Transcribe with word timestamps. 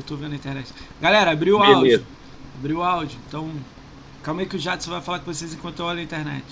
Eu 0.00 0.04
tô 0.04 0.16
vendo 0.16 0.32
a 0.32 0.36
internet. 0.36 0.72
Galera, 0.98 1.30
abriu 1.30 1.58
o 1.58 1.62
áudio. 1.62 2.06
Abriu 2.58 2.78
o 2.78 2.82
áudio. 2.82 3.18
Então, 3.28 3.50
calma 4.22 4.40
aí 4.40 4.46
que 4.46 4.56
o 4.56 4.58
Jadson 4.58 4.90
vai 4.90 5.02
falar 5.02 5.18
com 5.18 5.30
vocês 5.30 5.52
enquanto 5.52 5.80
eu 5.80 5.84
olho 5.84 5.98
a 5.98 6.02
internet. 6.02 6.42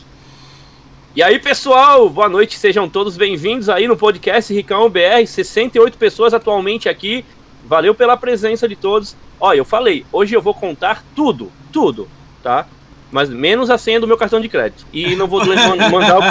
E 1.16 1.22
aí, 1.22 1.38
pessoal, 1.38 2.10
boa 2.10 2.28
noite, 2.28 2.58
sejam 2.58 2.90
todos 2.90 3.16
bem-vindos 3.16 3.70
aí 3.70 3.88
no 3.88 3.96
podcast 3.96 4.52
Ricão 4.52 4.90
BR. 4.90 5.26
68 5.26 5.96
pessoas 5.96 6.34
atualmente 6.34 6.90
aqui. 6.90 7.24
Valeu 7.64 7.94
pela 7.94 8.18
presença 8.18 8.68
de 8.68 8.76
todos. 8.76 9.16
Ó, 9.40 9.54
eu 9.54 9.64
falei, 9.64 10.04
hoje 10.12 10.34
eu 10.34 10.42
vou 10.42 10.52
contar 10.52 11.02
tudo, 11.16 11.50
tudo, 11.72 12.06
tá? 12.42 12.66
Mas 13.10 13.30
menos 13.30 13.70
a 13.70 13.78
senha 13.78 13.98
do 13.98 14.06
meu 14.06 14.18
cartão 14.18 14.42
de 14.42 14.48
crédito. 14.50 14.84
E 14.92 15.16
não 15.16 15.26
vou 15.26 15.40
mandar 15.90 16.18
o... 16.18 16.22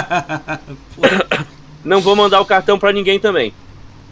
não 1.84 2.00
vou 2.00 2.14
mandar 2.14 2.40
o 2.40 2.46
cartão 2.46 2.78
para 2.78 2.92
ninguém 2.92 3.18
também. 3.18 3.52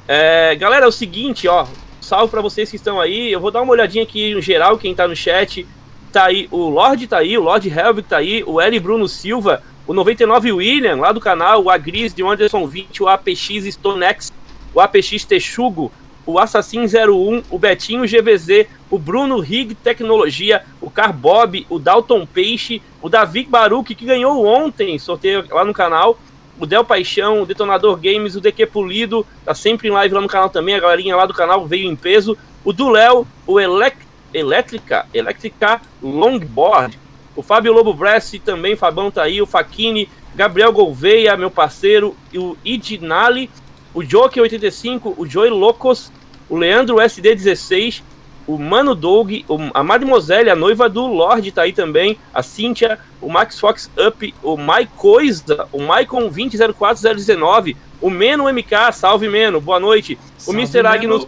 É, 0.08 0.56
galera, 0.56 0.86
é 0.86 0.88
o 0.88 0.92
seguinte, 0.92 1.46
ó. 1.46 1.68
Salve 2.06 2.30
para 2.30 2.40
vocês 2.40 2.70
que 2.70 2.76
estão 2.76 3.00
aí. 3.00 3.32
Eu 3.32 3.40
vou 3.40 3.50
dar 3.50 3.62
uma 3.62 3.72
olhadinha 3.72 4.04
aqui 4.04 4.32
no 4.32 4.40
geral, 4.40 4.78
quem 4.78 4.94
tá 4.94 5.08
no 5.08 5.16
chat. 5.16 5.66
Tá 6.12 6.26
aí, 6.26 6.46
o 6.52 6.68
Lorde 6.68 7.08
tá 7.08 7.18
aí, 7.18 7.36
o 7.36 7.42
Lorde 7.42 7.68
Helvig 7.68 8.06
tá 8.06 8.18
aí, 8.18 8.44
o 8.46 8.60
L. 8.60 8.78
Bruno 8.78 9.08
Silva, 9.08 9.60
o 9.88 9.92
99 9.92 10.52
William, 10.52 10.94
lá 11.00 11.10
do 11.10 11.18
canal, 11.18 11.64
o 11.64 11.68
Agris 11.68 12.14
de 12.14 12.22
Anderson 12.22 12.64
20, 12.64 13.02
o 13.02 13.08
APX 13.08 13.64
Stonex, 13.72 14.32
o 14.72 14.80
APX 14.80 15.24
Texugo, 15.24 15.90
o 16.24 16.38
Assassin 16.38 16.84
01, 16.84 17.42
o 17.50 17.58
Betinho 17.58 18.04
GVZ, 18.04 18.68
o 18.88 19.00
Bruno 19.00 19.40
Rig 19.40 19.74
Tecnologia, 19.74 20.62
o 20.80 20.88
Carbob, 20.88 21.66
o 21.68 21.76
Dalton 21.76 22.24
Peixe, 22.24 22.80
o 23.02 23.08
Davi 23.08 23.42
Baruch, 23.42 23.92
que 23.96 24.04
ganhou 24.04 24.46
ontem, 24.46 24.96
sorteio 24.96 25.44
lá 25.50 25.64
no 25.64 25.74
canal, 25.74 26.16
o 26.58 26.66
Del 26.66 26.84
Paixão, 26.84 27.42
o 27.42 27.46
Detonador 27.46 27.96
Games, 27.96 28.34
o 28.36 28.40
DQ 28.40 28.66
Polido, 28.66 29.26
tá 29.44 29.54
sempre 29.54 29.88
em 29.88 29.90
live 29.90 30.14
lá 30.14 30.20
no 30.20 30.28
canal 30.28 30.48
também, 30.48 30.74
a 30.74 30.80
galerinha 30.80 31.16
lá 31.16 31.26
do 31.26 31.34
canal 31.34 31.66
veio 31.66 31.90
em 31.90 31.96
peso. 31.96 32.36
O 32.64 32.72
do 32.72 32.88
Léo, 32.88 33.26
o 33.46 33.60
Elec 33.60 33.96
Elétrica, 34.32 35.06
Elétrica 35.14 35.80
Longboard, 36.02 36.98
o 37.34 37.42
Fábio 37.42 37.72
Lobo 37.72 37.92
Bress 37.92 38.40
também, 38.44 38.76
Fabão 38.76 39.10
tá 39.10 39.22
aí, 39.22 39.40
o 39.40 39.46
Faquini, 39.46 40.08
Gabriel 40.34 40.72
Gouveia, 40.72 41.36
meu 41.36 41.50
parceiro, 41.50 42.16
e 42.32 42.38
o 42.38 42.56
Idinali, 42.64 43.50
o 43.94 44.02
Joker 44.02 44.42
85, 44.42 45.14
o 45.16 45.26
Joey 45.26 45.50
Locos, 45.50 46.10
o 46.48 46.56
Leandro 46.56 46.96
SD16, 46.96 48.02
o 48.46 48.58
Mano 48.58 48.94
Doug, 48.94 49.32
a 49.74 49.82
Mademoiselle, 49.82 50.50
a 50.50 50.56
noiva 50.56 50.88
do 50.88 51.06
Lorde, 51.06 51.50
tá 51.50 51.62
aí 51.62 51.72
também, 51.72 52.16
a 52.32 52.42
Cíntia, 52.42 52.98
o 53.20 53.28
Max 53.28 53.58
Fox 53.58 53.90
Up, 53.98 54.34
o 54.42 54.56
Mai 54.56 54.88
Coisa, 54.96 55.68
o 55.72 55.82
Maicon 55.82 56.28
20419, 56.28 57.76
o 58.00 58.08
Meno 58.08 58.44
MK, 58.44 58.92
salve 58.92 59.28
Meno, 59.28 59.60
boa 59.60 59.80
noite, 59.80 60.16
salve, 60.38 60.58
o 60.58 60.62
Mr. 60.62 60.86
Agnus, 60.86 61.26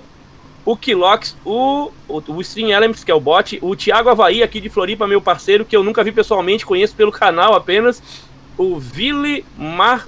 o 0.65 0.77
Kilox, 0.77 1.37
o, 1.45 1.91
o, 2.07 2.23
o 2.29 2.41
Stream 2.41 2.71
Elements, 2.71 3.03
que 3.03 3.11
é 3.11 3.15
o 3.15 3.21
bot, 3.21 3.59
o 3.63 3.75
Thiago 3.75 4.11
Havaí, 4.11 4.43
aqui 4.43 4.61
de 4.61 4.69
Floripa, 4.69 5.07
meu 5.09 5.21
parceiro, 5.21 5.65
que 5.65 5.75
eu 5.75 5.83
nunca 5.83 6.05
vi 6.05 6.13
pessoalmente, 6.13 6.65
conheço 6.65 6.95
pelo 6.95 7.11
canal 7.11 7.55
apenas, 7.55 8.03
o 8.57 8.79
Ville 8.79 9.45
Mar 9.57 10.07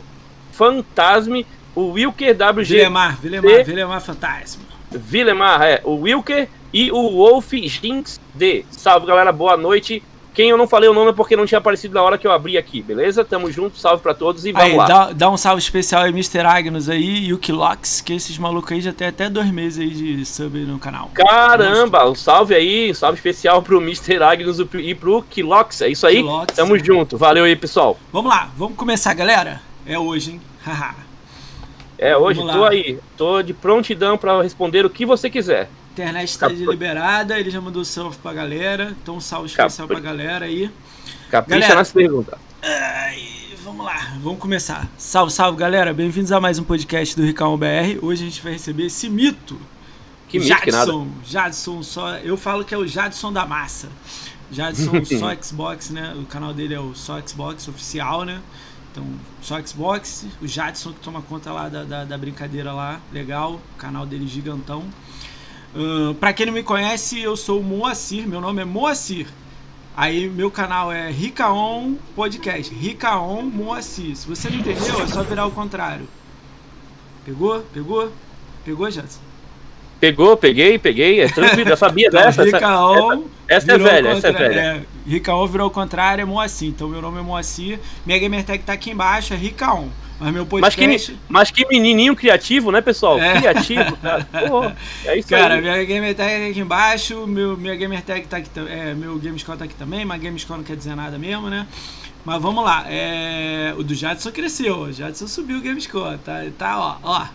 Fantasme, 0.52 1.46
o 1.74 1.92
Wilker 1.92 2.36
WG. 2.36 2.64
Vilemar, 2.64 3.18
Vilemar, 3.20 3.64
Vilemar 3.64 4.00
Fantasma. 4.00 4.62
Vilemar, 4.90 5.62
é, 5.62 5.80
o 5.84 5.94
Wilker 5.94 6.48
e 6.72 6.90
o 6.92 7.10
Wolf 7.10 7.52
Jinx 7.52 8.20
D. 8.34 8.64
Salve, 8.70 9.06
galera, 9.06 9.32
boa 9.32 9.56
noite. 9.56 10.02
Quem 10.32 10.50
eu 10.50 10.56
não 10.56 10.68
falei 10.68 10.88
o 10.88 10.94
nome 10.94 11.10
é 11.10 11.12
porque 11.12 11.34
não 11.34 11.44
tinha 11.44 11.58
aparecido 11.58 11.94
na 11.94 12.02
hora 12.02 12.16
que 12.16 12.24
eu 12.24 12.30
abri 12.30 12.56
aqui, 12.56 12.80
beleza? 12.80 13.24
Tamo 13.24 13.50
junto, 13.50 13.76
salve 13.76 14.00
pra 14.00 14.14
todos 14.14 14.46
e 14.46 14.52
vamos 14.52 14.70
aí, 14.70 14.76
lá. 14.76 14.86
Dá, 14.86 15.12
dá, 15.12 15.30
um 15.30 15.36
salve 15.36 15.60
especial 15.60 16.02
aí, 16.02 16.10
Mr. 16.10 16.46
Agnus 16.46 16.88
aí 16.88 17.26
e 17.26 17.34
o 17.34 17.38
Kilox, 17.38 18.00
que 18.00 18.12
esses 18.14 18.38
malucos 18.38 18.70
aí 18.70 18.80
já 18.80 18.92
tem 18.92 19.08
até 19.08 19.28
dois 19.28 19.50
meses 19.50 19.80
aí 19.80 19.90
de 19.90 20.24
sub 20.24 20.56
no 20.60 20.78
canal. 20.78 21.10
Caramba, 21.12 22.08
um 22.08 22.14
salve 22.14 22.54
aí, 22.54 22.92
um 22.92 22.94
salve 22.94 23.16
especial 23.16 23.60
pro 23.60 23.82
Mr. 23.82 24.22
Agnus 24.22 24.60
e 24.60 24.94
pro 24.94 25.22
Kilox, 25.22 25.82
é 25.82 25.88
isso 25.88 26.06
aí? 26.06 26.16
Kilox, 26.16 26.54
Tamo 26.54 26.78
junto, 26.78 27.18
valeu 27.18 27.44
aí, 27.44 27.56
pessoal. 27.56 27.98
Vamos 28.12 28.30
lá, 28.30 28.50
vamos 28.56 28.76
começar, 28.76 29.12
galera? 29.14 29.60
É 29.84 29.98
hoje, 29.98 30.32
hein? 30.32 30.40
Haha. 30.64 30.94
é, 31.98 32.16
hoje 32.16 32.40
tô 32.40 32.64
aí, 32.64 32.98
tô 33.16 33.42
de 33.42 33.52
prontidão 33.52 34.16
para 34.16 34.40
responder 34.42 34.86
o 34.86 34.90
que 34.90 35.04
você 35.04 35.28
quiser 35.28 35.68
internet 35.92 36.28
está 36.28 36.48
liberada, 36.48 37.38
ele 37.38 37.50
já 37.50 37.60
mandou 37.60 37.84
salve 37.84 38.16
pra 38.18 38.32
galera. 38.32 38.96
Então 39.02 39.16
um 39.16 39.20
salve 39.20 39.46
especial 39.46 39.88
Capri... 39.88 40.02
pra 40.02 40.10
galera 40.12 40.46
aí. 40.46 40.70
Capricha 41.30 41.60
galera, 41.60 41.74
nas 41.74 41.92
perguntas. 41.92 42.38
vamos 43.64 43.84
lá, 43.84 44.16
vamos 44.22 44.38
começar. 44.38 44.88
Salve, 44.96 45.32
salve 45.32 45.58
galera, 45.58 45.92
bem-vindos 45.92 46.32
a 46.32 46.40
mais 46.40 46.58
um 46.58 46.64
podcast 46.64 47.16
do 47.16 47.24
Ricão 47.24 47.56
BR. 47.56 47.98
Hoje 48.02 48.22
a 48.22 48.26
gente 48.26 48.42
vai 48.42 48.52
receber 48.52 48.86
esse 48.86 49.08
mito. 49.08 49.60
Que 50.28 50.38
mito 50.38 50.48
Jadson, 50.48 50.64
que 50.64 50.70
nada. 50.70 50.92
Jadson, 51.24 51.82
só, 51.82 52.16
eu 52.18 52.36
falo 52.36 52.64
que 52.64 52.72
é 52.72 52.78
o 52.78 52.86
Jadson 52.86 53.32
da 53.32 53.44
massa. 53.44 53.88
Jadson 54.50 55.04
só 55.18 55.34
Xbox, 55.42 55.90
né? 55.90 56.14
O 56.16 56.24
canal 56.24 56.54
dele 56.54 56.74
é 56.74 56.80
o 56.80 56.94
só 56.94 57.20
Xbox 57.20 57.66
oficial, 57.68 58.24
né? 58.24 58.40
Então, 58.92 59.04
só 59.40 59.60
Xbox, 59.64 60.26
o 60.40 60.46
Jadson 60.46 60.92
que 60.92 61.00
toma 61.00 61.22
conta 61.22 61.52
lá 61.52 61.68
da, 61.68 61.84
da, 61.84 62.04
da 62.04 62.18
brincadeira 62.18 62.72
lá, 62.72 63.00
legal, 63.12 63.60
o 63.74 63.78
canal 63.78 64.04
dele 64.04 64.26
gigantão. 64.26 64.84
Uh, 65.74 66.14
para 66.14 66.32
quem 66.32 66.46
não 66.46 66.52
me 66.52 66.62
conhece, 66.62 67.20
eu 67.20 67.36
sou 67.36 67.60
o 67.60 67.62
Moacir, 67.62 68.26
meu 68.26 68.40
nome 68.40 68.62
é 68.62 68.64
Moacir. 68.64 69.26
Aí 69.96 70.28
meu 70.28 70.50
canal 70.50 70.90
é 70.90 71.10
Ricaon 71.10 71.94
Podcast, 72.16 72.74
Ricaon 72.74 73.42
Moacir. 73.42 74.16
Se 74.16 74.26
você 74.26 74.48
não 74.48 74.58
entendeu, 74.58 75.02
é 75.02 75.06
só 75.06 75.22
virar 75.22 75.46
o 75.46 75.50
contrário. 75.50 76.08
Pegou? 77.24 77.60
Pegou? 77.72 78.10
Pegou, 78.64 78.90
Jadson? 78.90 79.20
Pegou, 80.00 80.36
peguei, 80.36 80.78
peguei, 80.78 81.20
é 81.20 81.28
tranquilo, 81.28 81.70
eu 81.70 81.76
sabia 81.76 82.08
dessa. 82.10 82.42
Ricaon, 82.42 83.24
essa, 83.46 83.66
essa, 83.66 83.72
é 83.72 83.78
velha, 83.78 84.08
essa 84.08 84.28
é 84.28 84.32
velha. 84.32 84.60
É, 84.60 84.82
Ricaon 85.06 85.46
virou 85.46 85.68
o 85.68 85.70
contrário, 85.70 86.22
é 86.22 86.24
Moacir. 86.24 86.68
Então 86.68 86.88
meu 86.88 87.02
nome 87.02 87.18
é 87.18 87.22
Moacir, 87.22 87.78
minha 88.06 88.18
gamertag 88.18 88.64
tá 88.64 88.72
aqui 88.72 88.90
embaixo, 88.90 89.34
é 89.34 89.36
Ricaon. 89.36 89.88
Mas 90.20 90.34
meu 90.34 90.44
podcast. 90.44 90.86
Mas 90.86 91.06
que, 91.06 91.18
mas 91.28 91.50
que 91.50 91.66
menininho 91.66 92.14
criativo, 92.14 92.70
né, 92.70 92.82
pessoal? 92.82 93.18
É. 93.18 93.38
Criativo, 93.38 93.96
cara. 93.96 94.28
Pô, 94.48 94.70
é 95.06 95.18
isso 95.18 95.28
cara, 95.28 95.54
aí. 95.54 95.62
minha 95.62 95.82
gamer 95.84 96.14
tag 96.14 96.30
tá 96.30 96.50
aqui 96.50 96.60
embaixo, 96.60 97.26
meu, 97.26 97.56
minha 97.56 97.74
gamer 97.74 98.02
tag 98.02 98.26
tá 98.26 98.36
aqui 98.36 98.50
é, 98.68 98.92
meu 98.92 99.18
Gamescore 99.18 99.56
tá 99.56 99.64
aqui 99.64 99.74
também, 99.74 100.04
mas 100.04 100.20
Gamescore 100.20 100.58
não 100.58 100.64
quer 100.64 100.76
dizer 100.76 100.94
nada 100.94 101.18
mesmo, 101.18 101.48
né? 101.48 101.66
Mas 102.22 102.40
vamos 102.42 102.62
lá. 102.62 102.84
É, 102.86 103.74
o 103.78 103.82
do 103.82 103.94
Jadson 103.94 104.30
cresceu, 104.30 104.80
o 104.80 104.92
Jadson 104.92 105.26
subiu 105.26 105.56
o 105.56 105.62
Gamescore, 105.62 106.18
tá, 106.18 106.44
tá 106.58 106.78
ó, 106.78 106.96
ó. 107.02 107.26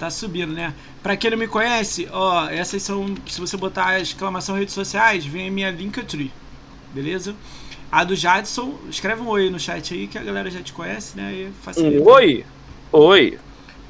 Tá 0.00 0.10
subindo, 0.10 0.52
né? 0.52 0.74
Pra 1.00 1.16
quem 1.16 1.30
não 1.30 1.38
me 1.38 1.46
conhece, 1.46 2.08
ó, 2.10 2.48
essas 2.48 2.82
são. 2.82 3.14
Se 3.28 3.40
você 3.40 3.56
botar 3.56 4.00
exclamação 4.00 4.56
redes 4.56 4.74
sociais, 4.74 5.24
vem 5.24 5.46
a 5.46 5.50
minha 5.50 5.70
Linktree. 5.70 6.32
Beleza? 6.92 7.36
A 7.92 8.04
do 8.04 8.16
Jadson, 8.16 8.74
escreve 8.88 9.20
um 9.20 9.28
oi 9.28 9.50
no 9.50 9.60
chat 9.60 9.92
aí 9.92 10.06
que 10.06 10.16
a 10.16 10.22
galera 10.22 10.50
já 10.50 10.62
te 10.62 10.72
conhece, 10.72 11.14
né? 11.14 11.52
Um 11.76 12.02
oi? 12.08 12.42
Oi. 12.90 13.38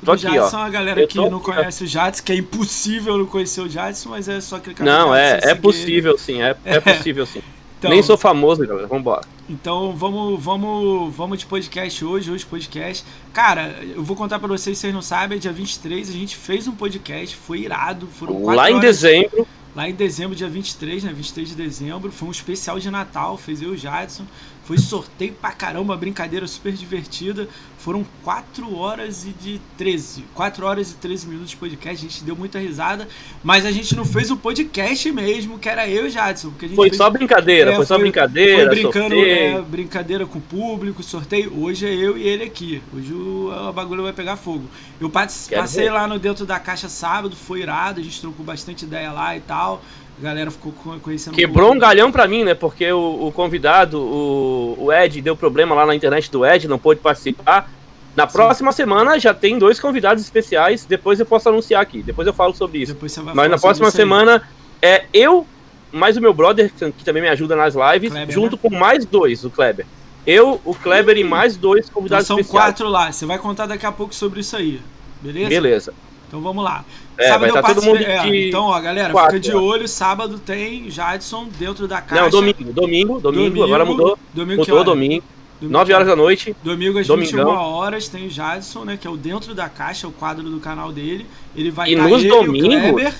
Tô 0.04 0.10
aqui, 0.10 0.22
Jadson, 0.22 0.56
ó. 0.56 0.62
a 0.62 0.68
galera 0.68 1.06
que 1.06 1.16
não 1.16 1.38
conhece 1.38 1.84
o 1.84 1.86
Jadson, 1.86 2.24
que 2.24 2.32
é 2.32 2.34
impossível 2.34 3.16
não 3.16 3.26
conhecer 3.26 3.60
o 3.60 3.68
Jadson, 3.68 4.08
mas 4.08 4.28
é 4.28 4.40
só 4.40 4.58
clicar 4.58 4.84
no 4.84 4.92
Não, 4.92 5.14
é, 5.14 5.38
é 5.44 5.54
possível 5.54 6.18
sim, 6.18 6.42
é, 6.42 6.56
é 6.64 6.80
possível 6.80 7.24
sim. 7.24 7.42
Então, 7.78 7.92
Nem 7.92 8.02
sou 8.02 8.16
famoso, 8.16 8.66
galera. 8.66 8.88
Vambora. 8.88 9.22
Então 9.48 9.94
vamos, 9.94 10.42
vamos, 10.42 11.14
vamos 11.14 11.38
de 11.38 11.46
podcast 11.46 12.04
hoje, 12.04 12.28
hoje 12.28 12.44
podcast. 12.44 13.04
Cara, 13.32 13.76
eu 13.94 14.02
vou 14.02 14.16
contar 14.16 14.40
para 14.40 14.48
vocês, 14.48 14.78
vocês 14.78 14.92
não 14.92 15.02
sabem, 15.02 15.38
dia 15.38 15.52
23 15.52 16.08
a 16.08 16.12
gente 16.12 16.36
fez 16.36 16.66
um 16.66 16.72
podcast, 16.72 17.36
foi 17.36 17.60
irado. 17.60 18.08
Foram 18.08 18.44
Lá 18.46 18.68
em 18.68 18.80
dezembro 18.80 19.46
lá 19.74 19.88
em 19.88 19.94
dezembro, 19.94 20.36
dia 20.36 20.48
23, 20.48 21.04
né? 21.04 21.12
23 21.12 21.48
de 21.48 21.54
dezembro. 21.54 22.12
Foi 22.12 22.28
um 22.28 22.32
especial 22.32 22.78
de 22.78 22.90
Natal, 22.90 23.36
fez 23.36 23.62
eu 23.62 23.70
e 23.70 23.76
o 23.76 23.78
Jadson. 23.78 24.24
Foi 24.64 24.78
sorteio 24.78 25.34
pra 25.34 25.52
caramba, 25.52 25.96
brincadeira 25.96 26.46
super 26.46 26.72
divertida. 26.72 27.48
Foram 27.82 28.06
4 28.22 28.76
horas 28.76 29.24
e 29.24 29.30
de 29.30 29.60
13. 29.76 30.24
4 30.34 30.64
horas 30.64 30.92
e 30.92 30.94
13 30.94 31.26
minutos 31.26 31.50
de 31.50 31.56
podcast. 31.56 32.06
A 32.06 32.08
gente 32.08 32.22
deu 32.22 32.36
muita 32.36 32.60
risada. 32.60 33.08
Mas 33.42 33.66
a 33.66 33.72
gente 33.72 33.96
não 33.96 34.04
fez 34.04 34.30
o 34.30 34.36
podcast 34.36 35.10
mesmo, 35.10 35.58
que 35.58 35.68
era 35.68 35.88
eu 35.88 36.06
e 36.06 36.10
Jadson. 36.10 36.52
foi 36.76 36.88
fez... 36.88 36.96
só 36.96 37.10
brincadeira, 37.10 37.72
é, 37.72 37.74
foi, 37.74 37.84
só 37.84 37.98
brincadeira. 37.98 38.66
Foi 38.66 38.76
brincando, 38.76 39.16
é, 39.16 39.60
brincadeira 39.60 40.24
com 40.24 40.38
o 40.38 40.42
público, 40.42 41.02
sorteio. 41.02 41.60
Hoje 41.60 41.84
é 41.84 41.92
eu 41.92 42.16
e 42.16 42.22
ele 42.22 42.44
aqui. 42.44 42.80
Hoje 42.94 43.12
o, 43.12 43.50
o 43.50 43.72
bagulho 43.72 44.04
vai 44.04 44.12
pegar 44.12 44.36
fogo. 44.36 44.64
Eu 45.00 45.10
passei 45.10 45.90
lá 45.90 46.06
no 46.06 46.20
dentro 46.20 46.46
da 46.46 46.60
caixa 46.60 46.88
sábado, 46.88 47.34
foi 47.34 47.62
irado. 47.62 48.00
A 48.00 48.04
gente 48.04 48.20
trocou 48.20 48.46
bastante 48.46 48.84
ideia 48.84 49.10
lá 49.10 49.36
e 49.36 49.40
tal. 49.40 49.82
A 50.22 50.24
galera 50.24 50.52
ficou 50.52 50.72
conhecendo. 51.02 51.34
Quebrou 51.34 51.72
um 51.72 51.78
galhão 51.78 52.12
pra 52.12 52.28
mim, 52.28 52.44
né? 52.44 52.54
Porque 52.54 52.90
o, 52.92 53.26
o 53.26 53.32
convidado, 53.32 53.98
o, 53.98 54.84
o, 54.84 54.92
Ed, 54.92 55.20
deu 55.20 55.36
problema 55.36 55.74
lá 55.74 55.84
na 55.84 55.96
internet 55.96 56.30
do 56.30 56.46
Ed, 56.46 56.68
não 56.68 56.78
pôde 56.78 57.00
participar. 57.00 57.68
Na 58.14 58.28
Sim. 58.28 58.32
próxima 58.32 58.70
semana 58.70 59.18
já 59.18 59.34
tem 59.34 59.58
dois 59.58 59.80
convidados 59.80 60.22
especiais. 60.22 60.84
Depois 60.84 61.18
eu 61.18 61.26
posso 61.26 61.48
anunciar 61.48 61.82
aqui. 61.82 62.04
Depois 62.04 62.24
eu 62.28 62.32
falo 62.32 62.54
sobre 62.54 62.78
isso. 62.78 62.96
Mas 63.34 63.50
na 63.50 63.58
próxima 63.58 63.90
semana 63.90 64.48
é 64.80 65.06
eu, 65.12 65.44
mais 65.90 66.16
o 66.16 66.20
meu 66.20 66.32
brother, 66.32 66.70
que 66.72 67.04
também 67.04 67.22
me 67.22 67.28
ajuda 67.28 67.56
nas 67.56 67.74
lives, 67.74 68.12
Kleber, 68.12 68.32
junto 68.32 68.54
né? 68.54 68.62
com 68.62 68.70
mais 68.70 69.04
dois, 69.04 69.44
o 69.44 69.50
Kleber. 69.50 69.86
Eu, 70.24 70.60
o 70.64 70.72
Kleber 70.72 71.18
e 71.18 71.24
mais 71.24 71.56
dois 71.56 71.90
convidados 71.90 72.26
então 72.26 72.36
são 72.36 72.40
especiais. 72.40 72.76
São 72.76 72.86
quatro 72.86 72.88
lá. 72.88 73.10
Você 73.10 73.26
vai 73.26 73.40
contar 73.40 73.66
daqui 73.66 73.84
a 73.84 73.90
pouco 73.90 74.14
sobre 74.14 74.38
isso 74.38 74.56
aí. 74.56 74.80
Beleza? 75.20 75.48
Beleza. 75.48 75.94
Então 76.32 76.40
vamos 76.40 76.64
lá. 76.64 76.82
É, 77.18 77.28
sábado 77.28 77.50
eu 77.50 77.52
tá 77.52 77.62
todo 77.74 77.82
mundo 77.82 77.98
é, 78.02 78.22
de 78.22 78.48
Então, 78.48 78.64
ó, 78.64 78.80
galera, 78.80 79.12
quatro, 79.12 79.36
fica 79.36 79.50
de 79.50 79.54
ó. 79.54 79.60
olho. 79.60 79.86
Sábado 79.86 80.38
tem 80.38 80.88
Jadson 80.88 81.46
dentro 81.58 81.86
da 81.86 82.00
caixa. 82.00 82.22
Não, 82.22 82.30
domingo, 82.30 82.72
domingo, 82.72 83.20
domingo, 83.20 83.62
agora 83.62 83.84
mudou. 83.84 84.18
Domingo 84.32 84.60
Mudou 84.60 84.82
domingo. 84.82 85.22
Domingo 85.60 85.78
9 85.78 85.84
que 85.88 85.92
horas 85.94 86.08
hora? 86.08 86.16
da 86.16 86.22
noite. 86.22 86.56
Domingo 86.64 86.98
às 86.98 87.06
Domingão. 87.06 87.44
21 87.50 87.54
horas 87.54 88.08
tem 88.08 88.26
o 88.26 88.30
Jadson, 88.30 88.84
né? 88.86 88.96
Que 88.98 89.06
é 89.06 89.10
o 89.10 89.16
Dentro 89.18 89.54
da 89.54 89.68
Caixa, 89.68 90.08
o 90.08 90.12
quadro 90.12 90.48
do 90.48 90.58
canal 90.58 90.90
dele. 90.90 91.26
Ele 91.54 91.70
vai 91.70 91.92
E 91.92 91.96
tá 91.96 92.08
nos 92.08 92.24
domingos, 92.24 92.66
Kleber, 92.66 93.14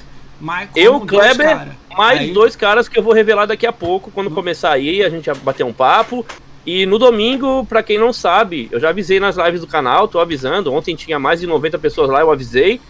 Eu, 0.74 0.98
dois 0.98 1.36
Kleber. 1.36 1.68
Mais 1.94 2.20
Aí- 2.20 2.32
dois 2.32 2.56
caras 2.56 2.88
que 2.88 2.98
eu 2.98 3.02
vou 3.02 3.12
revelar 3.12 3.44
daqui 3.44 3.66
a 3.66 3.72
pouco, 3.72 4.10
quando 4.10 4.30
começar 4.30 4.72
aí, 4.72 5.04
a 5.04 5.10
gente 5.10 5.26
vai 5.26 5.34
bater 5.34 5.64
um 5.64 5.72
papo. 5.72 6.24
E 6.64 6.86
no 6.86 6.98
domingo, 6.98 7.66
pra 7.66 7.82
quem 7.82 7.98
não 7.98 8.12
sabe, 8.12 8.68
eu 8.72 8.80
já 8.80 8.88
avisei 8.88 9.20
nas 9.20 9.36
lives 9.36 9.60
do 9.60 9.66
canal, 9.66 10.08
tô 10.08 10.18
avisando. 10.18 10.72
Ontem 10.72 10.94
tinha 10.96 11.18
mais 11.18 11.40
de 11.40 11.46
90 11.46 11.78
pessoas 11.78 12.08
lá, 12.08 12.20
eu 12.20 12.30
avisei. 12.30 12.80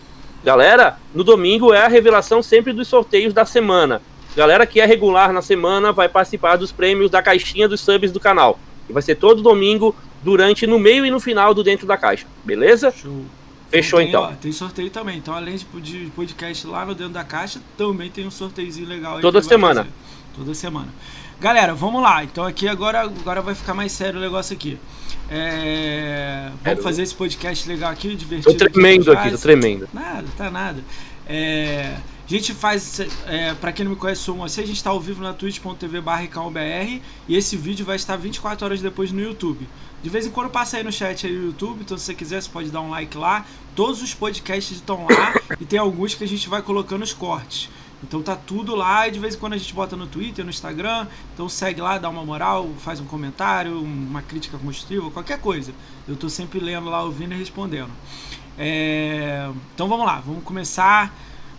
Galera, 0.44 0.98
no 1.14 1.22
domingo 1.22 1.72
é 1.72 1.84
a 1.84 1.88
revelação 1.88 2.42
sempre 2.42 2.72
dos 2.72 2.88
sorteios 2.88 3.32
da 3.32 3.44
semana. 3.44 4.02
Galera 4.34 4.66
que 4.66 4.80
é 4.80 4.86
regular 4.86 5.32
na 5.32 5.42
semana 5.42 5.92
vai 5.92 6.08
participar 6.08 6.56
dos 6.56 6.72
prêmios 6.72 7.10
da 7.10 7.22
caixinha 7.22 7.68
dos 7.68 7.80
subs 7.80 8.10
do 8.10 8.18
canal. 8.18 8.58
E 8.88 8.92
vai 8.92 9.02
ser 9.02 9.14
todo 9.14 9.42
domingo, 9.42 9.94
durante, 10.22 10.66
no 10.66 10.78
meio 10.78 11.04
e 11.04 11.10
no 11.10 11.20
final 11.20 11.52
do 11.52 11.62
Dentro 11.62 11.86
da 11.86 11.96
Caixa. 11.96 12.26
Beleza? 12.44 12.90
Show. 12.90 13.24
Fechou 13.70 14.00
tem, 14.00 14.08
então. 14.08 14.22
ó, 14.22 14.32
tem 14.32 14.52
sorteio 14.52 14.90
também. 14.90 15.16
Então, 15.16 15.34
além 15.34 15.56
de, 15.56 16.12
podcast 16.14 16.66
lá 16.66 16.84
no 16.84 16.94
Dentro 16.94 17.14
da 17.14 17.24
Caixa, 17.24 17.60
também 17.76 18.10
tem 18.10 18.26
um 18.26 18.30
sorteiozinho 18.30 18.86
legal 18.86 19.16
aí. 19.16 19.22
Toda 19.22 19.40
semana. 19.40 19.86
Toda 20.36 20.54
semana. 20.54 20.88
Galera, 21.40 21.74
vamos 21.74 22.02
lá. 22.02 22.22
Então 22.22 22.44
aqui 22.44 22.68
agora, 22.68 23.00
agora 23.00 23.40
vai 23.40 23.54
ficar 23.54 23.74
mais 23.74 23.92
sério 23.92 24.18
o 24.18 24.22
negócio 24.22 24.54
aqui. 24.54 24.78
É, 25.34 26.44
Vamos 26.48 26.62
Quero- 26.62 26.82
fazer 26.82 27.02
esse 27.02 27.14
podcast 27.14 27.66
legal 27.68 27.90
aqui, 27.90 28.14
divertido. 28.14 28.52
Tô 28.54 28.68
tremendo 28.70 29.12
aqui, 29.12 29.30
tô 29.30 29.38
tremendo. 29.38 29.88
Nada, 29.92 30.26
tá 30.36 30.50
nada. 30.50 30.84
É, 31.26 31.96
a 32.26 32.28
gente 32.28 32.52
faz, 32.52 33.00
é, 33.26 33.54
pra 33.54 33.72
quem 33.72 33.84
não 33.84 33.92
me 33.92 33.98
conhece, 33.98 34.22
sou 34.22 34.36
Moacir, 34.36 34.62
a 34.62 34.66
gente 34.66 34.82
tá 34.82 34.90
ao 34.90 35.00
vivo 35.00 35.22
na 35.22 35.32
twitch.tv 35.32 36.00
barra 36.00 36.24
e 37.28 37.36
esse 37.36 37.56
vídeo 37.56 37.86
vai 37.86 37.96
estar 37.96 38.16
24 38.16 38.64
horas 38.66 38.80
depois 38.82 39.10
no 39.10 39.20
YouTube. 39.20 39.66
De 40.02 40.10
vez 40.10 40.26
em 40.26 40.30
quando 40.30 40.50
passa 40.50 40.76
aí 40.76 40.82
no 40.82 40.92
chat 40.92 41.26
aí 41.26 41.32
no 41.32 41.46
YouTube, 41.46 41.80
então 41.80 41.96
se 41.96 42.04
você 42.04 42.14
quiser 42.14 42.42
você 42.42 42.50
pode 42.50 42.70
dar 42.70 42.80
um 42.80 42.90
like 42.90 43.16
lá. 43.16 43.46
Todos 43.74 44.02
os 44.02 44.12
podcasts 44.12 44.76
estão 44.76 45.06
lá 45.08 45.32
e 45.60 45.64
tem 45.64 45.78
alguns 45.78 46.14
que 46.14 46.24
a 46.24 46.28
gente 46.28 46.48
vai 46.48 46.60
colocando 46.60 47.02
os 47.02 47.12
cortes. 47.12 47.70
Então 48.02 48.20
tá 48.22 48.34
tudo 48.34 48.74
lá 48.74 49.06
e 49.06 49.12
de 49.12 49.18
vez 49.20 49.34
em 49.34 49.38
quando 49.38 49.52
a 49.52 49.56
gente 49.56 49.72
bota 49.72 49.96
no 49.96 50.06
Twitter, 50.06 50.44
no 50.44 50.50
Instagram. 50.50 51.06
Então 51.34 51.48
segue 51.48 51.80
lá, 51.80 51.98
dá 51.98 52.08
uma 52.08 52.24
moral, 52.24 52.68
faz 52.78 52.98
um 53.00 53.04
comentário, 53.04 53.80
uma 53.80 54.20
crítica 54.22 54.58
construtiva, 54.58 55.10
qualquer 55.10 55.38
coisa. 55.38 55.72
Eu 56.08 56.16
tô 56.16 56.28
sempre 56.28 56.58
lendo 56.58 56.90
lá, 56.90 57.02
ouvindo 57.02 57.32
e 57.32 57.36
respondendo. 57.38 57.90
É, 58.58 59.48
Então 59.74 59.88
vamos 59.88 60.04
lá, 60.06 60.20
vamos 60.24 60.42
começar. 60.44 61.14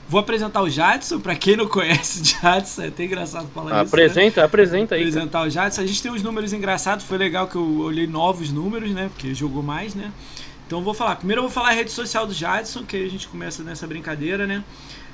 Vou 0.07 0.19
apresentar 0.19 0.61
o 0.61 0.69
Jadson, 0.69 1.19
pra 1.21 1.33
quem 1.33 1.55
não 1.55 1.65
conhece 1.65 2.21
o 2.21 2.25
Jadson, 2.25 2.81
é 2.83 2.87
até 2.87 3.05
engraçado 3.05 3.47
falar 3.53 3.67
isso. 3.67 3.75
né? 3.75 3.81
Apresenta, 3.81 4.43
apresenta 4.43 4.95
aí. 4.95 5.01
apresentar 5.01 5.43
o 5.43 5.49
Jadson. 5.49 5.81
A 5.81 5.85
gente 5.85 6.03
tem 6.03 6.11
uns 6.11 6.21
números 6.21 6.51
engraçados, 6.51 7.05
foi 7.05 7.17
legal 7.17 7.47
que 7.47 7.55
eu 7.55 7.79
olhei 7.79 8.05
novos 8.05 8.51
números, 8.51 8.91
né? 8.91 9.09
Porque 9.13 9.33
jogou 9.33 9.63
mais, 9.63 9.95
né? 9.95 10.11
Então 10.67 10.83
vou 10.83 10.93
falar. 10.93 11.15
Primeiro 11.15 11.39
eu 11.39 11.43
vou 11.43 11.51
falar 11.51 11.69
a 11.69 11.73
rede 11.73 11.89
social 11.91 12.27
do 12.27 12.33
Jadson, 12.33 12.83
que 12.83 12.97
aí 12.97 13.05
a 13.05 13.09
gente 13.09 13.27
começa 13.29 13.63
nessa 13.63 13.87
brincadeira, 13.87 14.45
né? 14.45 14.63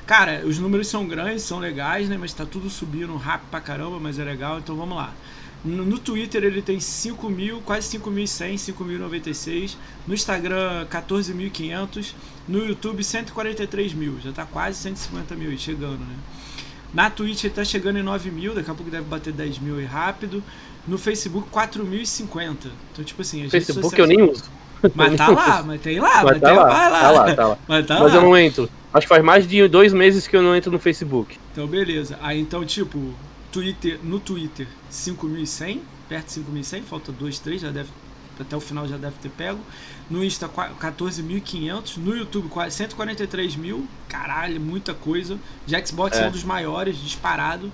Cara, 0.10 0.42
os 0.44 0.58
números 0.58 0.88
são 0.88 1.08
grandes, 1.08 1.44
são 1.44 1.60
legais, 1.60 2.10
né? 2.10 2.18
Mas 2.20 2.34
tá 2.34 2.44
tudo 2.44 2.68
subindo 2.68 3.16
rápido 3.16 3.48
pra 3.52 3.62
caramba, 3.62 4.00
mas 4.00 4.18
é 4.18 4.24
legal, 4.24 4.58
então 4.58 4.76
vamos 4.76 4.98
lá. 4.98 5.14
No, 5.64 5.86
no 5.86 6.00
Twitter 6.00 6.44
ele 6.44 6.64
tem 6.64 6.80
5 6.80 7.30
mil, 7.30 7.62
quase 7.62 7.96
5.100, 7.96 8.74
5.096. 8.74 9.76
No 10.08 10.16
Instagram, 10.16 10.88
14.500. 10.88 12.14
No 12.48 12.66
YouTube, 12.66 13.04
143 13.04 13.94
mil. 13.94 14.20
Já 14.20 14.32
tá 14.32 14.48
quase 14.48 14.80
150 14.80 15.36
mil 15.36 15.56
chegando, 15.60 16.00
né? 16.00 16.16
Na 16.92 17.12
Twitch 17.12 17.44
ele 17.44 17.54
tá 17.54 17.64
chegando 17.64 18.00
em 18.00 18.04
9 18.04 18.32
mil, 18.32 18.56
daqui 18.56 18.72
a 18.72 18.74
pouco 18.74 18.90
deve 18.90 19.04
bater 19.04 19.32
10 19.32 19.60
mil 19.60 19.78
aí 19.78 19.86
rápido. 19.86 20.44
No 20.88 20.98
Facebook, 20.98 21.52
4.050. 21.52 22.56
Então, 22.94 23.06
tipo 23.06 23.22
assim, 23.22 23.46
as 23.46 23.54
redes 23.54 23.68
Facebook 23.68 24.00
eu 24.00 24.08
nem 24.08 24.24
uso. 24.24 24.44
Mas 24.96 25.16
tá 25.16 25.28
lá, 25.30 25.62
mas 25.62 25.80
tem 25.80 26.00
lá, 26.00 26.24
mas, 26.24 26.24
Mas 26.24 26.42
tá 26.42 26.52
lá, 26.52 26.66
vai 26.66 26.90
lá. 26.90 27.00
tá 27.00 27.12
lá, 27.12 27.36
tá 27.36 27.48
lá. 27.48 27.58
Mas 27.70 27.86
tá 27.86 28.00
Mas 28.00 28.12
lá. 28.12 28.18
eu 28.18 28.22
não 28.24 28.36
entro. 28.36 28.68
Acho 28.94 29.06
que 29.06 29.10
faz 29.10 29.24
mais 29.24 29.48
de 29.48 29.68
dois 29.68 29.94
meses 29.94 30.28
que 30.28 30.36
eu 30.36 30.42
não 30.42 30.56
entro 30.56 30.72
no 30.72 30.80
Facebook. 30.80 31.38
Então, 31.52 31.68
beleza. 31.68 32.18
Aí, 32.22 32.40
então, 32.40 32.66
tipo, 32.66 33.14
Twitter, 33.52 34.00
no 34.04 34.20
Twitter, 34.20 34.68
5.100, 34.92 35.80
perto 36.08 36.28
de 36.28 36.40
5.100, 36.42 36.84
falta 36.84 37.12
2, 37.12 37.40
3, 37.40 37.62
já 37.62 37.70
deve, 37.72 37.90
até 38.40 38.56
o 38.56 38.60
final 38.60 38.88
já 38.88 38.98
deve 38.98 39.16
ter 39.22 39.30
pego. 39.30 39.60
No 40.10 40.24
Insta, 40.24 40.48
qua- 40.48 40.70
14.500. 40.80 41.98
No 41.98 42.16
YouTube, 42.16 42.48
quase 42.50 42.76
143 42.76 43.56
mil. 43.56 43.86
Caralho, 44.08 44.60
muita 44.60 44.94
coisa. 44.94 45.38
De 45.68 45.86
Xbox 45.88 46.18
é, 46.18 46.24
É. 46.24 46.28
um 46.28 46.32
dos 46.32 46.44
maiores, 46.44 46.98
disparado. 46.98 47.72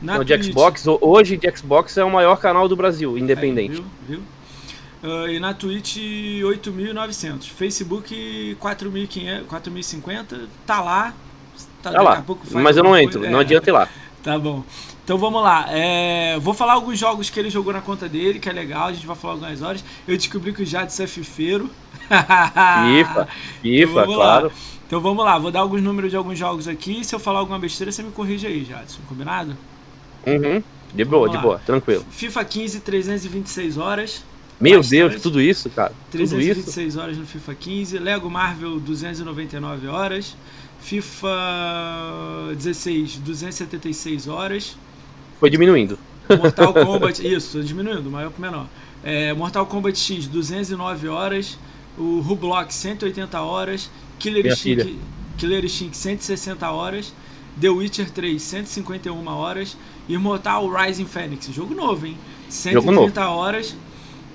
Na 0.00 0.18
de 0.18 0.34
Twitch- 0.36 0.46
Xbox, 0.52 0.86
ho- 0.86 0.98
hoje 1.00 1.36
de 1.36 1.56
Xbox 1.56 1.96
é 1.96 2.04
o 2.04 2.10
maior 2.10 2.36
canal 2.36 2.68
do 2.68 2.76
Brasil, 2.76 3.16
independente. 3.18 3.72
Aí, 3.78 3.84
viu? 4.08 4.16
viu? 4.18 4.22
Ah, 5.02 5.30
e 5.30 5.40
na 5.40 5.52
Twitch 5.54 5.96
8.900. 5.96 7.44
Facebook 7.48 8.56
4.500, 8.60 9.44
4.050. 9.46 10.46
Tá 10.66 10.80
lá. 10.80 11.14
Tá, 11.82 11.90
Tá 11.90 12.02
lá. 12.02 12.24
Mas 12.52 12.76
eu 12.76 12.82
não 12.84 12.90
alguma 12.90 13.02
entro, 13.02 13.18
coisa. 13.18 13.30
não 13.32 13.38
É. 13.40 13.42
adianta 13.42 13.68
ir 13.70 13.72
lá. 13.72 13.88
Tá 14.22 14.38
bom. 14.38 14.62
Então 15.04 15.18
vamos 15.18 15.42
lá. 15.42 15.66
É, 15.68 16.38
vou 16.38 16.54
falar 16.54 16.74
alguns 16.74 16.96
jogos 16.98 17.28
que 17.28 17.40
ele 17.40 17.50
jogou 17.50 17.72
na 17.72 17.80
conta 17.80 18.08
dele, 18.08 18.38
que 18.38 18.48
é 18.48 18.52
legal. 18.52 18.86
A 18.86 18.92
gente 18.92 19.04
vai 19.06 19.16
falar 19.16 19.34
algumas 19.34 19.60
horas. 19.60 19.84
Eu 20.06 20.16
descobri 20.16 20.52
que 20.52 20.62
o 20.62 20.66
Jadson 20.66 21.02
é 21.02 21.06
fifeiro. 21.08 21.68
FIFA, 22.08 23.28
FIFA, 23.60 24.00
lá. 24.06 24.14
claro. 24.14 24.52
Então 24.86 25.00
vamos 25.00 25.24
lá. 25.24 25.36
Vou 25.38 25.50
dar 25.50 25.60
alguns 25.60 25.82
números 25.82 26.10
de 26.10 26.16
alguns 26.16 26.38
jogos 26.38 26.68
aqui. 26.68 27.02
Se 27.04 27.12
eu 27.14 27.18
falar 27.18 27.40
alguma 27.40 27.58
besteira, 27.58 27.90
você 27.90 28.02
me 28.02 28.12
corrige 28.12 28.46
aí, 28.46 28.64
Jadson. 28.64 29.00
Combinado? 29.08 29.56
Uhum. 30.24 30.62
De 30.94 31.04
boa, 31.04 31.28
de 31.28 31.36
lá. 31.36 31.42
boa, 31.42 31.58
tranquilo. 31.66 32.04
FIFA 32.10 32.44
15, 32.44 32.80
326 32.80 33.78
horas. 33.78 34.24
Meu 34.62 34.78
Bastante. 34.78 34.96
Deus, 34.96 35.22
tudo 35.22 35.40
isso, 35.40 35.68
cara. 35.68 35.92
Tudo 36.08 36.22
isso. 36.22 36.34
326 36.36 36.96
horas 36.96 37.16
no 37.18 37.26
FIFA 37.26 37.54
15. 37.56 37.98
Lego 37.98 38.30
Marvel, 38.30 38.78
299 38.78 39.88
horas. 39.88 40.36
FIFA 40.80 42.54
16, 42.56 43.16
276 43.16 44.28
horas. 44.28 44.76
Foi 45.40 45.50
diminuindo. 45.50 45.98
Mortal 46.28 46.72
Kombat, 46.86 47.26
isso, 47.26 47.60
diminuindo, 47.60 48.08
maior 48.08 48.30
pro 48.30 48.40
menor. 48.40 48.68
É, 49.02 49.32
Mortal 49.32 49.66
Kombat 49.66 49.98
X, 49.98 50.28
209 50.28 51.08
horas. 51.08 51.58
O 51.98 52.20
Roblox, 52.20 52.76
180 52.76 53.40
horas. 53.40 53.90
Killer 54.20 54.44
Minha 54.44 54.54
Instinct, 54.54 54.84
filha. 54.84 54.98
Killer 55.38 55.64
Instinct, 55.64 55.96
160 55.96 56.70
horas. 56.70 57.12
The 57.60 57.68
Witcher 57.68 58.08
3, 58.08 58.40
151 58.40 59.26
horas. 59.26 59.76
Immortal 60.08 60.70
Rising 60.70 61.06
Phoenix, 61.06 61.48
jogo 61.52 61.74
novo, 61.74 62.06
hein? 62.06 62.16
130 62.48 63.28
horas. 63.28 63.74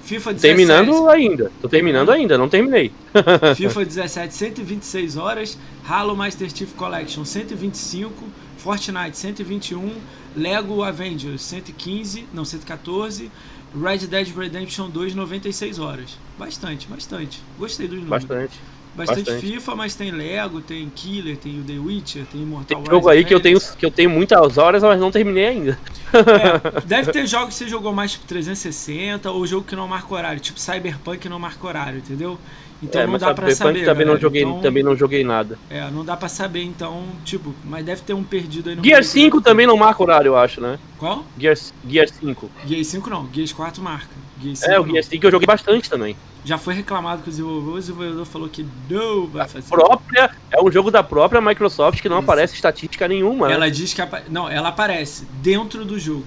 FIFA 0.07 0.33
17. 0.35 0.41
Terminando 0.41 1.09
ainda. 1.09 1.51
Tô 1.61 1.67
terminando 1.67 2.11
ainda, 2.11 2.37
não 2.37 2.47
terminei. 2.47 2.93
FIFA 3.57 3.85
17, 3.85 4.33
126 4.33 5.17
horas. 5.17 5.57
Halo 5.85 6.15
Master 6.15 6.49
Chief 6.49 6.73
Collection, 6.75 7.25
125. 7.25 8.13
Fortnite, 8.57 9.17
121. 9.17 9.91
Lego 10.33 10.81
Avengers, 10.81 11.41
115. 11.41 12.25
Não, 12.33 12.45
114. 12.45 13.29
Red 13.75 14.07
Dead 14.07 14.27
Redemption 14.33 14.89
2, 14.89 15.13
96 15.13 15.77
horas. 15.77 16.17
Bastante, 16.39 16.87
bastante. 16.87 17.41
Gostei 17.59 17.85
dos 17.85 17.99
números. 17.99 18.23
Bastante. 18.23 18.57
Bastante, 18.98 19.20
bastante. 19.20 19.46
FIFA, 19.46 19.75
mas 19.75 19.94
tem 19.94 20.10
Lego, 20.10 20.60
tem 20.60 20.89
Killer, 20.89 21.38
tem 21.38 21.60
o 21.60 21.63
The 21.63 21.74
Witcher, 21.74 22.25
tem 22.25 22.42
Immortal 22.42 22.82
Tem 22.82 22.92
jogo 22.92 23.08
Rising 23.08 23.20
aí 23.20 23.25
que 23.25 23.34
eu 23.34 23.39
tenho, 23.39 23.60
que 23.60 23.86
eu 23.86 23.92
tenho 23.92 24.10
muitas 24.10 24.58
horas, 24.58 24.82
mas 24.82 25.00
não 25.00 25.12
terminei 25.12 25.46
ainda. 25.46 25.80
É, 26.13 26.82
deve 26.84 27.12
ter 27.12 27.27
jogos 27.27 27.50
que 27.50 27.63
você 27.63 27.68
jogou 27.68 27.94
mais 27.94 28.13
tipo 28.13 28.25
360 28.25 29.30
ou 29.30 29.46
jogo 29.46 29.68
que 29.68 29.75
não 29.75 29.88
marca 29.88 30.12
horário, 30.12 30.39
tipo 30.39 30.60
Cyberpunk 30.60 31.30
não 31.30 31.38
marca 31.38 31.68
horário, 31.68 32.00
entendeu? 32.00 32.39
Então 32.82 33.01
é, 33.01 33.06
não 33.06 33.13
mas 33.13 33.22
dá 33.22 33.34
pra 33.36 33.51
Cyberpunk 33.51 33.80
saber. 33.80 33.86
também 33.86 34.06
não 34.06 34.18
joguei, 34.18 34.42
Então, 34.42 34.62
também 34.62 34.84
não 34.84 34.96
joguei 34.96 35.24
nada. 35.24 35.60
É, 35.70 35.89
não 35.92 36.04
dá 36.04 36.18
pra 36.18 36.27
saber, 36.27 36.63
então, 36.63 37.06
tipo, 37.24 37.54
mas 37.63 37.86
deve 37.86 38.01
ter 38.01 38.13
um 38.13 38.24
perdido 38.24 38.70
aí 38.70 38.75
no 38.75 38.84
Gear 38.84 39.00
meio. 39.01 39.12
5 39.12 39.42
também 39.42 39.68
não 39.68 39.77
marca 39.77 40.01
horário, 40.01 40.30
eu 40.30 40.38
acho, 40.38 40.60
né? 40.60 40.80
Qual? 40.98 41.24
Gear, 41.38 41.56
Gear 41.88 42.08
5. 42.10 42.50
Gear 42.66 42.84
5 42.84 43.10
não, 43.12 43.30
Gear 43.32 43.48
4 43.56 43.84
marca. 43.84 44.26
Gear 44.41 44.56
5 44.56 44.72
É, 44.72 44.79
o. 44.79 44.86
Gear 44.88 45.03
5 45.03 45.25
eu 45.25 45.32
joguei 45.32 45.46
bastante 45.48 45.89
também. 45.89 46.15
Já 46.46 46.58
foi 46.58 46.74
reclamado 46.75 47.22
com 47.24 47.27
o 47.27 47.32
desenvolvedor, 47.32 47.74
o 47.75 47.79
desenvolvedor 47.79 48.25
falou 48.25 48.48
que 48.50 48.65
não 48.89 49.27
vai 49.27 49.48
fazer. 49.48 49.67
Própria, 49.70 50.32
é 50.51 50.62
um 50.62 50.72
jogo 50.72 50.89
da 50.89 51.03
própria 51.03 51.41
Microsoft 51.41 52.01
que 52.01 52.08
não 52.08 52.17
Isso. 52.20 52.24
aparece 52.24 52.56
estatística 52.56 53.08
nenhuma. 53.08 53.48
né? 53.48 53.53
Ela 53.56 53.70
diz 53.70 53.94
que 53.94 54.01
não, 54.29 54.48
ela 54.50 54.70
aparece 54.70 55.25
dentro 55.41 55.84
do 55.84 56.00
jogo. 56.00 56.25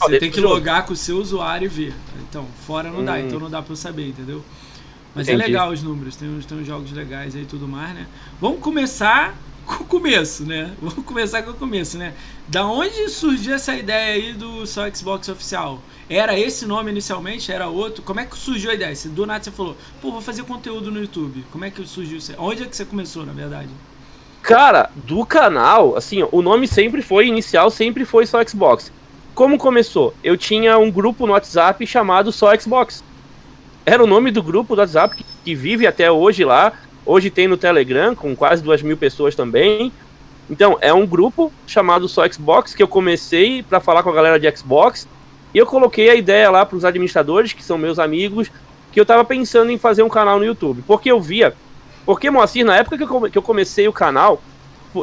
Ah, 0.00 0.06
Você 0.06 0.18
tem 0.18 0.30
que 0.30 0.40
jogo. 0.40 0.54
logar 0.54 0.86
com 0.86 0.92
o 0.92 0.96
seu 0.96 1.18
usuário 1.18 1.66
e 1.66 1.68
ver. 1.68 1.94
Então, 2.28 2.46
fora 2.66 2.90
não 2.90 3.04
dá, 3.04 3.14
Hum. 3.14 3.18
então 3.26 3.40
não 3.40 3.50
dá 3.50 3.60
pra 3.60 3.72
eu 3.72 3.76
saber, 3.76 4.08
entendeu? 4.08 4.42
Mas 5.14 5.28
é 5.28 5.32
Entendi. 5.32 5.48
legal 5.50 5.70
os 5.70 5.82
números, 5.82 6.14
tem 6.14 6.28
uns, 6.28 6.46
tem 6.46 6.56
uns 6.58 6.66
jogos 6.66 6.92
legais 6.92 7.34
aí 7.34 7.42
e 7.42 7.46
tudo 7.46 7.66
mais, 7.66 7.92
né? 7.94 8.06
Vamos 8.40 8.60
começar 8.60 9.34
com 9.66 9.82
o 9.82 9.86
começo, 9.86 10.44
né? 10.44 10.72
Vamos 10.80 11.04
começar 11.04 11.42
com 11.42 11.50
o 11.50 11.54
começo, 11.54 11.98
né? 11.98 12.14
Da 12.46 12.64
onde 12.64 13.08
surgiu 13.08 13.54
essa 13.54 13.74
ideia 13.74 14.14
aí 14.14 14.32
do 14.32 14.64
só 14.66 14.88
Xbox 14.88 15.28
oficial? 15.28 15.82
Era 16.10 16.36
esse 16.36 16.66
nome 16.66 16.90
inicialmente? 16.90 17.52
Era 17.52 17.68
outro? 17.68 18.02
Como 18.02 18.18
é 18.18 18.24
que 18.24 18.36
surgiu 18.36 18.72
a 18.72 18.74
ideia? 18.74 18.96
Se 18.96 19.08
do 19.08 19.24
nada 19.24 19.44
você 19.44 19.52
falou, 19.52 19.76
pô, 20.02 20.10
vou 20.10 20.20
fazer 20.20 20.42
conteúdo 20.42 20.90
no 20.90 21.00
YouTube. 21.00 21.44
Como 21.52 21.64
é 21.64 21.70
que 21.70 21.86
surgiu 21.86 22.18
isso? 22.18 22.34
Onde 22.36 22.64
é 22.64 22.66
que 22.66 22.76
você 22.76 22.84
começou, 22.84 23.24
na 23.24 23.32
verdade? 23.32 23.68
Cara, 24.42 24.90
do 24.96 25.24
canal, 25.24 25.96
assim, 25.96 26.26
o 26.32 26.42
nome 26.42 26.66
sempre 26.66 27.00
foi, 27.00 27.28
inicial 27.28 27.70
sempre 27.70 28.04
foi 28.04 28.26
só 28.26 28.44
Xbox. 28.44 28.90
Como 29.36 29.56
começou? 29.56 30.12
Eu 30.24 30.36
tinha 30.36 30.76
um 30.78 30.90
grupo 30.90 31.28
no 31.28 31.32
WhatsApp 31.32 31.86
chamado 31.86 32.32
Só 32.32 32.58
Xbox. 32.58 33.04
Era 33.86 34.02
o 34.02 34.06
nome 34.06 34.32
do 34.32 34.42
grupo 34.42 34.74
do 34.74 34.80
WhatsApp 34.80 35.14
que, 35.14 35.24
que 35.44 35.54
vive 35.54 35.86
até 35.86 36.10
hoje 36.10 36.44
lá. 36.44 36.72
Hoje 37.06 37.30
tem 37.30 37.46
no 37.46 37.56
Telegram, 37.56 38.16
com 38.16 38.34
quase 38.34 38.64
duas 38.64 38.82
mil 38.82 38.96
pessoas 38.96 39.36
também. 39.36 39.92
Então, 40.50 40.76
é 40.80 40.92
um 40.92 41.06
grupo 41.06 41.52
chamado 41.68 42.08
Só 42.08 42.28
Xbox 42.28 42.74
que 42.74 42.82
eu 42.82 42.88
comecei 42.88 43.62
para 43.62 43.78
falar 43.78 44.02
com 44.02 44.10
a 44.10 44.14
galera 44.14 44.40
de 44.40 44.50
Xbox. 44.56 45.06
E 45.54 45.58
eu 45.58 45.66
coloquei 45.66 46.08
a 46.10 46.14
ideia 46.14 46.50
lá 46.50 46.64
para 46.64 46.76
os 46.76 46.84
administradores, 46.84 47.52
que 47.52 47.62
são 47.62 47.76
meus 47.76 47.98
amigos, 47.98 48.50
que 48.92 49.00
eu 49.00 49.06
tava 49.06 49.24
pensando 49.24 49.70
em 49.70 49.78
fazer 49.78 50.02
um 50.02 50.08
canal 50.08 50.38
no 50.38 50.44
YouTube. 50.44 50.82
Porque 50.86 51.10
eu 51.10 51.20
via. 51.20 51.54
Porque, 52.06 52.30
Moacir, 52.30 52.64
na 52.64 52.76
época 52.76 52.96
que 52.96 53.02
eu, 53.04 53.30
que 53.30 53.38
eu 53.38 53.42
comecei 53.42 53.86
o 53.88 53.92
canal, 53.92 54.40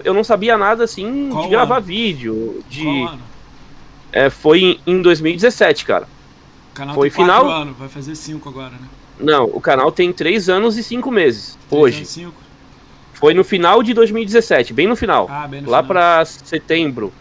eu 0.03 0.13
não 0.13 0.23
sabia 0.23 0.57
nada 0.57 0.83
assim 0.83 1.29
Qual 1.31 1.43
de 1.43 1.49
gravar 1.49 1.77
ano? 1.77 1.85
vídeo. 1.85 2.63
De, 2.69 3.07
é, 4.11 4.29
foi 4.29 4.59
em, 4.61 4.79
em 4.87 5.01
2017, 5.01 5.85
cara. 5.85 6.07
O 6.71 6.75
canal 6.75 6.95
Foi 6.95 7.09
tem 7.09 7.21
final- 7.23 7.49
anos, 7.49 7.77
vai 7.77 7.89
fazer 7.89 8.15
cinco 8.15 8.49
agora, 8.49 8.71
né? 8.71 8.87
Não, 9.19 9.45
o 9.45 9.59
canal 9.59 9.91
tem 9.91 10.13
3 10.13 10.47
anos 10.47 10.77
e 10.77 10.83
5 10.83 11.09
meses. 11.09 11.57
Três 11.69 11.81
Hoje. 11.81 11.97
anos, 11.97 12.09
cinco? 12.09 12.33
Foi 13.15 13.33
no 13.33 13.43
final 13.43 13.81
de 13.81 13.93
2017, 13.95 14.73
bem 14.73 14.85
no 14.87 14.95
final. 14.95 15.27
Ah, 15.29 15.47
bem 15.47 15.61
no 15.61 15.69
lá 15.71 15.81
pra 15.81 16.23
setembro. 16.23 17.11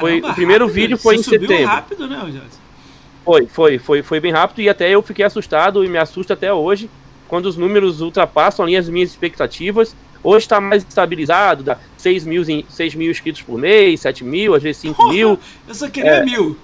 foi- 0.00 0.12
Caramba, 0.22 0.30
o 0.30 0.34
primeiro 0.34 0.64
rápido. 0.64 0.74
vídeo 0.74 0.96
foi 0.98 1.16
Você 1.16 1.20
em 1.20 1.24
subiu 1.24 1.48
setembro. 1.48 1.66
rápido, 1.74 2.08
né, 2.08 2.16
Jadson? 2.32 2.61
Foi, 3.24 3.46
foi, 3.46 3.78
foi, 3.78 4.02
foi 4.02 4.20
bem 4.20 4.32
rápido 4.32 4.60
e 4.60 4.68
até 4.68 4.90
eu 4.90 5.02
fiquei 5.02 5.24
assustado 5.24 5.84
e 5.84 5.88
me 5.88 5.98
assusta 5.98 6.34
até 6.34 6.52
hoje 6.52 6.90
quando 7.28 7.46
os 7.46 7.56
números 7.56 8.00
ultrapassam 8.00 8.64
ali 8.64 8.76
as 8.76 8.88
minhas 8.88 9.10
expectativas. 9.10 9.94
Hoje 10.24 10.44
está 10.44 10.60
mais 10.60 10.84
estabilizado, 10.88 11.62
dá 11.64 11.78
6 11.96 12.24
mil, 12.24 12.42
em- 12.48 12.64
6 12.68 12.94
mil 12.94 13.10
inscritos 13.10 13.42
por 13.42 13.58
mês, 13.58 14.00
7 14.00 14.22
mil, 14.22 14.54
às 14.54 14.62
vezes 14.62 14.80
5 14.80 15.08
mil. 15.08 15.38
Eu 15.66 15.74
só 15.74 15.88
queria 15.88 16.24
mil. 16.24 16.56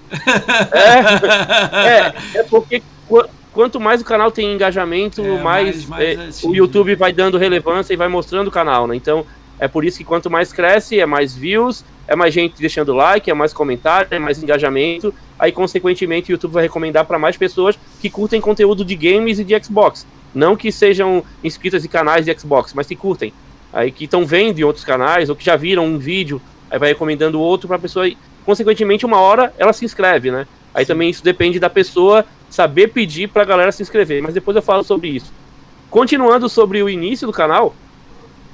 É, 0.73 2.39
é 2.39 2.43
porque 2.49 2.81
qu- 3.07 3.25
quanto 3.51 3.79
mais 3.79 4.01
o 4.01 4.05
canal 4.05 4.31
tem 4.31 4.53
engajamento, 4.53 5.21
É, 5.25 5.41
mais, 5.41 5.85
mais- 5.85 6.43
é, 6.43 6.47
o 6.47 6.55
YouTube 6.55 6.95
vai 6.95 7.11
dando 7.11 7.37
relevância 7.37 7.93
e 7.93 7.97
vai 7.97 8.07
mostrando 8.07 8.47
o 8.47 8.51
canal, 8.51 8.87
né? 8.87 8.95
Então 8.95 9.25
é 9.59 9.67
por 9.67 9.83
isso 9.83 9.97
que 9.97 10.03
quanto 10.03 10.29
mais 10.29 10.53
cresce, 10.53 10.99
é 10.99 11.05
mais 11.05 11.35
views, 11.35 11.83
é 12.07 12.15
mais 12.15 12.33
gente 12.33 12.59
deixando 12.59 12.93
like, 12.93 13.29
é 13.29 13.33
mais 13.33 13.53
comentário, 13.53 14.07
é 14.11 14.17
mais 14.17 14.41
engajamento. 14.41 15.13
Aí, 15.37 15.51
consequentemente, 15.51 16.31
o 16.31 16.33
YouTube 16.33 16.53
vai 16.53 16.63
recomendar 16.63 17.05
para 17.05 17.19
mais 17.19 17.37
pessoas 17.37 17.77
que 17.99 18.09
curtem 18.09 18.41
conteúdo 18.41 18.83
de 18.85 18.95
games 18.95 19.37
e 19.37 19.43
de 19.43 19.63
Xbox. 19.63 20.07
Não 20.33 20.55
que 20.55 20.71
sejam 20.71 21.23
inscritas 21.43 21.83
em 21.83 21.87
canais 21.87 22.25
de 22.25 22.39
Xbox, 22.39 22.73
mas 22.73 22.87
que 22.87 22.95
curtem. 22.95 23.33
Aí 23.71 23.91
que 23.91 24.05
estão 24.05 24.25
vendo 24.25 24.59
em 24.59 24.63
outros 24.63 24.85
canais, 24.85 25.29
ou 25.29 25.35
que 25.35 25.45
já 25.45 25.55
viram 25.55 25.85
um 25.85 25.97
vídeo, 25.97 26.41
aí 26.71 26.79
vai 26.79 26.89
recomendando 26.89 27.39
outro 27.39 27.67
para 27.67 27.77
a 27.77 27.79
pessoa. 27.79 28.07
E, 28.07 28.17
consequentemente, 28.45 29.05
uma 29.05 29.19
hora 29.19 29.53
ela 29.57 29.73
se 29.73 29.85
inscreve, 29.85 30.31
né? 30.31 30.47
Aí 30.73 30.85
também 30.85 31.09
isso 31.09 31.23
depende 31.23 31.59
da 31.59 31.69
pessoa 31.69 32.25
saber 32.49 32.87
pedir 32.87 33.27
pra 33.27 33.43
galera 33.43 33.71
se 33.71 33.81
inscrever. 33.81 34.21
Mas 34.21 34.33
depois 34.33 34.55
eu 34.55 34.61
falo 34.61 34.83
sobre 34.83 35.09
isso. 35.09 35.31
Continuando 35.89 36.47
sobre 36.47 36.81
o 36.81 36.89
início 36.89 37.27
do 37.27 37.33
canal, 37.33 37.75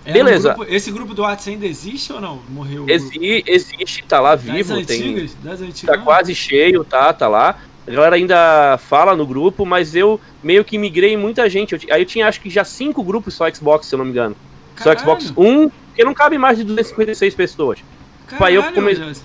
É, 0.05 0.13
Beleza. 0.13 0.49
no 0.51 0.55
grupo- 0.57 0.71
esse 0.73 0.91
grupo 0.91 1.13
do 1.13 1.23
WhatsApp 1.23 1.51
ainda 1.51 1.65
existe 1.65 2.13
ou 2.13 2.21
não? 2.21 2.39
Morreu 2.49 2.85
exi- 2.87 3.43
existe, 3.47 4.03
tá 4.03 4.19
lá 4.19 4.35
Das 4.35 4.43
vivo, 4.43 4.85
tem, 4.85 5.01
antigas? 5.01 5.35
Das 5.43 5.61
antigas? 5.61 5.95
tá 5.95 6.01
quase 6.03 6.35
cheio, 6.35 6.83
tá, 6.83 7.11
tá 7.11 7.27
lá. 7.27 7.57
A 7.87 7.91
galera 7.91 8.15
ainda 8.15 8.77
fala 8.79 9.15
no 9.15 9.25
grupo, 9.27 9.65
mas 9.65 9.95
eu 9.95 10.19
meio 10.43 10.63
que 10.63 10.77
migrei 10.77 11.15
muita 11.17 11.49
gente. 11.49 11.73
Eu 11.73 11.79
aí 11.93 12.01
eu 12.01 12.05
tinha 12.05 12.27
acho 12.27 12.39
que 12.41 12.49
já 12.49 12.63
cinco 12.63 13.03
grupos 13.03 13.33
só 13.33 13.51
Xbox, 13.51 13.87
se 13.87 13.95
eu 13.95 13.97
não 13.99 14.05
me 14.05 14.11
engano. 14.11 14.35
Só 14.77 14.83
Caralho, 14.95 14.99
Xbox 14.99 15.33
1, 15.37 15.69
porque 15.69 16.03
não 16.03 16.13
cabe 16.13 16.37
mais 16.37 16.57
de 16.57 16.63
256 16.63 17.33
pessoas. 17.35 17.79
Caralho, 18.27 18.55
eu 18.55 18.63
come- 18.73 18.93
Jadson. 18.95 19.21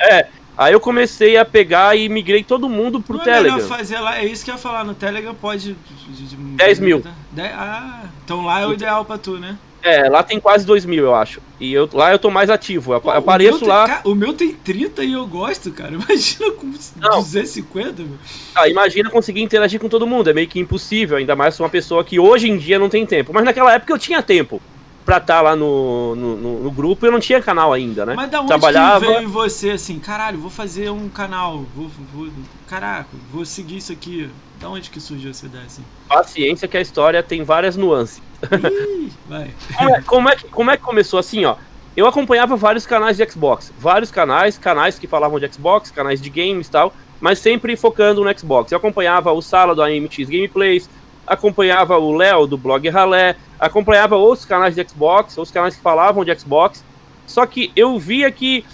É, 0.00 0.26
aí 0.58 0.72
eu 0.72 0.80
comecei 0.80 1.36
a 1.36 1.44
pegar 1.44 1.96
e 1.96 2.08
migrei 2.08 2.42
todo 2.44 2.68
mundo 2.68 3.00
pro 3.00 3.14
Não 3.16 3.22
é 3.22 3.24
Telegram. 3.24 3.60
fazer 3.68 3.98
lá, 4.00 4.18
é 4.18 4.24
isso 4.26 4.44
que 4.44 4.50
eu 4.50 4.54
ia 4.56 4.60
falar, 4.60 4.84
no 4.84 4.94
Telegram 4.94 5.34
pode... 5.34 5.76
de- 6.08 6.26
de- 6.26 6.36
10 6.36 6.78
mil. 6.80 7.02
Dez- 7.32 7.52
ah, 7.54 8.02
então 8.24 8.44
lá 8.44 8.60
é 8.60 8.66
o 8.66 8.72
ideal 8.72 9.04
pra 9.04 9.16
tu, 9.18 9.38
né? 9.38 9.56
É, 9.82 10.08
lá 10.08 10.22
tem 10.22 10.38
quase 10.38 10.66
2 10.66 10.84
mil, 10.84 11.04
eu 11.04 11.14
acho. 11.14 11.40
E 11.58 11.72
eu, 11.72 11.88
lá 11.92 12.12
eu 12.12 12.18
tô 12.18 12.30
mais 12.30 12.50
ativo. 12.50 12.92
Eu, 12.92 13.00
Pô, 13.00 13.10
apareço 13.10 13.60
tem- 13.60 13.68
lá. 13.68 13.86
ca- 13.86 14.00
o 14.04 14.14
meu 14.14 14.32
tem 14.34 14.52
30 14.52 15.02
e 15.04 15.12
eu 15.12 15.26
gosto, 15.26 15.70
cara. 15.72 15.92
Imagina 15.96 16.50
com 16.52 16.66
Não. 16.96 17.18
250, 17.22 18.02
meu. 18.02 18.18
Ah, 18.54 18.68
imagina 18.68 19.08
conseguir 19.10 19.42
interagir 19.42 19.80
com 19.80 19.88
todo 19.88 20.06
mundo. 20.06 20.28
É 20.28 20.32
meio 20.32 20.48
que 20.48 20.60
impossível, 20.60 21.16
ainda 21.16 21.34
mais 21.34 21.58
uma 21.58 21.68
pessoa 21.68 22.04
que 22.04 22.18
hoje 22.20 22.48
em 22.50 22.56
dia 22.58 22.78
não 22.78 22.88
tem 22.88 23.06
tempo. 23.06 23.32
Mas 23.32 23.44
naquela 23.44 23.72
época 23.72 23.92
eu 23.92 23.98
tinha 23.98 24.22
tempo 24.22 24.60
pra 25.04 25.16
estar 25.16 25.40
lá 25.40 25.56
no, 25.56 26.14
no, 26.14 26.36
no- 26.36 26.60
no 26.64 26.70
grupo 26.70 27.04
e 27.04 27.08
eu 27.08 27.12
não 27.12 27.18
tinha 27.20 27.40
canal 27.40 27.72
ainda, 27.72 28.04
né? 28.04 28.14
Mas 28.14 28.30
da 28.30 28.38
onde 28.40 28.48
Trabalhava. 28.48 29.06
que 29.06 29.12
veio 29.12 29.22
em 29.22 29.26
você 29.26 29.70
assim, 29.70 29.98
caralho, 29.98 30.38
vou 30.38 30.50
fazer 30.50 30.90
um 30.90 31.08
canal, 31.08 31.64
vou, 31.74 31.90
vou, 32.14 32.28
caraca, 32.68 33.08
vou 33.32 33.44
seguir 33.46 33.78
isso 33.78 33.90
aqui. 33.92 34.28
Da 34.60 34.68
onde 34.68 34.90
que 34.90 35.00
surgiu 35.00 35.30
essa 35.30 35.46
ideia 35.46 35.64
assim? 35.64 35.82
Paciência 36.08 36.68
que 36.68 36.76
a 36.76 36.80
história 36.80 37.22
tem 37.22 37.42
várias 37.42 37.76
nuances. 37.76 38.20
Ih, 38.52 39.10
vai. 39.28 39.50
Como 39.76 39.90
é, 39.96 40.00
como, 40.02 40.28
é, 40.28 40.36
que- 40.36 40.48
como 40.48 40.70
é 40.70 40.76
que 40.76 40.82
começou 40.82 41.18
assim, 41.18 41.44
ó? 41.46 41.56
Eu 41.96 42.06
acompanhava 42.06 42.56
vários 42.56 42.86
canais 42.86 43.16
de 43.16 43.28
Xbox. 43.30 43.72
Vários 43.78 44.10
canais, 44.10 44.58
canais 44.58 44.98
que 44.98 45.06
falavam 45.06 45.40
de 45.40 45.52
Xbox, 45.52 45.90
canais 45.90 46.20
de 46.20 46.28
games 46.30 46.66
e 46.66 46.70
tal, 46.70 46.92
mas 47.20 47.38
sempre 47.38 47.74
focando 47.76 48.22
no 48.22 48.38
Xbox. 48.38 48.70
Eu 48.70 48.78
acompanhava 48.78 49.32
o 49.32 49.40
Sala 49.42 49.74
do 49.74 49.82
AMX 49.82 50.28
Gameplays, 50.28 50.88
acompanhava 51.26 51.96
o 51.98 52.14
Léo 52.14 52.46
do 52.46 52.56
blog 52.58 52.86
Ralé, 52.88 53.36
acompanhava 53.58 54.16
outros 54.16 54.44
canais 54.44 54.74
de 54.74 54.86
Xbox, 54.88 55.36
outros 55.38 55.52
canais 55.52 55.74
que 55.74 55.82
falavam 55.82 56.24
de 56.24 56.38
Xbox. 56.38 56.84
Só 57.26 57.46
que 57.46 57.72
eu 57.74 57.98
via 57.98 58.30
que 58.30 58.64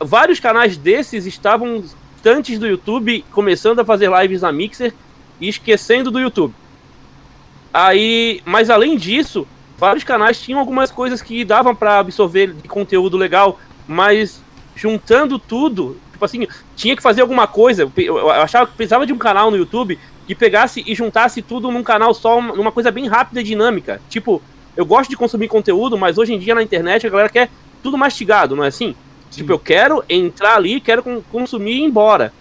vários 0.00 0.40
canais 0.40 0.76
desses 0.76 1.26
estavam 1.26 1.80
distantes 2.14 2.58
do 2.58 2.66
YouTube, 2.66 3.24
começando 3.32 3.80
a 3.80 3.84
fazer 3.84 4.10
lives 4.10 4.42
na 4.42 4.50
Mixer 4.52 4.92
e 5.40 5.48
esquecendo 5.48 6.10
do 6.10 6.18
YouTube. 6.20 6.54
Aí, 7.72 8.40
mas 8.44 8.70
além 8.70 8.96
disso, 8.96 9.46
vários 9.76 10.04
canais 10.04 10.40
tinham 10.40 10.58
algumas 10.60 10.90
coisas 10.90 11.20
que 11.20 11.44
davam 11.44 11.74
pra 11.74 11.98
absorver 11.98 12.52
de 12.52 12.68
conteúdo 12.68 13.16
legal, 13.16 13.58
mas 13.86 14.40
juntando 14.74 15.38
tudo, 15.38 15.98
tipo 16.12 16.24
assim, 16.24 16.46
tinha 16.74 16.96
que 16.96 17.02
fazer 17.02 17.20
alguma 17.20 17.46
coisa. 17.46 17.90
Eu, 17.96 18.30
achava 18.30 18.66
que 18.66 18.76
precisava 18.76 19.06
de 19.06 19.12
um 19.12 19.18
canal 19.18 19.50
no 19.50 19.56
YouTube 19.56 19.98
que 20.26 20.34
pegasse 20.34 20.82
e 20.86 20.94
juntasse 20.94 21.42
tudo 21.42 21.70
num 21.70 21.82
canal 21.82 22.12
só, 22.14 22.38
uma- 22.38 22.54
numa 22.54 22.72
coisa 22.72 22.90
bem 22.90 23.06
rápida 23.06 23.40
e 23.40 23.44
dinâmica. 23.44 24.00
Tipo, 24.08 24.42
eu 24.76 24.84
gosto 24.84 25.10
de 25.10 25.16
consumir 25.16 25.48
conteúdo, 25.48 25.96
mas 25.96 26.18
hoje 26.18 26.34
em 26.34 26.38
dia 26.38 26.54
na 26.54 26.62
internet 26.62 27.06
a 27.06 27.10
galera 27.10 27.28
quer 27.28 27.50
tudo 27.82 27.96
mastigado, 27.98 28.56
não 28.56 28.64
é 28.64 28.68
assim? 28.68 28.94
Sim. 29.30 29.40
Tipo, 29.42 29.52
eu 29.52 29.58
quero 29.58 30.02
entrar 30.08 30.56
ali, 30.56 30.80
quero 30.80 31.02
con- 31.02 31.22
consumir 31.30 31.72
e 31.72 31.80
ir 31.80 31.84
embora. 31.84 32.32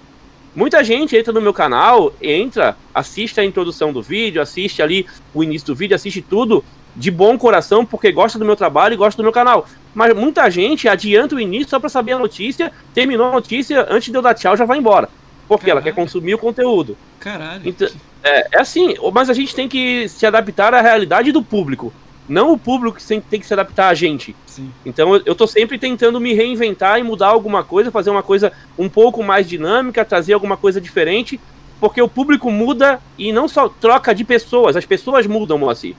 Muita 0.56 0.84
gente 0.84 1.16
entra 1.18 1.34
no 1.34 1.42
meu 1.42 1.54
canal, 1.54 2.14
entra, 2.22 2.78
assiste 2.94 3.40
a 3.40 3.46
introdução 3.46 3.92
do 3.92 4.02
vídeo, 4.02 4.42
assiste 4.42 4.82
ali 4.82 5.06
o 5.34 5.44
início 5.44 5.68
do 5.68 5.76
vídeo, 5.76 5.96
assiste 5.96 6.22
tudo 6.22 6.64
de 6.96 7.12
bom 7.12 7.38
coração 7.38 7.86
porque 7.86 8.10
gosta 8.12 8.40
do 8.40 8.46
meu 8.46 8.56
trabalho 8.56 8.94
e 8.94 8.98
gosta 8.98 9.18
do 9.22 9.24
meu 9.24 9.34
canal. 9.34 9.68
Mas 9.94 10.16
muita 10.16 10.50
gente 10.50 10.88
adianta 10.88 11.36
o 11.36 11.40
início 11.40 11.70
só 11.70 11.80
pra 11.80 11.90
saber 11.90 12.14
a 12.14 12.20
notícia, 12.20 12.72
terminou 12.94 13.28
a 13.28 13.32
notícia, 13.34 13.86
antes 13.90 14.10
de 14.10 14.18
eu 14.18 14.22
dar 14.22 14.34
tchau 14.34 14.56
já 14.56 14.64
vai 14.64 14.78
embora. 14.78 15.10
Porque 15.48 15.70
ela 15.70 15.82
quer 15.82 15.94
consumir 15.94 16.34
o 16.34 16.40
conteúdo. 16.40 16.98
Caralho. 17.20 17.62
Então- 17.66 17.90
É, 18.24 18.58
é 18.58 18.60
assim, 18.62 18.96
mas 19.14 19.30
a 19.30 19.34
gente 19.34 19.54
tem 19.54 19.70
que 19.70 20.10
se 20.10 20.26
adaptar 20.26 20.74
à 20.74 20.82
realidade 20.82 21.32
do 21.32 21.44
público. 21.44 21.94
Não 22.28 22.52
o 22.52 22.58
público 22.58 22.98
que 22.98 23.22
tem 23.22 23.40
que 23.40 23.46
se 23.46 23.54
adaptar 23.54 23.90
a 23.90 23.94
gente. 23.94 24.36
Sim. 24.48 24.72
Então 24.86 25.16
eu, 25.16 25.36
tô 25.36 25.46
sempre 25.46 25.78
tentando 25.78 26.20
me 26.20 26.34
reinventar 26.34 27.00
e 27.00 27.04
mudar 27.04 27.28
alguma 27.28 27.64
coisa, 27.64 27.92
fazer 27.92 28.10
uma 28.10 28.24
coisa 28.24 28.52
um 28.78 28.90
pouco 28.90 29.24
mais 29.24 29.48
dinâmica, 29.48 30.04
trazer 30.04 30.34
alguma 30.34 30.58
coisa 30.58 30.82
diferente, 30.82 31.40
porque 31.80 32.02
o 32.02 32.08
público 32.08 32.50
muda 32.50 33.00
e 33.18 33.32
não 33.32 33.48
só 33.48 33.70
troca 33.70 34.14
de 34.16 34.24
pessoas, 34.24 34.76
as 34.76 34.86
pessoas 34.86 35.28
mudam, 35.28 35.58
Moacir. 35.58 35.96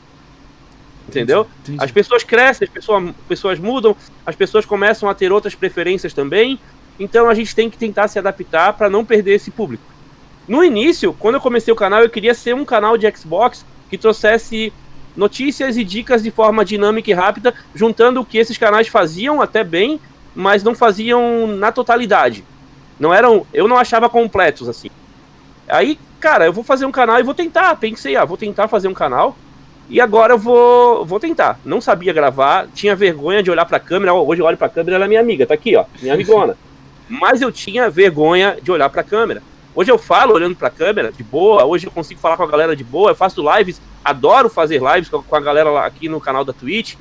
Entendeu? 1.09 1.47
Entendi. 1.63 1.85
As 1.85 1.93
pessoas 1.93 2.25
crescem, 2.25 2.67
as 2.67 2.73
pessoas, 2.73 3.15
pessoas 3.29 3.59
mudam, 3.61 3.97
as 4.25 4.35
pessoas 4.35 4.65
começam 4.65 5.09
a 5.09 5.15
ter 5.15 5.31
outras 5.31 5.55
preferências 5.55 6.13
também. 6.13 6.59
Então 6.99 7.29
a 7.29 7.35
gente 7.35 7.55
tem 7.55 7.71
que 7.71 7.79
tentar 7.79 8.09
se 8.09 8.19
adaptar 8.19 8.73
para 8.73 8.91
não 8.91 9.05
perder 9.05 9.35
esse 9.35 9.51
público. 9.51 9.85
No 10.49 10.65
início, 10.65 11.13
quando 11.13 11.37
eu 11.37 11.41
comecei 11.41 11.73
o 11.73 11.77
canal, 11.77 12.01
eu 12.01 12.11
queria 12.11 12.35
ser 12.35 12.55
um 12.55 12.65
canal 12.65 12.97
de 12.97 13.09
Xbox 13.17 13.65
que 13.89 13.99
trouxesse 13.99 14.73
notícias 15.17 15.77
e 15.77 15.85
dicas 15.85 16.23
de 16.23 16.31
forma 16.31 16.65
dinâmica 16.65 17.11
e 17.11 17.15
rápida, 17.15 17.55
juntando 17.75 18.21
o 18.21 18.25
que 18.25 18.39
esses 18.39 18.59
canais 18.59 18.89
faziam 18.89 19.41
até 19.41 19.65
bem, 19.65 20.01
mas 20.35 20.63
não 20.63 20.75
faziam 20.75 21.47
na 21.47 21.73
totalidade. 21.73 22.45
Não 22.99 23.13
eram, 23.13 23.47
eu 23.53 23.67
não 23.67 23.77
achava 23.77 24.09
completos 24.09 24.69
assim. 24.69 24.91
Aí, 25.69 25.99
cara, 26.21 26.47
eu 26.47 26.53
vou 26.53 26.63
fazer 26.63 26.87
um 26.87 26.93
canal 26.93 27.19
e 27.19 27.23
vou 27.23 27.35
tentar. 27.35 27.75
Pensei, 27.77 28.17
ah, 28.17 28.25
vou 28.25 28.37
tentar 28.37 28.69
fazer 28.69 28.89
um 28.89 28.95
canal. 28.95 29.37
E 29.89 30.01
agora 30.01 30.35
eu 30.35 30.39
vou, 30.39 31.05
vou 31.05 31.21
tentar. 31.21 31.61
Não 31.65 31.81
sabia 31.81 32.13
gravar, 32.13 32.67
tinha 32.75 32.97
vergonha 32.97 33.43
de 33.43 33.51
olhar 33.51 33.65
pra 33.65 33.79
câmera. 33.79 34.15
Ó, 34.15 34.25
Hoje 34.25 34.43
eu 34.43 34.47
olho 34.47 34.57
pra 34.57 34.69
câmera, 34.69 34.97
ela 34.97 35.05
é 35.05 35.09
minha 35.09 35.21
amiga, 35.21 35.47
tá 35.47 35.55
aqui, 35.55 35.77
ó, 35.77 35.85
minha 36.01 36.15
amigona. 36.15 36.57
Mas 37.09 37.41
eu 37.41 37.53
tinha 37.53 37.89
vergonha 37.89 38.57
de 38.61 38.71
olhar 38.71 38.89
pra 38.91 39.03
câmera. 39.03 39.43
Hoje 39.77 39.93
eu 39.93 39.99
falo 39.99 40.33
olhando 40.33 40.57
pra 40.57 40.71
câmera 40.71 41.13
de 41.13 41.23
boa, 41.23 41.63
hoje 41.67 41.87
eu 41.87 41.91
consigo 41.91 42.19
falar 42.19 42.39
com 42.39 42.43
a 42.43 42.47
galera 42.47 42.75
de 42.75 42.83
boa, 42.83 43.11
eu 43.11 43.15
faço 43.15 43.45
lives, 43.55 43.79
adoro 44.03 44.49
fazer 44.49 44.81
lives 44.81 45.11
com 45.11 45.37
a 45.37 45.41
galera 45.41 45.85
aqui 45.85 46.09
no 46.09 46.19
canal 46.19 46.47
da 46.47 46.53
Twitch, 46.55 46.95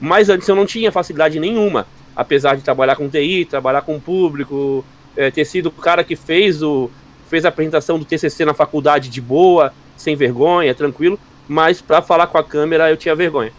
mas 0.00 0.28
antes 0.28 0.48
eu 0.48 0.56
não 0.56 0.66
tinha 0.66 0.90
facilidade 0.90 1.38
nenhuma, 1.38 1.86
apesar 2.16 2.56
de 2.56 2.62
trabalhar 2.62 2.96
com 2.96 3.08
TI, 3.08 3.44
trabalhar 3.44 3.82
com 3.82 4.00
público, 4.00 4.84
é, 5.16 5.30
ter 5.30 5.44
sido 5.44 5.66
o 5.66 5.70
cara 5.70 6.02
que 6.02 6.16
fez, 6.16 6.60
o, 6.60 6.90
fez 7.28 7.44
a 7.44 7.50
apresentação 7.50 8.00
do 8.00 8.04
TCC 8.04 8.44
na 8.44 8.52
faculdade 8.52 9.08
de 9.08 9.20
boa, 9.20 9.72
sem 9.96 10.16
vergonha, 10.16 10.74
tranquilo, 10.74 11.20
mas 11.46 11.80
para 11.80 12.02
falar 12.02 12.26
com 12.26 12.36
a 12.36 12.42
câmera 12.42 12.90
eu 12.90 12.96
tinha 12.96 13.14
vergonha. 13.14 13.52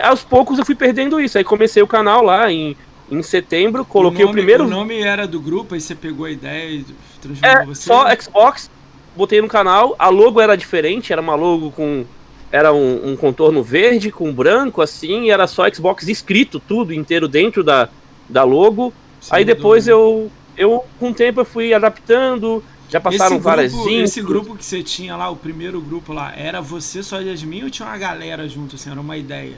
Aos 0.00 0.22
poucos 0.22 0.60
eu 0.60 0.64
fui 0.64 0.76
perdendo 0.76 1.20
isso, 1.20 1.38
aí 1.38 1.42
comecei 1.42 1.82
o 1.82 1.88
canal 1.88 2.22
lá 2.22 2.52
em 2.52 2.76
em 3.10 3.22
setembro, 3.22 3.84
coloquei 3.84 4.24
o, 4.24 4.28
nome, 4.28 4.30
o 4.30 4.42
primeiro. 4.42 4.64
O 4.64 4.68
nome 4.68 5.00
era 5.00 5.26
do 5.26 5.40
grupo, 5.40 5.74
aí 5.74 5.80
você 5.80 5.94
pegou 5.94 6.26
a 6.26 6.30
ideia 6.30 6.70
e 6.70 6.86
transformou 7.20 7.62
é, 7.62 7.66
você? 7.66 7.82
Só 7.82 8.04
Xbox, 8.16 8.70
botei 9.16 9.40
no 9.40 9.48
canal, 9.48 9.94
a 9.98 10.08
logo 10.08 10.40
era 10.40 10.56
diferente, 10.56 11.12
era 11.12 11.20
uma 11.20 11.34
logo 11.34 11.70
com. 11.70 12.04
Era 12.50 12.72
um, 12.72 13.10
um 13.10 13.16
contorno 13.16 13.64
verde 13.64 14.12
com 14.12 14.32
branco, 14.32 14.80
assim, 14.80 15.24
e 15.24 15.30
era 15.30 15.46
só 15.48 15.68
Xbox 15.68 16.06
escrito, 16.06 16.60
tudo 16.60 16.94
inteiro 16.94 17.26
dentro 17.26 17.64
da, 17.64 17.88
da 18.28 18.44
logo. 18.44 18.92
Sim, 19.20 19.30
aí 19.32 19.44
depois 19.44 19.88
eu, 19.88 20.30
eu, 20.56 20.84
com 21.00 21.10
o 21.10 21.14
tempo, 21.14 21.40
eu 21.40 21.44
fui 21.44 21.74
adaptando, 21.74 22.62
já 22.88 23.00
passaram 23.00 23.36
esse 23.36 23.44
várias 23.44 23.72
grupo, 23.72 23.90
Esse 23.90 24.22
grupo 24.22 24.56
que 24.56 24.64
você 24.64 24.84
tinha 24.84 25.16
lá, 25.16 25.28
o 25.30 25.36
primeiro 25.36 25.80
grupo 25.80 26.12
lá, 26.12 26.32
era 26.36 26.60
você 26.60 27.02
só 27.02 27.20
Yasmin 27.20 27.64
ou 27.64 27.70
tinha 27.70 27.88
uma 27.88 27.98
galera 27.98 28.48
junto, 28.48 28.76
assim, 28.76 28.88
era 28.88 29.00
uma 29.00 29.16
ideia? 29.16 29.56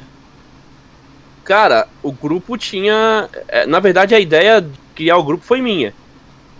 Cara, 1.46 1.86
o 2.02 2.10
grupo 2.10 2.58
tinha. 2.58 3.28
É, 3.46 3.66
na 3.66 3.78
verdade, 3.78 4.14
a 4.14 4.20
ideia 4.20 4.60
de 4.60 4.68
criar 4.96 5.16
o 5.16 5.22
grupo 5.22 5.44
foi 5.44 5.62
minha. 5.62 5.94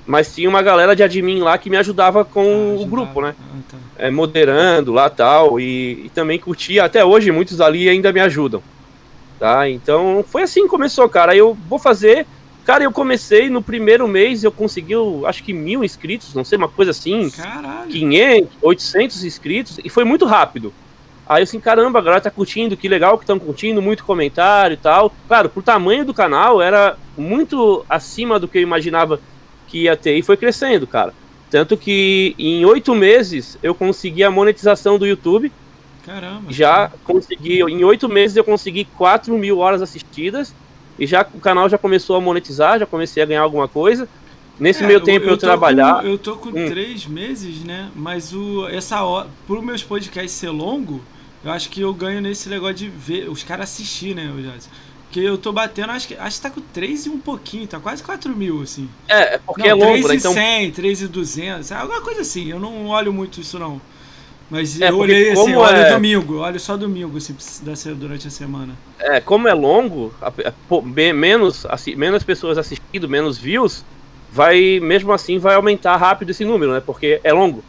Mas 0.07 0.33
tinha 0.33 0.49
uma 0.49 0.63
galera 0.63 0.95
de 0.95 1.03
admin 1.03 1.41
lá 1.41 1.59
que 1.59 1.69
me 1.69 1.77
ajudava 1.77 2.25
com 2.25 2.77
ah, 2.79 2.81
o 2.81 2.87
grupo, 2.87 3.21
né? 3.21 3.35
Ah, 3.37 3.59
tá. 3.69 3.77
é, 3.99 4.11
moderando 4.13 4.93
lá 4.93 5.11
tal. 5.11 5.59
E, 5.59 6.05
e 6.07 6.11
também 6.15 6.39
curtia. 6.39 6.85
Até 6.85 7.05
hoje, 7.05 7.33
muitos 7.33 7.61
ali 7.61 7.89
ainda 7.89 8.13
me 8.13 8.21
ajudam. 8.21 8.63
Tá? 9.41 9.69
Então 9.69 10.25
foi 10.29 10.43
assim 10.43 10.63
que 10.63 10.69
começou, 10.69 11.09
cara. 11.09 11.35
Eu 11.35 11.59
vou 11.69 11.81
fazer. 11.81 12.25
Cara, 12.65 12.85
eu 12.85 12.93
comecei 12.93 13.51
no 13.51 13.63
primeiro 13.63 14.07
mês, 14.09 14.43
eu 14.43 14.51
consegui, 14.51 14.95
acho 15.25 15.43
que 15.45 15.53
mil 15.53 15.85
inscritos, 15.85 16.35
não 16.35 16.45
sei, 16.45 16.59
uma 16.59 16.69
coisa 16.69 16.93
assim. 16.93 17.31
Caralho. 17.31 17.91
500, 17.91 18.51
800 18.63 19.25
inscritos. 19.25 19.81
E 19.85 19.89
foi 19.89 20.05
muito 20.05 20.25
rápido. 20.25 20.73
Aí 21.29 21.43
assim, 21.43 21.59
caramba, 21.59 21.99
a 21.99 22.03
galera 22.03 22.21
tá 22.21 22.31
curtindo, 22.31 22.77
que 22.77 22.89
legal 22.89 23.19
que 23.19 23.25
estão 23.25 23.39
curtindo, 23.39 23.83
muito 23.83 24.05
comentário 24.05 24.75
e 24.75 24.77
tal. 24.77 25.13
Claro, 25.27 25.49
pro 25.49 25.63
tamanho 25.63 26.05
do 26.05 26.15
canal 26.15 26.63
era 26.63 26.97
muito 27.17 27.85
acima 27.89 28.39
do 28.39 28.47
que 28.47 28.59
eu 28.59 28.63
imaginava 28.63 29.21
que 29.67 29.85
ia 29.85 29.97
ter 29.97 30.17
e 30.17 30.23
foi 30.23 30.37
crescendo, 30.37 30.87
cara. 30.87 31.13
Tanto 31.51 31.77
que 31.77 32.35
em 32.39 32.65
oito 32.65 32.95
meses 32.95 33.59
eu 33.63 33.75
consegui 33.75 34.23
a 34.23 34.31
monetização 34.31 34.99
do 34.99 35.07
YouTube. 35.07 35.51
Caramba. 36.05 36.53
Já 36.53 36.93
consegui, 37.03 37.61
em 37.63 37.83
oito 37.83 38.09
meses 38.09 38.37
eu 38.37 38.45
consegui 38.45 38.85
4 38.85 39.37
mil 39.37 39.59
horas 39.59 39.83
assistidas 39.83 40.55
e 40.97 41.07
já 41.07 41.27
o 41.35 41.41
canal 41.41 41.69
já 41.69 41.77
começou 41.77 42.15
a 42.17 42.21
monetizar, 42.21 42.79
já 42.79 42.87
comecei 42.87 43.23
a 43.23 43.27
ganhar 43.27 43.43
alguma 43.43 43.67
coisa. 43.67 44.09
Nesse 44.59 44.85
é, 44.85 44.87
meio 44.87 45.01
tempo 45.01 45.27
eu, 45.27 45.31
eu 45.31 45.37
trabalhar. 45.37 46.03
Com, 46.03 46.07
eu 46.07 46.19
tô 46.19 46.37
com 46.37 46.49
hum. 46.49 46.67
três 46.67 47.07
meses, 47.07 47.65
né? 47.65 47.91
Mas 47.95 48.33
o, 48.33 48.67
essa 48.69 49.03
hora, 49.03 49.29
pro 49.47 49.61
meus 49.61 49.83
podcasts 49.83 50.33
ser 50.33 50.51
longo, 50.51 51.03
eu 51.47 51.53
acho 51.53 51.71
que 51.71 51.81
eu 51.81 51.95
ganho 51.95 52.21
nesse 52.21 52.49
negócio 52.49 52.75
de 52.75 52.89
ver 52.89 53.31
os 53.31 53.45
caras 53.45 53.71
assistir, 53.71 54.17
né, 54.17 54.33
Jadson? 54.43 54.69
Porque 55.05 55.21
eu 55.21 55.39
tô 55.39 55.53
batendo, 55.53 55.93
acho 55.93 56.09
que, 56.09 56.15
acho 56.17 56.37
que 56.37 56.43
tá 56.43 56.51
com 56.51 56.61
3 56.61 57.07
e 57.07 57.09
um 57.09 57.21
pouquinho, 57.21 57.69
tá 57.69 57.79
quase 57.79 58.03
4 58.03 58.35
mil, 58.35 58.63
assim. 58.63 58.89
É, 59.09 59.37
é 59.37 59.39
porque 59.39 59.63
não, 59.63 59.69
é 59.69 59.75
longo, 59.75 60.09
3 60.09 60.09
né? 60.09 60.15
Então... 60.17 60.33
3 60.33 60.47
e 60.47 60.65
100, 60.65 60.71
3 60.73 61.03
e 61.03 61.09
200, 61.09 61.73
alguma 61.73 62.01
coisa 62.01 62.23
assim. 62.23 62.51
Eu 62.51 62.59
não 62.59 62.89
olho 62.89 63.13
muito 63.13 63.41
isso, 63.41 63.61
não. 63.61 63.81
Mas 64.51 64.81
é, 64.81 64.91
eu 64.91 64.99
olhei 64.99 65.31
assim, 65.31 65.53
é... 65.53 65.57
olho 65.57 65.89
domingo, 65.89 66.39
olho 66.39 66.59
só 66.59 66.77
domingo, 66.77 67.17
assim, 67.17 67.95
durante 67.95 68.27
a 68.27 68.31
semana. 68.31 68.75
É, 68.99 69.21
como 69.21 69.47
é 69.47 69.55
longo, 69.55 70.13
menos, 71.15 71.65
assim, 71.67 71.95
menos 71.95 72.25
pessoas 72.25 72.59
assistindo, 72.59 73.09
menos 73.09 73.39
views, 73.39 73.85
vai, 74.33 74.81
mesmo 74.81 75.13
assim, 75.13 75.39
vai 75.39 75.55
aumentar 75.55 75.97
rápido 75.97 76.31
esse 76.31 76.45
número, 76.45 76.73
né? 76.73 76.83
Porque 76.85 77.21
é 77.23 77.33
longo. 77.33 77.63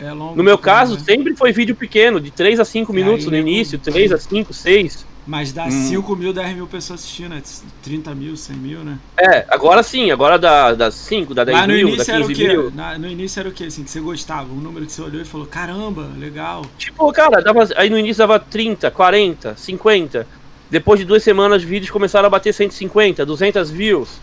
É 0.00 0.12
longo, 0.12 0.34
no 0.34 0.42
meu 0.42 0.56
caso, 0.56 0.94
né? 0.94 1.00
sempre 1.04 1.36
foi 1.36 1.52
vídeo 1.52 1.74
pequeno, 1.74 2.20
de 2.20 2.30
3 2.30 2.60
a 2.60 2.64
5 2.64 2.92
minutos 2.92 3.26
no 3.26 3.36
início, 3.36 3.78
3 3.78 4.12
a 4.12 4.18
5, 4.18 4.52
6. 4.52 5.06
Mas 5.26 5.52
dá 5.52 5.66
hum. 5.66 5.70
5 5.70 6.16
mil, 6.16 6.32
10 6.32 6.56
mil 6.56 6.66
pessoas 6.66 7.00
assistindo, 7.00 7.40
30 7.82 8.14
mil, 8.14 8.36
100 8.36 8.56
mil, 8.56 8.80
né? 8.80 8.98
É, 9.16 9.44
agora 9.48 9.82
sim, 9.82 10.10
agora 10.10 10.38
dá, 10.38 10.74
dá 10.74 10.90
5, 10.90 11.34
dá 11.34 11.44
10 11.44 11.58
Mas 11.58 11.68
mil, 11.68 11.96
dá 11.96 12.04
15 12.04 12.34
mil. 12.34 12.70
Na, 12.70 12.98
no 12.98 13.06
início 13.06 13.38
era 13.38 13.48
o 13.48 13.52
que, 13.52 13.64
assim, 13.64 13.84
que 13.84 13.90
você 13.90 14.00
gostava? 14.00 14.50
Um 14.50 14.56
número 14.56 14.86
que 14.86 14.92
você 14.92 15.02
olhou 15.02 15.20
e 15.20 15.24
falou, 15.24 15.46
caramba, 15.46 16.08
legal. 16.18 16.64
Tipo, 16.78 17.12
cara, 17.12 17.42
dava, 17.42 17.68
aí 17.76 17.90
no 17.90 17.98
início 17.98 18.18
dava 18.18 18.40
30, 18.40 18.90
40, 18.90 19.54
50. 19.56 20.26
Depois 20.70 20.98
de 20.98 21.04
duas 21.04 21.22
semanas, 21.22 21.62
os 21.62 21.68
vídeos 21.68 21.90
começaram 21.90 22.26
a 22.26 22.30
bater 22.30 22.54
150, 22.54 23.26
200 23.26 23.70
views. 23.70 24.20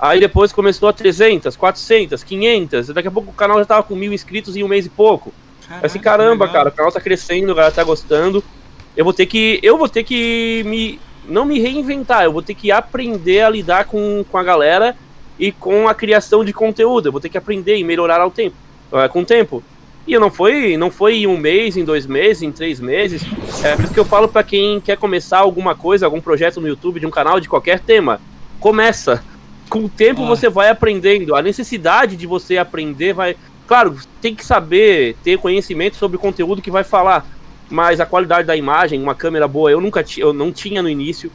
Aí 0.00 0.18
depois 0.18 0.50
começou 0.50 0.88
a 0.88 0.94
300, 0.94 1.54
400, 1.56 2.24
500. 2.24 2.88
Daqui 2.88 3.08
a 3.08 3.10
pouco 3.10 3.30
o 3.30 3.34
canal 3.34 3.58
já 3.58 3.66
tava 3.66 3.82
com 3.82 3.94
mil 3.94 4.14
inscritos 4.14 4.56
em 4.56 4.64
um 4.64 4.68
mês 4.68 4.86
e 4.86 4.88
pouco. 4.88 5.30
Caraca, 5.68 5.86
assim, 5.86 5.98
caramba, 5.98 6.48
cara, 6.48 6.70
o 6.70 6.72
canal 6.72 6.90
tá 6.90 7.00
crescendo, 7.00 7.52
a 7.52 7.54
galera 7.54 7.74
tá 7.74 7.84
gostando. 7.84 8.42
Eu 8.96 9.04
vou 9.04 9.12
ter 9.12 9.26
que. 9.26 9.60
Eu 9.62 9.76
vou 9.76 9.88
ter 9.88 10.02
que 10.02 10.62
me. 10.64 10.98
Não 11.28 11.44
me 11.44 11.60
reinventar, 11.60 12.24
eu 12.24 12.32
vou 12.32 12.40
ter 12.40 12.54
que 12.54 12.72
aprender 12.72 13.42
a 13.42 13.50
lidar 13.50 13.84
com, 13.84 14.24
com 14.28 14.38
a 14.38 14.42
galera 14.42 14.96
e 15.38 15.52
com 15.52 15.86
a 15.86 15.94
criação 15.94 16.44
de 16.44 16.52
conteúdo. 16.52 17.08
Eu 17.08 17.12
vou 17.12 17.20
ter 17.20 17.28
que 17.28 17.38
aprender 17.38 17.76
e 17.76 17.84
melhorar 17.84 18.22
ao 18.22 18.30
tempo, 18.30 18.56
uh, 18.90 19.08
com 19.10 19.20
o 19.20 19.24
tempo. 19.24 19.62
E 20.06 20.18
não 20.18 20.30
foi, 20.30 20.78
não 20.78 20.90
foi 20.90 21.18
em 21.18 21.26
um 21.26 21.36
mês, 21.36 21.76
em 21.76 21.84
dois 21.84 22.06
meses, 22.06 22.42
em 22.42 22.50
três 22.50 22.80
meses. 22.80 23.22
É 23.62 23.76
por 23.76 23.84
isso 23.84 23.94
que 23.94 24.00
eu 24.00 24.04
falo 24.04 24.28
para 24.28 24.42
quem 24.42 24.80
quer 24.80 24.96
começar 24.96 25.38
alguma 25.38 25.74
coisa, 25.74 26.06
algum 26.06 26.22
projeto 26.22 26.58
no 26.58 26.66
YouTube 26.66 26.98
de 26.98 27.06
um 27.06 27.10
canal 27.10 27.38
de 27.38 27.48
qualquer 27.48 27.80
tema. 27.80 28.18
Começa 28.58 29.22
com 29.70 29.84
o 29.84 29.88
tempo 29.88 30.24
ah. 30.24 30.26
você 30.26 30.50
vai 30.50 30.68
aprendendo. 30.68 31.34
A 31.34 31.40
necessidade 31.40 32.16
de 32.16 32.26
você 32.26 32.58
aprender 32.58 33.14
vai. 33.14 33.36
Claro, 33.66 33.96
tem 34.20 34.34
que 34.34 34.44
saber, 34.44 35.16
ter 35.22 35.38
conhecimento 35.38 35.96
sobre 35.96 36.16
o 36.16 36.20
conteúdo 36.20 36.60
que 36.60 36.70
vai 36.70 36.82
falar. 36.82 37.24
Mas 37.70 38.00
a 38.00 38.04
qualidade 38.04 38.48
da 38.48 38.56
imagem, 38.56 39.00
uma 39.00 39.14
câmera 39.14 39.46
boa, 39.46 39.70
eu 39.70 39.80
nunca 39.80 40.04
eu 40.18 40.32
não 40.32 40.52
tinha 40.52 40.82
no 40.82 40.88
início. 40.88 41.30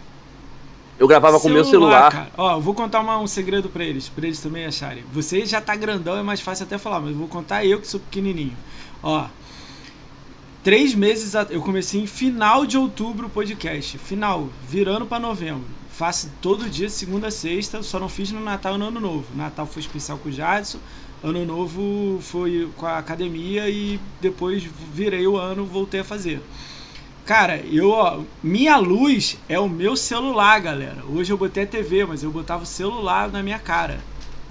Eu 1.00 1.08
gravava 1.08 1.40
celular, 1.40 1.42
com 1.42 1.50
o 1.50 1.54
meu 1.54 1.66
celular. 1.66 2.12
Cara. 2.12 2.30
Ó, 2.38 2.60
vou 2.60 2.74
contar 2.74 3.00
uma, 3.00 3.18
um 3.18 3.28
segredo 3.28 3.70
para 3.70 3.84
eles, 3.84 4.10
para 4.10 4.26
eles 4.26 4.42
também 4.42 4.66
acharem. 4.66 5.04
Você 5.14 5.46
já 5.46 5.62
tá 5.62 5.76
grandão, 5.76 6.18
é 6.18 6.24
mais 6.24 6.42
fácil 6.42 6.66
até 6.66 6.78
falar, 6.78 7.00
mas 7.00 7.12
eu 7.12 7.18
vou 7.18 7.28
contar 7.28 7.66
eu 7.66 7.80
que 7.80 7.88
sou 7.88 8.00
pequenininho. 8.00 8.56
Ó, 9.02 9.26
três 10.64 10.94
meses, 10.94 11.34
eu 11.50 11.62
comecei 11.62 12.02
em 12.02 12.08
final 12.08 12.66
de 12.66 12.78
outubro 12.78 13.28
o 13.28 13.30
podcast, 13.30 13.98
final, 13.98 14.50
virando 14.68 15.06
para 15.06 15.20
novembro. 15.20 15.66
Faço 15.98 16.30
todo 16.42 16.70
dia, 16.70 16.90
segunda 16.90 17.28
a 17.28 17.32
sexta, 17.32 17.82
só 17.82 17.98
não 17.98 18.10
fiz 18.10 18.30
no 18.30 18.42
Natal 18.42 18.76
e 18.76 18.78
no 18.78 18.88
Ano 18.88 19.00
Novo. 19.00 19.26
Natal 19.34 19.66
foi 19.66 19.82
especial 19.82 20.18
com 20.18 20.28
o 20.28 20.32
Jadson, 20.32 20.78
Ano 21.24 21.46
Novo 21.46 22.20
foi 22.22 22.70
com 22.76 22.86
a 22.86 22.98
academia 22.98 23.70
e 23.70 23.98
depois 24.20 24.62
virei 24.94 25.26
o 25.26 25.38
ano, 25.38 25.66
voltei 25.66 26.02
a 26.02 26.04
fazer. 26.04 26.42
Cara, 27.26 27.58
eu, 27.72 27.92
ó, 27.92 28.20
minha 28.44 28.76
luz 28.76 29.38
é 29.48 29.58
o 29.58 29.70
meu 29.70 29.96
celular, 29.96 30.60
galera. 30.60 31.02
Hoje 31.08 31.32
eu 31.32 31.38
botei 31.38 31.64
a 31.64 31.68
TV, 31.68 32.04
mas 32.04 32.24
eu 32.24 32.30
botava 32.30 32.64
o 32.64 32.68
celular 32.68 33.32
na 33.32 33.42
minha 33.42 33.58
cara, 33.58 34.02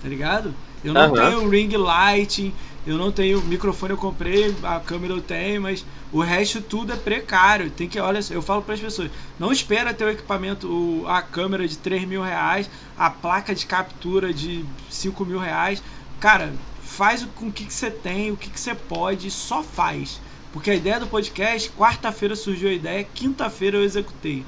tá 0.02 0.08
ligado? 0.08 0.54
Eu 0.82 0.94
não 0.94 1.10
uhum. 1.10 1.14
tenho 1.14 1.48
ring 1.50 1.76
lighting, 1.76 2.54
eu 2.86 2.98
não 2.98 3.10
tenho 3.10 3.40
microfone, 3.42 3.92
eu 3.92 3.96
comprei, 3.96 4.54
a 4.62 4.78
câmera 4.78 5.14
eu 5.14 5.20
tenho, 5.20 5.62
mas 5.62 5.84
o 6.12 6.20
resto 6.20 6.60
tudo 6.60 6.92
é 6.92 6.96
precário. 6.96 7.70
Tem 7.70 7.88
que, 7.88 7.98
olha, 7.98 8.20
eu 8.30 8.42
falo 8.42 8.62
para 8.62 8.74
as 8.74 8.80
pessoas, 8.80 9.10
não 9.38 9.50
espera 9.50 9.94
ter 9.94 10.04
o 10.04 10.10
equipamento, 10.10 11.04
a 11.06 11.22
câmera 11.22 11.66
de 11.66 11.78
3 11.78 12.04
mil 12.04 12.22
reais, 12.22 12.68
a 12.96 13.08
placa 13.08 13.54
de 13.54 13.64
captura 13.64 14.32
de 14.32 14.64
5 14.90 15.24
mil 15.24 15.38
reais. 15.38 15.82
Cara, 16.20 16.52
faz 16.82 17.26
com 17.34 17.46
o 17.46 17.52
que, 17.52 17.64
que 17.64 17.74
você 17.74 17.90
tem, 17.90 18.30
o 18.30 18.36
que, 18.36 18.50
que 18.50 18.60
você 18.60 18.74
pode, 18.74 19.30
só 19.30 19.62
faz. 19.62 20.20
Porque 20.52 20.70
a 20.70 20.74
ideia 20.74 21.00
do 21.00 21.06
podcast, 21.06 21.70
quarta-feira 21.70 22.36
surgiu 22.36 22.68
a 22.68 22.72
ideia, 22.72 23.04
quinta-feira 23.14 23.78
eu 23.78 23.82
executei. 23.82 24.44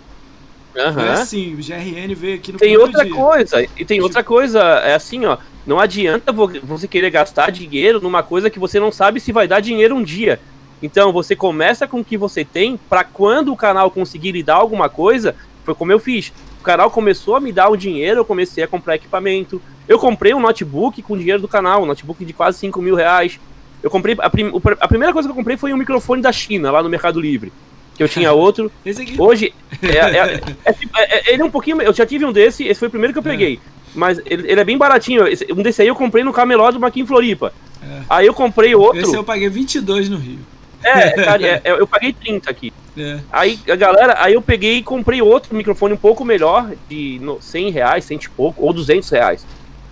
Uhum. 0.77 0.93
Foi 0.93 1.09
assim, 1.09 1.55
o 1.55 1.57
GRN 1.57 2.15
veio 2.15 2.37
aqui 2.37 2.53
no 2.53 2.59
Tem 2.59 2.77
outra 2.77 3.03
dia. 3.03 3.15
coisa, 3.15 3.67
e 3.77 3.85
tem 3.85 4.01
outra 4.03 4.23
coisa, 4.23 4.61
é 4.61 4.95
assim, 4.95 5.25
ó. 5.25 5.39
Não 5.67 5.81
adianta 5.81 6.33
você 6.33 6.87
querer 6.87 7.11
gastar 7.11 7.51
dinheiro 7.51 8.01
numa 8.01 8.23
coisa 8.23 8.49
que 8.49 8.59
você 8.59 8.79
não 8.79 8.93
sabe 8.93 9.19
se 9.19 9.33
vai 9.33 9.49
dar 9.49 9.61
dinheiro 9.61 9.97
um 9.97 10.03
dia. 10.03 10.39
Então 10.81 11.13
você 11.13 11.35
começa 11.35 11.89
com 11.89 12.01
o 12.01 12.05
que 12.05 12.17
você 12.17 12.45
tem, 12.45 12.77
para 12.77 13.03
quando 13.03 13.53
o 13.53 13.57
canal 13.57 13.91
conseguir 13.91 14.33
lhe 14.33 14.43
dar 14.43 14.57
alguma 14.57 14.89
coisa, 14.89 15.35
foi 15.65 15.75
como 15.75 15.91
eu 15.91 15.99
fiz. 15.99 16.33
O 16.61 16.63
canal 16.63 16.91
começou 16.91 17.35
a 17.35 17.41
me 17.41 17.51
dar 17.51 17.69
o 17.69 17.77
dinheiro, 17.77 18.21
eu 18.21 18.25
comecei 18.25 18.63
a 18.63 18.69
comprar 18.69 18.95
equipamento. 18.95 19.61
Eu 19.89 19.99
comprei 19.99 20.35
um 20.35 20.41
notebook 20.41 21.03
com 21.03 21.17
dinheiro 21.17 21.41
do 21.41 21.49
canal, 21.49 21.83
um 21.83 21.87
notebook 21.87 22.25
de 22.25 22.33
quase 22.33 22.59
5 22.59 22.81
mil 22.81 22.95
reais. 22.95 23.41
Eu 23.83 23.91
comprei. 23.91 24.17
A, 24.19 24.31
prim, 24.31 24.53
a 24.81 24.89
primeira 24.89 25.13
coisa 25.13 25.29
que 25.29 25.33
eu 25.33 25.37
comprei 25.37 25.57
foi 25.57 25.73
um 25.73 25.77
microfone 25.77 26.23
da 26.23 26.33
China, 26.33 26.71
lá 26.71 26.83
no 26.83 26.89
Mercado 26.89 27.21
Livre 27.21 27.53
que 27.97 28.03
eu 28.03 28.09
tinha 28.09 28.31
outro. 28.35 28.71
Hoje, 29.19 29.55
é, 29.83 29.97
é, 29.97 30.41
é, 30.65 30.73
tipo, 30.73 30.97
é, 30.99 31.03
é, 31.03 31.33
ele 31.33 31.43
é 31.43 31.45
um 31.45 31.51
pouquinho. 31.51 31.81
Eu 31.81 31.93
já 31.93 32.05
tive 32.05 32.25
um 32.25 32.33
desse, 32.33 32.65
esse 32.65 32.79
foi 32.79 32.89
o 32.89 32.91
primeiro 32.91 33.13
que 33.13 33.19
eu 33.19 33.23
peguei. 33.23 33.59
Mas 33.97 34.21
ele, 34.27 34.51
ele, 34.51 34.61
é 34.61 34.65
bem 34.65 34.77
baratinho. 34.77 35.25
Um 35.57 35.63
desse 35.63 35.83
aí 35.83 35.89
eu 35.89 35.97
comprei 35.97 36.23
no 36.23 36.33
cameló 36.33 36.71
do 36.71 36.79
Maquin 36.79 37.07
Floripa. 37.07 37.53
É. 37.83 38.03
Aí 38.09 38.27
eu 38.27 38.35
comprei 38.35 38.75
outro. 38.75 39.01
Esse 39.01 39.15
eu 39.15 39.25
paguei 39.25 39.49
22 39.49 40.09
no 40.09 40.19
Rio. 40.19 40.39
É, 40.85 41.11
cara, 41.25 41.43
é, 41.43 41.61
é, 41.65 41.73
eu 41.73 41.87
paguei 41.87 42.13
30 42.13 42.51
aqui. 42.51 42.73
É. 42.97 43.19
Aí, 43.33 43.59
a 43.69 43.75
galera, 43.75 44.17
aí 44.19 44.35
eu 44.35 44.43
peguei 44.43 44.79
e 44.79 44.83
comprei 44.83 45.21
outro 45.21 45.57
microfone 45.57 45.95
um 45.95 45.99
pouco 45.99 46.25
melhor, 46.25 46.71
de 46.89 47.19
no, 47.21 47.41
100 47.41 47.71
reais, 47.71 48.05
100 48.05 48.19
e 48.19 48.29
pouco, 48.29 48.65
ou 48.65 48.73
200 48.73 49.09
reais. 49.11 49.47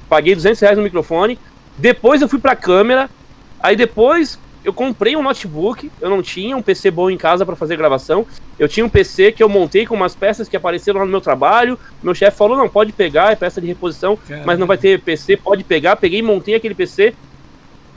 Paguei 0.08 0.34
200 0.34 0.60
reais 0.60 0.76
no 0.76 0.84
microfone. 0.84 1.38
Depois 1.76 2.22
eu 2.22 2.28
fui 2.28 2.38
pra 2.38 2.54
câmera. 2.54 3.10
Aí 3.58 3.74
depois 3.74 4.38
eu 4.64 4.72
comprei 4.72 5.14
um 5.14 5.22
notebook. 5.22 5.90
Eu 6.00 6.08
não 6.08 6.22
tinha 6.22 6.56
um 6.56 6.62
PC 6.62 6.90
bom 6.90 7.10
em 7.10 7.18
casa 7.18 7.44
para 7.44 7.54
fazer 7.54 7.76
gravação. 7.76 8.26
Eu 8.58 8.66
tinha 8.66 8.84
um 8.84 8.88
PC 8.88 9.30
que 9.32 9.42
eu 9.42 9.48
montei 9.48 9.86
com 9.86 9.94
umas 9.94 10.14
peças 10.14 10.48
que 10.48 10.56
apareceram 10.56 11.00
lá 11.00 11.04
no 11.04 11.10
meu 11.10 11.20
trabalho. 11.20 11.78
Meu 12.02 12.14
chefe 12.14 12.38
falou: 12.38 12.56
não, 12.56 12.68
pode 12.68 12.92
pegar, 12.92 13.32
é 13.32 13.36
peça 13.36 13.60
de 13.60 13.66
reposição, 13.66 14.16
Caramba. 14.16 14.46
mas 14.46 14.58
não 14.58 14.66
vai 14.66 14.78
ter 14.78 15.00
PC, 15.00 15.36
pode 15.36 15.62
pegar. 15.62 15.96
Peguei 15.96 16.20
e 16.20 16.22
montei 16.22 16.54
aquele 16.54 16.74
PC. 16.74 17.14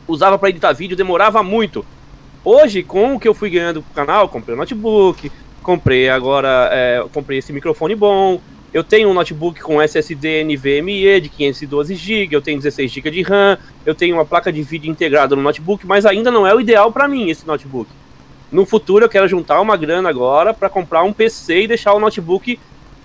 Usava 0.08 0.38
para 0.38 0.50
editar 0.50 0.74
vídeo, 0.74 0.98
demorava 0.98 1.42
muito. 1.42 1.86
Hoje, 2.44 2.84
com 2.84 3.16
o 3.16 3.20
que 3.20 3.28
eu 3.28 3.34
fui 3.34 3.50
ganhando 3.50 3.82
pro 3.82 3.94
canal, 3.94 4.30
comprei 4.30 4.56
um 4.56 4.60
notebook, 4.60 5.32
comprei 5.62 6.10
agora, 6.10 6.70
é, 6.72 7.04
comprei 7.14 7.40
esse 7.40 7.52
microfone 7.54 7.96
bom. 7.96 8.42
Eu 8.78 8.84
tenho 8.84 9.10
um 9.10 9.14
notebook 9.16 9.60
com 9.60 9.82
SSD 9.82 10.44
NVMe 10.44 11.20
de 11.20 11.30
512 11.30 11.96
GB, 11.96 12.36
eu 12.36 12.42
tenho 12.44 12.60
16 12.60 12.92
GB 12.92 13.10
de 13.10 13.24
RAM, 13.24 13.58
eu 13.84 13.96
tenho 13.96 14.16
uma 14.16 14.24
placa 14.24 14.54
de 14.54 14.62
vídeo 14.62 14.88
integrada 14.88 15.36
no 15.36 15.42
notebook, 15.42 15.88
mas 15.88 16.06
ainda 16.06 16.30
não 16.30 16.46
é 16.46 16.54
o 16.54 16.62
ideal 16.62 16.92
para 16.92 17.08
mim 17.08 17.28
esse 17.28 17.48
notebook. 17.48 17.90
No 18.52 18.68
futuro 18.68 19.04
eu 19.04 19.10
quero 19.10 19.28
juntar 19.28 19.60
uma 19.62 19.76
grana 19.76 20.10
agora 20.10 20.54
para 20.54 20.70
comprar 20.70 21.02
um 21.02 21.12
PC 21.12 21.64
e 21.64 21.68
deixar 21.68 21.92
o 21.94 22.00
notebook 22.00 22.60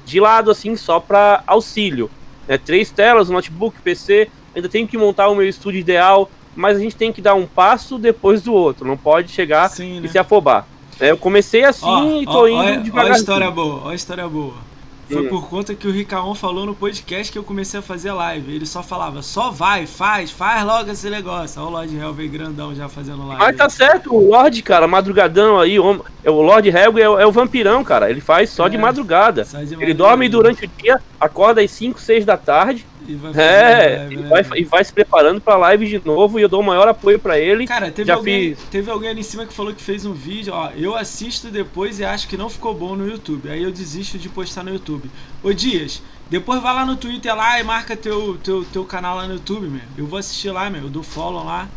de 0.05 0.21
lado 0.21 0.51
assim 0.51 0.77
só 0.77 1.01
para 1.01 1.43
auxílio. 1.47 2.11
É, 2.47 2.59
três 2.59 2.91
telas, 2.91 3.31
notebook, 3.31 3.81
PC, 3.81 4.29
ainda 4.55 4.69
tenho 4.69 4.87
que 4.87 4.99
montar 4.99 5.31
o 5.31 5.35
meu 5.35 5.49
estúdio 5.49 5.81
ideal, 5.81 6.31
mas 6.55 6.77
a 6.77 6.81
gente 6.81 6.97
tem 6.97 7.11
que 7.11 7.23
dar 7.23 7.35
um 7.35 7.47
passo 7.47 7.97
depois 7.97 8.43
do 8.43 8.53
outro, 8.53 8.87
não 8.87 8.99
pode 8.99 9.33
chegar 9.33 9.71
Sim, 9.71 10.01
né? 10.01 10.07
e 10.07 10.09
se 10.11 10.19
afobar. 10.19 10.67
É, 11.01 11.13
eu 11.13 11.17
comecei 11.17 11.65
assim 11.65 11.87
ó, 11.87 12.21
e 12.21 12.27
tô 12.27 12.43
ó, 12.43 12.47
indo 12.47 12.83
devagar. 12.83 13.07
Olha 13.07 13.15
a 13.15 13.17
história 13.17 13.51
boa, 13.51 13.81
olha 13.85 13.93
a 13.93 13.95
história 13.95 14.29
boa. 14.29 14.72
Foi 15.13 15.29
por 15.29 15.49
conta 15.49 15.75
que 15.75 15.87
o 15.87 15.91
Ricaon 15.91 16.35
falou 16.35 16.65
no 16.65 16.75
podcast 16.75 17.33
que 17.33 17.39
eu 17.39 17.43
comecei 17.45 17.81
a 17.81 17.83
fazer 17.83 18.13
live. 18.13 18.55
Ele 18.55 18.67
só 18.67 18.83
falava, 18.83 19.23
só 19.23 19.51
vai, 19.51 19.87
faz, 19.87 20.31
faz 20.31 20.65
logo 20.65 20.91
esse 20.91 21.11
negócio. 21.11 21.61
Olha 21.61 21.69
o 21.69 21.73
Lord 21.73 21.97
Helvey 21.97 22.29
grandão 22.29 22.75
já 22.75 22.89
fazendo 22.89 23.27
live. 23.27 23.43
Mas 23.43 23.57
tá 23.57 23.69
certo, 23.69 24.15
o 24.15 24.31
Lord, 24.31 24.63
cara, 24.63 24.89
madrugadão 24.89 25.61
aí, 25.61 25.79
o, 25.79 26.05
o 26.25 26.43
Lord 26.43 26.69
Helvey 26.69 27.03
é, 27.03 27.07
é, 27.07 27.27
o 27.27 27.33
vampirão, 27.33 27.85
cara. 27.85 28.11
Ele 28.11 28.21
faz 28.21 28.51
só, 28.51 28.67
é, 28.67 28.71
de, 28.71 28.79
madrugada. 28.79 29.45
só 29.45 29.59
de 29.59 29.65
madrugada. 29.65 29.85
Ele 29.85 29.95
dorme 29.95 30.29
durante 30.29 30.65
o 30.65 30.71
dia, 30.83 31.01
acorda 31.21 31.61
às 31.63 31.71
5, 31.71 32.01
6 32.01 32.25
da 32.25 32.37
tarde 32.37 32.87
e 33.07 33.15
vai, 33.15 33.33
é, 33.35 33.97
live, 33.99 34.15
e, 34.15 34.19
né? 34.19 34.29
vai, 34.29 34.61
e 34.61 34.65
vai 34.65 34.85
se 34.85 34.93
preparando 34.93 35.41
pra 35.41 35.57
live 35.57 35.89
de 35.89 36.03
novo 36.05 36.39
e 36.39 36.43
eu 36.43 36.49
dou 36.49 36.61
o 36.61 36.65
maior 36.65 36.89
apoio 36.89 37.19
pra 37.19 37.39
ele. 37.39 37.67
Cara, 37.67 37.91
teve, 37.91 38.09
Já 38.09 38.15
alguém, 38.15 38.55
fiz... 38.55 38.65
teve 38.71 38.91
alguém 38.91 39.11
ali 39.11 39.21
em 39.21 39.25
cima 39.25 39.47
que 39.47 39.53
falou 39.53 39.75
que 39.75 39.83
fez 39.83 40.05
um 40.05 40.13
vídeo, 40.13 40.53
ó, 40.55 40.71
eu 40.77 40.95
assisto 40.95 41.49
depois 41.49 41.99
e 41.99 42.05
acho 42.05 42.29
que 42.29 42.37
não 42.37 42.49
ficou 42.49 42.75
bom 42.75 42.97
no 42.97 43.09
YouTube. 43.09 43.51
Aí 43.51 43.63
eu 43.63 43.71
desisto 43.71 44.19
de 44.19 44.29
postar 44.29 44.63
no 44.63 44.71
YouTube. 44.71 45.11
Ô 45.43 45.53
Dias, 45.53 46.03
depois 46.31 46.63
vai 46.63 46.75
lá 46.75 46.87
no 46.87 46.97
Twitter 46.97 47.35
lá 47.35 47.61
e 47.61 47.63
marca 47.63 47.97
teu, 47.97 48.39
teu, 48.43 48.65
teu 48.65 48.85
canal 48.85 49.17
lá 49.17 49.27
no 49.27 49.35
YouTube, 49.35 49.67
meu. 49.69 49.83
Eu 49.97 50.07
vou 50.07 50.19
assistir 50.19 50.51
lá, 50.51 50.71
meu. 50.71 50.85
Eu 50.85 50.89
dou 50.89 51.03
follow 51.03 51.45
lá. 51.45 51.69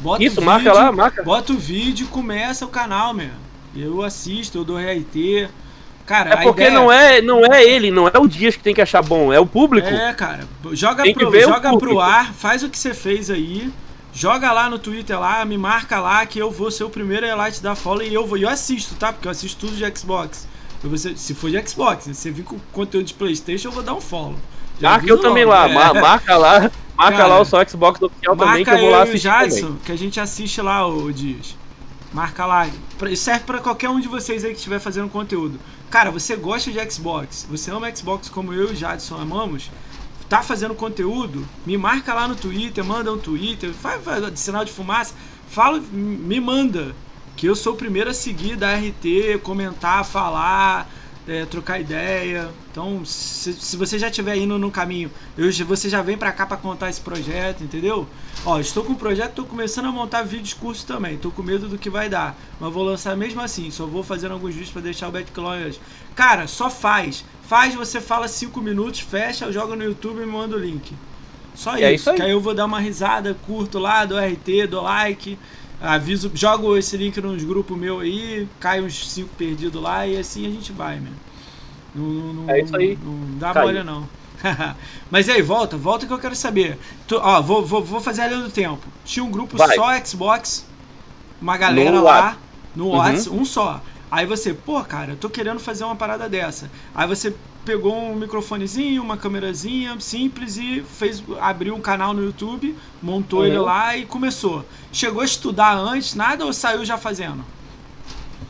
Bota 0.00 0.22
Isso, 0.22 0.36
vídeo, 0.36 0.46
marca 0.46 0.72
lá, 0.72 0.92
marca. 0.92 1.22
Bota 1.22 1.52
o 1.52 1.58
vídeo 1.58 2.06
e 2.06 2.08
começa 2.08 2.64
o 2.64 2.68
canal, 2.68 3.12
meu. 3.12 3.30
Eu 3.76 4.02
assisto, 4.02 4.58
eu 4.58 4.64
dou 4.64 4.78
RT. 4.78 5.48
Cara, 6.08 6.30
é 6.30 6.36
porque 6.42 6.62
ideia... 6.62 6.74
não, 6.74 6.90
é, 6.90 7.20
não 7.20 7.44
é 7.44 7.62
ele, 7.62 7.90
não 7.90 8.08
é 8.08 8.18
o 8.18 8.26
Dias 8.26 8.56
que 8.56 8.62
tem 8.62 8.74
que 8.74 8.80
achar 8.80 9.02
bom, 9.02 9.30
é 9.30 9.38
o 9.38 9.44
público. 9.44 9.86
É, 9.86 10.10
cara. 10.14 10.48
Joga, 10.72 11.02
pro, 11.12 11.38
joga 11.38 11.76
pro 11.76 12.00
ar, 12.00 12.32
faz 12.32 12.62
o 12.62 12.70
que 12.70 12.78
você 12.78 12.94
fez 12.94 13.30
aí. 13.30 13.70
Joga 14.10 14.50
lá 14.50 14.70
no 14.70 14.78
Twitter 14.78 15.20
lá, 15.20 15.44
me 15.44 15.58
marca 15.58 16.00
lá 16.00 16.24
que 16.24 16.38
eu 16.38 16.50
vou 16.50 16.70
ser 16.70 16.84
o 16.84 16.88
primeiro 16.88 17.26
a 17.38 17.50
te 17.50 17.62
dar 17.62 17.74
follow 17.74 18.02
e 18.02 18.14
eu 18.14 18.26
vou. 18.26 18.38
E 18.38 18.42
eu 18.44 18.48
assisto, 18.48 18.94
tá? 18.94 19.12
Porque 19.12 19.28
eu 19.28 19.32
assisto 19.32 19.66
tudo 19.66 19.76
de 19.76 19.98
Xbox. 19.98 20.48
Eu 20.82 20.88
vou 20.88 20.98
ser, 20.98 21.14
se 21.18 21.34
for 21.34 21.50
de 21.50 21.68
Xbox, 21.68 22.04
se 22.04 22.14
você 22.14 22.30
vir 22.30 22.42
com 22.42 22.58
conteúdo 22.72 23.04
de 23.04 23.12
Playstation, 23.12 23.68
eu 23.68 23.72
vou 23.72 23.82
dar 23.82 23.92
um 23.92 24.00
follow. 24.00 24.36
Já 24.80 24.92
marca 24.92 25.06
eu 25.06 25.20
também 25.20 25.44
lá, 25.44 25.68
é. 25.68 25.74
marca 25.74 26.36
lá. 26.38 26.70
Marca 26.96 27.16
cara, 27.16 27.26
lá 27.26 27.40
o 27.40 27.44
só 27.44 27.62
Xbox 27.68 28.00
oficial 28.00 28.34
também 28.34 28.64
que 28.64 28.70
eu 28.70 28.78
vou 28.78 28.90
lá 28.90 29.02
assistir. 29.02 29.28
Marca 29.28 29.50
Jadson, 29.50 29.76
que 29.84 29.92
a 29.92 29.96
gente 29.96 30.18
assiste 30.18 30.62
lá, 30.62 30.86
o 30.86 31.12
Dias. 31.12 31.54
Marca 32.12 32.46
lá. 32.46 32.66
Serve 33.14 33.44
para 33.44 33.58
qualquer 33.58 33.90
um 33.90 34.00
de 34.00 34.08
vocês 34.08 34.42
aí 34.42 34.52
que 34.52 34.56
estiver 34.56 34.80
fazendo 34.80 35.08
conteúdo. 35.08 35.60
Cara, 35.90 36.10
você 36.10 36.36
gosta 36.36 36.70
de 36.70 36.90
Xbox, 36.90 37.46
você 37.48 37.70
ama 37.70 37.94
Xbox 37.94 38.28
como 38.28 38.52
eu 38.52 38.72
e 38.72 38.76
Jadson 38.76 39.16
amamos, 39.16 39.70
tá 40.28 40.42
fazendo 40.42 40.74
conteúdo, 40.74 41.48
me 41.64 41.78
marca 41.78 42.12
lá 42.12 42.28
no 42.28 42.36
Twitter, 42.36 42.84
manda 42.84 43.10
um 43.10 43.18
Twitter, 43.18 43.72
faz, 43.72 44.04
faz 44.04 44.38
sinal 44.38 44.66
de 44.66 44.72
fumaça, 44.72 45.14
fala, 45.48 45.80
me 45.80 46.38
manda. 46.40 46.94
Que 47.36 47.46
eu 47.46 47.54
sou 47.54 47.72
o 47.74 47.76
primeiro 47.76 48.10
a 48.10 48.14
seguir 48.14 48.56
da 48.56 48.74
RT, 48.74 49.38
comentar, 49.44 50.04
falar, 50.04 50.90
é, 51.28 51.44
trocar 51.44 51.78
ideia. 51.78 52.48
Então, 52.70 53.04
se, 53.04 53.52
se 53.52 53.76
você 53.76 53.98
já 53.98 54.08
estiver 54.08 54.36
indo 54.36 54.58
no 54.58 54.70
caminho, 54.70 55.10
eu, 55.36 55.52
você 55.66 55.88
já 55.88 56.00
vem 56.00 56.16
para 56.16 56.32
cá 56.32 56.46
para 56.46 56.56
contar 56.56 56.88
esse 56.88 57.00
projeto, 57.00 57.62
entendeu? 57.62 58.08
Ó, 58.44 58.58
estou 58.58 58.82
com 58.82 58.92
um 58.92 58.96
projeto, 58.96 59.30
estou 59.30 59.44
começando 59.44 59.86
a 59.86 59.92
montar 59.92 60.22
vídeos 60.22 60.54
cursos 60.54 60.84
também. 60.84 61.14
Estou 61.14 61.30
com 61.30 61.42
medo 61.42 61.68
do 61.68 61.76
que 61.76 61.90
vai 61.90 62.08
dar, 62.08 62.36
mas 62.58 62.72
vou 62.72 62.82
lançar 62.82 63.16
mesmo 63.16 63.40
assim. 63.40 63.70
Só 63.70 63.86
vou 63.86 64.02
fazendo 64.02 64.32
alguns 64.32 64.54
vídeos 64.54 64.70
para 64.70 64.82
deixar 64.82 65.08
o 65.08 65.12
backlog. 65.12 65.78
Cara, 66.14 66.46
só 66.46 66.70
faz. 66.70 67.24
Faz, 67.42 67.74
você 67.74 68.00
fala 68.00 68.26
5 68.26 68.60
minutos, 68.60 69.00
fecha, 69.00 69.52
joga 69.52 69.76
no 69.76 69.84
YouTube 69.84 70.16
e 70.16 70.20
me 70.20 70.26
manda 70.26 70.56
o 70.56 70.58
link. 70.58 70.92
Só 71.54 71.76
é 71.76 71.92
isso. 71.92 72.02
isso 72.02 72.10
aí. 72.10 72.16
Que 72.16 72.22
aí 72.22 72.30
eu 72.30 72.40
vou 72.40 72.54
dar 72.54 72.66
uma 72.66 72.78
risada, 72.78 73.36
curto 73.46 73.78
lá, 73.78 74.04
do 74.04 74.16
RT, 74.16 74.68
do 74.68 74.80
like 74.80 75.38
aviso, 75.80 76.30
jogo 76.34 76.76
esse 76.76 76.96
link 76.96 77.20
nos 77.20 77.42
grupos 77.44 77.76
meu 77.76 78.00
aí, 78.00 78.48
cai 78.58 78.80
uns 78.80 79.10
5 79.10 79.30
perdidos 79.36 79.80
lá 79.80 80.06
e 80.06 80.16
assim 80.16 80.46
a 80.46 80.50
gente 80.50 80.72
vai, 80.72 80.98
meu. 80.98 81.12
Não, 81.94 82.32
não, 82.32 82.50
é 82.50 82.60
isso 82.60 82.76
aí. 82.76 82.98
Não, 83.02 83.12
não 83.12 83.38
dá 83.38 83.52
bolha 83.52 83.82
não. 83.82 84.08
Mas 85.10 85.28
aí, 85.28 85.42
volta, 85.42 85.76
volta 85.76 86.06
que 86.06 86.12
eu 86.12 86.18
quero 86.18 86.36
saber. 86.36 86.78
Tu, 87.06 87.16
ó, 87.16 87.40
vou, 87.40 87.64
vou, 87.64 87.82
vou 87.82 88.00
fazer 88.00 88.22
a 88.22 88.28
linha 88.28 88.42
do 88.42 88.50
tempo. 88.50 88.86
Tinha 89.04 89.24
um 89.24 89.30
grupo 89.30 89.56
vai. 89.56 89.74
só 89.74 90.04
Xbox, 90.04 90.66
uma 91.40 91.56
galera 91.56 91.90
no 91.90 92.04
lá 92.04 92.36
no 92.74 92.86
uhum. 92.86 92.96
WhatsApp, 92.96 93.36
um 93.36 93.44
só. 93.44 93.80
Aí 94.10 94.24
você, 94.24 94.54
pô, 94.54 94.82
cara, 94.84 95.12
eu 95.12 95.16
tô 95.16 95.28
querendo 95.28 95.58
fazer 95.58 95.84
uma 95.84 95.96
parada 95.96 96.28
dessa. 96.28 96.70
Aí 96.94 97.06
você 97.06 97.34
pegou 97.68 97.94
um 97.94 98.14
microfonezinho, 98.14 99.02
uma 99.02 99.18
câmerazinha 99.18 99.94
simples 100.00 100.56
e 100.56 100.82
fez 100.98 101.22
abriu 101.38 101.74
um 101.74 101.82
canal 101.82 102.14
no 102.14 102.24
YouTube, 102.24 102.74
montou 103.02 103.40
uhum. 103.40 103.44
ele 103.44 103.58
lá 103.58 103.94
e 103.94 104.06
começou. 104.06 104.64
Chegou 104.90 105.20
a 105.20 105.24
estudar 105.26 105.76
antes, 105.76 106.14
nada 106.14 106.46
ou 106.46 106.52
saiu 106.54 106.82
já 106.82 106.96
fazendo? 106.96 107.44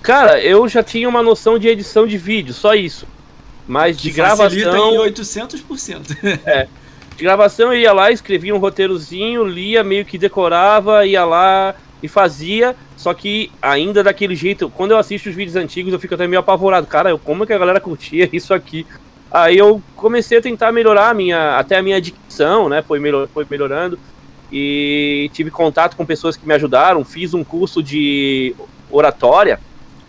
Cara, 0.02 0.40
eu 0.40 0.68
já 0.68 0.85
tinha 0.85 1.09
uma 1.09 1.20
noção 1.20 1.59
de 1.59 1.66
edição 1.66 2.07
de 2.07 2.16
vídeo, 2.16 2.54
só 2.54 2.76
isso. 2.76 3.09
Mas 3.66 3.98
de 3.98 4.12
gravação. 4.12 4.94
em 4.94 5.11
800%. 5.11 6.16
é. 6.46 6.68
De 7.16 7.24
gravação 7.24 7.72
eu 7.72 7.81
ia 7.81 7.92
lá, 7.92 8.12
escrevia 8.12 8.54
um 8.54 8.59
roteirozinho, 8.59 9.42
lia, 9.44 9.83
meio 9.83 10.04
que 10.04 10.16
decorava, 10.16 11.04
ia 11.04 11.24
lá 11.24 11.74
e 12.00 12.07
fazia. 12.07 12.76
Só 12.96 13.12
que 13.12 13.50
ainda 13.61 14.04
daquele 14.04 14.37
jeito, 14.37 14.70
quando 14.70 14.92
eu 14.92 14.98
assisto 14.98 15.28
os 15.28 15.35
vídeos 15.35 15.57
antigos, 15.57 15.92
eu 15.92 15.98
fico 15.98 16.14
até 16.14 16.28
meio 16.28 16.38
apavorado. 16.38 16.87
Cara, 16.87 17.18
como 17.18 17.42
é 17.42 17.46
que 17.48 17.52
a 17.52 17.59
galera 17.59 17.81
curtia 17.81 18.28
isso 18.33 18.54
aqui? 18.54 18.87
Aí 19.31 19.59
eu 19.59 19.83
comecei 19.95 20.38
a 20.38 20.43
tentar 20.43 20.73
melhorar 20.73 21.11
a 21.11 21.14
minha, 21.14 21.59
até 21.59 21.77
a 21.77 21.83
minha 21.83 22.01
dicção, 22.01 22.69
né? 22.69 22.83
Foi, 22.83 22.99
melhor, 22.99 23.29
foi 23.29 23.47
melhorando. 23.49 23.99
E 24.51 25.31
tive 25.35 25.51
contato 25.51 25.97
com 25.97 26.07
pessoas 26.07 26.37
que 26.37 26.47
me 26.47 26.55
ajudaram. 26.55 27.05
Fiz 27.05 27.35
um 27.35 27.45
curso 27.45 27.83
de 27.83 28.55
oratória. 28.91 29.61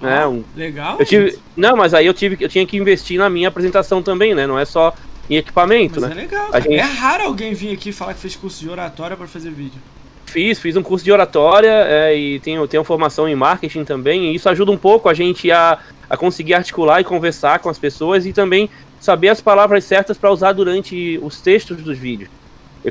né, 0.01 0.25
um, 0.25 0.43
legal. 0.55 0.97
Eu 0.97 1.05
tive, 1.05 1.37
não, 1.57 1.75
mas 1.75 1.93
aí 1.93 2.05
eu 2.05 2.13
tive, 2.13 2.37
eu 2.39 2.47
tinha 2.47 2.65
que 2.65 2.77
investir 2.77 3.17
na 3.17 3.29
minha 3.29 3.49
apresentação 3.49 4.01
também, 4.01 4.33
né? 4.33 4.47
Não 4.47 4.57
é 4.57 4.63
só 4.63 4.93
em 5.29 5.35
equipamento, 5.35 5.99
mas 5.99 6.09
né? 6.09 6.15
É 6.15 6.21
legal. 6.21 6.49
Gente... 6.53 6.75
É 6.75 6.81
raro 6.81 7.23
alguém 7.25 7.53
vir 7.53 7.73
aqui 7.73 7.91
falar 7.91 8.13
que 8.13 8.21
fez 8.21 8.35
curso 8.35 8.61
de 8.61 8.69
oratória 8.69 9.17
para 9.17 9.27
fazer 9.27 9.51
vídeo. 9.51 9.81
Fiz, 10.25 10.59
fiz 10.59 10.75
um 10.75 10.83
curso 10.83 11.03
de 11.03 11.11
oratória 11.11 11.71
é, 11.87 12.15
e 12.15 12.39
tenho, 12.39 12.67
tenho 12.67 12.83
formação 12.83 13.27
em 13.27 13.35
marketing 13.35 13.83
também, 13.83 14.31
e 14.31 14.35
isso 14.35 14.47
ajuda 14.47 14.71
um 14.71 14.77
pouco 14.77 15.09
a 15.09 15.13
gente 15.13 15.51
a, 15.51 15.79
a 16.07 16.15
conseguir 16.15 16.53
articular 16.53 17.01
e 17.01 17.03
conversar 17.03 17.59
com 17.59 17.67
as 17.67 17.79
pessoas 17.79 18.27
e 18.27 18.31
também 18.31 18.69
saber 18.99 19.29
as 19.29 19.41
palavras 19.41 19.83
certas 19.83 20.17
para 20.17 20.31
usar 20.31 20.53
durante 20.53 21.19
os 21.23 21.41
textos 21.41 21.77
dos 21.77 21.97
vídeos. 21.97 22.29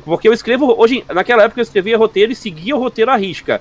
Porque 0.04 0.28
eu 0.28 0.32
escrevo, 0.32 0.74
hoje, 0.78 1.04
naquela 1.08 1.44
época 1.44 1.60
eu 1.60 1.62
escrevia 1.62 1.96
roteiro 1.96 2.32
e 2.32 2.36
seguia 2.36 2.76
o 2.76 2.78
roteiro 2.78 3.10
à 3.10 3.16
risca. 3.16 3.60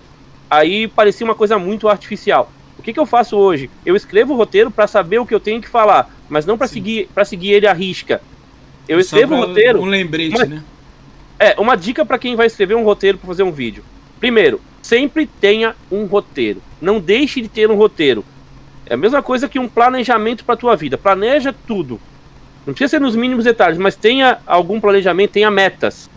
Aí 0.50 0.88
parecia 0.88 1.26
uma 1.26 1.36
coisa 1.36 1.58
muito 1.58 1.88
artificial. 1.88 2.52
O 2.78 2.82
que, 2.82 2.94
que 2.94 3.00
eu 3.00 3.06
faço 3.06 3.38
hoje? 3.38 3.70
Eu 3.86 3.96
escrevo 3.96 4.34
o 4.34 4.38
roteiro 4.38 4.70
para 4.70 4.88
saber 4.88 5.20
o 5.20 5.26
que 5.26 5.34
eu 5.34 5.40
tenho 5.40 5.62
que 5.62 5.68
falar, 5.68 6.10
mas 6.30 6.46
não 6.46 6.58
para 6.58 6.68
seguir, 6.68 7.10
seguir 7.26 7.52
ele 7.52 7.68
à 7.68 7.74
risca. 7.74 8.22
Eu 8.88 9.00
escrevo 9.00 9.36
o 9.36 9.40
roteiro. 9.40 9.82
Um 9.82 9.86
lembrete, 9.86 10.36
uma, 10.36 10.46
né? 10.46 10.64
É, 11.40 11.60
uma 11.60 11.76
dica 11.76 12.06
para 12.06 12.18
quem 12.18 12.36
vai 12.36 12.48
escrever 12.48 12.76
um 12.76 12.84
roteiro 12.84 13.18
para 13.18 13.28
fazer 13.28 13.44
um 13.44 13.52
vídeo. 13.52 13.84
Primeiro, 14.20 14.62
sempre 14.82 15.26
tenha 15.26 15.76
um 15.92 16.06
roteiro. 16.06 16.62
Não 16.82 17.00
deixe 17.00 17.42
de 17.42 17.48
ter 17.48 17.70
um 17.70 17.76
roteiro. 17.76 18.24
É 18.86 18.94
a 18.94 18.98
mesma 18.98 19.22
coisa 19.22 19.50
que 19.50 19.60
um 19.60 19.68
planejamento 19.68 20.46
para 20.46 20.56
tua 20.56 20.76
vida. 20.76 20.98
Planeja 20.98 21.54
tudo. 21.68 22.00
Não 22.68 22.74
precisa 22.74 22.90
ser 22.90 23.00
nos 23.00 23.16
mínimos 23.16 23.46
detalhes, 23.46 23.78
mas 23.78 23.96
tenha 23.96 24.40
algum 24.46 24.78
planejamento, 24.82 25.32
tenha 25.32 25.50
metas. 25.50 26.10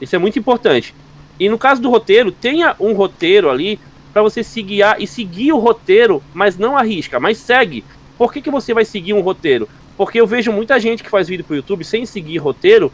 Isso 0.00 0.14
é 0.14 0.18
muito 0.18 0.38
importante. 0.38 0.94
E 1.40 1.48
no 1.48 1.58
caso 1.58 1.82
do 1.82 1.90
roteiro, 1.90 2.30
tenha 2.30 2.76
um 2.78 2.92
roteiro 2.92 3.50
ali 3.50 3.80
para 4.12 4.22
você 4.22 4.44
se 4.44 4.62
guiar 4.62 5.02
e 5.02 5.08
seguir 5.08 5.52
o 5.52 5.58
roteiro, 5.58 6.22
mas 6.32 6.56
não 6.56 6.76
arrisca, 6.76 7.18
mas 7.18 7.38
segue. 7.38 7.84
Por 8.16 8.32
que, 8.32 8.40
que 8.40 8.48
você 8.48 8.72
vai 8.72 8.84
seguir 8.84 9.12
um 9.12 9.20
roteiro? 9.20 9.68
Porque 9.96 10.20
eu 10.20 10.26
vejo 10.26 10.52
muita 10.52 10.78
gente 10.78 11.02
que 11.02 11.10
faz 11.10 11.26
vídeo 11.26 11.44
pro 11.44 11.56
YouTube 11.56 11.82
sem 11.82 12.06
seguir 12.06 12.38
roteiro 12.38 12.92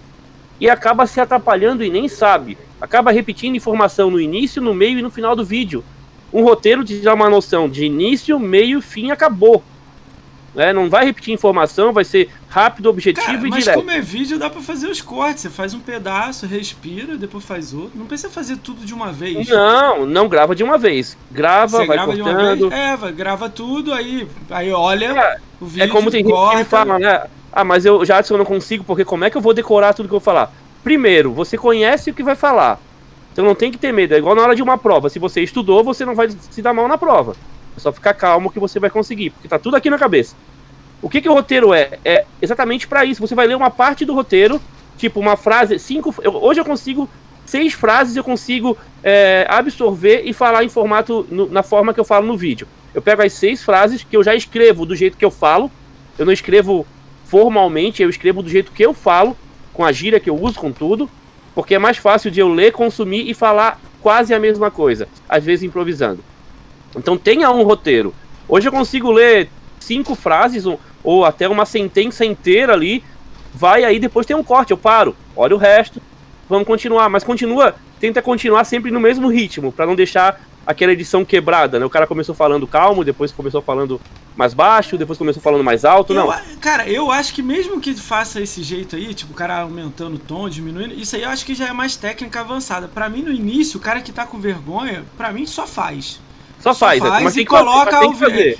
e 0.59 0.71
acaba 0.71 1.07
se 1.07 1.21
atrapalhando 1.21 1.85
e 1.85 1.91
nem 1.91 2.09
sabe. 2.09 2.57
Acaba 2.81 3.13
repetindo 3.13 3.55
informação 3.55 4.11
no 4.11 4.19
início, 4.19 4.63
no 4.63 4.73
meio 4.73 4.99
e 4.99 5.03
no 5.03 5.11
final 5.11 5.37
do 5.37 5.45
vídeo. 5.45 5.85
Um 6.33 6.43
roteiro 6.43 6.83
te 6.83 6.97
dá 6.97 7.13
uma 7.13 7.29
noção 7.29 7.69
de 7.69 7.85
início, 7.85 8.41
meio, 8.41 8.81
fim, 8.81 9.11
acabou. 9.11 9.63
Né? 10.55 10.73
Não 10.73 10.89
vai 10.89 11.05
repetir 11.05 11.35
informação, 11.35 11.93
vai 11.93 12.05
ser 12.05 12.31
rápido, 12.49 12.89
objetivo 12.89 13.27
Cara, 13.27 13.39
e 13.39 13.51
mas 13.51 13.65
direto. 13.65 13.77
Mas 13.77 13.85
como 13.85 13.91
é 13.91 14.01
vídeo, 14.01 14.39
dá 14.39 14.49
para 14.49 14.61
fazer 14.63 14.87
os 14.89 15.01
cortes. 15.01 15.43
Você 15.43 15.51
faz 15.51 15.75
um 15.75 15.81
pedaço, 15.81 16.47
respira, 16.47 17.17
depois 17.17 17.45
faz 17.45 17.75
outro. 17.75 17.93
Não 17.99 18.07
precisa 18.07 18.31
fazer 18.31 18.59
tudo 18.59 18.87
de 18.87 18.95
uma 18.95 19.13
vez. 19.13 19.49
Não, 19.49 20.07
não 20.07 20.29
grava 20.29 20.55
de 20.55 20.63
uma 20.63 20.79
vez. 20.79 21.17
Grava, 21.31 21.79
Você 21.79 21.87
vai 21.87 21.97
grava 21.97 22.17
cortando. 22.17 22.73
É, 22.73 22.97
vai, 22.97 23.13
grava 23.13 23.49
tudo, 23.49 23.93
aí, 23.93 24.29
aí 24.49 24.71
olha 24.71 25.07
é, 25.07 25.37
o 25.61 25.67
vídeo, 25.67 25.85
É 25.85 25.89
como 25.89 26.11
tem 26.11 26.23
corta. 26.23 26.59
gente 26.59 26.65
que 26.65 26.71
fala, 26.71 26.99
né? 26.99 27.23
Ah, 27.53 27.65
mas 27.65 27.85
eu 27.85 28.05
já 28.05 28.23
eu 28.29 28.39
não 28.39 28.45
consigo, 28.45 28.85
porque 28.85 29.05
como 29.05 29.25
é 29.25 29.31
que 29.31 29.37
eu 29.37 29.41
vou 29.41 29.55
decorar 29.55 29.93
tudo 29.93 30.09
que 30.09 30.15
eu 30.15 30.21
vou 30.21 30.25
falar? 30.25 30.53
Primeiro, 30.83 31.33
você 31.33 31.57
conhece 31.57 32.11
o 32.11 32.15
que 32.15 32.23
vai 32.23 32.37
falar. 32.37 32.81
Então 33.33 33.45
não 33.45 33.55
tem 33.55 33.73
que 33.73 33.79
ter 33.79 33.93
medo. 33.93 34.15
É 34.15 34.19
igual 34.19 34.35
na 34.37 34.43
hora 34.43 34.55
de 34.55 34.63
uma 34.63 34.79
prova. 34.79 35.09
Se 35.09 35.19
você 35.19 35.41
estudou, 35.41 35.83
você 35.83 36.05
não 36.05 36.15
vai 36.15 36.29
se 36.31 36.63
dar 36.63 36.73
mal 36.73 36.87
na 36.87 36.97
prova. 36.97 37.35
É 37.77 37.81
só 37.81 37.93
ficar 37.93 38.15
calmo 38.15 38.51
que 38.51 38.59
você 38.59 38.79
vai 38.79 38.91
conseguir, 38.91 39.31
porque 39.31 39.49
tá 39.49 39.59
tudo 39.59 39.77
aqui 39.77 39.91
na 39.91 39.99
cabeça. 39.99 40.37
O 41.03 41.09
que, 41.09 41.21
que 41.21 41.29
o 41.29 41.35
roteiro 41.35 41.75
é? 41.75 41.99
É 42.05 42.25
exatamente 42.41 42.89
para 42.89 43.05
isso. 43.05 43.21
Você 43.21 43.35
vai 43.35 43.47
ler 43.47 43.57
uma 43.57 43.71
parte 43.71 44.05
do 44.05 44.15
roteiro, 44.15 44.61
tipo 44.97 45.21
uma 45.21 45.37
frase, 45.37 45.79
cinco. 45.79 46.15
Eu, 46.23 46.35
hoje 46.35 46.61
eu 46.61 46.65
consigo 46.65 47.09
seis 47.45 47.75
frases, 47.75 48.17
eu 48.17 48.25
consigo 48.25 48.77
é, 49.03 49.47
absorver 49.49 50.23
e 50.25 50.33
falar 50.33 50.65
em 50.65 50.69
formato 50.69 51.27
no, 51.31 51.47
na 51.51 51.63
forma 51.63 51.93
que 51.93 52.01
eu 52.01 52.05
falo 52.05 52.27
no 52.27 52.37
vídeo. 52.37 52.67
Eu 52.95 53.03
pego 53.03 53.23
as 53.23 53.33
seis 53.33 53.63
frases 53.63 54.03
que 54.03 54.17
eu 54.17 54.23
já 54.23 54.35
escrevo 54.35 54.87
do 54.87 54.97
jeito 54.97 55.19
que 55.19 55.25
eu 55.25 55.31
falo. 55.31 55.71
Eu 56.19 56.25
não 56.25 56.33
escrevo 56.33 56.87
formalmente, 57.25 58.03
eu 58.03 58.09
escrevo 58.09 58.43
do 58.43 58.49
jeito 58.49 58.73
que 58.73 58.85
eu 58.85 58.95
falo, 58.95 59.37
com 59.73 59.85
a 59.85 59.91
gíria 59.91 60.21
que 60.21 60.31
eu 60.31 60.41
uso, 60.41 60.59
com 60.59 60.71
tudo, 60.71 61.11
porque 61.55 61.75
é 61.75 61.79
mais 61.79 61.97
fácil 61.97 62.31
de 62.31 62.41
eu 62.41 62.49
ler, 62.49 62.73
consumir 62.73 63.29
e 63.29 63.35
falar 63.35 63.81
quase 64.01 64.33
a 64.33 64.39
mesma 64.39 64.71
coisa, 64.71 65.09
às 65.29 65.45
vezes 65.45 65.65
improvisando. 65.65 66.23
Então 66.97 67.17
tenha 67.17 67.51
um 67.51 67.63
roteiro. 67.63 68.15
Hoje 68.49 68.69
eu 68.69 68.73
consigo 68.73 69.11
ler 69.11 69.49
cinco 69.81 70.15
frases 70.15 70.65
ou, 71.03 71.25
até 71.25 71.49
uma 71.49 71.67
sentença 71.67 72.25
inteira 72.25 72.73
ali, 72.73 73.05
vai 73.53 73.85
aí 73.85 73.99
depois 73.99 74.27
tem 74.27 74.37
um 74.37 74.43
corte, 74.43 74.71
eu 74.71 74.79
paro, 74.79 75.15
olha 75.37 75.55
o 75.55 75.59
resto, 75.59 76.01
vamos 76.49 76.67
continuar, 76.67 77.09
mas 77.09 77.23
continua, 77.23 77.75
tenta 78.01 78.23
continuar 78.23 78.65
sempre 78.65 78.91
no 78.91 79.01
mesmo 79.01 79.29
ritmo, 79.29 79.71
para 79.71 79.87
não 79.87 79.95
deixar 79.95 80.41
aquela 80.67 80.93
edição 80.93 81.25
quebrada, 81.25 81.79
né? 81.79 81.85
O 81.85 81.91
cara 81.91 82.07
começou 82.07 82.35
falando 82.35 82.67
calmo, 82.67 83.05
depois 83.05 83.31
começou 83.31 83.61
falando 83.61 84.01
mais 84.35 84.55
baixo, 84.55 84.97
depois 84.97 85.19
começou 85.19 85.43
falando 85.43 85.63
mais 85.63 85.85
alto, 85.85 86.15
eu, 86.15 86.17
não. 86.17 86.35
Cara, 86.61 86.89
eu 86.89 87.11
acho 87.11 87.35
que 87.35 87.43
mesmo 87.43 87.81
que 87.81 87.95
faça 87.95 88.41
esse 88.41 88.63
jeito 88.63 88.97
aí, 88.97 89.13
tipo, 89.13 89.33
o 89.33 89.37
cara 89.37 89.61
aumentando 89.61 90.17
o 90.17 90.19
tom, 90.19 90.49
diminuindo, 90.49 90.95
isso 90.95 91.15
aí 91.17 91.23
eu 91.23 91.29
acho 91.29 91.45
que 91.45 91.55
já 91.55 91.69
é 91.69 91.73
mais 91.73 91.97
técnica 91.97 92.41
avançada. 92.41 92.89
Para 92.89 93.09
mim, 93.09 93.23
no 93.23 93.33
início, 93.33 93.79
o 93.79 93.83
cara 93.83 94.01
que 94.01 94.11
tá 94.11 94.25
com 94.27 94.39
vergonha, 94.39 95.05
para 95.17 95.33
mim 95.33 95.47
só 95.47 95.67
faz. 95.67 96.19
Só, 96.65 96.73
só 96.73 96.87
faz, 96.87 96.99
faz 96.99 97.23
mas 97.23 97.37
e 97.37 97.45
coloca 97.45 97.95
ao 97.95 98.15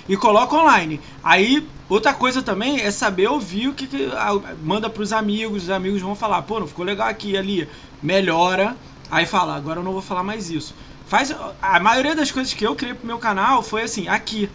e 0.07 0.15
coloca 0.19 0.55
online. 0.55 1.01
Aí 1.23 1.67
outra 1.89 2.13
coisa 2.13 2.43
também 2.43 2.83
é 2.83 2.91
saber 2.91 3.29
ouvir 3.29 3.69
o 3.69 3.73
que, 3.73 3.87
que 3.87 4.11
a, 4.13 4.39
manda 4.63 4.91
para 4.91 5.03
os 5.03 5.11
amigos, 5.11 5.63
os 5.63 5.71
amigos 5.71 6.03
vão 6.03 6.15
falar, 6.15 6.43
pô, 6.43 6.61
não 6.61 6.67
ficou 6.67 6.85
legal 6.85 7.09
aqui 7.09 7.35
ali, 7.35 7.67
melhora. 8.03 8.77
Aí 9.11 9.25
fala, 9.25 9.57
agora 9.57 9.81
eu 9.81 9.83
não 9.83 9.93
vou 9.93 10.03
falar 10.03 10.23
mais 10.23 10.51
isso. 10.51 10.75
Faz 11.07 11.35
a 11.63 11.81
maioria 11.81 12.15
das 12.15 12.31
coisas 12.31 12.53
que 12.53 12.67
eu 12.67 12.77
criei 12.77 12.95
pro 12.95 13.07
meu 13.07 13.19
canal 13.19 13.63
foi 13.63 13.83
assim, 13.85 14.07
aqui. 14.07 14.51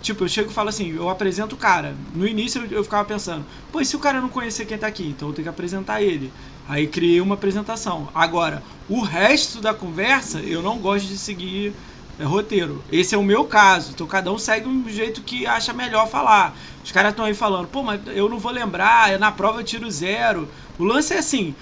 Tipo, 0.00 0.24
eu 0.24 0.28
chego 0.28 0.50
e 0.50 0.54
falo 0.54 0.70
assim, 0.70 0.96
eu 0.96 1.10
apresento 1.10 1.56
o 1.56 1.58
cara. 1.58 1.94
No 2.14 2.26
início 2.26 2.62
eu, 2.62 2.78
eu 2.78 2.84
ficava 2.84 3.04
pensando, 3.04 3.44
pô, 3.70 3.82
e 3.82 3.84
se 3.84 3.96
o 3.96 3.98
cara 3.98 4.18
não 4.18 4.30
conhecer 4.30 4.64
quem 4.64 4.78
tá 4.78 4.86
aqui? 4.86 5.08
Então 5.08 5.28
eu 5.28 5.34
tenho 5.34 5.44
que 5.44 5.50
apresentar 5.50 6.00
ele. 6.00 6.32
Aí 6.66 6.86
criei 6.86 7.20
uma 7.20 7.34
apresentação. 7.34 8.08
Agora, 8.14 8.62
o 8.88 9.02
resto 9.02 9.60
da 9.60 9.74
conversa 9.74 10.40
eu 10.40 10.62
não 10.62 10.78
gosto 10.78 11.06
de 11.06 11.18
seguir 11.18 11.74
é 12.18 12.24
roteiro. 12.24 12.82
Esse 12.90 13.14
é 13.14 13.18
o 13.18 13.22
meu 13.22 13.44
caso. 13.44 13.92
Então 13.92 14.06
cada 14.06 14.32
um 14.32 14.38
segue 14.38 14.68
um 14.68 14.88
jeito 14.88 15.22
que 15.22 15.46
acha 15.46 15.72
melhor 15.72 16.08
falar. 16.08 16.56
Os 16.84 16.92
caras 16.92 17.10
estão 17.10 17.24
aí 17.24 17.34
falando, 17.34 17.66
pô, 17.66 17.82
mas 17.82 18.00
eu 18.08 18.28
não 18.28 18.38
vou 18.38 18.52
lembrar, 18.52 19.18
na 19.18 19.32
prova 19.32 19.60
eu 19.60 19.64
tiro 19.64 19.90
zero. 19.90 20.48
O 20.78 20.84
lance 20.84 21.14
é 21.14 21.18
assim: 21.18 21.54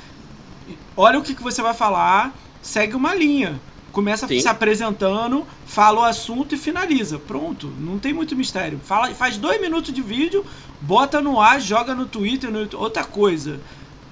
olha 0.97 1.19
o 1.19 1.23
que, 1.23 1.35
que 1.35 1.43
você 1.43 1.63
vai 1.63 1.75
falar, 1.75 2.35
segue 2.61 2.97
uma 2.97 3.15
linha. 3.15 3.61
Começa 3.93 4.27
Sim. 4.27 4.41
se 4.41 4.49
apresentando, 4.49 5.47
fala 5.67 6.01
o 6.01 6.05
assunto 6.05 6.55
e 6.55 6.59
finaliza. 6.59 7.19
Pronto, 7.19 7.71
não 7.79 7.99
tem 7.99 8.13
muito 8.13 8.35
mistério. 8.35 8.81
Fala, 8.83 9.15
faz 9.15 9.37
dois 9.37 9.61
minutos 9.61 9.93
de 9.93 10.01
vídeo, 10.01 10.47
bota 10.81 11.21
no 11.21 11.39
ar, 11.39 11.61
joga 11.61 11.95
no 11.95 12.07
Twitter. 12.07 12.51
No... 12.51 12.67
Outra 12.79 13.05
coisa, 13.05 13.61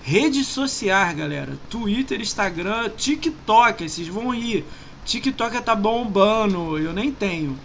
redes 0.03 0.49
sociais, 0.49 1.17
galera. 1.17 1.59
Twitter, 1.71 2.21
Instagram, 2.21 2.91
TikTok, 2.91 3.89
vocês 3.89 4.07
vão 4.07 4.35
ir. 4.35 4.67
TikTok 5.05 5.61
tá 5.63 5.75
bombando, 5.75 6.79
eu 6.79 6.93
nem 6.93 7.11
tenho. 7.11 7.59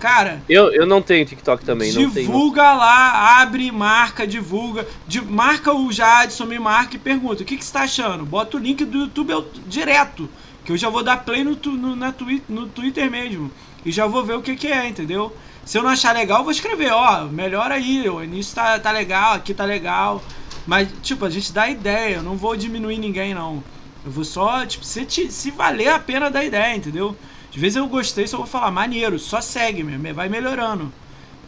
Cara. 0.00 0.42
Eu, 0.48 0.72
eu 0.72 0.86
não 0.86 1.02
tenho 1.02 1.26
TikTok 1.26 1.62
também, 1.62 1.92
Divulga 2.22 2.72
lá, 2.72 3.40
abre, 3.42 3.70
marca, 3.70 4.26
divulga. 4.26 4.88
De, 5.06 5.20
marca 5.20 5.74
o 5.74 5.92
Jadson, 5.92 6.46
me 6.46 6.58
marca 6.58 6.96
e 6.96 6.98
pergunta: 6.98 7.42
o 7.42 7.46
que, 7.46 7.56
que 7.56 7.64
você 7.64 7.72
tá 7.72 7.82
achando? 7.82 8.24
Bota 8.24 8.56
o 8.56 8.60
link 8.60 8.82
do 8.84 8.98
YouTube 8.98 9.30
eu, 9.30 9.46
direto. 9.66 10.28
Que 10.64 10.72
eu 10.72 10.76
já 10.76 10.88
vou 10.88 11.02
dar 11.02 11.18
play 11.18 11.44
no, 11.44 11.54
no, 11.54 11.94
na 11.94 12.12
twi 12.12 12.42
no 12.48 12.66
Twitter 12.66 13.10
mesmo. 13.10 13.50
E 13.84 13.92
já 13.92 14.06
vou 14.06 14.24
ver 14.24 14.36
o 14.36 14.42
que, 14.42 14.56
que 14.56 14.68
é, 14.68 14.88
entendeu? 14.88 15.36
Se 15.66 15.76
eu 15.76 15.82
não 15.82 15.90
achar 15.90 16.14
legal, 16.14 16.38
eu 16.38 16.44
vou 16.44 16.52
escrever: 16.52 16.92
ó, 16.92 17.26
melhor 17.26 17.70
aí, 17.70 18.08
o 18.08 18.24
início 18.24 18.54
tá, 18.54 18.78
tá 18.78 18.90
legal, 18.90 19.34
aqui 19.34 19.52
tá 19.52 19.66
legal. 19.66 20.22
Mas, 20.66 20.88
tipo, 21.02 21.26
a 21.26 21.30
gente 21.30 21.52
dá 21.52 21.68
ideia, 21.68 22.16
eu 22.16 22.22
não 22.22 22.36
vou 22.36 22.56
diminuir 22.56 22.98
ninguém, 22.98 23.34
não. 23.34 23.62
Eu 24.04 24.10
vou 24.10 24.24
só, 24.24 24.64
tipo, 24.64 24.84
se, 24.84 25.04
te, 25.04 25.30
se 25.30 25.50
valer 25.50 25.88
a 25.88 25.98
pena 25.98 26.30
da 26.30 26.42
ideia, 26.42 26.74
entendeu? 26.74 27.16
De 27.50 27.58
vez 27.58 27.76
eu 27.76 27.86
gostei, 27.86 28.26
só 28.26 28.38
vou 28.38 28.46
falar, 28.46 28.70
maneiro, 28.70 29.18
só 29.18 29.40
segue, 29.40 29.82
mesmo, 29.82 30.14
vai 30.14 30.28
melhorando. 30.28 30.92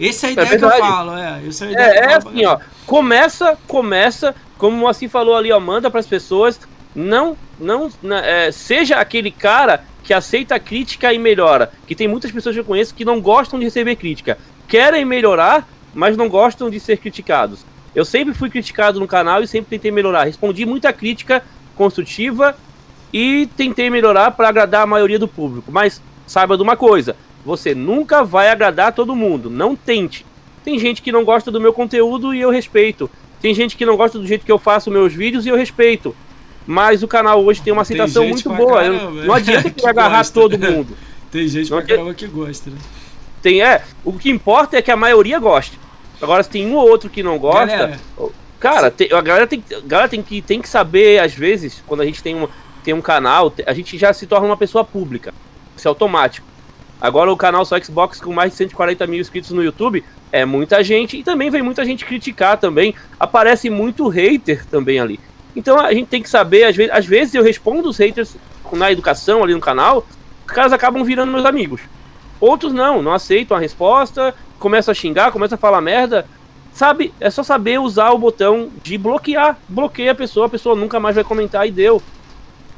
Essa 0.00 0.26
é 0.26 0.28
a 0.28 0.30
é 0.30 0.32
ideia 0.32 0.46
é 0.46 0.58
que 0.58 0.64
eu 0.64 0.70
falo, 0.70 1.16
é. 1.16 1.42
Essa 1.46 1.64
é, 1.64 1.68
a 1.68 1.72
ideia 1.72 1.86
é, 1.86 1.98
é 1.98 2.14
assim, 2.14 2.44
ó. 2.44 2.58
Começa, 2.86 3.58
começa, 3.66 4.34
como 4.58 4.88
assim 4.88 5.08
falou 5.08 5.36
ali, 5.36 5.52
ó, 5.52 5.60
manda 5.60 5.90
pras 5.90 6.06
pessoas. 6.06 6.60
Não, 6.94 7.36
não, 7.58 7.90
é, 8.16 8.50
seja 8.50 8.96
aquele 8.96 9.30
cara 9.30 9.84
que 10.02 10.12
aceita 10.12 10.56
a 10.56 10.60
crítica 10.60 11.12
e 11.12 11.18
melhora. 11.18 11.72
Que 11.86 11.94
tem 11.94 12.08
muitas 12.08 12.30
pessoas 12.32 12.54
que 12.54 12.60
eu 12.60 12.64
conheço 12.64 12.94
que 12.94 13.04
não 13.04 13.20
gostam 13.20 13.58
de 13.58 13.64
receber 13.64 13.96
crítica. 13.96 14.36
Querem 14.66 15.04
melhorar, 15.04 15.68
mas 15.94 16.16
não 16.16 16.28
gostam 16.28 16.68
de 16.68 16.80
ser 16.80 16.98
criticados. 16.98 17.64
Eu 17.94 18.04
sempre 18.04 18.34
fui 18.34 18.50
criticado 18.50 18.98
no 18.98 19.06
canal 19.06 19.42
e 19.42 19.46
sempre 19.46 19.70
tentei 19.70 19.90
melhorar. 19.90 20.24
Respondi 20.24 20.66
muita 20.66 20.92
crítica 20.92 21.42
construtiva 21.76 22.56
e 23.12 23.48
tentei 23.56 23.90
melhorar 23.90 24.30
para 24.30 24.48
agradar 24.48 24.82
a 24.82 24.86
maioria 24.86 25.18
do 25.18 25.28
público. 25.28 25.70
Mas 25.70 26.02
saiba 26.26 26.56
de 26.56 26.62
uma 26.62 26.76
coisa: 26.76 27.16
você 27.44 27.74
nunca 27.74 28.24
vai 28.24 28.48
agradar 28.48 28.92
todo 28.92 29.14
mundo. 29.14 29.50
Não 29.50 29.76
tente. 29.76 30.24
Tem 30.64 30.78
gente 30.78 31.02
que 31.02 31.12
não 31.12 31.24
gosta 31.24 31.50
do 31.50 31.60
meu 31.60 31.72
conteúdo 31.72 32.34
e 32.34 32.40
eu 32.40 32.50
respeito. 32.50 33.10
Tem 33.40 33.52
gente 33.52 33.76
que 33.76 33.84
não 33.84 33.96
gosta 33.96 34.18
do 34.18 34.26
jeito 34.26 34.46
que 34.46 34.52
eu 34.52 34.58
faço 34.58 34.90
meus 34.90 35.12
vídeos 35.12 35.44
e 35.44 35.48
eu 35.48 35.56
respeito. 35.56 36.14
Mas 36.64 37.02
o 37.02 37.08
canal 37.08 37.44
hoje 37.44 37.60
tem 37.60 37.72
uma 37.72 37.82
aceitação 37.82 38.26
muito 38.28 38.48
boa. 38.48 38.84
eu, 38.84 39.10
não 39.24 39.34
adianta 39.34 39.68
que 39.68 39.84
agarrar 39.84 40.18
gosta. 40.18 40.40
todo 40.40 40.58
mundo. 40.58 40.96
tem 41.30 41.48
gente 41.48 41.68
pra 41.68 41.82
caramba 41.82 42.14
que 42.14 42.26
gosta, 42.28 42.70
né? 42.70 42.76
Tem, 43.42 43.60
é. 43.60 43.82
O 44.04 44.12
que 44.12 44.30
importa 44.30 44.76
é 44.76 44.82
que 44.82 44.90
a 44.90 44.96
maioria 44.96 45.40
goste. 45.40 45.76
Agora, 46.20 46.44
se 46.44 46.50
tem 46.50 46.64
um 46.64 46.76
ou 46.76 46.88
outro 46.88 47.10
que 47.10 47.20
não 47.20 47.36
gosta, 47.36 47.66
Galera, 47.66 48.00
Cara, 48.62 48.92
tem, 48.92 49.12
a 49.12 49.20
galera, 49.20 49.44
tem, 49.44 49.60
a 49.76 49.80
galera 49.80 50.08
tem, 50.08 50.22
que, 50.22 50.40
tem 50.40 50.62
que 50.62 50.68
saber, 50.68 51.18
às 51.18 51.34
vezes, 51.34 51.82
quando 51.84 52.00
a 52.00 52.04
gente 52.04 52.22
tem 52.22 52.36
um, 52.36 52.46
tem 52.84 52.94
um 52.94 53.00
canal, 53.00 53.52
a 53.66 53.74
gente 53.74 53.98
já 53.98 54.12
se 54.12 54.24
torna 54.24 54.46
uma 54.46 54.56
pessoa 54.56 54.84
pública. 54.84 55.34
Isso 55.76 55.88
é 55.88 55.90
automático. 55.90 56.46
Agora 57.00 57.32
o 57.32 57.36
canal 57.36 57.64
só 57.64 57.76
Xbox 57.80 58.20
com 58.20 58.32
mais 58.32 58.52
de 58.52 58.58
140 58.58 59.04
mil 59.08 59.20
inscritos 59.20 59.50
no 59.50 59.64
YouTube 59.64 60.04
é 60.30 60.44
muita 60.44 60.80
gente 60.84 61.16
e 61.16 61.24
também 61.24 61.50
vem 61.50 61.60
muita 61.60 61.84
gente 61.84 62.04
criticar 62.04 62.56
também. 62.56 62.94
Aparece 63.18 63.68
muito 63.68 64.06
hater 64.06 64.64
também 64.66 65.00
ali. 65.00 65.18
Então 65.56 65.80
a 65.80 65.92
gente 65.92 66.06
tem 66.06 66.22
que 66.22 66.30
saber, 66.30 66.62
às 66.62 66.76
vezes, 66.76 66.92
às 66.92 67.04
vezes 67.04 67.34
eu 67.34 67.42
respondo 67.42 67.88
os 67.88 67.98
haters 67.98 68.36
na 68.70 68.92
educação 68.92 69.42
ali 69.42 69.54
no 69.54 69.60
canal, 69.60 70.06
os 70.46 70.54
caras 70.54 70.72
acabam 70.72 71.02
virando 71.02 71.32
meus 71.32 71.44
amigos. 71.44 71.80
Outros 72.38 72.72
não, 72.72 73.02
não 73.02 73.12
aceitam 73.12 73.56
a 73.56 73.60
resposta, 73.60 74.32
começam 74.60 74.92
a 74.92 74.94
xingar, 74.94 75.32
começam 75.32 75.56
a 75.56 75.58
falar 75.58 75.80
merda. 75.80 76.24
Sabe, 76.72 77.12
é 77.20 77.28
só 77.30 77.42
saber 77.42 77.78
usar 77.78 78.10
o 78.10 78.18
botão 78.18 78.70
de 78.82 78.96
bloquear. 78.96 79.58
Bloqueia 79.68 80.12
a 80.12 80.14
pessoa, 80.14 80.46
a 80.46 80.50
pessoa 80.50 80.74
nunca 80.74 80.98
mais 80.98 81.14
vai 81.14 81.24
comentar 81.24 81.66
e 81.66 81.70
deu. 81.70 82.02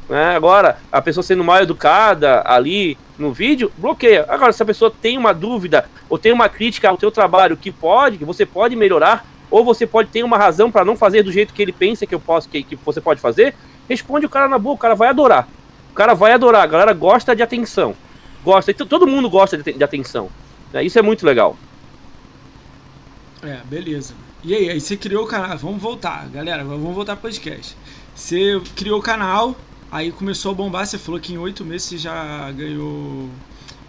Né? 0.09 0.35
Agora, 0.35 0.79
a 0.91 1.01
pessoa 1.01 1.23
sendo 1.23 1.45
mal 1.45 1.63
educada 1.63 2.43
ali 2.45 2.99
no 3.19 3.33
vídeo, 3.33 3.73
bloqueia. 3.79 4.27
Agora, 4.29 4.53
se 4.53 4.63
a 4.63 4.67
pessoa 4.67 4.91
tem 4.91 5.17
uma 5.17 5.33
dúvida 5.33 5.89
ou 6.09 6.19
tem 6.19 6.33
uma 6.33 6.49
crítica 6.49 6.89
ao 6.89 6.97
teu 6.97 7.11
trabalho 7.11 7.57
que 7.57 7.71
pode, 7.71 8.19
que 8.19 8.25
você 8.25 8.45
pode 8.45 8.75
melhorar, 8.75 9.25
ou 9.51 9.65
você 9.65 9.87
pode 9.87 10.09
ter 10.09 10.25
uma 10.25 10.37
razão 10.37 10.71
para 10.71 10.85
não 10.85 10.97
fazer 10.97 11.23
do 11.23 11.31
jeito 11.31 11.55
que 11.55 11.63
ele 11.63 11.73
pensa 11.73 12.07
que 12.07 12.15
eu 12.15 12.21
posso, 12.21 12.49
que, 12.49 12.63
que 12.63 12.77
você 12.77 13.01
pode 13.01 13.21
fazer, 13.21 13.55
responde 13.89 14.27
o 14.27 14.29
cara 14.29 14.49
na 14.49 14.59
boa, 14.59 14.75
o 14.75 14.79
cara 14.79 14.95
vai 14.95 15.09
adorar. 15.09 15.47
O 15.93 15.95
cara 15.95 16.15
vai 16.15 16.33
adorar, 16.33 16.63
a 16.63 16.67
galera 16.67 16.93
gosta 16.93 17.37
de 17.37 17.43
atenção. 17.43 17.95
Gosta, 18.43 18.75
todo 18.75 19.07
mundo 19.07 19.31
gosta 19.31 19.57
de, 19.57 19.73
de 19.73 19.85
atenção. 19.85 20.29
Né? 20.73 20.83
Isso 20.83 20.99
é 20.99 21.03
muito 21.03 21.25
legal. 21.25 21.57
É, 23.45 23.61
beleza. 23.65 24.15
E 24.43 24.55
aí, 24.55 24.71
aí 24.71 24.81
você 24.81 24.97
criou 24.97 25.25
o 25.25 25.27
canal. 25.27 25.57
Vamos 25.59 25.81
voltar, 25.81 26.29
galera. 26.29 26.65
Vamos 26.65 26.95
voltar 26.95 27.17
pro 27.17 27.31
podcast. 27.31 27.77
Você 28.15 28.61
criou 28.75 28.99
o 28.99 29.03
canal, 29.03 29.57
aí 29.91 30.11
começou 30.11 30.53
a 30.53 30.55
bombar. 30.55 30.87
Você 30.87 30.99
falou 30.99 31.21
que 31.21 31.33
em 31.33 31.39
oito 31.39 31.65
meses 31.65 31.89
você 31.89 31.99
já 31.99 32.51
ganhou 32.53 33.29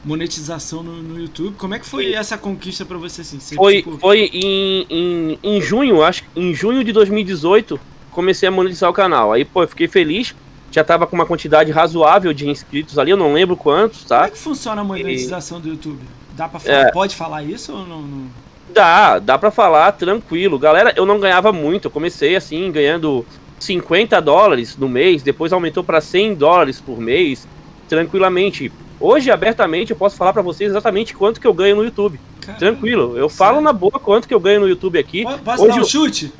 monetização 0.03 0.83
no, 0.83 1.01
no 1.01 1.19
YouTube. 1.19 1.55
Como 1.57 1.73
é 1.73 1.79
que 1.79 1.85
foi 1.85 2.13
essa 2.13 2.37
conquista 2.37 2.85
para 2.85 2.97
você 2.97 3.21
assim? 3.21 3.39
Você, 3.39 3.55
foi 3.55 3.77
tipo... 3.77 3.97
foi 3.97 4.29
em, 4.31 4.85
em, 4.89 5.39
em 5.43 5.61
junho, 5.61 6.03
acho 6.03 6.23
que 6.23 6.39
em 6.39 6.53
junho 6.53 6.83
de 6.83 6.91
2018, 6.91 7.79
comecei 8.11 8.47
a 8.47 8.51
monetizar 8.51 8.89
o 8.89 8.93
canal. 8.93 9.33
Aí, 9.33 9.43
pô, 9.43 9.63
eu 9.63 9.67
fiquei 9.67 9.87
feliz. 9.87 10.35
Já 10.71 10.83
tava 10.83 11.07
com 11.07 11.15
uma 11.15 11.25
quantidade 11.25 11.71
razoável 11.71 12.33
de 12.33 12.49
inscritos 12.49 12.99
ali, 12.99 13.09
eu 13.09 13.17
não 13.17 13.33
lembro 13.33 13.55
quantos, 13.55 14.03
tá? 14.03 14.17
Como 14.17 14.27
é 14.27 14.31
que 14.31 14.37
funciona 14.37 14.81
a 14.81 14.83
monetização 14.83 15.59
e... 15.59 15.61
do 15.61 15.69
YouTube? 15.69 16.01
Dá 16.33 16.49
pra 16.49 16.59
falar? 16.59 16.77
É... 16.77 16.91
Pode 16.91 17.15
falar 17.15 17.43
isso 17.43 17.71
ou 17.71 17.85
não... 17.85 18.01
não... 18.01 18.29
Dá, 18.75 19.19
dá 19.19 19.37
pra 19.37 19.51
falar 19.51 19.93
tranquilo. 19.93 20.59
Galera, 20.59 20.93
eu 20.97 21.05
não 21.05 21.17
ganhava 21.17 21.53
muito. 21.53 21.85
Eu 21.85 21.91
comecei 21.91 22.35
assim, 22.35 22.69
ganhando 22.69 23.25
50 23.57 24.21
dólares 24.21 24.75
no 24.75 24.89
mês, 24.89 25.23
depois 25.23 25.53
aumentou 25.53 25.81
para 25.81 26.01
100 26.01 26.35
dólares 26.35 26.81
por 26.81 26.99
mês, 26.99 27.47
tranquilamente. 27.87 28.69
Hoje, 28.99 29.31
abertamente, 29.31 29.91
eu 29.91 29.97
posso 29.97 30.17
falar 30.17 30.33
para 30.33 30.41
vocês 30.41 30.69
exatamente 30.69 31.15
quanto 31.15 31.39
que 31.39 31.47
eu 31.47 31.53
ganho 31.53 31.77
no 31.77 31.85
YouTube. 31.85 32.19
Caramba, 32.41 32.59
Tranquilo. 32.59 33.03
Eu 33.17 33.29
sério? 33.29 33.29
falo 33.29 33.61
na 33.61 33.71
boa 33.71 33.97
quanto 33.97 34.27
que 34.27 34.33
eu 34.33 34.41
ganho 34.41 34.59
no 34.59 34.67
YouTube 34.67 34.99
aqui. 34.99 35.23
Posso 35.23 35.63
Hoje, 35.63 35.77
dar 35.77 35.81
um 35.81 35.85
chute? 35.85 36.33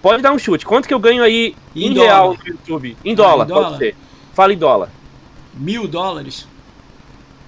Pode 0.00 0.22
dar 0.22 0.30
um 0.30 0.38
chute. 0.38 0.64
Quanto 0.64 0.86
que 0.86 0.94
eu 0.94 1.00
ganho 1.00 1.24
aí 1.24 1.56
em, 1.74 1.88
em 1.88 1.92
real 1.94 2.36
no 2.38 2.48
YouTube? 2.52 2.96
Em 3.04 3.16
dólar, 3.16 3.42
ah, 3.42 3.44
em 3.44 3.48
dólar, 3.48 3.64
pode 3.70 3.78
ser. 3.78 3.96
Fala 4.32 4.52
em 4.52 4.58
dólar. 4.58 4.90
Mil 5.54 5.88
dólares? 5.88 6.46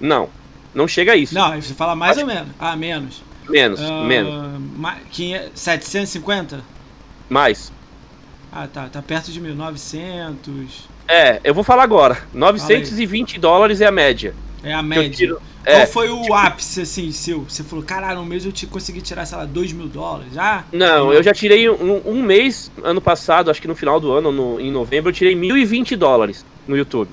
Não. 0.01 0.27
Não 0.75 0.85
chega 0.85 1.13
a 1.13 1.15
isso. 1.15 1.33
Não, 1.33 1.61
você 1.61 1.73
fala 1.73 1.95
mais 1.95 2.17
Acho... 2.17 2.27
ou 2.27 2.27
menos? 2.27 2.49
Ah, 2.59 2.75
menos. 2.75 3.23
Menos, 3.49 3.79
uh, 3.79 4.03
menos. 4.03 4.61
750? 5.53 6.63
Mais. 7.29 7.71
Ah, 8.51 8.67
tá. 8.67 8.89
Tá 8.89 9.01
perto 9.01 9.31
de 9.31 9.39
1.900. 9.39 10.91
É, 11.07 11.39
eu 11.43 11.53
vou 11.53 11.63
falar 11.63 11.83
agora. 11.83 12.17
920 12.33 13.39
dólares 13.39 13.81
é 13.81 13.85
a 13.85 13.91
média. 13.91 14.33
É 14.63 14.73
a 14.73 14.83
média. 14.83 15.09
Tiro, 15.09 15.41
Qual 15.63 15.77
é, 15.77 15.85
foi 15.85 16.09
o 16.09 16.21
tipo, 16.21 16.33
ápice, 16.33 16.81
assim, 16.81 17.11
seu? 17.11 17.41
Você 17.41 17.63
falou, 17.63 17.83
caralho, 17.83 18.19
no 18.19 18.25
mês 18.25 18.45
eu 18.45 18.51
te 18.51 18.67
consegui 18.67 19.01
tirar, 19.01 19.25
sei 19.25 19.37
lá, 19.37 19.45
2 19.45 19.73
mil 19.73 19.87
dólares, 19.87 20.33
já? 20.33 20.65
Não, 20.71 21.11
eu 21.13 21.23
já 21.23 21.33
tirei 21.33 21.69
um, 21.69 22.01
um, 22.05 22.21
mês, 22.21 22.71
ano 22.83 23.01
passado, 23.01 23.49
acho 23.49 23.61
que 23.61 23.67
no 23.67 23.75
final 23.75 23.99
do 23.99 24.11
ano, 24.11 24.31
no, 24.31 24.59
em 24.59 24.71
novembro, 24.71 25.09
eu 25.09 25.13
tirei 25.13 25.35
1.020 25.35 25.95
dólares 25.95 26.45
no 26.67 26.77
YouTube. 26.77 27.09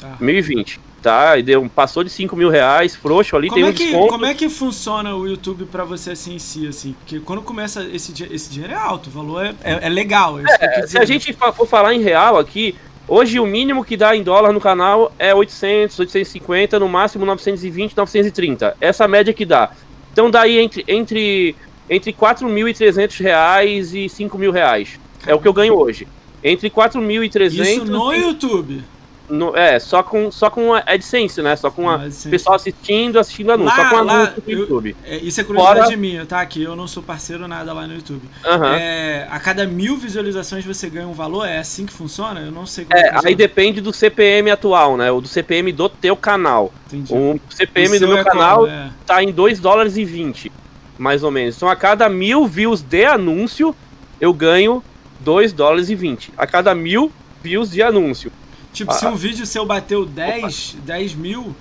Tá. 0.00 0.16
1.020 0.20 0.78
tá? 1.02 1.36
E 1.38 1.42
deu, 1.42 1.68
passou 1.68 2.02
de 2.04 2.10
5 2.10 2.34
mil 2.36 2.50
reais, 2.50 2.94
frouxo 2.94 3.36
ali, 3.36 3.48
como 3.48 3.60
tem 3.60 3.64
um 3.64 3.68
é 3.68 3.72
que, 3.72 3.84
desconto. 3.84 4.08
Como 4.08 4.26
é 4.26 4.34
que 4.34 4.48
funciona 4.48 5.14
o 5.14 5.26
YouTube 5.26 5.64
para 5.66 5.84
você 5.84 6.12
assim 6.12 6.34
em 6.34 6.38
si, 6.38 6.66
assim? 6.66 6.94
Porque 6.94 7.20
quando 7.20 7.42
começa 7.42 7.84
esse, 7.84 8.12
esse 8.32 8.50
dinheiro 8.50 8.74
é 8.74 8.76
alto, 8.76 9.08
o 9.08 9.10
valor 9.10 9.46
é, 9.46 9.54
é, 9.62 9.86
é 9.86 9.88
legal. 9.88 10.38
É, 10.38 10.86
se 10.86 10.98
a 10.98 11.04
gente 11.04 11.32
for 11.32 11.66
falar 11.66 11.94
em 11.94 12.00
real 12.00 12.38
aqui, 12.38 12.74
Hoje 13.10 13.40
o 13.40 13.46
mínimo 13.46 13.82
que 13.82 13.96
dá 13.96 14.14
em 14.14 14.22
dólar 14.22 14.52
no 14.52 14.60
canal 14.60 15.10
é 15.18 15.34
800, 15.34 15.98
850, 15.98 16.78
no 16.78 16.90
máximo 16.90 17.24
920, 17.24 17.96
930. 17.96 18.76
Essa 18.78 19.08
média 19.08 19.32
que 19.32 19.46
dá. 19.46 19.70
Então 20.12 20.30
daí 20.30 20.58
entre 20.58 20.84
entre 20.86 21.56
entre 21.88 22.12
4.300 22.12 23.22
reais 23.22 23.94
e 23.94 24.10
5 24.10 24.36
mil 24.36 24.52
reais. 24.52 25.00
É 25.26 25.34
o 25.34 25.40
que 25.40 25.48
eu 25.48 25.54
ganho 25.54 25.74
hoje. 25.74 26.06
Entre 26.44 26.68
4.300 26.68 27.50
Isso 27.50 27.84
no 27.86 28.12
YouTube. 28.12 28.84
No, 29.28 29.54
é, 29.54 29.78
só 29.78 30.02
com, 30.02 30.30
só 30.30 30.48
com 30.48 30.72
a 30.72 30.82
AdSense, 30.86 31.42
né? 31.42 31.54
Só 31.54 31.70
com 31.70 31.88
a 31.90 31.98
pessoal 32.30 32.56
assistindo, 32.56 33.18
assistindo 33.18 33.52
anúncio. 33.52 33.76
Lá, 33.76 33.84
só 33.84 33.90
com 33.90 34.10
anúncio 34.10 34.42
no 34.46 34.52
YouTube. 34.52 34.96
É, 35.04 35.16
isso 35.18 35.40
é 35.40 35.44
curiosidade 35.44 35.84
Fora... 35.84 35.96
minha, 35.96 36.24
tá? 36.24 36.44
Que 36.46 36.62
eu 36.62 36.74
não 36.74 36.88
sou 36.88 37.02
parceiro 37.02 37.46
nada 37.46 37.72
lá 37.74 37.86
no 37.86 37.94
YouTube. 37.94 38.22
Uhum. 38.44 38.64
É, 38.64 39.26
a 39.30 39.38
cada 39.38 39.66
mil 39.66 39.98
visualizações 39.98 40.64
você 40.64 40.88
ganha 40.88 41.06
um 41.06 41.12
valor? 41.12 41.46
É 41.46 41.58
assim 41.58 41.84
que 41.84 41.92
funciona? 41.92 42.40
Eu 42.40 42.50
não 42.50 42.64
sei 42.64 42.86
como 42.86 42.98
É, 42.98 43.20
aí 43.22 43.34
depende 43.34 43.82
do 43.82 43.92
CPM 43.92 44.50
atual, 44.50 44.96
né? 44.96 45.10
O 45.10 45.20
do 45.20 45.28
CPM 45.28 45.72
do 45.72 45.88
teu 45.90 46.16
canal. 46.16 46.72
Entendi. 46.86 47.12
O 47.12 47.38
CPM 47.50 47.96
o 47.96 48.00
do 48.00 48.08
meu 48.08 48.18
é 48.18 48.24
canal 48.24 48.60
como, 48.60 48.72
é. 48.72 48.90
tá 49.06 49.22
em 49.22 49.30
2 49.30 49.60
dólares 49.60 49.98
e 49.98 50.04
20, 50.06 50.50
mais 50.96 51.22
ou 51.22 51.30
menos. 51.30 51.56
Então 51.56 51.68
a 51.68 51.76
cada 51.76 52.08
mil 52.08 52.46
views 52.46 52.80
de 52.80 53.04
anúncio, 53.04 53.76
eu 54.18 54.32
ganho 54.32 54.82
2 55.20 55.52
dólares 55.52 55.90
e 55.90 55.94
20. 55.94 56.32
A 56.36 56.46
cada 56.46 56.74
mil 56.74 57.12
views 57.42 57.70
de 57.70 57.82
anúncio. 57.82 58.32
Tipo, 58.78 58.92
ah, 58.92 58.94
se 58.94 59.06
um 59.06 59.16
vídeo 59.16 59.44
seu 59.44 59.66
bateu 59.66 60.06
10, 60.06 60.76
10 60.84 61.14
mil, 61.16 61.52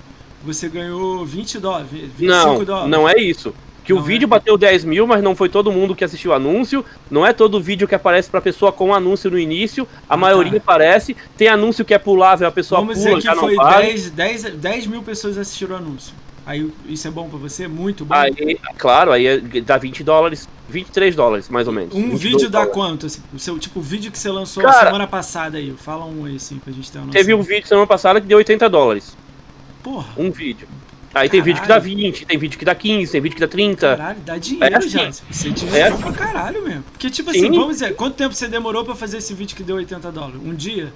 você 0.43 0.69
ganhou 0.69 1.25
20 1.25 1.57
dólares, 1.57 1.89
25 1.91 2.27
não, 2.27 2.63
dólares. 2.63 2.91
Não, 2.91 3.09
é 3.09 3.19
isso. 3.19 3.55
Que 3.83 3.91
não 3.91 4.01
o 4.01 4.03
vídeo 4.03 4.25
é. 4.25 4.27
bateu 4.27 4.55
10 4.55 4.85
mil, 4.85 5.07
mas 5.07 5.23
não 5.23 5.35
foi 5.35 5.49
todo 5.49 5.71
mundo 5.71 5.95
que 5.95 6.03
assistiu 6.03 6.29
o 6.29 6.33
anúncio. 6.35 6.85
Não 7.09 7.25
é 7.25 7.33
todo 7.33 7.59
vídeo 7.59 7.87
que 7.87 7.95
aparece 7.95 8.29
pra 8.29 8.39
pessoa 8.39 8.71
com 8.71 8.93
anúncio 8.93 9.31
no 9.31 9.39
início. 9.39 9.87
A 10.07 10.13
ah, 10.13 10.17
maioria 10.17 10.51
tá. 10.51 10.57
aparece. 10.57 11.17
Tem 11.35 11.47
anúncio 11.47 11.83
que 11.83 11.91
é 11.91 11.97
pulável, 11.97 12.47
a 12.47 12.51
pessoa 12.51 12.81
Vamos 12.81 12.99
pula, 12.99 13.17
dizer 13.17 13.31
que 13.31 13.35
foi 13.39 13.57
10, 13.57 14.09
10, 14.11 14.43
10 14.53 14.85
mil 14.85 15.01
pessoas 15.01 15.39
assistiram 15.39 15.75
o 15.75 15.79
anúncio. 15.79 16.13
Aí 16.47 16.71
isso 16.87 17.05
é 17.05 17.11
bom 17.11 17.27
pra 17.27 17.37
você? 17.37 17.67
Muito 17.67 18.05
bom? 18.05 18.15
Aí, 18.15 18.57
claro, 18.77 19.11
aí 19.11 19.27
é, 19.27 19.37
dá 19.37 19.77
20 19.77 20.01
dólares. 20.01 20.47
23 20.69 21.13
dólares, 21.13 21.49
mais 21.49 21.67
ou 21.67 21.73
menos. 21.73 21.93
Um 21.93 22.15
vídeo 22.15 22.49
dá 22.49 22.65
quanto? 22.65 23.05
Assim, 23.05 23.21
o 23.33 23.39
seu, 23.39 23.59
tipo, 23.59 23.79
o 23.79 23.83
vídeo 23.83 24.09
que 24.09 24.17
você 24.17 24.29
lançou 24.29 24.63
Cara, 24.63 24.85
semana 24.85 25.05
passada 25.05 25.57
aí. 25.57 25.73
Fala 25.77 26.05
um 26.05 26.23
aí, 26.23 26.37
assim, 26.37 26.57
pra 26.57 26.71
gente 26.71 26.89
ter 26.89 26.99
uma 26.99 27.07
noção. 27.07 27.19
Teve 27.19 27.33
um 27.33 27.41
vídeo 27.41 27.67
semana 27.67 27.85
passada 27.85 28.21
que 28.21 28.27
deu 28.27 28.37
80 28.37 28.69
dólares. 28.69 29.17
Porra. 29.83 30.07
Um 30.17 30.31
vídeo. 30.31 30.69
Aí 31.07 31.11
caralho. 31.11 31.31
tem 31.31 31.41
vídeo 31.41 31.61
que 31.61 31.67
dá 31.67 31.79
20, 31.79 32.25
tem 32.25 32.37
vídeo 32.37 32.59
que 32.59 32.65
dá 32.65 32.75
15, 32.75 33.11
tem 33.11 33.21
vídeo 33.21 33.35
que 33.35 33.41
dá 33.41 33.47
30. 33.47 33.97
Caralho, 33.97 34.19
dá 34.21 34.37
dinheiro 34.37 34.73
é 34.73 34.77
assim. 34.77 34.89
já. 34.89 35.11
Você 35.11 35.49
dinheiro 35.49 35.77
é 35.77 35.89
assim. 35.89 36.01
pra 36.01 36.11
caralho 36.13 36.63
mesmo. 36.63 36.83
Porque, 36.83 37.09
tipo 37.09 37.29
assim, 37.29 37.39
Sim. 37.39 37.47
assim, 37.47 37.57
vamos 37.57 37.73
dizer, 37.73 37.95
quanto 37.95 38.15
tempo 38.15 38.33
você 38.33 38.47
demorou 38.47 38.85
pra 38.85 38.95
fazer 38.95 39.17
esse 39.17 39.33
vídeo 39.33 39.55
que 39.55 39.63
deu 39.63 39.75
80 39.75 40.11
dólares? 40.13 40.39
Um 40.41 40.55
dia? 40.55 40.93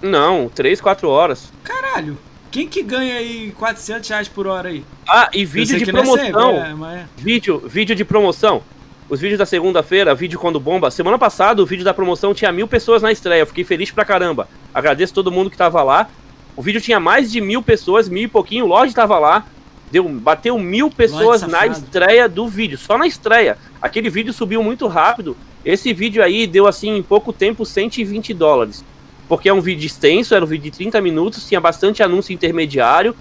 Não, 0.00 0.48
3, 0.48 0.80
4 0.80 1.06
horas. 1.06 1.52
Caralho. 1.62 2.16
Quem 2.50 2.66
que 2.66 2.82
ganha 2.82 3.14
aí 3.14 3.52
400 3.56 4.08
reais 4.08 4.28
por 4.28 4.46
hora 4.46 4.68
aí? 4.68 4.84
Ah, 5.08 5.28
e 5.32 5.44
vídeo 5.44 5.78
de 5.78 5.86
promoção. 5.86 6.50
É 6.50 6.56
sempre, 6.56 6.70
é, 6.70 6.74
mas... 6.74 7.06
vídeo, 7.16 7.62
vídeo 7.64 7.94
de 7.94 8.04
promoção. 8.04 8.62
Os 9.08 9.20
vídeos 9.20 9.38
da 9.38 9.46
segunda-feira, 9.46 10.14
vídeo 10.14 10.38
quando 10.38 10.58
bomba. 10.58 10.90
Semana 10.90 11.18
passada, 11.18 11.62
o 11.62 11.66
vídeo 11.66 11.84
da 11.84 11.94
promoção 11.94 12.34
tinha 12.34 12.50
mil 12.52 12.66
pessoas 12.66 13.02
na 13.02 13.12
estreia. 13.12 13.40
Eu 13.40 13.46
fiquei 13.46 13.64
feliz 13.64 13.90
pra 13.90 14.04
caramba. 14.04 14.48
Agradeço 14.74 15.14
todo 15.14 15.30
mundo 15.30 15.50
que 15.50 15.56
tava 15.56 15.82
lá. 15.82 16.08
O 16.56 16.62
vídeo 16.62 16.80
tinha 16.80 16.98
mais 16.98 17.30
de 17.30 17.40
mil 17.40 17.62
pessoas, 17.62 18.08
mil 18.08 18.24
e 18.24 18.28
pouquinho. 18.28 18.64
O 18.64 18.68
Lodge 18.68 18.94
tava 18.94 19.18
lá. 19.18 19.46
Deu, 19.90 20.08
bateu 20.08 20.58
mil 20.58 20.90
pessoas 20.90 21.42
na 21.42 21.66
estreia 21.66 22.28
do 22.28 22.46
vídeo. 22.46 22.78
Só 22.78 22.98
na 22.98 23.06
estreia. 23.06 23.58
Aquele 23.80 24.10
vídeo 24.10 24.32
subiu 24.32 24.62
muito 24.62 24.86
rápido. 24.86 25.36
Esse 25.64 25.92
vídeo 25.92 26.22
aí 26.22 26.46
deu, 26.46 26.66
assim, 26.66 26.96
em 26.96 27.02
pouco 27.02 27.32
tempo, 27.32 27.66
120 27.66 28.32
dólares. 28.34 28.84
Porque 29.30 29.48
é 29.48 29.54
um 29.54 29.60
vídeo 29.60 29.86
extenso, 29.86 30.34
era 30.34 30.44
um 30.44 30.48
vídeo 30.48 30.72
de 30.72 30.76
30 30.76 31.00
minutos, 31.00 31.46
tinha 31.46 31.60
bastante 31.60 32.02
anúncio 32.02 32.34
intermediário. 32.34 33.14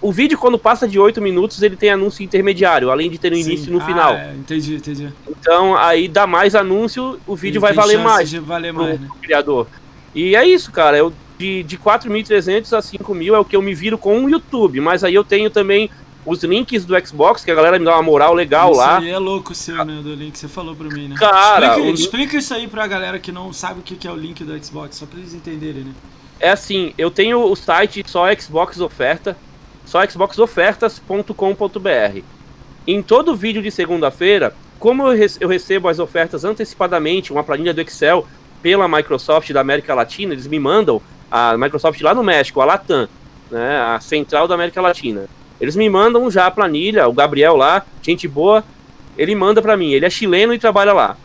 O 0.00 0.10
vídeo, 0.10 0.38
quando 0.38 0.58
passa 0.58 0.88
de 0.88 0.98
8 0.98 1.20
minutos, 1.20 1.62
ele 1.62 1.76
tem 1.76 1.90
anúncio 1.90 2.24
intermediário, 2.24 2.90
além 2.90 3.10
de 3.10 3.18
ter 3.18 3.30
no 3.30 3.36
início 3.36 3.68
e 3.68 3.70
no 3.70 3.82
ah, 3.82 3.84
final. 3.84 4.14
É, 4.14 4.32
entendi, 4.32 4.76
entendi. 4.76 5.12
Então, 5.28 5.76
aí 5.76 6.08
dá 6.08 6.26
mais 6.26 6.54
anúncio, 6.54 7.20
o 7.26 7.36
vídeo 7.36 7.58
ele 7.58 7.60
vai 7.60 7.74
valer 7.74 7.98
mais. 7.98 8.32
Valer 8.32 8.72
mais, 8.72 8.98
né? 8.98 9.06
criador. 9.20 9.66
E 10.14 10.34
é 10.34 10.48
isso, 10.48 10.72
cara. 10.72 10.96
Eu, 10.96 11.12
de, 11.36 11.62
de 11.64 11.76
4.300 11.76 12.72
a 12.72 12.80
5.000 12.80 13.34
é 13.34 13.38
o 13.38 13.44
que 13.44 13.54
eu 13.54 13.60
me 13.60 13.74
viro 13.74 13.98
com 13.98 14.24
o 14.24 14.30
YouTube. 14.30 14.80
Mas 14.80 15.04
aí 15.04 15.14
eu 15.14 15.24
tenho 15.24 15.50
também 15.50 15.90
os 16.24 16.42
links 16.42 16.84
do 16.84 17.06
Xbox, 17.06 17.44
que 17.44 17.50
a 17.50 17.54
galera 17.54 17.78
me 17.78 17.84
dá 17.84 17.92
uma 17.92 18.02
moral 18.02 18.34
legal 18.34 18.70
isso 18.70 18.80
lá. 18.80 18.98
Isso 18.98 19.06
aí 19.06 19.12
é 19.12 19.18
louco 19.18 19.52
o 19.52 19.54
seu, 19.54 19.84
né, 19.84 20.00
do 20.02 20.14
link 20.14 20.32
que 20.32 20.38
você 20.38 20.48
falou 20.48 20.74
pra 20.74 20.88
mim, 20.88 21.08
né? 21.08 21.16
Cara, 21.16 21.66
explica, 21.66 21.90
o... 21.90 21.94
explica 21.94 22.36
isso 22.38 22.54
aí 22.54 22.66
pra 22.66 22.86
galera 22.86 23.18
que 23.18 23.30
não 23.30 23.52
sabe 23.52 23.80
o 23.80 23.82
que 23.82 24.06
é 24.06 24.10
o 24.10 24.16
link 24.16 24.42
do 24.42 24.64
Xbox, 24.64 24.96
só 24.96 25.06
pra 25.06 25.18
eles 25.18 25.34
entenderem, 25.34 25.84
né? 25.84 25.92
É 26.40 26.50
assim, 26.50 26.92
eu 26.98 27.10
tenho 27.10 27.44
o 27.44 27.54
site 27.54 28.02
só 28.06 28.24
Xbox 28.34 28.80
Oferta, 28.80 29.36
só 29.84 30.04
xboxofertas.com.br. 30.06 32.20
Em 32.86 33.02
todo 33.02 33.36
vídeo 33.36 33.62
de 33.62 33.70
segunda-feira, 33.70 34.54
como 34.78 35.10
eu 35.10 35.48
recebo 35.48 35.88
as 35.88 35.98
ofertas 35.98 36.44
antecipadamente, 36.44 37.32
uma 37.32 37.44
planilha 37.44 37.72
do 37.72 37.80
Excel 37.80 38.26
pela 38.62 38.88
Microsoft 38.88 39.50
da 39.52 39.60
América 39.60 39.94
Latina, 39.94 40.32
eles 40.32 40.46
me 40.46 40.58
mandam, 40.58 41.00
a 41.30 41.56
Microsoft 41.56 42.00
lá 42.00 42.14
no 42.14 42.22
México, 42.22 42.60
a 42.60 42.64
Latam, 42.64 43.08
né, 43.50 43.78
a 43.78 44.00
central 44.00 44.48
da 44.48 44.54
América 44.54 44.80
Latina. 44.80 45.26
Eles 45.64 45.76
me 45.76 45.88
mandam 45.88 46.30
já 46.30 46.44
a 46.46 46.50
planilha, 46.50 47.08
o 47.08 47.12
Gabriel 47.14 47.56
lá, 47.56 47.84
gente 48.02 48.28
boa, 48.28 48.62
ele 49.16 49.34
manda 49.34 49.62
para 49.62 49.78
mim, 49.78 49.92
ele 49.92 50.04
é 50.04 50.10
chileno 50.10 50.52
e 50.52 50.58
trabalha 50.58 50.92
lá. 50.92 51.16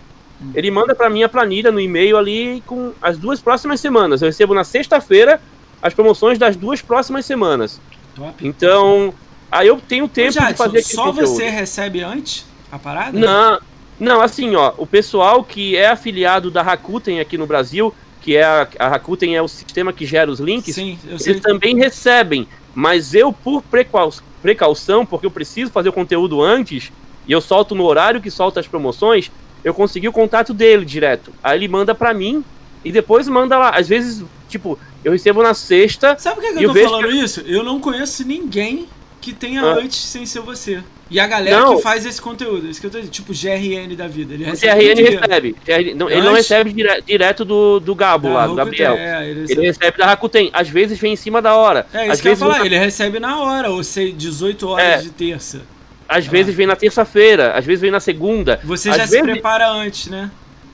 Hum. 0.42 0.52
Ele 0.56 0.72
manda 0.72 0.96
para 0.96 1.10
mim 1.10 1.24
a 1.24 1.28
planilha 1.28 1.74
no 1.74 1.80
e-mail 1.82 2.16
ali 2.16 2.64
com 2.66 2.94
as 3.02 3.18
duas 3.18 3.42
próximas 3.42 3.82
semanas. 3.82 4.22
Eu 4.22 4.28
recebo 4.28 4.54
na 4.54 4.64
sexta-feira 4.64 5.42
as 5.82 5.94
promoções 5.94 6.40
das 6.40 6.56
duas 6.56 6.82
próximas 6.82 7.26
semanas. 7.26 7.82
Top. 8.16 8.48
Então, 8.48 9.14
aí 9.52 9.68
eu 9.68 9.78
tenho 9.86 10.08
tempo 10.08 10.30
Ô, 10.42 10.48
de 10.48 10.54
fazer 10.54 10.82
Só 10.84 11.08
conteúdo. 11.08 11.28
você 11.28 11.50
recebe 11.50 12.02
antes 12.02 12.46
a 12.72 12.80
parada? 12.80 13.20
Não, 13.20 13.60
não, 14.00 14.22
assim, 14.22 14.56
ó, 14.56 14.72
o 14.78 14.88
pessoal 14.88 15.44
que 15.44 15.76
é 15.76 15.90
afiliado 15.90 16.50
da 16.50 16.62
Rakuten 16.62 17.20
aqui 17.20 17.38
no 17.38 17.46
Brasil, 17.46 17.94
que 18.22 18.38
é 18.38 18.44
a, 18.46 18.66
a 18.80 18.88
Rakuten 18.88 19.36
é 19.36 19.42
o 19.42 19.48
sistema 19.50 19.92
que 19.92 20.06
gera 20.06 20.32
os 20.32 20.40
links, 20.40 20.76
Sim, 20.76 20.98
eles 21.26 21.42
também 21.42 21.76
recebem. 21.76 22.48
Mas 22.74 23.14
eu, 23.14 23.34
por 23.34 23.62
precau- 23.64 24.14
precaução, 24.42 25.06
porque 25.06 25.26
eu 25.26 25.32
preciso 25.32 25.72
fazer 25.72 25.90
o 25.90 25.94
conteúdo 25.94 26.42
antes, 26.42 26.92
e 27.28 27.32
eu 27.32 27.42
solto 27.42 27.76
no 27.76 27.86
horário 27.86 28.22
que 28.22 28.32
solta 28.32 28.60
as 28.60 28.68
promoções, 28.68 29.32
eu 29.64 29.74
consegui 29.74 30.08
o 30.08 30.14
contato 30.14 30.54
dele 30.54 30.86
direto. 30.86 31.34
Aí 31.44 31.58
ele 31.58 31.68
manda 31.68 31.94
pra 31.94 32.14
mim 32.14 32.44
e 32.84 32.92
depois 32.92 33.28
manda 33.28 33.58
lá. 33.58 33.70
Às 33.72 33.88
vezes, 33.88 34.24
tipo, 34.48 34.80
eu 35.04 35.12
recebo 35.12 35.44
na 35.44 35.54
sexta. 35.54 36.18
Sabe 36.18 36.36
por 36.36 36.42
que, 36.44 36.54
que 36.54 36.64
eu 36.64 36.70
tô 36.70 36.74
vejo 36.74 36.90
falando 36.90 37.12
isso? 37.12 37.42
Eu 37.42 37.64
não 37.64 37.80
conheço 37.80 38.26
ninguém 38.26 38.88
que 39.22 39.34
tenha 39.34 39.62
Ah. 39.62 39.74
antes 39.76 39.98
sem 40.00 40.26
ser 40.26 40.40
você. 40.42 40.82
E 41.12 41.20
a 41.20 41.26
galera 41.26 41.60
Não. 41.60 41.78
que 41.78 41.82
faz 41.82 42.06
esse 42.06 42.22
conteúdo, 42.22 42.70
isso 42.70 42.80
que 42.80 42.86
eu 42.86 42.92
tô 42.92 42.98
dizendo, 43.00 43.12
tipo 43.12 43.34
GRN 43.34 43.96
da 43.96 44.08
vida. 44.08 44.34
Ele 44.36 44.44
O 44.44 44.48
recebe 44.48 44.72
CRN 44.80 44.96
dinheiro. 44.96 45.20
recebe. 45.22 45.56
GRN 45.66 45.94
não, 45.96 46.10
ele 46.10 46.22
não 46.22 46.34
recebe 46.34 46.72
dire- 46.72 47.02
direto 47.02 47.44
do, 47.44 47.80
do 47.80 47.96
Gabo 47.96 48.28
Da 48.30 48.34
lá, 48.36 48.48
do 48.48 48.56
Rakuten, 48.56 48.86
Gabriel. 48.86 48.94
É, 48.96 49.24
ele 49.24 49.32
Ele 49.32 49.42
recebe. 49.42 49.62
recebe 49.66 49.98
da 49.98 50.06
Rakuten. 50.06 50.50
Às 50.54 50.70
vezes 50.70 51.00
vem 51.00 51.14
em 51.14 51.16
cima 51.16 51.42
da 51.42 51.56
hora. 51.56 51.88
É 51.94 52.04
isso 52.04 52.12
às 52.14 52.22
que 52.22 52.28
eu 52.28 52.30
ia 52.30 52.36
vezes, 52.36 52.40
falar, 52.48 52.58
vem- 52.60 52.66
ele 52.68 52.78
recebe 52.78 53.20
na 53.20 53.40
hora, 53.42 53.70
ou 53.72 53.84
sei, 53.84 54.12
18 54.12 54.68
horas 54.68 54.86
É. 54.86 54.98
de 54.98 55.10
terça. 55.10 55.62
às 56.08 56.26
vezes 56.26 56.56
vem 56.56 56.66
na 56.68 56.76
terça-feira, 56.76 57.54
às 57.54 57.66
vezes 57.66 57.82
vem 57.82 57.92
na 57.92 58.00
segunda. 58.00 58.60
Você 58.64 58.90
às 58.90 58.98
já 58.98 59.06
se 59.06 59.12
vezes 59.12 59.26
prepara 59.32 59.70
antes, 59.70 60.08
né? 60.08 60.30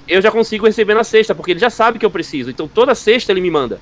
eu 0.07 0.21
já 0.21 0.29
consigo 0.31 0.65
receber 0.65 0.93
na 0.93 1.03
sexta, 1.03 1.33
porque 1.33 1.51
ele 1.51 1.59
já 1.59 1.69
sabe 1.69 1.97
que 1.97 2.05
eu 2.05 2.11
preciso. 2.11 2.49
Então 2.49 2.67
toda 2.67 2.93
sexta 2.95 3.31
ele 3.33 3.41
me 3.41 3.49
manda. 3.49 3.79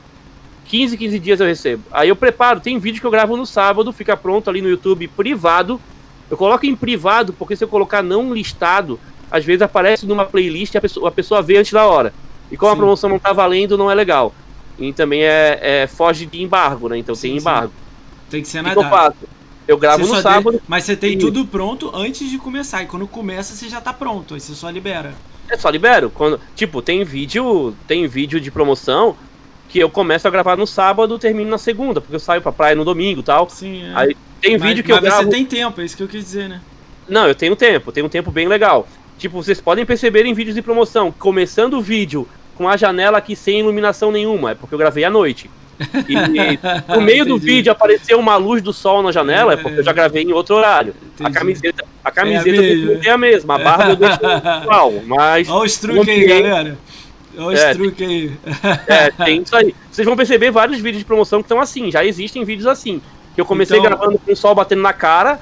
15, 0.74 0.98
15 0.98 1.20
dias 1.20 1.40
eu 1.40 1.46
recebo. 1.46 1.84
Aí 1.92 2.10
eu 2.10 2.16
preparo, 2.16 2.60
tem 2.60 2.80
vídeo 2.80 3.00
que 3.00 3.06
eu 3.06 3.12
gravo 3.12 3.38
no 3.38 3.46
sábado, 3.46 3.94
fica 3.94 4.18
pronto 4.18 4.50
ali 4.50 4.60
no 4.60 4.68
YouTube 4.68 5.08
privado. 5.08 5.80
Eu 6.32 6.36
coloco 6.36 6.66
em 6.66 6.76
privado, 6.76 7.32
porque 7.32 7.56
se 7.56 7.64
eu 7.64 7.68
colocar 7.68 8.02
não 8.02 8.34
listado, 8.34 9.00
às 9.30 9.46
vezes 9.46 9.62
aparece 9.62 10.08
numa 10.08 10.26
playlist 10.26 10.74
e 10.74 10.78
a 10.80 10.82
pessoa, 10.82 11.10
a 11.10 11.12
pessoa 11.12 11.44
vê 11.44 11.58
antes 11.58 11.72
da 11.72 11.86
hora. 11.86 12.12
E 12.52 12.58
como 12.58 12.72
a 12.72 12.74
Sim. 12.74 12.80
promoção 12.80 13.08
não 13.08 13.20
tá 13.20 13.32
valendo, 13.32 13.78
não 13.78 13.92
é 13.92 13.94
legal. 13.94 14.34
E 14.80 14.92
também 14.92 15.22
é, 15.22 15.60
é- 15.84 15.86
foge 15.88 16.26
de 16.26 16.42
embargo, 16.42 16.90
né? 16.90 16.98
Então 16.98 17.14
Sim, 17.14 17.22
tem 17.22 17.32
sim. 17.34 17.38
embargo. 17.38 17.74
Tem 18.32 18.42
que 18.42 18.48
ser 18.48 18.62
O 18.62 18.64
na 18.64 18.72
que 18.72 18.80
eu 18.80 18.90
faço? 18.90 19.18
Eu 19.68 19.78
gravo 19.78 20.04
Você 20.04 20.16
no 20.16 20.22
sábado. 20.24 20.60
Mas 20.68 20.86
você 20.86 20.98
tem 20.98 21.14
e- 21.14 21.18
tudo 21.20 21.46
pronto 21.46 21.92
antes 21.96 22.28
de 22.32 22.40
começar. 22.40 22.82
E 22.82 22.88
quando 22.88 23.08
começa, 23.08 23.54
você 23.56 23.70
já 23.70 23.80
tá 23.80 23.94
pronto. 23.94 24.34
Aí 24.34 24.40
você 24.40 24.56
só 24.56 24.72
libera. 24.72 25.14
É 25.48 25.56
só 25.56 25.70
libero. 25.70 26.10
Quando, 26.10 26.40
tipo, 26.56 26.82
tem 26.82 27.04
vídeo, 27.04 27.76
tem 27.88 28.08
vídeo 28.08 28.42
de 28.42 28.50
promoção 28.50 29.16
que 29.74 29.80
eu 29.80 29.90
começo 29.90 30.28
a 30.28 30.30
gravar 30.30 30.56
no 30.56 30.68
sábado, 30.68 31.18
termino 31.18 31.50
na 31.50 31.58
segunda, 31.58 32.00
porque 32.00 32.16
eu 32.16 32.20
saio 32.20 32.44
pra 32.44 32.52
praia 32.52 32.76
no 32.76 32.86
domingo 32.86 33.22
e 33.22 33.24
tal. 33.24 33.50
Sim, 33.50 33.84
é. 33.88 33.92
Aí 33.96 34.18
tem 34.40 34.56
mas, 34.56 34.62
vídeo 34.70 34.84
que 34.84 34.92
mas 34.92 35.04
eu 35.04 35.10
gravo. 35.10 35.24
você 35.24 35.30
tem 35.32 35.44
tempo, 35.48 35.82
é 35.82 35.84
isso 35.86 35.98
que 35.98 36.04
eu 36.04 36.08
quis 36.08 36.24
dizer, 36.24 36.48
né? 36.48 36.62
Não, 37.10 37.28
eu 37.28 37.34
tenho 37.34 37.56
tempo, 37.56 37.92
tenho 37.92 38.06
um 38.06 38.10
tempo 38.10 38.30
bem 38.30 38.48
legal. 38.48 38.88
Tipo, 39.18 39.42
vocês 39.42 39.60
podem 39.60 39.84
perceber 39.84 40.28
em 40.28 40.34
vídeos 40.36 40.54
de 40.56 40.62
promoção, 40.62 41.12
começando 41.12 41.74
o 41.74 41.82
vídeo 41.82 42.28
com 42.56 42.70
a 42.70 42.78
janela 42.78 43.18
aqui 43.18 43.36
sem 43.36 43.62
iluminação 43.62 44.12
nenhuma, 44.12 44.52
é 44.52 44.56
porque 44.56 44.76
eu 44.76 44.78
gravei 44.78 45.04
à 45.06 45.10
noite. 45.10 45.50
E 46.08 46.16
no 46.94 47.02
meio 47.02 47.26
do 47.26 47.40
vídeo 47.40 47.72
apareceu 47.72 48.20
uma 48.20 48.36
luz 48.36 48.62
do 48.62 48.72
sol 48.72 49.02
na 49.02 49.12
janela, 49.12 49.54
é 49.54 49.58
porque 49.58 49.80
eu 49.80 49.84
já 49.84 49.92
gravei 49.92 50.22
em 50.22 50.32
outro 50.34 50.54
horário. 50.56 50.94
A 51.20 51.24
Entendi. 51.24 51.40
camiseta, 51.40 51.84
a 52.06 52.12
camiseta 52.12 52.50
É 52.50 52.60
a 52.60 52.62
do 52.62 52.68
mesma. 52.68 53.02
é 53.06 53.10
a 53.10 53.18
mesma, 53.18 53.56
a 53.56 53.58
barba 53.58 53.90
eu 53.90 53.96
deixo 53.96 54.20
igual, 54.62 54.94
mas 55.08 55.50
Olha 55.50 55.66
os 55.66 55.78
truques 55.80 56.08
aí, 56.08 56.26
galera. 56.28 56.78
Olha 57.38 57.56
os 57.56 57.60
É, 57.60 57.74
truques 57.74 58.08
aí. 58.08 58.32
É, 58.88 59.12
tem 59.12 59.42
isso 59.42 59.56
aí. 59.56 59.76
Vocês 59.92 60.06
vão 60.06 60.16
perceber 60.16 60.52
vários 60.52 60.78
vídeos 60.80 61.00
de 61.00 61.06
promoção 61.06 61.40
que 61.42 61.46
estão 61.46 61.60
assim, 61.60 61.90
já 61.92 62.04
existem 62.06 62.44
vídeos 62.44 62.68
assim. 62.68 63.02
Que 63.36 63.42
eu 63.42 63.46
comecei 63.46 63.78
Então- 63.80 63.90
gravando 63.90 64.20
com 64.20 64.32
o 64.32 64.36
sol 64.36 64.54
batendo 64.54 64.82
na 64.82 64.94
cara 64.94 65.40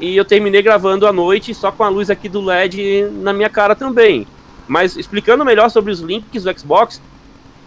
e 0.00 0.16
eu 0.16 0.24
terminei 0.24 0.62
gravando 0.62 1.06
à 1.06 1.12
noite 1.12 1.54
só 1.54 1.70
com 1.70 1.84
a 1.84 1.88
luz 1.88 2.10
aqui 2.10 2.28
do 2.28 2.40
LED 2.40 3.08
na 3.12 3.32
minha 3.32 3.48
cara 3.48 3.74
também. 3.76 4.26
Mas 4.66 4.96
explicando 4.96 5.44
melhor 5.44 5.68
sobre 5.70 5.92
os 5.92 6.00
links 6.00 6.42
do 6.44 6.58
Xbox, 6.58 7.00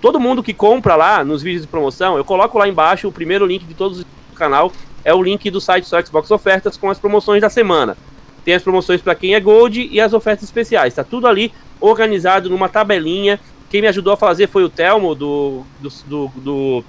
todo 0.01 0.19
mundo 0.19 0.43
que 0.43 0.53
compra 0.53 0.95
lá 0.95 1.23
nos 1.23 1.41
vídeos 1.41 1.61
de 1.61 1.67
promoção, 1.67 2.17
eu 2.17 2.25
coloco 2.25 2.57
lá 2.57 2.67
embaixo 2.67 3.07
o 3.07 3.11
primeiro 3.11 3.45
link 3.45 3.63
de 3.65 3.73
todos 3.73 3.99
os 3.99 4.03
do 4.03 4.35
canal, 4.35 4.71
é 5.05 5.13
o 5.13 5.21
link 5.21 5.49
do 5.51 5.61
site 5.61 5.89
do 5.89 6.05
Xbox 6.07 6.31
Ofertas 6.31 6.75
com 6.77 6.89
as 6.89 6.97
promoções 6.99 7.41
da 7.41 7.49
semana. 7.49 7.95
Tem 8.43 8.53
as 8.53 8.63
promoções 8.63 9.01
para 9.01 9.15
quem 9.15 9.35
é 9.35 9.39
Gold 9.39 9.87
e 9.89 10.01
as 10.01 10.11
ofertas 10.13 10.43
especiais. 10.43 10.93
Tá 10.93 11.03
tudo 11.03 11.27
ali 11.27 11.53
organizado 11.87 12.49
numa 12.49 12.69
tabelinha. 12.69 13.39
Quem 13.69 13.81
me 13.81 13.87
ajudou 13.87 14.13
a 14.13 14.17
fazer 14.17 14.47
foi 14.47 14.63
o 14.63 14.69
Telmo 14.69 15.13
do, 15.15 15.63
do, 15.79 15.89
do, 16.05 16.31
do- 16.37 16.83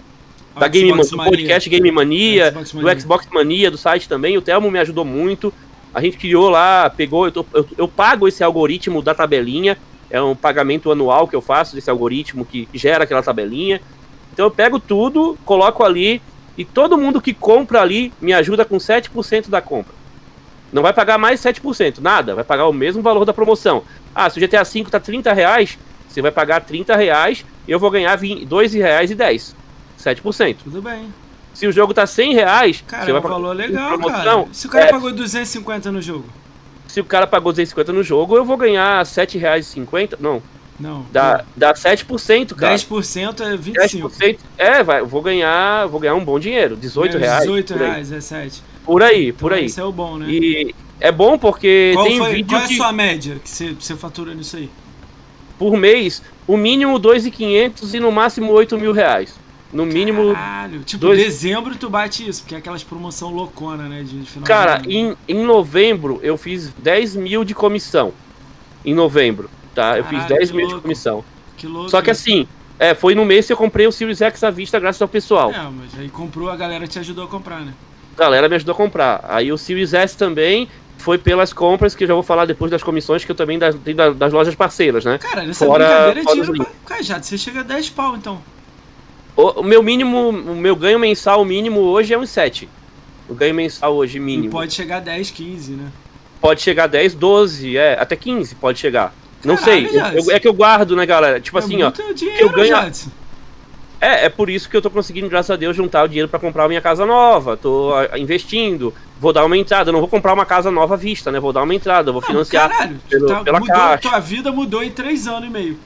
da 0.59 0.69
Game, 0.69 0.91
Xbox 0.91 1.11
do 1.11 1.17
Mania. 1.17 1.31
podcast 1.33 1.69
Game 1.71 1.91
Mania, 1.91 2.51
Xbox 2.51 2.71
do 2.73 2.77
Mania. 2.83 3.01
Xbox 3.01 3.27
Mania, 3.33 3.71
do 3.71 3.79
site 3.79 4.09
também. 4.09 4.37
O 4.39 4.43
Telmo 4.43 4.71
me 4.71 4.79
ajudou 4.79 5.05
muito. 5.05 5.53
A 5.93 6.01
gente 6.01 6.17
criou 6.17 6.49
lá, 6.49 6.89
pegou, 6.91 7.25
eu, 7.25 7.33
tô- 7.33 7.47
eu- 7.53 7.67
eu 7.79 7.89
pago 7.89 8.29
esse 8.29 8.45
algoritmo 8.45 9.03
da 9.03 9.15
tabelinha. 9.15 9.77
É 10.11 10.21
um 10.23 10.37
pagamento 10.37 10.93
anual 10.93 11.27
que 11.27 11.35
eu 11.35 11.41
faço 11.41 11.75
desse 11.75 11.91
algoritmo 11.91 12.45
que 12.45 12.69
gera 12.75 13.05
aquela 13.05 13.23
tabelinha. 13.23 13.81
Então 14.33 14.45
eu 14.47 14.51
pego 14.51 14.79
tudo, 14.79 15.37
coloco 15.45 15.83
ali 15.83 16.21
e 16.59 16.65
todo 16.65 16.99
mundo 16.99 17.21
que 17.21 17.33
compra 17.33 17.81
ali 17.81 18.13
me 18.21 18.33
ajuda 18.33 18.65
com 18.65 18.77
7% 18.77 19.49
da 19.49 19.61
compra. 19.61 19.94
Não 20.75 20.83
vai 20.83 20.93
pagar 20.93 21.16
mais 21.18 21.41
7%, 21.41 22.01
nada, 22.01 22.35
vai 22.35 22.43
pagar 22.43 22.66
o 22.66 22.72
mesmo 22.72 23.01
valor 23.01 23.25
da 23.25 23.33
promoção. 23.33 23.85
Ah, 24.12 24.29
se 24.29 24.41
o 24.41 24.43
GTA 24.45 24.64
V 24.64 24.85
tá 24.91 24.99
30 24.99 25.33
reais, 25.33 25.79
você 26.09 26.20
vai 26.20 26.33
pagar 26.33 26.62
30 26.62 26.97
reais 26.97 27.45
e 27.68 27.70
eu 27.70 27.79
vou 27.79 27.93
ganhar 27.93 28.16
20, 28.16 28.45
2 28.45 28.75
reais 28.75 29.09
e 29.12 29.14
10. 29.14 29.55
7%. 29.97 30.57
Tudo 30.64 30.83
bem. 30.83 31.14
Se 31.55 31.68
o 31.68 31.70
jogo 31.72 31.95
tá 31.95 32.05
100 32.09 32.35
reais, 32.35 32.83
Cara, 32.89 33.05
você 33.05 33.11
é 33.11 33.12
vai 33.12 33.20
um 33.20 33.22
pagar 33.22 33.35
valor 33.37 33.53
legal, 33.55 33.87
promoção, 33.99 34.43
cara. 34.43 34.49
Se 34.55 34.66
o 34.66 34.70
cara 34.70 34.85
é. 34.87 34.91
pagou 34.91 35.12
250 35.12 35.93
no 35.93 36.03
jogo. 36.03 36.25
Se 36.89 37.01
o 37.01 37.05
cara 37.05 37.29
pagou 37.29 37.53
250 37.53 37.93
no 37.93 38.03
jogo, 38.03 38.37
eu 38.37 38.45
vou 38.45 38.57
ganhar 38.57 39.07
7 39.07 39.39
reais 39.39 39.68
e 39.68 39.70
50, 39.70 40.18
não, 40.20 40.43
Não. 40.79 41.07
dá, 41.12 41.45
dá 41.57 41.72
7%, 41.72 42.53
cara. 42.57 42.75
10% 42.75 43.41
é 43.41 43.57
25. 43.57 44.09
10%, 44.11 44.39
é, 44.59 44.83
vai, 44.83 45.01
eu 45.01 45.07
vou 45.07 45.22
ganhar, 45.22 45.87
vou 45.87 46.01
ganhar 46.01 46.16
um 46.16 46.25
bom 46.25 46.41
dinheiro, 46.41 46.77
18 46.77 47.16
É, 47.16 47.20
reais. 47.20 47.41
18 47.43 47.72
por 47.75 47.81
aí. 47.83 47.91
reais, 47.91 48.11
é 48.11 48.20
7. 48.20 48.74
Por 48.85 49.03
aí, 49.03 49.32
por 49.32 49.53
aí. 49.53 49.66
Esse 49.66 49.80
é 49.80 49.85
o 49.85 49.93
bom, 49.93 50.18
né? 50.18 50.26
E 50.28 50.74
é 51.01 51.11
bom 51.11 51.39
porque 51.39 51.93
qual, 51.95 52.07
tem 52.07 52.18
foi, 52.18 52.32
vídeo 52.35 52.49
qual 52.49 52.61
é 52.61 52.64
a 52.64 52.68
que 52.68 52.76
sua 52.76 52.93
média 52.93 53.37
que 53.43 53.49
você, 53.49 53.72
você 53.78 53.97
fatura 53.97 54.35
nisso 54.35 54.57
aí? 54.57 54.68
por 55.59 55.76
mês, 55.76 56.22
o 56.47 56.57
mínimo 56.57 56.99
2.500 56.99 57.95
e 57.95 58.01
no 58.01 58.11
máximo 58.11 58.53
8 58.53 58.76
mil 58.76 58.93
reais. 58.93 59.35
No 59.72 59.85
mínimo, 59.87 60.32
Caralho. 60.35 60.80
Tipo, 60.85 61.07
dois- 61.07 61.18
dezembro 61.18 61.74
tu 61.76 61.89
bate 61.91 62.28
isso, 62.28 62.43
porque 62.43 62.55
é 62.55 62.59
aquelas 62.59 62.82
promoção 62.85 63.30
loucona, 63.32 63.89
né? 63.89 64.03
De 64.03 64.20
final 64.24 64.47
cara, 64.47 64.78
de 64.78 64.95
em, 64.97 65.16
em 65.26 65.43
novembro 65.45 66.20
eu 66.22 66.37
fiz 66.37 66.72
10 66.78 67.16
mil 67.16 67.45
de 67.45 67.55
comissão. 67.55 68.12
Em 68.85 68.95
novembro, 68.95 69.49
tá? 69.74 69.97
Eu 69.99 70.05
fiz 70.05 70.18
Caralho, 70.18 70.37
10 70.37 70.51
que 70.51 70.57
mil 70.57 70.66
de 70.66 70.72
louco. 70.72 70.82
comissão. 70.82 71.24
Que 71.57 71.66
louco. 71.66 71.91
Só 71.91 72.03
que 72.03 72.11
isso. 72.11 72.20
assim, 72.22 72.47
é, 72.78 72.95
foi 72.95 73.14
no 73.14 73.24
mês 73.24 73.47
que 73.47 73.53
eu 73.53 73.57
comprei 73.57 73.87
o 73.87 73.93
Series 73.93 74.20
X 74.20 74.45
à 74.45 74.51
vista 74.51 74.78
graças 74.78 75.01
ao 75.03 75.09
pessoal. 75.09 75.51
É, 75.51 75.62
mas 75.70 75.99
aí 75.99 76.09
comprou, 76.09 76.51
a 76.51 76.57
galera 76.57 76.87
te 76.87 76.99
ajudou 76.99 77.24
a 77.24 77.28
comprar, 77.28 77.61
né? 77.61 77.72
Galera 78.17 78.49
me 78.49 78.57
ajudou 78.57 78.73
a 78.73 78.77
comprar. 78.77 79.25
Aí 79.29 79.53
o 79.53 79.59
Series 79.59 79.93
S 79.95 80.17
também 80.17 80.69
foi 80.99 81.19
pelas 81.19 81.53
compras, 81.53 81.95
que 81.95 82.05
eu 82.05 82.09
já 82.09 82.15
vou 82.15 82.23
falar 82.23 82.45
depois 82.47 82.71
das 82.71 82.83
comissões, 82.83 83.25
que 83.25 83.31
eu 83.31 83.35
também 83.37 83.59
das, 83.59 83.75
tenho 83.77 83.97
da- 83.97 84.11
das 84.11 84.33
lojas 84.33 84.55
parceiras, 84.55 85.05
né? 85.05 85.19
Cara, 85.19 85.43
nessa 85.45 85.67
Fora- 85.67 85.85
brincadeira 85.85 86.21
é 86.21 86.25
dinheiro 86.25 86.53
pra 86.87 86.97
cajado. 86.97 87.27
Você 87.27 87.37
chega 87.37 87.61
a 87.61 87.62
10 87.62 87.91
pau, 87.91 88.17
então. 88.17 88.41
O, 89.37 89.61
o 89.61 89.62
meu 89.65 89.83
mínimo, 89.83 90.29
o 90.31 90.55
meu 90.55 90.77
ganho 90.77 90.99
mensal 90.99 91.45
mínimo 91.45 91.81
hoje 91.81 92.15
é 92.15 92.19
uns 92.19 92.31
7. 92.31 92.69
O 93.29 93.35
ganho 93.35 93.55
mensal 93.55 93.95
hoje 93.95 94.19
E 94.19 94.21
mínimo. 94.21 94.51
pode 94.53 94.73
chegar 94.73 94.99
a 94.99 95.01
10, 95.01 95.31
15, 95.31 95.73
né? 95.73 95.87
Pode 96.41 96.62
chegar 96.62 96.85
a 96.85 96.87
10, 96.87 97.15
12, 97.15 97.77
é, 97.77 97.99
até 97.99 98.15
15 98.17 98.55
pode 98.55 98.79
chegar. 98.79 99.12
Não 99.45 99.57
Caralho, 99.57 99.91
sei. 99.91 100.01
eu- 100.01 100.25
eu- 100.27 100.31
é 100.31 100.39
que 100.39 100.47
eu 100.49 100.53
guardo, 100.55 100.95
né, 100.95 101.05
galera? 101.05 101.41
Tipo 101.41 101.59
assim, 101.59 101.83
ó. 101.83 101.91
dinheiro, 102.15 102.41
eu 102.41 102.49
ganho- 102.51 102.69
Jadson. 102.77 103.11
É, 104.05 104.27
é 104.27 104.29
por 104.29 104.51
isso 104.51 104.69
que 104.69 104.77
eu 104.77 104.83
tô 104.83 104.91
conseguindo, 104.91 105.29
graças 105.31 105.51
a 105.51 105.57
Deus, 105.57 105.75
juntar 105.75 106.05
o 106.05 106.09
dinheiro 106.09 106.29
pra 106.29 106.39
comprar 106.39 106.65
a 106.65 106.69
minha 106.69 106.81
casa 106.83 107.07
nova. 107.07 107.57
Tô 107.57 107.93
ah, 107.95 108.19
investindo, 108.19 108.93
vou 109.19 109.33
dar 109.33 109.45
uma 109.47 109.57
entrada. 109.57 109.89
Eu 109.89 109.93
não 109.93 110.01
vou 110.01 110.09
comprar 110.09 110.35
uma 110.35 110.45
casa 110.45 110.71
nova 110.71 110.93
à 110.93 110.97
vista, 110.97 111.33
né? 111.33 111.41
Vou 111.41 111.53
dar 111.55 111.63
uma 111.63 111.75
entrada, 111.75 112.13
vou 112.13 112.21
Não, 112.21 112.27
financiar. 112.29 112.69
caralho, 112.69 113.01
pelo- 113.09 113.27
tá- 113.27 113.41
pela 113.43 113.61
mudou, 113.61 113.75
caixa. 113.75 114.03
tua 114.11 114.21
vida 114.21 114.53
mudou 114.53 114.83
em 114.83 114.91
3 114.91 115.27
anos 115.27 115.49
e 115.49 115.51
meio. 115.51 115.79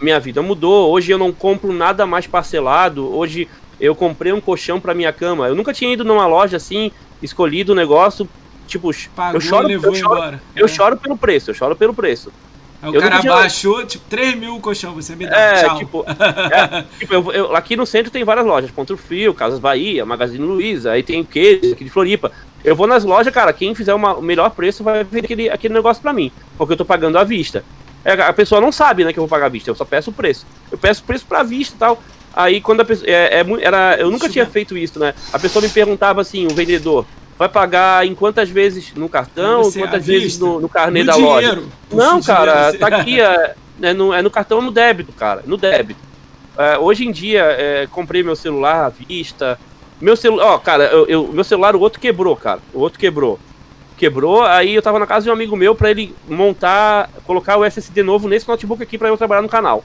Minha 0.00 0.18
vida 0.18 0.40
mudou. 0.40 0.90
Hoje 0.90 1.10
eu 1.12 1.18
não 1.18 1.30
compro 1.32 1.72
nada 1.72 2.06
mais 2.06 2.26
parcelado. 2.26 3.14
Hoje 3.14 3.46
eu 3.78 3.94
comprei 3.94 4.32
um 4.32 4.40
colchão 4.40 4.80
pra 4.80 4.94
minha 4.94 5.12
cama. 5.12 5.46
Eu 5.48 5.54
nunca 5.54 5.72
tinha 5.74 5.92
ido 5.92 6.02
numa 6.04 6.26
loja 6.26 6.56
assim, 6.56 6.90
escolhido 7.22 7.72
o 7.72 7.74
negócio. 7.74 8.26
Tipo, 8.66 8.90
Pagou 9.14 9.36
eu 9.36 9.40
choro, 9.40 9.64
e 9.66 9.68
levou 9.68 9.90
eu 9.90 9.94
choro, 9.94 10.14
embora. 10.16 10.40
eu 10.56 10.64
É. 10.64 10.68
choro 10.68 10.96
pelo 10.96 11.16
preço, 11.16 11.50
eu 11.50 11.54
choro 11.54 11.76
pelo 11.76 11.92
preço. 11.94 12.32
Aí 12.82 12.90
o 12.90 12.94
eu 12.94 13.00
cara 13.00 13.22
baixou, 13.22 13.84
tipo, 13.86 14.04
3 14.08 14.34
mil 14.36 14.56
o 14.56 14.60
colchão, 14.60 14.92
você 14.94 15.16
me 15.16 15.26
dá, 15.26 15.36
É, 15.36 15.64
tchau. 15.64 15.78
tipo, 15.78 16.04
é, 16.52 16.84
tipo, 16.98 17.14
eu, 17.14 17.32
eu- 17.32 17.56
aqui 17.56 17.76
no 17.76 17.86
centro 17.86 18.10
tem 18.10 18.22
várias 18.24 18.46
lojas, 18.46 18.70
Ponto 18.70 18.96
Frio, 18.96 19.32
Casas 19.34 19.58
Bahia, 19.58 20.04
Magazine 20.04 20.44
Luiza, 20.44 20.92
aí 20.92 21.02
tem 21.02 21.20
o 21.20 21.24
queijo 21.24 21.72
aqui 21.72 21.84
de 21.84 21.90
Floripa. 21.90 22.30
Eu 22.64 22.74
vou 22.76 22.86
nas 22.86 23.04
lojas, 23.04 23.32
cara, 23.32 23.52
quem 23.52 23.74
fizer 23.74 23.94
uma- 23.94 24.14
o 24.14 24.22
melhor 24.22 24.50
preço 24.50 24.82
vai 24.84 25.02
ver 25.04 25.24
aquele, 25.24 25.48
aquele 25.48 25.74
negócio 25.74 26.02
pra 26.02 26.12
mim, 26.12 26.30
porque 26.58 26.72
eu 26.74 26.76
tô 26.76 26.84
pagando 26.84 27.16
à 27.18 27.24
vista. 27.24 27.64
É, 28.04 28.12
a 28.12 28.32
pessoa 28.32 28.60
não 28.60 28.70
sabe, 28.70 29.04
né, 29.04 29.12
que 29.12 29.18
eu 29.18 29.22
vou 29.22 29.28
pagar 29.28 29.46
à 29.46 29.48
vista, 29.48 29.70
eu 29.70 29.74
só 29.74 29.84
peço 29.84 30.10
o 30.10 30.12
preço. 30.12 30.46
Eu 30.70 30.78
peço 30.78 31.02
o 31.02 31.04
preço 31.06 31.24
pra 31.26 31.42
vista 31.42 31.74
e 31.74 31.78
tal. 31.78 32.02
Aí 32.34 32.60
quando 32.60 32.82
a 32.82 32.84
pessoa. 32.84 33.08
É, 33.10 33.40
é 33.40 33.46
era, 33.62 33.96
eu 33.98 34.10
nunca 34.10 34.28
tinha 34.28 34.44
feito 34.46 34.76
isso, 34.76 34.98
né? 34.98 35.14
A 35.32 35.38
pessoa 35.38 35.62
me 35.62 35.68
perguntava 35.70 36.20
assim, 36.20 36.46
o 36.46 36.54
vendedor, 36.54 37.06
vai 37.38 37.48
pagar 37.48 38.06
em 38.06 38.14
quantas 38.14 38.48
vezes 38.48 38.92
no 38.94 39.08
cartão, 39.08 39.64
Você, 39.64 39.78
quantas 39.78 40.06
vezes 40.06 40.38
no, 40.38 40.60
no 40.60 40.68
carnê 40.68 41.00
No 41.00 41.06
da 41.06 41.16
loja? 41.16 41.48
dinheiro. 41.48 41.72
Não, 41.92 42.16
Puxa, 42.16 42.34
cara, 42.34 42.70
dinheiro, 42.70 42.78
tá 42.78 42.86
aqui, 42.96 43.20
é, 43.20 43.54
é 43.82 43.92
no, 43.92 44.12
é 44.12 44.22
no 44.22 44.30
cartão 44.30 44.62
no 44.62 44.70
débito, 44.70 45.12
cara, 45.12 45.42
no 45.46 45.56
débito. 45.56 46.00
é, 46.58 46.78
hoje 46.78 47.06
em 47.06 47.12
dia, 47.12 47.42
é, 47.42 47.86
comprei 47.90 48.22
meu 48.22 48.34
celular 48.36 48.86
à 48.86 48.88
vista. 48.88 49.58
Meu 50.00 50.16
celular, 50.16 50.46
ó, 50.46 50.58
cara, 50.58 50.84
eu, 50.84 51.06
eu, 51.06 51.28
meu 51.32 51.44
celular, 51.44 51.74
o 51.76 51.80
outro 51.80 52.00
quebrou, 52.00 52.36
cara. 52.36 52.60
O 52.72 52.80
outro 52.80 52.98
quebrou. 52.98 53.38
Quebrou, 53.96 54.42
aí 54.42 54.74
eu 54.74 54.82
tava 54.82 54.98
na 54.98 55.06
casa 55.06 55.24
de 55.24 55.30
um 55.30 55.32
amigo 55.32 55.56
meu 55.56 55.74
para 55.74 55.90
ele 55.90 56.14
montar, 56.28 57.08
colocar 57.24 57.56
o 57.56 57.64
SSD 57.64 58.02
novo 58.02 58.28
nesse 58.28 58.46
notebook 58.46 58.82
aqui 58.82 58.98
para 58.98 59.08
eu 59.08 59.16
trabalhar 59.16 59.40
no 59.40 59.48
canal. 59.48 59.82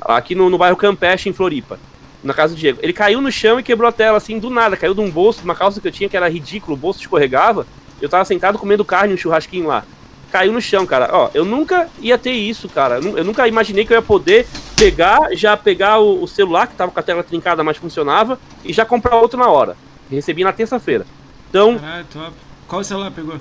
Aqui 0.00 0.34
no, 0.34 0.50
no 0.50 0.58
bairro 0.58 0.76
Campeche, 0.76 1.28
em 1.28 1.32
Floripa. 1.32 1.78
Na 2.22 2.34
casa 2.34 2.54
do 2.54 2.58
Diego. 2.58 2.80
Ele 2.82 2.92
caiu 2.92 3.20
no 3.20 3.30
chão 3.30 3.60
e 3.60 3.62
quebrou 3.62 3.88
a 3.88 3.92
tela, 3.92 4.16
assim, 4.16 4.38
do 4.38 4.50
nada. 4.50 4.76
Caiu 4.76 4.94
de 4.94 5.00
um 5.00 5.10
bolso, 5.10 5.38
de 5.38 5.44
uma 5.44 5.54
calça 5.54 5.80
que 5.80 5.86
eu 5.86 5.92
tinha, 5.92 6.08
que 6.08 6.16
era 6.16 6.28
ridículo, 6.28 6.74
o 6.74 6.76
bolso 6.76 7.00
escorregava. 7.00 7.66
Eu 8.00 8.08
tava 8.08 8.24
sentado 8.24 8.58
comendo 8.58 8.84
carne, 8.84 9.14
um 9.14 9.16
churrasquinho 9.16 9.66
lá 9.66 9.84
caiu 10.30 10.52
no 10.52 10.60
chão, 10.60 10.86
cara. 10.86 11.08
Ó, 11.12 11.30
eu 11.34 11.44
nunca 11.44 11.88
ia 12.00 12.18
ter 12.18 12.32
isso, 12.32 12.68
cara. 12.68 12.98
Eu 12.98 13.24
nunca 13.24 13.48
imaginei 13.48 13.84
que 13.84 13.92
eu 13.92 13.96
ia 13.96 14.02
poder 14.02 14.46
pegar, 14.76 15.34
já 15.34 15.56
pegar 15.56 15.98
o, 15.98 16.22
o 16.22 16.28
celular, 16.28 16.66
que 16.66 16.74
tava 16.74 16.92
com 16.92 17.00
a 17.00 17.02
tela 17.02 17.22
trincada, 17.22 17.64
mas 17.64 17.76
funcionava, 17.76 18.38
e 18.64 18.72
já 18.72 18.84
comprar 18.84 19.16
outro 19.16 19.38
na 19.38 19.48
hora. 19.48 19.76
Recebi 20.10 20.44
na 20.44 20.52
terça-feira. 20.52 21.06
Então. 21.48 21.78
Caralho, 21.78 22.06
top. 22.12 22.32
Qual 22.66 22.84
celular 22.84 23.10
pegou? 23.10 23.40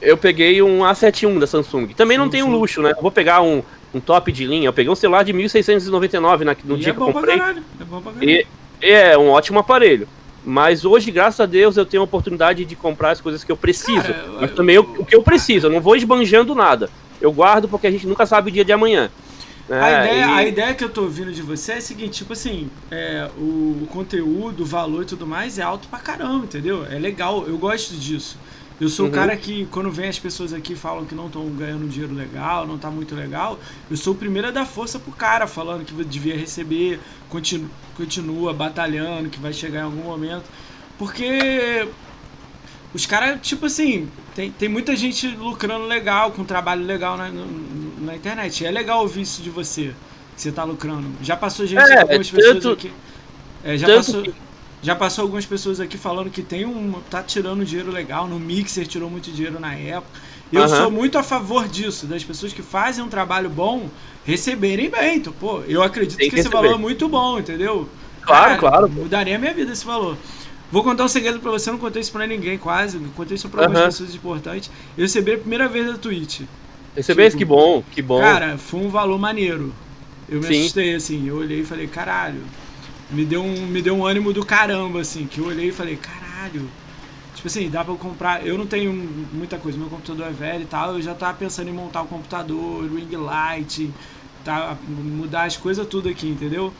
Eu 0.00 0.16
peguei 0.16 0.62
um 0.62 0.80
A71 0.80 1.38
da 1.38 1.46
Samsung. 1.46 1.88
Também 1.88 2.18
não 2.18 2.28
tem 2.28 2.42
um 2.42 2.50
luxo, 2.50 2.82
né? 2.82 2.92
Eu 2.96 3.02
vou 3.02 3.10
pegar 3.10 3.40
um, 3.42 3.62
um 3.94 4.00
top 4.00 4.30
de 4.32 4.44
linha. 4.44 4.68
Eu 4.68 4.72
peguei 4.72 4.90
um 4.90 4.96
celular 4.96 5.22
de 5.22 5.32
1699 5.32 6.44
na, 6.44 6.56
no 6.64 6.76
e 6.76 6.80
dia 6.80 6.90
é 6.90 6.94
que 6.94 7.00
eu 7.00 7.06
comprei. 7.06 7.36
Pra 7.36 7.38
caralho. 7.38 7.64
É 7.80 7.84
bom 7.84 8.00
pra 8.00 8.12
caralho. 8.12 8.30
E, 8.30 8.46
é 8.80 9.16
um 9.16 9.28
ótimo 9.28 9.58
aparelho. 9.58 10.08
Mas 10.44 10.84
hoje, 10.84 11.10
graças 11.10 11.40
a 11.40 11.46
Deus, 11.46 11.76
eu 11.76 11.84
tenho 11.84 12.02
a 12.02 12.04
oportunidade 12.04 12.64
de 12.64 12.76
comprar 12.76 13.10
as 13.10 13.20
coisas 13.20 13.42
que 13.42 13.50
eu 13.50 13.56
preciso. 13.56 14.02
Cara, 14.02 14.28
mas 14.40 14.52
também 14.52 14.76
eu, 14.76 14.82
o 14.82 15.04
que 15.04 15.16
eu 15.16 15.22
preciso, 15.22 15.66
eu 15.66 15.70
não 15.70 15.80
vou 15.80 15.96
esbanjando 15.96 16.54
nada. 16.54 16.88
Eu 17.20 17.32
guardo 17.32 17.68
porque 17.68 17.86
a 17.86 17.90
gente 17.90 18.06
nunca 18.06 18.24
sabe 18.26 18.50
o 18.50 18.52
dia 18.52 18.64
de 18.64 18.72
amanhã. 18.72 19.10
É, 19.68 19.80
a, 19.80 20.04
ideia, 20.04 20.20
e... 20.20 20.22
a 20.22 20.44
ideia 20.46 20.74
que 20.74 20.84
eu 20.84 20.88
tô 20.88 21.02
ouvindo 21.02 21.32
de 21.32 21.42
você 21.42 21.72
é 21.72 21.76
a 21.78 21.80
seguinte, 21.80 22.18
tipo 22.18 22.32
assim, 22.32 22.70
é, 22.88 23.28
o, 23.36 23.80
o, 23.82 23.88
conteúdo, 23.90 24.62
o 24.62 24.66
valor 24.66 25.02
e 25.02 25.06
tudo 25.06 25.26
mais 25.26 25.58
é 25.58 25.62
alto 25.62 25.88
pra 25.88 25.98
caramba, 25.98 26.44
entendeu? 26.44 26.86
É 26.86 26.98
legal, 26.98 27.44
eu 27.48 27.58
gosto 27.58 27.94
disso. 27.94 28.38
Eu 28.80 28.88
sou 28.90 29.06
uhum. 29.06 29.12
o 29.12 29.14
cara 29.14 29.34
que, 29.36 29.66
quando 29.70 29.90
vem 29.90 30.08
as 30.08 30.18
pessoas 30.18 30.52
aqui 30.52 30.74
e 30.74 30.76
falam 30.76 31.06
que 31.06 31.14
não 31.14 31.26
estão 31.26 31.48
ganhando 31.50 31.88
dinheiro 31.88 32.14
legal, 32.14 32.66
não 32.66 32.76
tá 32.76 32.90
muito 32.90 33.14
legal, 33.14 33.58
eu 33.90 33.96
sou 33.96 34.12
o 34.12 34.16
primeiro 34.16 34.48
a 34.48 34.50
dar 34.50 34.66
força 34.66 34.98
pro 34.98 35.12
cara, 35.12 35.46
falando 35.46 35.84
que 35.84 35.94
devia 36.04 36.36
receber, 36.36 37.00
continua, 37.28 37.70
continua 37.96 38.52
batalhando, 38.52 39.30
que 39.30 39.38
vai 39.38 39.52
chegar 39.52 39.80
em 39.80 39.84
algum 39.84 40.02
momento. 40.02 40.44
Porque 40.98 41.88
os 42.92 43.06
caras, 43.06 43.40
tipo 43.40 43.64
assim, 43.64 44.10
tem, 44.34 44.50
tem 44.50 44.68
muita 44.68 44.94
gente 44.94 45.26
lucrando 45.26 45.86
legal, 45.86 46.32
com 46.32 46.44
trabalho 46.44 46.84
legal 46.84 47.16
na, 47.16 47.30
na 47.98 48.14
internet. 48.14 48.64
É 48.64 48.70
legal 48.70 49.00
ouvir 49.00 49.22
isso 49.22 49.42
de 49.42 49.48
você, 49.48 49.94
que 50.34 50.42
você 50.42 50.52
tá 50.52 50.64
lucrando. 50.64 51.08
Já 51.22 51.36
passou 51.36 51.66
gente, 51.66 51.80
é, 51.80 52.00
algumas 52.00 52.28
tanto, 52.28 52.42
pessoas 52.52 52.74
aqui. 52.74 52.92
É, 53.64 53.78
já 53.78 53.86
passou. 53.86 54.22
Que 54.22 54.45
já 54.86 54.94
passou 54.94 55.22
algumas 55.22 55.44
pessoas 55.44 55.80
aqui 55.80 55.98
falando 55.98 56.30
que 56.30 56.42
tem 56.42 56.64
um. 56.64 56.92
tá 57.10 57.20
tirando 57.20 57.64
dinheiro 57.64 57.90
legal. 57.90 58.28
No 58.28 58.38
Mixer 58.38 58.86
tirou 58.86 59.10
muito 59.10 59.32
dinheiro 59.32 59.58
na 59.58 59.74
época. 59.74 60.20
Eu 60.52 60.62
uhum. 60.62 60.68
sou 60.68 60.90
muito 60.92 61.18
a 61.18 61.24
favor 61.24 61.66
disso, 61.66 62.06
das 62.06 62.22
pessoas 62.22 62.52
que 62.52 62.62
fazem 62.62 63.02
um 63.02 63.08
trabalho 63.08 63.50
bom 63.50 63.90
receberem 64.24 64.88
bem. 64.88 65.16
Então, 65.16 65.32
pô, 65.32 65.62
eu 65.66 65.82
acredito 65.82 66.16
que, 66.16 66.30
que 66.30 66.38
esse 66.38 66.48
valor 66.48 66.74
é 66.74 66.78
muito 66.78 67.08
bom, 67.08 67.40
entendeu? 67.40 67.88
Claro, 68.22 68.44
Cara, 68.44 68.58
claro. 68.58 68.88
Mudaria 68.88 69.34
a 69.34 69.38
minha 69.40 69.52
vida 69.52 69.72
esse 69.72 69.84
valor. 69.84 70.16
Vou 70.70 70.84
contar 70.84 71.04
um 71.04 71.08
segredo 71.08 71.40
pra 71.40 71.50
você, 71.50 71.68
eu 71.68 71.72
não 71.72 71.80
contei 71.80 72.00
isso 72.00 72.12
pra 72.12 72.24
ninguém 72.24 72.56
quase, 72.56 72.96
contei 73.16 73.34
isso 73.34 73.48
pra 73.48 73.62
algumas 73.62 73.80
uhum. 73.80 73.88
pessoas 73.88 74.14
importantes. 74.14 74.70
Eu 74.96 75.02
recebi 75.02 75.32
a 75.32 75.38
primeira 75.38 75.68
vez 75.68 75.88
da 75.88 75.98
Twitch. 75.98 76.42
Recebeu 76.94 77.26
tipo, 77.26 77.38
que 77.38 77.44
bom, 77.44 77.84
que 77.90 78.02
bom. 78.02 78.20
Cara, 78.20 78.56
foi 78.56 78.78
um 78.78 78.88
valor 78.88 79.18
maneiro. 79.18 79.74
Eu 80.28 80.38
me 80.38 80.46
Sim. 80.46 80.60
assustei, 80.60 80.94
assim, 80.94 81.26
eu 81.26 81.38
olhei 81.38 81.62
e 81.62 81.64
falei, 81.64 81.88
caralho, 81.88 82.40
me 83.10 83.24
deu 83.24 83.42
um, 83.42 83.66
me 83.66 83.80
deu 83.80 83.96
um 83.96 84.06
ânimo 84.06 84.32
do 84.32 84.44
caramba, 84.44 85.00
assim, 85.00 85.26
que 85.26 85.38
eu 85.38 85.46
olhei 85.46 85.68
e 85.68 85.72
falei, 85.72 85.96
caralho. 85.96 86.68
Tipo 87.34 87.48
assim, 87.48 87.68
dá 87.68 87.84
pra 87.84 87.92
eu 87.92 87.98
comprar. 87.98 88.46
Eu 88.46 88.56
não 88.56 88.66
tenho 88.66 88.92
muita 89.32 89.58
coisa, 89.58 89.78
meu 89.78 89.88
computador 89.88 90.26
é 90.26 90.30
velho 90.30 90.62
e 90.62 90.66
tal. 90.66 90.94
Eu 90.94 91.02
já 91.02 91.14
tava 91.14 91.34
pensando 91.34 91.68
em 91.68 91.72
montar 91.72 92.02
o 92.02 92.06
computador, 92.06 92.84
o 92.84 92.96
ring 92.96 93.14
light, 93.14 93.90
tá, 94.44 94.76
mudar 94.88 95.44
as 95.44 95.56
coisas 95.56 95.86
tudo 95.86 96.08
aqui, 96.08 96.28
entendeu? 96.28 96.72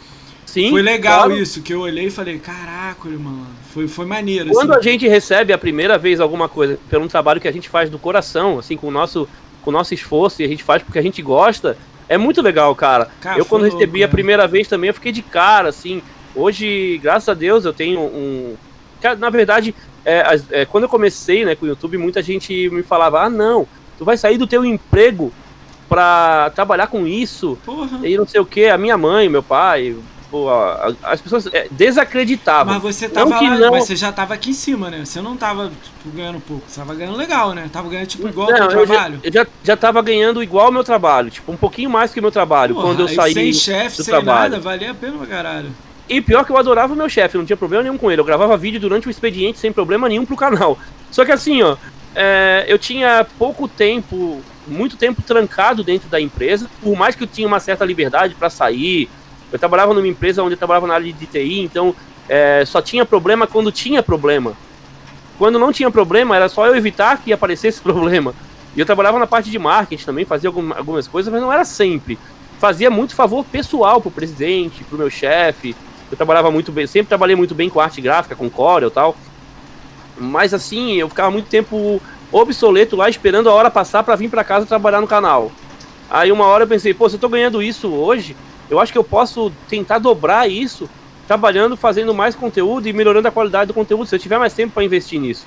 Sim, 0.46 0.70
foi 0.70 0.80
legal 0.80 1.24
claro. 1.24 1.36
isso, 1.36 1.60
que 1.60 1.74
eu 1.74 1.80
olhei 1.80 2.06
e 2.06 2.10
falei, 2.10 2.38
caraca, 2.38 3.08
mano, 3.08 3.46
foi, 3.74 3.88
foi 3.88 4.06
maneiro. 4.06 4.50
Quando 4.50 4.70
assim. 4.70 4.88
a 4.88 4.92
gente 4.92 5.08
recebe 5.08 5.52
a 5.52 5.58
primeira 5.58 5.98
vez 5.98 6.20
alguma 6.20 6.48
coisa 6.48 6.78
pelo 6.88 7.06
trabalho 7.08 7.40
que 7.40 7.48
a 7.48 7.52
gente 7.52 7.68
faz 7.68 7.90
do 7.90 7.98
coração, 7.98 8.60
assim, 8.60 8.76
com 8.76 8.86
o 8.86 8.90
nosso, 8.90 9.28
com 9.62 9.70
o 9.70 9.72
nosso 9.72 9.92
esforço, 9.92 10.40
e 10.40 10.44
a 10.44 10.48
gente 10.48 10.62
faz 10.62 10.82
porque 10.82 10.98
a 10.98 11.02
gente 11.02 11.20
gosta, 11.20 11.76
é 12.08 12.16
muito 12.16 12.40
legal, 12.40 12.74
cara. 12.74 13.10
cara 13.20 13.38
eu 13.38 13.44
quando 13.44 13.62
louco, 13.62 13.76
recebi 13.76 14.04
a 14.04 14.06
né? 14.06 14.10
primeira 14.10 14.46
vez 14.46 14.68
também, 14.68 14.88
eu 14.88 14.94
fiquei 14.94 15.10
de 15.10 15.20
cara, 15.20 15.68
assim, 15.68 16.00
Hoje, 16.36 17.00
graças 17.02 17.30
a 17.30 17.34
Deus, 17.34 17.64
eu 17.64 17.72
tenho 17.72 17.98
um. 18.00 18.56
Na 19.18 19.30
verdade, 19.30 19.74
é, 20.04 20.38
é, 20.50 20.64
quando 20.66 20.84
eu 20.84 20.88
comecei 20.88 21.44
né, 21.44 21.54
com 21.54 21.64
o 21.64 21.68
YouTube, 21.68 21.96
muita 21.96 22.22
gente 22.22 22.68
me 22.68 22.82
falava: 22.82 23.22
ah, 23.22 23.30
não, 23.30 23.66
tu 23.98 24.04
vai 24.04 24.18
sair 24.18 24.36
do 24.36 24.46
teu 24.46 24.64
emprego 24.64 25.32
pra 25.88 26.50
trabalhar 26.54 26.88
com 26.88 27.06
isso, 27.06 27.58
Porra. 27.64 28.06
e 28.06 28.18
não 28.18 28.26
sei 28.26 28.40
o 28.40 28.46
que. 28.46 28.66
A 28.66 28.76
minha 28.76 28.98
mãe, 28.98 29.30
meu 29.30 29.42
pai, 29.42 29.96
pô, 30.30 30.48
as 31.02 31.20
pessoas 31.22 31.46
é, 31.46 31.68
desacreditavam. 31.70 32.74
Mas 32.74 32.82
você 32.82 33.08
tava 33.08 33.30
não 33.30 33.42
lá, 33.42 33.58
não... 33.58 33.70
mas 33.70 33.84
você 33.84 33.96
já 33.96 34.12
tava 34.12 34.34
aqui 34.34 34.50
em 34.50 34.54
cima, 34.54 34.90
né? 34.90 35.04
Você 35.04 35.22
não 35.22 35.36
tava 35.36 35.70
tipo, 35.70 36.14
ganhando 36.14 36.40
pouco, 36.40 36.64
você 36.68 36.80
tava 36.80 36.94
ganhando 36.94 37.16
legal, 37.16 37.54
né? 37.54 37.70
Tava 37.72 37.88
ganhando 37.88 38.08
tipo 38.08 38.28
igual 38.28 38.50
não, 38.50 38.62
ao 38.62 38.68
teu 38.68 38.86
trabalho. 38.86 39.20
Já, 39.22 39.28
eu 39.28 39.32
já, 39.32 39.46
já 39.64 39.76
tava 39.76 40.02
ganhando 40.02 40.42
igual 40.42 40.66
ao 40.66 40.72
meu 40.72 40.84
trabalho, 40.84 41.30
tipo, 41.30 41.50
um 41.50 41.56
pouquinho 41.56 41.88
mais 41.88 42.12
que 42.12 42.18
o 42.18 42.22
meu 42.22 42.32
trabalho, 42.32 42.74
Porra, 42.74 42.88
quando 42.88 43.00
eu 43.00 43.08
saí 43.08 43.32
sem 43.32 43.52
chefe, 43.52 43.96
sem 43.96 44.04
trabalho. 44.04 44.50
nada, 44.50 44.60
valia 44.60 44.90
a 44.90 44.94
pena 44.94 45.16
pra 45.16 45.26
caralho. 45.26 45.70
E 46.08 46.20
pior 46.20 46.44
que 46.44 46.52
eu 46.52 46.56
adorava 46.56 46.92
o 46.92 46.96
meu 46.96 47.08
chefe, 47.08 47.36
não 47.36 47.44
tinha 47.44 47.56
problema 47.56 47.82
nenhum 47.82 47.98
com 47.98 48.10
ele. 48.10 48.20
Eu 48.20 48.24
gravava 48.24 48.56
vídeo 48.56 48.78
durante 48.78 49.08
o 49.08 49.10
expediente 49.10 49.58
sem 49.58 49.72
problema 49.72 50.08
nenhum 50.08 50.24
pro 50.24 50.36
canal. 50.36 50.78
Só 51.10 51.24
que 51.24 51.32
assim, 51.32 51.62
ó, 51.62 51.76
é, 52.14 52.64
eu 52.68 52.78
tinha 52.78 53.26
pouco 53.38 53.66
tempo, 53.66 54.40
muito 54.66 54.96
tempo 54.96 55.20
trancado 55.20 55.82
dentro 55.82 56.08
da 56.08 56.20
empresa, 56.20 56.70
por 56.80 56.96
mais 56.96 57.14
que 57.14 57.24
eu 57.24 57.26
tinha 57.26 57.46
uma 57.46 57.58
certa 57.58 57.84
liberdade 57.84 58.34
para 58.34 58.48
sair. 58.48 59.08
Eu 59.52 59.58
trabalhava 59.58 59.92
numa 59.92 60.06
empresa 60.06 60.42
onde 60.42 60.54
eu 60.54 60.58
trabalhava 60.58 60.86
na 60.86 60.94
área 60.94 61.12
de 61.12 61.26
TI, 61.26 61.60
então 61.60 61.94
é, 62.28 62.64
só 62.64 62.80
tinha 62.80 63.04
problema 63.04 63.46
quando 63.46 63.72
tinha 63.72 64.02
problema. 64.02 64.54
Quando 65.38 65.58
não 65.58 65.72
tinha 65.72 65.90
problema, 65.90 66.36
era 66.36 66.48
só 66.48 66.66
eu 66.66 66.74
evitar 66.76 67.20
que 67.22 67.32
aparecesse 67.32 67.80
problema. 67.82 68.32
E 68.76 68.80
eu 68.80 68.86
trabalhava 68.86 69.18
na 69.18 69.26
parte 69.26 69.50
de 69.50 69.58
marketing 69.58 70.04
também, 70.04 70.24
fazia 70.24 70.48
algumas 70.48 71.08
coisas, 71.08 71.32
mas 71.32 71.42
não 71.42 71.52
era 71.52 71.64
sempre. 71.64 72.18
Fazia 72.58 72.90
muito 72.90 73.14
favor 73.14 73.44
pessoal 73.44 74.00
pro 74.00 74.10
presidente, 74.10 74.84
pro 74.84 74.98
meu 74.98 75.10
chefe, 75.10 75.74
eu 76.10 76.16
trabalhava 76.16 76.50
muito 76.50 76.70
bem, 76.72 76.86
sempre 76.86 77.08
trabalhei 77.08 77.36
muito 77.36 77.54
bem 77.54 77.68
com 77.68 77.80
arte 77.80 78.00
gráfica, 78.00 78.36
com 78.36 78.48
Corel 78.48 78.88
e 78.88 78.92
tal. 78.92 79.16
Mas 80.16 80.54
assim, 80.54 80.94
eu 80.94 81.08
ficava 81.08 81.30
muito 81.30 81.48
tempo 81.48 82.00
obsoleto 82.32 82.96
lá 82.96 83.08
esperando 83.08 83.48
a 83.48 83.52
hora 83.52 83.70
passar 83.70 84.02
para 84.02 84.16
vir 84.16 84.28
para 84.28 84.44
casa 84.44 84.66
trabalhar 84.66 85.00
no 85.00 85.06
canal. 85.06 85.50
Aí 86.08 86.30
uma 86.30 86.46
hora 86.46 86.64
eu 86.64 86.68
pensei, 86.68 86.94
pô, 86.94 87.08
se 87.08 87.16
eu 87.16 87.20
tô 87.20 87.28
ganhando 87.28 87.62
isso 87.62 87.88
hoje, 87.88 88.36
eu 88.70 88.80
acho 88.80 88.92
que 88.92 88.98
eu 88.98 89.04
posso 89.04 89.52
tentar 89.68 89.98
dobrar 89.98 90.48
isso 90.48 90.88
trabalhando, 91.26 91.76
fazendo 91.76 92.14
mais 92.14 92.34
conteúdo 92.34 92.86
e 92.88 92.92
melhorando 92.92 93.26
a 93.26 93.32
qualidade 93.32 93.68
do 93.68 93.74
conteúdo, 93.74 94.06
se 94.06 94.14
eu 94.14 94.18
tiver 94.18 94.38
mais 94.38 94.54
tempo 94.54 94.74
para 94.74 94.84
investir 94.84 95.20
nisso. 95.20 95.44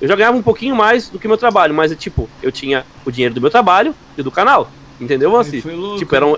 Eu 0.00 0.08
já 0.08 0.16
ganhava 0.16 0.36
um 0.36 0.42
pouquinho 0.42 0.74
mais 0.74 1.08
do 1.08 1.18
que 1.18 1.28
meu 1.28 1.36
trabalho, 1.36 1.72
mas 1.72 1.94
tipo, 1.94 2.28
eu 2.42 2.50
tinha 2.50 2.84
o 3.04 3.10
dinheiro 3.10 3.34
do 3.34 3.40
meu 3.40 3.50
trabalho 3.50 3.94
e 4.18 4.22
do 4.22 4.32
canal. 4.32 4.68
Entendeu, 5.00 5.36
assim? 5.36 5.60
Tipo, 5.98 6.16
era 6.16 6.26
um, 6.26 6.36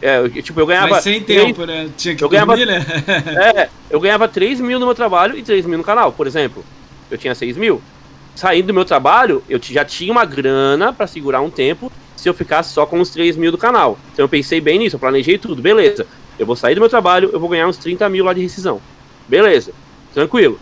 é, 0.00 0.28
tipo, 0.42 0.60
eu 0.60 0.66
ganhava. 0.66 0.90
Mas 0.90 1.04
sem 1.04 1.20
tempo, 1.20 1.64
3, 1.64 1.66
né? 1.66 1.90
Tinha 1.96 2.14
que 2.14 2.22
eu 2.22 2.28
dormir, 2.28 2.66
ganhava, 2.66 2.82
né? 2.86 3.02
é, 3.62 3.68
eu 3.90 4.00
ganhava 4.00 4.28
3 4.28 4.60
mil 4.60 4.78
no 4.78 4.86
meu 4.86 4.94
trabalho 4.94 5.36
e 5.36 5.42
3 5.42 5.66
mil 5.66 5.78
no 5.78 5.84
canal, 5.84 6.12
por 6.12 6.26
exemplo. 6.26 6.64
Eu 7.10 7.18
tinha 7.18 7.34
6 7.34 7.56
mil. 7.56 7.82
Saindo 8.34 8.68
do 8.68 8.74
meu 8.74 8.84
trabalho, 8.84 9.42
eu 9.48 9.58
já 9.60 9.84
tinha 9.84 10.12
uma 10.12 10.24
grana 10.24 10.92
para 10.92 11.08
segurar 11.08 11.40
um 11.40 11.50
tempo 11.50 11.90
se 12.14 12.28
eu 12.28 12.34
ficasse 12.34 12.72
só 12.72 12.86
com 12.86 13.00
os 13.00 13.10
3 13.10 13.36
mil 13.36 13.50
do 13.50 13.58
canal. 13.58 13.98
Então 14.12 14.24
eu 14.24 14.28
pensei 14.28 14.60
bem 14.60 14.78
nisso, 14.78 14.94
eu 14.94 15.00
planejei 15.00 15.38
tudo, 15.38 15.60
beleza. 15.60 16.06
Eu 16.38 16.46
vou 16.46 16.54
sair 16.54 16.76
do 16.76 16.80
meu 16.80 16.88
trabalho, 16.88 17.30
eu 17.32 17.40
vou 17.40 17.48
ganhar 17.48 17.66
uns 17.66 17.76
30 17.76 18.08
mil 18.08 18.24
lá 18.24 18.32
de 18.32 18.40
rescisão. 18.40 18.80
Beleza, 19.26 19.72
tranquilo. 20.14 20.60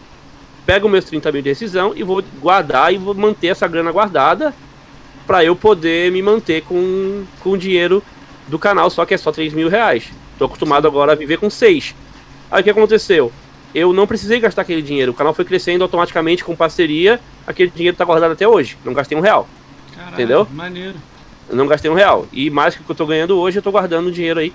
Pego 0.64 0.88
meus 0.88 1.04
30 1.04 1.30
mil 1.32 1.42
de 1.42 1.50
rescisão 1.50 1.92
e 1.94 2.02
vou 2.02 2.24
guardar 2.40 2.94
e 2.94 2.96
vou 2.96 3.14
manter 3.14 3.48
essa 3.48 3.68
grana 3.68 3.92
guardada 3.92 4.54
para 5.26 5.44
eu 5.44 5.54
poder 5.54 6.10
me 6.10 6.22
manter 6.22 6.62
com, 6.62 7.24
com 7.40 7.58
dinheiro 7.58 8.02
do 8.48 8.58
canal, 8.58 8.88
só 8.90 9.04
que 9.04 9.14
é 9.14 9.16
só 9.16 9.32
3 9.32 9.52
mil 9.52 9.68
reais. 9.68 10.10
Tô 10.38 10.44
acostumado 10.44 10.86
agora 10.86 11.12
a 11.12 11.14
viver 11.14 11.38
com 11.38 11.50
6. 11.50 11.94
Aí 12.50 12.60
o 12.60 12.64
que 12.64 12.70
aconteceu? 12.70 13.32
Eu 13.74 13.92
não 13.92 14.06
precisei 14.06 14.40
gastar 14.40 14.62
aquele 14.62 14.82
dinheiro. 14.82 15.12
O 15.12 15.14
canal 15.14 15.34
foi 15.34 15.44
crescendo 15.44 15.82
automaticamente 15.82 16.44
com 16.44 16.54
parceria. 16.54 17.20
Aquele 17.46 17.70
dinheiro 17.70 17.96
tá 17.96 18.04
guardado 18.04 18.32
até 18.32 18.46
hoje. 18.46 18.78
Não 18.84 18.92
gastei 18.92 19.16
um 19.16 19.20
real. 19.20 19.48
Caralho, 19.94 20.14
entendeu? 20.14 20.48
Maneiro. 20.50 20.94
Eu 21.48 21.56
não 21.56 21.66
gastei 21.66 21.90
um 21.90 21.94
real. 21.94 22.26
E 22.32 22.50
mais 22.50 22.74
que 22.74 22.82
o 22.82 22.84
que 22.84 22.90
eu 22.90 22.96
tô 22.96 23.06
ganhando 23.06 23.38
hoje, 23.38 23.58
eu 23.58 23.62
tô 23.62 23.70
guardando 23.70 24.10
dinheiro 24.10 24.40
aí 24.40 24.52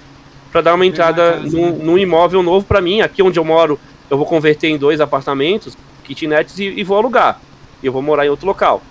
para 0.52 0.62
dar 0.62 0.76
uma 0.76 0.86
entrada 0.86 1.34
casa, 1.34 1.58
num, 1.58 1.72
né? 1.72 1.84
num, 1.84 1.98
imóvel 1.98 2.44
novo 2.44 2.66
para 2.66 2.82
mim. 2.82 3.02
Aqui 3.02 3.22
onde 3.22 3.40
eu 3.40 3.46
moro, 3.46 3.80
eu 4.10 4.18
vou 4.18 4.26
converter 4.26 4.68
em 4.68 4.78
dois 4.78 5.00
apartamentos, 5.00 5.78
kitnets 6.04 6.60
e, 6.60 6.66
e 6.66 6.84
vou 6.84 6.98
alugar. 6.98 7.40
E 7.82 7.86
eu 7.86 7.94
vou 7.94 8.02
morar 8.02 8.26
em 8.26 8.30
outro 8.30 8.46
local. 8.46 8.82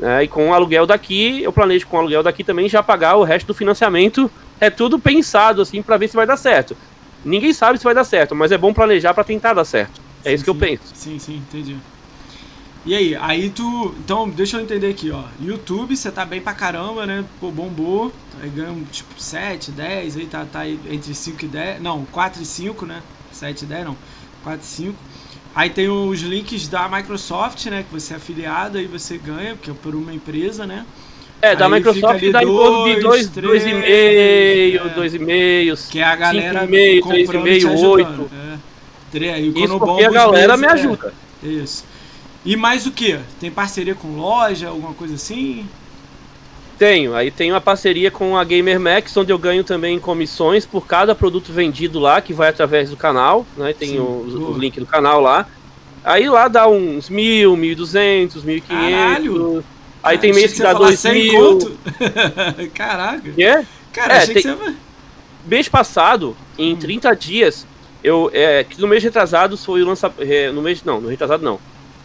É, 0.00 0.22
e 0.22 0.28
com 0.28 0.48
o 0.48 0.54
aluguel 0.54 0.86
daqui, 0.86 1.42
eu 1.42 1.52
planejo 1.52 1.86
com 1.86 1.96
o 1.96 2.00
aluguel 2.00 2.22
daqui 2.22 2.42
também 2.42 2.68
já 2.68 2.82
pagar 2.82 3.16
o 3.16 3.22
resto 3.22 3.48
do 3.48 3.54
financiamento. 3.54 4.30
É 4.60 4.68
tudo 4.70 4.98
pensado 4.98 5.62
assim 5.62 5.82
para 5.82 5.96
ver 5.96 6.08
se 6.08 6.16
vai 6.16 6.26
dar 6.26 6.36
certo. 6.36 6.76
Ninguém 7.24 7.52
sabe 7.52 7.78
se 7.78 7.84
vai 7.84 7.94
dar 7.94 8.04
certo, 8.04 8.34
mas 8.34 8.52
é 8.52 8.58
bom 8.58 8.72
planejar 8.72 9.14
para 9.14 9.24
tentar 9.24 9.54
dar 9.54 9.64
certo. 9.64 10.00
É 10.24 10.30
Sim, 10.30 10.34
isso 10.34 10.44
que 10.44 10.50
eu 10.50 10.54
sim. 10.54 10.60
penso. 10.60 10.82
Sim, 10.94 11.18
sim, 11.18 11.36
entendi. 11.36 11.76
E 12.84 12.94
aí, 12.94 13.14
aí 13.16 13.50
tu. 13.50 13.94
Então, 13.98 14.28
deixa 14.28 14.56
eu 14.56 14.62
entender 14.62 14.88
aqui, 14.88 15.10
ó. 15.10 15.24
YouTube, 15.40 15.94
você 15.94 16.10
tá 16.10 16.24
bem 16.24 16.40
pra 16.40 16.54
caramba, 16.54 17.06
né? 17.06 17.24
Pô, 17.38 17.50
bombou. 17.50 18.10
Aí 18.42 18.48
ganhamos 18.48 18.88
tipo 18.90 19.20
7, 19.20 19.70
10, 19.70 20.16
aí 20.16 20.26
tá, 20.26 20.46
tá 20.50 20.66
entre 20.66 21.14
5 21.14 21.44
e 21.44 21.48
10. 21.48 21.82
Não, 21.82 22.06
4 22.06 22.42
e 22.42 22.46
5, 22.46 22.86
né? 22.86 23.02
7 23.32 23.62
e 23.62 23.66
10, 23.66 23.84
não. 23.84 23.96
4 24.42 24.62
e 24.62 24.66
5. 24.66 24.94
Aí 25.54 25.68
tem 25.68 25.88
os 25.90 26.20
links 26.20 26.68
da 26.68 26.88
Microsoft, 26.88 27.66
né? 27.66 27.82
Que 27.82 27.92
você 27.92 28.14
é 28.14 28.16
afiliado, 28.16 28.78
aí 28.78 28.86
você 28.86 29.18
ganha, 29.18 29.56
porque 29.56 29.70
é 29.70 29.74
por 29.74 29.94
uma 29.94 30.14
empresa, 30.14 30.66
né? 30.66 30.86
É, 31.42 31.56
da 31.56 31.66
Aí 31.66 31.72
Microsoft 31.72 32.30
dá 32.30 32.42
em 32.42 32.46
torno 32.46 32.94
de 32.94 33.00
dois, 33.00 33.30
2,5, 33.30 33.32
três, 33.32 34.80
2,5, 34.80 35.90
Que 35.90 35.98
é 36.00 36.04
a 36.04 36.16
galera 36.16 36.66
5,5, 36.66 37.00
comprando 37.00 37.48
e 37.48 37.58
te 37.58 37.66
3,5, 37.66 37.72
ajudando. 37.72 38.20
8. 38.22 38.30
É. 38.34 39.32
Aí 39.32 39.52
Isso 39.56 39.78
porque 39.78 40.04
a 40.04 40.10
galera 40.10 40.56
me 40.56 40.66
é. 40.66 40.70
ajuda. 40.70 41.14
Isso. 41.42 41.84
E 42.44 42.56
mais 42.56 42.86
o 42.86 42.90
que? 42.90 43.18
Tem 43.38 43.50
parceria 43.50 43.94
com 43.94 44.16
loja, 44.16 44.68
alguma 44.68 44.94
coisa 44.94 45.14
assim? 45.14 45.66
Tenho, 46.78 47.14
aí 47.14 47.30
tem 47.30 47.52
uma 47.52 47.60
parceria 47.60 48.10
com 48.10 48.38
a 48.38 48.44
Gamer 48.44 48.80
Max, 48.80 49.14
onde 49.14 49.30
eu 49.30 49.38
ganho 49.38 49.62
também 49.62 49.98
comissões 49.98 50.64
por 50.64 50.86
cada 50.86 51.14
produto 51.14 51.52
vendido 51.52 51.98
lá, 51.98 52.22
que 52.22 52.32
vai 52.32 52.48
através 52.48 52.88
do 52.88 52.96
canal, 52.96 53.44
né? 53.56 53.74
Tem 53.74 53.90
Sim, 53.90 54.00
os, 54.00 54.32
boa. 54.32 54.50
os 54.52 54.56
links 54.56 54.80
do 54.80 54.86
canal 54.86 55.20
lá. 55.20 55.46
Aí 56.02 56.26
lá 56.28 56.48
dá 56.48 56.66
uns 56.66 57.10
mil, 57.10 57.54
mil 57.56 57.72
e 57.72 57.74
duzentos, 57.74 58.42
mil 58.42 58.56
e 58.56 58.60
Caralho! 58.62 59.34
quinhentos. 59.34 59.64
Aí 60.02 60.16
tem 60.18 60.32
mês 60.32 60.52
que 60.52 60.60
dá 60.62 60.72
dois 60.72 60.98
100 60.98 61.12
mil. 61.12 61.58
Caraca. 62.74 63.28
É? 63.38 63.64
Cara, 63.92 64.14
É, 64.14 64.16
achei 64.18 64.34
tem- 64.34 64.42
que 64.42 64.52
você. 64.52 64.74
Mês 65.46 65.68
passado, 65.68 66.36
em 66.58 66.74
Hum. 66.74 66.76
30 66.76 67.14
dias, 67.14 67.66
eu. 68.04 68.30
É, 68.32 68.64
que 68.64 68.80
no 68.80 68.86
mês 68.86 69.02
retrasado 69.02 69.56
foi 69.56 69.82
o 69.82 69.86
lançamento. 69.86 70.20
no 70.54 70.62
mês. 70.62 70.82
Não, 70.84 71.00
no 71.00 71.08
retrasado 71.08 71.42
não. 71.44 71.58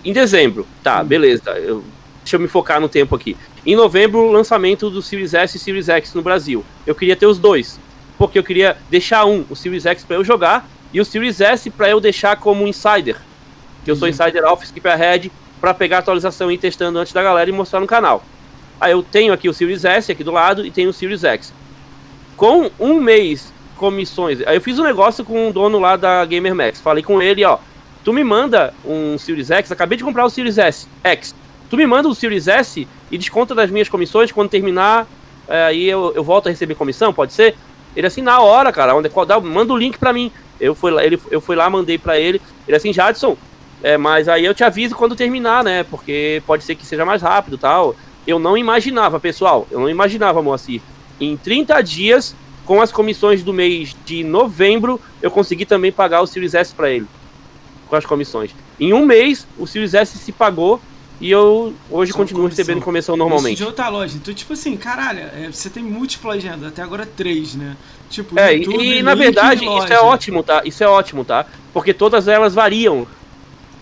Em 0.03 0.13
dezembro, 0.13 0.65
tá, 0.83 1.01
Hum. 1.01 1.05
beleza. 1.05 1.51
Eu, 1.51 1.83
deixa 2.23 2.35
eu 2.35 2.39
me 2.39 2.47
focar 2.47 2.79
no 2.79 2.87
tempo 2.89 3.15
aqui. 3.15 3.35
Em 3.65 3.75
novembro, 3.75 4.19
o 4.19 4.31
lançamento 4.31 4.89
do 4.89 5.01
Series 5.01 5.33
S 5.33 5.57
e 5.57 5.59
Series 5.59 5.89
X 5.89 6.13
no 6.13 6.21
Brasil. 6.21 6.63
Eu 6.85 6.95
queria 6.95 7.15
ter 7.15 7.25
os 7.25 7.37
dois. 7.39 7.79
Porque 8.17 8.39
eu 8.39 8.43
queria 8.43 8.77
deixar 8.89 9.25
um, 9.25 9.43
o 9.49 9.55
Series 9.55 9.85
X 9.85 10.03
pra 10.05 10.15
eu 10.15 10.23
jogar, 10.23 10.65
e 10.93 11.01
o 11.01 11.05
Series 11.05 11.41
S 11.41 11.69
pra 11.69 11.89
eu 11.89 11.99
deixar 11.99 12.37
como 12.37 12.65
insider. 12.65 13.17
Que 13.83 13.91
eu 13.91 13.95
sou 13.95 14.07
Uhum. 14.07 14.13
insider 14.13 14.45
Office 14.45 14.71
Keeperhead, 14.71 15.29
pra 15.66 15.74
pegar 15.74 15.95
a 15.95 15.99
atualização 15.99 16.51
e 16.51 16.53
ir 16.53 16.57
testando 16.59 16.99
antes 16.99 17.11
da 17.11 17.24
galera 17.24 17.49
e 17.49 17.51
mostrar 17.51 17.80
no 17.80 17.88
canal. 17.88 18.24
Aí 18.80 18.91
eu 18.91 19.01
tenho 19.01 19.34
aqui 19.34 19.49
o 19.49 19.53
Series 19.53 19.84
S 19.84 20.11
aqui 20.11 20.24
do 20.24 20.32
lado 20.32 20.63
e 20.63 20.70
tenho 20.70 20.91
o 20.91 20.93
Series 20.93 21.24
X 21.24 21.51
com 22.38 22.70
um 22.80 22.99
mês 22.99 23.51
comissões. 23.76 24.45
Aí 24.45 24.57
eu 24.57 24.61
fiz 24.61 24.78
um 24.78 24.84
negócio 24.84 25.26
com 25.26 25.49
o 25.49 25.51
dono 25.51 25.80
lá 25.80 25.95
da 25.95 26.24
Gamer 26.24 26.53
Max. 26.53 26.80
Falei 26.80 27.01
com 27.01 27.20
ele, 27.20 27.43
ó. 27.43 27.57
Tu 28.03 28.13
me 28.13 28.24
manda 28.24 28.76
um 28.86 29.18
Series 29.18 29.49
X, 29.49 29.72
acabei 29.72 29.97
de 29.97 30.03
comprar 30.03 30.24
o 30.24 30.30
Series 30.30 30.59
S 30.59 30.88
X. 31.03 31.34
Tu 31.68 31.76
me 31.76 31.88
manda 31.88 32.07
o 32.07 32.13
Series 32.13 32.47
S 32.47 32.88
e 33.09 33.18
desconta 33.18 33.55
das 33.55 33.72
minhas 33.72 33.89
comissões 33.89 34.32
quando 34.32 34.51
terminar. 34.51 35.07
é, 35.47 35.63
Aí 35.63 35.89
eu, 35.89 36.13
eu 36.13 36.24
volto 36.24 36.45
a 36.45 36.51
receber 36.51 36.76
comissão, 36.76 37.11
pode 37.11 37.34
ser? 37.34 37.55
Ele 37.95 38.05
assim, 38.05 38.22
na 38.22 38.39
hora, 38.39 38.72
cara, 38.72 38.93
onde, 38.93 39.09
qual, 39.09 39.26
dá, 39.26 39.39
manda 39.39 39.74
o 39.74 39.78
link 39.78 39.97
pra 39.97 40.13
mim. 40.13 40.32
Eu 40.59 40.76
fui 40.76 40.91
lá, 40.91 41.03
ele, 41.03 41.20
eu 41.32 41.41
fui 41.41 41.55
lá, 41.55 41.68
mandei 41.72 41.97
pra 41.97 42.20
ele. 42.20 42.39
Ele 42.68 42.78
assim, 42.78 42.93
Jadson, 42.93 43.36
é, 43.86 43.99
mas 43.99 44.27
aí 44.27 44.43
eu 44.43 44.55
te 44.55 44.63
aviso 44.63 44.95
quando 44.95 45.15
terminar, 45.15 45.63
né? 45.63 45.83
Porque 45.83 46.41
pode 46.47 46.63
ser 46.63 46.73
que 46.73 46.83
seja 46.83 47.05
mais 47.05 47.21
rápido 47.21 47.55
tal. 47.55 47.95
Eu 48.25 48.39
não 48.39 48.57
imaginava, 48.57 49.19
pessoal, 49.19 49.67
eu 49.69 49.79
não 49.79 49.88
imaginava, 49.88 50.41
Moacir. 50.41 50.81
Em 51.21 51.38
30 51.38 51.79
dias, 51.83 52.36
com 52.65 52.81
as 52.81 52.91
comissões 52.91 53.43
do 53.43 53.53
mês 53.53 53.95
de 54.03 54.23
novembro, 54.23 54.99
eu 55.21 55.29
consegui 55.29 55.67
também 55.67 55.91
pagar 55.91 56.21
o 56.21 56.25
Series 56.25 56.55
S 56.55 56.73
para 56.73 56.89
ele. 56.89 57.05
Com 57.88 57.95
as 57.95 58.03
comissões. 58.03 58.49
Em 58.79 58.91
um 58.91 59.05
mês, 59.05 59.45
o 59.55 59.67
Series 59.67 59.93
S 59.93 60.17
se 60.17 60.31
pagou 60.31 60.81
e 61.21 61.29
eu 61.29 61.71
hoje 61.91 62.11
Só 62.11 62.17
continuo 62.17 62.41
comissão. 62.41 62.57
recebendo 62.57 62.83
comissão 62.83 63.13
Isso 63.13 63.19
normalmente. 63.23 63.57
de 63.57 63.65
outra 63.65 63.88
loja. 63.89 64.17
Então, 64.17 64.33
tipo 64.33 64.53
assim, 64.53 64.75
caralho, 64.75 65.19
é, 65.19 65.47
você 65.51 65.69
tem 65.69 65.83
múltipla 65.83 66.33
agenda, 66.33 66.69
até 66.69 66.81
agora 66.81 67.05
três, 67.05 67.53
né? 67.53 67.77
Tipo, 68.09 68.39
É, 68.39 68.55
e, 68.55 68.63
YouTube, 68.63 68.83
e, 68.83 69.03
na 69.03 69.13
link 69.13 69.23
verdade, 69.23 69.63
e 69.63 69.77
isso 69.77 69.93
é 69.93 69.99
ótimo, 69.99 70.41
tá? 70.41 70.63
Isso 70.65 70.83
é 70.83 70.88
ótimo, 70.88 71.23
tá? 71.23 71.45
Porque 71.71 71.93
todas 71.93 72.27
elas 72.27 72.55
variam, 72.55 73.05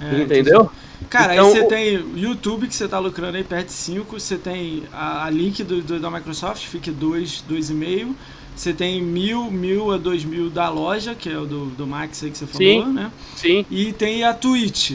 É, 0.05 0.23
entendeu? 0.23 0.71
Cara, 1.09 1.33
Então, 1.33 1.45
aí 1.47 1.51
você 1.51 1.63
tem 1.63 1.97
o 1.97 2.17
YouTube 2.17 2.67
que 2.67 2.75
você 2.75 2.87
tá 2.87 2.97
lucrando 2.99 3.37
aí 3.37 3.43
perto 3.43 3.67
de 3.67 3.73
5, 3.73 4.19
você 4.19 4.37
tem 4.37 4.83
a, 4.91 5.25
a 5.25 5.29
link 5.29 5.63
do, 5.63 5.81
do- 5.81 5.99
da 5.99 6.09
Microsoft, 6.09 6.65
fica 6.65 6.91
2, 6.91 7.41
2,5. 7.41 8.17
Você 8.55 8.73
tem 8.73 9.01
mil, 9.01 9.49
mil 9.51 9.91
a 9.91 9.97
dois 9.97 10.23
mil 10.23 10.49
da 10.49 10.69
loja, 10.69 11.15
que 11.15 11.29
é 11.29 11.37
o 11.37 11.45
do, 11.45 11.65
do 11.71 11.87
Max 11.87 12.23
aí 12.23 12.31
que 12.31 12.37
você 12.37 12.47
falou, 12.47 12.85
Sim. 12.85 12.93
né? 12.93 13.11
Sim. 13.35 13.65
E 13.69 13.91
tem 13.93 14.23
a 14.23 14.33
Twitch, 14.33 14.93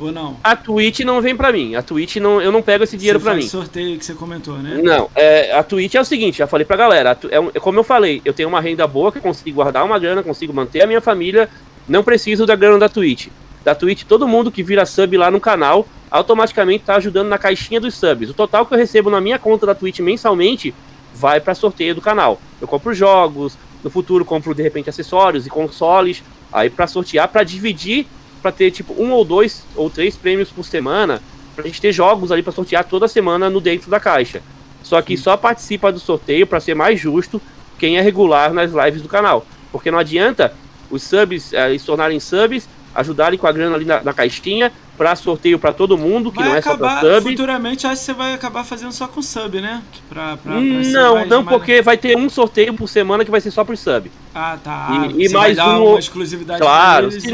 ou 0.00 0.10
não? 0.12 0.36
A 0.42 0.54
Twitch 0.56 1.00
não 1.00 1.20
vem 1.20 1.36
pra 1.36 1.52
mim. 1.52 1.74
A 1.74 1.82
Twitch 1.82 2.16
não, 2.16 2.40
eu 2.40 2.50
não 2.50 2.62
pego 2.62 2.84
esse 2.84 2.96
dinheiro 2.96 3.20
faz 3.20 3.36
mim. 3.36 3.48
sorteio 3.48 3.98
que 3.98 4.04
você 4.04 4.14
comentou, 4.14 4.56
né? 4.58 4.80
Não, 4.82 5.08
é, 5.14 5.52
a 5.56 5.62
Twitch 5.62 5.94
é 5.94 6.00
o 6.00 6.04
seguinte, 6.04 6.38
já 6.38 6.46
falei 6.46 6.64
pra 6.64 6.76
galera, 6.76 7.16
é, 7.30 7.40
um- 7.40 7.50
é 7.54 7.60
como 7.60 7.78
eu 7.78 7.84
falei, 7.84 8.20
eu 8.24 8.32
tenho 8.32 8.48
uma 8.48 8.60
renda 8.60 8.86
boa 8.86 9.10
que 9.12 9.18
eu 9.18 9.22
consigo 9.22 9.54
guardar 9.56 9.84
uma 9.84 9.98
grana, 9.98 10.22
consigo 10.22 10.52
manter 10.52 10.82
a 10.82 10.86
minha 10.86 11.00
família, 11.00 11.48
não 11.88 12.02
preciso 12.02 12.44
da 12.46 12.56
grana 12.56 12.78
da 12.78 12.88
Twitch. 12.88 13.28
Da 13.64 13.74
Twitch, 13.74 14.04
todo 14.04 14.28
mundo 14.28 14.50
que 14.52 14.62
vira 14.62 14.84
sub 14.84 15.16
lá 15.16 15.30
no 15.30 15.40
canal, 15.40 15.86
automaticamente 16.10 16.84
tá 16.84 16.96
ajudando 16.96 17.28
na 17.28 17.38
caixinha 17.38 17.80
dos 17.80 17.94
subs. 17.94 18.30
O 18.30 18.34
total 18.34 18.66
que 18.66 18.74
eu 18.74 18.78
recebo 18.78 19.10
na 19.10 19.20
minha 19.20 19.38
conta 19.38 19.64
da 19.66 19.74
Twitch 19.74 20.00
mensalmente 20.00 20.74
vai 21.14 21.40
pra 21.40 21.54
sorteio 21.54 21.94
do 21.94 22.00
canal. 22.00 22.40
Eu 22.60 22.68
compro 22.68 22.92
jogos, 22.94 23.56
no 23.82 23.90
futuro 23.90 24.24
compro 24.24 24.54
de 24.54 24.62
repente 24.62 24.90
acessórios 24.90 25.46
e 25.46 25.50
consoles, 25.50 26.22
aí 26.52 26.68
pra 26.70 26.86
sortear, 26.86 27.28
pra 27.28 27.42
dividir, 27.42 28.06
pra 28.44 28.52
ter 28.52 28.70
tipo 28.70 28.94
um 29.02 29.10
ou 29.10 29.24
dois 29.24 29.64
ou 29.74 29.88
três 29.88 30.14
prêmios 30.16 30.50
por 30.50 30.66
semana, 30.66 31.22
pra 31.56 31.64
gente 31.64 31.80
ter 31.80 31.92
jogos 31.94 32.30
ali 32.30 32.42
pra 32.42 32.52
sortear 32.52 32.84
toda 32.84 33.08
semana 33.08 33.48
no 33.48 33.58
dentro 33.58 33.90
da 33.90 33.98
caixa. 33.98 34.42
Só 34.82 35.00
que 35.00 35.16
só 35.16 35.34
participa 35.34 35.90
do 35.90 35.98
sorteio 35.98 36.46
para 36.46 36.60
ser 36.60 36.74
mais 36.74 37.00
justo 37.00 37.40
quem 37.78 37.96
é 37.96 38.02
regular 38.02 38.52
nas 38.52 38.70
lives 38.70 39.00
do 39.00 39.08
canal. 39.08 39.46
Porque 39.72 39.90
não 39.90 39.98
adianta 39.98 40.52
os 40.90 41.02
subs 41.02 41.54
eh, 41.54 41.78
se 41.78 41.86
tornarem 41.86 42.20
subs, 42.20 42.68
ajudarem 42.94 43.38
com 43.38 43.46
a 43.46 43.52
grana 43.52 43.76
ali 43.76 43.86
na, 43.86 44.02
na 44.02 44.12
caixinha 44.12 44.70
para 44.96 45.16
sorteio 45.16 45.58
para 45.58 45.72
todo 45.72 45.96
mundo, 45.98 46.30
que 46.30 46.38
Vai 46.38 46.48
não 46.50 46.54
é 46.56 46.62
só 46.62 46.72
acabar, 46.72 47.00
pra 47.00 47.14
sub. 47.16 47.30
futuramente, 47.30 47.84
acho 47.86 47.96
que 47.98 48.04
você 48.06 48.12
vai 48.12 48.32
acabar 48.34 48.62
fazendo 48.62 48.92
só 48.92 49.08
com 49.08 49.20
sub, 49.20 49.60
né? 49.60 49.82
Pra, 50.08 50.36
pra, 50.36 50.52
pra 50.52 50.54
Hum, 50.60 50.82
não, 50.92 51.26
não, 51.26 51.42
mais- 51.42 51.56
porque 51.58 51.82
vai 51.82 51.96
ter 51.96 52.16
um 52.16 52.28
sorteio 52.28 52.74
por 52.74 52.88
semana 52.88 53.24
que 53.24 53.30
vai 53.30 53.40
ser 53.40 53.50
só 53.50 53.64
pro 53.64 53.76
sub. 53.76 54.08
Ah, 54.34 54.56
tá. 54.62 55.08
E- 55.16 55.24
e 55.24 55.28
mais 55.30 55.56
dar 55.56 55.80
um- 55.80 55.88
uma 55.92 55.98
exclusividade 55.98 56.60
Claro, 56.60 57.08
pra 57.08 57.16
eles 57.16 57.24
e- 57.24 57.32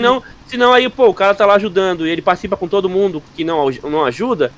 senão, 0.50 0.72
aí, 0.72 0.88
pô, 0.88 1.08
o 1.08 1.14
cara 1.14 1.34
tá 1.34 1.46
lá 1.46 1.54
ajudando 1.54 2.06
e 2.06 2.10
ele 2.10 2.20
participa 2.22 2.56
com 2.56 2.68
todo 2.68 2.88
mundo 2.88 3.22
que 3.34 3.44
não, 3.44 3.70
não 3.84 4.04
ajuda. 4.04 4.52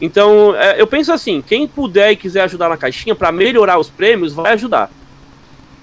Então, 0.00 0.54
é, 0.54 0.80
eu 0.80 0.86
penso 0.86 1.12
assim, 1.12 1.42
quem 1.42 1.66
puder 1.66 2.12
e 2.12 2.16
quiser 2.16 2.42
ajudar 2.42 2.68
na 2.68 2.76
caixinha 2.76 3.14
para 3.14 3.32
melhorar 3.32 3.78
os 3.78 3.90
prêmios, 3.90 4.32
vai 4.32 4.52
ajudar. 4.52 4.90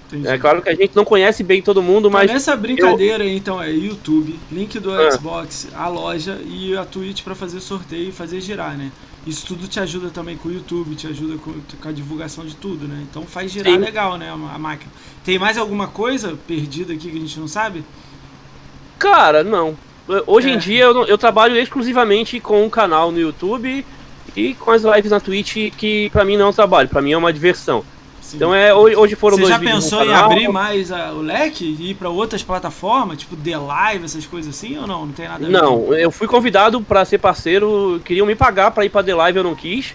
Entendi. 0.06 0.28
É 0.28 0.38
claro 0.38 0.62
que 0.62 0.68
a 0.68 0.74
gente 0.74 0.94
não 0.94 1.04
conhece 1.04 1.42
bem 1.42 1.60
todo 1.60 1.82
mundo, 1.82 2.08
Então, 2.08 2.12
mas 2.12 2.30
nessa 2.30 2.56
brincadeira 2.56 3.24
aí, 3.24 3.36
então, 3.36 3.60
é 3.60 3.70
YouTube, 3.70 4.38
link 4.50 4.78
do 4.78 4.92
Ah. 4.92 5.10
Xbox, 5.10 5.68
a 5.74 5.88
loja 5.88 6.40
e 6.46 6.76
a 6.76 6.84
Twitch 6.84 7.22
pra 7.22 7.34
fazer 7.34 7.60
sorteio 7.60 8.08
e 8.08 8.12
fazer 8.12 8.40
girar, 8.40 8.78
né? 8.78 8.92
Isso 9.26 9.44
tudo 9.44 9.66
te 9.66 9.80
ajuda 9.80 10.08
também 10.08 10.36
com 10.36 10.48
o 10.48 10.52
YouTube, 10.52 10.94
te 10.94 11.08
ajuda 11.08 11.36
com, 11.38 11.52
com 11.82 11.88
a 11.88 11.90
divulgação 11.90 12.46
de 12.46 12.54
tudo, 12.54 12.86
né? 12.86 13.04
Então 13.10 13.24
faz 13.24 13.50
girar 13.50 13.72
Sim. 13.72 13.80
legal, 13.80 14.16
né, 14.16 14.30
a 14.30 14.58
máquina. 14.58 14.92
Tem 15.24 15.36
mais 15.36 15.58
alguma 15.58 15.88
coisa 15.88 16.38
perdida 16.46 16.92
aqui 16.92 17.10
que 17.10 17.16
a 17.16 17.20
gente 17.20 17.40
não 17.40 17.48
sabe? 17.48 17.84
Cara, 18.98 19.44
não. 19.44 19.76
Hoje 20.26 20.48
É. 20.50 20.52
em 20.54 20.58
dia 20.58 20.84
eu, 20.84 20.94
não- 20.94 21.04
eu 21.04 21.18
trabalho 21.18 21.56
exclusivamente 21.56 22.38
com 22.40 22.64
um 22.64 22.70
canal 22.70 23.10
no 23.10 23.18
YouTube 23.18 23.84
e 24.36 24.54
com 24.54 24.70
as 24.70 24.82
lives 24.82 25.10
na 25.10 25.18
Twitch, 25.20 25.72
que 25.76 26.08
pra 26.10 26.24
mim 26.24 26.36
não 26.36 26.46
é 26.46 26.48
um 26.48 26.52
trabalho, 26.52 26.88
pra 26.88 27.02
mim 27.02 27.12
é 27.12 27.16
uma 27.16 27.32
diversão. 27.32 27.84
Sim. 28.20 28.36
Então 28.36 28.54
é, 28.54 28.72
hoje, 28.74 29.14
foram 29.14 29.36
Você 29.36 29.42
dois 29.42 29.54
já 29.54 29.58
pensou 29.58 30.04
em 30.04 30.12
abrir 30.12 30.48
mais 30.48 30.90
a- 30.90 31.12
o 31.12 31.20
leque 31.22 31.64
e 31.78 31.90
ir 31.90 31.94
pra 31.94 32.08
outras 32.08 32.42
plataformas, 32.42 33.18
tipo 33.18 33.36
The 33.36 33.56
Live, 33.56 34.04
essas 34.04 34.26
coisas 34.26 34.54
assim, 34.54 34.76
ou 34.78 34.86
não? 34.86 35.06
Não 35.06 35.12
tem 35.12 35.28
nada 35.28 35.44
a 35.44 35.48
ver? 35.48 35.52
Não, 35.52 35.94
eu 35.94 36.10
fui 36.10 36.26
convidado 36.26 36.80
pra 36.80 37.04
ser 37.04 37.18
parceiro, 37.18 38.00
queriam 38.04 38.26
me 38.26 38.34
pagar 38.34 38.70
pra 38.72 38.84
ir 38.84 38.88
pra 38.88 39.02
The 39.02 39.14
Live, 39.14 39.38
eu 39.38 39.44
não 39.44 39.54
quis. 39.54 39.94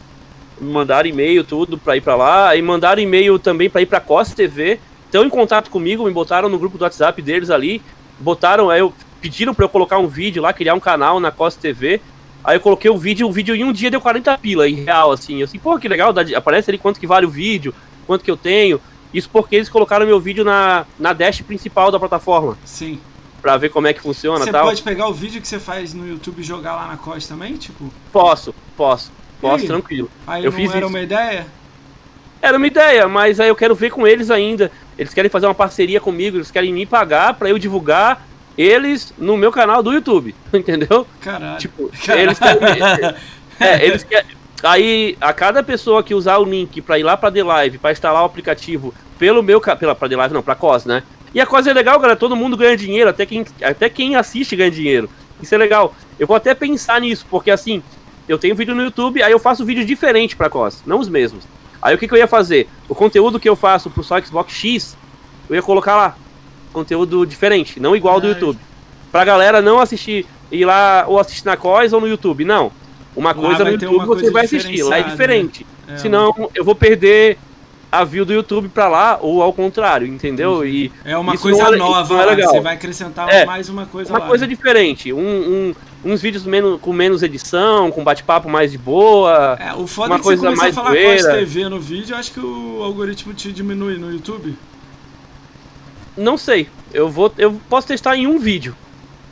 Mandaram 0.61 1.09
e-mail, 1.09 1.43
tudo 1.43 1.77
pra 1.77 1.97
ir 1.97 2.01
pra 2.01 2.15
lá. 2.15 2.55
E 2.55 2.61
mandaram 2.61 3.01
e-mail 3.01 3.37
também 3.39 3.69
pra 3.69 3.81
ir 3.81 3.85
pra 3.85 3.99
Costa 3.99 4.35
TV. 4.35 4.79
Estão 5.05 5.25
em 5.25 5.29
contato 5.29 5.69
comigo, 5.69 6.05
me 6.05 6.11
botaram 6.11 6.47
no 6.47 6.57
grupo 6.59 6.77
do 6.77 6.83
WhatsApp 6.83 7.21
deles 7.21 7.49
ali. 7.49 7.81
Botaram, 8.21 8.69
aí 8.69 8.79
eu 8.79 8.93
pediram 9.19 9.53
pra 9.53 9.65
eu 9.65 9.69
colocar 9.69 9.97
um 9.97 10.07
vídeo 10.07 10.41
lá, 10.41 10.53
criar 10.53 10.73
um 10.73 10.79
canal 10.79 11.19
na 11.19 11.31
Costa 11.31 11.59
TV. 11.61 12.01
Aí 12.43 12.55
eu 12.55 12.61
coloquei 12.61 12.89
o 12.89 12.97
vídeo, 12.97 13.27
o 13.27 13.31
vídeo 13.31 13.55
em 13.55 13.63
um 13.63 13.71
dia 13.71 13.91
deu 13.91 14.01
40 14.01 14.37
pila, 14.37 14.67
em 14.67 14.75
real, 14.83 15.11
assim. 15.11 15.37
Eu 15.39 15.45
assim, 15.45 15.59
pô, 15.59 15.77
que 15.77 15.87
legal, 15.87 16.11
dá 16.11 16.23
aparece 16.35 16.71
ali 16.71 16.77
quanto 16.77 16.99
que 16.99 17.05
vale 17.05 17.25
o 17.25 17.29
vídeo, 17.29 17.73
quanto 18.07 18.23
que 18.23 18.31
eu 18.31 18.37
tenho. 18.37 18.81
Isso 19.13 19.29
porque 19.29 19.55
eles 19.57 19.69
colocaram 19.69 20.05
meu 20.05 20.19
vídeo 20.19 20.43
na, 20.43 20.85
na 20.97 21.13
dash 21.13 21.41
principal 21.41 21.91
da 21.91 21.99
plataforma, 21.99 22.57
Sim. 22.63 22.99
pra 23.41 23.57
ver 23.57 23.69
como 23.69 23.85
é 23.87 23.93
que 23.93 24.01
funciona 24.01 24.39
e 24.39 24.43
Você 24.45 24.51
tal. 24.51 24.65
pode 24.65 24.81
pegar 24.81 25.07
o 25.07 25.13
vídeo 25.13 25.41
que 25.41 25.47
você 25.47 25.59
faz 25.59 25.93
no 25.93 26.07
YouTube 26.07 26.39
e 26.39 26.43
jogar 26.43 26.75
lá 26.75 26.87
na 26.87 26.97
Costa 26.97 27.33
também, 27.33 27.57
tipo? 27.57 27.91
Posso, 28.11 28.55
posso, 28.77 29.11
posso, 29.39 29.67
tranquilo. 29.67 30.09
Aí 30.25 30.45
Eu 30.45 30.51
não 30.51 30.57
fiz 30.57 30.69
era 30.71 30.79
isso. 30.79 30.87
uma 30.87 30.99
ideia? 31.01 31.45
Era 32.41 32.57
uma 32.57 32.67
ideia, 32.67 33.07
mas 33.07 33.39
aí 33.39 33.49
eu 33.49 33.55
quero 33.55 33.75
ver 33.75 33.91
com 33.91 34.07
eles 34.07 34.31
ainda. 34.31 34.71
eles 34.97 35.13
querem 35.13 35.29
fazer 35.29 35.45
uma 35.45 35.55
parceria 35.55 35.99
comigo, 35.99 36.37
eles 36.37 36.49
querem 36.49 36.73
me 36.73 36.85
pagar 36.85 37.35
para 37.35 37.49
eu 37.49 37.59
divulgar 37.59 38.25
eles 38.57 39.13
no 39.17 39.37
meu 39.37 39.51
canal 39.51 39.81
do 39.81 39.93
YouTube, 39.93 40.35
entendeu? 40.53 41.05
Caralho. 41.19 41.59
Tipo, 41.59 41.91
Caralho. 42.05 42.27
eles 42.27 42.39
querem. 42.39 43.15
é, 43.59 43.85
eles 43.85 44.03
querem. 44.03 44.41
Aí, 44.63 45.17
a 45.19 45.33
cada 45.33 45.63
pessoa 45.63 46.03
que 46.03 46.13
usar 46.13 46.37
o 46.37 46.45
link 46.45 46.81
para 46.81 46.99
ir 46.99 47.03
lá 47.03 47.17
pra 47.17 47.31
The 47.31 47.43
Live, 47.43 47.77
pra 47.79 47.91
instalar 47.91 48.21
o 48.21 48.25
aplicativo 48.25 48.93
pelo 49.17 49.41
meu. 49.41 49.59
Pela, 49.59 49.95
pra 49.95 50.09
The 50.09 50.15
Live, 50.15 50.33
não, 50.33 50.43
pra 50.43 50.55
COS, 50.55 50.85
né? 50.85 51.03
E 51.33 51.39
a 51.39 51.45
COS 51.45 51.67
é 51.67 51.73
legal, 51.73 51.99
galera. 51.99 52.17
Todo 52.17 52.35
mundo 52.35 52.57
ganha 52.57 52.75
dinheiro, 52.77 53.09
até 53.09 53.25
quem, 53.25 53.45
até 53.63 53.89
quem 53.89 54.15
assiste 54.15 54.55
ganha 54.55 54.69
dinheiro. 54.69 55.09
Isso 55.41 55.55
é 55.55 55.57
legal. 55.57 55.95
Eu 56.19 56.27
vou 56.27 56.35
até 56.35 56.53
pensar 56.53 57.01
nisso, 57.01 57.25
porque 57.29 57.49
assim, 57.49 57.81
eu 58.27 58.37
tenho 58.37 58.55
vídeo 58.55 58.75
no 58.75 58.83
YouTube, 58.83 59.23
aí 59.23 59.31
eu 59.31 59.39
faço 59.39 59.65
vídeo 59.65 59.83
diferente 59.83 60.35
pra 60.35 60.49
COS, 60.49 60.83
não 60.85 60.99
os 60.99 61.09
mesmos. 61.09 61.43
Aí 61.81 61.95
o 61.95 61.97
que, 61.97 62.07
que 62.07 62.13
eu 62.13 62.17
ia 62.17 62.27
fazer? 62.27 62.69
O 62.87 62.93
conteúdo 62.93 63.39
que 63.39 63.49
eu 63.49 63.55
faço 63.55 63.89
pro 63.89 64.03
só 64.03 64.21
Xbox 64.21 64.53
X, 64.53 64.97
eu 65.49 65.55
ia 65.55 65.61
colocar 65.61 65.95
lá. 65.95 66.15
Conteúdo 66.71 67.25
diferente, 67.25 67.79
não 67.79 67.95
igual 67.95 68.21
do 68.21 68.27
YouTube. 68.27 68.59
Pra 69.11 69.25
galera 69.25 69.61
não 69.61 69.79
assistir, 69.79 70.25
ir 70.51 70.63
lá 70.63 71.05
ou 71.07 71.19
assistir 71.19 71.45
na 71.45 71.57
COS 71.57 71.91
ou 71.91 71.99
no 71.99 72.07
YouTube. 72.07 72.45
Não. 72.45 72.71
Uma 73.15 73.31
lá 73.31 73.35
coisa 73.35 73.63
no 73.63 73.71
YouTube 73.71 74.05
você 74.05 74.31
vai 74.31 74.45
assistir, 74.45 74.83
lá 74.83 74.99
é 74.99 75.03
diferente. 75.03 75.65
Né? 75.87 75.95
É, 75.95 75.97
Senão 75.97 76.49
eu 76.55 76.63
vou 76.63 76.75
perder 76.75 77.37
a 77.91 78.03
view 78.05 78.23
do 78.23 78.31
YouTube 78.31 78.69
pra 78.69 78.87
lá 78.87 79.19
ou 79.21 79.41
ao 79.41 79.51
contrário, 79.51 80.07
entendeu? 80.07 80.65
E 80.65 80.91
é 81.03 81.17
uma 81.17 81.37
coisa 81.37 81.63
é, 81.63 81.75
nova, 81.75 82.21
é 82.21 82.25
legal. 82.25 82.51
você 82.51 82.61
vai 82.61 82.75
acrescentar 82.75 83.27
é, 83.29 83.45
mais 83.45 83.67
uma 83.67 83.85
coisa 83.85 84.11
Uma 84.11 84.19
lá, 84.19 84.27
coisa 84.27 84.47
né? 84.47 84.49
diferente, 84.55 85.11
um, 85.11 85.19
um, 85.19 85.75
uns 86.05 86.21
vídeos 86.21 86.45
menos, 86.45 86.79
com 86.79 86.93
menos 86.93 87.21
edição, 87.21 87.91
com 87.91 88.03
bate-papo 88.03 88.49
mais 88.49 88.71
de 88.71 88.77
boa. 88.77 89.57
É, 89.59 89.73
o 89.73 89.85
foda 89.85 90.07
uma 90.07 90.15
é 90.15 90.17
que 90.19 90.23
coisa 90.23 90.49
você 90.49 90.55
mais 90.55 90.77
a 90.77 90.81
falar 90.81 90.95
com 90.95 91.27
a 91.27 91.33
TV 91.33 91.67
no 91.67 91.79
vídeo, 91.79 92.13
eu 92.13 92.17
acho 92.17 92.31
que 92.31 92.39
o 92.39 92.81
algoritmo 92.81 93.33
te 93.33 93.51
diminui 93.51 93.97
no 93.97 94.09
YouTube. 94.09 94.55
Não 96.15 96.37
sei. 96.37 96.69
Eu 96.93 97.09
vou 97.09 97.33
eu 97.37 97.59
posso 97.69 97.87
testar 97.87 98.15
em 98.15 98.27
um 98.27 98.39
vídeo 98.39 98.75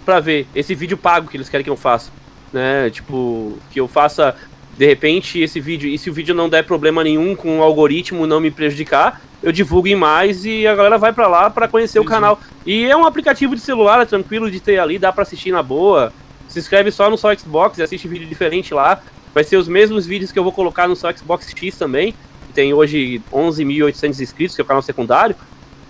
para 0.06 0.20
ver 0.20 0.48
esse 0.56 0.74
vídeo 0.76 0.98
pago 0.98 1.30
que 1.30 1.38
eles 1.38 1.50
querem 1.50 1.64
que 1.64 1.70
eu 1.70 1.78
faça, 1.78 2.12
né? 2.52 2.90
Tipo, 2.90 3.58
que 3.72 3.80
eu 3.80 3.88
faça 3.88 4.36
de 4.80 4.86
repente 4.86 5.42
esse 5.42 5.60
vídeo, 5.60 5.90
e 5.90 5.98
se 5.98 6.10
o 6.10 6.14
vídeo 6.14 6.34
não 6.34 6.48
der 6.48 6.64
problema 6.64 7.04
nenhum 7.04 7.36
com 7.36 7.60
o 7.60 7.62
algoritmo 7.62 8.26
não 8.26 8.40
me 8.40 8.50
prejudicar, 8.50 9.22
eu 9.44 9.52
divulgo 9.52 9.90
em 9.90 9.96
mais 9.96 10.46
e 10.46 10.66
a 10.66 10.74
galera 10.74 10.98
vai 10.98 11.12
para 11.12 11.28
lá 11.28 11.50
para 11.50 11.68
conhecer 11.68 12.00
o 12.00 12.06
canal. 12.06 12.40
E 12.66 12.86
é 12.86 12.96
um 12.96 13.06
aplicativo 13.06 13.56
de 13.56 13.62
celular, 13.62 14.02
é 14.02 14.06
tranquilo 14.06 14.50
de 14.50 14.58
ter 14.62 14.80
ali, 14.80 14.98
dá 14.98 15.12
para 15.12 15.24
assistir 15.24 15.52
na 15.52 15.62
boa. 15.62 16.14
Se 16.48 16.60
inscreve 16.60 16.92
só 16.92 17.10
no 17.10 17.18
só 17.18 17.36
Xbox 17.36 17.78
e 17.78 17.84
assiste 17.84 18.08
vídeo 18.08 18.26
diferente 18.26 18.74
lá. 18.74 19.02
Vai 19.34 19.44
ser 19.44 19.58
os 19.58 19.68
mesmos 19.68 20.06
vídeos 20.06 20.32
que 20.32 20.40
eu 20.40 20.44
vou 20.44 20.54
colocar 20.54 20.88
no 20.88 20.96
só 20.96 21.12
Xbox 21.12 21.50
X 21.50 21.78
também. 21.78 22.14
Que 22.48 22.54
tem 22.54 22.74
hoje 22.74 23.22
11.800 23.34 24.22
inscritos, 24.22 24.56
que 24.56 24.62
é 24.62 24.64
o 24.64 24.68
canal 24.68 24.82
secundário. 24.82 25.36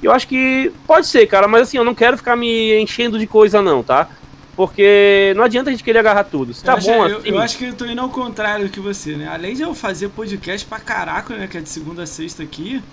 E 0.01 0.05
eu 0.07 0.11
acho 0.11 0.27
que 0.27 0.71
pode 0.87 1.05
ser, 1.05 1.27
cara, 1.27 1.47
mas 1.47 1.61
assim, 1.61 1.77
eu 1.77 1.83
não 1.83 1.93
quero 1.93 2.17
ficar 2.17 2.35
me 2.35 2.73
enchendo 2.81 3.19
de 3.19 3.27
coisa 3.27 3.61
não, 3.61 3.83
tá? 3.83 4.09
Porque 4.59 5.31
não 5.37 5.45
adianta 5.45 5.69
a 5.69 5.71
gente 5.71 5.85
querer 5.85 5.99
agarrar 5.99 6.25
tudo. 6.25 6.53
Tá 6.53 6.73
eu 6.73 6.81
bom 6.81 7.03
assim... 7.03 7.13
eu, 7.13 7.35
eu, 7.35 7.39
acho 7.39 7.57
que 7.57 7.63
eu 7.63 7.73
tô 7.73 7.85
indo 7.85 8.01
ao 8.01 8.09
contrário 8.09 8.67
que 8.67 8.81
você, 8.81 9.15
né? 9.15 9.25
Além 9.25 9.55
de 9.55 9.61
eu 9.61 9.73
fazer 9.73 10.09
podcast 10.09 10.67
pra 10.67 10.81
caraca, 10.81 11.33
né? 11.33 11.47
Que 11.47 11.59
é 11.59 11.61
de 11.61 11.69
segunda 11.69 12.03
a 12.03 12.05
sexta 12.05 12.43
aqui. 12.43 12.83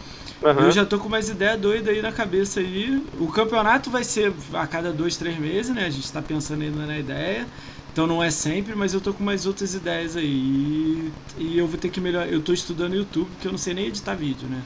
Uhum. 0.41 0.61
Eu 0.61 0.71
já 0.71 0.87
tô 0.87 0.97
com 1.01 1.09
umas 1.09 1.29
ideias 1.29 1.59
doidas 1.59 1.93
aí 1.93 2.01
na 2.01 2.13
cabeça 2.13 2.61
aí. 2.61 3.03
O 3.19 3.27
campeonato 3.27 3.91
vai 3.91 4.05
ser 4.05 4.33
a 4.55 4.65
cada 4.69 4.93
dois, 4.93 5.17
três 5.17 5.37
meses, 5.41 5.75
né? 5.75 5.87
A 5.87 5.91
gente 5.91 6.13
tá 6.13 6.23
pensando 6.23 6.63
ainda 6.63 6.87
na 6.87 7.01
ideia. 7.01 7.45
Então 7.93 8.07
não 8.07 8.23
é 8.23 8.31
sempre, 8.31 8.77
mas 8.77 8.95
eu 8.95 9.01
tô 9.01 9.13
com 9.13 9.25
mais 9.25 9.45
outras 9.45 9.75
ideias 9.75 10.17
aí. 10.17 10.25
E, 10.25 11.13
e 11.37 11.59
eu 11.59 11.67
vou 11.67 11.81
ter 11.81 11.89
que 11.89 12.01
melhorar. 12.01 12.29
Eu 12.29 12.43
tô 12.43 12.53
estudando 12.53 12.95
YouTube, 12.95 13.27
porque 13.33 13.49
eu 13.49 13.51
não 13.51 13.59
sei 13.59 13.75
nem 13.75 13.89
editar 13.89 14.15
vídeo, 14.15 14.47
né? 14.49 14.63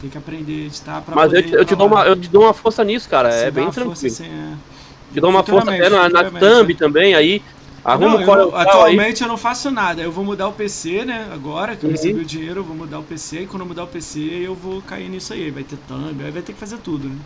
Tem 0.00 0.10
que 0.10 0.18
aprender 0.18 0.64
a 0.64 0.66
editar 0.66 1.00
pra 1.02 1.14
Mas 1.14 1.32
eu 1.32 1.42
te, 1.44 1.52
eu 1.52 1.64
te, 1.64 1.76
dou 1.76 1.86
uma, 1.86 2.04
eu 2.06 2.16
te 2.16 2.28
dou 2.28 2.42
uma 2.42 2.52
força 2.52 2.82
nisso, 2.82 3.08
cara. 3.08 3.30
Você 3.30 3.44
é 3.44 3.50
bem 3.52 3.70
tranquilo. 3.70 3.94
Força, 3.94 4.08
assim, 4.08 4.24
é... 4.24 4.79
Te 5.12 5.20
dou 5.20 5.30
uma 5.30 5.42
força 5.42 5.70
até 5.72 5.88
na, 5.88 6.08
na 6.08 6.30
thumb 6.30 6.74
também, 6.74 7.14
aí. 7.14 7.42
Arruma 7.82 8.20
não, 8.20 8.34
eu, 8.34 8.56
atualmente 8.56 9.22
aí. 9.22 9.26
eu 9.26 9.28
não 9.28 9.38
faço 9.38 9.70
nada. 9.70 10.02
Eu 10.02 10.12
vou 10.12 10.24
mudar 10.24 10.48
o 10.48 10.52
PC, 10.52 11.04
né? 11.04 11.28
Agora 11.32 11.74
que 11.74 11.84
eu 11.84 11.88
uhum. 11.88 11.96
recebi 11.96 12.20
o 12.20 12.24
dinheiro, 12.24 12.60
eu 12.60 12.64
vou 12.64 12.76
mudar 12.76 12.98
o 12.98 13.02
PC. 13.02 13.42
E 13.42 13.46
quando 13.46 13.62
eu 13.62 13.66
mudar 13.68 13.84
o 13.84 13.86
PC, 13.86 14.20
eu 14.20 14.54
vou 14.54 14.82
cair 14.82 15.08
nisso 15.08 15.32
aí. 15.32 15.50
Vai 15.50 15.64
ter 15.64 15.76
thumb, 15.88 16.22
aí 16.22 16.30
vai 16.30 16.42
ter 16.42 16.52
que 16.52 16.58
fazer 16.58 16.76
tudo, 16.78 17.08
né? 17.08 17.16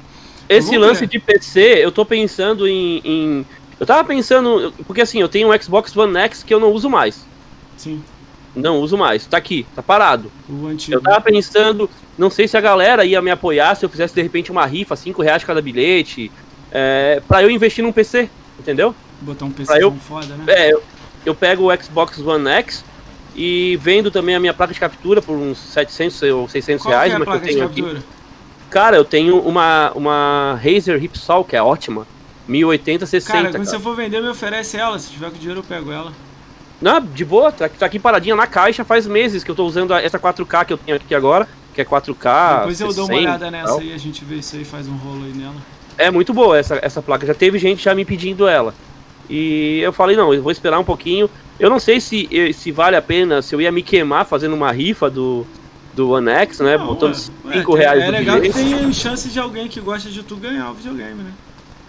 Esse 0.48 0.76
lance 0.76 1.00
ver. 1.00 1.06
de 1.06 1.18
PC, 1.18 1.60
eu 1.84 1.90
tô 1.90 2.04
pensando 2.04 2.68
em, 2.68 3.00
em, 3.04 3.46
Eu 3.80 3.86
tava 3.86 4.04
pensando. 4.04 4.72
Porque 4.86 5.00
assim, 5.00 5.20
eu 5.20 5.28
tenho 5.28 5.52
um 5.52 5.60
Xbox 5.60 5.96
One 5.96 6.16
X 6.18 6.42
que 6.42 6.54
eu 6.54 6.60
não 6.60 6.70
uso 6.70 6.88
mais. 6.88 7.26
Sim. 7.76 8.02
Não 8.54 8.78
uso 8.78 8.96
mais. 8.96 9.26
Tá 9.26 9.36
aqui, 9.36 9.66
tá 9.74 9.82
parado. 9.82 10.30
O 10.48 10.68
antigo. 10.68 10.96
Eu 10.96 11.00
tava 11.00 11.20
pensando. 11.20 11.90
Não 12.16 12.30
sei 12.30 12.46
se 12.46 12.56
a 12.56 12.60
galera 12.60 13.04
ia 13.04 13.20
me 13.20 13.30
apoiar 13.30 13.74
se 13.74 13.84
eu 13.84 13.88
fizesse 13.88 14.14
de 14.14 14.22
repente 14.22 14.52
uma 14.52 14.64
rifa, 14.64 14.94
5 14.94 15.20
reais 15.20 15.42
cada 15.42 15.60
bilhete 15.60 16.30
é, 16.74 17.22
para 17.28 17.44
eu 17.44 17.50
investir 17.50 17.84
num 17.84 17.92
PC, 17.92 18.28
entendeu? 18.58 18.92
Botar 19.20 19.44
um 19.44 19.50
PC 19.52 19.82
eu, 19.82 19.92
foda, 19.92 20.34
né? 20.34 20.44
É, 20.48 20.72
eu, 20.72 20.82
eu 21.24 21.34
pego 21.34 21.72
o 21.72 21.82
Xbox 21.82 22.18
One 22.18 22.48
X 22.48 22.84
e 23.36 23.78
vendo 23.80 24.10
também 24.10 24.34
a 24.34 24.40
minha 24.40 24.52
placa 24.52 24.72
de 24.72 24.80
captura 24.80 25.22
por 25.22 25.36
uns 25.36 25.56
700 25.56 26.22
ou 26.22 26.48
600 26.48 26.82
Qual 26.82 26.92
reais, 26.92 27.14
é 27.14 27.18
mas 27.18 27.28
eu 27.28 27.40
tenho 27.40 27.64
aqui. 27.64 27.98
Cara, 28.70 28.96
eu 28.96 29.04
tenho 29.04 29.38
uma, 29.38 29.92
uma 29.92 30.60
Razer 30.60 30.98
Ripsaw, 30.98 31.44
que 31.44 31.54
é 31.54 31.62
ótima. 31.62 32.06
1080, 32.48 33.06
60. 33.06 33.32
Cara, 33.32 33.44
quando 33.44 33.52
cara. 33.52 33.64
você 33.64 33.78
for 33.78 33.94
vender, 33.94 34.20
me 34.20 34.28
oferece 34.28 34.76
ela. 34.76 34.98
Se 34.98 35.10
tiver 35.10 35.30
com 35.30 35.38
dinheiro, 35.38 35.60
eu 35.60 35.64
pego 35.64 35.92
ela. 35.92 36.12
Não, 36.82 37.00
de 37.00 37.24
boa, 37.24 37.52
tá, 37.52 37.68
tá 37.68 37.86
aqui 37.86 38.00
paradinha 38.00 38.34
na 38.34 38.48
caixa 38.48 38.84
faz 38.84 39.06
meses 39.06 39.44
que 39.44 39.50
eu 39.50 39.54
tô 39.54 39.64
usando 39.64 39.94
essa 39.94 40.18
4K 40.18 40.64
que 40.66 40.72
eu 40.72 40.76
tenho 40.76 40.96
aqui 40.96 41.14
agora, 41.14 41.48
que 41.72 41.80
é 41.80 41.84
4K. 41.84 42.58
Depois 42.58 42.80
eu 42.80 42.92
dou 42.92 43.06
uma 43.06 43.14
olhada 43.14 43.50
nessa 43.50 43.78
aí, 43.78 43.92
a 43.92 43.98
gente 43.98 44.24
vê 44.24 44.36
isso 44.36 44.56
aí, 44.56 44.64
faz 44.64 44.88
um 44.88 44.96
rolo 44.96 45.24
aí 45.24 45.32
nela. 45.32 45.54
É 45.96 46.10
muito 46.10 46.32
boa 46.32 46.58
essa, 46.58 46.78
essa 46.82 47.00
placa. 47.00 47.26
Já 47.26 47.34
teve 47.34 47.58
gente 47.58 47.82
já 47.82 47.94
me 47.94 48.04
pedindo 48.04 48.46
ela. 48.46 48.74
E 49.28 49.80
eu 49.80 49.92
falei, 49.92 50.16
não, 50.16 50.34
eu 50.34 50.42
vou 50.42 50.52
esperar 50.52 50.78
um 50.78 50.84
pouquinho. 50.84 51.30
Eu 51.58 51.70
não 51.70 51.78
sei 51.78 52.00
se, 52.00 52.28
se 52.52 52.72
vale 52.72 52.96
a 52.96 53.02
pena, 53.02 53.40
se 53.40 53.54
eu 53.54 53.60
ia 53.60 53.70
me 53.70 53.82
queimar 53.82 54.26
fazendo 54.26 54.54
uma 54.54 54.72
rifa 54.72 55.08
do, 55.08 55.46
do 55.94 56.10
One 56.10 56.30
X, 56.30 56.60
né? 56.60 56.76
Não, 56.76 56.86
botando 56.86 57.14
5 57.14 57.74
reais 57.74 58.02
É 58.02 58.10
legal 58.10 58.40
que 58.40 58.52
tem 58.52 58.92
chance 58.92 59.28
de 59.28 59.38
alguém 59.38 59.68
que 59.68 59.80
gosta 59.80 60.10
de 60.10 60.22
tu 60.22 60.36
ganhar 60.36 60.70
o 60.70 60.74
videogame, 60.74 61.22
né? 61.22 61.32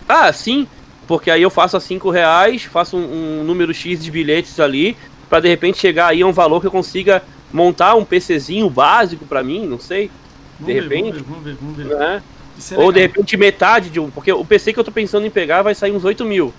Ah, 0.08 0.32
sim. 0.32 0.68
Porque 1.08 1.30
aí 1.30 1.42
eu 1.42 1.50
faço 1.50 1.76
a 1.76 1.80
5 1.80 2.10
reais, 2.10 2.64
faço 2.64 2.98
um, 2.98 3.42
um, 3.42 3.44
número 3.44 3.74
X 3.74 4.04
de 4.04 4.10
bilhetes 4.10 4.60
ali, 4.60 4.96
para 5.30 5.40
de 5.40 5.50
repente 5.50 5.78
chegar 5.78 6.08
aí 6.08 6.22
a 6.22 6.28
um 6.28 6.32
valor 6.32 6.62
que 6.62 6.68
eu 6.68 6.72
consiga 6.72 7.24
montar 7.52 7.96
um 7.96 8.06
PCzinho 8.06 8.70
básico 8.70 9.26
para 9.26 9.44
mim, 9.44 9.66
não 9.66 9.80
sei. 9.80 10.10
Vamos 10.60 10.74
de 10.74 10.80
ver, 10.80 10.96
repente. 10.96 11.24
Vamos 11.24 11.44
ver, 11.44 11.56
vamos 11.60 11.76
ver, 11.76 11.84
vamos 11.86 11.98
ver. 11.98 11.98
Né? 11.98 12.24
É 12.72 12.78
Ou 12.78 12.92
de 12.92 13.00
repente 13.00 13.36
metade 13.38 13.90
de 13.90 14.00
um. 14.00 14.10
Porque 14.10 14.32
o 14.32 14.46
PC 14.46 14.74
que 14.74 14.80
eu 14.80 14.84
tô 14.84 14.92
pensando 14.92 15.26
em 15.26 15.30
pegar 15.30 15.62
vai 15.62 15.76
sair 15.76 15.92
uns 15.92 16.04
8 16.04 16.24
mil. 16.26 16.54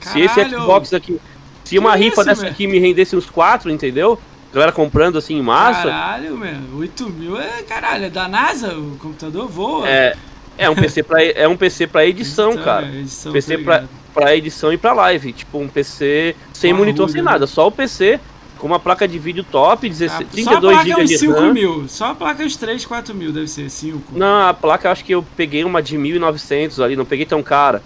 Caralho. 0.00 0.28
Se 0.28 0.40
esse 0.40 0.50
Xbox 0.50 0.94
aqui. 0.94 1.20
Se 1.64 1.70
que 1.70 1.78
uma 1.78 1.96
rifa 1.96 2.22
esse, 2.22 2.24
dessa 2.30 2.46
aqui 2.46 2.66
me 2.66 2.78
rendesse 2.78 3.16
uns 3.16 3.28
4, 3.28 3.70
entendeu? 3.70 4.18
Galera 4.52 4.72
comprando 4.72 5.18
assim 5.18 5.36
em 5.36 5.42
massa. 5.42 5.88
Caralho, 5.88 6.36
mano. 6.36 6.78
8 6.78 7.10
mil 7.10 7.38
é 7.38 7.62
caralho, 7.62 8.06
é 8.06 8.10
da 8.10 8.28
NASA, 8.28 8.74
o 8.74 8.96
computador 8.98 9.48
voa. 9.48 9.88
É. 9.88 10.16
É 10.58 10.70
um 10.70 10.74
PC 10.74 11.02
pra, 11.02 11.22
é 11.22 11.46
um 11.46 11.56
PC 11.56 11.86
pra 11.86 12.06
edição, 12.06 12.52
edição 12.52 12.64
cara. 12.64 12.86
É, 12.86 13.00
edição, 13.00 13.32
PC 13.32 13.58
pra, 13.58 13.84
pra 14.14 14.34
edição 14.34 14.72
e 14.72 14.78
pra 14.78 14.94
live. 14.94 15.32
Tipo, 15.32 15.58
um 15.58 15.68
PC 15.68 16.34
sem 16.52 16.72
monitor, 16.72 17.10
sem 17.10 17.22
né? 17.22 17.30
nada. 17.30 17.46
Só 17.46 17.66
o 17.66 17.70
PC 17.70 18.18
com 18.58 18.66
uma 18.66 18.80
placa 18.80 19.06
de 19.06 19.18
vídeo 19.18 19.44
top, 19.44 19.88
16, 19.88 20.20
ah, 20.20 20.30
32 20.30 20.82
GB 20.84 21.04
de 21.04 21.18
5 21.18 21.32
RAM. 21.32 21.52
mil. 21.52 21.88
Só 21.88 22.12
a 22.12 22.14
placa 22.14 22.42
uns 22.42 22.56
3, 22.56 22.84
4 22.84 23.14
mil 23.14 23.32
deve 23.32 23.48
ser, 23.48 23.70
5. 23.70 24.16
Não, 24.16 24.48
a 24.48 24.54
placa 24.54 24.88
eu 24.88 24.92
acho 24.92 25.04
que 25.04 25.12
eu 25.12 25.24
peguei 25.36 25.64
uma 25.64 25.82
de 25.82 25.96
1.900 25.96 26.82
ali, 26.82 26.96
não 26.96 27.04
peguei 27.04 27.26
tão 27.26 27.42
cara. 27.42 27.82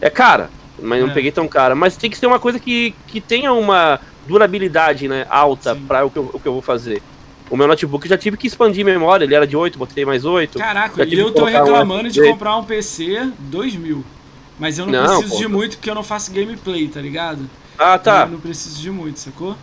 É 0.00 0.10
cara, 0.10 0.50
mas 0.80 1.02
é. 1.02 1.06
não 1.06 1.12
peguei 1.12 1.30
tão 1.30 1.46
cara. 1.48 1.74
Mas 1.74 1.96
tem 1.96 2.10
que 2.10 2.18
ser 2.18 2.26
uma 2.26 2.38
coisa 2.38 2.58
que, 2.58 2.94
que 3.06 3.20
tenha 3.20 3.52
uma 3.52 4.00
durabilidade 4.26 5.08
né, 5.08 5.26
alta 5.28 5.74
para 5.74 6.04
o 6.04 6.10
que, 6.10 6.18
eu, 6.18 6.30
o 6.32 6.40
que 6.40 6.46
eu 6.46 6.52
vou 6.52 6.62
fazer. 6.62 7.02
O 7.50 7.56
meu 7.56 7.66
notebook 7.66 8.08
já 8.08 8.16
tive 8.16 8.36
que 8.36 8.46
expandir 8.46 8.84
memória, 8.84 9.24
ele 9.24 9.34
era 9.34 9.46
de 9.46 9.56
8, 9.56 9.76
botei 9.76 10.04
mais 10.04 10.24
8. 10.24 10.56
Caraca, 10.56 11.04
e 11.04 11.18
eu 11.18 11.32
tô 11.32 11.44
reclamando 11.46 12.08
um 12.08 12.10
de 12.10 12.22
comprar 12.22 12.56
um 12.56 12.64
PC 12.64 13.32
2 13.38 13.74
mil. 13.74 14.04
Mas 14.56 14.78
eu 14.78 14.86
não, 14.86 15.02
não 15.02 15.18
preciso 15.18 15.30
pô. 15.30 15.38
de 15.38 15.48
muito 15.48 15.76
porque 15.76 15.90
eu 15.90 15.94
não 15.94 16.04
faço 16.04 16.30
gameplay, 16.32 16.86
tá 16.86 17.00
ligado? 17.00 17.50
Ah, 17.76 17.98
tá. 17.98 18.22
Eu 18.22 18.32
não 18.32 18.40
preciso 18.40 18.80
de 18.80 18.90
muito, 18.90 19.18
sacou? 19.18 19.56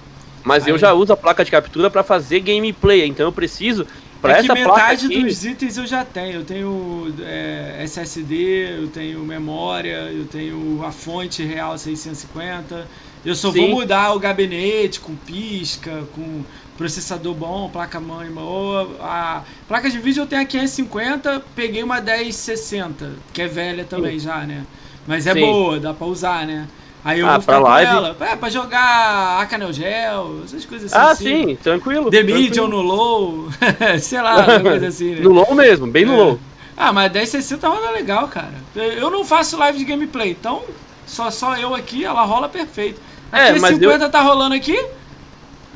Mas 0.48 0.64
Aí. 0.64 0.70
eu 0.70 0.78
já 0.78 0.94
uso 0.94 1.12
a 1.12 1.18
placa 1.18 1.44
de 1.44 1.52
captura 1.52 1.90
para 1.90 2.04
fazer 2.04 2.40
gameplay, 2.40 3.06
então 3.06 3.26
eu 3.26 3.34
preciso 3.34 3.86
para 4.22 4.38
é 4.38 4.40
essa 4.40 4.54
metade 4.54 4.66
placa 4.66 4.94
aqui... 4.94 5.24
dos 5.24 5.44
itens 5.44 5.78
eu 5.78 5.86
já 5.86 6.06
tenho. 6.06 6.36
Eu 6.36 6.46
tenho 6.46 7.14
é, 7.22 7.82
SSD, 7.84 8.80
eu 8.80 8.88
tenho 8.88 9.20
memória, 9.26 10.10
eu 10.10 10.26
tenho 10.26 10.82
a 10.86 10.92
fonte 10.92 11.44
real 11.44 11.78
650. 11.78 12.88
Eu 13.26 13.36
só 13.36 13.52
Sim. 13.52 13.60
vou 13.60 13.70
mudar 13.82 14.14
o 14.14 14.20
gabinete 14.20 15.02
com 15.02 15.14
pisca, 15.18 16.08
com 16.16 16.46
processador 16.78 17.36
bom, 17.36 17.70
placa 17.70 18.00
mãe 18.00 18.32
boa. 18.32 18.90
A 19.02 19.44
placa 19.68 19.90
de 19.90 20.00
vídeo 20.00 20.24
eu 20.24 20.28
tenho 20.28 20.44
a 20.44 20.46
550, 20.46 21.44
peguei 21.58 21.84
uma 21.84 22.00
1060, 22.00 23.16
que 23.34 23.42
é 23.42 23.48
velha 23.48 23.84
também 23.84 24.18
Sim. 24.18 24.26
já, 24.26 24.46
né? 24.46 24.66
Mas 25.06 25.28
é 25.28 25.34
Sim. 25.34 25.42
boa, 25.42 25.78
dá 25.78 25.94
para 25.94 26.08
usar, 26.08 26.48
né? 26.48 26.70
Aí 27.08 27.22
eu 27.22 27.28
ah, 27.28 27.38
vou 27.38 27.44
pra 27.44 27.60
live. 27.60 27.90
ela. 27.90 28.18
É, 28.20 28.36
pra 28.36 28.50
jogar 28.50 29.40
Acanel 29.40 29.72
Gel, 29.72 30.42
essas 30.44 30.66
coisas 30.66 30.92
assim. 30.92 31.02
Ah, 31.02 31.12
assim. 31.12 31.48
sim, 31.48 31.56
tranquilo. 31.56 32.12
The 32.12 32.22
Medium 32.22 32.68
no 32.68 32.82
low. 32.82 33.48
Sei 34.02 34.22
lá, 34.22 34.44
coisa 34.60 34.88
assim, 34.90 35.16
né? 35.16 35.22
No 35.22 35.30
low 35.30 35.56
mesmo, 35.56 35.88
bem 35.88 36.04
no 36.04 36.14
é. 36.14 36.18
low. 36.18 36.40
Ah, 36.76 36.92
mas 36.92 37.10
1060 37.10 37.66
roda 37.66 37.92
legal, 37.92 38.28
cara. 38.28 38.54
Eu 38.76 39.10
não 39.10 39.24
faço 39.24 39.58
live 39.58 39.78
de 39.78 39.86
gameplay, 39.86 40.32
então 40.32 40.66
só, 41.06 41.32
só 41.32 41.56
eu 41.56 41.74
aqui, 41.74 42.04
ela 42.04 42.26
rola 42.26 42.50
perfeito. 42.50 43.00
É, 43.32 43.54
mas 43.54 43.76
50 43.76 44.04
eu... 44.04 44.12
tá 44.12 44.22
rolando 44.22 44.54
aqui? 44.56 44.78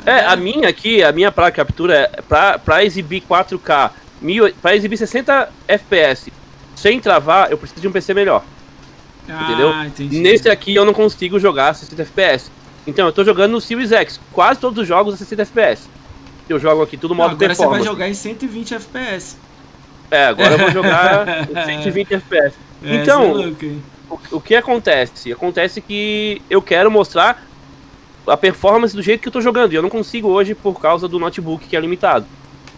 É, 0.06 0.26
a 0.26 0.36
minha 0.36 0.68
aqui, 0.68 1.02
a 1.02 1.14
minha 1.14 1.32
placa 1.32 1.64
captura 1.64 2.12
é 2.12 2.22
pra, 2.22 2.60
pra 2.60 2.84
exibir 2.84 3.24
4K, 3.24 3.92
mil, 4.22 4.54
pra 4.62 4.76
exibir 4.76 4.98
60 4.98 5.50
FPS 5.66 6.30
sem 6.76 7.00
travar, 7.00 7.50
eu 7.50 7.58
preciso 7.58 7.80
de 7.80 7.88
um 7.88 7.92
PC 7.92 8.14
melhor. 8.14 8.44
Ah, 9.32 9.44
entendeu? 9.44 9.86
Entendi. 9.86 10.20
Nesse 10.20 10.50
aqui 10.50 10.76
eu 10.76 10.86
não 10.86 10.94
consigo 10.94 11.40
jogar 11.40 11.74
60 11.74 12.02
FPS. 12.02 12.52
Então 12.86 13.06
eu 13.06 13.12
tô 13.12 13.24
jogando 13.24 13.52
no 13.52 13.62
Series 13.62 13.92
X, 13.92 14.20
quase 14.32 14.60
todos 14.60 14.80
os 14.80 14.88
jogos 14.88 15.14
a 15.14 15.18
60 15.18 15.42
FPS. 15.44 15.90
Eu 16.50 16.60
jogo 16.60 16.82
aqui 16.82 16.98
tudo 16.98 17.16
modo 17.16 17.32
agora 17.32 17.48
performance. 17.48 17.64
Agora 17.64 17.80
você 17.80 17.88
vai 17.88 17.94
jogar 17.94 18.10
em 18.10 18.14
120 18.14 18.74
FPS. 18.76 19.38
É, 20.10 20.26
agora 20.26 20.54
eu 20.54 20.58
vou 20.58 20.72
jogar 20.72 21.50
em 21.50 21.82
120 21.82 22.14
FPS. 22.16 22.56
É, 22.84 22.96
então, 22.96 23.40
é 23.40 23.48
o, 24.10 24.20
o 24.32 24.42
que 24.42 24.56
acontece? 24.56 25.32
Acontece 25.32 25.80
que 25.80 26.42
eu 26.50 26.62
quero 26.62 26.92
mostrar 26.92 27.42
a 28.28 28.36
performance 28.36 28.96
do 28.96 29.02
jeito 29.02 29.22
que 29.22 29.28
eu 29.28 29.32
tô 29.32 29.42
jogando. 29.42 29.72
E 29.74 29.76
eu 29.76 29.82
não 29.82 29.90
consigo 29.90 30.28
hoje 30.28 30.54
por 30.54 30.80
causa 30.80 31.08
do 31.08 31.20
notebook 31.20 31.68
que 31.68 31.76
é 31.76 31.80
limitado. 31.80 32.26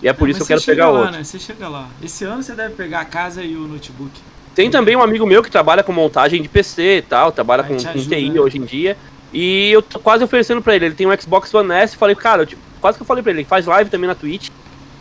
E 0.02 0.08
é 0.08 0.14
por 0.14 0.30
isso 0.30 0.40
que 0.40 0.44
eu 0.44 0.48
quero 0.48 0.62
pegar 0.62 0.90
lá, 0.90 1.00
outro. 1.00 1.16
Né? 1.16 1.24
Você 1.24 1.40
chega 1.40 1.68
lá. 1.70 1.88
Esse 2.04 2.26
ano 2.26 2.44
você 2.44 2.54
deve 2.54 2.76
pegar 2.76 3.02
a 3.02 3.06
casa 3.06 3.42
e 3.42 3.56
o 3.56 3.68
notebook. 3.68 4.12
Tem 4.56 4.70
também 4.70 4.96
um 4.96 5.02
amigo 5.02 5.26
meu 5.26 5.42
que 5.42 5.50
trabalha 5.50 5.84
com 5.84 5.92
montagem 5.92 6.42
de 6.42 6.48
PC 6.48 6.98
e 6.98 7.02
tal, 7.02 7.32
trabalha 7.32 7.64
com, 7.64 7.76
com 7.76 7.78
TI 7.78 8.30
né? 8.30 8.40
hoje 8.40 8.58
em 8.58 8.64
dia. 8.64 8.98
E 9.34 9.72
eu 9.72 9.82
tô 9.82 10.00
quase 10.00 10.24
oferecendo 10.24 10.62
pra 10.62 10.76
ele. 10.76 10.86
Ele 10.86 10.96
tem 10.96 11.08
um 11.08 11.20
Xbox 11.20 11.52
One 11.54 11.72
S. 11.74 11.98
Falei, 11.98 12.16
cara, 12.16 12.46
tipo, 12.46 12.62
quase 12.80 12.98
que 12.98 13.02
eu 13.02 13.08
falei 13.08 13.24
pra 13.24 13.32
ele. 13.32 13.40
Ele 13.40 13.48
faz 13.48 13.66
live 13.66 13.90
também 13.90 14.08
na 14.08 14.14
Twitch. 14.14 14.50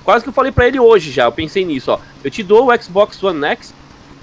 Quase 0.03 0.25
que 0.25 0.31
eu 0.31 0.33
falei 0.33 0.51
pra 0.51 0.67
ele 0.67 0.81
hoje 0.81 1.11
já. 1.11 1.25
Eu 1.25 1.33
pensei 1.33 1.65
nisso, 1.65 1.93
ó. 1.93 2.01
Eu 2.25 2.31
te 2.31 2.43
dou 2.43 2.71
o 2.71 2.83
Xbox 2.83 3.23
One 3.23 3.45
X 3.45 3.75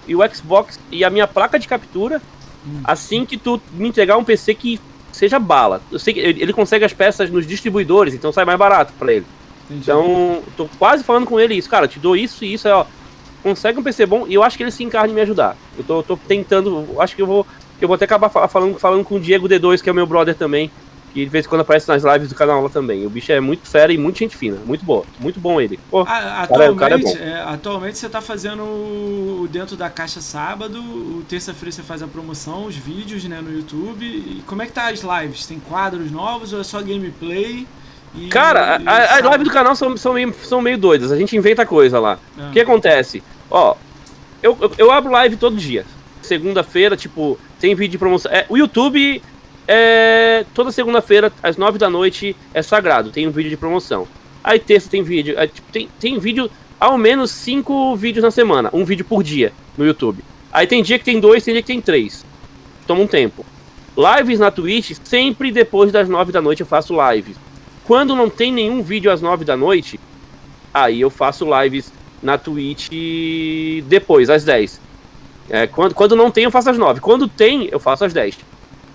e 0.07 0.15
o 0.15 0.19
Xbox 0.33 0.79
e 0.91 1.03
a 1.03 1.09
minha 1.11 1.27
placa 1.27 1.59
de 1.59 1.67
captura 1.67 2.19
hum. 2.65 2.81
assim 2.83 3.23
que 3.23 3.37
tu 3.37 3.61
me 3.73 3.87
entregar 3.87 4.17
um 4.17 4.23
PC 4.23 4.55
que 4.55 4.79
seja 5.11 5.37
bala. 5.37 5.81
Eu 5.91 5.99
sei 5.99 6.13
que 6.13 6.19
ele 6.19 6.53
consegue 6.53 6.83
as 6.83 6.93
peças 6.93 7.29
nos 7.29 7.45
distribuidores, 7.45 8.13
então 8.13 8.31
sai 8.31 8.45
mais 8.45 8.57
barato 8.57 8.93
para 8.97 9.13
ele. 9.13 9.25
Entendi. 9.65 9.83
Então, 9.83 10.41
tô 10.57 10.67
quase 10.79 11.03
falando 11.03 11.25
com 11.25 11.39
ele 11.39 11.53
isso, 11.53 11.69
cara, 11.69 11.87
te 11.87 11.99
dou 11.99 12.15
isso 12.15 12.43
e 12.43 12.53
isso, 12.53 12.67
é, 12.67 12.73
ó. 12.73 12.85
Consegue 13.41 13.79
um 13.79 13.83
PC 13.83 14.05
bom 14.05 14.25
e 14.27 14.33
eu 14.33 14.43
acho 14.43 14.57
que 14.57 14.63
ele 14.63 14.71
se 14.71 14.83
encarna 14.83 15.09
em 15.09 15.15
me 15.15 15.21
ajudar. 15.21 15.55
Eu 15.77 15.83
tô, 15.83 16.03
tô 16.03 16.17
tentando, 16.17 16.99
acho 16.99 17.15
que 17.15 17.21
eu 17.21 17.27
vou 17.27 17.45
eu 17.81 17.87
vou 17.87 17.95
até 17.95 18.05
acabar 18.05 18.29
falando, 18.29 18.77
falando 18.77 19.03
com 19.03 19.15
o 19.15 19.19
Diego 19.19 19.47
D2, 19.47 19.81
que 19.81 19.89
é 19.89 19.91
o 19.91 19.95
meu 19.95 20.05
brother 20.05 20.35
também, 20.35 20.69
que 21.13 21.23
de 21.23 21.29
vez 21.29 21.45
em 21.45 21.49
quando 21.49 21.61
aparece 21.61 21.87
nas 21.87 22.03
lives 22.03 22.29
do 22.29 22.35
canal 22.35 22.61
lá 22.61 22.69
também. 22.69 23.05
O 23.05 23.09
bicho 23.09 23.31
é 23.31 23.39
muito 23.39 23.67
fera 23.67 23.91
e 23.93 23.97
muito 23.97 24.19
gente 24.19 24.35
fina, 24.35 24.57
muito 24.65 24.83
boa, 24.83 25.05
muito 25.19 25.39
bom 25.39 25.59
ele. 25.61 25.79
Pô, 25.89 26.01
atualmente, 26.01 26.77
cara, 26.77 26.99
cara 26.99 27.19
é 27.19 27.29
é, 27.29 27.41
atualmente 27.41 27.97
você 27.97 28.09
tá 28.09 28.21
fazendo 28.21 28.63
o 28.63 29.47
dentro 29.49 29.77
da 29.77 29.89
caixa 29.89 30.21
sábado, 30.21 30.79
o 30.79 31.23
terça-feira 31.27 31.71
você 31.71 31.81
faz 31.81 32.03
a 32.03 32.07
promoção, 32.07 32.65
os 32.65 32.75
vídeos 32.75 33.23
né, 33.23 33.39
no 33.41 33.51
YouTube. 33.51 34.05
E 34.05 34.43
como 34.45 34.61
é 34.61 34.65
que 34.65 34.73
tá 34.73 34.89
as 34.89 35.01
lives? 35.01 35.45
Tem 35.45 35.59
quadros 35.59 36.11
novos 36.11 36.51
ou 36.51 36.59
é 36.59 36.63
só 36.63 36.81
gameplay? 36.81 37.65
E, 38.15 38.27
Cara, 38.27 38.81
as 38.85 39.21
lives 39.21 39.43
do 39.43 39.53
canal 39.53 39.75
são, 39.75 39.95
são, 39.95 40.13
meio, 40.13 40.33
são 40.43 40.61
meio 40.61 40.77
doidas, 40.77 41.11
a 41.11 41.17
gente 41.17 41.35
inventa 41.35 41.65
coisa 41.65 41.99
lá. 41.99 42.19
Ah. 42.37 42.49
O 42.49 42.51
que 42.51 42.59
acontece? 42.59 43.21
Ó, 43.49 43.75
eu, 44.41 44.57
eu, 44.59 44.71
eu, 44.77 44.91
abro 44.91 45.11
live 45.11 45.35
todo 45.35 45.55
dia. 45.55 45.85
Segunda-feira, 46.21 46.97
tipo, 46.97 47.37
tem 47.59 47.75
vídeo 47.75 47.91
de 47.91 47.97
promoção. 47.97 48.31
É, 48.31 48.45
o 48.49 48.57
YouTube, 48.57 49.21
é, 49.67 50.45
toda 50.53 50.71
segunda-feira, 50.71 51.31
às 51.43 51.57
nove 51.57 51.77
da 51.77 51.89
noite, 51.89 52.35
é 52.53 52.61
sagrado, 52.61 53.11
tem 53.11 53.27
um 53.27 53.31
vídeo 53.31 53.49
de 53.49 53.57
promoção. 53.57 54.07
Aí 54.43 54.57
terça 54.57 54.89
tem 54.89 55.03
vídeo, 55.03 55.37
é, 55.37 55.47
tipo, 55.47 55.71
tem, 55.71 55.89
tem 55.99 56.17
vídeo, 56.17 56.49
ao 56.79 56.97
menos 56.97 57.31
cinco 57.31 57.95
vídeos 57.95 58.23
na 58.23 58.31
semana, 58.31 58.69
um 58.73 58.83
vídeo 58.83 59.05
por 59.05 59.21
dia 59.21 59.51
no 59.77 59.85
YouTube. 59.85 60.23
Aí 60.51 60.65
tem 60.65 60.81
dia 60.81 60.97
que 60.97 61.05
tem 61.05 61.19
dois, 61.19 61.43
tem 61.43 61.53
dia 61.53 61.61
que 61.61 61.67
tem 61.67 61.81
três. 61.81 62.25
Toma 62.87 63.01
um 63.01 63.07
tempo. 63.07 63.45
Lives 63.95 64.39
na 64.39 64.49
Twitch, 64.49 64.97
sempre 65.03 65.51
depois 65.51 65.91
das 65.91 66.07
nove 66.07 66.31
da 66.31 66.41
noite 66.41 66.61
eu 66.61 66.65
faço 66.65 66.95
lives. 67.11 67.35
Quando 67.89 68.15
não 68.15 68.29
tem 68.29 68.51
nenhum 68.53 68.83
vídeo 68.83 69.11
às 69.11 69.19
9 69.19 69.43
da 69.43 69.57
noite, 69.57 69.99
aí 70.71 71.01
eu 71.01 71.09
faço 71.09 71.43
lives 71.59 71.91
na 72.21 72.37
Twitch 72.37 72.87
depois, 73.85 74.29
às 74.29 74.43
10. 74.43 74.79
É, 75.49 75.65
quando, 75.65 75.95
quando 75.95 76.15
não 76.15 76.29
tem, 76.29 76.43
eu 76.43 76.51
faço 76.51 76.69
às 76.69 76.77
9. 76.77 76.99
Quando 76.99 77.27
tem, 77.27 77.67
eu 77.71 77.79
faço 77.79 78.05
às 78.05 78.13
10. 78.13 78.37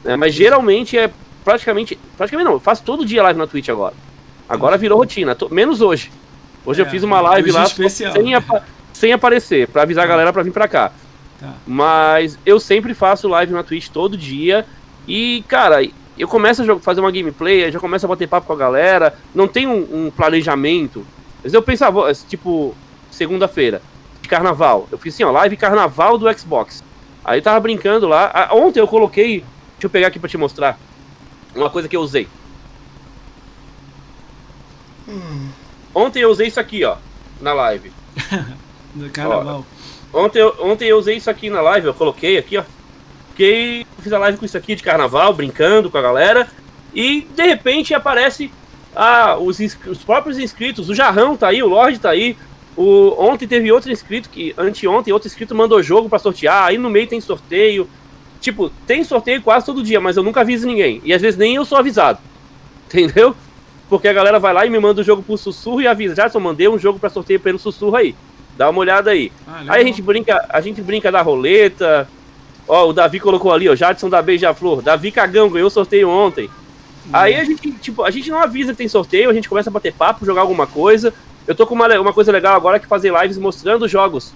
É, 0.05 0.17
mas 0.17 0.33
geralmente 0.33 0.97
é 0.97 1.11
praticamente. 1.45 1.99
Praticamente 2.17 2.47
não, 2.47 2.53
eu 2.53 2.61
faço 2.61 2.85
todo 2.85 3.05
dia 3.05 3.21
live 3.25 3.37
na 3.37 3.49
Twitch 3.49 3.69
agora. 3.69 3.97
Agora 4.49 4.79
virou 4.79 4.97
rotina, 4.97 5.35
tô, 5.35 5.49
menos 5.49 5.81
hoje. 5.81 6.13
Hoje 6.65 6.81
é, 6.81 6.85
eu 6.85 6.89
fiz 6.89 7.03
uma 7.03 7.21
live 7.21 7.51
lá 7.51 7.67
sem, 7.67 8.33
apa 8.33 8.63
sem 8.93 9.13
aparecer, 9.13 9.67
pra 9.67 9.83
avisar 9.83 10.05
a 10.05 10.07
galera 10.07 10.33
pra 10.33 10.45
vir 10.45 10.53
pra 10.53 10.69
cá. 10.69 10.93
Tá. 11.41 11.53
Mas 11.67 12.39
eu 12.47 12.61
sempre 12.61 12.95
faço 12.95 13.27
live 13.27 13.53
na 13.53 13.65
Twitch 13.65 13.89
todo 13.89 14.17
dia. 14.17 14.65
E, 15.09 15.45
cara, 15.49 15.85
eu 16.19 16.29
começo 16.29 16.71
a 16.71 16.79
fazer 16.79 17.01
uma 17.01 17.11
gameplay, 17.11 17.71
já 17.71 17.81
começo 17.81 18.07
a 18.07 18.09
bater 18.09 18.29
papo 18.29 18.47
com 18.47 18.53
a 18.53 18.57
galera, 18.57 19.19
não 19.35 19.49
tem 19.49 19.67
um, 19.67 20.07
um 20.07 20.11
planejamento. 20.11 21.05
Mas 21.43 21.53
eu 21.53 21.63
pensava, 21.63 22.13
tipo, 22.29 22.75
segunda-feira, 23.11 23.83
de 24.23 24.29
carnaval. 24.29 24.89
Eu 24.91 24.99
fiz 24.99 25.15
assim, 25.15 25.25
ó, 25.25 25.31
live 25.31 25.57
carnaval 25.57 26.17
do 26.17 26.39
Xbox. 26.39 26.83
Aí 27.25 27.39
eu 27.39 27.43
tava 27.43 27.61
brincando 27.61 28.07
lá. 28.07 28.51
Ontem 28.53 28.81
eu 28.81 28.89
coloquei. 28.89 29.45
Deixa 29.73 29.85
eu 29.85 29.91
pegar 29.91 30.09
aqui 30.09 30.19
pra 30.19 30.29
te 30.29 30.37
mostrar. 30.37 30.79
Uma 31.55 31.71
coisa 31.71 31.89
que 31.89 31.97
eu 31.97 32.01
usei. 32.01 32.29
Hum. 35.09 35.49
Ontem 35.95 36.21
eu 36.21 36.31
usei 36.31 36.49
isso 36.49 36.59
aqui, 36.59 36.85
ó, 36.85 36.97
na 37.41 37.53
live. 37.53 37.93
no 38.95 39.11
carnaval. 39.11 39.65
Ó, 40.13 40.25
ontem, 40.25 40.39
eu, 40.39 40.57
ontem 40.61 40.89
eu 40.89 40.99
usei 40.99 41.17
isso 41.17 41.31
aqui 41.31 41.51
na 41.51 41.61
live, 41.61 41.87
eu 41.87 41.95
coloquei 41.95 42.37
aqui, 42.39 42.57
ó. 42.57 42.65
Fiquei, 43.35 43.85
fiz 43.99 44.13
a 44.13 44.19
live 44.19 44.39
com 44.39 44.45
isso 44.45 44.57
aqui 44.57 44.77
de 44.77 44.83
carnaval, 44.85 45.35
brincando 45.35 45.91
com 45.91 45.99
a 45.99 46.03
galera. 46.03 46.47
E 46.95 47.27
de 47.35 47.43
repente 47.43 47.93
aparece 47.93 48.49
ah, 48.95 49.37
os, 49.37 49.59
os 49.59 49.99
próprios 50.05 50.39
inscritos. 50.39 50.89
O 50.89 50.95
Jarrão 50.95 51.37
tá 51.37 51.49
aí, 51.49 51.61
o 51.61 51.67
Lorde 51.67 51.99
tá 51.99 52.11
aí. 52.11 52.37
O, 52.77 53.13
ontem 53.19 53.49
teve 53.49 53.73
outro 53.73 53.91
inscrito 53.91 54.29
que, 54.31 54.55
anteontem, 54.57 55.13
outro 55.13 55.27
inscrito 55.27 55.53
mandou 55.53 55.83
jogo 55.83 56.09
para 56.09 56.21
sortear. 56.21 56.69
Aí 56.69 56.79
no 56.79 56.89
meio 56.89 57.09
tem 57.09 57.21
sorteio. 57.21 57.89
Tipo, 58.41 58.71
tem 58.87 59.03
sorteio 59.03 59.43
quase 59.43 59.67
todo 59.67 59.83
dia, 59.83 60.01
mas 60.01 60.17
eu 60.17 60.23
nunca 60.23 60.43
aviso 60.43 60.65
ninguém. 60.65 61.03
E 61.05 61.13
às 61.13 61.21
vezes 61.21 61.37
nem 61.37 61.57
eu 61.57 61.65
sou 61.65 61.77
avisado. 61.77 62.21
Entendeu? 62.87 63.35
Porque 63.89 64.07
a 64.07 64.13
galera 64.13 64.39
vai 64.39 64.55
lá 64.55 64.65
e 64.65 64.71
me 64.71 64.79
manda 64.79 65.01
o 65.01 65.05
jogo 65.05 65.25
pro 65.25 65.37
sussurro 65.37 65.83
e 65.83 65.89
avisa. 65.89 66.15
Já 66.15 66.29
só 66.29 66.39
mandei 66.39 66.69
um 66.69 66.79
jogo 66.79 67.01
para 67.01 67.11
sorteio 67.11 67.41
pelo 67.41 67.59
sussurro 67.59 67.97
aí. 67.97 68.15
Dá 68.57 68.71
uma 68.71 68.79
olhada 68.79 69.11
aí. 69.11 69.33
Ah, 69.45 69.65
aí 69.67 69.83
a 69.83 69.85
gente 69.85 70.01
brinca, 70.01 70.47
a 70.49 70.61
gente 70.61 70.81
brinca 70.81 71.11
da 71.11 71.21
roleta, 71.21 72.09
Ó, 72.67 72.89
o 72.89 72.93
Davi 72.93 73.21
colocou 73.21 73.53
ali, 73.53 73.69
ó, 73.69 73.75
Jadson 73.75 74.09
da 74.09 74.23
Beija-Flor. 74.23 74.83
Davi 74.83 75.11
Cagão 75.11 75.51
ganhou 75.51 75.69
sorteio 75.69 76.09
ontem. 76.09 76.49
Hum. 77.07 77.11
Aí 77.13 77.35
a 77.35 77.45
gente, 77.45 77.71
tipo, 77.73 78.03
a 78.03 78.11
gente 78.11 78.31
não 78.31 78.39
avisa 78.39 78.73
que 78.73 78.79
tem 78.79 78.89
sorteio, 78.89 79.31
a 79.31 79.35
gente 79.35 79.49
começa 79.49 79.69
a 79.69 79.73
bater 79.73 79.93
papo, 79.93 80.25
jogar 80.25 80.41
alguma 80.41 80.67
coisa. 80.67 81.13
Eu 81.47 81.55
tô 81.55 81.67
com 81.67 81.75
uma, 81.75 81.87
uma 82.01 82.13
coisa 82.13 82.33
legal 82.33 82.57
agora 82.57 82.79
que 82.79 82.87
é 82.87 82.89
fazer 82.89 83.13
lives 83.13 83.37
mostrando 83.37 83.87
jogos. 83.87 84.33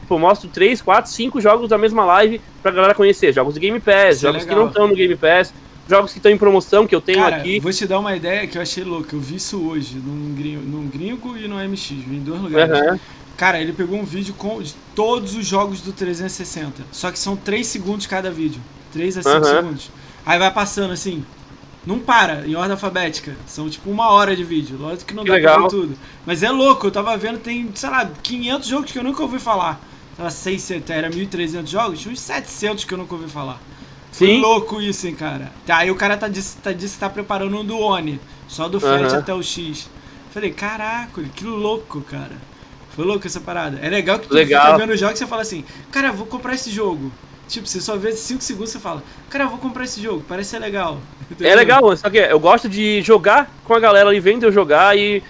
Tipo, 0.00 0.14
eu 0.14 0.18
mostro 0.18 0.48
3, 0.48 0.82
4, 0.82 1.10
5 1.10 1.40
jogos 1.40 1.68
da 1.68 1.78
mesma 1.78 2.04
live 2.04 2.40
pra 2.62 2.72
galera 2.72 2.94
conhecer. 2.94 3.32
Jogos 3.32 3.54
do 3.54 3.60
Game 3.60 3.78
Pass, 3.78 4.16
Isso 4.16 4.26
é 4.26 4.32
jogos 4.32 4.42
é 4.42 4.48
que 4.48 4.54
não 4.54 4.66
estão 4.66 4.88
no 4.88 4.96
Game 4.96 5.14
Pass, 5.14 5.54
jogos 5.88 6.12
que 6.12 6.18
estão 6.18 6.32
em 6.32 6.38
promoção 6.38 6.86
que 6.86 6.94
eu 6.94 7.00
tenho 7.00 7.20
Cara, 7.20 7.36
aqui. 7.36 7.60
Vou 7.60 7.72
te 7.72 7.86
dar 7.86 8.00
uma 8.00 8.16
ideia 8.16 8.46
que 8.46 8.58
eu 8.58 8.62
achei 8.62 8.82
louco. 8.82 9.14
Eu 9.14 9.20
vi 9.20 9.36
isso 9.36 9.68
hoje 9.68 9.96
num 9.96 10.34
gringo, 10.34 10.62
num 10.62 10.88
gringo 10.88 11.36
e 11.36 11.46
no 11.46 11.56
MX, 11.56 11.90
em 11.90 12.20
dois 12.20 12.40
lugares. 12.40 12.80
Uhum. 12.80 12.98
Cara, 13.38 13.60
ele 13.60 13.72
pegou 13.72 13.96
um 13.96 14.04
vídeo 14.04 14.34
com 14.34 14.60
todos 14.96 15.36
os 15.36 15.46
jogos 15.46 15.80
do 15.80 15.92
360. 15.92 16.82
Só 16.90 17.12
que 17.12 17.18
são 17.18 17.36
3 17.36 17.64
segundos 17.64 18.04
cada 18.04 18.32
vídeo. 18.32 18.60
3 18.92 19.18
a 19.18 19.22
5 19.22 19.36
uhum. 19.36 19.44
segundos. 19.44 19.90
Aí 20.26 20.38
vai 20.40 20.52
passando 20.52 20.92
assim. 20.92 21.24
Não 21.86 22.00
para, 22.00 22.48
em 22.48 22.56
ordem 22.56 22.72
alfabética. 22.72 23.36
São 23.46 23.70
tipo 23.70 23.88
uma 23.90 24.10
hora 24.10 24.34
de 24.34 24.42
vídeo. 24.42 24.76
Lógico 24.76 25.04
que 25.04 25.14
não 25.14 25.22
que 25.22 25.28
dá 25.30 25.36
legal. 25.36 25.54
pra 25.54 25.62
ver 25.62 25.68
tudo. 25.68 25.98
Mas 26.26 26.42
é 26.42 26.50
louco, 26.50 26.88
eu 26.88 26.90
tava 26.90 27.16
vendo, 27.16 27.38
tem, 27.38 27.70
sei 27.76 27.88
lá, 27.88 28.10
500 28.22 28.68
jogos 28.68 28.90
que 28.90 28.98
eu 28.98 29.04
nunca 29.04 29.22
ouvi 29.22 29.38
falar. 29.38 29.80
Lá, 30.18 30.30
600, 30.30 30.90
era 30.90 31.08
1.300 31.08 31.66
jogos? 31.68 32.00
Tinha 32.00 32.12
uns 32.12 32.20
700 32.20 32.84
que 32.84 32.92
eu 32.92 32.98
nunca 32.98 33.14
ouvi 33.14 33.30
falar. 33.30 33.60
Sim. 34.10 34.26
Foi 34.26 34.36
louco 34.38 34.82
isso, 34.82 35.06
hein, 35.06 35.14
cara. 35.14 35.52
Tá, 35.64 35.76
aí 35.76 35.92
o 35.92 35.94
cara 35.94 36.16
tá, 36.16 36.26
disse, 36.26 36.56
tá, 36.56 36.72
disse 36.72 36.94
que 36.94 37.00
tá 37.00 37.08
preparando 37.08 37.56
um 37.56 37.64
do 37.64 37.78
Oni. 37.78 38.20
Só 38.48 38.68
do 38.68 38.84
uhum. 38.84 39.16
até 39.16 39.32
o 39.32 39.40
X. 39.44 39.88
Falei, 40.32 40.50
caraca, 40.50 41.22
que 41.22 41.44
louco, 41.44 42.00
cara. 42.00 42.48
Foi 42.98 43.06
louco 43.06 43.24
essa 43.24 43.38
parada. 43.38 43.78
É 43.80 43.88
legal 43.88 44.18
que 44.18 44.26
tu 44.26 44.34
legal. 44.34 44.72
fica 44.72 44.78
vendo 44.78 44.90
o 44.90 44.96
jogo 44.96 45.12
e 45.12 45.16
você 45.16 45.24
fala 45.24 45.42
assim, 45.42 45.64
cara, 45.88 46.10
vou 46.10 46.26
comprar 46.26 46.54
esse 46.54 46.68
jogo. 46.68 47.12
Tipo, 47.46 47.64
você 47.64 47.80
só 47.80 47.96
vê 47.96 48.10
5 48.10 48.42
segundos 48.42 48.70
e 48.70 48.72
você 48.72 48.80
fala, 48.80 49.04
cara, 49.30 49.46
vou 49.46 49.56
comprar 49.56 49.84
esse 49.84 50.02
jogo, 50.02 50.24
parece 50.28 50.50
ser 50.50 50.58
legal. 50.58 50.98
Entendeu? 51.30 51.52
É 51.52 51.54
legal, 51.54 51.96
só 51.96 52.10
que 52.10 52.18
eu 52.18 52.40
gosto 52.40 52.68
de 52.68 53.00
jogar 53.02 53.48
com 53.62 53.72
a 53.72 53.78
galera 53.78 54.08
ali, 54.08 54.18
vendo 54.18 54.42
eu 54.42 54.50
jogar 54.50 54.98
e 54.98 55.22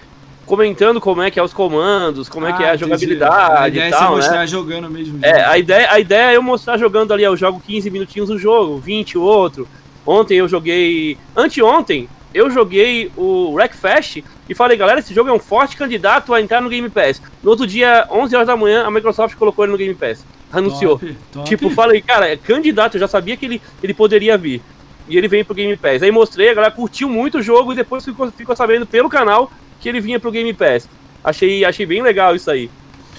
comentando 0.46 0.98
como 0.98 1.20
é 1.20 1.30
que 1.30 1.38
é 1.38 1.42
os 1.42 1.52
comandos, 1.52 2.26
como 2.26 2.46
ah, 2.46 2.48
é 2.48 2.52
que 2.54 2.64
é 2.64 2.70
a 2.70 2.76
jogabilidade 2.76 3.62
a 3.62 3.68
ideia 3.68 3.88
e 3.88 3.90
tal, 3.90 4.00
é 4.00 4.06
você 4.06 4.16
mostrar 4.16 4.38
né? 4.38 4.46
jogando 4.46 4.90
mesmo. 4.90 5.18
É, 5.20 5.44
a 5.44 5.58
ideia, 5.58 5.92
a 5.92 6.00
ideia 6.00 6.32
é 6.32 6.36
eu 6.36 6.42
mostrar 6.42 6.78
jogando 6.78 7.12
ali, 7.12 7.24
eu 7.24 7.36
jogo 7.36 7.60
15 7.60 7.90
minutinhos 7.90 8.30
o 8.30 8.38
jogo, 8.38 8.78
20 8.78 9.18
o 9.18 9.22
outro. 9.22 9.68
Ontem 10.06 10.38
eu 10.38 10.48
joguei, 10.48 11.18
anteontem, 11.36 12.08
eu 12.32 12.50
joguei 12.50 13.12
o 13.14 13.52
Wreckfest 13.52 14.22
e 14.48 14.54
falei, 14.54 14.76
galera, 14.76 15.00
esse 15.00 15.12
jogo 15.12 15.28
é 15.28 15.32
um 15.32 15.38
forte 15.38 15.76
candidato 15.76 16.32
a 16.32 16.40
entrar 16.40 16.60
no 16.60 16.70
Game 16.70 16.88
Pass. 16.88 17.20
No 17.42 17.50
outro 17.50 17.66
dia, 17.66 18.06
11 18.10 18.34
horas 18.34 18.46
da 18.46 18.56
manhã, 18.56 18.84
a 18.84 18.90
Microsoft 18.90 19.36
colocou 19.36 19.64
ele 19.64 19.72
no 19.72 19.78
Game 19.78 19.94
Pass. 19.94 20.24
Anunciou. 20.50 20.98
Top, 20.98 21.16
top. 21.32 21.48
Tipo, 21.48 21.70
falei, 21.70 22.00
cara, 22.00 22.28
é 22.28 22.36
candidato, 22.36 22.96
eu 22.96 23.00
já 23.00 23.08
sabia 23.08 23.36
que 23.36 23.44
ele, 23.44 23.62
ele 23.82 23.92
poderia 23.92 24.38
vir. 24.38 24.62
E 25.06 25.16
ele 25.16 25.28
vem 25.28 25.44
pro 25.44 25.54
Game 25.54 25.76
Pass. 25.76 26.02
Aí 26.02 26.10
mostrei, 26.10 26.50
a 26.50 26.54
galera 26.54 26.72
curtiu 26.72 27.08
muito 27.08 27.38
o 27.38 27.42
jogo 27.42 27.72
e 27.72 27.76
depois 27.76 28.04
ficou, 28.04 28.30
ficou 28.30 28.56
sabendo 28.56 28.86
pelo 28.86 29.08
canal 29.08 29.50
que 29.80 29.88
ele 29.88 30.00
vinha 30.00 30.18
pro 30.18 30.30
Game 30.30 30.52
Pass. 30.54 30.88
Achei, 31.22 31.64
achei 31.64 31.84
bem 31.84 32.02
legal 32.02 32.34
isso 32.34 32.50
aí. 32.50 32.70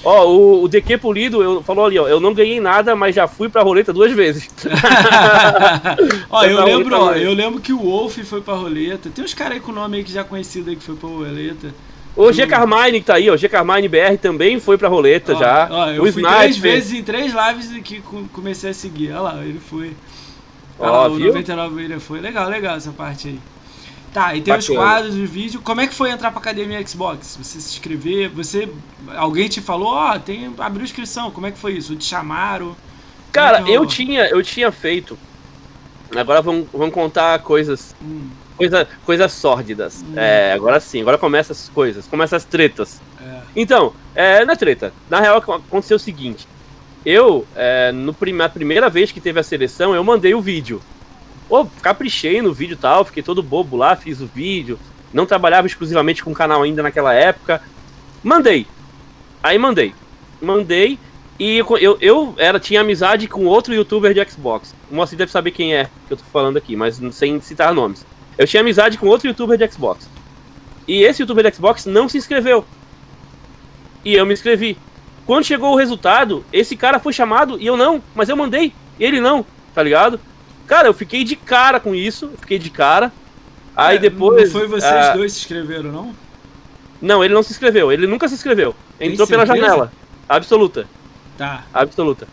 Ó, 0.04 0.28
o, 0.28 0.64
o 0.64 0.68
DQ 0.70 0.98
Polido 0.98 1.44
eu, 1.44 1.62
falou 1.62 1.86
ali, 1.86 2.00
ó, 2.00 2.08
eu 2.08 2.20
não 2.22 2.34
ganhei 2.34 2.60
nada, 2.62 2.96
mas 2.96 3.14
já 3.16 3.28
fui 3.28 3.50
pra 3.50 3.62
roleta 3.62 3.92
duas 3.92 4.12
vezes. 4.14 4.50
ó, 6.30 6.44
eu 6.46 6.64
lembro, 6.64 6.96
ó, 6.98 7.12
eu 7.14 7.34
lembro 7.34 7.60
que 7.60 7.74
o 7.74 7.80
Wolf 7.80 8.18
foi 8.20 8.42
pra 8.42 8.54
roleta. 8.54 9.10
Tem 9.14 9.24
uns 9.24 9.34
caras 9.34 9.54
aí 9.54 9.60
com 9.60 9.72
nome 9.72 9.98
aí 9.98 10.04
que 10.04 10.12
já 10.12 10.24
conhecido 10.24 10.70
aí 10.70 10.76
que 10.76 10.84
foi 10.84 10.96
pra 10.96 11.10
roleta. 11.10 11.74
O 12.16 12.32
G 12.34 12.46
Carmine 12.48 13.00
que 13.00 13.06
tá 13.06 13.16
aí, 13.16 13.30
ó, 13.30 13.38
G 13.38 13.48
Carmine 13.48 13.88
BR 13.88 14.18
também 14.22 14.60
foi 14.60 14.78
pra 14.78 14.90
roleta 14.90 15.34
Ó, 15.36 15.40
já. 15.40 15.68
Ó, 15.72 15.90
eu 15.90 16.04
o 16.04 16.12
fui 16.12 16.22
três 16.24 16.56
Sniper. 16.56 16.72
vezes 16.72 16.94
em 17.00 17.04
três 17.04 17.34
lives 17.34 17.84
que 17.84 18.02
co- 18.02 18.24
comecei 18.34 18.72
a 18.72 18.74
seguir. 18.74 19.12
Olha 19.12 19.22
lá, 19.22 19.44
ele 19.46 19.60
foi. 19.60 19.94
Olha 20.80 20.92
Ó, 20.92 21.02
lá, 21.04 21.08
o 21.10 21.16
viu? 21.16 21.28
99 21.28 21.84
ele 21.84 22.00
foi. 22.00 22.20
Legal, 22.20 22.50
legal 22.50 22.76
essa 22.78 22.92
parte 22.92 23.28
aí. 23.30 23.40
Tá, 24.14 24.36
e 24.36 24.42
tem 24.42 24.56
os 24.56 24.68
Bacana. 24.68 24.86
quadros, 24.88 25.16
os 25.16 25.30
vídeos. 25.30 25.62
Como 25.64 25.82
é 25.82 25.88
que 25.88 25.94
foi 25.94 26.10
entrar 26.10 26.32
pra 26.32 26.40
academia 26.40 26.86
Xbox? 26.86 27.38
Você 27.42 27.60
se 27.62 27.76
inscrever? 27.76 28.30
Você. 28.30 28.68
Alguém 29.16 29.48
te 29.48 29.62
falou, 29.62 29.90
ó, 29.90 30.18
tem. 30.18 30.54
abriu 30.58 30.84
inscrição. 30.84 31.30
Como 31.30 31.46
é 31.46 31.52
que 31.52 31.60
foi 31.60 31.74
isso? 31.74 31.96
Te 31.96 32.06
chamaram? 32.06 32.76
Cara, 33.32 33.60
é 33.60 33.64
que 33.64 33.72
eu 33.72 33.86
tinha, 33.86 34.26
eu 34.28 34.42
tinha 34.42 34.72
feito. 34.72 35.18
Agora 36.16 36.42
vamos, 36.42 36.68
vamos 36.74 36.92
contar 36.94 37.38
coisas, 37.40 37.96
Hum, 38.02 38.30
coisa, 38.58 38.88
coisas 39.06 39.32
sórdidas. 39.32 40.04
Hum. 40.04 40.14
É, 40.16 40.54
agora 40.54 40.80
sim, 40.80 41.02
agora 41.02 41.20
começa 41.20 41.52
as 41.54 41.70
coisas, 41.70 42.08
começa 42.08 42.36
as 42.36 42.44
tretas. 42.44 43.00
é. 43.22 43.40
Então, 43.56 43.94
é, 44.16 44.44
na 44.44 44.56
treta, 44.56 44.92
na 45.08 45.20
real 45.20 45.38
aconteceu 45.38 45.98
o 45.98 46.00
seguinte. 46.00 46.48
Eu, 47.06 47.46
é, 47.56 47.92
no 47.92 48.12
prim 48.14 48.34
na 48.34 48.50
primeira 48.50 48.90
vez 48.90 49.12
que 49.12 49.22
teve 49.22 49.40
a 49.40 49.44
seleção, 49.44 49.94
eu 49.94 50.04
mandei 50.04 50.34
o 50.34 50.42
vídeo. 50.42 50.82
Ô, 51.50 51.66
caprichei 51.82 52.42
no 52.42 52.54
vídeo 52.54 52.74
e 52.74 52.78
tal, 52.78 53.04
fiquei 53.04 53.24
todo 53.24 53.42
bobo 53.42 53.76
lá, 53.76 53.96
fiz 53.96 54.22
o 54.22 54.28
vídeo. 54.28 54.80
Não 55.12 55.26
trabalhava 55.26 55.66
exclusivamente 55.66 56.24
com 56.24 56.32
o 56.32 56.36
canal 56.36 56.62
ainda 56.62 56.84
naquela 56.84 57.14
época. 57.14 57.62
Mandei. 58.24 58.68
Aí 59.42 59.58
mandei. 59.58 59.96
Mandei. 60.42 61.00
E 61.40 61.58
eu, 61.58 61.98
eu, 62.02 62.36
era, 62.38 62.60
tinha 62.60 62.82
amizade 62.82 63.28
com 63.28 63.46
outro 63.46 63.74
youtuber 63.74 64.14
de 64.14 64.30
Xbox. 64.30 64.76
O 64.92 64.96
Moacir 64.96 65.18
deve 65.18 65.32
saber 65.32 65.52
quem 65.52 65.74
é 65.74 65.86
que 66.08 66.14
eu 66.14 66.18
tô 66.18 66.24
falando 66.26 66.58
aqui, 66.58 66.76
mas 66.76 67.00
sem 67.14 67.40
citar 67.40 67.74
nomes. 67.74 68.06
Eu 68.38 68.46
tinha 68.46 68.62
amizade 68.62 68.98
com 68.98 69.08
outro 69.08 69.28
youtuber 69.28 69.58
de 69.58 69.72
Xbox. 69.72 70.08
E 70.88 71.02
esse 71.02 71.22
youtuber 71.22 71.50
de 71.50 71.56
Xbox 71.56 71.86
não 71.86 72.10
se 72.10 72.18
inscreveu. 72.18 72.66
E 74.04 74.14
eu 74.14 74.26
me 74.26 74.34
inscrevi. 74.34 74.78
Quando 75.26 75.46
chegou 75.46 75.74
o 75.74 75.78
resultado, 75.78 76.44
esse 76.52 76.76
cara 76.76 77.00
foi 77.00 77.14
chamado 77.14 77.58
e 77.60 77.66
eu 77.66 77.78
não, 77.78 78.04
mas 78.14 78.28
eu 78.28 78.36
mandei. 78.36 78.74
Ele 79.00 79.22
não, 79.22 79.46
tá 79.74 79.82
ligado? 79.82 80.20
Cara, 80.70 80.88
eu 80.88 80.94
fiquei 80.94 81.24
de 81.26 81.36
cara 81.36 81.80
com 81.80 81.94
isso, 81.96 82.32
fiquei 82.40 82.58
de 82.60 82.70
cara. 82.70 83.12
Aí 83.76 83.98
É, 83.98 84.00
depois. 84.00 84.54
Não 84.54 84.60
foi 84.60 84.68
vocês 84.70 84.94
ah, 84.94 85.14
dois 85.16 85.34
que 85.34 85.40
se 85.40 85.46
inscreveram, 85.46 85.92
não? 85.92 86.16
Não, 87.02 87.24
ele 87.24 87.34
não 87.34 87.42
se 87.44 87.52
inscreveu, 87.52 87.92
ele 87.92 88.06
nunca 88.08 88.28
se 88.28 88.36
inscreveu. 88.36 88.76
Entrou 89.00 89.26
pela 89.28 89.46
janela. 89.46 89.92
Absoluta, 90.28 90.86
Tá. 91.38 91.64
absoluta. 91.74 92.28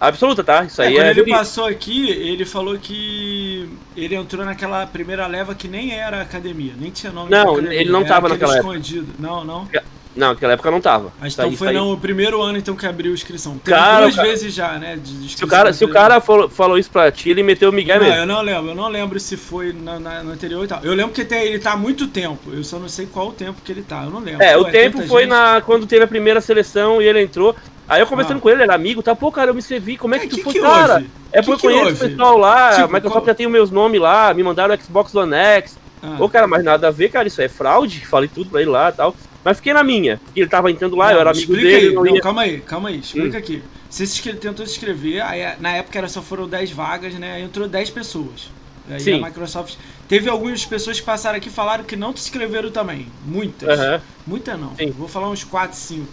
Absoluta, 0.00 0.42
tá? 0.44 0.64
Isso 0.64 0.82
É, 0.82 0.86
aí 0.88 0.94
quando 0.94 1.04
é. 1.06 1.10
ele 1.10 1.14
verídico. 1.14 1.38
passou 1.38 1.64
aqui, 1.66 2.10
ele 2.10 2.44
falou 2.44 2.76
que 2.78 3.68
ele 3.96 4.14
entrou 4.16 4.44
naquela 4.44 4.84
primeira 4.86 5.26
leva 5.28 5.54
que 5.54 5.68
nem 5.68 5.92
era 5.92 6.20
academia, 6.20 6.72
nem 6.76 6.90
tinha 6.90 7.12
nome 7.12 7.30
Não, 7.30 7.58
ele 7.58 7.90
não 7.90 8.00
era 8.00 8.08
tava 8.08 8.28
naquela 8.28 8.56
época. 8.56 8.68
escondido. 8.76 9.14
Não, 9.18 9.44
não. 9.44 9.68
Não, 10.14 10.28
naquela 10.28 10.52
época 10.52 10.70
não 10.70 10.80
tava. 10.80 11.10
Mas 11.18 11.32
Isso 11.32 11.40
então 11.40 11.56
foi 11.56 11.68
aí. 11.68 11.74
no 11.74 11.96
primeiro 11.96 12.42
ano 12.42 12.58
então 12.58 12.76
que 12.76 12.84
abriu 12.86 13.12
a 13.12 13.14
inscrição. 13.14 13.56
Teve 13.58 13.76
Cara, 13.76 14.02
duas 14.02 14.16
cara- 14.16 14.28
vezes 14.28 14.52
já, 14.52 14.72
né? 14.78 14.98
Se 15.28 15.42
o 15.44 15.48
cara, 15.48 15.72
se 15.72 15.84
o 15.84 15.88
cara 15.88 16.20
falou, 16.20 16.50
falou 16.50 16.76
isso 16.78 16.90
pra 16.90 17.10
ti, 17.10 17.30
ele 17.30 17.42
meteu 17.42 17.70
o 17.70 17.72
Miguel 17.72 17.98
Não, 17.98 18.04
mesmo. 18.06 18.20
eu 18.20 18.26
não 18.26 18.42
lembro, 18.42 18.70
eu 18.70 18.74
não 18.74 18.88
lembro 18.88 19.18
se 19.18 19.36
foi 19.38 19.72
na, 19.72 19.98
na- 19.98 20.22
no 20.22 20.32
anterior 20.32 20.64
e 20.64 20.68
tal. 20.68 20.80
Eu 20.82 20.92
lembro 20.94 21.12
que 21.14 21.24
tem, 21.24 21.44
ele 21.44 21.58
tá 21.58 21.72
há 21.72 21.76
muito 21.76 22.06
tempo, 22.08 22.50
eu 22.52 22.62
só 22.62 22.78
não 22.78 22.88
sei 22.88 23.06
qual 23.06 23.28
o 23.28 23.32
tempo 23.32 23.62
que 23.64 23.72
ele 23.72 23.82
tá, 23.82 24.02
eu 24.04 24.10
não 24.10 24.20
lembro. 24.20 24.42
É, 24.42 24.52
Pô, 24.54 24.60
o 24.60 24.64
tempo 24.66 24.98
tanta 24.98 25.08
foi 25.08 25.22
gente. 25.22 25.30
na 25.30 25.62
quando 25.64 25.86
teve 25.86 26.04
a 26.04 26.08
primeira 26.08 26.40
seleção 26.42 27.00
e 27.00 27.06
ele 27.06 27.22
entrou. 27.22 27.56
Aí 27.88 28.00
eu 28.00 28.06
conversando 28.06 28.36
Ah. 28.36 28.40
com 28.40 28.48
ele, 28.48 28.56
ele 28.58 28.64
era 28.64 28.74
amigo, 28.74 29.02
tá? 29.02 29.14
Pô, 29.16 29.32
cara, 29.32 29.50
eu 29.50 29.54
me 29.54 29.60
inscrevi, 29.60 29.96
como 29.96 30.14
é 30.14 30.18
que 30.18 30.26
É, 30.26 30.28
tu 30.28 30.36
que 30.36 30.42
foi, 30.42 30.52
que 30.52 30.60
cara? 30.60 30.94
houve? 30.94 31.10
É 31.32 31.40
Que 31.40 31.46
porque 31.46 31.60
que 31.62 31.66
eu 31.74 31.78
conheço 31.80 32.04
o 32.04 32.08
pessoal 32.08 32.36
lá, 32.38 32.70
Tipo, 32.70 32.82
a 32.82 32.86
Microsoft 32.88 33.12
qual- 33.22 33.26
já 33.26 33.34
tem 33.34 33.46
os 33.46 33.52
meus 33.52 33.70
nomes 33.70 34.00
lá, 34.00 34.32
me 34.34 34.42
mandaram 34.42 34.74
o 34.74 34.78
Xbox 34.82 35.14
One 35.14 35.34
X. 35.34 35.78
Ah. 36.02 36.16
Ô, 36.18 36.28
cara, 36.28 36.46
mas 36.46 36.62
nada 36.64 36.88
a 36.88 36.90
ver, 36.90 37.10
cara, 37.10 37.26
isso 37.26 37.40
é 37.40 37.48
fraude, 37.48 38.04
falei 38.06 38.28
tudo 38.32 38.50
pra 38.50 38.60
ele 38.60 38.70
lá 38.70 38.88
e 38.90 38.92
tal. 38.92 39.14
Mas 39.44 39.56
fiquei 39.56 39.72
na 39.72 39.82
minha, 39.82 40.18
porque 40.24 40.40
ele 40.40 40.48
tava 40.48 40.70
entrando 40.70 40.94
lá, 40.96 41.12
eu 41.12 41.20
era 41.20 41.30
amigo 41.30 41.52
explica 41.52 41.68
dele, 41.68 41.88
aí. 41.88 41.94
não 41.94 42.04
Não, 42.04 42.14
ia... 42.14 42.20
calma 42.20 42.42
aí, 42.42 42.60
calma 42.60 42.88
aí, 42.90 42.98
explica 43.00 43.36
Hum. 43.36 43.40
aqui. 43.40 43.62
Você 43.90 44.06
se 44.06 44.32
tentou 44.34 44.64
se 44.66 44.72
inscrever, 44.72 45.20
aí 45.24 45.54
na 45.60 45.72
época 45.72 45.98
era 45.98 46.08
só 46.08 46.22
foram 46.22 46.48
10 46.48 46.70
vagas, 46.70 47.14
né? 47.14 47.34
Aí 47.34 47.42
entrou 47.42 47.68
10 47.68 47.90
pessoas. 47.90 48.50
Aí 48.90 49.00
Sim. 49.00 49.22
a 49.22 49.26
Microsoft. 49.26 49.74
Teve 50.08 50.28
algumas 50.28 50.64
pessoas 50.64 50.98
que 50.98 51.06
passaram 51.06 51.36
aqui 51.38 51.48
e 51.48 51.52
falaram 51.52 51.84
que 51.84 51.94
não 51.96 52.14
se 52.16 52.24
inscreveram 52.24 52.70
também. 52.70 53.06
Muitas. 53.26 53.78
Aham. 53.78 54.00
Muitas 54.26 54.58
não. 54.58 54.74
Sim. 54.76 54.90
Vou 54.90 55.08
falar 55.08 55.28
uns 55.30 55.44
4, 55.44 55.76
5. 55.76 56.06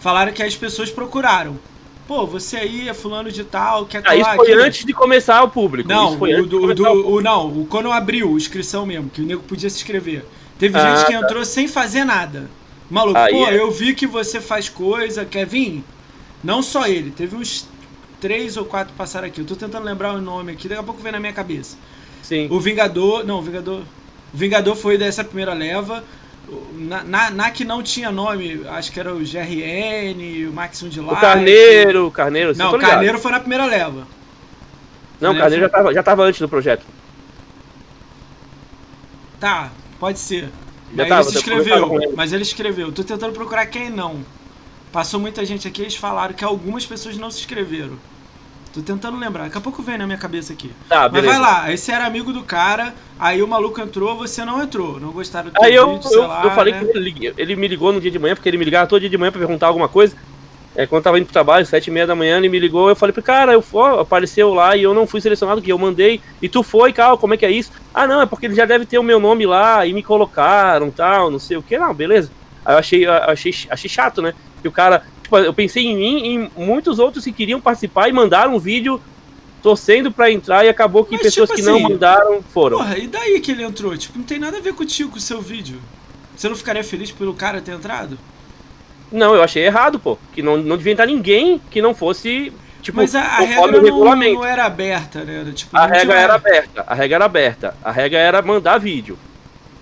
Falaram 0.00 0.32
que 0.32 0.42
as 0.42 0.54
pessoas 0.56 0.90
procuraram. 0.90 1.58
Pô, 2.06 2.26
você 2.26 2.56
aí 2.56 2.88
é 2.88 2.94
fulano 2.94 3.30
de 3.30 3.44
tal, 3.44 3.84
quer 3.84 4.02
Ah, 4.06 4.14
isso 4.16 4.24
colar 4.24 4.36
foi 4.36 4.52
aqui? 4.52 4.62
antes 4.62 4.84
de 4.86 4.92
começar 4.94 5.42
o 5.42 5.50
público. 5.50 5.88
Não, 5.88 6.08
isso 6.10 6.18
foi 6.18 6.34
o 6.40 6.46
do, 6.46 6.74
do- 6.74 6.84
o 6.84 7.14
o, 7.16 7.20
não, 7.20 7.46
o, 7.48 7.66
quando 7.66 7.92
abriu 7.92 8.28
a 8.32 8.36
inscrição 8.36 8.86
mesmo, 8.86 9.10
que 9.10 9.20
o 9.20 9.24
nego 9.26 9.42
podia 9.42 9.68
se 9.68 9.76
inscrever. 9.76 10.24
Teve 10.58 10.78
Ah, 10.78 10.96
gente 10.96 11.06
que 11.06 11.12
tá. 11.12 11.18
entrou 11.20 11.44
sem 11.44 11.68
fazer 11.68 12.04
nada. 12.04 12.48
Maluco, 12.90 13.18
Aí 13.18 13.32
pô, 13.32 13.46
é. 13.46 13.58
eu 13.58 13.70
vi 13.70 13.94
que 13.94 14.06
você 14.06 14.40
faz 14.40 14.68
coisa, 14.68 15.24
quer 15.24 15.46
vir? 15.46 15.84
Não 16.42 16.62
só 16.62 16.86
ele, 16.86 17.10
teve 17.10 17.36
uns 17.36 17.68
três 18.20 18.56
ou 18.56 18.64
quatro 18.64 18.92
que 18.92 18.98
passaram 18.98 19.26
aqui. 19.28 19.40
Eu 19.40 19.46
tô 19.46 19.54
tentando 19.56 19.84
lembrar 19.84 20.14
o 20.14 20.20
nome 20.20 20.52
aqui, 20.52 20.68
daqui 20.68 20.80
a 20.80 20.84
pouco 20.84 21.02
vem 21.02 21.12
na 21.12 21.20
minha 21.20 21.32
cabeça. 21.32 21.76
Sim. 22.22 22.46
O 22.50 22.58
Vingador, 22.60 23.24
não, 23.24 23.38
o 23.38 23.42
Vingador. 23.42 23.80
O 24.32 24.36
Vingador 24.36 24.74
foi 24.76 24.96
dessa 24.98 25.22
primeira 25.24 25.52
leva. 25.54 26.02
O- 26.48 26.66
Na, 26.78 27.04
na, 27.04 27.30
na 27.30 27.50
que 27.50 27.64
não 27.64 27.82
tinha 27.82 28.10
nome, 28.10 28.62
acho 28.68 28.90
que 28.90 28.98
era 28.98 29.14
o 29.14 29.18
GRN, 29.18 30.46
o 30.48 30.52
Maximum 30.52 30.88
de 30.88 31.00
O 31.00 31.06
Light. 31.06 31.20
Carneiro, 31.20 32.06
o 32.06 32.10
Carneiro, 32.10 32.56
Não, 32.56 32.70
tá 32.70 32.76
o. 32.76 32.80
Carneiro 32.80 33.18
foi 33.18 33.30
na 33.32 33.40
primeira 33.40 33.66
leva. 33.66 34.06
Não, 35.20 35.32
o 35.32 35.36
Carneiro 35.38 35.64
já 35.64 35.68
tava, 35.68 35.92
já 35.92 36.02
tava 36.02 36.22
antes 36.24 36.40
do 36.40 36.48
projeto. 36.48 36.86
Tá, 39.38 39.70
pode 40.00 40.18
ser. 40.18 40.48
Já 40.94 40.96
Mas 40.96 41.08
tava, 41.08 41.20
ele 41.22 41.30
se 41.30 41.36
eu 41.36 41.40
inscreveu. 41.40 42.02
ele. 42.02 42.12
Mas 42.16 42.32
ele 42.32 42.42
escreveu. 42.42 42.92
Tô 42.92 43.04
tentando 43.04 43.32
procurar 43.32 43.66
quem 43.66 43.90
não. 43.90 44.20
Passou 44.92 45.20
muita 45.20 45.44
gente 45.44 45.68
aqui, 45.68 45.82
eles 45.82 45.96
falaram 45.96 46.32
que 46.34 46.44
algumas 46.44 46.86
pessoas 46.86 47.16
não 47.16 47.30
se 47.30 47.40
inscreveram. 47.40 47.98
Tô 48.72 48.80
tentando 48.82 49.18
lembrar. 49.18 49.44
Daqui 49.44 49.58
a 49.58 49.60
pouco 49.60 49.82
vem 49.82 49.98
na 49.98 50.06
minha 50.06 50.18
cabeça 50.18 50.52
aqui. 50.52 50.70
Tá, 50.88 51.08
Mas 51.08 51.24
vai 51.24 51.38
lá, 51.38 51.64
aí 51.64 51.76
você 51.76 51.92
era 51.92 52.06
amigo 52.06 52.32
do 52.32 52.42
cara, 52.42 52.94
aí 53.18 53.42
o 53.42 53.48
maluco 53.48 53.80
entrou, 53.80 54.16
você 54.16 54.44
não 54.44 54.62
entrou. 54.62 55.00
Não 55.00 55.10
gostaram 55.10 55.50
do 55.50 55.52
teu 55.52 55.62
Aí 55.62 55.74
eu, 55.74 55.94
vídeo, 55.94 56.08
sei 56.08 56.18
eu, 56.18 56.26
lá, 56.26 56.44
eu 56.44 56.50
falei 56.52 56.74
né? 56.74 56.80
com 56.80 56.98
ele, 56.98 57.34
ele 57.36 57.56
me 57.56 57.66
ligou 57.68 57.92
no 57.92 58.00
dia 58.00 58.10
de 58.10 58.18
manhã, 58.18 58.34
porque 58.34 58.48
ele 58.48 58.58
me 58.58 58.64
ligava 58.64 58.86
todo 58.86 59.00
dia 59.00 59.10
de 59.10 59.18
manhã 59.18 59.32
pra 59.32 59.38
perguntar 59.40 59.66
alguma 59.66 59.88
coisa. 59.88 60.16
É, 60.76 60.86
quando 60.86 61.00
eu 61.00 61.02
tava 61.04 61.18
indo 61.18 61.24
pro 61.24 61.32
trabalho, 61.32 61.66
sete 61.66 61.88
e 61.88 61.90
meia 61.90 62.06
da 62.06 62.14
manhã, 62.14 62.36
ele 62.38 62.48
me 62.48 62.58
ligou, 62.58 62.88
eu 62.88 62.94
falei 62.94 63.12
pro 63.12 63.22
cara, 63.22 63.52
eu 63.52 63.60
fui, 63.60 63.82
apareceu 64.00 64.54
lá 64.54 64.76
e 64.76 64.82
eu 64.84 64.94
não 64.94 65.06
fui 65.08 65.20
selecionado, 65.20 65.60
que 65.60 65.72
eu 65.72 65.78
mandei, 65.78 66.20
e 66.40 66.48
tu 66.48 66.62
foi, 66.62 66.92
Cal, 66.92 67.18
como 67.18 67.34
é 67.34 67.36
que 67.36 67.44
é 67.44 67.50
isso? 67.50 67.72
Ah, 67.94 68.06
não, 68.06 68.20
é 68.22 68.26
porque 68.26 68.46
ele 68.46 68.54
já 68.54 68.64
deve 68.64 68.86
ter 68.86 68.98
o 68.98 69.02
meu 69.02 69.18
nome 69.18 69.46
lá, 69.46 69.86
e 69.86 69.92
me 69.92 70.02
colocaram, 70.02 70.90
tal, 70.90 71.30
não 71.30 71.38
sei 71.38 71.56
o 71.56 71.62
que, 71.62 71.78
não, 71.78 71.92
beleza. 71.92 72.30
Aí 72.64 72.74
eu 72.74 72.78
achei, 72.78 73.06
achei, 73.06 73.54
achei 73.70 73.90
chato, 73.90 74.22
né, 74.22 74.34
que 74.60 74.68
o 74.68 74.72
cara, 74.72 75.02
tipo, 75.22 75.36
eu 75.38 75.54
pensei 75.54 75.86
em 75.86 75.96
mim 75.96 76.18
e 76.18 76.62
em 76.62 76.66
muitos 76.66 76.98
outros 76.98 77.24
que 77.24 77.32
queriam 77.32 77.60
participar 77.60 78.08
e 78.08 78.12
mandaram 78.12 78.54
um 78.54 78.58
vídeo 78.58 79.00
torcendo 79.62 80.12
pra 80.12 80.30
entrar, 80.30 80.64
e 80.64 80.68
acabou 80.68 81.04
que 81.04 81.14
Mas, 81.14 81.22
pessoas 81.22 81.50
tipo 81.50 81.60
que 81.60 81.66
não 81.66 81.76
assim, 81.76 81.82
mandaram 81.82 82.42
foram. 82.42 82.78
Porra, 82.78 82.98
e 82.98 83.06
daí 83.06 83.40
que 83.40 83.50
ele 83.50 83.64
entrou? 83.64 83.96
Tipo, 83.96 84.18
não 84.18 84.24
tem 84.24 84.38
nada 84.38 84.58
a 84.58 84.60
ver 84.60 84.74
contigo, 84.74 85.10
com 85.10 85.16
o 85.16 85.20
seu 85.20 85.40
vídeo. 85.40 85.80
Você 86.36 86.48
não 86.48 86.54
ficaria 86.54 86.84
feliz 86.84 87.10
pelo 87.10 87.34
cara 87.34 87.60
ter 87.60 87.72
entrado? 87.72 88.16
Não, 89.10 89.34
eu 89.34 89.42
achei 89.42 89.64
errado, 89.64 89.98
pô. 89.98 90.16
Que 90.32 90.42
não, 90.42 90.56
não 90.56 90.76
devia 90.76 90.92
entrar 90.92 91.06
ninguém 91.06 91.60
que 91.70 91.82
não 91.82 91.94
fosse, 91.94 92.52
tipo, 92.82 92.96
Mas 92.98 93.14
a, 93.14 93.20
a 93.22 93.40
regra 93.40 93.80
não, 93.82 94.04
não 94.16 94.44
era 94.44 94.64
aberta, 94.64 95.24
né? 95.24 95.52
Tipo, 95.54 95.76
A 95.76 95.86
regra 95.86 96.18
era 96.18 96.34
aberta, 96.34 96.84
a 96.86 96.94
regra 96.94 97.14
era 97.16 97.24
aberta. 97.24 97.74
A 97.82 97.90
regra 97.92 98.18
era 98.18 98.42
mandar 98.42 98.78
vídeo. 98.78 99.18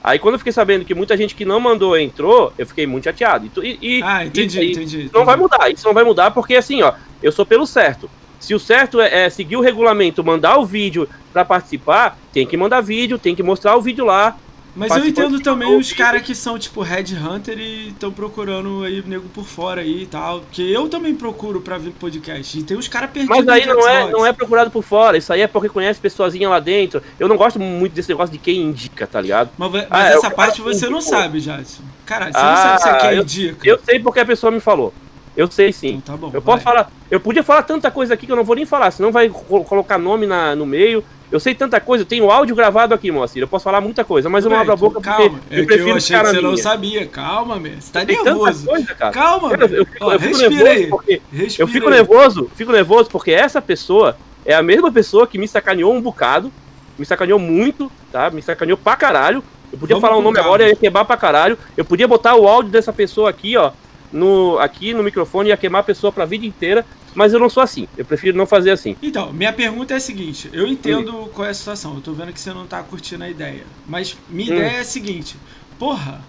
Aí 0.02 0.18
quando 0.20 0.34
eu 0.34 0.38
fiquei 0.38 0.52
sabendo 0.52 0.84
que 0.84 0.94
muita 0.94 1.16
gente 1.16 1.34
que 1.34 1.44
não 1.44 1.58
mandou 1.58 1.98
entrou, 1.98 2.52
eu 2.56 2.66
fiquei 2.66 2.86
muito 2.86 3.04
chateado. 3.04 3.50
E 3.62 3.78
E, 3.98 4.02
Ah, 4.04 4.24
entendi, 4.24 4.60
e- 4.60 4.64
e 4.64 4.70
entendi. 4.72 5.10
Não 5.12 5.24
vai 5.24 5.34
entendi. 5.36 5.50
mudar, 5.52 5.70
isso 5.70 5.86
não 5.86 5.94
vai 5.94 6.04
mudar 6.04 6.30
porque 6.30 6.54
assim, 6.54 6.82
ó, 6.82 6.92
eu 7.22 7.32
sou 7.32 7.44
pelo 7.44 7.66
certo. 7.66 8.08
Se 8.38 8.54
o 8.54 8.60
certo 8.60 9.00
é, 9.00 9.24
é 9.24 9.30
seguir 9.30 9.56
o 9.56 9.60
regulamento, 9.60 10.22
mandar 10.22 10.58
o 10.58 10.64
vídeo 10.64 11.08
pra 11.32 11.44
participar, 11.44 12.16
tem 12.32 12.46
que 12.46 12.56
mandar 12.56 12.80
vídeo, 12.82 13.18
tem 13.18 13.34
que 13.34 13.42
mostrar 13.42 13.74
o 13.76 13.80
vídeo 13.82 14.04
lá. 14.04 14.36
Mas 14.76 14.94
eu 14.94 15.06
entendo 15.06 15.40
também 15.40 15.74
os 15.74 15.92
caras 15.92 16.22
que 16.22 16.34
são 16.34 16.58
tipo 16.58 16.82
Red 16.82 17.14
Hunter 17.14 17.58
e 17.58 17.88
estão 17.88 18.12
procurando 18.12 18.84
aí 18.84 19.02
nego 19.06 19.26
por 19.30 19.46
fora 19.46 19.80
aí 19.80 20.02
e 20.02 20.06
tal. 20.06 20.42
Que 20.52 20.70
eu 20.70 20.88
também 20.88 21.14
procuro 21.14 21.62
pra 21.62 21.78
vir 21.78 21.92
podcast. 21.92 22.58
E 22.58 22.62
tem 22.62 22.76
uns 22.76 22.86
caras 22.86 23.10
perdidos. 23.10 23.36
Mas 23.36 23.48
aí 23.48 23.64
não 23.64 23.88
é, 23.88 24.10
não 24.10 24.26
é 24.26 24.32
procurado 24.32 24.70
por 24.70 24.82
fora. 24.82 25.16
Isso 25.16 25.32
aí 25.32 25.40
é 25.40 25.46
porque 25.46 25.70
conhece 25.70 25.98
pessoazinha 25.98 26.48
lá 26.48 26.60
dentro. 26.60 27.02
Eu 27.18 27.26
não 27.26 27.36
gosto 27.36 27.58
muito 27.58 27.94
desse 27.94 28.10
negócio 28.10 28.32
de 28.32 28.38
quem 28.38 28.60
indica, 28.60 29.06
tá 29.06 29.20
ligado? 29.20 29.50
Mas, 29.56 29.72
mas 29.72 29.86
ah, 29.90 30.08
essa 30.10 30.30
parte 30.30 30.60
você 30.60 30.88
não 30.90 31.00
sabe, 31.00 31.40
Jadson. 31.40 31.82
Caralho, 32.04 32.32
você 32.32 32.38
ah, 32.38 32.44
não 32.44 32.78
sabe 32.78 32.82
se 32.82 32.88
é 32.88 33.08
quem 33.08 33.16
eu, 33.16 33.22
indica. 33.22 33.68
Eu 33.68 33.80
sei 33.82 33.98
porque 33.98 34.20
a 34.20 34.26
pessoa 34.26 34.50
me 34.50 34.60
falou. 34.60 34.92
Eu 35.36 35.50
sei 35.50 35.72
sim. 35.72 35.96
Então, 35.96 36.16
tá 36.16 36.20
bom, 36.20 36.26
eu 36.28 36.40
vai. 36.40 36.54
posso 36.54 36.64
falar. 36.64 36.90
Eu 37.10 37.20
podia 37.20 37.42
falar 37.42 37.62
tanta 37.62 37.90
coisa 37.90 38.14
aqui 38.14 38.26
que 38.26 38.32
eu 38.32 38.36
não 38.36 38.44
vou 38.44 38.56
nem 38.56 38.64
falar, 38.64 38.90
senão 38.90 39.12
vai 39.12 39.28
colocar 39.28 39.98
nome 39.98 40.26
na, 40.26 40.56
no 40.56 40.64
meio. 40.64 41.04
Eu 41.30 41.40
sei 41.40 41.54
tanta 41.54 41.80
coisa, 41.80 42.02
eu 42.02 42.06
tenho 42.06 42.30
áudio 42.30 42.54
gravado 42.54 42.94
aqui, 42.94 43.10
Moacir. 43.10 43.42
Eu 43.42 43.48
posso 43.48 43.64
falar 43.64 43.80
muita 43.80 44.04
coisa, 44.04 44.28
mas 44.30 44.44
eu 44.44 44.50
não 44.50 44.58
abro 44.58 44.72
a 44.72 44.76
boca 44.76 45.00
calma, 45.00 45.30
porque 45.30 45.54
é 45.54 45.60
eu 45.60 45.66
prefiro 45.66 45.90
eu 45.90 45.96
achei 45.96 46.16
que 46.16 46.24
você 46.24 46.36
minha. 46.36 46.42
não 46.42 46.56
sabia. 46.56 47.06
Calma, 47.06 47.56
meu. 47.58 47.72
Você 47.80 47.92
tá 47.92 48.04
nervoso. 48.04 48.66
Coisa, 48.66 48.94
calma, 48.94 49.52
eu, 49.52 49.68
eu, 49.68 49.86
fico, 49.86 50.10
eu 50.10 50.18
fico 50.20 50.30
nervoso 50.38 50.88
porque 50.88 51.22
eu 51.58 51.68
fico 51.68 51.90
nervoso, 51.90 52.50
fico 52.54 52.72
nervoso 52.72 53.10
porque 53.10 53.32
essa 53.32 53.60
pessoa 53.60 54.16
é 54.44 54.54
a 54.54 54.62
mesma 54.62 54.92
pessoa 54.92 55.26
que 55.26 55.36
me 55.36 55.48
sacaneou 55.48 55.92
um 55.92 56.00
bocado, 56.00 56.52
me 56.96 57.04
sacaneou 57.04 57.40
muito, 57.40 57.90
tá? 58.12 58.30
Me 58.30 58.40
sacaneou 58.40 58.78
pra 58.78 58.94
caralho. 58.94 59.42
Eu 59.72 59.78
podia 59.78 59.96
Vamos 59.96 60.08
falar 60.08 60.16
o 60.16 60.20
um 60.20 60.22
nome 60.22 60.38
agora 60.38 60.64
e 60.64 60.68
ia 60.68 60.76
quebrar 60.76 61.04
pra 61.04 61.16
caralho. 61.16 61.58
Eu 61.76 61.84
podia 61.84 62.06
botar 62.06 62.36
o 62.36 62.46
áudio 62.46 62.70
dessa 62.70 62.92
pessoa 62.92 63.28
aqui, 63.28 63.56
ó, 63.56 63.72
no, 64.12 64.58
aqui 64.58 64.94
no 64.94 65.02
microfone, 65.02 65.50
ia 65.50 65.56
queimar 65.56 65.80
a 65.80 65.84
pessoa 65.84 66.12
pra 66.12 66.24
vida 66.24 66.46
inteira 66.46 66.84
mas 67.16 67.32
eu 67.32 67.40
não 67.40 67.48
sou 67.48 67.62
assim. 67.62 67.88
Eu 67.96 68.04
prefiro 68.04 68.36
não 68.36 68.46
fazer 68.46 68.70
assim. 68.70 68.94
Então, 69.02 69.32
minha 69.32 69.50
pergunta 69.50 69.94
é 69.94 69.96
a 69.96 70.00
seguinte: 70.00 70.50
eu 70.52 70.66
entendo 70.66 71.22
hum. 71.22 71.28
qual 71.32 71.48
é 71.48 71.50
a 71.50 71.54
situação. 71.54 71.94
Eu 71.94 72.02
tô 72.02 72.12
vendo 72.12 72.30
que 72.30 72.38
você 72.38 72.52
não 72.52 72.66
tá 72.66 72.82
curtindo 72.82 73.24
a 73.24 73.30
ideia. 73.30 73.64
Mas 73.88 74.14
minha 74.28 74.52
hum. 74.52 74.56
ideia 74.56 74.76
é 74.76 74.80
a 74.80 74.84
seguinte: 74.84 75.34
porra, 75.78 76.20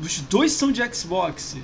os 0.00 0.18
dois 0.22 0.52
são 0.52 0.72
de 0.72 0.82
Xbox. 0.94 1.58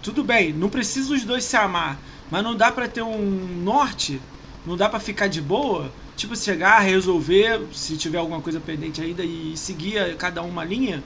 Tudo 0.00 0.22
bem, 0.22 0.52
não 0.52 0.68
precisa 0.68 1.12
os 1.12 1.24
dois 1.24 1.42
se 1.42 1.56
amar. 1.56 1.98
Mas 2.30 2.44
não 2.44 2.54
dá 2.54 2.70
para 2.70 2.86
ter 2.86 3.02
um 3.02 3.20
norte? 3.64 4.20
Não 4.64 4.76
dá 4.76 4.88
para 4.88 5.00
ficar 5.00 5.26
de 5.26 5.42
boa? 5.42 5.90
Tipo, 6.16 6.36
chegar, 6.36 6.78
resolver, 6.78 7.62
se 7.72 7.96
tiver 7.96 8.18
alguma 8.18 8.40
coisa 8.40 8.60
pendente 8.60 9.02
ainda 9.02 9.24
e 9.24 9.56
seguir 9.56 10.14
cada 10.16 10.40
uma 10.42 10.64
linha? 10.64 11.02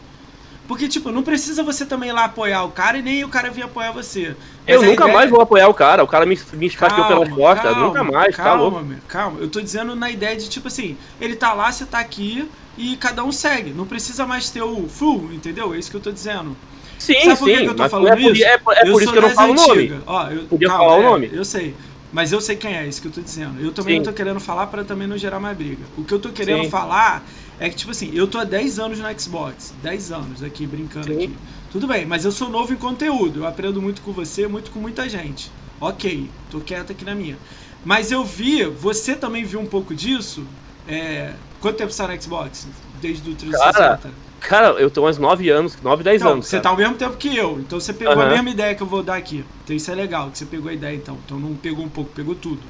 Porque, 0.67 0.89
tipo, 0.89 1.11
não 1.11 1.23
precisa 1.23 1.63
você 1.63 1.85
também 1.85 2.09
ir 2.09 2.13
lá 2.13 2.25
apoiar 2.25 2.65
o 2.65 2.71
cara 2.71 2.97
e 2.97 3.03
nem 3.03 3.23
o 3.23 3.29
cara 3.29 3.51
vir 3.51 3.63
apoiar 3.63 3.93
você. 3.93 4.35
Mas 4.67 4.77
eu 4.77 4.83
nunca 4.83 5.07
mais 5.07 5.29
vou 5.29 5.41
apoiar 5.41 5.69
o 5.69 5.75
cara. 5.75 6.03
O 6.03 6.07
cara 6.07 6.25
me, 6.25 6.39
me 6.55 6.67
esfaqueou 6.67 7.07
pela 7.07 7.27
porta. 7.27 7.75
Nunca 7.75 8.03
mais, 8.03 8.35
calma, 8.35 8.51
tá 8.51 8.57
louco. 8.57 8.83
Meu, 8.83 8.99
calma, 9.07 9.41
eu 9.41 9.49
tô 9.49 9.61
dizendo 9.61 9.95
na 9.95 10.11
ideia 10.11 10.37
de, 10.37 10.49
tipo 10.49 10.69
assim, 10.69 10.97
ele 11.21 11.37
tá 11.37 11.53
lá, 11.53 11.71
você 11.71 11.85
tá 11.85 11.99
aqui 11.99 12.49
e 12.79 12.97
cada 12.97 13.23
um 13.23 13.31
segue. 13.31 13.71
Não 13.71 13.87
precisa 13.87 14.27
mais 14.27 14.49
ter 14.49 14.63
o 14.63 14.89
full, 14.89 15.31
entendeu? 15.33 15.75
É 15.75 15.79
isso 15.79 15.91
que 15.91 15.97
eu 15.97 16.01
tô 16.01 16.11
dizendo. 16.11 16.57
Sim, 16.99 17.15
Sabe 17.25 17.39
por 17.39 17.49
sim. 17.49 17.57
Que 17.57 17.67
eu 17.67 17.75
tô 17.75 17.89
falando 17.89 18.09
é 18.09 18.17
por, 18.17 18.35
isso? 18.35 18.45
É, 18.45 18.55
é 18.55 18.59
por 18.59 19.03
isso 19.03 19.13
que 19.13 19.19
eu 19.19 19.23
não 19.23 19.31
falo 19.31 19.53
o 19.53 19.55
nome. 19.55 20.01
Ó, 20.07 20.31
eu, 20.31 20.45
Podia 20.45 20.69
calma, 20.69 20.85
falar 20.85 20.97
o 20.97 21.01
é, 21.01 21.05
nome. 21.05 21.31
Eu 21.33 21.45
sei. 21.45 21.75
Mas 22.11 22.33
eu 22.33 22.41
sei 22.41 22.55
quem 22.57 22.75
é, 22.75 22.87
isso 22.87 23.03
que 23.03 23.09
eu 23.09 23.13
tô 23.13 23.21
dizendo. 23.21 23.61
Eu 23.61 23.73
também 23.73 23.95
sim. 23.95 23.99
não 23.99 24.05
tô 24.05 24.13
querendo 24.13 24.39
falar 24.41 24.69
para 24.69 24.85
também 24.85 25.07
não 25.07 25.19
gerar 25.19 25.41
mais 25.41 25.57
briga. 25.57 25.83
O 25.99 26.05
que 26.05 26.15
eu 26.15 26.19
tô 26.19 26.31
querendo 26.31 26.63
sim. 26.63 26.71
falar 26.71 27.25
é 27.59 27.69
que, 27.69 27.77
tipo 27.77 27.91
assim, 27.91 28.11
eu 28.15 28.27
tô 28.27 28.39
há 28.39 28.45
10 28.45 28.79
anos 28.79 28.99
no 28.99 29.21
Xbox. 29.21 29.75
10 29.83 30.13
anos 30.13 30.43
aqui, 30.43 30.67
brincando 30.67 31.07
Sim. 31.07 31.25
aqui. 31.25 31.37
Tudo 31.71 31.87
bem, 31.87 32.07
mas 32.07 32.25
eu 32.25 32.33
sou 32.33 32.49
novo 32.49 32.73
em 32.73 32.77
conteúdo. 32.77 33.41
Eu 33.41 33.47
aprendo 33.47 33.81
muito 33.81 34.03
com 34.03 34.13
você, 34.13 34.47
muito 34.47 34.71
com 34.71 34.79
muita 34.79 35.09
gente. 35.09 35.51
Ok, 35.81 36.31
tô 36.51 36.61
quieto 36.61 36.93
aqui 36.93 37.05
na 37.05 37.15
minha. 37.15 37.37
Mas 37.85 38.11
eu 38.11 38.25
vi, 38.25 38.65
você 38.65 39.15
também 39.15 39.45
viu 39.45 39.61
um 39.61 39.67
pouco 39.67 39.95
disso. 39.95 40.45
É, 40.89 41.33
quanto 41.61 41.77
tempo 41.77 41.93
você 41.93 42.03
tá 42.03 42.09
no 42.09 42.23
Xbox? 42.23 42.67
Desde 43.01 43.29
o 43.31 43.35
360? 43.35 43.73
Cara, 43.73 44.01
cara 44.41 44.81
eu 44.81 44.91
tô 44.91 45.09
uns 45.09 45.19
9 45.19 45.49
anos, 45.51 45.77
9, 45.83 46.03
10 46.03 46.21
então, 46.21 46.33
anos. 46.33 46.47
Você 46.47 46.53
cara. 46.53 46.63
tá 46.63 46.71
ao 46.71 46.77
mesmo 46.77 46.95
tempo 46.95 47.17
que 47.17 47.37
eu. 47.37 47.61
Então 47.61 47.79
você 47.79 47.93
pegou 47.93 48.15
uhum. 48.15 48.23
a 48.23 48.27
mesma 48.27 48.51
ideia 48.51 48.75
que 48.75 48.83
eu 48.83 48.87
vou 48.87 49.03
dar 49.03 49.17
aqui. 49.17 49.45
Então 49.63 49.77
isso 49.77 49.91
é 49.91 49.95
legal, 49.95 50.31
que 50.31 50.39
você 50.39 50.47
pegou 50.47 50.71
a 50.71 50.73
ideia 50.75 50.95
então. 50.95 51.19
Então 51.25 51.39
não 51.39 51.55
pegou 51.55 51.85
um 51.85 51.89
pouco, 51.89 52.11
pegou 52.15 52.35
tudo. 52.35 52.63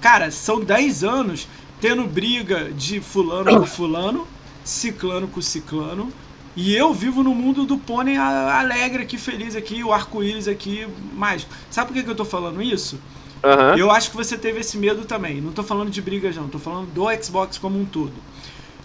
Cara, 0.00 0.30
são 0.30 0.60
10 0.60 1.04
anos 1.04 1.46
tendo 1.80 2.06
briga 2.06 2.70
de 2.72 3.00
fulano 3.00 3.60
com 3.60 3.66
fulano, 3.66 4.28
ciclano 4.62 5.26
com 5.26 5.40
ciclano. 5.40 6.12
E 6.54 6.74
eu 6.74 6.92
vivo 6.92 7.22
no 7.22 7.34
mundo 7.34 7.64
do 7.64 7.78
pônei 7.78 8.16
alegre 8.16 9.04
aqui, 9.04 9.16
feliz 9.16 9.54
aqui, 9.54 9.82
o 9.82 9.92
arco-íris 9.92 10.48
aqui, 10.48 10.86
mágico. 11.14 11.52
Sabe 11.70 11.88
por 11.88 11.94
que, 11.94 12.02
que 12.02 12.10
eu 12.10 12.14
tô 12.14 12.24
falando 12.24 12.60
isso? 12.60 13.00
Uhum. 13.42 13.78
Eu 13.78 13.90
acho 13.90 14.10
que 14.10 14.16
você 14.16 14.36
teve 14.36 14.60
esse 14.60 14.76
medo 14.76 15.04
também. 15.04 15.40
Não 15.40 15.52
tô 15.52 15.62
falando 15.62 15.90
de 15.90 16.02
briga, 16.02 16.30
não. 16.32 16.48
Tô 16.48 16.58
falando 16.58 16.92
do 16.92 17.06
Xbox 17.22 17.56
como 17.56 17.80
um 17.80 17.84
todo. 17.84 18.12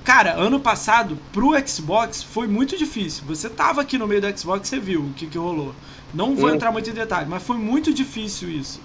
Cara, 0.03 0.35
ano 0.35 0.59
passado, 0.59 1.17
pro 1.33 1.53
Xbox, 1.67 2.21
foi 2.21 2.47
muito 2.47 2.77
difícil. 2.77 3.23
Você 3.25 3.49
tava 3.49 3.81
aqui 3.81 3.97
no 3.97 4.07
meio 4.07 4.21
do 4.21 4.39
Xbox, 4.39 4.69
você 4.69 4.79
viu 4.79 5.01
o 5.01 5.13
que, 5.13 5.25
que 5.25 5.37
rolou. 5.37 5.73
Não 6.13 6.35
vou 6.35 6.49
uhum. 6.49 6.55
entrar 6.55 6.71
muito 6.71 6.89
em 6.89 6.93
detalhe, 6.93 7.27
mas 7.27 7.41
foi 7.41 7.57
muito 7.57 7.91
difícil 7.91 8.49
isso 8.49 8.79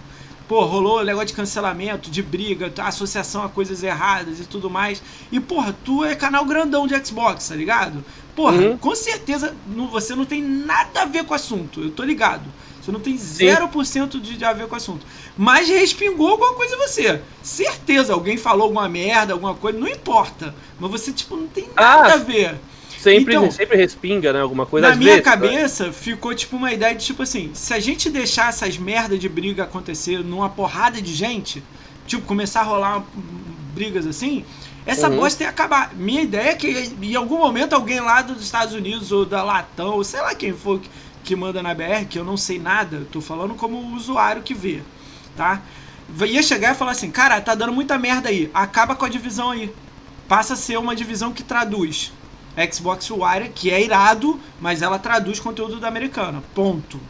pô, 0.50 0.64
rolou 0.64 1.04
negócio 1.04 1.28
de 1.28 1.34
cancelamento, 1.34 2.10
de 2.10 2.20
briga, 2.20 2.72
associação 2.78 3.44
a 3.44 3.48
coisas 3.48 3.84
erradas 3.84 4.40
e 4.40 4.44
tudo 4.44 4.68
mais. 4.68 5.00
E, 5.30 5.38
porra, 5.38 5.72
tu 5.84 6.04
é 6.04 6.16
canal 6.16 6.44
grandão 6.44 6.88
de 6.88 7.06
Xbox, 7.06 7.46
tá 7.46 7.54
ligado? 7.54 8.04
Porra, 8.34 8.56
uhum. 8.56 8.76
com 8.76 8.92
certeza 8.96 9.54
não, 9.68 9.86
você 9.86 10.12
não 10.12 10.24
tem 10.24 10.42
nada 10.42 11.02
a 11.02 11.04
ver 11.04 11.24
com 11.24 11.34
o 11.34 11.36
assunto, 11.36 11.80
eu 11.80 11.92
tô 11.92 12.02
ligado. 12.02 12.42
Você 12.82 12.90
não 12.90 12.98
tem 12.98 13.14
0% 13.14 14.20
de, 14.20 14.36
de 14.36 14.44
a 14.44 14.52
ver 14.52 14.66
com 14.66 14.74
o 14.74 14.76
assunto. 14.76 15.06
Mas 15.38 15.68
respingou 15.68 16.30
alguma 16.30 16.54
coisa 16.54 16.74
em 16.74 16.78
você. 16.78 17.22
Certeza, 17.44 18.12
alguém 18.12 18.36
falou 18.36 18.64
alguma 18.64 18.88
merda, 18.88 19.34
alguma 19.34 19.54
coisa, 19.54 19.78
não 19.78 19.86
importa. 19.86 20.52
Mas 20.80 20.90
você, 20.90 21.12
tipo, 21.12 21.36
não 21.36 21.46
tem 21.46 21.68
nada 21.76 22.08
ah, 22.08 22.14
a 22.14 22.16
ver. 22.16 22.58
Sempre, 23.00 23.34
então, 23.34 23.50
sempre 23.50 23.78
respinga, 23.78 24.30
né? 24.30 24.42
Alguma 24.42 24.66
coisa 24.66 24.90
Na 24.90 24.94
minha 24.94 25.12
vezes, 25.12 25.24
cabeça 25.24 25.86
né? 25.86 25.92
ficou 25.92 26.34
tipo 26.34 26.56
uma 26.56 26.70
ideia 26.70 26.94
de 26.94 27.02
tipo 27.02 27.22
assim: 27.22 27.50
se 27.54 27.72
a 27.72 27.80
gente 27.80 28.10
deixar 28.10 28.50
essas 28.50 28.76
merda 28.76 29.16
de 29.16 29.26
briga 29.26 29.62
acontecer 29.62 30.18
numa 30.18 30.50
porrada 30.50 31.00
de 31.00 31.14
gente, 31.14 31.62
tipo, 32.06 32.26
começar 32.26 32.60
a 32.60 32.64
rolar 32.64 33.02
brigas 33.72 34.06
assim, 34.06 34.44
essa 34.84 35.08
uhum. 35.08 35.16
bosta 35.16 35.44
ia 35.44 35.48
acabar. 35.48 35.94
Minha 35.94 36.20
ideia 36.20 36.50
é 36.50 36.54
que 36.54 36.92
em 37.00 37.14
algum 37.14 37.38
momento 37.38 37.72
alguém 37.72 38.00
lá 38.00 38.20
dos 38.20 38.42
Estados 38.42 38.74
Unidos 38.74 39.10
ou 39.12 39.24
da 39.24 39.42
Latão, 39.42 39.94
ou 39.94 40.04
sei 40.04 40.20
lá 40.20 40.34
quem 40.34 40.52
for 40.52 40.78
que, 40.78 40.90
que 41.24 41.34
manda 41.34 41.62
na 41.62 41.72
BR, 41.72 42.04
que 42.06 42.18
eu 42.18 42.24
não 42.24 42.36
sei 42.36 42.58
nada, 42.58 43.06
tô 43.10 43.22
falando 43.22 43.54
como 43.54 43.96
usuário 43.96 44.42
que 44.42 44.52
vê, 44.52 44.82
tá? 45.34 45.62
Ia 46.28 46.42
chegar 46.42 46.72
e 46.72 46.78
falar 46.78 46.90
assim: 46.90 47.10
cara, 47.10 47.40
tá 47.40 47.54
dando 47.54 47.72
muita 47.72 47.96
merda 47.96 48.28
aí, 48.28 48.50
acaba 48.52 48.94
com 48.94 49.06
a 49.06 49.08
divisão 49.08 49.52
aí. 49.52 49.72
Passa 50.28 50.52
a 50.52 50.56
ser 50.56 50.78
uma 50.78 50.94
divisão 50.94 51.32
que 51.32 51.42
traduz 51.42 52.12
Xbox 52.72 53.10
One, 53.10 53.48
que 53.54 53.70
é 53.70 53.82
irado, 53.82 54.38
mas 54.60 54.82
ela 54.82 54.98
traduz 54.98 55.40
conteúdo 55.40 55.78
da 55.78 55.88
americana. 55.88 56.42
Ponto. 56.54 57.00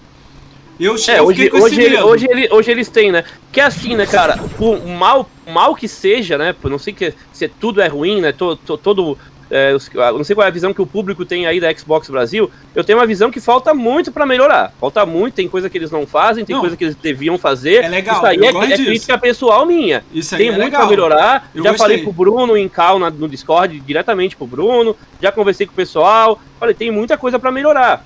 Eu, 0.79 0.97
é, 1.09 1.21
hoje, 1.21 1.51
hoje, 1.53 1.83
ele, 1.83 2.01
hoje, 2.01 2.27
ele, 2.31 2.49
hoje 2.51 2.71
eles 2.71 2.89
têm, 2.89 3.13
né? 3.13 3.23
Que 3.53 3.61
é 3.61 3.65
assim, 3.65 3.95
né, 3.95 4.07
cara? 4.07 4.39
Por 4.57 4.87
mal, 4.87 5.29
mal 5.47 5.75
que 5.75 5.87
seja, 5.87 6.39
né? 6.39 6.55
Por 6.55 6.71
não 6.71 6.79
sei 6.79 6.95
que 6.95 7.13
se 7.35 7.47
tudo 7.49 7.83
é 7.83 7.87
ruim, 7.87 8.23
né? 8.23 8.33
Todo, 8.33 8.59
todo 8.79 9.19
é, 9.51 9.73
não 9.73 10.25
sei 10.25 10.35
qual 10.35 10.45
é 10.45 10.49
a 10.49 10.53
visão 10.53 10.73
que 10.73 10.81
o 10.81 10.87
público 10.87 11.25
tem 11.25 11.47
aí 11.47 11.61
da 11.61 11.73
Xbox 11.75 12.09
Brasil. 12.09 12.51
Eu 12.75 12.85
tenho 12.85 12.99
uma 12.99 13.07
visão 13.07 13.31
que 13.31 13.41
falta 13.41 13.75
muito 13.75 14.13
para 14.13 14.25
melhorar. 14.25 14.73
Falta 14.81 15.05
muito, 15.05 15.35
tem 15.35 15.49
coisa 15.49 15.69
que 15.69 15.77
eles 15.77 15.91
não 15.91 16.07
fazem, 16.07 16.45
tem 16.45 16.55
não, 16.55 16.61
coisa 16.61 16.77
que 16.77 16.85
eles 16.85 16.95
deviam 16.95 17.37
fazer. 17.37 17.85
É 17.85 17.89
legal. 17.89 18.17
Isso 18.17 18.27
aí 18.27 18.39
é, 18.39 18.73
é 18.73 18.77
crítica 18.77 19.19
pessoal 19.19 19.67
minha. 19.67 20.05
Isso 20.13 20.37
tem 20.37 20.49
é 20.49 20.51
muito 20.53 20.65
legal. 20.65 20.83
pra 20.83 20.91
melhorar. 20.91 21.51
Eu 21.55 21.65
já 21.65 21.71
gostei. 21.71 21.89
falei 21.89 22.03
pro 22.03 22.13
Bruno 22.13 22.57
em 22.57 22.69
cal 22.69 22.99
no 22.99 23.29
Discord, 23.29 23.81
diretamente 23.81 24.37
pro 24.37 24.47
Bruno. 24.47 24.97
Já 25.21 25.33
conversei 25.33 25.67
com 25.67 25.73
o 25.73 25.77
pessoal. 25.77 26.41
Falei, 26.59 26.75
tem 26.75 26.91
muita 26.91 27.19
coisa 27.19 27.39
para 27.39 27.51
melhorar. 27.51 28.05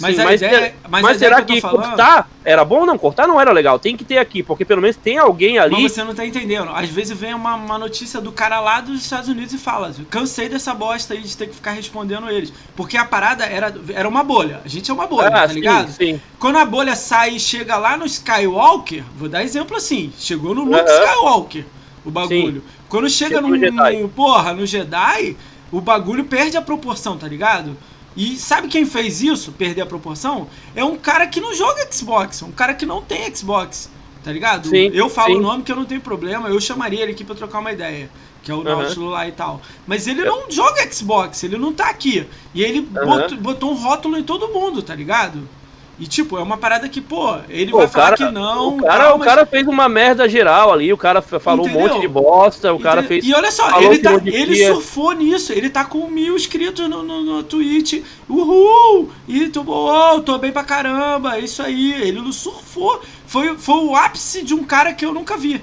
Mas, 0.00 0.16
Sim, 0.16 0.24
mas, 0.24 0.42
ideia, 0.42 0.74
mas, 0.88 1.02
mas 1.02 1.18
será 1.18 1.40
que, 1.42 1.54
que 1.54 1.60
cortar 1.60 2.28
era 2.44 2.64
bom? 2.64 2.84
Não, 2.84 2.98
cortar 2.98 3.28
não 3.28 3.40
era 3.40 3.52
legal. 3.52 3.78
Tem 3.78 3.96
que 3.96 4.04
ter 4.04 4.18
aqui, 4.18 4.42
porque 4.42 4.64
pelo 4.64 4.82
menos 4.82 4.96
tem 4.96 5.18
alguém 5.18 5.58
ali. 5.58 5.82
Mas 5.82 5.92
você 5.92 6.02
não 6.02 6.14
tá 6.14 6.26
entendendo. 6.26 6.70
Às 6.74 6.88
vezes 6.88 7.16
vem 7.16 7.32
uma, 7.32 7.54
uma 7.54 7.78
notícia 7.78 8.20
do 8.20 8.32
cara 8.32 8.60
lá 8.60 8.80
dos 8.80 9.00
Estados 9.00 9.28
Unidos 9.28 9.52
e 9.54 9.58
fala: 9.58 9.94
cansei 10.10 10.48
dessa 10.48 10.74
bosta 10.74 11.14
aí 11.14 11.20
de 11.20 11.36
ter 11.36 11.46
que 11.48 11.54
ficar 11.54 11.72
respondendo 11.72 12.28
eles. 12.28 12.52
Porque 12.74 12.96
a 12.96 13.04
parada 13.04 13.44
era, 13.44 13.72
era 13.94 14.08
uma 14.08 14.24
bolha. 14.24 14.60
A 14.64 14.68
gente 14.68 14.90
é 14.90 14.94
uma 14.94 15.06
bolha, 15.06 15.28
ah, 15.28 15.46
tá 15.46 15.52
ligado? 15.52 15.92
Sim. 15.92 16.20
Quando 16.38 16.58
a 16.58 16.64
bolha 16.64 16.96
sai 16.96 17.36
e 17.36 17.40
chega 17.40 17.76
lá 17.76 17.96
no 17.96 18.04
Skywalker, 18.04 19.04
vou 19.16 19.28
dar 19.28 19.44
exemplo 19.44 19.76
assim: 19.76 20.12
chegou 20.18 20.54
no 20.54 20.64
Luke 20.64 20.80
uh 20.80 20.84
-huh. 20.84 21.04
Skywalker 21.04 21.64
o 22.04 22.10
bagulho. 22.10 22.60
Sim. 22.60 22.84
Quando 22.88 23.08
chega 23.08 23.40
no, 23.40 23.48
no, 23.48 24.08
porra, 24.08 24.52
no 24.52 24.66
Jedi, 24.66 25.36
o 25.72 25.80
bagulho 25.80 26.24
perde 26.24 26.56
a 26.56 26.62
proporção, 26.62 27.16
tá 27.16 27.26
ligado? 27.26 27.76
E 28.16 28.36
sabe 28.36 28.68
quem 28.68 28.86
fez 28.86 29.20
isso, 29.20 29.52
perder 29.52 29.82
a 29.82 29.86
proporção? 29.86 30.48
É 30.74 30.84
um 30.84 30.96
cara 30.96 31.26
que 31.26 31.40
não 31.40 31.52
joga 31.52 31.86
Xbox, 31.90 32.42
um 32.42 32.52
cara 32.52 32.74
que 32.74 32.86
não 32.86 33.02
tem 33.02 33.34
Xbox, 33.34 33.90
tá 34.22 34.30
ligado? 34.30 34.68
Sim, 34.68 34.90
eu 34.92 35.08
falo 35.08 35.38
o 35.38 35.40
nome 35.40 35.62
que 35.62 35.72
eu 35.72 35.76
não 35.76 35.84
tenho 35.84 36.00
problema, 36.00 36.48
eu 36.48 36.60
chamaria 36.60 37.02
ele 37.02 37.12
aqui 37.12 37.24
pra 37.24 37.34
trocar 37.34 37.58
uma 37.58 37.72
ideia, 37.72 38.08
que 38.42 38.50
é 38.50 38.54
o 38.54 38.58
uhum. 38.58 39.08
lá 39.08 39.26
e 39.26 39.32
tal. 39.32 39.60
Mas 39.86 40.06
ele 40.06 40.24
não 40.24 40.50
joga 40.50 40.90
Xbox, 40.92 41.42
ele 41.42 41.58
não 41.58 41.72
tá 41.72 41.88
aqui. 41.88 42.26
E 42.54 42.62
ele 42.62 42.80
uhum. 42.80 43.06
botou, 43.06 43.38
botou 43.38 43.70
um 43.72 43.74
rótulo 43.74 44.16
em 44.16 44.22
todo 44.22 44.48
mundo, 44.48 44.80
tá 44.82 44.94
ligado? 44.94 45.48
E, 45.98 46.08
tipo, 46.08 46.36
é 46.36 46.42
uma 46.42 46.56
parada 46.56 46.88
que, 46.88 47.00
pô, 47.00 47.36
ele 47.48 47.70
Pô, 47.70 47.76
vai 47.78 47.86
o 47.86 47.88
falar 47.88 48.04
cara- 48.04 48.16
que 48.16 48.34
não. 48.34 48.76
O 48.76 48.82
cara, 48.82 49.04
tal, 49.04 49.16
o 49.16 49.20
cara 49.20 49.46
fez 49.46 49.64
uma 49.66 49.88
merda 49.88 50.28
geral 50.28 50.72
ali, 50.72 50.92
o 50.92 50.96
cara 50.96 51.22
falou 51.22 51.66
Entendeu? 51.66 51.86
um 51.86 51.88
monte 51.88 52.00
de 52.00 52.08
bosta, 52.08 52.74
o 52.74 52.80
cara 52.80 53.02
fez. 53.04 53.24
E 53.24 53.32
olha 53.32 53.50
só, 53.52 53.80
ele, 53.80 53.98
tá, 54.00 54.12
ele 54.24 54.66
surfou 54.66 55.12
nisso, 55.12 55.52
ele 55.52 55.70
tá 55.70 55.84
com 55.84 56.08
mil 56.08 56.34
inscritos 56.34 56.88
no, 56.88 57.02
no, 57.04 57.22
no 57.22 57.42
Twitch. 57.44 58.02
Uhul! 58.28 59.10
E 59.28 59.48
tô, 59.48 59.62
oh, 59.66 60.20
tô 60.20 60.36
bem 60.36 60.50
pra 60.50 60.64
caramba, 60.64 61.36
é 61.36 61.40
isso 61.40 61.62
aí. 61.62 61.92
Ele 61.92 62.32
surfou. 62.32 63.00
Foi, 63.26 63.56
foi 63.56 63.76
o 63.84 63.94
ápice 63.94 64.42
de 64.42 64.52
um 64.52 64.64
cara 64.64 64.92
que 64.92 65.06
eu 65.06 65.14
nunca 65.14 65.36
vi. 65.36 65.62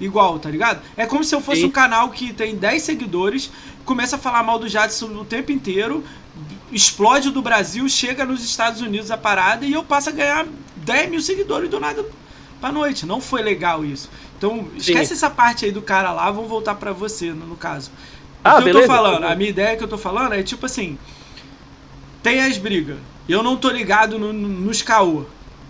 Igual, 0.00 0.38
tá 0.38 0.50
ligado? 0.50 0.82
É 0.96 1.06
como 1.06 1.24
se 1.24 1.34
eu 1.34 1.40
fosse 1.40 1.60
Sim. 1.62 1.66
um 1.66 1.70
canal 1.70 2.10
que 2.10 2.32
tem 2.32 2.56
10 2.56 2.82
seguidores, 2.82 3.50
começa 3.84 4.16
a 4.16 4.18
falar 4.18 4.42
mal 4.42 4.58
do 4.58 4.68
Jadson 4.68 5.06
o 5.06 5.24
tempo 5.24 5.52
inteiro, 5.52 6.02
explode 6.72 7.30
do 7.30 7.40
Brasil, 7.42 7.88
chega 7.88 8.24
nos 8.24 8.44
Estados 8.44 8.80
Unidos 8.80 9.10
a 9.10 9.16
parada 9.16 9.64
e 9.64 9.72
eu 9.72 9.82
passo 9.84 10.08
a 10.08 10.12
ganhar 10.12 10.46
10 10.76 11.10
mil 11.10 11.20
seguidores 11.20 11.68
do 11.70 11.78
nada 11.80 12.04
pra 12.60 12.72
noite. 12.72 13.06
Não 13.06 13.20
foi 13.20 13.42
legal 13.42 13.84
isso. 13.84 14.10
Então, 14.36 14.68
esquece 14.76 15.12
essa 15.12 15.30
parte 15.30 15.64
aí 15.64 15.70
do 15.72 15.80
cara 15.82 16.12
lá, 16.12 16.30
vamos 16.30 16.50
voltar 16.50 16.74
pra 16.74 16.92
você, 16.92 17.30
no, 17.32 17.46
no 17.46 17.56
caso. 17.56 17.90
O 17.90 17.92
Ah, 18.42 18.54
que 18.54 18.58
eu 18.60 18.64
beleza. 18.64 18.86
tô 18.88 18.92
falando, 18.94 19.24
a 19.24 19.34
minha 19.34 19.48
ideia 19.50 19.76
que 19.76 19.84
eu 19.84 19.88
tô 19.88 19.96
falando 19.96 20.32
é 20.34 20.42
tipo 20.42 20.66
assim: 20.66 20.98
tem 22.22 22.42
as 22.42 22.58
brigas. 22.58 22.98
Eu 23.28 23.42
não 23.42 23.56
tô 23.56 23.70
ligado 23.70 24.18
no- 24.18 24.32
no- 24.32 24.48
nos 24.48 24.82
caô. 24.82 25.24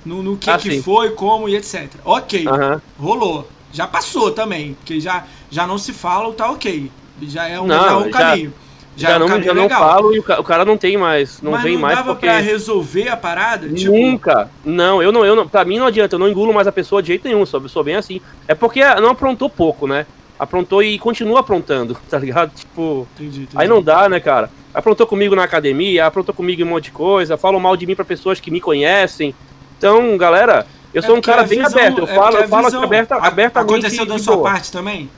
No, 0.05 0.23
no 0.23 0.37
que, 0.37 0.51
Ah, 0.51 0.59
que 0.59 0.71
sim. 0.71 0.83
foi, 0.83 1.11
como 1.13 1.49
e 1.49 1.55
etc. 1.57 1.89
Ok, 2.05 2.47
Aham. 2.47 2.83
rolou. 2.99 3.49
Já 3.73 3.87
passou 3.87 4.31
também, 4.33 4.75
porque 4.75 5.01
já, 5.01 5.25
já 5.51 5.67
não 5.67 5.79
se 5.79 5.93
fala, 5.93 6.33
tá 6.35 6.51
ok. 6.51 6.91
Já 7.23 7.49
é 7.49 7.59
um, 7.61 7.67
Não, 7.67 7.81
já 7.81 7.91
é 7.91 7.97
um 7.97 8.05
já- 8.05 8.11
caminho. 8.11 8.55
Já, 8.97 9.09
Já, 9.09 9.15
é 9.15 9.19
um 9.19 9.29
não, 9.29 9.43
já 9.43 9.55
não 9.55 9.69
falo 9.69 10.15
e 10.15 10.19
o 10.21 10.23
ca- 10.23 10.39
o 10.41 10.45
cara 10.45 10.65
não 10.65 10.77
tem 10.79 10.97
mais. 10.97 11.43
Não 11.43 11.51
Mas 11.53 11.63
vem 11.63 11.75
não 11.75 11.81
mais 11.83 11.97
dava 11.97 12.11
porque. 12.13 12.27
pra 12.27 12.39
resolver 12.39 13.09
a 13.09 13.17
parada? 13.17 13.69
Tipo, 13.69 13.91
Nunca. 13.93 14.49
Não, 14.65 15.03
eu 15.03 15.11
não, 15.11 15.25
eu 15.25 15.35
não. 15.35 15.49
Pra 15.49 15.65
mim 15.65 15.79
não 15.79 15.87
adianta, 15.87 16.15
eu 16.15 16.19
não 16.19 16.29
engulo 16.29 16.55
mais 16.55 16.67
a 16.69 16.73
pessoa 16.73 17.03
de 17.03 17.09
jeito 17.09 17.27
nenhum, 17.27 17.45
sou, 17.45 17.61
eu 17.61 17.69
sou 17.69 17.83
bem 17.83 17.97
assim. 17.97 18.21
É 18.47 18.55
porque 18.55 18.85
não 19.01 19.11
aprontou 19.11 19.51
pouco, 19.51 19.87
né? 19.89 20.07
Aprontou 20.39 20.83
e 20.83 20.99
continua 20.99 21.41
aprontando, 21.41 21.97
tá 22.09 22.19
ligado? 22.19 22.53
Tipo. 22.55 23.07
entendi, 23.15 23.43
entendi. 23.43 23.57
Aí 23.57 23.67
não 23.67 23.83
dá, 23.83 24.09
né, 24.09 24.21
cara? 24.21 24.49
Aprontou 24.73 25.07
comigo 25.07 25.35
na 25.35 25.45
academia, 25.45 26.07
aprontou 26.07 26.35
comigo 26.35 26.61
em 26.61 26.65
um 26.65 26.69
monte 26.69 26.85
de 26.85 26.91
coisa, 26.93 27.37
falam 27.37 27.59
mal 27.61 27.77
de 27.77 27.87
mim 27.87 27.95
pra 27.97 28.05
pessoas 28.05 28.39
que 28.41 28.51
me 28.51 28.61
conhecem. 28.61 29.35
Então, 29.79 30.17
galera, 30.17 30.67
eu 30.93 31.01
É 31.01 31.03
sou 31.03 31.13
um 31.17 31.21
porque 31.21 31.31
cara 31.31 31.43
bem 31.45 31.59
visão- 31.63 31.73
aberto. 31.79 31.99
Eu 31.99 32.05
é 32.05 32.15
falo, 32.15 32.37
eu 32.39 32.49
falo 32.49 32.85
aberta, 32.85 33.15
a- 33.17 33.27
abertamente. 33.27 33.73
Aconteceu 33.73 34.07
da 34.07 34.19
sua 34.19 34.37
boa. 34.37 34.51
parte 34.51 34.71
também? 34.73 35.11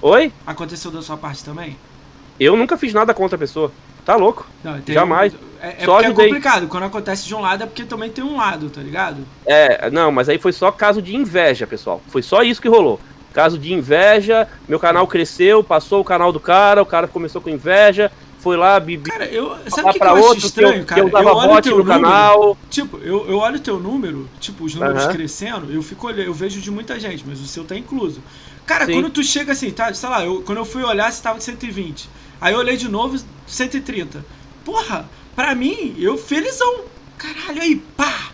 Oi? 0.00 0.32
Aconteceu 0.46 0.90
da 0.92 1.02
sua 1.02 1.16
parte 1.16 1.44
também? 1.44 1.76
Eu 2.38 2.56
nunca 2.56 2.76
fiz 2.76 2.92
nada 2.92 3.12
contra 3.12 3.36
a 3.36 3.38
pessoa. 3.38 3.72
Tá 4.04 4.16
louco? 4.16 4.46
Não, 4.64 4.80
tem- 4.80 4.94
Jamais. 4.94 5.34
É, 5.60 5.82
é 5.82 5.84
Só 5.84 5.98
ajudei. 5.98 6.26
é 6.26 6.28
complicado. 6.28 6.68
Quando 6.68 6.84
acontece 6.84 7.26
de 7.26 7.34
um 7.34 7.40
lado 7.40 7.64
é 7.64 7.66
porque 7.66 7.84
também 7.84 8.10
tem 8.10 8.24
um 8.24 8.36
lado, 8.36 8.70
tá 8.70 8.80
ligado? 8.80 9.26
É, 9.44 9.90
não, 9.90 10.10
mas 10.12 10.28
aí 10.28 10.38
foi 10.38 10.52
só 10.52 10.70
caso 10.70 11.02
de 11.02 11.16
inveja, 11.16 11.66
pessoal. 11.66 12.00
Foi 12.08 12.22
só 12.22 12.42
isso 12.42 12.62
que 12.62 12.68
rolou. 12.68 13.00
Caso 13.32 13.58
de 13.58 13.72
inveja, 13.72 14.48
meu 14.68 14.78
canal 14.78 15.06
cresceu, 15.06 15.62
passou 15.62 16.00
o 16.00 16.04
canal 16.04 16.32
do 16.32 16.40
cara, 16.40 16.80
o 16.80 16.86
cara 16.86 17.06
começou 17.06 17.40
com 17.40 17.50
inveja, 17.50 18.10
foi 18.38 18.56
lá, 18.56 18.78
bibi, 18.80 19.10
Cara, 19.10 19.26
eu. 19.26 19.56
Sabe 19.68 19.88
o 19.88 19.92
que, 19.92 19.98
que 19.98 20.04
eu 20.04 20.10
acho 20.10 20.22
outro, 20.22 20.44
eu, 20.44 20.46
estranho, 20.46 20.84
cara? 20.84 21.00
eu 21.00 21.10
dava 21.10 21.34
olho 21.34 21.50
o 21.50 21.54
bot 21.54 21.62
teu 21.62 21.72
no 21.72 21.84
número, 21.84 22.02
canal. 22.02 22.58
Tipo, 22.70 22.98
eu, 22.98 23.28
eu 23.28 23.38
olho 23.38 23.56
o 23.56 23.60
teu 23.60 23.78
número, 23.78 24.28
tipo, 24.40 24.64
os 24.64 24.74
números 24.74 25.06
crescendo, 25.08 25.72
eu 25.72 25.82
fico 25.82 26.06
olhando, 26.06 26.26
eu 26.26 26.32
vejo 26.34 26.60
de 26.60 26.70
muita 26.70 26.98
gente, 26.98 27.24
mas 27.26 27.40
o 27.40 27.46
seu 27.46 27.64
tá 27.64 27.76
incluso. 27.76 28.22
Cara, 28.64 28.86
Sim. 28.86 28.94
quando 28.94 29.10
tu 29.10 29.22
chega 29.22 29.52
assim, 29.52 29.70
tá, 29.70 29.92
sei 29.92 30.08
lá, 30.08 30.24
eu, 30.24 30.42
quando 30.42 30.58
eu 30.58 30.64
fui 30.64 30.82
olhar, 30.82 31.10
você 31.10 31.22
tava 31.22 31.38
de 31.38 31.44
120. 31.44 32.08
Aí 32.40 32.52
eu 32.54 32.58
olhei 32.60 32.76
de 32.76 32.88
novo, 32.88 33.18
130. 33.46 34.24
Porra, 34.64 35.08
pra 35.34 35.54
mim, 35.54 35.94
eu 35.98 36.16
felizão. 36.16 36.80
Caralho, 37.16 37.60
aí, 37.62 37.76
pá! 37.96 38.30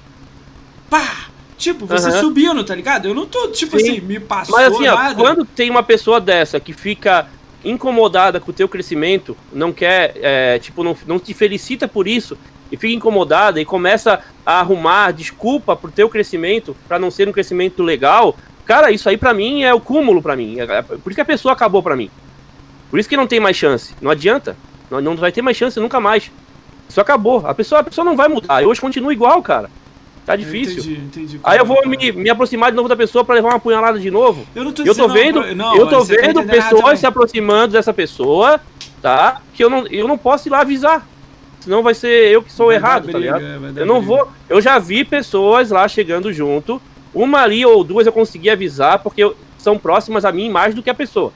Pá! 0.90 1.26
Tipo, 1.56 1.86
você 1.86 2.08
Aham. 2.08 2.20
subindo, 2.20 2.64
tá 2.64 2.74
ligado? 2.74 3.06
Eu 3.06 3.14
não 3.14 3.26
tô, 3.26 3.48
tipo 3.48 3.78
Sim. 3.78 3.90
assim, 3.92 4.00
me 4.00 4.20
passou 4.20 4.56
Mas 4.56 4.72
assim, 4.72 4.86
ó, 4.88 5.14
quando 5.14 5.44
tem 5.44 5.70
uma 5.70 5.82
pessoa 5.82 6.20
dessa 6.20 6.58
que 6.60 6.72
fica 6.72 7.28
incomodada 7.64 8.40
com 8.40 8.50
o 8.50 8.54
teu 8.54 8.68
crescimento, 8.68 9.36
não 9.52 9.72
quer, 9.72 10.14
é, 10.16 10.58
tipo, 10.58 10.84
não, 10.84 10.94
não 11.06 11.18
te 11.18 11.32
felicita 11.32 11.88
por 11.88 12.06
isso, 12.06 12.36
e 12.70 12.76
fica 12.76 12.92
incomodada 12.94 13.60
e 13.60 13.64
começa 13.64 14.20
a 14.44 14.60
arrumar 14.60 15.12
desculpa 15.12 15.74
pro 15.74 15.90
teu 15.90 16.08
crescimento, 16.10 16.76
pra 16.86 16.98
não 16.98 17.10
ser 17.10 17.28
um 17.28 17.32
crescimento 17.32 17.82
legal, 17.82 18.36
cara, 18.66 18.90
isso 18.90 19.08
aí 19.08 19.16
pra 19.16 19.32
mim 19.32 19.62
é 19.62 19.72
o 19.72 19.80
cúmulo 19.80 20.20
pra 20.20 20.36
mim. 20.36 20.58
É- 20.60 20.64
é 20.64 20.82
Por 20.82 21.08
isso 21.10 21.14
que 21.14 21.20
a 21.20 21.24
pessoa 21.24 21.52
acabou 21.54 21.82
pra 21.82 21.96
mim. 21.96 22.10
Por 22.94 23.00
isso 23.00 23.08
que 23.08 23.16
não 23.16 23.26
tem 23.26 23.40
mais 23.40 23.56
chance. 23.56 23.92
Não 24.00 24.08
adianta. 24.08 24.56
Não, 24.88 25.00
não 25.00 25.16
vai 25.16 25.32
ter 25.32 25.42
mais 25.42 25.56
chance 25.56 25.80
nunca 25.80 25.98
mais. 25.98 26.30
Isso 26.88 27.00
acabou. 27.00 27.44
A 27.44 27.52
pessoa, 27.52 27.80
a 27.80 27.82
pessoa 27.82 28.04
não 28.04 28.14
vai 28.16 28.28
mudar. 28.28 28.62
Eu 28.62 28.68
hoje 28.68 28.80
continuo 28.80 29.10
igual, 29.10 29.42
cara. 29.42 29.68
Tá 30.24 30.34
Eu 30.34 30.38
difícil. 30.38 30.78
Entendi, 30.78 31.00
entendi. 31.00 31.40
Aí 31.42 31.58
eu 31.58 31.64
vou 31.66 31.84
me, 31.88 32.12
me 32.12 32.30
aproximar 32.30 32.70
de 32.70 32.76
novo 32.76 32.88
da 32.88 32.94
pessoa 32.94 33.24
pra 33.24 33.34
levar 33.34 33.48
uma 33.48 33.58
punhalada 33.58 33.98
de 33.98 34.12
novo. 34.12 34.46
Eu 34.54 34.62
não 34.62 34.70
tô 34.70 34.84
Eu 34.84 34.94
tô 34.94 35.08
vendo, 35.08 35.40
não, 35.40 35.54
não, 35.56 35.76
eu 35.76 35.88
tô 35.88 36.06
tá 36.06 36.14
vendo 36.14 36.44
pessoas 36.44 37.00
se 37.00 37.04
aproximando 37.04 37.72
dessa 37.72 37.92
pessoa, 37.92 38.60
tá? 39.02 39.42
Que 39.54 39.64
eu 39.64 39.68
não, 39.68 39.88
eu 39.88 40.06
não 40.06 40.16
posso 40.16 40.46
ir 40.46 40.50
lá 40.50 40.60
avisar. 40.60 41.04
Senão 41.58 41.82
vai 41.82 41.94
ser 41.94 42.30
eu 42.30 42.44
que 42.44 42.52
sou 42.52 42.66
Vai 42.66 42.76
errado, 42.76 43.06
tá 43.06 43.18
briga, 43.18 43.38
ligado? 43.38 43.60
vai 43.60 43.72
dar 43.72 43.80
Eu 43.80 43.86
não 43.86 43.98
briga. 43.98 44.06
vou. 44.06 44.28
Eu 44.48 44.60
já 44.60 44.78
vi 44.78 45.02
pessoas 45.04 45.72
lá 45.72 45.88
chegando 45.88 46.32
junto. 46.32 46.80
Uma 47.12 47.40
ali 47.40 47.66
ou 47.66 47.82
duas 47.82 48.06
eu 48.06 48.12
consegui 48.12 48.50
avisar, 48.50 49.00
porque 49.00 49.24
eu- 49.24 49.36
são 49.58 49.76
próximas 49.76 50.24
a 50.24 50.30
mim 50.30 50.48
mais 50.48 50.76
do 50.76 50.80
que 50.80 50.88
a 50.90 50.94
pessoa. 50.94 51.32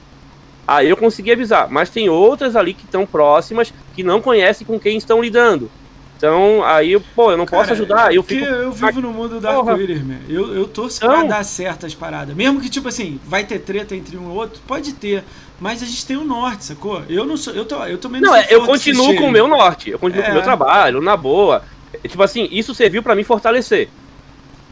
Aí 0.69 0.89
eu 0.89 0.97
consegui 0.97 1.31
avisar. 1.31 1.67
Mas 1.69 1.89
tem 1.89 2.09
outras 2.09 2.55
ali 2.55 2.73
que 2.73 2.85
estão 2.85 3.05
próximas, 3.05 3.73
que 3.95 4.03
não 4.03 4.21
conhecem 4.21 4.65
com 4.67 4.79
quem 4.79 4.97
estão 4.97 5.21
lidando. 5.21 5.69
Então, 6.17 6.61
aí, 6.65 6.91
eu, 6.91 7.01
pô, 7.15 7.31
eu 7.31 7.37
não 7.37 7.45
posso 7.45 7.63
Cara, 7.69 7.73
ajudar. 7.73 8.13
Eu 8.13 8.21
fico. 8.21 8.43
eu 8.43 8.71
vivo 8.73 9.01
no 9.01 9.11
mundo 9.11 9.39
da 9.39 9.51
arco-íris. 9.51 10.01
Eu, 10.27 10.53
eu 10.53 10.67
torço 10.67 10.97
Então- 10.97 11.09
pra 11.21 11.37
dar 11.37 11.43
certas 11.45 11.95
paradas. 11.95 12.35
Mesmo 12.35 12.59
que, 12.59 12.69
tipo 12.69 12.89
assim, 12.89 13.19
vai 13.25 13.45
ter 13.45 13.59
treta 13.59 13.95
entre 13.95 14.17
um 14.17 14.25
e 14.29 14.37
outro, 14.37 14.59
pode 14.67 14.91
ter. 14.93 15.23
Mas 15.61 15.81
a 15.81 15.85
gente 15.85 16.05
tem 16.05 16.17
o 16.17 16.23
norte, 16.25 16.65
sacou? 16.65 17.01
Eu 17.09 17.25
não 17.25 17.37
sou. 17.37 17.53
Eu, 17.53 17.63
tô, 17.65 17.83
eu 17.85 17.97
também 17.97 18.19
não, 18.21 18.31
Não, 18.31 18.35
é, 18.37 18.47
eu 18.49 18.65
continuo 18.65 19.15
com 19.15 19.25
o 19.27 19.31
meu 19.31 19.47
norte, 19.47 19.89
eu 19.89 19.97
continuo 19.99 20.23
com 20.23 20.29
É. 20.29 20.31
o 20.31 20.35
meu 20.35 20.43
trabalho, 20.43 21.01
na 21.01 21.15
boa. 21.15 21.63
É, 21.93 22.07
Tipo 22.07 22.21
assim, 22.21 22.47
isso 22.51 22.75
serviu 22.75 23.01
pra 23.01 23.15
me 23.15 23.23
fortalecer. 23.23 23.89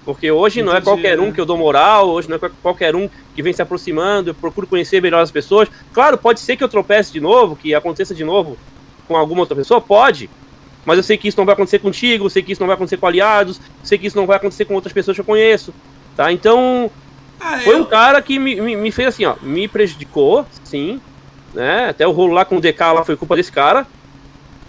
Porque 0.07 0.31
hoje 0.31 0.63
não 0.63 0.71
é 0.71 0.75
Entendi, 0.77 0.85
qualquer 0.85 1.19
um 1.19 1.33
que 1.33 1.41
eu 1.41 1.45
dou 1.45 1.57
moral, 1.57 2.07
hoje 2.07 2.29
não 2.29 2.37
é 2.37 2.49
qualquer 2.63 2.95
um 2.95 3.09
que 3.35 3.41
vem 3.43 3.51
se 3.51 3.61
aproximando, 3.61 4.29
eu 4.29 4.33
procuro 4.33 4.65
conhecer 4.65 5.01
melhor 5.01 5.21
as 5.21 5.29
pessoas. 5.29 5.67
Claro, 5.93 6.17
pode 6.17 6.39
ser 6.39 6.55
que 6.55 6.63
eu 6.63 6.69
tropece 6.69 7.11
de 7.11 7.19
novo, 7.19 7.57
que 7.57 7.75
aconteça 7.75 8.15
de 8.15 8.23
novo 8.23 8.57
com 9.05 9.17
alguma 9.17 9.41
outra 9.41 9.53
pessoa, 9.53 9.81
pode. 9.81 10.29
Mas 10.85 10.95
eu 10.95 11.03
sei 11.03 11.17
que 11.17 11.27
isso 11.27 11.37
não 11.37 11.43
vai 11.45 11.51
acontecer 11.51 11.79
contigo, 11.79 12.23
eu 12.23 12.29
sei 12.29 12.41
que 12.41 12.53
isso 12.53 12.61
não 12.61 12.67
vai 12.67 12.75
acontecer 12.75 12.95
com 12.95 13.05
aliados, 13.05 13.59
sei 13.83 13.97
que 13.97 14.07
isso 14.07 14.15
não 14.15 14.25
vai 14.25 14.37
acontecer 14.37 14.63
com 14.63 14.75
outras 14.75 14.93
pessoas 14.93 15.15
que 15.17 15.19
eu 15.19 15.25
conheço. 15.25 15.73
Tá? 16.15 16.31
Então, 16.31 16.89
Ah, 17.37 17.57
foi 17.59 17.73
eu- 17.75 17.81
um 17.81 17.83
cara 17.83 18.21
que 18.21 18.39
me, 18.39 18.55
me, 18.61 18.77
me 18.77 18.91
fez 18.93 19.09
assim, 19.09 19.25
ó, 19.25 19.35
me 19.41 19.67
prejudicou, 19.67 20.45
sim, 20.63 21.01
né? 21.53 21.89
Até 21.89 22.07
o 22.07 22.11
rolo 22.11 22.31
lá 22.33 22.45
com 22.45 22.55
o 22.55 22.61
DK 22.61 22.93
lá 22.93 23.03
foi 23.03 23.17
culpa 23.17 23.35
desse 23.35 23.51
cara. 23.51 23.85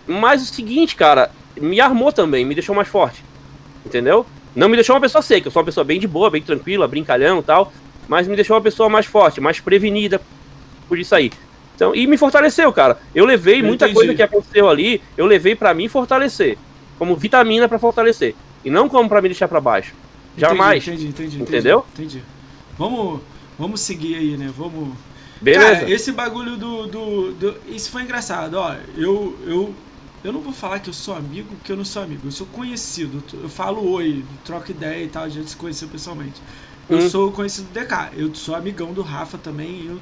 Mas 0.05 0.43
o 0.43 0.47
seguinte, 0.53 0.97
cara, 0.97 1.31
me 1.61 1.81
armou 1.81 2.11
também, 2.11 2.45
me 2.45 2.55
deixou 2.57 2.75
mais 2.75 2.89
forte. 2.89 3.23
Entendeu? 3.87 4.27
Não 4.55 4.69
me 4.69 4.77
deixou 4.77 4.95
uma 4.95 5.01
pessoa 5.01 5.23
seca, 5.23 5.47
eu 5.49 5.51
sou 5.53 5.61
uma 5.61 5.67
pessoa 5.67 5.85
bem 5.85 6.01
de 6.01 6.07
boa, 6.09 6.31
bem 6.31 6.43
tranquila, 6.43 6.89
brincalhão 6.89 7.41
e 7.41 7.43
tal. 7.43 7.73
Mas 8.09 8.27
me 8.27 8.35
deixou 8.35 8.57
uma 8.57 8.63
pessoa 8.63 8.89
mais 8.89 9.07
forte, 9.07 9.41
mais 9.41 9.61
prevenida 9.61 10.21
por 10.89 10.99
isso 10.99 11.15
aí. 11.15 11.31
Então, 11.77 11.95
e 11.95 12.07
me 12.07 12.17
fortaleceu, 12.17 12.73
cara. 12.73 12.99
Eu 13.15 13.25
levei 13.25 13.61
Eu 13.61 13.65
muita 13.65 13.85
entendi. 13.85 13.95
coisa 13.95 14.15
que 14.15 14.23
aconteceu 14.23 14.69
ali, 14.69 15.01
eu 15.17 15.27
levei 15.27 15.55
pra 15.55 15.73
me 15.75 15.89
fortalecer. 15.89 16.57
Como 16.99 17.15
vitamina 17.15 17.69
pra 17.69 17.79
fortalecer. 17.79 18.35
E 18.65 18.71
não 18.71 18.89
como 18.89 19.09
pra 19.09 19.23
me 19.23 19.29
deixar 19.29 19.47
pra 19.47 19.61
baixo. 19.61 19.93
Jamais. 20.37 20.83
Entendi, 20.87 21.07
entendi, 21.07 21.37
entendi. 21.37 21.43
Entendeu? 21.43 21.85
Entendi. 21.95 22.23
Vamos, 22.77 23.21
vamos 23.59 23.81
seguir 23.81 24.17
aí, 24.17 24.37
né? 24.37 24.51
Vamos. 24.57 24.89
Beleza? 25.41 25.81
Cara, 25.83 25.91
esse 25.91 26.11
bagulho 26.11 26.57
do, 26.57 26.87
do, 26.89 27.33
do- 27.33 27.57
Isso 27.69 27.91
foi 27.91 28.03
engraçado, 28.03 28.55
ó. 28.55 28.75
Eu, 28.97 29.37
eu, 29.47 29.75
eu 30.25 30.33
não 30.33 30.41
vou 30.41 30.53
falar 30.53 30.81
que 30.81 30.89
eu 30.91 30.95
sou 30.95 31.15
amigo, 31.17 31.49
porque 31.57 31.73
eu 31.73 31.77
não 31.77 31.85
sou 31.85 32.03
amigo. 32.03 32.23
Eu 32.27 32.33
sou 32.33 32.47
conhecido. 32.47 33.23
Eu 33.43 33.49
falo 33.49 33.89
oi, 33.91 34.25
troco 34.45 34.71
ideia 34.71 35.05
e 35.05 35.09
tal, 35.09 35.25
a 35.25 35.29
gente 35.29 35.51
se 35.51 35.57
conheceu 35.57 35.89
pessoalmente. 35.89 36.41
Eu 36.89 36.99
Hum. 36.99 37.09
sou 37.11 37.31
conhecido 37.33 37.69
do 37.69 37.73
DK. 37.75 38.11
Eu 38.17 38.35
sou 38.35 38.55
amigão 38.55 38.93
do 38.93 39.03
Rafa 39.03 39.37
também. 39.39 39.87
Eu 39.87 40.01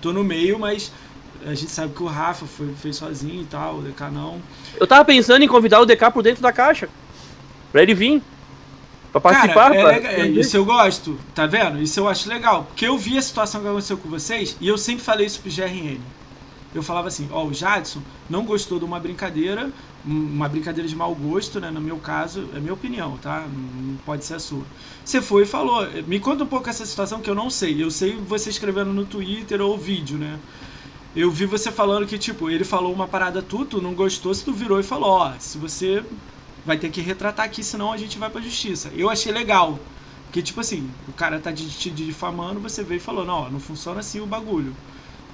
tô 0.00 0.12
no 0.12 0.24
meio, 0.24 0.58
mas 0.58 0.90
a 1.46 1.54
gente 1.54 1.70
sabe 1.70 1.94
que 1.94 2.02
o 2.02 2.06
Rafa 2.06 2.46
foi, 2.46 2.72
fez 2.80 2.96
sozinho 2.96 3.42
e 3.42 3.46
tal, 3.46 3.76
o 3.76 3.82
DK 3.82 4.10
não. 4.10 4.40
Eu 4.80 4.86
tava 4.86 5.04
pensando 5.04 5.42
em 5.42 5.48
convidar 5.48 5.80
o 5.80 5.86
DK 5.86 6.10
por 6.10 6.22
dentro 6.22 6.42
da 6.42 6.52
caixa. 6.52 6.88
Pra 7.70 7.82
ele 7.82 7.94
vir. 7.94 8.22
Pra 9.12 9.20
participar. 9.20 9.70
Cara, 9.70 9.92
é 9.92 10.00
pra- 10.00 10.10
é, 10.12 10.26
isso 10.28 10.56
eu 10.56 10.64
gosto, 10.64 11.18
tá 11.34 11.46
vendo? 11.46 11.80
Isso 11.80 11.98
eu 12.00 12.06
acho 12.08 12.28
legal. 12.28 12.64
Porque 12.64 12.86
eu 12.86 12.98
vi 12.98 13.16
a 13.16 13.22
situação 13.22 13.60
que 13.62 13.66
aconteceu 13.66 13.96
com 13.96 14.08
vocês 14.08 14.56
e 14.60 14.68
eu 14.68 14.76
sempre 14.76 15.02
falei 15.04 15.26
isso 15.26 15.40
pro 15.40 15.50
GRN. 15.50 15.98
Eu 16.74 16.82
falava 16.82 17.08
assim, 17.08 17.28
ó, 17.32 17.44
o 17.46 17.52
Jadson 17.54 18.00
não 18.28 18.44
gostou 18.44 18.78
de 18.78 18.84
uma 18.84 19.00
brincadeira, 19.00 19.70
um- 20.06 20.26
uma 20.34 20.48
brincadeira 20.48 20.86
de 20.88 20.94
mau 20.94 21.14
gosto, 21.14 21.58
né? 21.58 21.70
No 21.70 21.80
meu 21.80 21.96
caso, 21.98 22.44
é 22.54 22.60
minha 22.60 22.74
opinião, 22.74 23.16
tá? 23.18 23.46
Não 23.48 23.96
pode 24.04 24.24
ser 24.24 24.34
a 24.34 24.38
sua. 24.38 24.62
Você 25.04 25.22
foi 25.22 25.42
e 25.44 25.46
falou, 25.46 25.86
me 26.06 26.20
conta 26.20 26.44
um 26.44 26.46
pouco 26.46 26.68
essa 26.68 26.84
situação 26.84 27.20
que 27.20 27.30
eu 27.30 27.34
não 27.34 27.48
sei. 27.48 27.82
Eu 27.82 27.90
sei 27.90 28.16
você 28.16 28.50
escrevendo 28.50 28.92
no 28.92 29.06
Twitter 29.06 29.60
ou 29.62 29.78
vídeo, 29.78 30.18
né? 30.18 30.38
Eu 31.16 31.30
vi 31.30 31.46
você 31.46 31.72
falando 31.72 32.06
que, 32.06 32.18
tipo, 32.18 32.50
ele 32.50 32.64
falou 32.64 32.92
uma 32.92 33.08
parada 33.08 33.42
tu, 33.42 33.64
tu 33.64 33.80
não 33.80 33.94
gostou, 33.94 34.32
se 34.34 34.44
tu 34.44 34.52
virou 34.52 34.78
e 34.78 34.82
falou, 34.82 35.08
ó, 35.10 35.32
se 35.38 35.58
você 35.58 36.04
vai 36.64 36.76
ter 36.78 36.90
que 36.90 37.00
retratar 37.00 37.46
aqui, 37.46 37.62
senão 37.64 37.92
a 37.92 37.96
gente 37.96 38.18
vai 38.18 38.30
pra 38.30 38.40
justiça. 38.40 38.90
Eu 38.94 39.08
achei 39.10 39.32
legal. 39.32 39.78
Porque, 40.26 40.42
tipo 40.42 40.60
assim, 40.60 40.90
o 41.08 41.12
cara 41.12 41.40
tá 41.40 41.52
te 41.52 41.90
difamando, 41.90 42.60
você 42.60 42.84
veio 42.84 42.98
e 42.98 43.00
falou, 43.00 43.24
não, 43.24 43.34
ó, 43.44 43.50
não 43.50 43.58
funciona 43.60 44.00
assim 44.00 44.20
o 44.20 44.26
bagulho. 44.26 44.74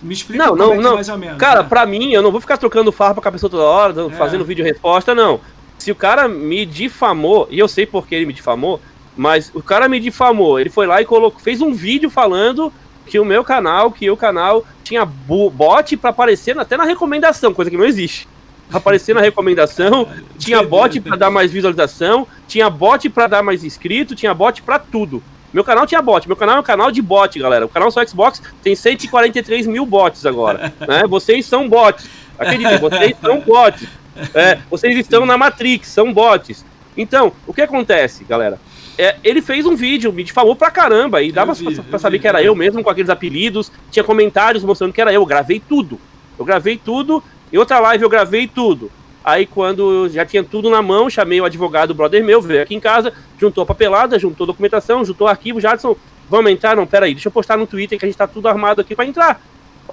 Me 0.03 0.13
explica 0.13 0.45
Não, 0.47 0.55
não, 0.57 0.73
é 0.75 0.79
não. 0.79 0.95
mais 0.95 1.09
ou 1.09 1.17
menos. 1.19 1.39
Cara, 1.39 1.63
né? 1.63 1.69
pra 1.69 1.87
mim, 1.87 2.13
eu 2.13 2.23
não 2.23 2.31
vou 2.31 2.41
ficar 2.41 2.57
trocando 2.57 2.93
farpa 2.93 3.21
com 3.23 3.29
a 3.29 3.33
pessoa 3.33 3.51
toda 3.51 3.63
hora, 3.63 3.95
É. 4.07 4.11
fazendo 4.11 4.45
vídeo 4.45 4.65
resposta, 4.65 5.15
não. 5.15 5.41
Se 5.79 5.91
o 5.91 5.95
cara 5.95 6.29
me 6.29 6.65
difamou, 6.67 7.49
e 7.51 7.59
eu 7.59 7.69
sei 7.69 7.87
por 7.87 8.07
que 8.07 8.15
ele 8.15 8.27
me 8.27 8.33
difamou, 8.33 8.81
mas 9.17 9.51
o 9.55 9.63
cara 9.63 9.89
me 9.89 9.99
difamou, 10.01 10.59
ele 10.59 10.71
foi 10.71 10.87
lá 10.87 11.01
e 11.01 11.05
colocou, 11.05 11.41
fez 11.41 11.61
um 11.61 11.73
vídeo 11.73 12.11
falando 12.11 12.73
que 13.07 13.19
o 13.19 13.25
meu 13.25 13.45
canal, 13.45 13.91
que 13.91 14.11
o 14.11 14.17
canal 14.17 14.65
tinha 14.83 15.05
bot 15.05 15.97
pra 15.97 16.11
aparecer 16.11 16.59
até 16.59 16.77
na 16.77 16.85
recomendação, 16.85 17.53
coisa 17.53 17.71
que 17.71 17.77
não 17.77 17.85
existe. 17.85 18.27
Aparecer 18.73 19.15
na 19.15 19.21
recomendação, 19.21 20.09
tinha 20.39 20.63
bot 20.63 20.99
pra 21.01 21.17
dar 21.17 21.31
mais 21.31 21.51
visualização, 21.53 22.27
tinha 22.49 22.69
bot 22.71 23.09
pra 23.11 23.27
dar 23.27 23.43
mais 23.43 23.63
inscrito, 23.63 24.15
tinha 24.15 24.33
bot 24.33 24.63
pra 24.63 24.79
tudo. 24.79 25.23
Meu 25.55 25.63
canal 25.63 25.87
tinha 25.87 26.03
bot, 26.03 26.27
meu 26.27 26.37
canal 26.37 26.57
é 26.57 26.61
um 26.61 26.65
canal 26.65 26.91
de 26.91 27.01
bot, 27.01 27.39
galera. 27.39 27.65
O 27.65 27.69
canal 27.69 27.89
só 27.89 28.05
Xbox 28.05 28.43
tem 28.61 28.75
143 28.75 29.69
mil 29.69 29.87
bots 29.87 30.27
agora. 30.27 30.75
Né? 30.85 31.05
Vocês 31.09 31.47
são 31.47 31.69
bots. 31.69 32.09
Acreditem, 32.37 32.79
vocês 32.79 33.17
são 33.21 33.41
bots. 33.41 33.87
É, 34.35 34.59
vocês 34.69 34.99
estão 34.99 35.25
na 35.25 35.39
Matrix, 35.39 35.89
são 35.89 36.13
bots. 36.13 36.65
Então, 36.97 37.33
o 37.47 37.55
que 37.55 37.63
acontece, 37.63 38.25
galera? 38.25 38.59
É, 38.99 39.17
ele 39.23 39.41
fez 39.41 39.65
um 39.65 39.77
vídeo, 39.77 40.13
me 40.13 40.25
difamou 40.25 40.57
pra 40.57 40.73
caramba, 40.73 41.23
e 41.23 41.31
dava 41.31 41.55
vi, 41.55 41.73
pra, 41.73 41.85
pra 41.85 41.99
saber 42.01 42.17
vi, 42.17 42.23
que 42.23 42.29
era 42.29 42.43
eu 42.43 42.55
mesmo 42.57 42.83
com 42.83 42.91
aqueles 42.91 43.11
apelidos, 43.11 43.71
tinha 43.93 44.05
comentários 44.05 44.65
mostrando 44.65 44.93
que 44.93 45.01
era 45.01 45.13
eu, 45.13 45.21
eu 45.23 45.27
gravei 45.27 45.61
tudo. 45.61 46.01
Eu 46.37 46.45
gravei 46.45 46.77
tudo, 46.77 47.23
em 47.53 47.57
outra 47.57 47.79
live 47.79 48.03
eu 48.03 48.11
gravei 48.11 48.49
tudo. 48.49 48.91
Aí 49.25 49.47
quando 49.47 50.09
já 50.11 50.27
tinha 50.27 50.45
tudo 50.45 50.69
na 50.69 50.83
mão, 50.83 51.09
chamei 51.09 51.41
o 51.41 51.47
advogado 51.47 51.95
brother 51.95 52.23
meu, 52.23 52.43
veio 52.43 52.63
aqui 52.63 52.75
em 52.75 52.81
casa, 52.81 53.13
juntou 53.39 53.63
a 53.63 53.67
papelada, 53.67 54.19
juntou 54.19 54.47
documentação, 54.47 55.05
juntou 55.05 55.27
arquivo, 55.27 55.61
Jadson, 55.61 55.97
vamos 56.29 56.51
entrar? 56.51 56.77
Não, 56.77 56.87
peraí, 56.87 57.15
deixa 57.15 57.29
eu 57.29 57.33
postar 57.33 57.57
no 57.57 57.67
Twitter 57.67 57.99
que 57.99 58.05
a 58.05 58.09
gente 58.09 58.19
tá 58.19 58.27
tudo 58.27 58.49
armado 58.49 58.83
aqui 58.83 58.95
pra 58.95 59.07
entrar. 59.07 59.41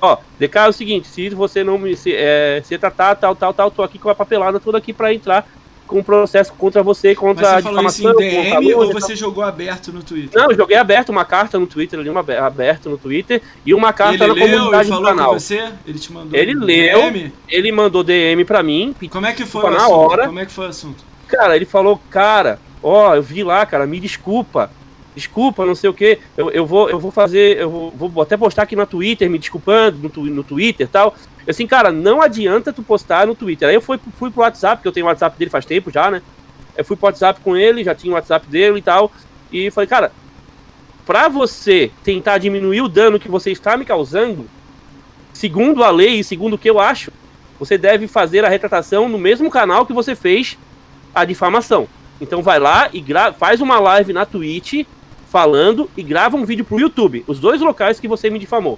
Ó, 0.02 0.18
DK 0.38 0.58
é 0.58 0.68
o 0.68 0.74
seguinte, 0.74 1.08
se 1.08 1.30
você 1.30 1.64
não 1.64 1.78
me 1.78 1.96
se, 1.96 2.14
é, 2.14 2.62
se 2.64 2.78
tratar, 2.78 3.16
tal, 3.16 3.36
tal, 3.36 3.54
tal, 3.54 3.72
tô 3.72 3.84
aqui 3.84 3.98
com 3.98 4.10
a 4.10 4.16
papelada 4.16 4.60
toda 4.60 4.78
aqui 4.78 4.92
pra 4.92 5.14
entrar 5.14 5.48
com 5.92 6.00
um 6.00 6.04
processo 6.04 6.54
contra 6.54 6.82
você, 6.82 7.14
contra 7.14 7.44
Mas 7.44 7.52
a 7.52 7.56
você 7.58 7.62
falou 7.64 7.86
isso 7.86 7.98
difamação. 7.98 8.22
em 8.22 8.44
DM 8.62 8.74
ou 8.76 8.94
você 8.94 9.14
jogou 9.14 9.44
aberto 9.44 9.92
no 9.92 10.02
Twitter? 10.02 10.42
Não, 10.42 10.50
eu 10.50 10.56
joguei 10.56 10.78
aberto 10.78 11.10
uma 11.10 11.26
carta 11.26 11.60
no 11.60 11.68
Twitter 11.68 12.00
ali, 12.00 12.10
uma 12.10 12.22
abe- 12.22 12.38
aberto 12.38 12.90
no 12.90 12.98
Twitter, 12.98 13.42
e 13.66 13.74
uma 13.74 13.92
carta 13.92 14.24
ele 14.24 14.28
na 14.28 14.34
leu 14.34 14.48
comunidade 14.58 14.88
do 14.90 14.96
falou 14.96 15.10
canal. 15.10 15.34
com 15.34 15.40
você? 15.40 15.70
Ele 15.86 16.00
te 16.00 16.14
mandou 16.14 16.40
Ele 16.40 16.54
leu. 16.54 17.00
DM? 17.12 17.34
Ele 17.50 17.72
mandou 17.74 18.04
DM 18.04 18.46
pra 18.46 18.64
mim, 18.64 18.96
Como 19.12 19.26
é 19.26 19.34
que 19.34 19.46
foi 19.46 19.70
na 19.70 19.78
assunto? 19.78 19.92
hora. 19.92 20.26
Como 20.28 20.40
é 20.40 20.46
que 20.46 20.52
foi 20.54 20.66
o 20.66 20.70
assunto? 20.70 21.04
Cara, 21.28 21.56
ele 21.58 21.66
falou, 21.66 22.00
cara, 22.10 22.58
ó, 22.82 23.14
eu 23.16 23.22
vi 23.22 23.44
lá, 23.44 23.66
cara, 23.66 23.86
me 23.86 24.00
desculpa. 24.00 24.72
Desculpa, 25.16 25.66
não 25.66 25.76
sei 25.76 25.90
o 25.90 25.94
que. 25.94 26.20
Eu, 26.38 26.50
eu, 26.52 26.66
vou, 26.66 26.90
eu 26.90 26.98
vou 27.00 27.12
fazer, 27.12 27.58
eu 27.58 27.70
vou, 27.70 28.10
vou 28.10 28.24
até 28.24 28.38
postar 28.38 28.64
aqui 28.64 28.76
no 28.76 28.86
Twitter, 28.88 29.30
me 29.30 29.38
desculpando, 29.38 29.98
no, 29.98 30.10
tu- 30.10 30.24
no 30.24 30.44
Twitter 30.44 30.86
e 30.88 30.90
tal. 30.90 31.16
Assim, 31.48 31.68
cara, 31.68 31.92
não 31.92 32.22
adianta 32.22 32.72
tu 32.72 32.82
postar 32.82 33.28
no 33.28 33.36
Twitter. 33.36 33.68
Aí 33.68 33.76
eu 33.76 33.82
fui, 33.82 34.00
fui 34.18 34.32
pro 34.32 34.42
WhatsApp, 34.42 34.78
porque 34.78 34.88
eu 34.88 34.92
tenho 34.94 35.06
o 35.06 35.10
WhatsApp 35.10 35.38
dele 35.38 35.52
faz 35.52 35.66
tempo 35.66 35.92
já, 35.92 36.10
né? 36.10 36.22
Eu 36.78 36.86
fui 36.86 36.96
pro 36.96 37.08
WhatsApp 37.08 37.42
com 37.42 37.58
ele, 37.58 37.84
já 37.84 37.94
tinha 37.94 38.12
o 38.12 38.16
WhatsApp 38.16 38.48
dele 38.48 38.80
e 38.80 38.82
tal. 38.82 39.12
E 39.52 39.70
falei, 39.70 39.88
cara, 39.88 40.14
pra 41.06 41.28
você 41.28 41.92
tentar 42.04 42.38
diminuir 42.38 42.82
o 42.82 42.88
dano 42.88 43.20
que 43.20 43.28
você 43.28 43.52
está 43.52 43.76
me 43.76 43.84
causando, 43.84 44.50
segundo 45.34 45.84
a 45.84 45.90
lei 45.90 46.20
e 46.20 46.24
segundo 46.24 46.54
o 46.54 46.58
que 46.58 46.70
eu 46.70 46.80
acho, 46.80 47.12
você 47.60 47.78
deve 47.78 48.08
fazer 48.08 48.46
a 48.46 48.50
retratação 48.50 49.10
no 49.10 49.18
mesmo 49.18 49.50
canal 49.52 49.86
que 49.86 49.92
você 49.94 50.16
fez 50.16 50.58
a 51.14 51.26
difamação. 51.26 51.88
Então 52.22 52.42
vai 52.42 52.60
lá 52.60 52.90
e 52.94 53.04
faz 53.38 53.60
uma 53.60 53.80
live 53.80 54.14
na 54.14 54.26
Twitch 54.26 54.86
falando 55.32 55.90
e 55.96 56.04
grava 56.04 56.36
um 56.36 56.44
vídeo 56.44 56.66
pro 56.66 56.78
YouTube, 56.78 57.24
os 57.26 57.40
dois 57.40 57.62
locais 57.62 58.02
que 58.02 58.08
você 58.08 58.30
me 58.30 58.38
difamou. 58.38 58.78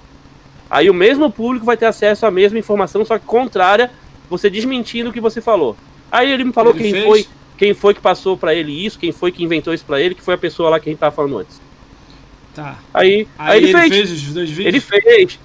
Aí 0.70 0.88
o 0.88 0.94
mesmo 0.94 1.28
público 1.28 1.66
vai 1.66 1.76
ter 1.76 1.86
acesso 1.86 2.24
à 2.24 2.30
mesma 2.30 2.56
informação, 2.56 3.04
só 3.04 3.18
que 3.18 3.26
contrária, 3.26 3.90
você 4.30 4.48
desmentindo 4.48 5.10
o 5.10 5.12
que 5.12 5.20
você 5.20 5.40
falou. 5.40 5.76
Aí 6.12 6.30
ele 6.30 6.44
me 6.44 6.52
falou 6.52 6.72
Ele 6.72 6.82
quem 6.84 6.92
fez? 6.92 7.04
foi, 7.04 7.26
quem 7.58 7.74
foi 7.74 7.92
que 7.92 8.00
passou 8.00 8.36
pra 8.36 8.54
ele 8.54 8.70
isso, 8.70 9.00
quem 9.00 9.10
foi 9.10 9.32
que 9.32 9.42
inventou 9.42 9.74
isso 9.74 9.84
pra 9.84 10.00
ele, 10.00 10.14
que 10.14 10.22
foi 10.22 10.34
a 10.34 10.38
pessoa 10.38 10.70
lá 10.70 10.78
que 10.78 10.88
a 10.88 10.92
gente 10.92 11.00
tava 11.00 11.14
falando 11.14 11.38
antes. 11.38 11.60
Tá. 12.54 12.78
Aí, 12.94 13.26
aí, 13.36 13.58
Aí, 13.58 13.64
ele, 13.64 13.72
fez, 13.72 13.88
fez 13.88 14.10
os 14.12 14.34
dois 14.34 14.50
vídeos? 14.50 14.66
ele 14.68 14.80
fez, 14.80 15.40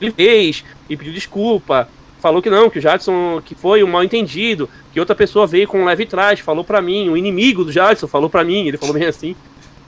ele 0.00 0.10
fez 0.10 0.64
e 0.88 0.96
pediu 0.96 1.12
desculpa. 1.12 1.86
Falou 2.18 2.40
que 2.40 2.48
não, 2.48 2.70
que 2.70 2.78
o 2.78 2.82
Jadson 2.82 3.42
que 3.44 3.54
foi 3.54 3.84
um 3.84 3.88
mal 3.88 4.02
entendido, 4.02 4.70
que 4.90 4.98
outra 4.98 5.14
pessoa 5.14 5.46
veio 5.46 5.68
com 5.68 5.82
um 5.82 5.84
leve 5.84 6.06
trás, 6.06 6.40
falou 6.40 6.64
pra 6.64 6.80
mim, 6.80 7.10
um 7.10 7.16
inimigo 7.16 7.62
do 7.62 7.70
Jadson 7.70 8.08
falou 8.08 8.30
pra 8.30 8.42
mim, 8.42 8.66
ele 8.66 8.78
falou 8.78 8.94
bem 8.94 9.04
assim. 9.04 9.36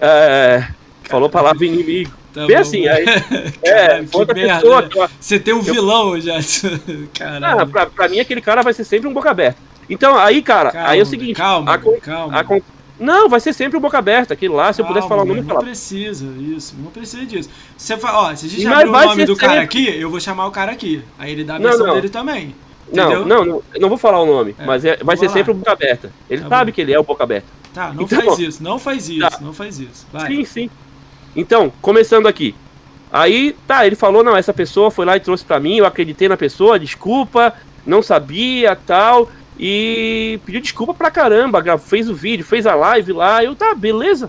É, 0.00 0.68
falou 1.04 1.26
a 1.26 1.30
palavra 1.30 1.64
inimigo. 1.64 2.10
Tá 2.32 2.46
bem 2.46 2.54
bom. 2.56 2.60
assim, 2.62 2.86
aí, 2.86 3.04
é, 3.64 4.02
foi 4.04 4.20
outra 4.20 4.34
merda, 4.34 4.60
pessoa 4.60 4.82
né? 4.82 5.08
Você 5.18 5.38
tem 5.40 5.54
um 5.54 5.62
vilão 5.62 6.20
já. 6.20 6.36
ah, 6.38 7.08
Caralho. 7.14 7.66
pra, 7.68 7.86
pra 7.86 8.08
mim 8.08 8.20
aquele 8.20 8.40
cara 8.40 8.62
vai 8.62 8.72
ser 8.72 8.84
sempre 8.84 9.08
um 9.08 9.12
boca 9.12 9.30
aberta. 9.30 9.58
Então, 9.90 10.16
aí, 10.18 10.42
cara, 10.42 10.70
Calma, 10.70 10.88
aí 10.88 11.00
é 11.00 11.02
o 11.02 11.06
seguinte, 11.06 11.34
Calma, 11.36 11.72
a 11.72 11.78
calma. 11.78 12.38
a 12.38 12.44
con- 12.44 12.60
não, 13.00 13.28
vai 13.28 13.40
ser 13.40 13.52
sempre 13.54 13.78
um 13.78 13.80
boca 13.80 13.96
aberta, 13.96 14.34
aquele 14.34 14.52
lá, 14.52 14.72
se 14.72 14.82
eu 14.82 14.86
pudesse 14.86 15.08
falar 15.08 15.20
Calma, 15.20 15.32
o 15.32 15.36
nome, 15.36 15.38
eu 15.40 15.42
Não 15.44 15.48
falava. 15.48 15.66
precisa, 15.66 16.26
isso. 16.38 16.74
Não 16.78 16.90
precisa 16.90 17.24
disso. 17.24 17.48
Você 17.76 17.96
fala, 17.96 18.30
ó, 18.30 18.34
se 18.34 18.46
a 18.46 18.48
gente 18.50 18.66
abrir 18.66 18.88
o 18.88 18.92
nome 18.92 19.24
do 19.24 19.36
cara 19.36 19.52
sempre. 19.60 19.64
aqui, 19.64 20.00
eu 20.00 20.10
vou 20.10 20.20
chamar 20.20 20.46
o 20.46 20.50
cara 20.50 20.72
aqui. 20.72 21.02
Aí 21.18 21.32
ele 21.32 21.44
dá 21.44 21.54
a 21.54 21.58
Não, 21.58 21.68
versão 21.70 21.86
não. 21.86 21.94
dele 21.94 22.08
também. 22.10 22.54
Não, 22.92 23.04
Entendeu? 23.12 23.26
não, 23.26 23.44
não, 23.44 23.62
eu 23.74 23.80
não 23.80 23.88
vou 23.88 23.98
falar 23.98 24.20
o 24.20 24.26
nome, 24.26 24.54
É, 24.58 24.64
mas 24.66 24.84
é- 24.84 24.96
vai 25.02 25.16
ser 25.16 25.26
lá. 25.28 25.32
sempre 25.32 25.52
o 25.52 25.54
boca 25.54 25.72
aberta. 25.72 26.10
Ele 26.28 26.42
Tá 26.42 26.48
sabe 26.48 26.70
bom. 26.70 26.74
que 26.74 26.80
ele 26.80 26.92
é 26.92 26.98
o 26.98 27.02
boca 27.04 27.22
aberta. 27.22 27.46
Tá, 27.78 27.92
não 27.94 28.02
Então, 28.02 28.20
faz 28.22 28.38
isso, 28.40 28.62
não 28.62 28.76
faz 28.78 29.08
isso, 29.08 29.30
tá. 29.30 29.38
não 29.40 29.52
faz 29.52 29.78
isso. 29.78 30.04
Vai. 30.12 30.26
Sim, 30.26 30.44
sim. 30.44 30.70
Então, 31.36 31.72
começando 31.80 32.26
aqui. 32.26 32.52
Aí, 33.12 33.54
tá, 33.68 33.86
ele 33.86 33.94
falou, 33.94 34.24
não, 34.24 34.36
essa 34.36 34.52
pessoa 34.52 34.90
foi 34.90 35.06
lá 35.06 35.16
e 35.16 35.20
trouxe 35.20 35.44
pra 35.44 35.60
mim, 35.60 35.76
eu 35.76 35.86
acreditei 35.86 36.28
na 36.28 36.36
pessoa, 36.36 36.76
desculpa, 36.76 37.54
não 37.86 38.02
sabia, 38.02 38.74
tal, 38.74 39.30
e 39.56 40.40
pediu 40.44 40.60
desculpa 40.60 40.92
pra 40.92 41.08
caramba, 41.08 41.62
fez 41.78 42.10
o 42.10 42.14
vídeo, 42.16 42.44
fez 42.44 42.66
a 42.66 42.74
live 42.74 43.12
lá, 43.12 43.44
eu, 43.44 43.54
tá, 43.54 43.74
beleza. 43.76 44.28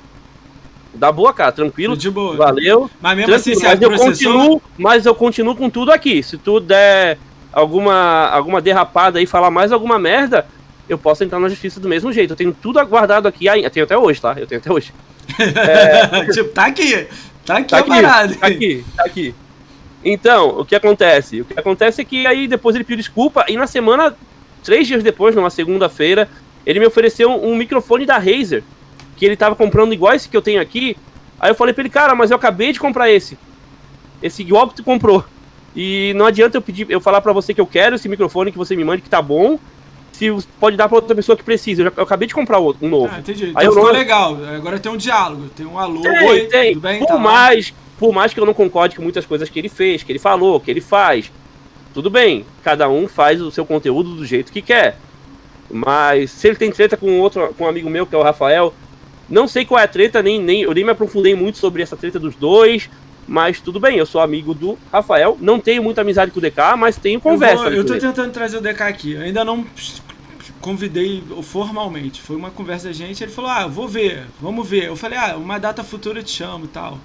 Dá 0.94 1.12
boa, 1.12 1.34
cara, 1.34 1.52
tranquilo, 1.52 1.98
De 1.98 2.10
boa. 2.12 2.36
valeu. 2.36 2.88
Mas 3.02 3.18
mesmo 3.18 3.34
assim, 3.34 3.56
você 3.56 3.66
mas 3.66 3.82
eu 3.82 3.90
processou. 3.90 4.34
continuo, 4.34 4.62
mas 4.78 5.06
eu 5.08 5.16
continuo 5.16 5.56
com 5.56 5.70
tudo 5.72 5.92
aqui. 5.92 6.22
Se 6.22 6.38
tu 6.38 6.60
der 6.60 7.18
alguma, 7.52 8.28
alguma 8.30 8.62
derrapada 8.62 9.18
aí, 9.18 9.26
falar 9.26 9.50
mais 9.50 9.72
alguma 9.72 9.98
merda, 9.98 10.46
eu 10.90 10.98
posso 10.98 11.24
entrar 11.24 11.40
na 11.40 11.48
justiça 11.48 11.80
do 11.80 11.88
mesmo 11.88 12.12
jeito. 12.12 12.32
Eu 12.32 12.36
tenho 12.38 12.52
tudo 12.52 12.80
aguardado 12.80 13.28
aqui, 13.28 13.46
eu 13.46 13.70
tenho 13.70 13.86
até 13.86 13.98
hoje, 13.98 14.20
tá? 14.20 14.36
Eu 14.38 14.48
tenho 14.48 14.60
até 14.60 14.72
hoje. 14.72 14.92
tipo, 16.34 16.50
tá 16.50 16.66
aqui. 16.66 17.08
Tá 17.46 17.58
aqui 17.58 17.70
Tá 17.70 17.78
a 17.78 17.80
aqui, 17.80 17.90
parada. 17.90 18.36
tá 18.36 18.48
aqui, 18.48 18.86
tá 18.98 19.04
aqui. 19.06 19.36
Então, 20.04 20.60
o 20.60 20.66
que 20.66 20.76
acontece? 20.76 21.42
O 21.42 21.46
que 21.46 21.60
acontece 21.60 22.02
é 22.02 22.06
que 22.06 22.26
aí 22.26 22.48
depois 22.48 22.76
ele 22.76 22.84
pediu 22.84 22.98
desculpa 22.98 23.46
e 23.48 23.56
na 23.58 23.68
semana, 23.68 24.16
três 24.64 24.88
dias 24.88 25.04
depois, 25.04 25.36
numa 25.36 25.50
segunda-feira, 25.50 26.30
ele 26.66 26.80
me 26.80 26.86
ofereceu 26.86 27.30
um 27.32 27.56
microfone 27.56 28.06
da 28.06 28.18
Razer, 28.18 28.64
que 29.18 29.26
ele 29.26 29.36
tava 29.36 29.56
comprando 29.56 29.94
igual 29.94 30.14
esse 30.14 30.30
que 30.30 30.38
eu 30.38 30.42
tenho 30.42 30.62
aqui. 30.62 30.96
Aí 31.40 31.52
eu 31.52 31.56
falei 31.56 31.74
pra 31.74 31.82
ele, 31.82 31.90
cara, 31.90 32.16
mas 32.16 32.32
eu 32.32 32.38
acabei 32.38 32.72
de 32.72 32.80
comprar 32.80 33.10
esse. 33.10 33.38
Esse 34.22 34.42
igual 34.42 34.68
que 34.68 34.76
tu 34.76 34.84
comprou. 34.84 35.24
E 35.76 36.14
não 36.16 36.26
adianta 36.26 36.58
eu 36.58 36.62
pedir, 36.62 36.88
eu 36.90 37.00
falar 37.00 37.22
pra 37.22 37.32
você 37.34 37.54
que 37.54 37.62
eu 37.62 37.68
quero 37.68 37.96
esse 37.96 38.10
microfone 38.10 38.52
que 38.52 38.58
você 38.58 38.76
me 38.76 38.84
mande 38.84 39.02
que 39.02 39.10
tá 39.10 39.22
bom. 39.22 39.60
Se 40.20 40.48
pode 40.60 40.76
dar 40.76 40.90
pra 40.90 40.98
outra 40.98 41.16
pessoa 41.16 41.38
que 41.38 41.44
precisa. 41.44 41.82
Eu, 41.82 41.86
já- 41.86 41.94
eu 41.96 42.04
acabei 42.04 42.28
de 42.28 42.34
comprar 42.34 42.58
outro, 42.60 42.86
um 42.86 42.90
novo. 42.90 43.14
Ah, 43.16 43.20
entendi. 43.20 43.46
Aí 43.46 43.52
Então 43.52 43.72
ficou 43.72 43.86
não- 43.86 43.92
legal. 43.94 44.38
Agora 44.56 44.78
tem 44.78 44.92
um 44.92 44.98
diálogo. 44.98 45.48
Tem 45.56 45.66
um 45.66 45.80
alô, 45.80 46.02
Tem, 46.02 46.28
oi, 46.28 46.42
tem. 46.48 46.74
tudo 46.74 46.82
bem? 46.82 47.00
Por 47.00 47.08
Tá 47.08 47.14
lá. 47.14 47.20
mais, 47.22 47.74
por 47.98 48.12
mais 48.14 48.34
que 48.34 48.40
eu 48.40 48.46
não 48.46 48.54
concorde 48.54 48.98
com 48.98 49.02
muitas 49.02 49.26
coisas 49.26 49.48
que 49.50 49.58
ele 49.58 49.70
fez, 49.70 50.04
que 50.04 50.12
ele 50.12 50.20
falou, 50.20 50.60
que 50.60 50.70
ele 50.70 50.82
faz, 50.82 51.32
tudo 51.94 52.10
bem. 52.10 52.46
Cada 52.64 52.90
um 52.90 53.08
faz 53.08 53.42
o 53.42 53.50
seu 53.50 53.66
conteúdo 53.66 54.14
do 54.16 54.26
jeito 54.26 54.52
que 54.52 54.62
quer. 54.62 54.98
Mas 55.72 56.32
se 56.32 56.48
ele 56.48 56.58
tem 56.58 56.72
treta 56.72 56.98
com 56.98 57.20
outro, 57.20 57.54
com 57.58 57.64
um 57.64 57.68
amigo 57.68 57.90
meu 57.90 58.06
que 58.06 58.14
é 58.14 58.18
o 58.18 58.24
Rafael, 58.24 58.74
não 59.30 59.48
sei 59.48 59.64
qual 59.66 59.80
é 59.80 59.84
a 59.84 59.88
treta, 59.88 60.22
nem, 60.22 60.42
nem 60.42 60.64
eu 60.64 60.74
nem 60.74 60.84
me 60.84 60.92
aprofundei 60.92 61.36
muito 61.36 61.58
sobre 61.60 61.82
essa 61.84 61.96
treta 61.96 62.20
dos 62.20 62.36
dois. 62.36 62.90
Mas 63.32 63.62
tudo 63.62 63.80
bem, 63.80 63.96
eu 63.96 64.08
sou 64.08 64.20
amigo 64.22 64.56
do 64.56 64.76
Rafael, 64.92 65.38
não 65.40 65.60
tenho 65.60 65.84
muita 65.84 66.02
amizade 66.02 66.32
com 66.32 66.40
o 66.40 66.42
DK, 66.42 66.76
mas 66.76 66.98
tenho 66.98 67.22
conversa. 67.22 67.66
Eu, 67.66 67.70
vou- 67.70 67.72
eu 67.74 67.86
tô 67.86 67.94
ele. 67.94 68.02
tentando 68.02 68.32
trazer 68.34 68.58
o 68.58 68.62
DK 68.62 68.82
aqui. 68.84 69.12
Eu 69.14 69.22
ainda 69.22 69.46
não 69.46 69.64
convidei 70.62 71.24
formalmente. 71.44 72.22
Foi 72.22 72.36
uma 72.36 72.52
conversa 72.52 72.88
da 72.88 72.94
gente. 72.94 73.24
Ele 73.24 73.32
falou: 73.32 73.50
Ah, 73.52 73.68
vou 73.68 73.88
ver, 73.88 74.26
vamos 74.42 74.68
ver. 74.68 74.86
Eu 74.86 74.96
falei: 74.96 75.18
Ah, 75.18 75.36
uma 75.38 75.60
data 75.60 75.84
futura 75.84 76.20
eu 76.20 76.24
te 76.24 76.32
chamo 76.32 76.66
e 76.66 76.70
tal. 76.70 76.98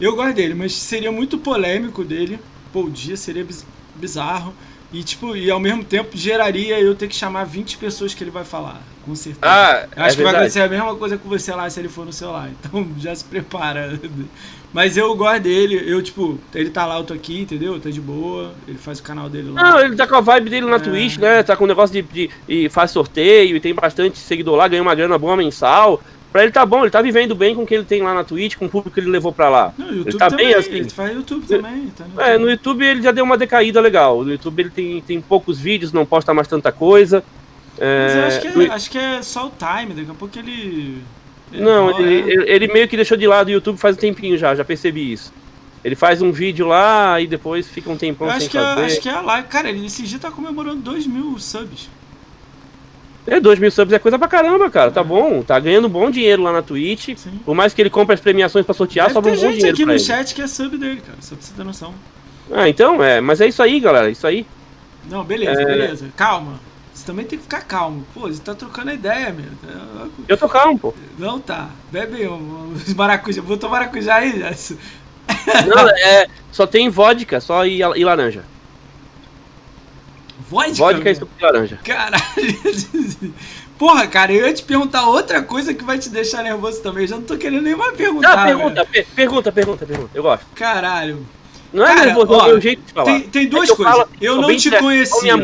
Eu 0.00 0.16
gosto 0.16 0.34
dele, 0.34 0.54
mas 0.54 0.74
seria 0.74 1.12
muito 1.12 1.38
polêmico 1.38 2.04
dele. 2.04 2.38
Pô, 2.72 2.84
o 2.84 2.90
dia 2.90 3.16
seria 3.16 3.44
biz- 3.44 3.66
bizarro. 3.94 4.52
E, 4.92 5.02
tipo, 5.02 5.34
e 5.34 5.50
ao 5.50 5.58
mesmo 5.58 5.82
tempo 5.82 6.14
geraria 6.14 6.78
eu 6.78 6.94
ter 6.94 7.08
que 7.08 7.14
chamar 7.14 7.44
20 7.44 7.78
pessoas 7.78 8.12
que 8.12 8.22
ele 8.22 8.30
vai 8.30 8.44
falar, 8.44 8.82
com 9.06 9.14
certeza. 9.14 9.40
Ah, 9.42 9.88
acho 9.96 10.14
é 10.14 10.16
que 10.16 10.22
vai 10.22 10.32
acontecer 10.34 10.60
a 10.60 10.68
mesma 10.68 10.94
coisa 10.96 11.16
com 11.16 11.28
você 11.30 11.50
lá 11.54 11.68
se 11.70 11.80
ele 11.80 11.88
for 11.88 12.04
no 12.04 12.12
celular. 12.12 12.50
Então 12.60 12.86
já 12.98 13.14
se 13.14 13.24
prepara. 13.24 13.98
Mas 14.72 14.96
eu 14.96 15.14
gosto 15.14 15.42
dele, 15.42 15.82
eu, 15.86 16.00
tipo, 16.02 16.38
ele 16.54 16.70
tá 16.70 16.86
lá, 16.86 16.96
eu 16.98 17.04
tô 17.04 17.12
aqui, 17.12 17.40
entendeu? 17.42 17.78
Tá 17.78 17.90
de 17.90 18.00
boa, 18.00 18.52
ele 18.66 18.78
faz 18.78 19.00
o 19.00 19.02
canal 19.02 19.28
dele 19.28 19.50
lá. 19.50 19.62
Não, 19.62 19.80
ele 19.80 19.94
tá 19.96 20.06
com 20.06 20.14
a 20.16 20.20
vibe 20.20 20.48
dele 20.48 20.66
na 20.66 20.76
É. 20.76 20.78
Twitch, 20.78 21.18
né? 21.18 21.42
Tá 21.42 21.54
com 21.54 21.64
o 21.64 21.66
negócio 21.66 21.92
de, 21.92 22.02
de, 22.02 22.30
e 22.48 22.68
faz 22.70 22.90
sorteio 22.90 23.54
e 23.54 23.60
tem 23.60 23.74
bastante 23.74 24.18
seguidor 24.18 24.56
lá, 24.56 24.66
ganha 24.68 24.80
uma 24.82 24.94
grana 24.94 25.18
boa 25.18 25.36
mensal. 25.36 26.02
Pra 26.32 26.42
ele 26.44 26.50
tá 26.52 26.64
bom, 26.64 26.80
ele 26.80 26.90
tá 26.90 27.02
vivendo 27.02 27.34
bem 27.34 27.54
com 27.54 27.62
o 27.62 27.66
que 27.66 27.74
ele 27.74 27.84
tem 27.84 28.00
lá 28.00 28.14
na 28.14 28.24
Twitch, 28.24 28.56
com 28.56 28.64
o 28.64 28.68
público 28.70 28.94
que 28.94 29.00
ele 29.00 29.10
levou 29.10 29.30
pra 29.34 29.50
lá. 29.50 29.74
Não, 29.76 29.88
o 29.88 29.90
YouTube 29.90 30.08
ele 30.08 30.18
tá 30.18 30.28
também, 30.30 30.46
bem 30.46 30.54
assim. 30.54 30.70
ele 30.72 30.88
faz 30.88 31.14
YouTube 31.14 31.46
também. 31.46 31.86
Tá 31.94 32.04
no 32.14 32.20
É, 32.22 32.38
no 32.38 32.48
YouTube 32.50 32.82
ele 32.86 33.02
já 33.02 33.12
deu 33.12 33.22
uma 33.24 33.36
decaída 33.36 33.78
legal. 33.82 34.24
No 34.24 34.30
YouTube 34.30 34.60
ele 34.60 34.70
tem, 34.70 35.00
tem 35.02 35.20
poucos 35.20 35.58
vídeos, 35.60 35.92
não 35.92 36.06
posta 36.06 36.32
mais 36.32 36.48
tanta 36.48 36.72
coisa. 36.72 37.22
Mas 37.78 37.80
eu 37.82 37.86
É, 38.22 38.26
acho 38.28 38.40
que, 38.40 38.48
no- 38.48 38.62
é, 38.62 38.68
acho 38.70 38.90
que 38.90 38.96
é 38.98 39.20
só 39.22 39.46
o 39.48 39.52
time, 39.58 39.92
daqui 39.92 40.10
a 40.10 40.14
pouco 40.14 40.38
ele. 40.38 41.02
Ele 41.52 41.62
Não, 41.62 41.90
rola, 41.92 42.02
ele, 42.02 42.42
é. 42.44 42.54
ele, 42.54 42.68
meio 42.72 42.88
que 42.88 42.96
deixou 42.96 43.16
de 43.16 43.26
lado 43.26 43.48
o 43.48 43.50
YouTube 43.50 43.78
faz 43.78 43.96
um 43.96 44.00
tempinho 44.00 44.36
já, 44.38 44.54
já 44.54 44.64
percebi 44.64 45.12
isso. 45.12 45.32
Ele 45.84 45.94
faz 45.96 46.22
um 46.22 46.30
vídeo 46.30 46.66
lá 46.66 47.20
e 47.20 47.26
depois 47.26 47.66
fica 47.68 47.90
um 47.90 47.96
tempão 47.96 48.26
Eu 48.28 48.32
sem 48.34 48.38
acho 48.42 48.50
que, 48.50 48.58
é, 48.58 48.60
fazer. 48.60 48.84
acho 48.86 49.00
que 49.00 49.08
é 49.08 49.12
a 49.12 49.20
live. 49.20 49.48
Cara, 49.48 49.68
ele 49.68 49.84
esse 49.86 50.02
dia 50.04 50.18
tá 50.18 50.30
comemorando 50.30 50.80
2 50.80 51.06
mil 51.06 51.36
subs. 51.38 51.88
É, 53.26 53.38
2 53.40 53.58
mil 53.58 53.70
subs 53.70 53.92
é 53.92 53.98
coisa 53.98 54.18
pra 54.18 54.28
caramba, 54.28 54.68
cara. 54.70 54.90
Tá 54.90 55.02
bom. 55.02 55.42
Tá 55.42 55.58
ganhando 55.58 55.88
bom 55.88 56.10
dinheiro 56.10 56.42
lá 56.42 56.52
na 56.52 56.62
Twitch. 56.62 57.16
Sim. 57.16 57.40
Por 57.44 57.54
mais 57.54 57.72
que 57.74 57.80
ele 57.82 57.90
compre 57.90 58.14
as 58.14 58.20
premiações 58.20 58.64
pra 58.64 58.74
sortear, 58.74 59.06
Deve 59.06 59.14
sobra 59.14 59.32
um 59.32 59.34
bom 59.34 59.40
gente 59.40 59.54
dinheiro 59.54 59.74
aqui 59.74 59.82
pra 59.84 59.92
no 59.92 59.98
ele. 59.98 60.04
chat 60.04 60.34
que 60.34 60.42
é 60.42 60.46
sub 60.46 60.76
dele, 60.76 61.00
cara, 61.00 61.18
só 61.20 61.34
pra 61.34 61.44
você 61.44 61.52
ter 61.54 61.64
noção. 61.64 61.94
Ah, 62.52 62.68
então, 62.68 63.02
é. 63.02 63.20
Mas 63.20 63.40
é 63.40 63.46
isso 63.48 63.62
aí, 63.62 63.78
galera. 63.80 64.10
Isso 64.10 64.26
aí. 64.26 64.46
Não, 65.10 65.24
beleza, 65.24 65.60
É. 65.62 65.64
beleza. 65.64 66.08
Calma. 66.16 66.60
Você 67.02 67.06
também 67.06 67.24
tem 67.26 67.36
que 67.36 67.42
ficar 67.42 67.62
calmo. 67.62 68.06
Pô, 68.14 68.28
você 68.28 68.40
tá 68.40 68.54
trocando 68.54 68.92
ideia, 68.92 69.32
meu. 69.32 69.46
Eu 70.28 70.36
tô 70.36 70.48
calmo, 70.48 70.78
pô. 70.78 70.94
Não 71.18 71.40
tá. 71.40 71.68
Bebe 71.90 72.28
uns 72.28 72.94
maracujá. 72.94 73.42
Botou 73.42 73.68
maracujá 73.68 74.14
aí, 74.16 74.38
Jess. 74.38 74.76
Não, 75.66 75.88
é. 75.88 76.28
Só 76.52 76.64
tem 76.64 76.88
vodka, 76.88 77.40
só 77.40 77.66
e, 77.66 77.80
e 77.80 78.04
laranja. 78.04 78.44
Vodka? 80.48 80.74
Vodka 80.74 81.10
e 81.10 81.14
suco 81.16 81.32
de 81.36 81.42
laranja. 81.44 81.80
Caralho. 81.82 82.22
Porra, 83.76 84.06
cara, 84.06 84.32
eu 84.32 84.46
ia 84.46 84.54
te 84.54 84.62
perguntar 84.62 85.08
outra 85.08 85.42
coisa 85.42 85.74
que 85.74 85.82
vai 85.82 85.98
te 85.98 86.08
deixar 86.08 86.44
nervoso 86.44 86.82
também. 86.82 87.02
Eu 87.02 87.08
já 87.08 87.16
não 87.16 87.24
tô 87.24 87.36
querendo 87.36 87.62
nem 87.62 87.74
mais 87.74 87.96
perguntar. 87.96 88.36
Não, 88.36 88.44
pergunta, 88.44 88.84
per- 88.86 89.06
pergunta, 89.12 89.50
pergunta, 89.50 89.86
pergunta. 89.86 90.10
Eu 90.14 90.22
gosto. 90.22 90.46
Caralho. 90.54 91.26
Não 91.72 91.82
é 91.84 91.88
Cara, 91.94 92.06
nervoso, 92.06 92.32
ó, 92.32 92.48
é 92.48 92.52
o 92.52 92.60
jeito 92.60 92.82
de 92.86 92.92
falar. 92.92 93.06
Tem, 93.06 93.20
tem 93.22 93.48
duas 93.48 93.64
É 93.64 93.66
que 93.66 93.72
eu 93.72 93.76
coisas. 93.76 93.92
falo 93.94 94.08
eu 94.20 94.36
não 94.40 94.56
te 94.56 94.70
conhecia. 94.78 95.36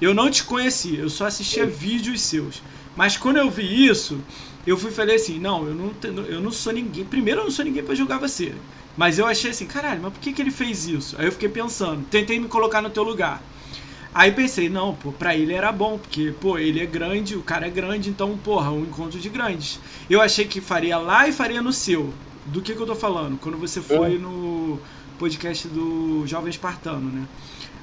Eu 0.00 0.14
não 0.14 0.30
te 0.30 0.44
conhecia. 0.44 1.00
Eu 1.00 1.10
só 1.10 1.26
assistia 1.26 1.66
vídeos 1.66 2.20
seus. 2.20 2.62
Mas 2.96 3.16
quando 3.16 3.36
eu 3.36 3.50
vi 3.50 3.86
isso, 3.86 4.20
eu 4.66 4.76
fui 4.76 4.90
e 4.90 4.94
falei 4.94 5.16
assim: 5.16 5.38
não, 5.38 5.66
eu 5.66 5.74
não, 5.74 6.24
eu 6.24 6.40
não 6.40 6.50
sou 6.50 6.72
ninguém. 6.72 7.04
Primeiro, 7.04 7.40
eu 7.40 7.44
não 7.44 7.50
sou 7.50 7.64
ninguém 7.64 7.82
pra 7.82 7.94
julgar 7.94 8.18
você. 8.18 8.54
Mas 8.96 9.18
eu 9.18 9.26
achei 9.26 9.50
assim: 9.50 9.66
caralho, 9.66 10.02
mas 10.02 10.12
por 10.12 10.20
que, 10.20 10.32
que 10.32 10.42
ele 10.42 10.50
fez 10.50 10.86
isso? 10.86 11.16
Aí 11.18 11.26
eu 11.26 11.32
fiquei 11.32 11.48
pensando, 11.48 12.04
tentei 12.10 12.40
me 12.40 12.48
colocar 12.48 12.80
no 12.80 12.90
teu 12.90 13.02
lugar. 13.02 13.42
Aí 14.14 14.32
pensei, 14.32 14.70
não, 14.70 14.94
pô, 14.94 15.12
pra 15.12 15.36
ele 15.36 15.52
era 15.52 15.70
bom, 15.70 15.98
porque, 15.98 16.32
pô, 16.40 16.56
ele 16.58 16.80
é 16.80 16.86
grande, 16.86 17.36
o 17.36 17.42
cara 17.42 17.66
é 17.66 17.70
grande, 17.70 18.08
então, 18.08 18.34
porra, 18.38 18.70
um 18.70 18.84
encontro 18.84 19.20
de 19.20 19.28
grandes. 19.28 19.78
Eu 20.08 20.22
achei 20.22 20.46
que 20.46 20.58
faria 20.58 20.96
lá 20.96 21.28
e 21.28 21.32
faria 21.32 21.60
no 21.60 21.70
seu. 21.70 22.14
Do 22.46 22.62
que 22.62 22.74
que 22.74 22.80
eu 22.80 22.86
tô 22.86 22.94
falando? 22.94 23.36
Quando 23.36 23.58
você 23.58 23.78
foi 23.82 24.16
no 24.16 24.80
podcast 25.18 25.68
do 25.68 26.26
Jovem 26.26 26.48
Espartano, 26.48 27.10
né? 27.10 27.26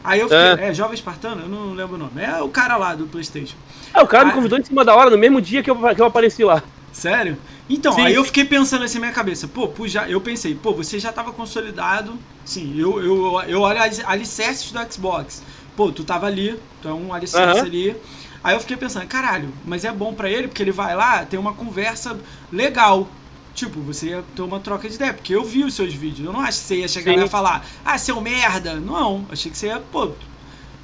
Aí 0.03 0.19
eu 0.19 0.27
fiquei, 0.29 0.65
é, 0.65 0.73
Jovem 0.73 0.95
Espartano? 0.95 1.41
Eu 1.43 1.49
não 1.49 1.73
lembro 1.73 1.95
o 1.95 1.97
nome. 1.97 2.21
É 2.21 2.41
o 2.41 2.49
cara 2.49 2.75
lá 2.77 2.93
do 2.93 3.05
Playstation. 3.07 3.55
Ah, 3.93 4.03
o 4.03 4.07
cara 4.07 4.25
me 4.25 4.31
Ah. 4.31 4.35
convidou 4.35 4.59
em 4.59 4.63
cima 4.63 4.83
da 4.83 4.95
hora, 4.95 5.09
no 5.09 5.17
mesmo 5.17 5.39
dia 5.41 5.63
que 5.63 5.69
eu, 5.69 5.75
que 5.95 6.01
eu 6.01 6.05
apareci 6.05 6.43
lá. 6.43 6.61
Sério? 6.91 7.37
Então, 7.69 7.93
Sim, 7.93 8.01
aí 8.01 8.13
eu 8.13 8.23
fiquei 8.23 8.45
pensando 8.45 8.83
assim 8.83 8.95
na 8.99 9.05
minha 9.07 9.13
cabeça, 9.13 9.47
pô, 9.47 9.67
pô, 9.69 9.87
já, 9.87 10.07
eu 10.07 10.21
pensei, 10.21 10.53
pô, 10.53 10.73
você 10.73 10.99
já 10.99 11.11
tava 11.11 11.31
consolidado, 11.31 12.13
sim, 12.45 12.77
eu, 12.77 13.01
eu, 13.01 13.41
eu 13.47 13.61
olho 13.61 13.81
as 13.81 13.99
alicerces 14.05 14.71
do 14.71 14.93
Xbox. 14.93 15.41
Pô, 15.75 15.91
tu 15.91 16.03
tava 16.03 16.27
ali, 16.27 16.59
tu 16.81 16.87
é 16.89 16.93
um 16.93 17.11
alicerce 17.13 17.59
Aham. 17.59 17.65
ali. 17.65 17.95
Aí 18.43 18.55
eu 18.55 18.59
fiquei 18.59 18.77
pensando, 18.77 19.07
caralho, 19.07 19.49
mas 19.65 19.85
é 19.85 19.91
bom 19.91 20.13
pra 20.13 20.29
ele, 20.29 20.47
porque 20.47 20.61
ele 20.61 20.71
vai 20.71 20.95
lá, 20.95 21.25
tem 21.25 21.39
uma 21.39 21.53
conversa 21.53 22.15
legal. 22.51 23.07
Tipo, 23.53 23.79
você 23.81 24.07
ia 24.07 24.23
ter 24.35 24.41
uma 24.41 24.59
troca 24.59 24.89
de 24.89 24.95
ideia, 24.95 25.13
porque 25.13 25.35
eu 25.35 25.43
vi 25.43 25.63
os 25.63 25.75
seus 25.75 25.93
vídeos. 25.93 26.25
Eu 26.25 26.33
não 26.33 26.41
acho 26.41 26.59
que 26.59 26.65
você 26.65 26.75
ia 26.77 26.87
chegar 26.87 27.13
Sim. 27.13 27.19
lá 27.19 27.25
e 27.25 27.29
falar, 27.29 27.65
ah, 27.85 27.97
seu 27.97 28.19
merda. 28.19 28.75
Não, 28.75 29.25
achei 29.29 29.51
que 29.51 29.57
você 29.57 29.67
ia, 29.67 29.79
pô, 29.79 30.11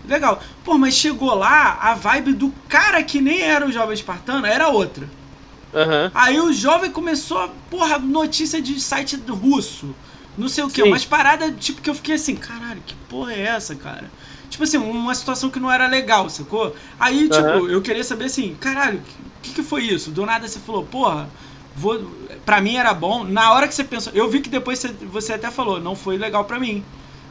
legal. 0.07 0.41
Pô, 0.63 0.77
mas 0.77 0.93
chegou 0.93 1.33
lá, 1.33 1.79
a 1.81 1.95
vibe 1.95 2.33
do 2.33 2.53
cara 2.67 3.01
que 3.03 3.19
nem 3.21 3.41
era 3.41 3.65
o 3.65 3.71
jovem 3.71 3.93
espartano 3.93 4.45
era 4.45 4.69
outra. 4.69 5.09
Aham. 5.73 6.11
Aí 6.13 6.39
o 6.39 6.53
jovem 6.53 6.91
começou, 6.91 7.49
porra, 7.69 7.97
notícia 7.99 8.61
de 8.61 8.79
site 8.79 9.15
russo. 9.27 9.95
Não 10.37 10.47
sei 10.47 10.63
o 10.63 10.69
que, 10.69 10.81
umas 10.81 11.03
paradas, 11.03 11.53
tipo, 11.59 11.81
que 11.81 11.89
eu 11.89 11.95
fiquei 11.95 12.15
assim, 12.15 12.35
caralho, 12.35 12.81
que 12.85 12.95
porra 13.09 13.33
é 13.33 13.41
essa, 13.41 13.75
cara? 13.75 14.09
Tipo 14.49 14.63
assim, 14.63 14.77
uma 14.77 15.13
situação 15.13 15.49
que 15.49 15.59
não 15.59 15.71
era 15.71 15.85
legal, 15.87 16.29
sacou? 16.29 16.75
Aí, 16.99 17.23
tipo, 17.27 17.35
Aham. 17.35 17.69
eu 17.69 17.81
queria 17.81 18.03
saber 18.03 18.25
assim, 18.25 18.55
caralho, 18.55 18.99
o 18.99 19.41
que, 19.41 19.53
que 19.53 19.63
foi 19.63 19.83
isso? 19.83 20.11
Do 20.11 20.25
nada 20.25 20.47
você 20.47 20.59
falou, 20.59 20.85
porra, 20.85 21.29
vou. 21.79 22.01
Pra 22.45 22.59
mim 22.61 22.75
era 22.75 22.93
bom. 22.93 23.23
Na 23.23 23.53
hora 23.53 23.67
que 23.67 23.73
você 23.73 23.83
pensou, 23.83 24.11
eu 24.13 24.29
vi 24.29 24.41
que 24.41 24.49
depois 24.49 24.79
você, 24.79 24.87
você 25.11 25.33
até 25.33 25.49
falou, 25.49 25.79
não 25.79 25.95
foi 25.95 26.17
legal 26.17 26.43
pra 26.45 26.59
mim. 26.59 26.83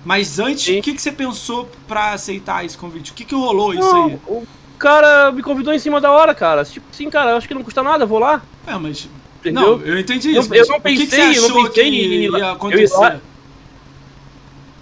Mas 0.04 0.38
antes, 0.38 0.62
Sim. 0.64 0.78
o 0.78 0.82
que, 0.82 0.94
que 0.94 1.02
você 1.02 1.12
pensou 1.12 1.68
pra 1.86 2.12
aceitar 2.12 2.64
esse 2.64 2.78
convite? 2.78 3.10
O 3.12 3.14
que, 3.14 3.24
que 3.24 3.34
rolou 3.34 3.74
isso 3.74 3.82
Não, 3.82 4.06
aí? 4.06 4.18
o 4.26 4.46
cara 4.78 5.30
me 5.32 5.42
convidou 5.42 5.74
em 5.74 5.78
cima 5.78 6.00
da 6.00 6.10
hora, 6.10 6.34
cara. 6.34 6.64
Tipo 6.64 6.86
assim, 6.90 7.10
cara, 7.10 7.32
eu 7.32 7.36
acho 7.36 7.46
que 7.48 7.54
não 7.54 7.64
custa 7.64 7.82
nada, 7.82 8.06
vou 8.06 8.18
lá. 8.18 8.40
É, 8.66 8.74
mas. 8.78 9.08
Entendeu? 9.40 9.78
Não, 9.78 9.86
eu 9.86 9.98
entendi 9.98 10.34
Eu- 10.34 10.40
isso. 10.40 10.54
eu 10.54 10.60
mas 10.60 10.68
não 10.68 10.76
o 10.78 10.80
que 10.80 10.96
que, 10.96 11.06
pensei, 11.06 11.34
você 11.34 11.38
eu 11.38 11.42
não 11.42 11.48
achou 11.60 11.64
pensei 11.68 11.90
que 11.90 11.96
ia 11.96 12.26
Eu 12.28 12.38
ia 12.38 12.52
acontecer? 12.52 12.96
lá. 12.96 13.20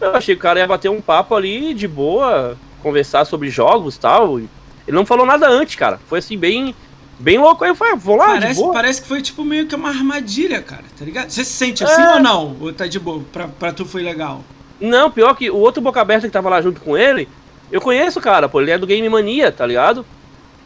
Eu 0.01 0.15
achei 0.15 0.35
que 0.35 0.39
o 0.39 0.43
cara 0.43 0.61
ia 0.61 0.67
bater 0.67 0.91
um 0.91 1.01
papo 1.01 1.35
ali 1.35 1.73
de 1.75 1.89
boa, 1.89 2.57
conversar 2.83 3.25
sobre 3.25 3.49
jogos 3.51 3.97
e 3.97 4.01
tal. 4.01 4.39
Ele 4.39 4.49
não 4.89 5.07
falou 5.07 5.27
nada 5.27 5.49
antes, 5.49 5.75
cara. 5.75 5.99
Foi 6.07 6.19
assim, 6.19 6.37
bem, 6.39 6.75
bem 7.19 7.39
louco. 7.39 7.65
Aí 7.65 7.71
eu 7.71 7.75
falei, 7.75 7.95
ah, 7.95 7.97
vou 7.97 8.17
lá, 8.17 8.27
Parece, 8.27 8.73
parece 8.73 9.03
que 9.03 9.09
foi 9.09 9.23
tipo 9.23 9.45
meio 9.45 9.67
que 9.67 9.75
uma 9.75 9.89
armadilha, 9.89 10.61
cara, 10.63 10.85
tá 10.99 11.05
ligado? 11.05 11.31
Você 11.31 11.45
se 11.45 11.53
sente 11.53 11.83
assim 11.85 12.03
É. 12.03 12.15
ou 12.15 12.21
não? 12.21 12.57
Ou 12.61 12.73
tá 12.73 12.87
de 12.87 12.99
boa? 12.99 13.23
Pra, 13.33 13.49
pra 13.49 13.73
tu 13.73 13.85
foi 13.85 14.03
legal? 14.03 14.43
Não, 14.81 15.11
pior 15.11 15.35
que 15.35 15.51
o 15.51 15.57
outro 15.57 15.81
boca 15.83 16.01
aberta 16.01 16.27
que 16.27 16.33
tava 16.33 16.49
lá 16.51 16.61
junto 16.61 16.81
com 16.81 16.97
ele, 16.97 17.29
eu 17.73 17.81
conheço 17.81 18.19
o 18.19 18.23
cara, 18.23 18.49
pô, 18.49 18.61
ele 18.61 18.71
é 18.71 18.79
do 18.79 18.87
Game 18.87 19.09
Mania, 19.09 19.51
tá 19.51 19.65
ligado? 19.67 20.05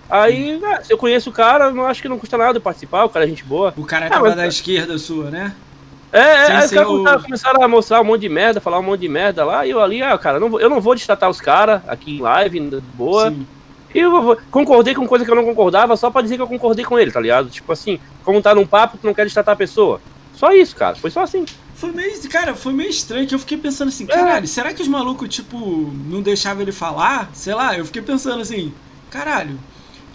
Aí, 0.09 0.61
ah, 0.65 0.83
se 0.83 0.93
eu 0.93 0.99
conheço 0.99 1.31
o 1.31 1.33
cara, 1.33 1.71
não 1.71 1.87
acho 1.87 2.03
que 2.03 2.09
não 2.09 2.19
custa 2.19 2.37
nada 2.37 2.59
participar, 2.59 3.05
o 3.05 3.09
cara 3.09 3.25
é 3.25 3.29
gente 3.29 3.45
boa. 3.45 3.73
O 3.77 3.85
cara 3.85 4.07
Ah, 4.07 4.11
tava 4.11 4.27
mas- 4.27 4.35
da 4.37 4.47
esquerda 4.49 4.99
sua, 4.99 5.31
né? 5.31 5.55
É, 6.13 6.19
é, 6.19 6.47
aí 6.57 6.65
os 6.65 6.71
caras 6.73 6.89
o- 6.89 6.97
começaram- 6.97 7.23
começaram 7.23 7.63
a 7.63 7.69
mostrar 7.69 8.01
um 8.01 8.05
monte 8.05 8.23
de 8.23 8.29
merda, 8.29 8.61
falar 8.61 8.81
um 8.81 8.83
monte 8.83 9.03
de 9.03 9.09
merda 9.09 9.45
lá, 9.45 9.65
e 9.65 9.71
eu 9.71 9.81
ali, 9.81 10.03
ah, 10.03 10.19
cara, 10.19 10.41
não 10.41 10.51
vou- 10.51 10.61
eu 10.61 10.69
não 10.69 10.81
vou 10.81 10.97
destatar 10.97 11.31
os 11.31 11.41
caras 11.41 11.81
aqui 11.87 12.17
em 12.17 12.21
live, 12.21 12.83
boa. 12.95 13.31
Sim. 13.31 13.47
Eu 13.95 14.39
concordei 14.51 14.95
com 14.95 15.07
coisa 15.07 15.25
que 15.25 15.31
eu 15.31 15.35
não 15.37 15.45
concordava 15.45 15.97
só 15.97 16.11
pra 16.11 16.23
dizer 16.23 16.37
que 16.37 16.43
eu 16.43 16.47
concordei 16.47 16.85
com 16.85 16.99
ele, 16.99 17.11
tá 17.11 17.21
ligado? 17.21 17.51
Tipo 17.51 17.73
assim, 17.73 17.99
como 18.25 18.41
tá 18.41 18.55
num 18.55 18.67
papo, 18.67 18.99
tu 18.99 19.07
não 19.07 19.15
quer 19.15 19.25
destatar 19.25 19.53
a 19.55 19.57
pessoa. 19.57 20.01
Só 20.35 20.53
isso, 20.53 20.75
cara, 20.77 20.95
foi 20.97 21.11
só 21.11 21.23
assim. 21.23 21.45
Foi 21.75 21.93
meio, 21.93 22.29
cara, 22.31 22.55
foi 22.55 22.73
meio 22.73 22.89
estranho 22.91 23.27
que 23.27 23.35
eu 23.35 23.39
fiquei 23.39 23.59
pensando 23.59 23.89
assim, 23.89 24.05
É. 24.05 24.07
caralho, 24.07 24.47
será 24.47 24.73
que 24.73 24.81
os 24.83 24.89
malucos, 24.89 25.29
tipo, 25.29 25.59
não 26.07 26.23
deixavam 26.23 26.63
ele 26.63 26.73
falar? 26.73 27.31
Sei 27.33 27.55
lá, 27.55 27.77
eu 27.77 27.85
fiquei 27.85 28.01
pensando 28.03 28.41
assim, 28.41 28.73
caralho. 29.11 29.59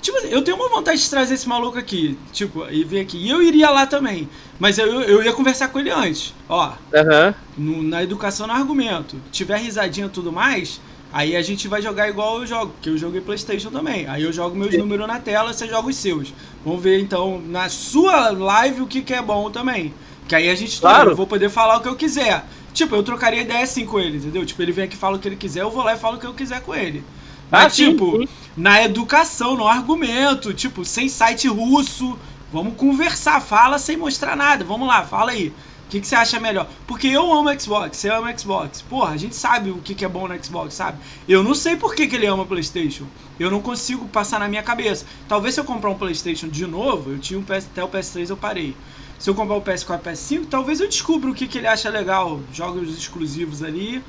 Tipo, 0.01 0.19
assim, 0.19 0.27
eu 0.29 0.43
tenho 0.43 0.55
uma 0.57 0.69
vontade 0.69 1.01
de 1.01 1.09
trazer 1.09 1.33
esse 1.33 1.49
maluco 1.49 1.79
aqui, 1.79 2.17
tipo, 2.31 2.63
e 2.69 2.83
vir 2.83 2.99
aqui. 2.99 3.17
E 3.17 3.29
eu 3.29 3.41
iria 3.41 3.71
lá 3.71 3.87
também. 3.87 4.29
Mas 4.59 4.77
eu, 4.77 5.01
eu 5.01 5.23
ia 5.23 5.33
conversar 5.33 5.67
com 5.69 5.79
ele 5.79 5.89
antes. 5.89 6.33
Ó, 6.47 6.73
Aham. 6.93 7.33
no- 7.57 7.81
na 7.81 8.03
educação 8.03 8.45
no 8.45 8.53
argumento. 8.53 9.17
Tiver 9.31 9.57
risadinha 9.57 10.05
e 10.05 10.09
tudo 10.09 10.31
mais, 10.31 10.79
aí 11.17 11.35
a 11.35 11.41
gente 11.41 11.67
vai 11.67 11.81
jogar 11.81 12.09
igual 12.09 12.39
eu 12.41 12.47
jogo, 12.47 12.73
porque 12.73 12.89
eu 12.89 12.97
joguei 12.97 13.21
Playstation 13.21 13.71
também. 13.71 14.07
Aí 14.07 14.23
eu 14.23 14.33
jogo 14.33 14.55
meus 14.55 14.75
números 14.77 15.07
na 15.07 15.19
tela, 15.19 15.53
você 15.53 15.67
joga 15.67 15.89
os 15.89 15.95
seus. 15.95 16.33
Vamos 16.63 16.81
ver 16.83 16.99
então 16.99 17.41
na 17.41 17.69
sua 17.69 18.29
live 18.31 18.81
o 18.81 18.87
que, 18.87 19.01
que 19.01 19.13
é 19.13 19.21
bom 19.21 19.49
também. 19.51 19.93
Que 20.27 20.35
aí 20.35 20.49
a 20.49 20.55
gente 20.55 20.79
Claro. 20.79 21.11
eu 21.11 21.15
vou 21.15 21.27
poder 21.27 21.49
falar 21.49 21.77
o 21.77 21.81
que 21.81 21.87
eu 21.87 21.95
quiser. 21.95 22.45
Tipo, 22.73 22.95
eu 22.95 23.03
trocaria 23.03 23.41
ideia 23.41 23.63
assim 23.63 23.85
com 23.85 23.99
ele, 23.99 24.17
entendeu? 24.17 24.45
Tipo, 24.45 24.61
ele 24.61 24.71
vem 24.73 24.85
aqui 24.85 24.95
e 24.95 24.99
fala 24.99 25.15
o 25.17 25.19
que 25.19 25.27
ele 25.27 25.37
quiser, 25.37 25.61
eu 25.61 25.71
vou 25.71 25.83
lá 25.83 25.93
e 25.93 25.97
falo 25.99 26.17
o 26.17 26.19
que 26.19 26.27
eu 26.27 26.33
quiser 26.33 26.61
com 26.61 26.75
ele. 26.75 27.03
Mas, 27.49 27.67
Ah, 27.67 27.69
sim, 27.69 27.95
tipo, 27.95 28.17
sim. 28.17 28.27
na 28.55 28.83
educação, 28.83 29.55
no 29.55 29.67
argumento, 29.67 30.53
tipo, 30.53 30.83
sem 30.83 31.07
site 31.09 31.47
russo. 31.47 32.17
Vamos 32.51 32.75
conversar, 32.75 33.41
fala 33.41 33.77
sem 33.79 33.97
mostrar 33.97 34.35
nada. 34.35 34.63
Vamos 34.65 34.87
lá, 34.87 35.05
fala 35.05 35.31
aí. 35.31 35.53
O 35.85 35.87
que, 35.87 36.01
que 36.01 36.07
você 36.07 36.15
acha 36.15 36.39
melhor? 36.39 36.67
Porque 36.87 37.07
eu 37.07 37.31
amo 37.31 37.59
Xbox, 37.59 37.97
você 37.97 38.09
ama 38.09 38.35
Xbox. 38.35 38.81
Porra, 38.81 39.13
a 39.13 39.17
gente 39.17 39.35
sabe 39.35 39.69
o 39.69 39.77
que, 39.77 39.93
que 39.93 40.03
é 40.03 40.07
bom 40.07 40.27
no 40.27 40.43
Xbox, 40.43 40.73
sabe? 40.73 40.97
Eu 41.29 41.43
não 41.43 41.53
sei 41.53 41.75
por 41.75 41.93
que, 41.93 42.07
que 42.07 42.15
ele 42.15 42.25
ama 42.25 42.45
PlayStation. 42.45 43.05
Eu 43.39 43.51
não 43.51 43.61
consigo 43.61 44.07
passar 44.07 44.39
na 44.39 44.47
minha 44.47 44.63
cabeça. 44.63 45.05
Talvez 45.27 45.53
se 45.53 45.59
eu 45.59 45.63
comprar 45.63 45.91
um 45.91 45.97
PlayStation 45.97 46.47
de 46.47 46.65
novo, 46.65 47.11
eu 47.11 47.19
tinha 47.19 47.39
um 47.39 47.43
PS, 47.43 47.67
até 47.71 47.83
o 47.83 47.87
PS3 47.87 48.31
eu 48.31 48.37
parei. 48.37 48.75
Se 49.19 49.29
eu 49.29 49.35
comprar 49.35 49.55
o 49.55 49.61
PS4 49.61 49.99
e 49.99 50.09
PS5, 50.09 50.45
talvez 50.49 50.79
eu 50.79 50.87
descubra 50.87 51.29
o 51.29 51.35
que, 51.35 51.47
que 51.47 51.59
ele 51.59 51.67
acha 51.67 51.89
legal. 51.89 52.41
Jogos 52.51 52.97
exclusivos 52.97 53.61
ali. 53.61 54.03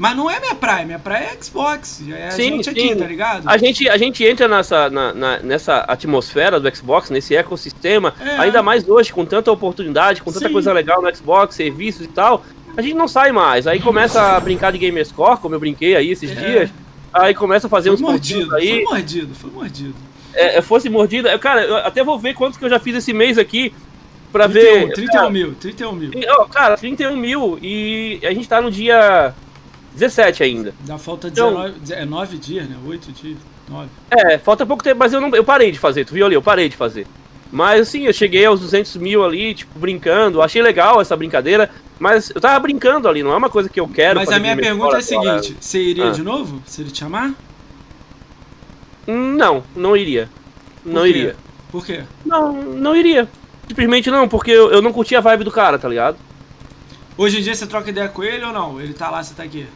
Mas 0.00 0.16
não 0.16 0.30
é 0.30 0.40
minha 0.40 0.54
praia, 0.54 0.86
minha 0.86 0.98
praia 0.98 1.24
é 1.38 1.42
Xbox. 1.44 2.02
É 2.10 2.28
a 2.28 2.30
Sim, 2.30 2.42
gente 2.56 2.64
sim. 2.64 2.70
aqui, 2.70 2.96
tá 2.96 3.04
ligado? 3.06 3.46
A 3.46 3.58
gente, 3.58 3.86
a 3.86 3.98
gente 3.98 4.24
entra 4.24 4.48
nessa, 4.48 4.88
na- 4.88 5.12
na- 5.12 5.38
nessa 5.40 5.80
atmosfera 5.80 6.58
do 6.58 6.74
Xbox, 6.74 7.10
nesse 7.10 7.36
ecossistema, 7.36 8.14
É. 8.18 8.38
ainda 8.38 8.62
mais 8.62 8.88
hoje, 8.88 9.12
com 9.12 9.26
tanta 9.26 9.52
oportunidade, 9.52 10.22
com 10.22 10.32
tanta 10.32 10.46
Sim. 10.46 10.52
coisa 10.54 10.72
legal 10.72 11.02
no 11.02 11.14
Xbox, 11.14 11.54
serviços 11.54 12.06
e 12.06 12.08
tal, 12.08 12.42
a 12.74 12.80
gente 12.80 12.94
não 12.94 13.06
sai 13.06 13.30
mais. 13.30 13.66
Aí 13.66 13.78
começa 13.78 14.22
a 14.36 14.40
brincar 14.40 14.72
de 14.72 14.78
Gamerscore, 14.78 15.38
como 15.38 15.54
eu 15.54 15.60
brinquei 15.60 15.94
aí 15.94 16.10
esses 16.10 16.30
É. 16.30 16.34
dias. 16.34 16.70
Aí 17.12 17.34
começa 17.34 17.66
a 17.66 17.70
fazer 17.70 17.90
Foi 17.90 17.96
uns 17.96 18.00
mordido, 18.00 18.56
aí. 18.56 18.68
foi 18.68 18.94
mordido, 18.94 19.34
foi 19.34 19.50
mordido. 19.50 19.94
É, 20.32 20.56
é, 20.56 20.62
fosse 20.62 20.88
mordida. 20.88 21.38
Cara, 21.38 21.62
eu 21.62 21.76
até 21.76 22.02
vou 22.02 22.18
ver 22.18 22.32
quanto 22.32 22.58
que 22.58 22.64
eu 22.64 22.70
já 22.70 22.78
fiz 22.78 22.94
esse 22.96 23.12
mês 23.12 23.36
aqui 23.36 23.74
pra 24.32 24.48
31, 24.48 24.86
ver. 24.86 24.92
31 24.94 25.28
mil, 25.30 25.54
31 25.60 25.92
mil. 25.92 26.10
E, 26.14 26.26
ó, 26.26 26.46
Cara, 26.46 26.78
31 26.78 27.16
mil 27.18 27.58
e 27.60 28.18
a 28.22 28.32
gente 28.32 28.48
tá 28.48 28.62
no 28.62 28.70
dia 28.70 29.34
17 29.94 30.42
ainda. 30.42 30.74
Dá 30.80 30.98
falta 30.98 31.28
Então- 31.28 31.50
19, 31.50 31.92
é 31.92 32.04
9 32.04 32.38
dias, 32.38 32.68
né? 32.68 32.76
8 32.86 33.10
dias, 33.12 33.36
9. 33.68 33.88
É, 34.10 34.38
falta 34.38 34.64
pouco 34.66 34.82
tempo, 34.84 34.98
mas 34.98 35.12
eu, 35.12 35.20
não, 35.20 35.34
eu 35.34 35.44
parei 35.44 35.70
de 35.72 35.78
fazer, 35.78 36.04
tu 36.04 36.14
viu 36.14 36.26
ali? 36.26 36.34
Eu 36.34 36.42
parei 36.42 36.68
de 36.68 36.76
fazer. 36.76 37.06
Mas 37.52 37.80
assim, 37.88 38.06
eu 38.06 38.12
cheguei 38.12 38.44
aos 38.46 38.60
200 38.60 38.96
mil 38.96 39.24
ali, 39.24 39.54
tipo, 39.54 39.76
brincando. 39.78 40.40
Achei 40.40 40.62
legal 40.62 41.00
essa 41.00 41.16
brincadeira, 41.16 41.68
mas 41.98 42.30
eu 42.30 42.40
tava 42.40 42.60
brincando 42.60 43.08
ali, 43.08 43.22
não 43.24 43.32
é 43.32 43.36
uma 43.36 43.50
coisa 43.50 43.68
que 43.68 43.80
eu 43.80 43.88
quero. 43.88 44.20
Mas 44.20 44.30
a 44.30 44.38
minha 44.38 44.56
pergunta 44.56 44.96
é 44.96 44.98
a 44.98 45.02
seguinte: 45.02 45.56
você 45.60 45.80
iria 45.80 46.08
Ah. 46.08 46.12
de 46.12 46.22
novo? 46.22 46.62
Se 46.64 46.80
ele 46.82 46.92
te 46.92 46.98
chamar? 47.00 47.34
Não, 49.06 49.64
não 49.74 49.96
iria. 49.96 50.28
Não 50.84 51.02
quê? 51.02 51.08
iria. 51.08 51.36
Por 51.72 51.84
quê? 51.84 52.02
Não, 52.24 52.52
não 52.52 52.94
iria. 52.96 53.28
Simplesmente 53.66 54.10
não, 54.10 54.28
porque 54.28 54.50
eu, 54.50 54.70
eu 54.70 54.82
não 54.82 54.92
curti 54.92 55.14
a 55.16 55.20
vibe 55.20 55.44
do 55.44 55.50
cara, 55.50 55.78
tá 55.78 55.88
ligado? 55.88 56.16
Hoje 57.16 57.38
em 57.38 57.42
dia 57.42 57.54
você 57.54 57.66
troca 57.66 57.90
ideia 57.90 58.08
com 58.08 58.22
ele 58.22 58.44
ou 58.44 58.52
não? 58.52 58.80
Ele 58.80 58.94
tá 58.94 59.10
lá, 59.10 59.22
você 59.22 59.34
tá 59.34 59.42
aqui. 59.42 59.66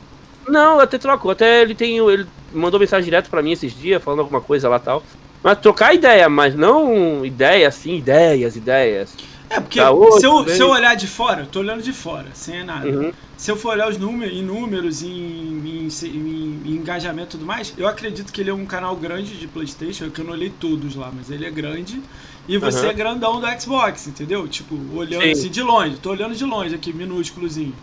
Não, 0.49 0.81
até 0.81 0.99
troco. 0.99 1.31
Até 1.31 1.63
ele 1.63 1.75
tem. 1.75 1.99
Ele 1.99 2.27
mandou 2.53 2.79
mensagem 2.81 3.05
direto 3.05 3.31
pra 3.31 3.43
mim 3.43 3.53
esses 3.53 3.77
dias, 3.77 4.03
falando 4.03 4.21
alguma 4.21 4.41
coisa 4.41 4.69
lá 4.69 4.77
e 4.77 4.81
tal. 4.81 5.03
Mas 5.43 5.59
trocar 5.59 5.95
ideia, 5.95 6.29
mas 6.29 6.55
não 6.55 7.25
ideia 7.25 7.69
assim, 7.69 7.97
ideias, 7.97 8.57
ideias. 8.57 9.15
É, 9.51 9.61
porque 9.61 9.79
Tá, 9.79 9.89
se, 10.19 10.25
eu, 10.27 10.49
se 10.49 10.61
eu 10.61 10.71
olhar 10.71 10.95
de 10.97 11.07
fora, 11.07 11.43
eu 11.43 11.47
tô 11.47 11.61
olhando 11.61 11.83
de 11.83 11.93
fora, 11.93 12.29
sem 12.33 12.65
nada. 12.65 12.89
Uhum. 12.89 13.13
Se 13.37 13.51
eu 13.51 13.57
for 13.57 13.73
olhar 13.75 13.89
os 13.91 13.99
números, 13.99 14.33
em 14.35 14.43
números, 14.43 15.03
em, 15.03 15.09
em, 15.09 15.89
em- 16.03 16.63
em 16.65 16.71
engajamento 16.77 17.29
e 17.29 17.31
tudo 17.33 17.45
mais, 17.45 17.75
eu 17.77 17.87
acredito 17.87 18.33
que 18.33 18.41
ele 18.41 18.49
é 18.49 18.55
um 18.55 18.65
canal 18.65 18.97
grande 18.97 19.37
de 19.37 19.47
Playstation, 19.47 20.09
que 20.09 20.21
eu 20.21 20.25
não 20.25 20.33
olhei 20.33 20.49
todos 20.49 20.97
lá, 20.97 21.13
mas 21.15 21.31
ele 21.31 21.45
é 21.45 21.51
grande. 21.51 22.01
E 22.49 22.57
você 22.57 22.79
Aham. 22.79 22.89
é 22.89 22.93
grandão 22.95 23.41
do 23.41 23.61
Xbox, 23.61 24.07
entendeu? 24.07 24.49
Tipo, 24.49 24.79
olhando 24.95 25.23
Sim. 25.25 25.33
assim 25.33 25.49
de 25.51 25.63
longe, 25.63 25.97
tô 25.97 26.11
olhando 26.11 26.35
de 26.35 26.45
longe 26.45 26.75
aqui, 26.75 26.93
minúsculozinho. 26.93 27.75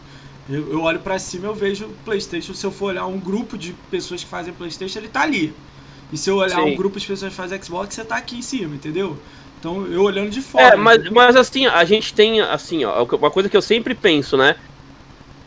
Eu, 0.49 0.71
eu 0.71 0.81
olho 0.81 0.99
pra 0.99 1.19
cima 1.19 1.47
eu 1.47 1.53
vejo 1.53 1.89
Playstation, 2.03 2.53
se 2.53 2.65
eu 2.65 2.71
for 2.71 2.87
olhar 2.87 3.05
um 3.05 3.19
grupo 3.19 3.57
de 3.57 3.73
pessoas 3.89 4.23
que 4.23 4.29
fazem 4.29 4.53
Playstation, 4.53 4.99
ele 4.99 5.07
tá 5.07 5.21
ali. 5.21 5.53
E 6.11 6.17
se 6.17 6.29
eu 6.29 6.37
olhar 6.37 6.55
Sim. 6.55 6.73
um 6.73 6.75
grupo 6.75 6.99
de 6.99 7.07
pessoas 7.07 7.31
que 7.31 7.37
fazem 7.37 7.61
Xbox, 7.61 7.95
você 7.95 8.03
tá 8.03 8.17
aqui 8.17 8.37
em 8.37 8.41
cima, 8.41 8.75
entendeu? 8.75 9.17
Então 9.59 9.85
eu 9.85 10.01
olhando 10.01 10.29
de 10.29 10.41
fora. 10.41 10.73
É, 10.73 10.75
mas, 10.75 11.09
mas 11.09 11.35
assim, 11.35 11.67
a 11.67 11.85
gente 11.85 12.13
tem, 12.13 12.41
assim, 12.41 12.83
ó, 12.83 13.03
uma 13.03 13.31
coisa 13.31 13.47
que 13.47 13.55
eu 13.55 13.61
sempre 13.61 13.93
penso, 13.93 14.35
né? 14.35 14.55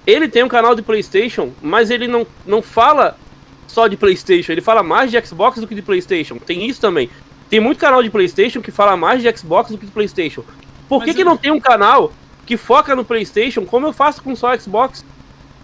Ele 0.06 0.28
tem 0.28 0.42
um 0.42 0.48
canal 0.48 0.74
de 0.74 0.82
PlayStation, 0.82 1.52
mas 1.60 1.90
ele 1.90 2.06
não, 2.06 2.26
não 2.46 2.62
fala 2.62 3.18
só 3.66 3.88
de 3.88 3.96
PlayStation, 3.96 4.52
ele 4.52 4.60
fala 4.60 4.82
mais 4.82 5.10
de 5.10 5.20
Xbox 5.26 5.60
do 5.60 5.66
que 5.66 5.74
de 5.74 5.82
PlayStation. 5.82 6.36
Tem 6.38 6.66
isso 6.68 6.80
também. 6.80 7.10
Tem 7.50 7.58
muito 7.58 7.78
canal 7.78 8.02
de 8.02 8.10
PlayStation 8.10 8.60
que 8.62 8.70
fala 8.70 8.96
mais 8.96 9.22
de 9.22 9.36
Xbox 9.36 9.70
do 9.70 9.78
que 9.78 9.86
de 9.86 9.92
PlayStation. 9.92 10.44
Por 10.88 11.00
que, 11.00 11.08
Mas 11.08 11.16
que 11.16 11.22
eu- 11.22 11.26
não 11.26 11.36
tem 11.36 11.50
um 11.50 11.60
canal 11.60 12.12
que 12.46 12.56
foca 12.56 12.94
no 12.94 13.04
PlayStation, 13.04 13.64
como 13.64 13.86
eu 13.86 13.92
faço 13.92 14.22
com 14.22 14.34
só 14.36 14.56
Xbox? 14.58 15.04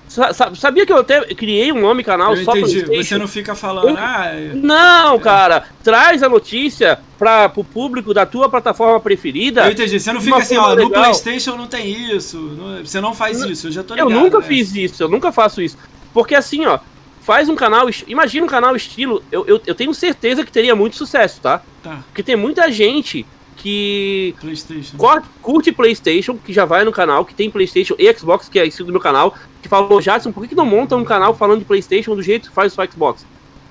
Sa- 0.09 0.33
sa- 0.33 0.53
Sabia 0.57 0.85
que 0.85 0.93
eu 0.93 0.99
até 0.99 1.21
criei 1.35 1.71
um 1.71 1.81
nome 1.81 2.03
canal 2.03 2.35
Eu 2.35 2.45
só 2.45 2.51
entendi. 2.57 2.83
PlayStation? 2.83 3.03
Você 3.05 3.19
não 3.19 3.29
fica 3.29 3.55
falando, 3.55 3.91
Eu- 3.91 3.97
ah, 3.97 4.27
é- 4.27 4.51
Não, 4.55 5.21
cara, 5.21 5.65
traz 5.85 6.21
a 6.25 6.29
notícia 6.29 6.99
para 7.17 7.53
o 7.55 7.63
público 7.63 8.13
da 8.13 8.27
tua 8.27 8.49
plataforma 8.49 8.99
preferida. 8.99 9.67
eu 9.67 9.71
entendi. 9.71 10.01
Você 10.01 10.13
não 10.13 10.21
fica 10.21 10.39
assim, 10.39 10.57
ó, 10.57 10.71
no 10.71 10.75
legal. 10.75 11.03
PlayStation 11.05 11.55
não 11.57 11.69
tem 11.69 12.13
isso. 12.17 12.37
não- 12.39 12.85
você 12.85 13.01
não 13.01 13.15
faz 13.15 13.41
isso, 13.43 13.69
eu 13.69 13.73
já 13.73 13.85
tô 13.85 13.95
ligado. 13.95 14.11
Eu 14.11 14.19
nunca 14.21 14.39
né? 14.41 14.45
fiz 14.45 14.75
isso, 14.75 15.01
eu 15.01 15.09
nunca 15.09 15.31
faço 15.31 15.63
isso. 15.63 15.79
Porque 16.13 16.35
assim, 16.35 16.67
ó, 16.67 16.81
faz 17.21 17.49
um 17.49 17.55
canal. 17.55 17.89
Imagina 18.09 18.45
um 18.45 18.49
canal 18.49 18.75
estilo. 18.75 19.23
Eu, 19.31 19.45
eu, 19.47 19.61
eu 19.65 19.75
tenho 19.77 19.95
certeza 19.95 20.45
que 20.45 20.51
teria 20.51 20.75
muito 20.75 20.97
sucesso, 20.97 21.41
tá? 21.41 21.63
Tá, 21.85 22.01
Porque 22.09 22.25
tem 22.25 22.35
muita 22.35 22.69
gente 22.73 23.25
que 23.61 24.35
PlayStation. 24.41 24.97
curte 25.43 25.71
PlayStation, 25.71 26.39
que 26.39 26.51
já 26.51 26.65
vai 26.65 26.83
no 26.83 26.91
canal, 26.91 27.27
que 27.27 27.35
tem 27.35 27.51
PlayStation 27.51 27.95
e 27.99 28.11
Xbox, 28.13 28.49
que 28.49 28.59
é 28.59 28.67
estilo 28.67 28.87
do 28.87 28.93
meu 28.93 29.01
canal, 29.01 29.35
que 29.61 29.69
falou, 29.69 30.01
Jackson, 30.01 30.33
por 30.33 30.43
que, 30.43 30.49
que 30.49 30.55
não 30.55 30.65
monta 30.65 30.97
um 30.97 31.05
canal 31.05 31.35
falando 31.35 31.59
de 31.59 31.67
PlayStation 31.67 32.17
do 32.17 32.23
jeito 32.23 32.49
que 32.49 32.55
faz 32.55 32.77
o 32.77 32.91
Xbox? 32.91 33.27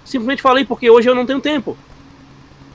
Simplesmente 0.06 0.44
falei 0.44 0.64
porque 0.64 0.90
hoje 0.90 1.10
eu 1.10 1.16
não 1.16 1.26
tenho 1.26 1.40
tempo. 1.40 1.76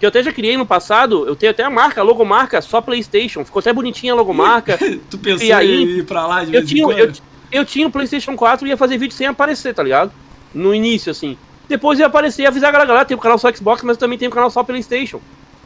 Que 0.01 0.07
eu 0.07 0.09
até 0.09 0.25
já 0.25 0.33
criei 0.33 0.57
no 0.57 0.67
passado, 0.67 1.25
eu 1.25 1.37
tenho 1.37 1.53
até 1.53 1.63
a 1.63 1.71
marca, 1.71 2.01
a 2.01 2.05
logomarca, 2.05 2.61
só 2.61 2.81
PlayStation. 2.81 3.45
Ficou 3.45 3.61
até 3.61 3.73
bonitinha 3.73 4.13
a 4.13 4.17
logomarca. 4.17 4.77
tu 5.09 5.17
pensou 5.17 5.47
E 5.47 5.53
aí, 5.53 5.85
em 5.85 5.99
ir 5.99 6.05
pra 6.05 6.27
lá 6.27 6.45
de 6.45 6.53
eu 6.53 6.67
tinha, 6.67 6.85
eu, 6.99 7.13
eu 7.53 7.65
tinha 7.65 7.87
o 7.87 7.91
PlayStation 7.93 8.35
4 8.35 8.67
e 8.67 8.71
ia 8.71 8.77
fazer 8.77 8.99
vídeo 8.99 9.15
sem 9.15 9.29
aparecer, 9.29 9.73
tá 9.73 9.85
ligado? 9.85 10.11
No 10.53 10.75
início, 10.75 11.13
assim. 11.13 11.39
Depois 11.69 12.01
ia 12.01 12.07
aparecer 12.07 12.43
e 12.43 12.47
avisar 12.47 12.71
a 12.71 12.73
galera, 12.73 12.89
galera, 12.89 13.05
tem 13.05 13.17
o 13.17 13.21
canal 13.21 13.39
só 13.39 13.53
Xbox, 13.53 13.85
mas 13.85 13.97
também 13.97 14.19
tem 14.19 14.27
o 14.27 14.33
canal 14.33 14.51
só 14.51 14.65
PlayStation. 14.65 15.21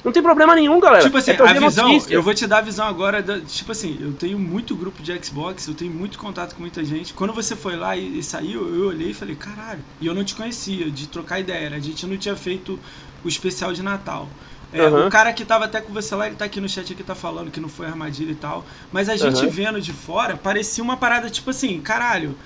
Não 0.04 0.12
tem 0.12 0.22
problema 0.22 0.54
nenhum, 0.54 0.78
galera. 0.80 1.02
Tipo 1.02 1.18
assim, 1.18 1.32
É 1.32 1.42
a 1.42 1.52
visão, 1.54 1.88
notícia. 1.88 2.14
eu 2.14 2.22
vou 2.22 2.32
te 2.34 2.46
dar 2.46 2.58
a 2.58 2.60
visão 2.62 2.86
agora, 2.86 3.20
da- 3.22 3.40
tipo 3.40 3.72
assim, 3.72 3.96
eu 4.00 4.12
tenho 4.12 4.38
muito 4.38 4.74
grupo 4.76 5.02
de 5.02 5.12
Xbox, 5.24 5.66
eu 5.66 5.74
tenho 5.74 5.92
muito 5.92 6.18
contato 6.18 6.54
com 6.54 6.60
muita 6.60 6.84
gente. 6.84 7.12
Quando 7.12 7.32
você 7.32 7.56
foi 7.56 7.76
lá 7.76 7.96
e, 7.96 8.18
e 8.18 8.22
saiu, 8.22 8.74
eu 8.74 8.88
olhei 8.88 9.10
e 9.10 9.14
falei, 9.14 9.34
caralho, 9.34 9.80
e 10.00 10.06
eu 10.06 10.14
não 10.14 10.24
te 10.24 10.34
conhecia, 10.34 10.90
de 10.90 11.08
trocar 11.08 11.40
ideia, 11.40 11.74
a 11.74 11.80
gente 11.80 12.06
não 12.06 12.16
tinha 12.16 12.36
feito 12.36 12.78
o 13.24 13.28
especial 13.28 13.72
de 13.72 13.82
Natal. 13.82 14.28
É, 14.72 14.82
Aham. 14.84 15.06
O 15.06 15.10
cara 15.10 15.32
que 15.32 15.44
tava 15.44 15.64
até 15.64 15.80
com 15.80 15.92
você 15.92 16.14
lá, 16.14 16.26
ele 16.26 16.36
tá 16.36 16.44
aqui 16.44 16.60
no 16.60 16.68
chat 16.68 16.92
aqui, 16.92 17.02
tá 17.02 17.14
falando 17.14 17.50
que 17.50 17.58
não 17.58 17.68
foi 17.68 17.86
armadilha 17.86 18.32
e 18.32 18.34
tal. 18.36 18.64
Mas 18.92 19.08
a 19.08 19.16
gente 19.16 19.44
Aham. 19.44 19.50
vendo 19.50 19.80
de 19.80 19.92
fora, 19.92 20.36
parecia 20.36 20.84
uma 20.84 20.96
parada 20.96 21.28
tipo 21.30 21.50
assim, 21.50 21.80
caralho. 21.80 22.36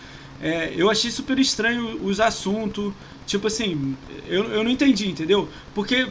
é, 0.40 0.72
eu 0.76 0.90
achei 0.90 1.10
super 1.10 1.38
estranho 1.38 2.00
os 2.04 2.20
assuntos. 2.20 2.92
Tipo 3.26 3.46
assim, 3.46 3.96
eu, 4.26 4.44
eu 4.52 4.64
não 4.64 4.70
entendi, 4.70 5.08
entendeu? 5.08 5.48
Porque 5.74 6.08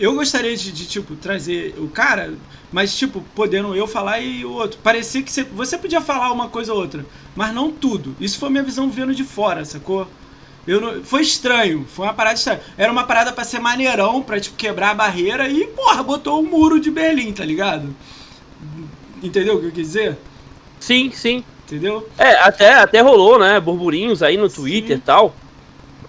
eu 0.00 0.14
gostaria 0.14 0.56
de, 0.56 0.72
de, 0.72 0.86
tipo, 0.86 1.14
trazer 1.14 1.74
o 1.78 1.86
cara, 1.88 2.34
mas, 2.72 2.96
tipo, 2.96 3.22
podendo 3.34 3.74
eu 3.76 3.86
falar 3.86 4.18
e 4.20 4.44
o 4.44 4.50
outro. 4.52 4.78
Parecia 4.82 5.22
que 5.22 5.30
você, 5.30 5.44
você 5.44 5.78
podia 5.78 6.00
falar 6.00 6.32
uma 6.32 6.48
coisa 6.48 6.72
ou 6.72 6.80
outra, 6.80 7.04
mas 7.36 7.54
não 7.54 7.70
tudo. 7.70 8.16
Isso 8.18 8.38
foi 8.38 8.50
minha 8.50 8.62
visão 8.62 8.90
vendo 8.90 9.14
de 9.14 9.22
fora, 9.24 9.64
sacou? 9.64 10.08
Eu 10.66 10.80
não- 10.80 11.02
foi 11.04 11.22
estranho, 11.22 11.86
foi 11.88 12.06
uma 12.06 12.14
parada 12.14 12.36
estranha. 12.36 12.60
Era 12.76 12.90
uma 12.92 13.04
parada 13.04 13.32
pra 13.32 13.44
ser 13.44 13.60
maneirão, 13.60 14.22
pra, 14.22 14.40
tipo, 14.40 14.56
quebrar 14.56 14.90
a 14.90 14.94
barreira 14.94 15.48
e, 15.48 15.66
porra, 15.68 16.02
botou 16.02 16.40
o 16.40 16.46
muro 16.46 16.80
de 16.80 16.90
Berlim, 16.90 17.32
tá 17.32 17.44
ligado? 17.44 17.94
Entendeu 19.22 19.56
o 19.56 19.60
que 19.60 19.66
eu 19.66 19.72
quis 19.72 19.86
dizer? 19.86 20.16
Sim, 20.78 21.10
sim. 21.12 21.44
Entendeu? 21.66 22.08
É, 22.18 22.32
até, 22.40 22.74
até 22.74 23.00
rolou, 23.00 23.38
né, 23.38 23.60
burburinhos 23.60 24.22
aí 24.24 24.36
no 24.36 24.48
Twitter 24.48 24.96
e 24.96 25.00
tal. 25.00 25.34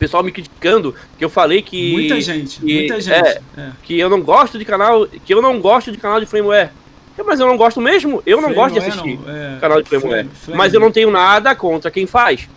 Pessoal 0.02 0.23
me 0.23 0.32
criticando, 0.32 0.95
que 1.15 1.23
eu 1.23 1.30
falei 1.30 1.61
que... 1.61 1.91
muita 1.91 2.19
gente, 2.19 2.60
que- 2.60 2.73
muita 2.73 2.99
gente. 2.99 3.14
é, 3.15 3.41
É. 3.56 3.69
que 3.84 3.99
eu 3.99 4.10
não 4.10 4.19
gosto 4.19 4.57
de 4.57 4.65
canal, 4.65 5.06
que 5.06 5.32
eu 5.32 5.44
não 5.44 5.60
gosto 5.61 5.91
de 5.91 5.98
canal 5.99 6.19
de 6.19 6.26
Frameware. 6.26 6.72
É, 7.15 7.22
Mas 7.22 7.40
eu 7.40 7.45
não 7.45 7.56
gosto 7.56 7.80
mesmo, 7.80 8.19
eu 8.26 8.41
não 8.41 8.52
gosto 8.52 8.73
de 8.73 8.80
assistir 8.80 9.19
não, 9.23 9.30
é, 9.32 9.60
canal 9.61 9.80
de 9.80 9.88
Flameware. 9.88 10.23
Flame- 10.23 10.30
Flame- 10.34 10.57
Mas 10.57 10.73
eu 10.73 10.80
não 10.80 10.91
tenho 10.91 11.11
nada 11.11 11.53
contra 11.53 11.91
quem 11.91 12.07
faz. 12.07 12.49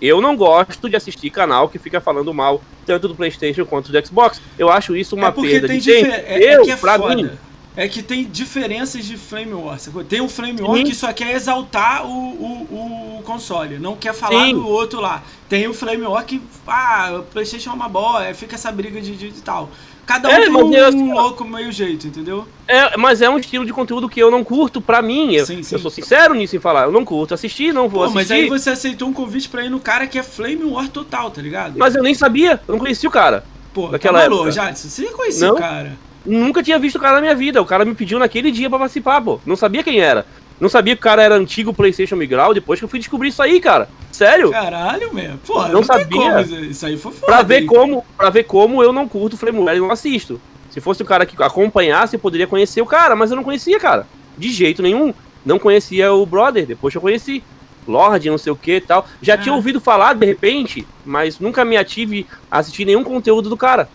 Eu 0.00 0.22
não 0.22 0.34
gosto 0.34 0.88
de 0.88 0.96
assistir 0.96 1.28
canal 1.28 1.68
que 1.68 1.78
fica 1.78 2.00
falando 2.00 2.32
mal 2.32 2.62
tanto 2.86 3.08
do 3.08 3.14
PlayStation 3.14 3.66
quanto 3.66 3.92
do 3.92 4.06
Xbox. 4.06 4.40
Eu 4.58 4.70
acho 4.70 4.96
isso 4.96 5.14
uma 5.16 5.28
é 5.28 5.32
perda 5.32 5.68
tem 5.68 5.78
de 5.78 5.92
tempo. 5.92 6.10
é, 6.12 6.24
é 6.44 6.56
eu, 6.56 6.62
é 6.70 6.76
pra 6.76 6.98
foda. 6.98 7.14
mim, 7.14 7.30
É 7.76 7.86
que 7.88 8.02
tem 8.02 8.24
diferenças 8.24 9.04
de 9.04 9.16
Flame 9.18 9.52
War. 9.52 9.78
sacou? 9.78 10.02
Tem 10.02 10.20
um 10.20 10.28
Flame 10.28 10.62
War 10.62 10.78
Sim. 10.78 10.84
que 10.84 10.94
só 10.94 11.12
quer 11.12 11.34
exaltar 11.34 12.06
o, 12.06 12.08
o, 12.10 13.18
o 13.18 13.22
console, 13.22 13.78
não 13.78 13.94
quer 13.96 14.14
falar 14.14 14.46
Sim. 14.46 14.54
do 14.54 14.66
outro 14.66 15.00
lá. 15.00 15.22
Tem 15.48 15.68
o 15.68 15.74
Flame 15.74 16.02
War 16.04 16.24
que, 16.24 16.40
ah, 16.66 17.16
o 17.18 17.22
PlayStation 17.24 17.70
é 17.70 17.72
uma 17.74 17.88
boa, 17.88 18.32
fica 18.32 18.54
essa 18.54 18.72
briga 18.72 19.00
de, 19.00 19.14
de, 19.14 19.30
de 19.30 19.42
tal. 19.42 19.68
Cada 20.06 20.28
um 20.28 20.32
É, 20.32 20.40
tem 20.42 20.50
mas 20.50 20.62
um, 20.62 20.72
eu- 20.72 20.86
assim, 20.86 21.12
louco 21.12 21.44
meio 21.44 21.70
jeito, 21.72 22.06
entendeu? 22.06 22.46
é, 22.68 22.96
mas 22.96 23.20
é 23.20 23.28
um 23.28 23.38
estilo 23.38 23.66
de 23.66 23.72
conteúdo 23.72 24.08
que 24.08 24.20
eu 24.20 24.30
não 24.30 24.42
curto 24.44 24.80
pra 24.80 25.02
mim. 25.02 25.34
Eu, 25.34 25.44
Sim, 25.44 25.62
sim. 25.64 25.74
eu 25.74 25.78
sou 25.80 25.90
sincero 25.90 26.32
nisso 26.32 26.56
em 26.56 26.60
falar. 26.60 26.84
Eu 26.84 26.92
não 26.92 27.04
curto 27.04 27.34
assistir, 27.34 27.74
não 27.74 27.88
vou 27.88 28.04
Pô, 28.06 28.10
mas 28.14 28.30
assistir. 28.30 28.44
aí 28.44 28.48
você 28.48 28.70
aceitou 28.70 29.08
um 29.08 29.12
convite 29.12 29.48
pra 29.48 29.64
ir 29.64 29.68
no 29.68 29.80
cara 29.80 30.06
que 30.06 30.16
é 30.18 30.22
Flame 30.22 30.62
War 30.64 30.88
total, 30.88 31.30
tá 31.30 31.42
ligado? 31.42 31.76
Mas 31.76 31.94
eu 31.96 32.02
nem 32.04 32.14
sabia, 32.14 32.60
eu 32.66 32.72
não 32.72 32.78
conhecia 32.78 33.08
o 33.08 33.12
cara. 33.12 33.44
Pô, 33.74 33.88
naquela 33.88 34.20
tá 34.22 34.30
maluco, 34.30 34.48
época. 34.48 34.64
Jadson, 34.64 34.88
você 34.88 35.04
conhecia 35.06 35.48
Não? 35.48 35.54
o 35.56 35.58
cara. 35.58 35.98
Nunca 36.26 36.62
tinha 36.62 36.78
visto 36.78 36.96
o 36.96 37.00
cara 37.00 37.16
na 37.16 37.20
minha 37.20 37.34
vida. 37.34 37.62
O 37.62 37.66
cara 37.66 37.84
me 37.84 37.94
pediu 37.94 38.18
naquele 38.18 38.50
dia 38.50 38.68
pra 38.68 38.78
participar, 38.78 39.20
pô. 39.20 39.40
Não 39.46 39.56
sabia 39.56 39.82
quem 39.82 40.00
era. 40.00 40.26
Não 40.60 40.68
sabia 40.68 40.94
que 40.96 41.00
o 41.00 41.02
cara 41.02 41.22
era 41.22 41.34
antigo 41.34 41.72
PlayStation 41.72 42.16
Migral. 42.16 42.52
Depois 42.54 42.78
que 42.80 42.84
eu 42.84 42.88
fui 42.88 42.98
descobrir 42.98 43.28
isso 43.28 43.42
aí, 43.42 43.60
cara. 43.60 43.88
Sério? 44.10 44.50
Caralho, 44.50 45.14
mesmo. 45.14 45.38
Pô, 45.46 45.62
Não 45.62 45.68
não, 45.74 45.82
sabia. 45.84 46.40
isso- 46.42 46.86
aí 46.86 46.96
foi 46.96 47.12
foda. 47.12 47.26
Pra 47.26 47.42
ver 47.42 47.60
hein? 47.60 47.66
como, 47.66 48.04
pra 48.16 48.30
ver 48.30 48.44
como 48.44 48.82
eu 48.82 48.92
não 48.92 49.06
curto 49.06 49.36
Flameware 49.36 49.76
e 49.76 49.80
não 49.80 49.90
assisto. 49.90 50.40
Se 50.70 50.80
fosse 50.80 51.02
o 51.02 51.06
cara 51.06 51.24
que 51.26 51.40
acompanhasse, 51.42 52.16
eu 52.16 52.20
poderia 52.20 52.46
conhecer 52.46 52.80
o 52.80 52.86
cara, 52.86 53.14
mas 53.14 53.30
eu 53.30 53.36
não 53.36 53.44
conhecia, 53.44 53.78
cara. 53.78 54.06
De 54.36 54.50
jeito 54.50 54.82
nenhum. 54.82 55.12
Não 55.44 55.58
conhecia 55.58 56.12
o 56.12 56.24
brother, 56.26 56.66
depois 56.66 56.92
que 56.92 56.98
eu 56.98 57.02
conheci. 57.02 57.42
Lorde, 57.86 58.28
não 58.28 58.36
sei 58.38 58.52
o 58.52 58.56
que 58.56 58.76
e 58.76 58.80
tal. 58.80 59.06
Já 59.22 59.34
É. 59.34 59.36
tinha 59.36 59.54
ouvido 59.54 59.80
falar 59.80 60.14
de 60.14 60.26
repente, 60.26 60.84
mas 61.04 61.38
nunca 61.38 61.64
me 61.64 61.76
ative 61.76 62.26
a 62.50 62.58
assistir 62.58 62.84
nenhum 62.84 63.04
conteúdo 63.04 63.48
do 63.48 63.56
cara. 63.56 63.88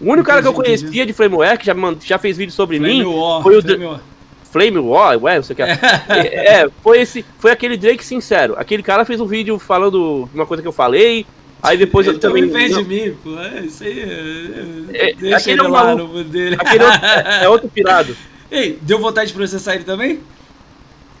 O 0.00 0.10
único 0.10 0.26
cara 0.26 0.40
que 0.40 0.48
eu 0.48 0.52
conhecia 0.54 1.04
de 1.04 1.12
Flameware, 1.12 1.58
que 1.58 1.66
já, 1.66 1.74
já 2.04 2.18
fez 2.18 2.36
vídeo 2.36 2.52
sobre 2.52 2.78
Flame 2.78 2.94
mim, 3.00 3.04
War, 3.04 3.42
foi 3.42 3.58
o 3.58 3.62
Flame 3.62 3.84
War. 3.84 4.00
Flame 4.50 4.78
War, 4.78 5.22
ué, 5.22 5.36
não 5.36 5.42
sei 5.42 5.54
o 5.54 5.56
que. 5.56 5.62
É, 6.10 6.68
foi 6.82 7.00
esse, 7.00 7.24
foi 7.38 7.50
aquele 7.50 7.76
Drake 7.76 8.04
sincero. 8.04 8.54
Aquele 8.56 8.82
cara 8.82 9.04
fez 9.04 9.20
um 9.20 9.26
vídeo 9.26 9.58
falando 9.58 10.28
uma 10.34 10.46
coisa 10.46 10.60
que 10.62 10.66
eu 10.68 10.72
falei, 10.72 11.24
aí 11.62 11.76
depois 11.76 12.06
eu 12.06 12.14
Ele 12.14 12.20
também. 12.20 12.48
também 12.48 12.60
fez 12.62 12.72
não, 12.72 12.82
de 12.82 12.88
mim, 12.88 13.14
pô. 13.22 13.38
É, 13.38 13.60
isso 13.60 13.84
aí. 13.84 14.00
é- 14.00 15.10
É, 15.10 15.12
deixa 15.14 15.36
aquele 15.36 15.60
ele 15.60 15.60
é 15.60 15.68
um 15.68 15.72
lá 15.72 15.94
no 15.94 16.24
dele. 16.24 16.56
aquele 16.58 16.84
outro- 16.84 17.00
é 17.42 17.48
outro 17.48 17.68
pirado. 17.74 18.16
Ei, 18.50 18.78
deu 18.82 18.98
vontade 18.98 19.28
de 19.28 19.34
processar 19.34 19.74
ele 19.76 19.84
também? 19.84 20.18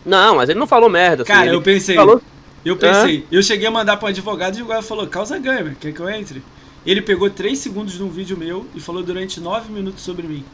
Não, 0.04 0.36
mas 0.36 0.48
ele 0.48 0.58
não 0.58 0.66
falou 0.66 0.88
merda. 0.88 1.22
assim, 1.22 1.32
Cara, 1.32 1.46
ele 1.46 1.54
eu 1.54 1.62
pensei. 1.62 1.94
falou 1.94 2.20
Eu 2.64 2.76
pensei. 2.76 3.24
Eu 3.30 3.42
cheguei 3.42 3.66
a 3.68 3.70
mandar 3.70 3.96
pra 3.98 4.06
um 4.06 4.10
advogado 4.10 4.54
e 4.54 4.56
o 4.56 4.58
advogado 4.60 4.82
falou: 4.82 5.06
causa 5.06 5.38
ganha, 5.38 5.76
quer 5.78 5.92
que 5.92 6.00
eu 6.00 6.08
entre? 6.10 6.42
Ele 6.84 7.02
pegou 7.02 7.28
3 7.28 7.58
segundos 7.58 7.94
de 7.94 8.02
um 8.02 8.08
vídeo 8.08 8.36
meu 8.36 8.66
e 8.74 8.80
falou 8.80 9.02
durante 9.02 9.40
9 9.40 9.72
minutos 9.72 10.02
sobre 10.02 10.26
mim. 10.26 10.44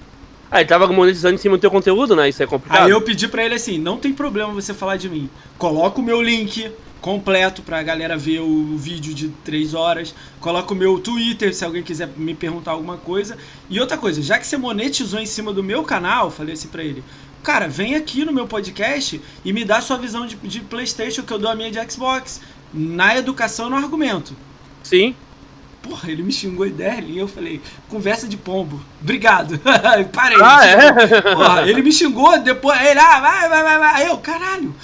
Ah, 0.51 0.61
ele 0.61 0.69
tava 0.69 0.87
monetizando 0.89 1.35
em 1.35 1.39
cima 1.39 1.57
do 1.57 1.61
teu 1.61 1.71
conteúdo, 1.71 2.15
né? 2.15 2.29
Isso 2.29 2.43
é 2.43 2.47
complicado. 2.47 2.85
Aí 2.85 2.91
eu 2.91 3.01
pedi 3.03 3.27
pra 3.27 3.45
ele 3.45 3.55
assim: 3.55 3.79
não 3.79 3.99
tem 3.99 4.13
problema 4.13 4.53
você 4.53 4.73
falar 4.73 4.97
de 4.97 5.09
mim. 5.09 5.29
Coloca 5.59 6.01
o 6.01 6.03
meu 6.03 6.23
link 6.23 6.71
completo 7.01 7.63
pra 7.63 7.83
galera 7.83 8.17
ver 8.17 8.41
o 8.41 8.77
vídeo 8.77 9.15
de 9.15 9.29
3 9.45 9.75
horas. 9.75 10.15
Coloca 10.41 10.73
o 10.73 10.77
meu 10.77 10.99
Twitter 10.99 11.55
se 11.55 11.65
alguém 11.65 11.83
quiser 11.83 12.09
me 12.17 12.35
perguntar 12.35 12.73
alguma 12.73 12.97
coisa. 12.97 13.37
E 13.69 13.81
outra 13.81 13.97
coisa, 13.97 14.23
já 14.23 14.39
que 14.39 14.47
você 14.47 14.57
monetizou 14.57 15.21
em 15.21 15.27
cima 15.27 15.53
do 15.53 15.63
meu 15.63 15.83
canal, 15.83 16.31
falei 16.31 16.55
assim 16.55 16.69
pra 16.69 16.83
ele. 16.83 17.03
Cara, 17.43 17.69
vem 17.69 17.95
aqui 17.95 18.25
no 18.25 18.33
meu 18.33 18.47
podcast 18.47 19.21
e 19.45 19.53
me 19.53 19.65
dá 19.65 19.81
sua 19.81 19.97
visão 19.97 20.27
de, 20.27 20.37
de 20.37 20.61
PlayStation 20.61 21.23
que 21.23 21.33
eu 21.33 21.39
dou 21.39 21.51
a 21.51 21.55
minha 21.55 21.71
de 21.71 21.93
Xbox. 21.93 22.41
Na 22.73 23.17
educação 23.17 23.71
no 23.71 23.77
argumento. 23.77 24.35
Sim. 24.83 25.15
Porra, 25.89 26.11
ele 26.11 26.23
me 26.23 26.33
xingou 26.33 26.67
ideia 26.67 27.01
e 27.01 27.19
eu 27.19 27.29
falei, 27.29 27.61
conversa 27.89 28.27
de 28.27 28.37
pombo. 28.37 28.81
Obrigado. 29.01 29.61
Parei. 30.13 30.39
Ah, 30.43 30.67
é? 30.67 30.93
Porra, 31.23 31.69
ele 31.69 31.83
me 31.83 31.93
xingou, 31.93 32.39
depois 32.41 32.81
ele, 32.81 32.99
ah, 32.99 33.21
vai, 33.21 33.49
vai, 33.49 33.63
vai, 33.63 33.79
vai. 33.79 34.03
Aí 34.03 34.07
eu, 34.09 34.19
caralho. 34.19 34.75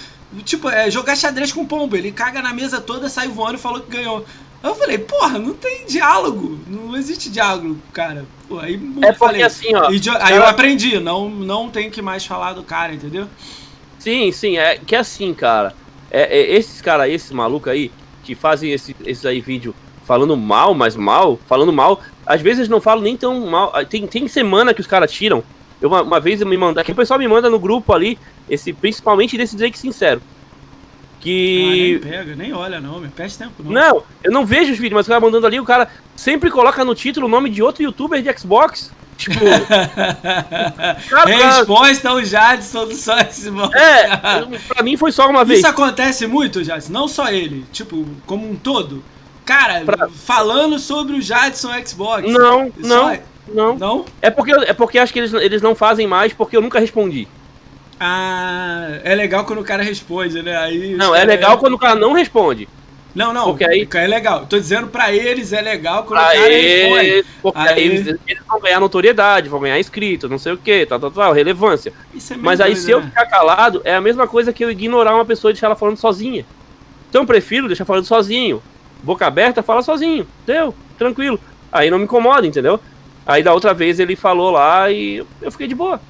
Tipo, 0.44 0.70
é 0.70 0.90
jogar 0.90 1.16
xadrez 1.16 1.52
com 1.52 1.66
pombo. 1.66 1.96
Ele 1.96 2.12
caga 2.12 2.40
na 2.40 2.54
mesa 2.54 2.80
toda, 2.80 3.08
sai 3.08 3.28
voando 3.28 3.56
e 3.56 3.60
falou 3.60 3.80
que 3.80 3.90
ganhou. 3.90 4.24
Aí 4.62 4.70
eu 4.70 4.74
falei, 4.76 4.98
porra, 4.98 5.38
não 5.38 5.52
tem 5.54 5.84
diálogo. 5.86 6.58
Não 6.66 6.96
existe 6.96 7.28
diálogo, 7.28 7.76
cara. 7.92 8.24
Pô, 8.48 8.60
aí 8.60 8.74
É 8.74 8.78
porque 8.78 9.12
falei. 9.14 9.42
assim, 9.42 9.74
ó. 9.74 9.88
Aí 10.20 10.36
eu 10.36 10.46
aprendi, 10.46 11.00
não, 11.00 11.28
não 11.28 11.68
tem 11.68 11.90
que 11.90 12.00
mais 12.00 12.24
falar 12.24 12.52
do 12.52 12.62
cara, 12.62 12.94
entendeu? 12.94 13.26
Sim, 13.98 14.30
sim, 14.32 14.56
é 14.56 14.78
que 14.78 14.94
assim, 14.94 15.34
cara. 15.34 15.74
É, 16.10 16.38
é, 16.38 16.56
esses 16.56 16.80
caras, 16.80 17.10
esses 17.10 17.32
malucos 17.32 17.72
aí, 17.72 17.90
que 18.22 18.34
fazem 18.34 18.70
esse, 18.70 18.94
esses 19.04 19.24
aí 19.26 19.40
vídeo 19.40 19.74
falando 20.12 20.36
mal, 20.36 20.74
mas 20.74 20.94
mal, 20.94 21.40
falando 21.46 21.72
mal, 21.72 21.98
às 22.26 22.42
vezes 22.42 22.68
não 22.68 22.82
falam 22.82 23.02
nem 23.02 23.16
tão 23.16 23.46
mal. 23.46 23.72
Ah, 23.74 23.82
Tem, 23.82 24.06
tem 24.06 24.28
semana 24.28 24.74
que 24.74 24.80
os 24.82 24.86
caras 24.86 25.10
tiram. 25.10 25.42
Eu, 25.80 25.88
uma, 25.88 26.02
uma 26.02 26.20
vez 26.20 26.38
eu 26.38 26.46
me 26.46 26.54
manda, 26.54 26.84
que 26.84 26.92
o 26.92 26.94
pessoal 26.94 27.18
me 27.18 27.26
manda 27.26 27.48
no 27.48 27.58
grupo 27.58 27.94
ali, 27.94 28.18
esse, 28.46 28.74
principalmente 28.74 29.38
desse 29.38 29.56
Drake 29.56 29.78
sincero. 29.78 30.20
Ah, 30.22 31.16
Que. 31.18 31.98
nem 32.02 32.12
pega, 32.12 32.36
nem 32.36 32.52
olha 32.52 32.78
não, 32.78 33.00
me 33.00 33.08
perde 33.08 33.38
tempo 33.38 33.62
não. 33.62 33.72
Não, 33.72 34.02
eu 34.22 34.30
não 34.30 34.44
vejo 34.44 34.70
os 34.72 34.78
vídeos, 34.78 34.98
mas 34.98 35.06
o 35.06 35.08
cara 35.08 35.20
mandando 35.22 35.46
ali, 35.46 35.58
o 35.58 35.64
cara 35.64 35.88
sempre 36.14 36.50
coloca 36.50 36.84
no 36.84 36.94
título 36.94 37.26
o 37.26 37.30
nome 37.30 37.48
de 37.48 37.62
outro 37.62 37.82
youtuber 37.82 38.20
de 38.20 38.38
Xbox. 38.38 38.92
Tipo, 39.16 39.40
cara, 41.08 41.56
Resposta 41.56 42.10
ao 42.10 42.22
Jadson 42.22 42.86
do 42.86 42.94
Sócio 42.94 43.54
é, 43.74 44.16
pra 44.68 44.82
mim 44.82 44.98
foi 44.98 45.10
só 45.10 45.26
uma 45.30 45.42
vez. 45.42 45.60
Isso 45.60 45.68
acontece 45.68 46.26
muito, 46.26 46.62
Jadson, 46.62 46.92
não 46.92 47.08
só 47.08 47.30
ele, 47.30 47.64
tipo, 47.72 48.06
como 48.26 48.50
um 48.50 48.56
todo. 48.56 49.02
Cara, 49.44 49.80
Pra- 49.84 50.08
falando 50.08 50.78
sobre 50.78 51.16
o 51.16 51.20
Jadson 51.22 51.70
Xbox. 51.84 52.30
Não, 52.30 52.72
não, 52.78 53.18
não. 53.52 53.76
Não? 53.76 54.04
É 54.20 54.30
porque, 54.30 54.52
é 54.52 54.72
porque 54.72 54.98
acho 54.98 55.12
que 55.12 55.18
eles, 55.18 55.32
eles 55.34 55.60
não 55.62 55.74
fazem 55.74 56.06
mais 56.06 56.32
porque 56.32 56.56
eu 56.56 56.60
nunca 56.62 56.78
respondi. 56.78 57.26
Ah, 57.98 58.98
é 59.04 59.14
legal 59.14 59.44
quando 59.44 59.60
o 59.60 59.64
cara 59.64 59.82
responde, 59.82 60.42
né? 60.42 60.56
Aí 60.56 60.94
Não, 60.96 61.14
é 61.14 61.24
legal 61.24 61.58
quando 61.58 61.74
o 61.74 61.78
cara 61.78 61.94
não 61.94 62.12
responde. 62.12 62.68
Não, 63.14 63.32
não, 63.32 63.44
porque 63.50 63.64
aí- 63.64 63.86
é 63.94 64.06
legal. 64.06 64.46
Tô 64.46 64.58
dizendo 64.58 64.86
pra 64.86 65.12
eles 65.12 65.52
é 65.52 65.60
legal 65.60 66.04
quando 66.04 66.18
o 66.20 66.22
cara 66.22 66.38
responde. 66.48 67.24
porque 67.42 67.58
Aí- 67.58 67.82
eles, 67.84 68.06
eles 68.26 68.42
vão 68.48 68.58
ganhar 68.60 68.80
notoriedade, 68.80 69.48
vão 69.50 69.60
ganhar 69.60 69.78
inscrito, 69.78 70.28
não 70.28 70.38
sei 70.38 70.52
o 70.52 70.56
que, 70.56 70.86
tal, 70.86 70.98
tal, 70.98 71.10
tal, 71.10 71.32
relevância. 71.32 71.92
Isso 72.14 72.32
é 72.32 72.36
Mas 72.38 72.60
aí 72.60 72.72
doido, 72.72 72.84
se 72.84 72.90
eu 72.90 73.00
né? 73.00 73.06
ficar 73.06 73.26
calado, 73.26 73.82
é 73.84 73.94
a 73.94 74.00
mesma 74.00 74.26
coisa 74.26 74.52
que 74.52 74.64
eu 74.64 74.70
ignorar 74.70 75.14
uma 75.14 75.26
pessoa 75.26 75.50
e 75.50 75.54
deixar 75.54 75.66
ela 75.66 75.76
falando 75.76 75.98
sozinha. 75.98 76.46
Então 77.10 77.22
eu 77.22 77.26
prefiro 77.26 77.66
deixar 77.66 77.84
falando 77.84 78.06
sozinho. 78.06 78.62
Boca 79.02 79.26
aberta, 79.26 79.62
fala 79.62 79.82
sozinho. 79.82 80.26
Deu, 80.46 80.74
tranquilo. 80.98 81.38
Aí 81.70 81.90
não 81.90 81.98
me 81.98 82.04
incomoda, 82.04 82.46
entendeu? 82.46 82.78
Aí 83.26 83.42
da 83.42 83.52
outra 83.54 83.72
vez 83.72 83.98
ele 84.00 84.16
falou 84.16 84.50
lá 84.50 84.90
e 84.90 85.24
eu 85.40 85.50
fiquei 85.52 85.66
de 85.66 85.74
boa. 85.74 86.00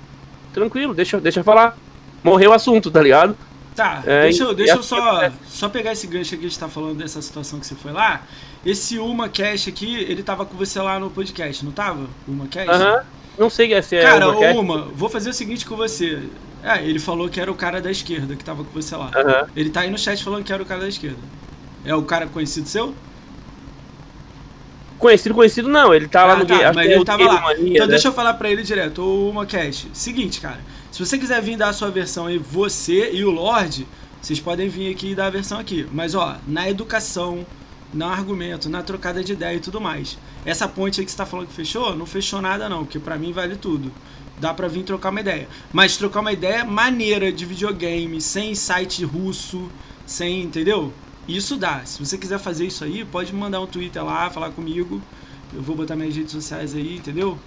Tranquilo, 0.53 0.95
deixa, 0.95 1.21
deixa 1.21 1.41
eu 1.41 1.45
falar. 1.45 1.77
Morreu 2.23 2.51
o 2.51 2.55
assunto, 2.55 2.91
tá 2.91 3.01
ligado? 3.03 3.37
Tá, 3.75 4.03
É, 4.05 4.25
deixa, 4.25 4.45
eu- 4.45 4.55
deixa 4.55 4.75
eu 4.75 4.83
só, 4.83 4.99
acontece. 4.99 5.37
só 5.49 5.69
pegar 5.69 5.93
esse 5.93 6.07
gancho 6.07 6.35
aqui 6.35 6.41
que 6.43 6.47
a 6.47 6.49
gente 6.49 6.59
tá 6.59 6.69
falando 6.69 6.99
dessa 6.99 7.23
situação 7.23 7.59
que 7.59 7.67
você 7.67 7.75
foi 7.75 7.91
lá. 7.93 8.23
Esse 8.65 8.99
Uma 8.99 9.29
Cash 9.31 9.69
aqui, 9.69 9.97
ele 10.09 10.23
tava 10.23 10.45
com 10.45 10.57
você 10.57 10.79
lá 10.81 10.99
no 11.01 11.11
podcast, 11.11 11.65
não 11.65 11.73
tava? 11.73 12.07
Uma 12.29 12.47
Cash? 12.47 12.69
Aham. 12.69 13.03
Não 13.39 13.49
sei 13.49 13.81
se 13.83 13.97
é 13.97 14.03
Cara, 14.03 14.29
uma 14.29 14.51
Uma, 14.61 14.83
vou 14.95 15.09
fazer 15.09 15.31
o 15.31 15.33
seguinte 15.33 15.65
com 15.65 15.75
você. 15.75 16.23
É, 16.63 16.85
ele 16.85 16.99
falou 16.99 17.29
que 17.31 17.41
era 17.41 17.51
o 17.51 17.55
cara 17.55 17.81
da 17.81 17.91
esquerda 17.91 18.37
que 18.37 18.45
tava 18.45 18.63
com 18.63 18.71
você 18.73 18.95
lá. 18.95 19.11
Aham. 19.17 19.47
Ele 19.57 19.71
tá 19.71 19.81
aí 19.81 19.91
no 19.91 19.99
chat 19.99 20.23
falando 20.23 20.45
que 20.45 20.53
era 20.53 20.63
o 20.63 20.67
cara 20.67 20.83
da 20.83 20.89
esquerda. 20.89 21.19
É 21.85 21.95
o 21.95 22.03
cara 22.03 22.27
conhecido 22.27 22.69
seu? 22.69 22.95
Conhecido, 24.99 25.35
conhecido 25.35 25.69
não, 25.69 25.93
ele 25.93 26.07
tá 26.07 26.25
lá 26.25 26.35
Ah, 26.35 26.37
no 26.37 26.47
tá, 26.47 26.57
Game- 26.57 26.75
mas 26.77 26.89
é 26.89 26.95
ele 26.95 27.05
tava 27.05 27.25
lá. 27.25 27.41
Mania, 27.41 27.73
Então 27.75 27.87
né? 27.87 27.91
deixa 27.93 28.09
eu 28.09 28.13
falar 28.13 28.35
pra 28.35 28.51
ele 28.51 28.63
direto, 28.63 29.03
ô 29.03 29.31
Uma 29.31 29.45
Cash. 29.45 29.89
Seguinte, 29.93 30.41
cara. 30.41 30.61
Se 30.93 31.05
você 31.05 31.19
quiser 31.19 31.43
vir 31.43 31.57
dar 31.57 31.71
a 31.71 31.73
sua 31.73 31.91
versão 31.91 32.27
aí, 32.27 32.39
você 32.39 33.11
e 33.13 33.25
o 33.25 33.31
Lorde, 33.31 33.87
vocês 34.21 34.39
podem 34.39 34.69
vir 34.69 34.93
aqui 34.95 35.11
e 35.11 35.15
dar 35.15 35.27
a 35.27 35.31
versão 35.31 35.59
aqui. 35.59 35.87
Mas 35.93 36.15
ó, 36.15 36.37
na 36.47 36.71
educação, 36.71 37.45
no 37.93 38.07
argumento, 38.07 38.69
na 38.69 38.81
trocada 38.83 39.25
de 39.25 39.33
ideia 39.33 39.57
e 39.57 39.61
tudo 39.61 39.81
mais. 39.81 40.17
Essa 40.45 40.69
ponte 40.69 41.01
aí 41.01 41.05
que 41.05 41.11
você 41.11 41.17
tá 41.17 41.27
falando 41.27 41.49
que 41.49 41.55
fechou, 41.55 41.97
não 41.97 42.07
fechou 42.07 42.41
nada 42.41 42.69
não, 42.69 42.85
porque 42.85 43.01
pra 43.01 43.17
mim 43.17 43.33
vale 43.33 43.57
tudo. 43.57 43.91
Dá 44.39 44.55
pra 44.55 44.69
vir 44.69 44.85
trocar 44.85 45.11
uma 45.11 45.21
ideia. 45.21 45.49
Mas 45.73 45.97
trocar 45.97 46.21
uma 46.21 46.33
ideia 46.33 46.65
maneira 46.65 47.33
de 47.33 47.45
videogame, 47.45 48.21
sem 48.21 48.55
site 48.55 49.05
russo, 49.05 49.69
sem, 50.07 50.43
entendeu? 50.43 50.93
Isso 51.29 51.57
dá. 51.57 51.85
Se 51.85 52.05
você 52.05 52.19
quiser 52.19 52.39
fazer 52.39 52.67
isso 52.67 52.85
aí, 52.85 53.05
pode 53.05 53.33
me 53.33 53.41
mandar 53.41 53.61
um 53.61 53.67
Twitter 53.67 54.05
lá, 54.05 54.29
falar 54.31 54.51
comigo. 54.51 55.01
Eu 55.55 55.63
vou 55.63 55.77
botar 55.77 55.95
minhas 55.95 56.17
redes 56.17 56.33
sociais 56.33 56.75
aí, 56.75 56.97
entendeu? 56.97 57.39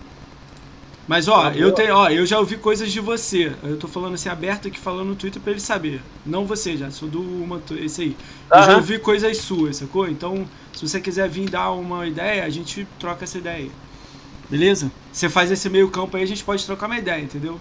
Mas 1.07 1.27
ó, 1.27 1.51
Tá 1.51 1.55
eu 1.55 1.71
tenho, 1.71 1.95
ó, 1.95 2.09
eu 2.09 2.25
já 2.25 2.39
ouvi 2.39 2.57
coisas 2.57 2.91
de 2.91 2.99
você. 2.99 3.53
Eu 3.63 3.77
tô 3.77 3.87
falando 3.87 4.15
assim 4.15 4.29
aberto 4.29 4.67
aqui 4.67 4.79
falando 4.79 5.09
no 5.09 5.15
Twitter 5.15 5.41
pra 5.41 5.51
ele 5.51 5.59
saber. 5.59 6.01
Não 6.25 6.45
você 6.45 6.75
já, 6.75 6.89
sou 6.89 7.07
do 7.07 7.21
uma, 7.21 7.61
esse 7.79 8.01
aí. 8.01 8.17
Eu 8.51 8.63
já 8.63 8.75
ouvi 8.77 8.97
coisas 8.97 9.37
suas, 9.37 9.77
sacou? 9.77 10.07
Então, 10.07 10.47
se 10.73 10.87
você 10.87 10.99
quiser 10.99 11.29
vir 11.29 11.49
dar 11.49 11.71
uma 11.71 12.07
ideia, 12.07 12.43
a 12.43 12.49
gente 12.49 12.87
troca 12.99 13.23
essa 13.23 13.37
ideia. 13.37 13.69
Beleza? 14.49 14.91
Você 15.11 15.29
faz 15.29 15.51
esse 15.51 15.69
meio 15.69 15.89
campo 15.89 16.17
aí, 16.17 16.23
a 16.23 16.27
gente 16.27 16.43
pode 16.43 16.65
trocar 16.65 16.87
uma 16.87 16.97
ideia, 16.97 17.21
entendeu? 17.21 17.59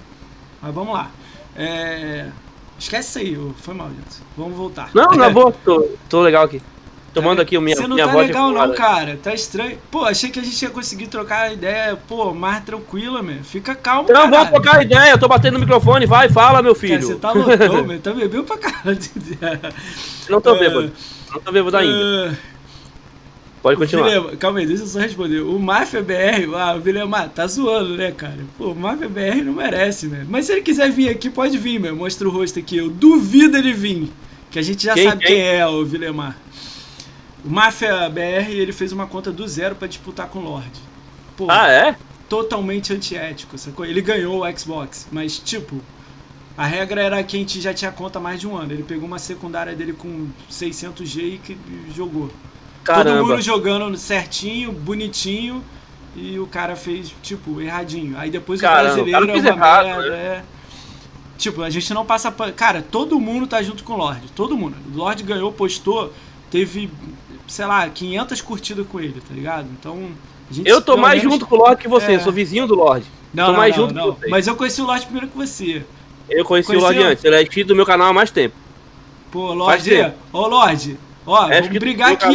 Mas 0.60 0.74
vamos 0.74 0.94
lá. 0.94 1.10
É... 1.56 2.30
Esquece 2.84 3.08
isso 3.08 3.18
aí, 3.18 3.38
ô, 3.38 3.52
foi 3.62 3.72
mal, 3.72 3.88
gente. 3.88 4.22
Vamos 4.36 4.54
voltar. 4.56 4.90
Não, 4.92 5.10
na 5.12 5.28
boa, 5.30 5.50
tô, 5.64 5.88
tô 6.06 6.20
legal 6.20 6.44
aqui. 6.44 6.60
Tomando 7.14 7.40
aqui 7.40 7.56
o 7.56 7.60
minha, 7.62 7.76
Você 7.76 7.86
não 7.86 7.94
minha 7.94 8.06
tá 8.08 8.14
legal 8.14 8.50
não, 8.52 8.74
cara. 8.74 9.18
Tá 9.22 9.32
estranho. 9.32 9.78
Pô, 9.90 10.04
achei 10.04 10.28
que 10.30 10.38
a 10.38 10.42
gente 10.42 10.60
ia 10.60 10.68
conseguir 10.68 11.06
trocar 11.06 11.42
a 11.44 11.52
ideia, 11.52 11.96
pô, 12.08 12.34
mais 12.34 12.62
tranquila, 12.62 13.22
meu. 13.22 13.42
Fica 13.42 13.74
calmo, 13.74 14.08
Não, 14.08 14.22
vamos 14.22 14.36
caralho. 14.36 14.50
trocar 14.52 14.82
ideia, 14.82 15.12
eu 15.12 15.18
tô 15.18 15.28
batendo 15.28 15.54
no 15.54 15.60
microfone, 15.60 16.04
vai, 16.06 16.28
fala, 16.28 16.60
meu 16.60 16.74
Cara, 16.74 16.86
filho. 16.86 17.06
você 17.06 17.14
tá 17.14 17.32
loucão, 17.32 17.84
meu. 17.86 18.00
Tá 18.00 18.12
bebendo 18.12 18.44
pra 18.44 18.58
caralho. 18.58 18.98
Não 20.28 20.40
tô 20.40 20.54
É. 20.56 20.58
bêbado. 20.58 20.92
Não 21.32 21.40
tô 21.40 21.52
bêbado 21.52 21.76
ainda. 21.78 22.32
Ah, 22.32 22.53
Pode 23.64 23.78
continuar. 23.78 24.04
Vilema, 24.10 24.36
calma 24.36 24.58
aí, 24.58 24.66
deixa 24.66 24.82
eu 24.82 24.86
só 24.86 24.98
responder. 24.98 25.40
O 25.40 25.58
Máfia 25.58 26.02
BR, 26.02 26.54
ah, 26.54 26.74
o 26.76 26.80
Vilema, 26.82 27.26
tá 27.30 27.46
zoando, 27.46 27.96
né, 27.96 28.12
cara? 28.12 28.40
Pô, 28.58 28.72
o 28.72 28.74
Máfia 28.76 29.08
BR 29.08 29.42
não 29.42 29.54
merece, 29.54 30.06
né? 30.06 30.26
Mas 30.28 30.44
se 30.44 30.52
ele 30.52 30.60
quiser 30.60 30.90
vir 30.90 31.08
aqui, 31.08 31.30
pode 31.30 31.56
vir, 31.56 31.80
meu. 31.80 31.96
Mostra 31.96 32.28
o 32.28 32.30
rosto 32.30 32.58
aqui. 32.58 32.76
Eu 32.76 32.90
duvido 32.90 33.56
ele 33.56 33.72
vir. 33.72 34.12
Que 34.50 34.58
a 34.58 34.62
gente 34.62 34.84
já 34.84 34.92
Quem, 34.92 35.08
sabe 35.08 35.24
quem? 35.24 35.36
quem 35.36 35.46
é 35.46 35.66
o 35.66 35.82
Vilemar. 35.82 36.36
O 37.42 37.48
Máfia 37.48 38.06
BR, 38.10 38.50
ele 38.50 38.70
fez 38.70 38.92
uma 38.92 39.06
conta 39.06 39.32
do 39.32 39.48
zero 39.48 39.74
pra 39.74 39.88
disputar 39.88 40.28
com 40.28 40.40
o 40.40 40.42
Lorde. 40.42 40.78
Pô, 41.34 41.46
Ah, 41.48 41.66
é? 41.66 41.96
totalmente 42.28 42.92
antiético, 42.92 43.56
sacou? 43.56 43.86
Ele 43.86 44.02
ganhou 44.02 44.44
o 44.44 44.58
Xbox, 44.58 45.08
mas 45.10 45.38
tipo, 45.38 45.80
a 46.54 46.66
regra 46.66 47.00
era 47.02 47.22
que 47.24 47.34
a 47.36 47.40
gente 47.40 47.62
já 47.62 47.72
tinha 47.72 47.90
conta 47.90 48.18
há 48.18 48.22
mais 48.22 48.38
de 48.40 48.46
um 48.46 48.54
ano. 48.56 48.72
Ele 48.74 48.82
pegou 48.82 49.06
uma 49.06 49.18
secundária 49.18 49.74
dele 49.74 49.94
com 49.94 50.28
600G 50.50 51.18
e 51.34 51.38
que 51.38 51.56
jogou. 52.84 53.04
Todo 53.04 53.04
Caramba. 53.06 53.22
mundo 53.28 53.42
jogando 53.42 53.96
certinho, 53.96 54.72
bonitinho, 54.72 55.62
e 56.16 56.38
o 56.38 56.46
cara 56.46 56.76
fez, 56.76 57.14
tipo, 57.22 57.60
erradinho. 57.60 58.16
Aí 58.18 58.30
depois 58.30 58.60
Caramba, 58.60 58.82
o 59.00 59.04
brasileiro 59.04 59.26
o 59.26 59.30
é 59.30 59.40
uma 59.40 59.48
errado, 59.48 59.86
merda, 59.86 60.10
né? 60.10 60.16
é. 60.16 60.42
Tipo, 61.36 61.62
a 61.62 61.70
gente 61.70 61.92
não 61.92 62.06
passa. 62.06 62.30
pa- 62.30 62.52
Cara, 62.52 62.80
todo 62.82 63.18
mundo 63.18 63.46
tá 63.46 63.60
junto 63.62 63.82
com 63.82 63.94
o 63.94 63.96
Lorde. 63.96 64.28
Todo 64.34 64.56
mundo. 64.56 64.76
O 64.94 64.96
Lorde 64.96 65.22
ganhou, 65.24 65.50
postou, 65.52 66.12
teve, 66.50 66.88
sei 67.48 67.66
lá, 67.66 67.88
500 67.88 68.40
curtidas 68.40 68.86
com 68.86 69.00
ele, 69.00 69.20
tá 69.20 69.34
ligado? 69.34 69.66
Então. 69.78 70.10
A 70.48 70.52
gente, 70.54 70.68
Eu 70.68 70.80
tô 70.80 70.96
mais 70.96 71.18
menos- 71.18 71.32
junto 71.34 71.46
com 71.46 71.54
o 71.56 71.58
Lorde 71.58 71.80
que 71.82 71.88
você, 71.88 72.12
É. 72.12 72.16
eu 72.16 72.20
sou 72.20 72.32
vizinho 72.32 72.66
do 72.66 72.74
Lorde. 72.74 73.06
Não, 73.32 73.46
tô 73.46 73.52
não, 73.52 73.58
mais 73.58 73.76
não, 73.76 73.82
junto 73.82 73.94
não. 73.94 74.12
você. 74.12 74.28
Mas 74.28 74.46
eu 74.46 74.54
conheci 74.54 74.80
o 74.80 74.84
Lorde 74.84 75.04
primeiro 75.06 75.26
que 75.28 75.36
você. 75.36 75.84
Eu 76.30 76.44
conheci 76.44 76.66
Conheceu? 76.68 76.78
o 76.88 76.92
Lorde 76.94 77.02
antes, 77.12 77.24
ele 77.24 77.34
é 77.34 77.42
inscrito 77.42 77.68
do 77.68 77.74
meu 77.76 77.84
canal 77.84 78.08
há 78.08 78.12
mais 78.12 78.30
tempo. 78.30 78.54
Pô, 79.32 79.52
Lorde. 79.52 80.12
Ô, 80.32 80.46
Lorde. 80.46 80.96
Ó, 81.26 81.50
é 81.50 81.62
vamos 81.62 81.78
brigar 81.78 82.12
aqui. 82.12 82.26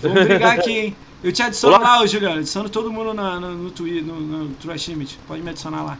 Vamos 0.00 0.24
brigar 0.24 0.58
aqui, 0.58 0.78
hein? 0.78 0.96
Eu 1.22 1.32
te 1.32 1.42
adiciono 1.42 1.76
Olá. 1.76 1.98
lá, 1.98 2.06
Juliano. 2.06 2.38
Adiciono 2.38 2.68
todo 2.68 2.92
mundo 2.92 3.14
na, 3.14 3.40
no, 3.40 3.52
no 3.52 3.70
Twitter, 3.70 4.04
no, 4.04 4.20
no 4.20 4.54
Trash 4.54 4.88
Image. 4.88 5.18
Pode 5.26 5.42
me 5.42 5.50
adicionar 5.50 5.82
lá. 5.82 5.98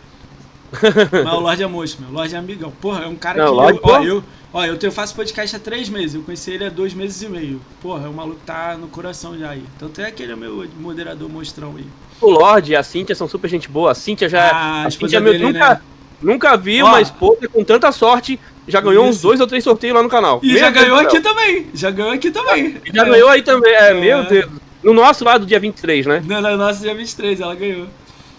Mas 1.25 1.35
o 1.35 1.41
Lorde 1.41 1.63
é 1.63 1.67
moço, 1.67 1.99
meu. 2.01 2.11
O 2.11 2.13
Lorde 2.13 2.35
é 2.35 2.39
amigão. 2.39 2.71
Porra, 2.81 3.05
é 3.05 3.09
um 3.09 3.17
cara 3.17 3.39
Não, 3.39 3.47
que. 3.47 3.53
o 3.53 3.55
Lorde, 3.55 3.79
eu, 3.79 3.91
ó, 3.91 4.03
eu, 4.03 4.25
ó, 4.53 4.65
eu, 4.65 4.79
eu 4.81 4.93
faço 4.93 5.15
podcast 5.15 5.57
há 5.57 5.59
três 5.59 5.89
meses. 5.89 6.15
Eu 6.15 6.23
conheci 6.23 6.51
ele 6.51 6.65
há 6.65 6.69
dois 6.69 6.93
meses 6.93 7.23
e 7.23 7.29
meio. 7.29 7.61
Porra, 7.81 8.07
é 8.07 8.09
um 8.09 8.13
maluco 8.13 8.41
que 8.41 8.47
tá 8.47 8.77
no 8.77 8.89
coração 8.89 9.39
já 9.39 9.51
aí. 9.51 9.65
Tanto 9.79 10.01
é 10.01 10.11
que 10.11 10.23
ele 10.23 10.33
é 10.33 10.37
meu 10.37 10.69
moderador 10.79 11.29
monstrão 11.29 11.75
aí. 11.77 11.87
O 12.21 12.31
Lorde 12.31 12.73
e 12.73 12.77
a 12.77 12.83
Cíntia 12.83 13.15
são 13.15 13.29
super 13.29 13.49
gente 13.49 13.69
boa. 13.69 13.93
A 13.93 13.95
Cíntia 13.95 14.29
já. 14.29 14.51
Ah, 14.51 14.83
a 14.83 14.87
a 14.87 14.91
Cíntia 14.91 15.21
meu, 15.21 15.33
dele, 15.33 15.45
nunca, 15.45 15.75
né? 15.75 15.81
nunca 16.21 16.57
vi 16.57 16.83
Ó. 16.83 16.89
uma 16.89 17.01
esposa 17.01 17.49
com 17.49 17.65
tanta 17.65 17.91
sorte. 17.93 18.39
Já 18.69 18.81
ganhou 18.81 19.07
uns 19.07 19.17
Isso. 19.17 19.23
dois 19.23 19.41
ou 19.41 19.47
três 19.47 19.63
sorteios 19.63 19.95
lá 19.97 20.03
no 20.03 20.09
canal. 20.09 20.41
E 20.43 20.59
já 20.59 20.71
ganhou 20.71 20.99
aqui 20.99 21.21
também. 21.21 21.67
Já 21.73 21.91
ganhou 21.91 22.11
aqui 22.13 22.31
também. 22.31 22.77
E 22.85 22.97
já 22.97 23.05
ganhou 23.05 23.29
aí 23.29 23.43
também. 23.43 23.73
É, 23.73 23.91
É. 23.91 23.95
meu 23.95 24.25
Deus. 24.25 24.51
No 24.83 24.93
nosso 24.95 25.25
lá 25.25 25.39
do 25.39 25.47
dia 25.47 25.59
23, 25.59 26.07
né? 26.07 26.23
Não, 26.27 26.41
no 26.41 26.57
nosso 26.57 26.81
dia 26.81 26.95
23, 26.95 27.41
ela 27.41 27.55
ganhou. 27.55 27.87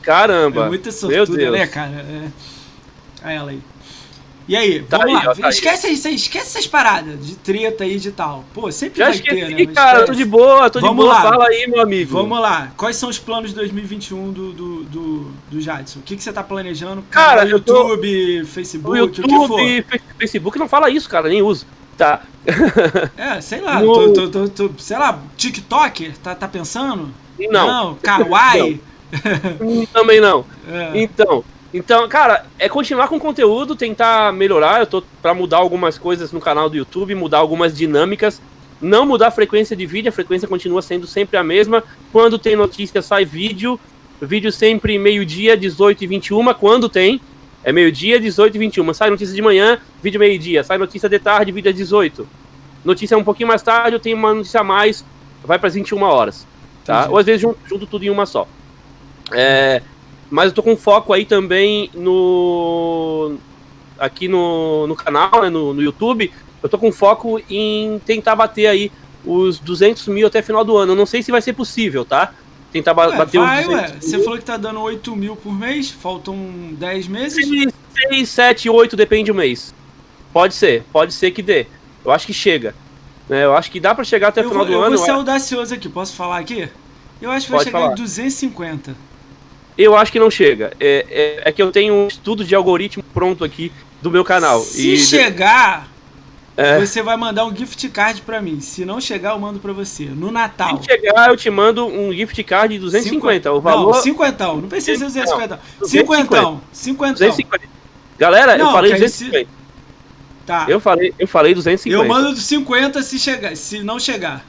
Caramba. 0.02 0.66
É 0.66 0.68
muita 0.68 0.92
sortuda, 0.92 1.52
né, 1.52 1.68
cara? 1.68 1.92
É. 1.92 2.28
Olha 3.26 3.34
ela 3.34 3.52
aí. 3.52 3.60
E 4.48 4.56
aí, 4.56 4.82
Tá 4.84 4.98
vamos 5.00 5.18
aí, 5.20 5.26
lá. 5.26 5.32
ó, 5.32 5.36
tá 5.36 5.48
aí. 5.48 5.54
esquece, 5.54 5.88
isso 5.90 6.08
aí, 6.08 6.16
esquece 6.16 6.46
essas 6.58 6.66
paradas 6.68 7.26
de 7.28 7.36
treta 7.36 7.84
aí 7.84 8.00
de 8.00 8.12
tal. 8.14 8.46
Pô, 8.54 8.72
sempre 8.72 9.00
Já 9.00 9.06
vai 9.08 9.16
esqueci, 9.16 9.36
ter, 9.36 9.50
né? 9.50 9.64
Mas 9.66 9.76
cara. 9.76 10.06
Tô 10.06 10.14
de 10.14 10.24
boa, 10.24 10.70
tô 10.70 10.80
de 10.80 10.90
boa. 10.94 11.14
lá. 11.14 11.22
Fala 11.22 11.48
aí, 11.48 11.68
meu 11.68 11.82
amigo. 11.82 12.14
Vamos 12.14 12.40
lá. 12.40 12.72
Quais 12.78 12.96
são 12.96 13.10
os 13.10 13.20
planos 13.20 13.50
de 13.50 13.56
2021 13.58 14.32
do, 14.32 14.54
do, 14.54 14.84
do, 14.86 15.32
do 15.52 15.60
Jadson? 15.62 16.00
O 16.00 16.02
que, 16.02 16.16
que 16.16 16.24
você 16.24 16.32
tá 16.32 16.42
planejando? 16.44 17.04
Cara, 17.10 17.46
eu 17.46 17.60
tô- 17.60 17.90
YouTube, 17.90 18.42
O 18.42 18.46
Facebook, 18.48 19.02
o 19.02 19.10
que 19.10 19.22
for. 19.30 19.60
YouTube, 19.60 19.86
Facebook 20.18 20.58
não 20.60 20.70
fala 20.70 20.90
isso, 20.90 21.10
cara. 21.10 21.28
Nem 21.28 21.42
uso. 21.42 21.66
Tá. 21.98 22.22
É, 23.18 23.42
sei 23.42 23.60
lá. 23.60 23.82
No- 23.82 24.14
Tô, 24.14 24.30
tô, 24.30 24.48
tô, 24.48 24.70
sei 24.78 24.98
lá, 24.98 25.20
TikTok? 25.36 26.12
Tá, 26.24 26.34
tá 26.36 26.48
pensando? 26.48 27.12
Não. 27.38 27.68
Não, 27.68 27.96
Kawaii? 27.96 28.82
Hum, 29.62 29.86
Também 29.92 30.22
não. 30.22 30.46
É. 30.70 30.92
Então, 31.02 31.44
então, 31.74 32.08
cara, 32.08 32.46
é 32.58 32.70
continuar 32.70 33.08
com 33.08 33.18
o 33.18 33.20
conteúdo, 33.20 33.76
tentar 33.76 34.32
melhorar. 34.34 34.80
Eu 34.80 34.88
tô 34.88 35.04
pra 35.22 35.34
mudar 35.34 35.58
algumas 35.58 35.98
coisas 35.98 36.32
no 36.32 36.40
canal 36.40 36.70
do 36.70 36.78
YouTube, 36.78 37.14
mudar 37.16 37.40
algumas 37.40 37.76
dinâmicas. 37.76 38.42
Não 38.80 39.06
mudar 39.06 39.28
a 39.28 39.32
frequência 39.32 39.76
de 39.76 39.86
vídeo, 39.86 40.10
a 40.10 40.12
frequência 40.12 40.48
continua 40.48 40.82
sendo 40.82 41.08
sempre 41.08 41.36
a 41.38 41.44
mesma. 41.44 41.84
Quando 42.12 42.38
tem 42.38 42.56
notícia, 42.56 43.02
sai 43.02 43.26
vídeo. 43.26 43.80
Vídeo 44.22 44.52
sempre 44.52 44.98
meio-dia, 44.98 45.56
18 45.56 46.04
e 46.04 46.08
21, 46.08 46.54
quando 46.54 46.90
tem. 46.90 47.22
É 47.64 47.72
meio-dia, 47.72 48.20
18 48.20 48.56
e 48.56 48.60
21. 48.60 48.94
Sai 48.94 49.10
notícia 49.10 49.36
de 49.36 49.42
manhã, 49.42 49.78
vídeo 50.02 50.20
meio-dia. 50.20 50.64
Sai 50.64 50.78
notícia 50.78 51.10
de 51.10 51.20
tarde, 51.20 51.52
vídeo 51.52 51.70
às 51.70 51.76
18. 51.76 52.28
Notícia 52.86 53.18
um 53.18 53.24
pouquinho 53.24 53.50
mais 53.50 53.62
tarde, 53.62 53.96
eu 53.96 54.00
tenho 54.00 54.16
uma 54.16 54.34
notícia 54.34 54.62
a 54.62 54.64
mais, 54.64 55.04
vai 55.44 55.60
para 55.60 55.70
21 55.70 56.02
horas. 56.04 56.48
Tá? 56.86 57.00
Entendi. 57.00 57.12
Ou 57.12 57.18
às 57.20 57.26
vezes 57.26 57.42
junto, 57.42 57.60
junto 57.68 57.86
tudo 57.86 58.06
em 58.06 58.10
uma 58.10 58.26
só. 58.26 58.48
É, 59.34 59.82
mas 60.30 60.48
eu 60.48 60.52
tô 60.54 60.64
com 60.64 60.76
foco 60.78 61.14
aí 61.14 61.26
também 61.26 61.90
no. 61.94 63.36
Aqui 64.00 64.28
no, 64.28 64.86
no 64.88 64.96
canal, 64.96 65.42
né, 65.42 65.50
no, 65.50 65.74
no 65.74 65.82
YouTube. 65.82 66.32
Eu 66.62 66.70
tô 66.70 66.78
com 66.78 66.92
foco 66.92 67.42
em 67.50 68.00
tentar 68.06 68.36
bater 68.36 68.68
aí 68.68 68.92
os 69.26 69.58
200 69.60 70.08
mil 70.10 70.28
até 70.28 70.42
final 70.42 70.64
do 70.64 70.78
ano. 70.78 70.92
Eu 70.92 70.96
não 70.96 71.06
sei 71.06 71.24
se 71.24 71.32
vai 71.32 71.42
ser 71.42 71.54
possível, 71.54 72.06
tá? 72.06 72.34
Tentar 72.72 72.94
ba- 72.94 73.08
Ué, 73.08 73.18
bater 73.18 73.40
vai, 73.40 73.62
os 73.64 73.68
ué. 73.70 73.82
200 73.84 74.06
Você 74.06 74.16
mil. 74.18 74.24
falou 74.26 74.40
que 74.40 74.46
tá 74.46 74.58
dando 74.58 74.80
8 74.82 75.16
mil 75.16 75.36
por 75.36 75.54
mês, 75.54 75.90
faltam 75.90 76.36
10 76.74 77.08
meses. 77.08 77.46
6, 78.10 78.30
7, 78.30 78.70
8, 78.70 78.96
depende 78.96 79.32
do 79.32 79.36
mês. 79.36 79.74
Pode 80.32 80.54
ser, 80.54 80.84
pode 80.92 81.14
ser 81.14 81.32
que 81.32 81.42
dê. 81.42 81.66
Eu 82.06 82.12
acho 82.12 82.28
que 82.28 82.34
chega. 82.34 82.76
né? 83.28 83.46
Eu 83.46 83.56
acho 83.56 83.72
que 83.72 83.80
dá 83.80 83.96
pra 83.96 84.04
chegar 84.04 84.28
até 84.28 84.42
o 84.42 84.44
eu 84.46 84.50
final 84.50 84.64
vou, 84.66 84.74
do 84.76 84.80
eu 84.80 84.84
ano. 84.84 84.96
vou 84.98 85.06
ser 85.06 85.12
eu- 85.12 85.16
audacioso 85.16 85.74
aqui, 85.74 85.90
posso 85.90 86.14
falar 86.14 86.38
aqui? 86.38 86.70
Eu 87.20 87.32
acho 87.32 87.48
que 87.48 87.52
vai 87.52 87.60
Pode 87.60 87.70
chegar 87.70 87.80
falar. 87.80 87.94
em 87.94 87.96
250. 87.96 88.96
Eu 89.78 89.96
acho 89.96 90.12
que 90.12 90.20
não 90.20 90.32
chega. 90.32 90.72
É, 90.80 91.06
é, 91.44 91.50
é 91.50 91.52
que 91.52 91.62
eu 91.62 91.72
tenho 91.72 91.94
um 91.94 92.08
estudo 92.08 92.44
de 92.44 92.56
algoritmo 92.56 93.04
pronto 93.14 93.44
aqui 93.44 93.72
do 94.02 94.10
meu 94.10 94.24
canal. 94.26 94.60
Se 94.62 94.94
E- 94.94 94.98
chegar, 94.98 95.88
É. 96.56 96.80
você 96.80 97.04
vai 97.04 97.16
mandar 97.16 97.46
um 97.46 97.56
gift 97.56 97.88
card 97.90 98.22
pra 98.24 98.42
mim. 98.42 98.60
Se 98.60 98.84
não 98.84 99.00
chegar, 99.00 99.32
eu 99.34 99.40
mando 99.40 99.60
pra 99.60 99.72
você. 99.74 100.06
No 100.06 100.32
Natal. 100.32 100.80
Se 100.82 100.86
chegar, 100.90 101.30
eu 101.30 101.38
te 101.38 101.50
mando 101.52 101.86
um 101.86 102.12
gift 102.12 102.44
card 102.44 102.74
de 102.74 102.80
250. 102.80 103.52
O 103.54 103.62
valor. 103.62 103.94
Não, 103.96 104.02
cinquentão. 104.02 104.58
Não 104.58 104.68
precisa 104.70 104.98
ser 105.10 105.22
250. 105.24 105.60
Não, 105.80 105.88
Cinquentão. 105.88 106.62
Cinquentão. 106.72 107.14
250. 107.14 107.64
Galera, 108.18 108.58
Não, 108.58 108.66
eu 108.68 108.72
falei 108.72 108.90
que 108.92 108.96
aí 108.96 109.02
250. 109.02 109.50
Tá. 110.46 110.66
Eu 110.68 110.80
falei, 110.80 111.14
eu 111.20 111.28
falei 111.28 111.54
250. 111.54 112.02
Eu 112.04 112.08
mando 112.08 112.36
50 112.36 113.04
se 113.04 113.20
chegar, 113.20 113.56
se 113.56 113.84
não 113.84 114.00
chegar. 114.00 114.44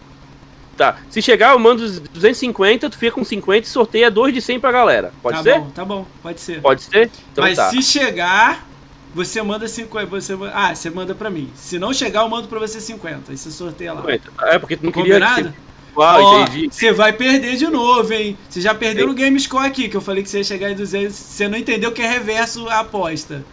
Tá. 0.79 0.97
Se 1.11 1.21
chegar, 1.21 1.51
eu 1.53 1.59
mando 1.59 1.83
250, 1.83 2.89
tu 2.89 2.97
fica 2.97 3.13
com 3.13 3.25
50 3.25 3.67
e 3.67 3.69
sorteia 3.69 4.09
dois 4.09 4.33
de 4.33 4.41
100 4.41 4.61
pra 4.61 4.71
galera. 4.71 5.13
Pode 5.21 5.39
tá 5.39 5.43
ser? 5.43 5.59
bom, 5.59 5.71
tá 5.71 5.85
bom, 5.85 6.07
pode 6.23 6.41
ser. 6.41 6.63
Pode 6.63 6.83
ser? 6.83 7.11
Então 7.33 7.43
Mas 7.43 7.57
tá. 7.57 7.69
se 7.69 7.83
chegar, 7.83 8.65
você 9.13 9.43
manda 9.43 9.67
50. 9.67 10.07
Você, 10.07 10.39
ah, 10.55 10.73
você 10.73 10.89
manda 10.89 11.17
pra 11.17 11.29
mim. 11.29 11.51
Se 11.57 11.81
não 11.81 11.93
chegar, 11.93 12.21
eu 12.21 12.29
mando 12.29 12.47
pra 12.47 12.61
você 12.61 12.81
50. 12.81 13.33
Aí 13.33 13.37
você 13.37 13.51
sorteia 13.51 13.93
lá. 13.93 14.03
50. 14.03 14.31
É, 14.43 14.59
porque 14.61 14.77
tu 14.77 14.85
não 14.85 14.93
queria. 14.93 15.15
Combinado? 15.15 15.55
Uau, 15.97 16.23
Ó, 16.23 16.43
entendi. 16.43 16.69
você 16.71 16.93
vai 16.93 17.13
perder 17.13 17.57
de 17.57 17.67
novo, 17.67 18.13
hein? 18.13 18.39
Você 18.49 18.61
já 18.61 18.73
perdeu 18.73 19.09
no 19.09 19.15
GameScore 19.15 19.67
aqui, 19.67 19.89
que 19.89 19.97
eu 19.97 20.01
falei 20.01 20.23
que 20.23 20.31
você 20.31 20.39
ia 20.39 20.45
chegar 20.45 20.71
em 20.71 20.77
200. 20.77 21.13
Você 21.13 21.49
não 21.49 21.59
entendeu 21.59 21.91
que 21.91 22.01
é 22.01 22.07
reverso 22.07 22.69
a 22.69 22.81
aposta. 22.81 23.45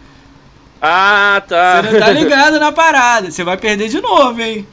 Ah, 0.80 1.42
tá. 1.48 1.82
Você 1.82 1.90
não 1.90 1.98
tá 1.98 2.12
ligado 2.12 2.60
na 2.60 2.70
parada. 2.70 3.32
Você 3.32 3.42
vai 3.42 3.56
perder 3.56 3.88
de 3.88 4.00
novo, 4.00 4.40
hein? 4.40 4.64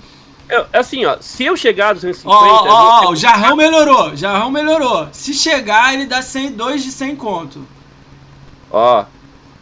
Eu- 0.53 0.65
assim, 0.73 1.05
ó, 1.05 1.17
se 1.19 1.43
eu 1.43 1.55
chegar 1.57 1.89
a 1.89 1.93
250. 1.93 2.35
Ó, 2.38 2.67
ó, 2.67 3.05
ó, 3.05 3.11
o 3.11 3.15
Jarrão 3.15 3.55
melhorou. 3.55 4.15
Jarrão 4.15 4.51
melhorou. 4.51 5.07
Se 5.11 5.34
chegar, 5.34 5.93
ele 5.93 6.05
dá 6.05 6.21
100, 6.21 6.51
2 6.51 6.84
de 6.84 6.91
100 6.91 7.15
conto. 7.15 7.65
Ó, 8.71 9.05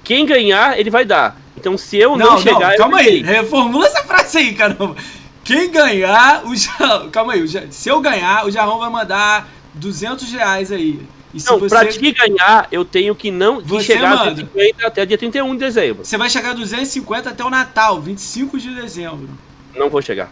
quem 0.03 0.25
ganhar, 0.25 0.79
ele 0.79 0.89
vai 0.89 1.05
dar. 1.05 1.39
Então, 1.57 1.77
se 1.77 1.97
eu 1.97 2.11
não, 2.11 2.17
Não, 2.17 2.31
não, 2.33 2.41
chegar, 2.41 2.75
calma 2.75 3.01
eu 3.03 3.09
aí. 3.09 3.21
Reformula 3.21 3.85
essa 3.85 4.03
frase 4.03 4.37
aí, 4.37 4.53
caramba. 4.53 4.95
Quem 5.43 5.69
ganhar, 5.71 6.45
o 6.45 6.55
Jarrão... 6.55 7.09
Calma 7.09 7.33
aí. 7.33 7.45
Se 7.71 7.89
eu 7.89 7.99
ganhar, 7.99 8.45
o 8.45 8.51
Jarrão 8.51 8.79
vai 8.79 8.89
mandar 8.89 9.49
200 9.73 10.31
reais 10.31 10.71
aí. 10.71 11.01
E 11.33 11.41
Não, 11.45 11.57
você... 11.59 11.69
pra 11.69 11.85
te 11.85 12.11
ganhar, 12.11 12.67
eu 12.71 12.83
tenho 12.83 13.15
que 13.15 13.31
não 13.31 13.61
que 13.61 13.81
chegar 13.81 14.13
a 14.13 14.15
manda. 14.17 14.31
250 14.31 14.87
até 14.87 15.05
dia 15.05 15.17
31 15.17 15.53
de 15.53 15.59
dezembro. 15.59 16.03
Você 16.05 16.17
vai 16.17 16.29
chegar 16.29 16.51
a 16.51 16.53
250 16.53 17.29
até 17.29 17.43
o 17.43 17.49
Natal, 17.49 18.01
25 18.01 18.59
de 18.59 18.73
dezembro. 18.75 19.29
Não 19.75 19.89
vou 19.89 20.01
chegar. 20.01 20.29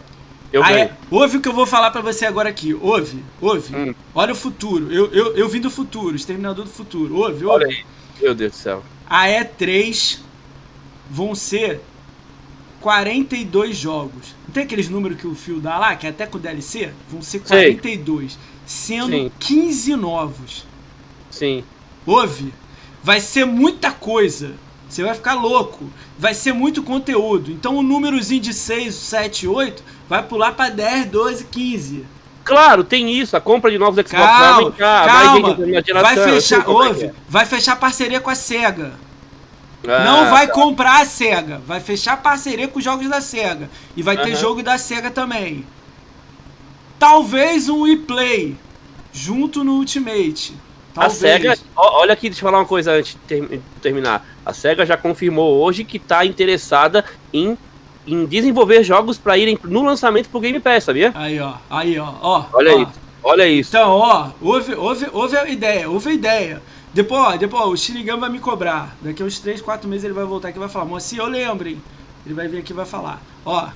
Eu 0.52 0.64
Aí, 0.64 0.74
ganho. 0.74 0.90
ouve 1.10 1.36
o 1.36 1.40
que 1.40 1.48
eu 1.48 1.52
vou 1.52 1.66
falar 1.66 1.90
pra 1.90 2.00
você 2.00 2.26
agora 2.26 2.48
aqui. 2.48 2.74
Ouve, 2.74 3.22
ouve. 3.40 3.74
Hum. 3.74 3.94
Olha 4.14 4.32
o 4.32 4.36
futuro. 4.36 4.92
Eu, 4.92 5.12
eu, 5.12 5.36
eu 5.36 5.48
vim 5.48 5.60
do 5.60 5.70
futuro, 5.70 6.16
Exterminador 6.16 6.64
do 6.64 6.70
Futuro. 6.70 7.14
Ouve, 7.16 7.44
ouve. 7.44 7.64
Olha 7.64 7.66
aí. 7.66 7.84
Meu 8.20 8.34
Deus 8.34 8.52
do 8.52 8.58
céu. 8.58 8.82
A 9.08 9.26
E3 9.26 10.18
vão 11.08 11.34
ser 11.34 11.80
42 12.80 13.76
jogos. 13.76 14.34
Não 14.46 14.52
tem 14.52 14.64
aqueles 14.64 14.88
números 14.88 15.18
que 15.18 15.26
o 15.26 15.34
Fio 15.34 15.60
dá 15.60 15.78
lá, 15.78 15.94
que 15.94 16.06
é 16.06 16.10
até 16.10 16.26
com 16.26 16.38
DLC? 16.38 16.90
Vão 17.08 17.22
ser 17.22 17.42
Sei. 17.44 17.74
42. 17.74 18.38
Sendo 18.66 19.12
Sim. 19.12 19.32
15 19.38 19.96
novos. 19.96 20.66
Sim. 21.30 21.62
Ouve? 22.04 22.52
Vai 23.02 23.20
ser 23.20 23.44
muita 23.44 23.92
coisa. 23.92 24.54
Você 24.88 25.04
vai 25.04 25.14
ficar 25.14 25.34
louco. 25.34 25.88
Vai 26.18 26.34
ser 26.34 26.52
muito 26.52 26.82
conteúdo. 26.82 27.52
Então 27.52 27.76
o 27.76 27.82
númerozinho 27.82 28.40
de 28.40 28.52
6, 28.52 28.92
7, 28.94 29.46
8 29.46 29.99
vai 30.10 30.22
pular 30.24 30.52
pra 30.52 30.68
10, 30.68 31.06
12, 31.06 31.44
15. 31.44 32.04
Claro, 32.44 32.82
tem 32.82 33.12
isso. 33.12 33.36
A 33.36 33.40
compra 33.40 33.70
de 33.70 33.78
novos 33.78 33.94
Xbox 34.04 34.10
vai 34.12 34.26
Calma, 34.28 34.56
aumentar. 34.62 35.06
calma. 35.06 35.40
Mais 35.40 35.56
gente 35.56 35.70
na 35.72 35.80
geração. 35.82 36.02
Vai 36.24 36.34
fechar, 36.34 36.60
é 36.60 36.68
ouve, 36.68 37.04
é. 37.04 37.12
vai 37.28 37.46
fechar 37.46 37.76
parceria 37.76 38.20
com 38.20 38.28
a 38.28 38.34
SEGA. 38.34 38.92
Ah, 39.86 40.04
não 40.04 40.30
vai 40.30 40.48
tá. 40.48 40.52
comprar 40.52 41.00
a 41.00 41.04
SEGA, 41.06 41.62
vai 41.66 41.80
fechar 41.80 42.20
parceria 42.20 42.66
com 42.68 42.78
os 42.80 42.84
jogos 42.84 43.08
da 43.08 43.20
SEGA. 43.20 43.70
E 43.96 44.02
vai 44.02 44.16
ter 44.20 44.34
jogo 44.36 44.62
da 44.62 44.76
SEGA 44.76 45.10
também. 45.10 45.64
Talvez 46.98 47.68
um 47.68 47.86
e-play 47.86 48.56
junto 49.12 49.62
no 49.64 49.74
Ultimate. 49.74 50.54
A 50.96 51.02
Talvez. 51.02 51.18
SEGA, 51.18 51.58
ó, 51.76 52.00
olha 52.00 52.12
aqui, 52.12 52.28
deixa 52.28 52.40
eu 52.44 52.48
falar 52.48 52.58
uma 52.58 52.66
coisa 52.66 52.92
antes 52.92 53.12
de 53.12 53.18
ter- 53.20 53.60
terminar. 53.80 54.26
A 54.44 54.52
SEGA 54.52 54.84
já 54.84 54.96
confirmou 54.96 55.62
hoje 55.62 55.84
que 55.84 55.96
está 55.98 56.26
interessada 56.26 57.04
em, 57.32 57.56
em 58.06 58.26
desenvolver 58.26 58.82
jogos 58.82 59.18
para 59.18 59.36
irem 59.38 59.58
no 59.64 59.82
lançamento 59.82 60.28
pro 60.28 60.40
Game 60.40 60.58
Pass, 60.60 60.84
sabia? 60.84 61.12
Aí, 61.14 61.38
ó. 61.40 61.54
Aí, 61.68 61.98
ó. 61.98 62.12
ó 62.20 62.46
Olha 62.52 62.76
ó. 62.76 62.82
isso. 62.82 63.00
Olha 63.22 63.48
isso. 63.48 63.70
Então, 63.70 63.90
ó, 63.90 64.30
houve, 64.40 64.74
houve, 64.74 65.06
houve 65.12 65.36
a 65.36 65.48
ideia, 65.48 65.90
houve 65.90 66.08
a 66.08 66.12
ideia. 66.12 66.62
Depois, 66.92 67.20
ó, 67.20 67.36
depois, 67.36 67.62
ó, 67.62 67.68
o 67.68 67.76
Xinigami 67.76 68.20
vai 68.20 68.30
me 68.30 68.38
cobrar. 68.38 68.96
Daqui 69.02 69.22
a 69.22 69.26
uns 69.26 69.38
3, 69.38 69.60
4 69.60 69.88
meses 69.88 70.04
ele 70.04 70.14
vai 70.14 70.24
voltar 70.24 70.48
aqui 70.48 70.58
e 70.58 70.60
vai 70.60 70.68
falar, 70.68 70.86
Moacir, 70.86 71.18
eu 71.18 71.26
lembro, 71.26 71.68
hein? 71.68 71.80
Ele 72.24 72.34
vai 72.34 72.48
vir 72.48 72.58
aqui 72.58 72.72
e 72.72 72.76
vai 72.76 72.86
falar. 72.86 73.22
Ó, 73.44 73.68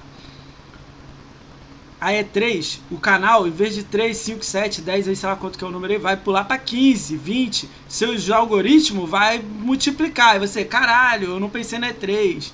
a 2.05 2.12
E3, 2.12 2.80
o 2.90 2.98
canal, 2.98 3.46
em 3.46 3.51
vez 3.51 3.74
de 3.74 3.82
3, 3.82 4.14
5, 4.14 4.44
7, 4.44 4.82
10, 4.82 5.09
aí 5.09 5.16
sei 5.16 5.26
lá 5.26 5.36
quanto 5.36 5.59
que 5.59 5.64
é 5.64 5.66
o 5.66 5.70
número 5.70 5.94
aí, 5.94 5.98
vai 5.98 6.16
pular 6.16 6.44
para 6.44 6.59
15, 6.59 7.16
20. 7.16 7.68
Seu 7.88 8.14
algoritmo 8.34 9.06
vai 9.06 9.38
multiplicar. 9.38 10.36
E 10.36 10.38
você, 10.38 10.64
caralho, 10.64 11.28
eu 11.28 11.40
não 11.40 11.48
pensei 11.48 11.78
na 11.78 11.92
E3. 11.94 12.52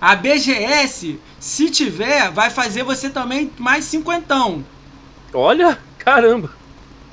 A 0.00 0.16
BGS, 0.16 1.18
se 1.38 1.70
tiver, 1.70 2.30
vai 2.30 2.50
fazer 2.50 2.82
você 2.82 3.10
também 3.10 3.50
mais 3.58 3.84
cinquentão. 3.84 4.64
Olha, 5.32 5.78
caramba. 5.98 6.50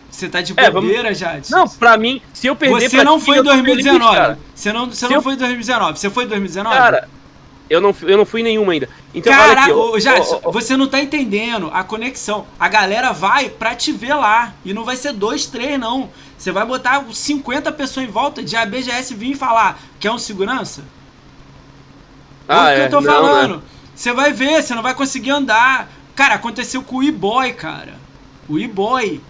Você 0.09 0.29
tá 0.29 0.41
de 0.41 0.53
bobeira, 0.53 0.69
é, 0.69 1.03
vamos... 1.03 1.17
Jade? 1.17 1.51
Não, 1.51 1.67
pra 1.67 1.97
mim, 1.97 2.21
se 2.33 2.47
eu 2.47 2.55
perder... 2.55 2.89
Você 2.89 3.03
não 3.03 3.19
foi 3.19 3.39
em 3.39 3.43
2019. 3.43 4.15
Feliz, 4.15 4.37
você 4.55 4.73
não, 4.73 4.89
você 4.89 5.05
não 5.07 5.15
eu... 5.15 5.21
foi 5.21 5.33
em 5.33 5.37
2019. 5.37 5.99
Você 5.99 6.09
foi 6.09 6.23
em 6.23 6.27
2019? 6.27 6.75
Cara, 6.75 7.09
eu 7.69 7.81
não, 7.81 7.93
eu 8.01 8.17
não 8.17 8.25
fui 8.25 8.41
nenhuma 8.41 8.71
ainda. 8.71 8.89
Então, 9.13 9.33
Cara, 9.33 9.63
aqui, 9.63 9.71
ô, 9.73 9.99
Jadson, 9.99 10.41
ô, 10.43 10.49
ô, 10.49 10.51
você 10.51 10.77
não 10.77 10.87
tá 10.87 11.01
entendendo 11.01 11.69
a 11.73 11.83
conexão. 11.83 12.47
A 12.57 12.69
galera 12.69 13.11
vai 13.11 13.49
pra 13.49 13.75
te 13.75 13.91
ver 13.91 14.13
lá. 14.13 14.53
E 14.63 14.73
não 14.73 14.85
vai 14.85 14.95
ser 14.95 15.11
dois, 15.11 15.45
três, 15.45 15.77
não. 15.79 16.09
Você 16.37 16.51
vai 16.51 16.65
botar 16.65 17.05
50 17.11 17.71
pessoas 17.73 18.07
em 18.07 18.09
volta 18.09 18.41
de 18.41 18.55
a 18.55 18.65
BGS 18.65 19.13
vir 19.13 19.31
e 19.31 19.35
falar 19.35 19.79
que 19.99 20.07
é 20.07 20.11
um 20.11 20.17
segurança? 20.17 20.83
Ah, 22.47 22.71
é 22.71 22.75
o 22.75 22.77
que 22.89 22.95
eu 22.95 22.99
tô 22.99 23.05
não, 23.05 23.13
falando. 23.13 23.55
Né? 23.57 23.61
Você 23.95 24.13
vai 24.13 24.31
ver, 24.31 24.61
você 24.61 24.75
não 24.75 24.83
vai 24.83 24.93
conseguir 24.93 25.31
andar. 25.31 25.89
Cara, 26.15 26.35
aconteceu 26.35 26.81
com 26.81 26.97
o 26.97 27.03
E-Boy, 27.03 27.53
cara. 27.53 27.95
O 28.47 28.57
E-Boy. 28.57 29.21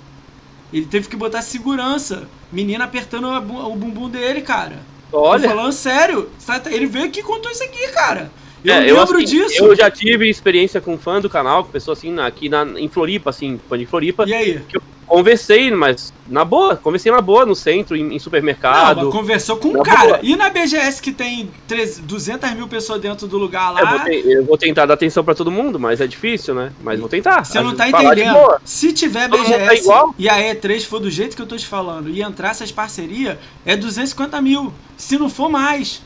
Ele 0.71 0.85
teve 0.85 1.07
que 1.07 1.15
botar 1.15 1.41
segurança. 1.41 2.27
Menina 2.51 2.85
apertando 2.85 3.27
o 3.27 3.75
bumbum 3.75 4.09
dele, 4.09 4.41
cara. 4.41 4.77
Olha. 5.11 5.49
Tô 5.49 5.55
falando 5.55 5.71
sério. 5.71 6.29
Ele 6.65 6.85
veio 6.85 7.05
aqui 7.05 7.21
e 7.21 7.23
contou 7.23 7.51
isso 7.51 7.63
aqui, 7.63 7.87
cara. 7.89 8.31
Eu 8.63 8.73
é, 8.73 8.79
lembro 8.79 9.19
eu, 9.19 9.23
assim, 9.23 9.25
disso. 9.25 9.63
Eu 9.63 9.75
já 9.75 9.89
tive 9.89 10.29
experiência 10.29 10.81
com 10.81 10.97
fã 10.97 11.21
do 11.21 11.29
canal, 11.29 11.63
com 11.63 11.71
pessoa 11.71 11.93
assim, 11.93 12.19
aqui 12.19 12.49
na, 12.49 12.63
em 12.77 12.89
Floripa, 12.89 13.29
assim, 13.29 13.59
fã 13.69 13.77
de 13.77 13.85
Floripa. 13.85 14.25
E 14.27 14.33
aí? 14.33 14.59
Que 14.67 14.77
eu 14.77 14.81
conversei, 15.07 15.71
mas 15.71 16.13
na 16.27 16.43
boa, 16.43 16.75
conversei 16.75 17.11
na 17.11 17.21
boa, 17.21 17.45
no 17.45 17.55
centro, 17.55 17.95
em, 17.95 18.13
em 18.13 18.19
supermercado. 18.19 19.03
Não, 19.03 19.11
conversou 19.11 19.57
com 19.57 19.69
um 19.69 19.81
cara. 19.81 20.07
Boa. 20.07 20.19
E 20.21 20.35
na 20.35 20.49
BGS 20.49 21.01
que 21.01 21.11
tem 21.11 21.49
3, 21.67 21.99
200 21.99 22.51
mil 22.51 22.67
pessoas 22.67 23.01
dentro 23.01 23.25
do 23.25 23.37
lugar 23.37 23.71
lá? 23.71 23.79
Eu 23.79 23.87
vou, 23.87 23.99
te, 23.99 24.29
eu 24.29 24.45
vou 24.45 24.57
tentar 24.57 24.85
dar 24.85 24.93
atenção 24.93 25.23
pra 25.23 25.33
todo 25.33 25.49
mundo, 25.49 25.79
mas 25.79 26.01
é 26.01 26.05
difícil, 26.05 26.53
né? 26.53 26.71
Mas 26.83 26.99
vou 26.99 27.09
tentar. 27.09 27.45
Você 27.45 27.59
não 27.61 27.75
tá 27.75 27.89
entendendo. 27.89 28.37
Se 28.65 28.91
tiver 28.91 29.29
BGS 29.29 29.87
tá 29.87 30.09
e 30.19 30.29
a 30.29 30.37
E3 30.37 30.85
for 30.85 30.99
do 30.99 31.09
jeito 31.09 31.35
que 31.35 31.41
eu 31.41 31.47
tô 31.47 31.55
te 31.55 31.65
falando 31.65 32.09
e 32.09 32.21
entrar 32.21 32.51
essas 32.51 32.71
parcerias, 32.71 33.37
é 33.65 33.75
250 33.75 34.41
mil. 34.41 34.73
Se 34.97 35.17
não 35.17 35.29
for 35.29 35.49
mais. 35.49 36.01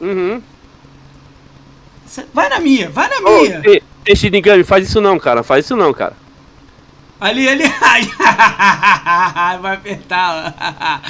Uhum. 0.00 0.40
Vai 2.32 2.48
na 2.48 2.60
minha, 2.60 2.88
vai 2.88 3.08
na 3.08 3.20
minha. 3.20 3.62
Deixa 4.04 4.30
de 4.30 4.64
faz 4.64 4.88
isso 4.88 5.00
não, 5.00 5.18
cara. 5.18 5.42
Faz 5.42 5.64
isso 5.64 5.74
não, 5.74 5.92
cara. 5.92 6.14
Ali, 7.20 7.48
ali. 7.48 7.64
vai 9.60 9.74
apertar. 9.74 11.02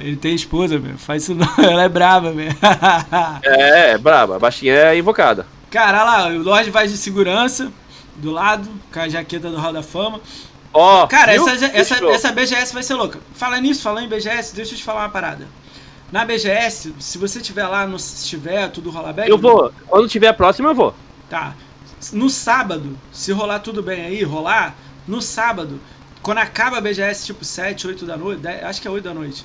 Ele 0.00 0.16
tem 0.16 0.34
esposa, 0.34 0.78
meu. 0.78 0.96
Faz 0.96 1.24
isso 1.24 1.34
não. 1.34 1.48
Ela 1.58 1.84
é 1.84 1.88
brava, 1.88 2.32
meu. 2.32 2.48
é, 3.42 3.90
é 3.92 3.98
brava. 3.98 4.36
A 4.36 4.38
baixinha 4.38 4.74
é 4.74 4.98
invocada. 4.98 5.46
Cara, 5.70 6.04
lá, 6.04 6.28
o 6.28 6.42
Lorde 6.42 6.70
vai 6.70 6.88
de 6.88 6.96
segurança 6.96 7.70
do 8.16 8.30
lado, 8.30 8.68
com 8.92 9.00
a 9.00 9.08
jaqueta 9.08 9.50
do 9.50 9.58
Hall 9.58 9.72
da 9.72 9.82
Fama. 9.82 10.20
Ó, 10.72 11.04
oh, 11.04 11.08
cara, 11.08 11.34
essa, 11.34 11.52
essa, 11.66 12.06
essa 12.06 12.32
BGS 12.32 12.72
vai 12.72 12.82
ser 12.82 12.94
louca. 12.94 13.18
Fala 13.34 13.58
nisso, 13.60 13.82
falando 13.82 14.04
em 14.04 14.08
BGS, 14.08 14.54
deixa 14.54 14.74
eu 14.74 14.78
te 14.78 14.84
falar 14.84 15.02
uma 15.02 15.08
parada. 15.08 15.46
Na 16.12 16.24
BGS, 16.24 16.94
se 16.98 17.18
você 17.18 17.40
tiver 17.40 17.66
lá, 17.66 17.86
no, 17.86 17.98
se 17.98 18.26
tiver 18.26 18.68
tudo 18.70 18.90
rolar 18.90 19.12
bem. 19.12 19.28
Eu 19.28 19.38
vou. 19.38 19.72
Quando 19.86 20.08
tiver 20.08 20.28
a 20.28 20.34
próxima, 20.34 20.70
eu 20.70 20.74
vou. 20.74 20.94
Tá. 21.28 21.54
No 22.12 22.28
sábado, 22.28 22.96
se 23.10 23.32
rolar 23.32 23.60
tudo 23.60 23.82
bem 23.82 24.04
aí, 24.04 24.22
rolar, 24.22 24.76
no 25.06 25.22
sábado, 25.22 25.80
quando 26.22 26.38
acaba 26.38 26.78
a 26.78 26.80
BGS, 26.80 27.26
tipo 27.26 27.44
7, 27.44 27.86
8 27.86 28.06
da 28.06 28.16
noite, 28.16 28.40
10, 28.40 28.64
acho 28.64 28.82
que 28.82 28.88
é 28.88 28.90
8 28.90 29.04
da 29.04 29.14
noite, 29.14 29.44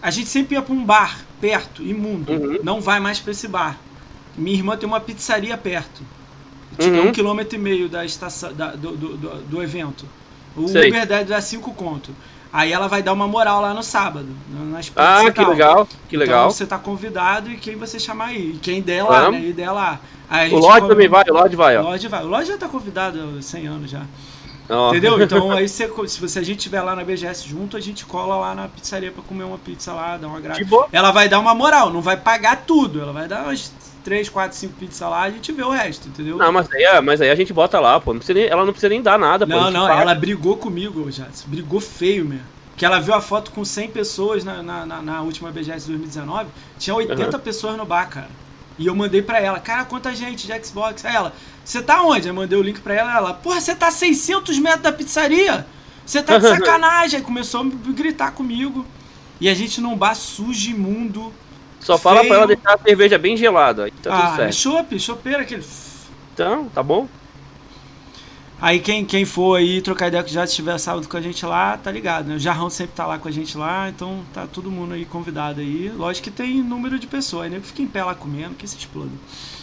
a 0.00 0.10
gente 0.10 0.28
sempre 0.28 0.54
ia 0.54 0.62
pra 0.62 0.74
um 0.74 0.84
bar 0.84 1.20
perto, 1.40 1.82
imundo. 1.82 2.32
Uhum. 2.32 2.58
Não 2.62 2.80
vai 2.80 3.00
mais 3.00 3.20
pra 3.20 3.32
esse 3.32 3.46
bar. 3.48 3.78
Minha 4.36 4.56
irmã 4.56 4.76
tem 4.76 4.88
uma 4.88 5.00
pizzaria 5.00 5.56
perto. 5.56 6.02
Tipo, 6.78 6.96
uhum. 6.96 7.08
um 7.08 7.12
quilômetro 7.12 7.56
e 7.56 7.58
meio 7.58 7.88
da 7.88 8.04
estação, 8.04 8.52
da, 8.52 8.72
do, 8.72 8.96
do, 8.96 9.16
do, 9.16 9.42
do 9.42 9.62
evento. 9.62 10.06
O 10.56 10.68
Sei. 10.68 10.88
Uber 10.88 11.06
deve 11.06 11.24
dar 11.24 11.40
5 11.40 11.72
conto. 11.74 12.14
Aí 12.52 12.70
ela 12.70 12.86
vai 12.86 13.02
dar 13.02 13.14
uma 13.14 13.26
moral 13.26 13.62
lá 13.62 13.72
no 13.72 13.82
sábado. 13.82 14.28
Nas 14.70 14.92
ah, 14.94 15.30
que 15.30 15.42
legal, 15.42 15.88
que 16.08 16.16
legal. 16.16 16.44
Então 16.44 16.50
você 16.50 16.66
tá 16.66 16.78
convidado 16.78 17.50
e 17.50 17.56
quem 17.56 17.76
você 17.76 17.98
chamar 17.98 18.26
aí. 18.26 18.52
E 18.54 18.58
quem 18.58 18.82
der 18.82 19.02
lá, 19.02 19.30
né? 19.30 19.40
E 19.40 19.52
der 19.54 19.70
lá. 19.70 19.98
o 20.50 20.58
Lorde 20.58 20.86
também 20.86 21.08
vai, 21.08 21.24
o 21.30 21.32
Lorde 21.32 21.56
vai, 21.56 21.78
ó. 21.78 21.80
O 21.80 21.84
Lorde 21.84 22.08
vai. 22.08 22.22
O 22.22 22.28
Lorde 22.28 22.48
já 22.48 22.58
tá 22.58 22.68
convidado 22.68 23.38
há 23.38 23.42
100 23.42 23.66
anos 23.66 23.90
já. 23.90 24.02
Oh. 24.72 24.90
Entendeu? 24.90 25.20
Então 25.22 25.50
aí 25.52 25.68
você, 25.68 25.90
se 26.08 26.20
você, 26.20 26.38
a 26.38 26.42
gente 26.42 26.58
estiver 26.58 26.80
lá 26.82 26.96
na 26.96 27.04
BGS 27.04 27.48
junto, 27.48 27.76
a 27.76 27.80
gente 27.80 28.04
cola 28.04 28.36
lá 28.36 28.54
na 28.54 28.68
pizzaria 28.68 29.10
pra 29.10 29.22
comer 29.22 29.44
uma 29.44 29.58
pizza 29.58 29.92
lá, 29.92 30.16
dar 30.16 30.28
uma 30.28 30.40
graça. 30.40 30.60
Ela 30.90 31.10
vai 31.10 31.28
dar 31.28 31.38
uma 31.38 31.54
moral, 31.54 31.92
não 31.92 32.00
vai 32.00 32.16
pagar 32.16 32.64
tudo. 32.66 33.00
Ela 33.00 33.12
vai 33.12 33.28
dar 33.28 33.44
umas 33.44 33.72
3, 34.02 34.28
4, 34.28 34.56
5 34.56 34.74
pizzas 34.74 35.00
lá, 35.00 35.22
a 35.22 35.30
gente 35.30 35.52
vê 35.52 35.62
o 35.62 35.70
resto, 35.70 36.08
entendeu? 36.08 36.36
Não, 36.36 36.52
mas 36.52 36.70
aí, 36.72 36.82
é, 36.82 37.00
mas 37.00 37.20
aí 37.20 37.30
a 37.30 37.34
gente 37.34 37.52
bota 37.52 37.78
lá, 37.78 38.00
pô. 38.00 38.12
Não 38.12 38.20
nem, 38.28 38.44
ela 38.44 38.64
não 38.64 38.72
precisa 38.72 38.88
nem 38.88 39.02
dar 39.02 39.18
nada, 39.18 39.46
não, 39.46 39.56
pô. 39.56 39.70
Não, 39.70 39.86
não, 39.86 39.88
ela 39.88 40.14
brigou 40.14 40.56
comigo, 40.56 41.10
já. 41.10 41.26
Brigou 41.46 41.80
feio 41.80 42.24
mesmo. 42.24 42.52
Que 42.76 42.86
ela 42.86 42.98
viu 42.98 43.14
a 43.14 43.20
foto 43.20 43.50
com 43.50 43.64
100 43.64 43.90
pessoas 43.90 44.44
na, 44.44 44.62
na, 44.62 44.86
na, 44.86 45.02
na 45.02 45.22
última 45.22 45.50
BGS 45.50 45.86
2019. 45.86 46.48
Tinha 46.78 46.96
80 46.96 47.36
uhum. 47.36 47.42
pessoas 47.42 47.76
no 47.76 47.84
bar, 47.84 48.08
cara. 48.08 48.28
E 48.78 48.86
eu 48.86 48.94
mandei 48.94 49.22
pra 49.22 49.38
ela, 49.38 49.60
cara, 49.60 49.84
quanta 49.84 50.14
gente 50.14 50.46
de 50.46 50.64
Xbox. 50.64 51.04
Aí 51.04 51.14
ela, 51.14 51.32
você 51.64 51.82
tá 51.82 52.02
onde? 52.02 52.28
Eu 52.28 52.34
mandei 52.34 52.58
o 52.58 52.62
link 52.62 52.80
pra 52.80 52.94
ela. 52.94 53.16
Ela, 53.16 53.34
porra, 53.34 53.60
você 53.60 53.74
tá 53.74 53.88
a 53.88 53.92
600 53.92 54.58
metros 54.58 54.82
da 54.82 54.92
pizzaria? 54.92 55.66
Você 56.04 56.22
tá 56.22 56.38
de 56.38 56.46
sacanagem. 56.48 57.18
Aí 57.18 57.24
começou 57.24 57.60
a 57.62 57.92
gritar 57.92 58.32
comigo. 58.32 58.84
E 59.40 59.48
a 59.48 59.54
gente 59.54 59.80
num 59.80 59.96
bar 59.96 60.14
sujo, 60.14 60.70
imundo. 60.70 61.32
Só 61.80 61.98
feio. 61.98 62.02
fala 62.02 62.24
pra 62.26 62.36
ela 62.36 62.46
deixar 62.46 62.74
a 62.74 62.78
cerveja 62.78 63.18
bem 63.18 63.36
gelada. 63.36 63.84
Aí 63.84 63.90
tá 63.90 64.14
ah, 64.14 64.26
tudo 64.26 64.36
certo. 64.36 64.54
chope, 64.54 65.00
chopeira 65.00 65.42
aquele. 65.42 65.64
Então, 66.32 66.68
tá 66.68 66.82
bom. 66.82 67.08
Aí 68.62 68.78
quem, 68.78 69.04
quem 69.04 69.24
for 69.24 69.56
aí 69.56 69.82
trocar 69.82 70.06
ideia 70.06 70.22
que 70.22 70.32
já 70.32 70.44
estiver 70.44 70.78
sábado 70.78 71.08
com 71.08 71.16
a 71.16 71.20
gente 71.20 71.44
lá, 71.44 71.76
tá 71.76 71.90
ligado, 71.90 72.28
né? 72.28 72.36
O 72.36 72.38
Jarrão 72.38 72.70
sempre 72.70 72.94
tá 72.94 73.04
lá 73.04 73.18
com 73.18 73.26
a 73.26 73.30
gente 73.32 73.58
lá, 73.58 73.88
então 73.88 74.20
tá 74.32 74.46
todo 74.46 74.70
mundo 74.70 74.94
aí 74.94 75.04
convidado 75.04 75.60
aí. 75.60 75.90
Lógico 75.96 76.26
que 76.26 76.30
tem 76.30 76.62
número 76.62 76.96
de 76.96 77.08
pessoas, 77.08 77.50
né? 77.50 77.60
Fica 77.60 77.82
em 77.82 77.88
pé 77.88 78.04
lá 78.04 78.14
comendo, 78.14 78.54
que 78.54 78.64
se 78.68 78.76
exploda. 78.76 79.10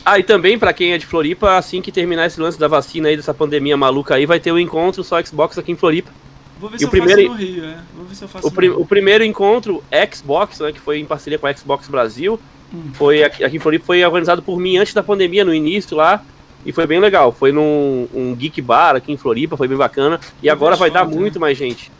Ah, 0.03 0.19
e 0.19 0.23
também 0.23 0.59
para 0.59 0.73
quem 0.73 0.91
é 0.91 0.97
de 0.97 1.05
Floripa, 1.05 1.55
assim 1.55 1.81
que 1.81 1.93
terminar 1.93 2.25
esse 2.25 2.41
lance 2.41 2.59
da 2.59 2.67
vacina 2.67 3.07
aí, 3.07 3.15
dessa 3.15 3.33
pandemia 3.33 3.77
maluca 3.77 4.15
aí, 4.15 4.25
vai 4.25 4.37
ter 4.37 4.51
o 4.51 4.55
um 4.55 4.59
encontro 4.59 5.01
só 5.01 5.23
Xbox 5.23 5.57
aqui 5.57 5.71
em 5.71 5.77
Floripa. 5.77 6.11
Vou 6.59 6.69
ver 6.69 6.75
e 6.75 6.79
se 6.79 6.85
eu 6.85 6.89
primeiro... 6.89 7.21
faço 7.21 7.31
no 7.31 7.37
Rio, 7.37 7.63
é. 7.63 7.77
Vou 7.95 8.05
ver 8.05 8.15
se 8.15 8.21
eu 8.21 8.27
faço 8.27 8.47
o, 8.47 8.51
prim... 8.51 8.67
o 8.67 8.85
primeiro 8.85 9.23
encontro 9.23 9.81
Xbox, 10.13 10.59
né, 10.59 10.73
que 10.73 10.79
foi 10.81 10.99
em 10.99 11.05
parceria 11.05 11.39
com 11.39 11.47
a 11.47 11.53
Xbox 11.53 11.87
Brasil, 11.87 12.37
hum. 12.73 12.91
foi 12.95 13.23
aqui, 13.23 13.45
aqui 13.45 13.55
em 13.55 13.59
Floripa, 13.59 13.85
foi 13.85 14.03
organizado 14.03 14.41
por 14.41 14.59
mim 14.59 14.75
antes 14.75 14.93
da 14.93 15.01
pandemia, 15.01 15.45
no 15.45 15.53
início 15.53 15.95
lá. 15.95 16.21
E 16.65 16.71
foi 16.71 16.85
bem 16.85 16.99
legal. 16.99 17.31
Foi 17.31 17.51
num 17.51 18.07
um 18.13 18.35
geek 18.35 18.61
bar 18.61 18.95
aqui 18.95 19.11
em 19.11 19.17
Floripa, 19.17 19.55
foi 19.55 19.67
bem 19.67 19.77
bacana. 19.77 20.19
E 20.43 20.47
eu 20.47 20.53
agora 20.53 20.75
vai 20.75 20.91
dar 20.91 21.07
né? 21.07 21.15
muito 21.15 21.39
mais 21.39 21.57
gente. 21.57 21.91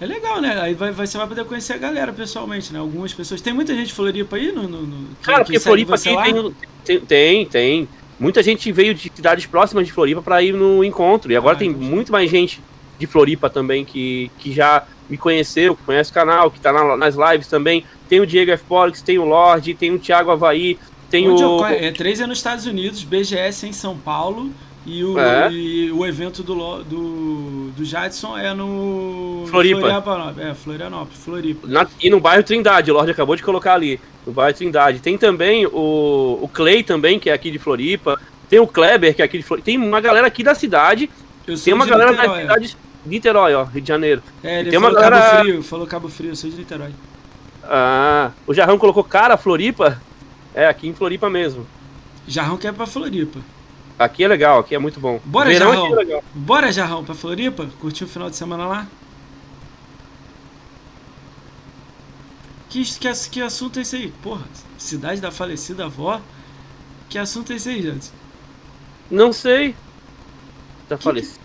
É 0.00 0.06
legal, 0.06 0.40
né? 0.40 0.60
Aí 0.60 0.74
vai, 0.74 0.92
vai, 0.92 1.06
você 1.06 1.18
vai 1.18 1.26
poder 1.26 1.44
conhecer 1.44 1.72
a 1.72 1.78
galera 1.78 2.12
pessoalmente, 2.12 2.72
né? 2.72 2.78
Algumas 2.78 3.12
pessoas. 3.12 3.40
Tem 3.40 3.52
muita 3.52 3.74
gente 3.74 3.88
de 3.88 3.94
Floripa 3.94 4.36
aí 4.36 4.52
no. 4.52 4.68
no, 4.68 4.82
no 4.82 5.08
Cara, 5.22 5.44
porque 5.44 5.58
Floripa 5.58 5.96
aqui 5.96 6.14
tem, 6.14 6.54
tem, 6.84 7.00
tem, 7.00 7.46
tem. 7.46 7.88
Muita 8.18 8.42
gente 8.42 8.70
veio 8.70 8.94
de 8.94 9.10
cidades 9.14 9.46
próximas 9.46 9.86
de 9.86 9.92
Floripa 9.92 10.22
para 10.22 10.42
ir 10.42 10.52
no 10.52 10.84
encontro. 10.84 11.32
E 11.32 11.36
agora 11.36 11.56
ah, 11.56 11.58
tem 11.58 11.70
muito 11.70 12.12
mais 12.12 12.30
gente 12.30 12.62
de 12.98 13.06
Floripa 13.06 13.48
também 13.48 13.84
que, 13.84 14.30
que 14.38 14.52
já 14.52 14.84
me 15.08 15.16
conheceu, 15.16 15.76
conhece 15.86 16.10
o 16.10 16.14
canal, 16.14 16.50
que 16.50 16.60
tá 16.60 16.72
na, 16.72 16.96
nas 16.96 17.14
lives 17.14 17.48
também. 17.48 17.84
Tem 18.08 18.20
o 18.20 18.26
Diego 18.26 18.50
F. 18.52 18.64
Borges, 18.68 19.02
tem 19.02 19.18
o 19.18 19.24
Lorde, 19.24 19.74
tem 19.74 19.92
o 19.92 19.98
Thiago 19.98 20.30
Havaí, 20.30 20.78
tem 21.10 21.28
Onde 21.28 21.42
o. 21.42 21.64
É, 21.64 21.90
três 21.90 22.20
é 22.20 22.26
nos 22.26 22.38
Estados 22.38 22.66
Unidos, 22.66 23.02
BGS 23.02 23.66
em 23.66 23.72
São 23.72 23.96
Paulo. 23.96 24.50
E 24.86 25.04
o, 25.04 25.18
é. 25.18 25.52
e 25.52 25.92
o 25.92 26.06
evento 26.06 26.42
do, 26.42 26.82
do, 26.82 27.70
do 27.76 27.84
Jadson 27.84 28.38
é 28.38 28.54
no. 28.54 29.44
Floripa. 29.48 29.80
Florianópolis. 29.80 30.38
É, 30.38 30.54
Florianópolis, 30.54 31.18
Floripa. 31.18 31.66
Na, 31.66 31.86
e 32.00 32.08
no 32.08 32.20
bairro 32.20 32.42
Trindade, 32.42 32.90
o 32.90 32.94
Lorde 32.94 33.10
acabou 33.10 33.36
de 33.36 33.42
colocar 33.42 33.74
ali. 33.74 34.00
No 34.26 34.32
bairro 34.32 34.56
Trindade. 34.56 35.00
Tem 35.00 35.18
também 35.18 35.66
o, 35.66 36.38
o 36.42 36.48
Clay 36.52 36.82
também, 36.82 37.18
que 37.18 37.28
é 37.28 37.32
aqui 37.34 37.50
de 37.50 37.58
Floripa. 37.58 38.18
Tem 38.48 38.58
o 38.58 38.66
Kleber, 38.66 39.14
que 39.14 39.20
é 39.20 39.24
aqui 39.24 39.38
de 39.38 39.44
Floripa. 39.44 39.66
Tem 39.66 39.76
uma 39.76 40.00
galera 40.00 40.26
aqui 40.26 40.42
da 40.42 40.54
cidade. 40.54 41.10
tem 41.62 41.74
uma 41.74 41.84
galera 41.84 42.12
Niterói, 42.12 42.36
da 42.36 42.40
cidade. 42.40 42.68
de 42.68 42.76
Niterói, 43.10 43.54
ó, 43.54 43.64
Rio 43.64 43.82
de 43.82 43.88
Janeiro. 43.88 44.22
É, 44.42 44.60
ele 44.60 44.70
tem 44.70 44.80
falou 44.80 44.96
uma 44.96 45.02
galera... 45.02 45.30
Cabo 45.30 45.42
Frio, 45.42 45.62
falou 45.62 45.86
Cabo 45.86 46.08
Frio, 46.08 46.30
eu 46.30 46.36
sou 46.36 46.48
de 46.48 46.56
Niterói. 46.56 46.90
Ah, 47.64 48.30
o 48.46 48.54
Jarrão 48.54 48.78
colocou 48.78 49.04
cara 49.04 49.36
Floripa. 49.36 50.00
É, 50.58 50.66
aqui 50.66 50.88
em 50.88 50.92
Floripa 50.92 51.30
mesmo. 51.30 51.64
Jarrão 52.26 52.56
quer 52.56 52.68
é 52.68 52.72
pra 52.72 52.84
Floripa. 52.84 53.38
Aqui 53.96 54.24
é 54.24 54.28
legal, 54.28 54.58
aqui 54.58 54.74
é 54.74 54.78
muito 54.78 54.98
bom. 54.98 55.20
Bora, 55.24 55.48
Verão 55.48 55.72
Jarrão. 55.72 55.86
É 55.92 55.94
legal. 55.96 56.24
Bora, 56.34 56.72
Jarrão, 56.72 57.04
pra 57.04 57.14
Floripa? 57.14 57.68
Curtiu 57.80 58.08
o 58.08 58.10
final 58.10 58.28
de 58.28 58.34
semana 58.34 58.66
lá? 58.66 58.86
Que, 62.68 62.84
que, 62.84 63.08
que 63.30 63.40
assunto 63.40 63.78
é 63.78 63.82
esse 63.82 63.96
aí? 63.96 64.12
Porra, 64.22 64.42
cidade 64.76 65.20
da 65.20 65.30
falecida 65.30 65.84
avó? 65.86 66.20
Que 67.08 67.18
assunto 67.18 67.52
é 67.52 67.56
esse 67.56 67.68
aí, 67.68 67.82
Jadson? 67.82 68.12
Não 69.10 69.32
sei. 69.32 69.74
Tá 70.88 70.98
falecido. 70.98 71.38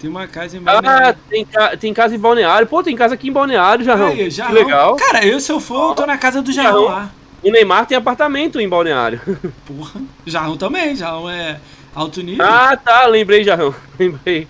Tem 0.00 0.08
uma 0.08 0.26
casa 0.28 0.56
em 0.56 0.60
Ah, 0.64 0.80
Balneário. 0.80 1.18
tem, 1.28 1.44
ca- 1.44 1.76
tem 1.76 1.92
casa 1.92 2.14
em 2.14 2.18
Balneário. 2.18 2.66
Pô, 2.66 2.80
tem 2.82 2.96
casa 2.96 3.14
aqui 3.14 3.28
em 3.28 3.32
Balneário, 3.32 3.84
Jarrão. 3.84 4.08
Aí, 4.08 4.16
Que 4.16 4.30
Jarrão. 4.30 4.54
legal. 4.54 4.96
Cara, 4.96 5.26
eu 5.26 5.38
se 5.40 5.52
eu 5.52 5.60
for, 5.60 5.90
eu 5.90 5.94
tô 5.94 6.06
na 6.06 6.16
casa 6.16 6.40
do 6.40 6.50
Jarrão 6.52 6.84
Jarrão. 6.84 6.84
lá. 6.84 7.10
O 7.42 7.50
Neymar 7.50 7.86
tem 7.86 7.96
apartamento 7.96 8.60
em 8.60 8.68
Balneário. 8.68 9.20
Porra. 9.66 10.00
Jarrão 10.26 10.56
também, 10.56 10.94
Jarrão 10.94 11.28
é 11.28 11.60
alto 11.94 12.22
nível. 12.22 12.44
Ah, 12.44 12.76
tá, 12.76 13.06
lembrei, 13.06 13.44
Jarrão. 13.44 13.74
Lembrei. 13.98 14.46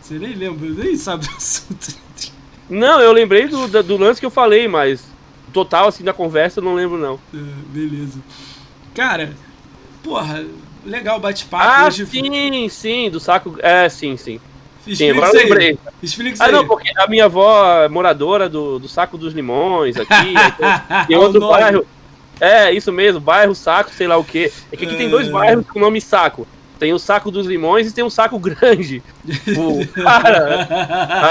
Você 0.00 0.18
nem 0.18 0.34
lembra, 0.34 0.68
nem 0.68 0.96
sabe 0.96 1.26
o 1.26 1.36
assunto. 1.36 1.94
Não, 2.68 3.00
eu 3.00 3.12
lembrei 3.12 3.46
do, 3.46 3.82
do 3.82 3.96
lance 3.96 4.20
que 4.20 4.26
eu 4.26 4.30
falei, 4.30 4.66
mas 4.66 5.04
total 5.52 5.88
assim 5.88 6.04
da 6.04 6.12
conversa 6.12 6.60
eu 6.60 6.64
não 6.64 6.74
lembro 6.74 6.98
não. 6.98 7.14
É, 7.34 7.38
beleza. 7.68 8.18
Cara, 8.94 9.32
porra, 10.02 10.44
legal 10.84 11.18
o 11.18 11.20
bate-papo. 11.20 11.64
Ah, 11.64 11.86
hoje. 11.86 12.06
sim, 12.06 12.68
sim, 12.68 13.10
do 13.10 13.20
saco. 13.20 13.56
É, 13.60 13.88
sim, 13.88 14.16
sim. 14.16 14.40
Sim, 14.94 15.10
agora 15.10 15.28
eu 15.28 15.42
lembrei. 15.42 15.78
Explica 16.02 16.34
isso 16.34 16.42
Ah, 16.42 16.50
não, 16.50 16.66
porque 16.66 16.90
a 16.96 17.06
minha 17.06 17.26
avó 17.26 17.82
é 17.84 17.88
moradora 17.88 18.48
do, 18.48 18.78
do 18.78 18.88
Saco 18.88 19.18
dos 19.18 19.34
Limões 19.34 19.96
aqui. 19.96 20.34
tem, 21.06 21.16
outro 21.16 21.40
bairro. 21.40 21.86
É, 22.40 22.72
isso 22.72 22.90
mesmo, 22.92 23.20
bairro 23.20 23.54
Saco, 23.54 23.90
sei 23.90 24.06
lá 24.06 24.16
o 24.16 24.24
quê. 24.24 24.50
É 24.72 24.76
que 24.76 24.84
aqui 24.86 24.96
tem 24.96 25.08
dois 25.10 25.28
É. 25.28 25.30
bairros 25.30 25.66
com 25.66 25.78
o 25.78 25.82
nome 25.82 26.00
Saco. 26.00 26.46
Tem 26.78 26.94
o 26.94 26.98
Saco 26.98 27.30
dos 27.30 27.46
Limões 27.46 27.86
e 27.88 27.92
tem 27.92 28.02
um 28.02 28.08
Saco 28.08 28.38
Grande. 28.38 29.02
Pô, 29.54 29.84
cara, 30.02 30.66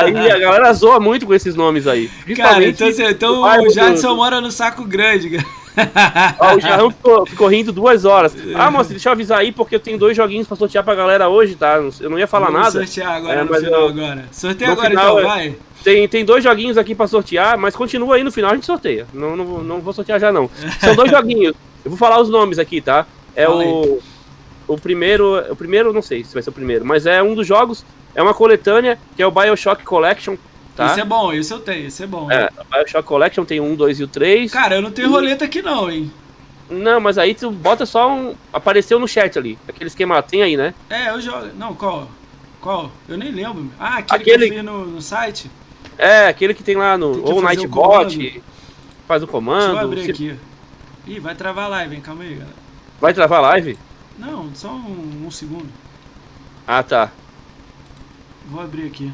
aí 0.06 0.32
a 0.32 0.38
galera 0.38 0.72
zoa 0.74 1.00
muito 1.00 1.26
com 1.26 1.34
esses 1.34 1.56
nomes 1.56 1.88
aí. 1.88 2.08
Cara, 2.38 2.64
então, 2.64 2.88
então 2.90 3.42
o 3.42 3.66
o 3.66 3.70
Jadson 3.72 4.10
do- 4.10 4.16
mora 4.16 4.40
no 4.40 4.52
saco 4.52 4.84
grande, 4.86 5.32
cara. 5.32 5.46
Ó, 6.40 6.56
o 6.56 6.60
Jarrão 6.60 6.90
ficou, 6.92 7.26
ficou 7.26 7.48
rindo 7.48 7.72
duas 7.72 8.06
horas. 8.06 8.36
Ah, 8.56 8.70
moça, 8.72 8.90
deixa 8.90 9.10
eu 9.10 9.14
avisar 9.14 9.40
aí, 9.40 9.52
porque 9.52 9.76
eu 9.76 9.80
tenho 9.80 9.98
dois 9.98 10.16
joguinhos 10.16 10.48
pra 10.48 10.56
sortear 10.58 10.84
pra 10.84 10.96
galera 10.96 11.28
hoje, 11.30 11.56
tá? 11.56 11.76
Eu 12.00 12.10
não 12.10 12.18
ia 12.20 12.28
falar 12.28 12.48
Vamos 12.48 12.62
nada. 12.62 12.72
sortear 12.86 13.14
agora 13.14 13.40
É, 13.40 13.44
no 13.44 13.54
final 13.56 13.82
eu- 13.82 13.88
agora. 13.88 14.26
Sorteia 14.32 14.72
agora 14.72 14.90
final, 14.90 15.06
então, 15.06 15.20
é- 15.20 15.24
vai. 15.24 15.56
Tem, 15.84 16.08
tem 16.10 16.26
dois 16.26 16.44
joguinhos 16.44 16.78
aqui 16.78 16.94
pra 16.94 17.08
sortear, 17.08 17.58
mas 17.58 17.76
continua 17.76 18.16
aí 18.16 18.24
no 18.24 18.32
final 18.32 18.52
a 18.52 18.56
gente 18.56 18.66
sorteia. 18.66 19.08
Não, 19.14 19.36
não, 19.38 19.46
vou- 19.46 19.64
não 19.64 19.80
vou 19.80 19.94
sortear 19.94 20.20
já, 20.20 20.32
não. 20.32 20.50
São 20.82 20.96
dois 20.96 21.10
joguinhos. 21.10 21.54
Eu 21.86 21.92
vou 21.92 21.98
falar 21.98 22.20
os 22.22 22.30
nomes 22.30 22.60
aqui, 22.60 22.82
tá? 22.82 23.06
É 23.36 23.46
Fala 23.46 23.64
o. 23.64 24.00
O 24.68 24.78
primeiro. 24.78 25.42
O 25.50 25.56
primeiro, 25.56 25.92
não 25.94 26.02
sei 26.02 26.24
se 26.24 26.34
vai 26.34 26.44
ser 26.44 26.50
o 26.50 26.54
primeiro, 26.54 26.86
mas 26.86 27.06
é 27.06 27.24
um 27.24 27.34
dos 27.34 27.48
jogos. 27.48 27.86
É 28.14 28.22
uma 28.22 28.34
coletânea, 28.34 29.00
que 29.16 29.22
é 29.24 29.26
o 29.26 29.32
Bioshock 29.32 29.84
Collection, 29.84 30.36
tá? 30.86 30.92
Esse 30.92 31.02
é 31.02 31.06
bom, 31.06 31.34
esse 31.34 31.54
eu 31.54 31.60
tenho, 31.60 31.88
esse 31.88 32.04
é 32.04 32.08
bom. 32.08 32.32
É, 32.32 32.50
o 32.60 32.64
Bioshock 32.64 33.08
Collection 33.08 33.46
tem 33.46 33.60
um, 33.60 33.76
dois 33.76 34.00
e 34.00 34.04
o 34.04 34.08
três. 34.08 34.52
Cara, 34.52 34.76
eu 34.76 34.82
não 34.82 34.92
tenho 34.92 35.10
roleta 35.10 35.46
aqui 35.46 35.62
não, 35.62 35.90
hein. 35.92 36.12
Não, 36.70 37.00
mas 37.00 37.18
aí 37.18 37.34
tu 37.34 37.50
bota 37.52 37.86
só 37.86 38.12
um. 38.12 38.36
Apareceu 38.54 39.00
no 39.00 39.08
chat 39.08 39.38
ali. 39.38 39.58
Aquele 39.68 39.88
esquema 39.88 40.22
tem 40.22 40.44
aí, 40.44 40.56
né? 40.56 40.74
É, 40.90 41.10
eu 41.10 41.20
jogo. 41.20 41.48
Não, 41.58 41.74
qual? 41.74 42.08
Qual? 42.62 42.92
Eu 43.08 43.18
nem 43.18 43.32
lembro. 43.32 43.72
Ah, 43.80 43.98
aquele, 43.98 44.24
que 44.24 44.32
Aquele- 44.32 44.46
eu 44.46 44.54
fiz 44.54 44.64
no, 44.64 44.86
no 44.86 45.02
site? 45.02 45.50
É, 45.98 46.28
aquele 46.28 46.54
que 46.54 46.64
tem 46.64 46.76
lá 46.76 46.98
no. 46.98 47.14
Tem 47.16 47.24
que 47.24 47.32
ou 47.32 47.42
Nightbot, 47.42 48.42
faz 49.08 49.24
o 49.24 49.26
Deixa 49.26 49.32
comando. 49.32 49.72
eu 49.74 49.80
abrir 49.80 50.04
se- 50.04 50.12
aqui. 50.12 50.36
Ih, 51.08 51.20
vai 51.20 51.34
travar 51.36 51.66
a 51.66 51.70
live, 51.70 51.96
hein? 51.96 52.02
Calma 52.02 52.24
aí, 52.24 52.34
galera. 52.36 52.56
Vai 53.02 53.14
travar 53.14 53.40
a 53.40 53.42
live? 53.50 53.78
Não, 54.18 54.50
só 54.54 54.70
um, 54.70 55.24
um 55.26 55.32
segundo. 55.32 55.68
Ah, 56.68 56.84
tá. 56.84 57.12
Vou 58.50 58.62
abrir 58.62 58.86
aqui. 58.86 59.12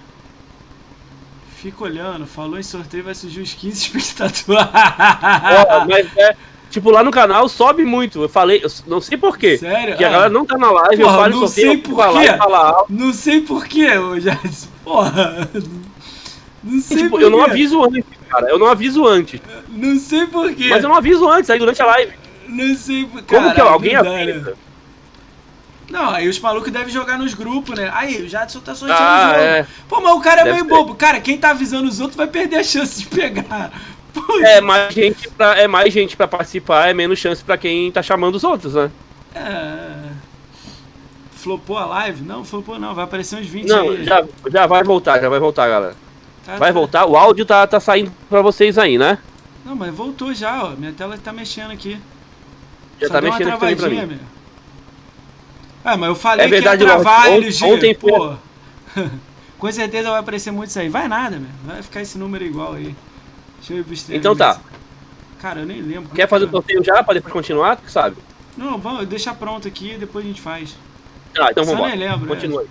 Fica 1.65 1.83
olhando, 1.83 2.27
falou 2.27 2.59
em 2.59 2.63
sorteio, 2.63 3.03
vai 3.05 3.15
surgir 3.15 3.41
uns 3.41 3.55
15 3.55 3.71
espectadores. 3.97 4.45
Ó, 4.47 5.85
mas 5.89 6.07
é. 6.15 6.35
Tipo, 6.69 6.91
lá 6.91 7.01
no 7.03 7.09
canal 7.09 7.49
sobe 7.49 7.83
muito. 7.83 8.21
Eu 8.21 8.29
falei, 8.29 8.61
eu 8.63 8.69
não 8.85 9.01
sei 9.01 9.17
porquê. 9.17 9.57
Sério? 9.57 9.97
Que 9.97 10.03
a 10.03 10.07
Ah, 10.09 10.11
galera 10.11 10.29
não 10.29 10.45
tá 10.45 10.59
na 10.59 10.69
live, 10.69 11.01
eu 11.01 11.07
Porra, 11.07 11.17
falo 11.21 11.27
em 11.27 11.39
não 11.39 11.47
sorteio, 11.47 11.67
sei 11.71 11.75
eu 11.77 11.81
por 11.81 11.95
falo 11.95 12.13
lá 12.13 12.21
quê. 12.21 12.27
e 12.29 12.37
fala 12.37 12.69
alto. 12.69 12.93
Não 12.93 13.13
sei 13.13 13.41
porquê, 13.41 13.97
ô 13.97 14.19
Jadson. 14.19 14.67
Porra. 14.83 15.49
Não 16.63 16.81
sei 16.81 16.97
Tipo, 16.97 17.09
por 17.09 17.21
eu 17.23 17.29
não 17.31 17.43
aviso 17.43 17.83
antes, 17.83 18.03
cara. 18.29 18.47
Eu 18.47 18.59
não 18.59 18.67
aviso 18.67 19.07
antes. 19.07 19.41
Não 19.69 19.97
sei 19.99 20.27
porquê. 20.27 20.67
Mas 20.69 20.83
eu 20.83 20.89
não 20.89 20.95
aviso 20.97 21.27
antes, 21.27 21.49
aí 21.49 21.57
durante 21.57 21.81
a 21.81 21.85
live. 21.87 22.13
Não 22.47 22.75
sei 22.75 23.05
por 23.05 23.23
Como 23.23 23.53
que 23.55 23.61
alguém 23.61 23.93
né? 23.93 23.99
avisa? 24.21 24.53
Não, 25.89 26.09
aí 26.09 26.27
os 26.27 26.39
malucos 26.39 26.71
devem 26.71 26.91
jogar 26.91 27.17
nos 27.17 27.33
grupos, 27.33 27.77
né? 27.77 27.89
Aí, 27.93 28.23
o 28.23 28.27
Jadson 28.29 28.59
tá 28.59 28.73
sorteando 28.73 29.01
o 29.03 29.05
Ah, 29.05 29.27
jogo. 29.29 29.39
é. 29.39 29.67
Pô, 29.87 30.01
mas 30.01 30.13
o 30.13 30.19
cara 30.21 30.41
é 30.41 30.43
Deve 30.45 30.55
meio 30.55 30.65
ser. 30.65 30.69
bobo. 30.71 30.95
Cara, 30.95 31.19
quem 31.21 31.37
tá 31.37 31.51
avisando 31.51 31.87
os 31.87 31.99
outros 31.99 32.17
vai 32.17 32.27
perder 32.27 32.57
a 32.57 32.63
chance 32.63 32.99
de 32.99 33.07
pegar. 33.07 33.71
É 34.45 34.61
mais 34.61 34.93
gente 34.93 35.29
pra, 35.29 35.57
é 35.59 35.67
mais 35.67 35.93
gente 35.93 36.15
pra 36.15 36.25
participar, 36.25 36.87
é 36.89 36.93
menos 36.93 37.19
chance 37.19 37.43
pra 37.43 37.57
quem 37.57 37.91
tá 37.91 38.01
chamando 38.01 38.35
os 38.35 38.45
outros, 38.45 38.73
né? 38.73 38.89
É... 39.35 40.05
Flopou 41.35 41.77
a 41.77 41.85
live? 41.85 42.23
Não, 42.23 42.43
flopou 42.43 42.79
não. 42.79 42.95
Vai 42.95 43.03
aparecer 43.03 43.37
uns 43.39 43.45
20 43.47 43.67
Não, 43.67 43.89
aí. 43.89 44.05
já, 44.05 44.23
já 44.49 44.65
vai 44.65 44.83
voltar, 44.83 45.19
já 45.19 45.27
vai 45.29 45.39
voltar, 45.39 45.67
galera. 45.67 45.95
Tá- 46.45 46.55
Vai 46.57 46.69
tá- 46.69 46.73
voltar, 46.79 47.05
o 47.05 47.17
áudio 47.17 47.45
tá, 47.45 47.65
tá 47.67 47.79
saindo 47.79 48.11
pra 48.29 48.41
vocês 48.41 48.77
aí, 48.77 48.97
né? 48.97 49.17
Não, 49.65 49.75
mas 49.75 49.93
voltou 49.93 50.33
já, 50.33 50.63
ó. 50.63 50.69
Minha 50.71 50.93
tela 50.93 51.17
tá 51.17 51.33
mexendo 51.33 51.71
aqui. 51.71 51.99
Já 53.01 53.07
Só 53.07 53.13
tá 53.15 53.19
deu 53.19 53.29
uma 53.31 53.37
mexendo 53.37 53.53
aqui 53.53 53.59
pra 53.59 53.75
travadinha, 53.75 54.01
mim. 54.07 54.13
meu. 54.15 54.34
Ah, 55.85 55.95
mas 55.95 56.09
eu 56.09 56.15
falei 56.15 56.47
É 56.47 56.49
verdade, 56.49 56.83
que 56.83 56.89
ia 56.89 56.95
travar. 56.95 57.27
LG. 57.31 57.63
Ontem 57.63 57.93
pô. 57.93 58.33
Com 59.59 59.71
certeza 59.71 60.09
vai 60.09 60.19
aparecer 60.19 60.51
muito 60.51 60.69
isso 60.69 60.79
aí. 60.79 60.89
Vai 60.89 61.07
nada, 61.07 61.37
meu. 61.37 61.49
Vai 61.63 61.81
ficar 61.83 62.01
esse 62.01 62.17
número 62.17 62.43
igual 62.43 62.73
aí. 62.73 62.95
Deixa 63.59 63.73
eu 63.73 63.77
ir 63.79 63.83
pro 63.83 63.93
stream. 63.93 64.17
Então 64.17 64.35
tá. 64.35 64.59
Cara, 65.39 65.59
eu 65.61 65.65
nem 65.65 65.81
lembro. 65.81 66.09
Quer 66.15 66.27
fazer 66.27 66.45
o 66.45 66.49
sorteio 66.49 66.83
já 66.83 67.03
pra 67.03 67.13
depois 67.13 67.31
continuar? 67.31 67.77
Tu 67.77 67.89
sabe? 67.91 68.17
Não, 68.57 68.79
vamos 68.79 69.05
deixar 69.07 69.35
pronto 69.35 69.67
aqui 69.67 69.93
e 69.93 69.97
depois 69.97 70.25
a 70.25 70.27
gente 70.27 70.41
faz. 70.41 70.75
Ah, 71.37 71.49
então 71.51 71.63
vamos 71.63 71.87
nem 71.87 71.99
lá. 71.99 72.13
lembro, 72.13 72.27
Continua 72.27 72.61
aí. 72.61 72.67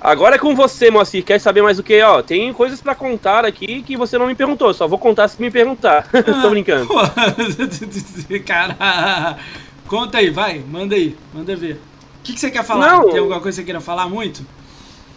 Agora 0.00 0.36
é 0.36 0.38
com 0.38 0.54
você, 0.54 0.90
Moacir. 0.90 1.24
Quer 1.24 1.40
saber 1.40 1.62
mais 1.62 1.78
o 1.78 1.82
que? 1.82 2.00
Ó, 2.02 2.22
tem 2.22 2.52
coisas 2.52 2.80
pra 2.80 2.94
contar 2.94 3.44
aqui 3.44 3.82
que 3.82 3.96
você 3.96 4.16
não 4.16 4.26
me 4.26 4.34
perguntou. 4.34 4.72
Só 4.72 4.86
vou 4.86 4.98
contar 4.98 5.26
se 5.26 5.40
me 5.40 5.50
perguntar. 5.50 6.06
Tô 6.42 6.50
brincando. 6.50 6.86
Pô, 6.86 7.00
cara. 8.46 9.36
Conta 9.88 10.18
aí, 10.18 10.30
vai. 10.30 10.58
Manda 10.60 10.94
aí. 10.94 11.16
Manda 11.32 11.54
ver. 11.56 11.74
O 12.20 12.22
que, 12.24 12.32
que 12.32 12.40
você 12.40 12.50
quer 12.50 12.64
falar? 12.64 12.86
Não. 12.88 13.10
Tem 13.10 13.18
alguma 13.18 13.40
coisa 13.40 13.56
que 13.56 13.62
você 13.62 13.64
queira 13.64 13.80
falar 13.80 14.08
muito? 14.08 14.44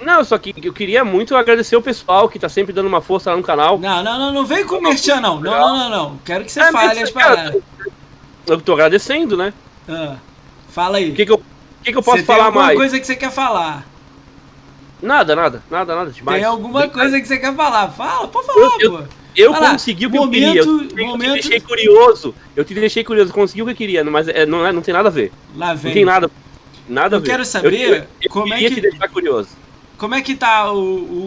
Não, 0.02 0.24
só 0.24 0.38
que 0.38 0.54
eu 0.64 0.72
queria 0.72 1.04
muito 1.04 1.36
agradecer 1.36 1.76
o 1.76 1.82
pessoal 1.82 2.30
que 2.30 2.40
tá 2.40 2.48
sempre 2.48 2.72
dando 2.72 2.88
uma 2.88 3.02
força 3.02 3.32
lá 3.32 3.38
no 3.38 3.44
canal. 3.44 3.78
Não, 3.78 4.04
não, 4.04 4.18
não, 4.20 4.34
não 4.34 4.46
vem 4.46 4.66
com 4.66 4.80
merchan, 4.80 5.20
não. 5.20 5.40
Não, 5.42 5.52
não, 5.52 5.78
não, 5.78 5.90
não. 5.90 6.18
Quero 6.24 6.46
que 6.46 6.52
você 6.52 6.62
É, 6.62 6.72
fale 6.72 7.02
as 7.02 7.12
cara, 7.12 7.36
paradas. 7.36 7.62
Eu 8.48 8.62
tô 8.62 8.74
agradecendo, 8.74 9.36
né? 9.36 9.54
Ah, 9.88 10.16
fala 10.70 10.98
aí. 10.98 11.12
O 11.12 11.16
que 11.16 11.26
que 11.26 11.32
eu, 11.32 11.42
que 11.84 11.92
que 11.92 11.98
eu 11.98 12.02
posso 12.04 12.20
você 12.20 12.24
tem 12.24 12.36
falar 12.36 12.46
alguma 12.46 12.66
mais? 12.66 12.78
coisa 12.78 13.00
que 13.00 13.06
você 13.06 13.16
quer 13.16 13.32
falar? 13.32 13.86
Nada, 15.02 15.36
nada, 15.36 15.64
nada, 15.70 15.96
nada 15.96 16.12
demais. 16.12 16.38
Tem 16.38 16.46
alguma 16.46 16.88
coisa 16.88 17.20
que 17.20 17.28
você 17.28 17.38
quer 17.38 17.56
falar? 17.56 17.90
Fala, 17.90 18.28
pode 18.28 18.48
falar, 18.48 18.78
eu- 18.80 18.92
pô. 18.92 18.98
Eu 19.00 19.08
Vai 19.48 19.62
lá, 19.62 19.72
consegui 19.72 20.06
o 20.08 20.12
que 20.12 20.18
momento- 20.18 20.36
eu 20.36 20.54
queria. 20.54 20.62
Eu, 20.62 20.88
te- 20.88 21.00
eu 21.02 21.08
momento- 21.08 21.28
te 21.30 21.34
deixei 21.50 21.60
curioso. 21.62 22.36
Eu 22.56 22.66
te 22.66 22.74
deixei 22.74 23.04
curioso. 23.04 23.32
Consegui 23.34 23.62
o 23.62 23.66
que 23.66 23.72
eu 23.72 23.76
queria, 23.76 24.04
mas 24.04 24.28
é, 24.28 24.46
não, 24.46 24.66
é, 24.66 24.72
não 24.72 24.82
tem 24.82 24.94
nada 24.94 25.08
a 25.10 25.12
ver. 25.12 25.32
Lá 25.56 25.70
Não 25.70 25.78
vem. 25.78 25.94
tem 25.94 26.06
nada, 26.06 26.30
nada 26.88 27.16
a 27.16 27.18
Eu 27.18 27.22
ver. 27.22 27.28
quero 27.30 27.46
saber 27.46 27.80
eu, 27.82 27.96
eu, 27.96 28.04
eu 28.24 28.30
como 28.30 28.54
é 28.54 28.58
queria 28.58 28.70
que- 28.70 28.76
te 28.76 28.82
deixar 28.82 29.08
curioso. 29.10 29.50
Como 29.98 30.16
é 30.16 30.22
que 30.22 30.34
tá 30.34 30.72
o, 30.72 30.78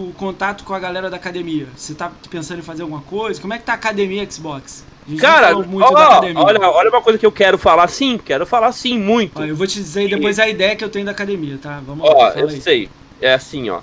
o 0.09 0.15
contato 0.17 0.65
com 0.65 0.73
a 0.73 0.79
galera 0.79 1.11
da 1.11 1.17
academia? 1.17 1.67
Você 1.77 1.93
tá 1.95 2.11
pensando 2.31 2.59
em 2.61 2.63
fazer 2.63 2.81
alguma 2.83 3.03
coisa? 3.03 3.39
Como 3.41 3.53
é 3.53 3.59
que 3.59 3.65
tá 3.65 3.73
a 3.73 3.75
academia 3.75 4.27
Xbox? 4.31 4.83
A 5.07 5.11
não 5.11 5.19
Cara, 5.19 5.57
ó, 5.57 5.61
academia. 6.09 6.39
olha, 6.43 6.61
olha 6.71 6.89
uma 6.89 7.03
coisa 7.03 7.19
que 7.19 7.27
eu 7.27 7.33
quero 7.33 7.59
falar 7.59 7.87
sim, 7.89 8.17
quero 8.25 8.47
falar 8.47 8.73
sim, 8.73 8.97
muito. 8.99 9.43
Ó, 9.43 9.45
eu 9.45 9.55
vou 9.55 9.67
te 9.67 9.75
dizer 9.75 10.09
depois 10.09 10.39
a 10.39 10.49
ideia 10.49 10.75
que 10.77 10.83
eu 10.83 10.89
tenho 10.89 11.05
da 11.05 11.11
academia, 11.11 11.59
tá? 11.61 11.83
Vamos 11.87 12.09
Ó, 12.09 12.13
lá, 12.17 12.29
eu 12.31 12.35
fala 12.35 12.51
aí. 12.51 12.61
sei. 12.63 12.89
É 13.21 13.35
assim, 13.35 13.69
ó. 13.69 13.81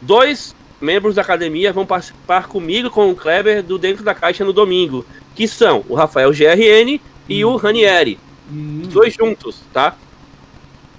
Dois 0.00 0.54
membros 0.80 1.14
da 1.14 1.22
academia 1.22 1.72
vão 1.72 1.86
participar 1.86 2.48
comigo 2.48 2.90
com 2.90 3.10
o 3.10 3.16
Kleber 3.16 3.62
do 3.62 3.78
Dentro 3.78 4.04
da 4.04 4.14
Caixa 4.14 4.44
no 4.44 4.52
domingo. 4.52 5.04
Que 5.34 5.46
são 5.46 5.84
o 5.88 5.94
Rafael 5.94 6.30
GRN 6.30 7.00
e 7.28 7.44
o 7.44 7.56
Ranieri. 7.56 8.18
Hum, 8.50 8.82
dois 8.86 9.14
juntos, 9.14 9.60
tá? 9.72 9.96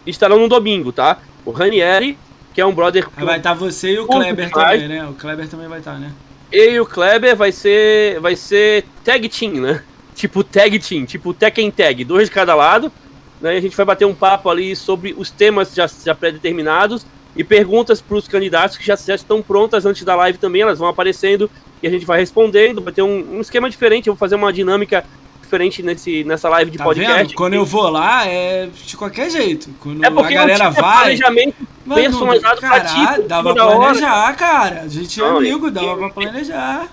Estarão 0.05 0.39
no 0.39 0.47
domingo, 0.47 0.91
tá? 0.91 1.19
O 1.45 1.51
Ranieri, 1.51 2.17
que 2.53 2.61
é 2.61 2.65
um 2.65 2.73
brother 2.73 3.07
aí 3.15 3.25
vai 3.25 3.37
estar 3.37 3.53
você 3.53 3.93
e 3.93 3.99
o 3.99 4.05
Kleber 4.05 4.49
também, 4.49 4.87
né? 4.87 5.05
O 5.07 5.13
Kleber 5.13 5.47
também 5.47 5.67
vai 5.67 5.79
estar, 5.79 5.97
né? 5.97 6.11
eu 6.51 6.73
e 6.73 6.79
o 6.79 6.85
Kleber 6.85 7.35
vai 7.35 7.51
ser 7.51 8.19
vai 8.19 8.35
ser 8.35 8.85
tag 9.03 9.27
team, 9.29 9.53
né? 9.53 9.83
Tipo 10.15 10.43
tag 10.43 10.79
team, 10.79 11.05
tipo 11.05 11.31
Tekken 11.31 11.69
Tag, 11.69 12.03
dois 12.03 12.27
de 12.27 12.33
cada 12.33 12.55
lado. 12.55 12.91
Né? 13.39 13.53
E 13.53 13.57
a 13.57 13.61
gente 13.61 13.77
vai 13.77 13.85
bater 13.85 14.05
um 14.05 14.15
papo 14.15 14.49
ali 14.49 14.75
sobre 14.75 15.13
os 15.15 15.29
temas 15.29 15.75
já, 15.75 15.85
já 15.85 16.15
pré-determinados 16.15 17.05
e 17.37 17.43
perguntas 17.43 18.01
para 18.01 18.17
os 18.17 18.27
candidatos 18.27 18.77
que 18.77 18.85
já, 18.85 18.95
já 18.95 19.15
estão 19.15 19.41
prontas 19.41 19.85
antes 19.85 20.03
da 20.03 20.15
live 20.15 20.37
também, 20.37 20.61
elas 20.63 20.79
vão 20.79 20.87
aparecendo 20.87 21.49
e 21.81 21.87
a 21.87 21.89
gente 21.91 22.05
vai 22.05 22.19
respondendo. 22.19 22.81
Vai 22.81 22.91
ter 22.93 23.01
um, 23.03 23.37
um 23.37 23.41
esquema 23.41 23.69
diferente, 23.69 24.07
eu 24.07 24.13
vou 24.13 24.19
fazer 24.19 24.35
uma 24.35 24.51
dinâmica 24.51 25.05
diferente 25.41 25.81
nesse, 25.81 26.23
nessa 26.25 26.49
live 26.49 26.71
de 26.71 26.77
Tá 26.77 26.83
podcast. 26.83 27.23
vendo? 27.27 27.33
Quando 27.35 27.53
eu 27.53 27.63
vou 27.65 27.89
lá, 27.89 28.27
é 28.27 28.67
de 28.85 28.97
qualquer 28.97 29.29
jeito. 29.29 29.69
Quando 29.79 30.03
é 30.03 30.09
porque 30.09 30.33
a 30.33 30.39
galera 30.39 30.63
não 30.65 30.71
vai. 30.73 30.97
planejamento 31.03 31.55
Mano, 31.85 32.01
personalizado 32.01 32.59
pra 32.59 32.79
ti, 32.81 33.21
dava 33.27 33.53
pra 33.53 33.63
toda 33.63 33.65
hora. 33.67 33.79
planejar, 33.79 34.35
cara. 34.35 34.81
A 34.81 34.87
gente 34.89 35.21
é 35.21 35.23
Não, 35.23 35.37
amigo, 35.37 35.67
e- 35.67 35.71
dava 35.71 35.93
e- 35.93 35.95
pra 35.95 36.09
planejar. 36.09 36.87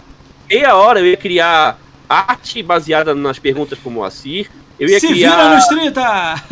meia 0.48 0.76
hora 0.76 1.00
eu 1.00 1.06
ia 1.06 1.16
criar 1.16 1.78
arte 2.08 2.62
baseada 2.62 3.12
nas 3.14 3.38
perguntas 3.40 3.76
pro 3.78 3.90
Moacir. 3.90 4.48
Eu 4.78 4.88
ia 4.88 5.00
Se 5.00 5.08
criar. 5.08 5.30
vira 5.36 5.54
nos 5.56 5.66
30! 5.66 6.42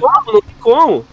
Como? 0.00 0.32
Não 0.32 0.40
tem 0.42 0.54
como. 0.60 1.06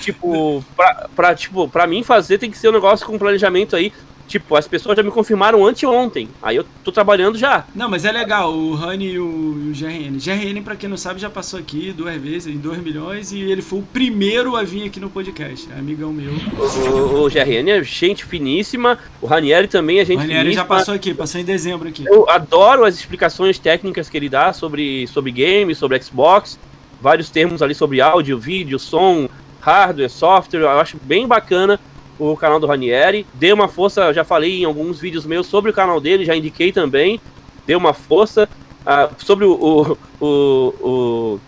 Tipo, 0.00 0.64
pra, 0.76 1.08
pra, 1.14 1.34
tipo, 1.34 1.68
pra 1.68 1.86
mim 1.86 2.02
fazer 2.02 2.38
tem 2.38 2.50
que 2.50 2.58
ser 2.58 2.68
um 2.68 2.72
negócio 2.72 3.06
com 3.06 3.18
planejamento 3.18 3.76
aí. 3.76 3.92
Tipo, 4.32 4.56
as 4.56 4.66
pessoas 4.66 4.96
já 4.96 5.02
me 5.02 5.10
confirmaram 5.10 5.66
anteontem. 5.66 6.26
Aí 6.42 6.56
eu 6.56 6.64
tô 6.82 6.90
trabalhando 6.90 7.36
já. 7.36 7.66
Não, 7.74 7.86
mas 7.86 8.06
é 8.06 8.10
legal, 8.12 8.50
o 8.54 8.74
Rani 8.74 9.12
e 9.12 9.18
o, 9.18 9.24
o 9.26 9.72
GRN. 9.74 10.16
GRN, 10.16 10.62
pra 10.62 10.74
quem 10.74 10.88
não 10.88 10.96
sabe, 10.96 11.20
já 11.20 11.28
passou 11.28 11.58
aqui 11.58 11.92
duas 11.92 12.18
vezes, 12.18 12.46
em 12.46 12.56
2 12.56 12.82
milhões, 12.82 13.30
e 13.30 13.40
ele 13.40 13.60
foi 13.60 13.80
o 13.80 13.82
primeiro 13.82 14.56
a 14.56 14.62
vir 14.62 14.86
aqui 14.86 14.98
no 14.98 15.10
podcast. 15.10 15.68
É 15.70 15.78
amigão 15.78 16.12
meu. 16.12 16.32
O, 16.32 17.26
o 17.26 17.28
GRN 17.28 17.70
é 17.72 17.84
gente 17.84 18.24
finíssima. 18.24 18.98
O 19.20 19.26
Ranieri 19.26 19.68
também 19.68 19.98
é 19.98 20.04
gente 20.04 20.16
o 20.16 20.20
Ranieri 20.20 20.44
finíssima. 20.44 20.62
já 20.62 20.66
passou 20.66 20.94
aqui, 20.94 21.12
passou 21.12 21.38
em 21.38 21.44
dezembro 21.44 21.88
aqui. 21.88 22.04
Eu 22.06 22.26
adoro 22.30 22.86
as 22.86 22.94
explicações 22.94 23.58
técnicas 23.58 24.08
que 24.08 24.16
ele 24.16 24.30
dá 24.30 24.54
sobre, 24.54 25.06
sobre 25.08 25.30
games, 25.30 25.76
sobre 25.76 26.02
Xbox. 26.02 26.58
Vários 27.02 27.28
termos 27.28 27.60
ali 27.60 27.74
sobre 27.74 28.00
áudio, 28.00 28.38
vídeo, 28.38 28.78
som, 28.78 29.28
hardware, 29.62 30.10
software. 30.10 30.60
Eu 30.60 30.68
acho 30.68 30.98
bem 31.02 31.26
bacana 31.26 31.80
o 32.18 32.36
canal 32.36 32.60
do 32.60 32.66
Ranieri. 32.66 33.26
Dê 33.32 33.52
uma 33.52 33.68
força, 33.68 34.12
já 34.12 34.24
falei 34.24 34.60
em 34.60 34.64
alguns 34.64 35.00
vídeos 35.00 35.24
meus 35.24 35.46
sobre 35.46 35.70
o 35.70 35.74
canal 35.74 36.00
dele, 36.00 36.24
já 36.24 36.36
indiquei 36.36 36.72
também. 36.72 37.20
Dê 37.66 37.74
uma 37.74 37.94
força. 37.94 38.48
Ah, 38.84 39.08
sobre 39.16 39.44
o, 39.44 39.52
o, 39.52 39.98
o, 40.20 41.38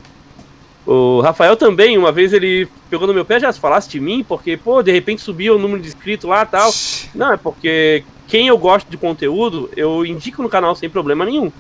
o, 0.87 0.91
o 0.93 1.21
Rafael 1.21 1.57
também, 1.57 1.99
uma 1.99 2.13
vez 2.13 2.33
ele 2.33 2.69
pegou 2.89 3.09
no 3.09 3.15
meu 3.15 3.25
pé, 3.25 3.41
já 3.41 3.53
falasse 3.53 3.89
de 3.89 3.99
mim, 3.99 4.25
porque, 4.27 4.57
pô, 4.57 4.81
de 4.85 4.93
repente 4.93 5.21
subiu 5.21 5.57
o 5.57 5.59
número 5.59 5.83
de 5.83 5.89
inscritos 5.89 6.31
lá 6.31 6.45
e 6.45 6.47
tal. 6.47 6.71
Não, 7.13 7.33
é 7.33 7.37
porque 7.37 8.05
quem 8.29 8.47
eu 8.47 8.57
gosto 8.57 8.89
de 8.89 8.97
conteúdo, 8.97 9.69
eu 9.77 10.07
indico 10.07 10.43
no 10.43 10.49
canal 10.49 10.77
sem 10.77 10.89
problema 10.89 11.25
nenhum. 11.25 11.51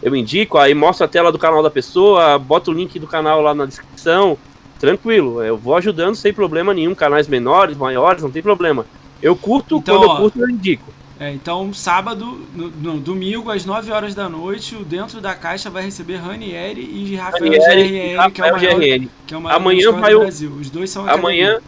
Eu 0.00 0.14
indico, 0.14 0.56
aí 0.56 0.74
mostro 0.74 1.04
a 1.04 1.08
tela 1.08 1.32
do 1.32 1.38
canal 1.38 1.62
da 1.62 1.70
pessoa, 1.70 2.38
boto 2.38 2.70
o 2.70 2.74
link 2.74 2.98
do 3.00 3.06
canal 3.06 3.42
lá 3.42 3.52
na 3.52 3.66
descrição, 3.66 4.38
tranquilo. 4.80 5.42
Eu 5.42 5.56
vou 5.56 5.76
ajudando 5.76 6.14
sem 6.16 6.32
problema 6.32 6.72
nenhum, 6.74 6.94
canais 6.94 7.28
menores, 7.28 7.76
maiores, 7.76 8.22
não 8.22 8.30
tem 8.30 8.42
problema. 8.42 8.84
Eu 9.22 9.36
curto, 9.36 9.76
Então, 9.76 9.98
quando 9.98 10.08
ó, 10.10 10.14
eu 10.14 10.20
curto, 10.22 10.40
eu 10.40 10.48
indico. 10.50 10.92
É, 11.20 11.30
então, 11.30 11.70
sábado, 11.74 12.40
no, 12.56 12.70
no 12.70 12.98
domingo, 12.98 13.50
às 13.50 13.66
9 13.66 13.92
horas 13.92 14.14
da 14.14 14.26
noite, 14.26 14.74
o 14.74 14.82
Dentro 14.82 15.20
da 15.20 15.34
Caixa 15.34 15.68
vai 15.68 15.84
receber 15.84 16.16
Ranieri 16.16 16.80
e 16.80 17.14
Rafael 17.14 17.44
GRN, 17.52 18.30
que 18.30 18.40
é 18.40 19.08
que 19.26 19.34
é 19.34 19.36
o 19.36 19.40
maior 19.42 19.56
Amanhã 19.56 19.92
vai 19.92 20.12
do 20.12 20.16
o- 20.16 20.20
Brasil. 20.20 20.50
Os 20.58 20.70
dois 20.70 20.88
são 20.88 21.06
Amanhã, 21.06 21.58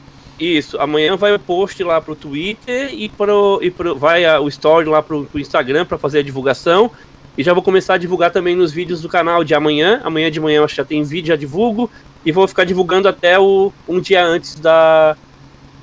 isso, 0.40 0.78
amanhã 0.80 1.14
vai 1.18 1.34
o 1.34 1.38
post 1.38 1.84
lá 1.84 2.00
pro 2.00 2.16
Twitter 2.16 2.94
e 2.94 3.10
pro, 3.10 3.58
e 3.62 3.70
pro 3.70 3.94
vai 3.94 4.24
a- 4.24 4.40
o 4.40 4.48
story 4.48 4.88
lá 4.88 5.02
pro, 5.02 5.24
pro 5.26 5.38
Instagram 5.38 5.84
para 5.84 5.98
fazer 5.98 6.20
a 6.20 6.22
divulgação. 6.22 6.90
E 7.36 7.42
já 7.42 7.52
vou 7.52 7.62
começar 7.62 7.94
a 7.94 7.98
divulgar 7.98 8.30
também 8.30 8.56
nos 8.56 8.72
vídeos 8.72 9.02
do 9.02 9.08
canal 9.08 9.44
de 9.44 9.54
amanhã. 9.54 10.00
Amanhã 10.02 10.30
de 10.30 10.40
manhã 10.40 10.58
eu 10.60 10.64
acho 10.64 10.74
que 10.74 10.78
já 10.80 10.84
tem 10.86 11.02
vídeo, 11.02 11.28
já 11.28 11.36
divulgo. 11.36 11.90
E 12.24 12.30
vou 12.32 12.46
ficar 12.46 12.64
divulgando 12.64 13.08
até 13.08 13.38
o, 13.38 13.72
um 13.88 14.00
dia 14.00 14.24
antes 14.24 14.54
da, 14.54 15.16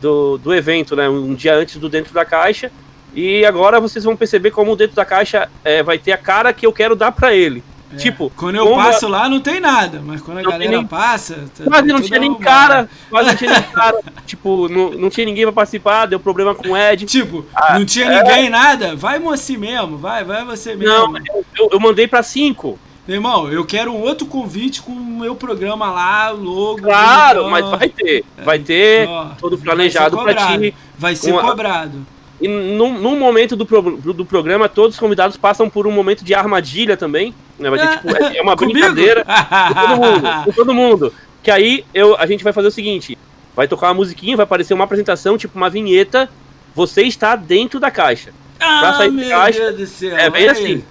do, 0.02 0.38
do 0.38 0.54
evento, 0.54 0.96
né? 0.96 1.10
Um 1.10 1.34
dia 1.36 1.56
antes 1.56 1.76
do 1.78 1.90
Dentro 1.90 2.14
da 2.14 2.24
Caixa. 2.26 2.72
E 3.14 3.44
agora 3.46 3.80
vocês 3.80 4.06
vão 4.06 4.16
perceber 4.16 4.52
como 4.52 4.72
o 4.72 4.76
Dentro 4.76 4.96
da 4.96 5.04
Caixa 5.06 5.50
é, 5.64 5.82
vai 5.84 5.98
ter 5.98 6.12
a 6.14 6.18
cara 6.18 6.54
que 6.54 6.66
eu 6.66 6.72
quero 6.72 6.96
dar 6.96 7.12
para 7.12 7.34
ele. 7.36 7.64
É, 7.92 7.96
Tipo, 7.98 8.32
quando 8.38 8.56
eu 8.56 8.76
passo 8.76 9.08
lá 9.08 9.28
não 9.28 9.40
tem 9.40 9.60
nada, 9.60 10.00
mas 10.06 10.22
quando 10.22 10.38
a 10.38 10.44
Não 10.44 10.52
galera 10.52 10.70
nem- 10.72 10.86
passa. 10.86 11.46
tá- 11.58 11.64
Quase 11.64 11.88
tá 11.88 11.94
não 11.94 11.96
tudo 11.96 12.08
tinha 12.08 12.20
nem 12.20 12.30
arrumado. 12.30 12.46
cara, 12.46 12.90
quase 13.10 13.30
não 13.30 13.36
tinha 13.36 13.52
nem 13.52 13.62
cara. 13.64 14.00
tipo, 14.28 14.70
não, 14.70 14.92
não 14.92 15.10
tinha 15.10 15.26
ninguém 15.26 15.44
pra 15.46 15.52
participar, 15.52 16.06
deu 16.06 16.20
problema 16.20 16.54
com 16.54 16.70
o 16.70 16.78
Ed. 16.78 17.06
Tipo, 17.08 17.44
Ah, 17.56 17.80
não 17.80 17.86
tinha 17.86 18.06
é. 18.06 18.24
ninguém, 18.24 18.48
nada. 18.50 18.96
Vai 18.96 19.18
moci 19.18 19.58
mesmo, 19.58 19.98
vai, 19.98 20.24
vai 20.24 20.46
você 20.46 20.76
mesmo. 20.76 20.94
Não, 20.94 21.18
eu, 21.58 21.70
eu 21.72 21.80
mandei 21.80 22.08
pra 22.08 22.22
cinco. 22.22 22.78
Meu 23.10 23.16
irmão, 23.18 23.52
eu 23.52 23.66
quero 23.66 23.92
um 23.92 24.02
outro 24.02 24.28
convite 24.28 24.84
com 24.84 24.92
o 24.92 24.96
meu 25.20 25.34
programa 25.34 25.90
lá, 25.90 26.30
logo. 26.30 26.84
Claro, 26.84 27.50
mas 27.50 27.68
vai 27.68 27.90
ter. 27.90 28.24
Vai 28.46 28.60
ter 28.60 29.08
Ó, 29.10 29.30
todo 29.40 29.58
planejado 29.58 30.16
pra 30.16 30.28
cobrado. 30.36 30.62
ti. 30.62 30.76
Vai 30.96 31.16
ser 31.16 31.32
Uma- 31.32 31.42
cobrado. 31.42 32.06
E 32.40 32.48
num, 32.48 33.00
num 33.00 33.18
momento 33.18 33.56
do, 33.56 33.66
pro- 33.66 33.98
do 33.98 34.24
programa, 34.24 34.70
todos 34.70 34.94
os 34.96 35.00
convidados 35.00 35.38
passam 35.38 35.68
por 35.68 35.88
um 35.88 35.92
momento 35.92 36.24
de 36.24 36.36
armadilha 36.36 36.96
também. 36.96 37.34
Né? 37.58 37.68
Vai 37.72 37.80
ter, 37.80 37.98
tipo, 37.98 38.16
é 38.16 38.38
é 38.38 38.42
uma 38.44 38.54
brincadeira 38.56 39.26
com 39.26 39.74
todo 39.74 39.98
mundo. 39.98 40.44
Com 40.46 40.52
todo 40.52 40.74
mundo. 40.76 41.14
Que 41.42 41.50
aí 41.50 41.84
eu, 41.92 42.16
a 42.16 42.28
gente 42.28 42.44
vai 42.44 42.54
fazer 42.54 42.68
o 42.68 42.72
seguinte: 42.72 43.18
vai 43.56 43.68
tocar 43.68 43.88
uma 43.88 43.96
musiquinha, 43.96 44.38
vai 44.38 44.44
aparecer 44.44 44.76
uma 44.76 44.84
apresentação, 44.84 45.36
tipo 45.36 45.58
uma 45.58 45.68
vinheta. 45.70 46.30
Você 46.76 47.02
está 47.02 47.36
dentro 47.36 47.80
da 47.80 47.90
caixa. 47.90 48.30
ah, 48.60 48.94
sair 48.96 49.08
da 49.10 49.14
meu 49.16 49.30
caixa, 49.30 49.60
Deus 49.72 49.76
do 49.78 49.88
céu. 49.88 50.16
é 50.16 50.30
bem 50.30 50.48
assim. 50.48 50.84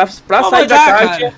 Aí. 0.00 0.06
Pra, 0.06 0.16
pra 0.26 0.42
Pô, 0.42 0.50
sair 0.50 0.66
da 0.66 0.76
dá, 0.76 0.84
caixa. 0.92 1.34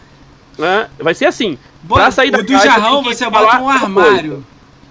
né, 0.58 0.88
vai 0.98 1.14
ser 1.14 1.26
assim. 1.26 1.58
Bota- 1.82 2.02
pra 2.02 2.10
sair 2.10 2.30
da 2.30 2.38
o 2.38 2.42
do 2.42 2.52
caixa, 2.52 2.64
jarrão 2.66 3.02
tem 3.02 3.12
você 3.14 3.28
bota 3.30 3.60
um 3.60 3.68
armário. 3.68 4.44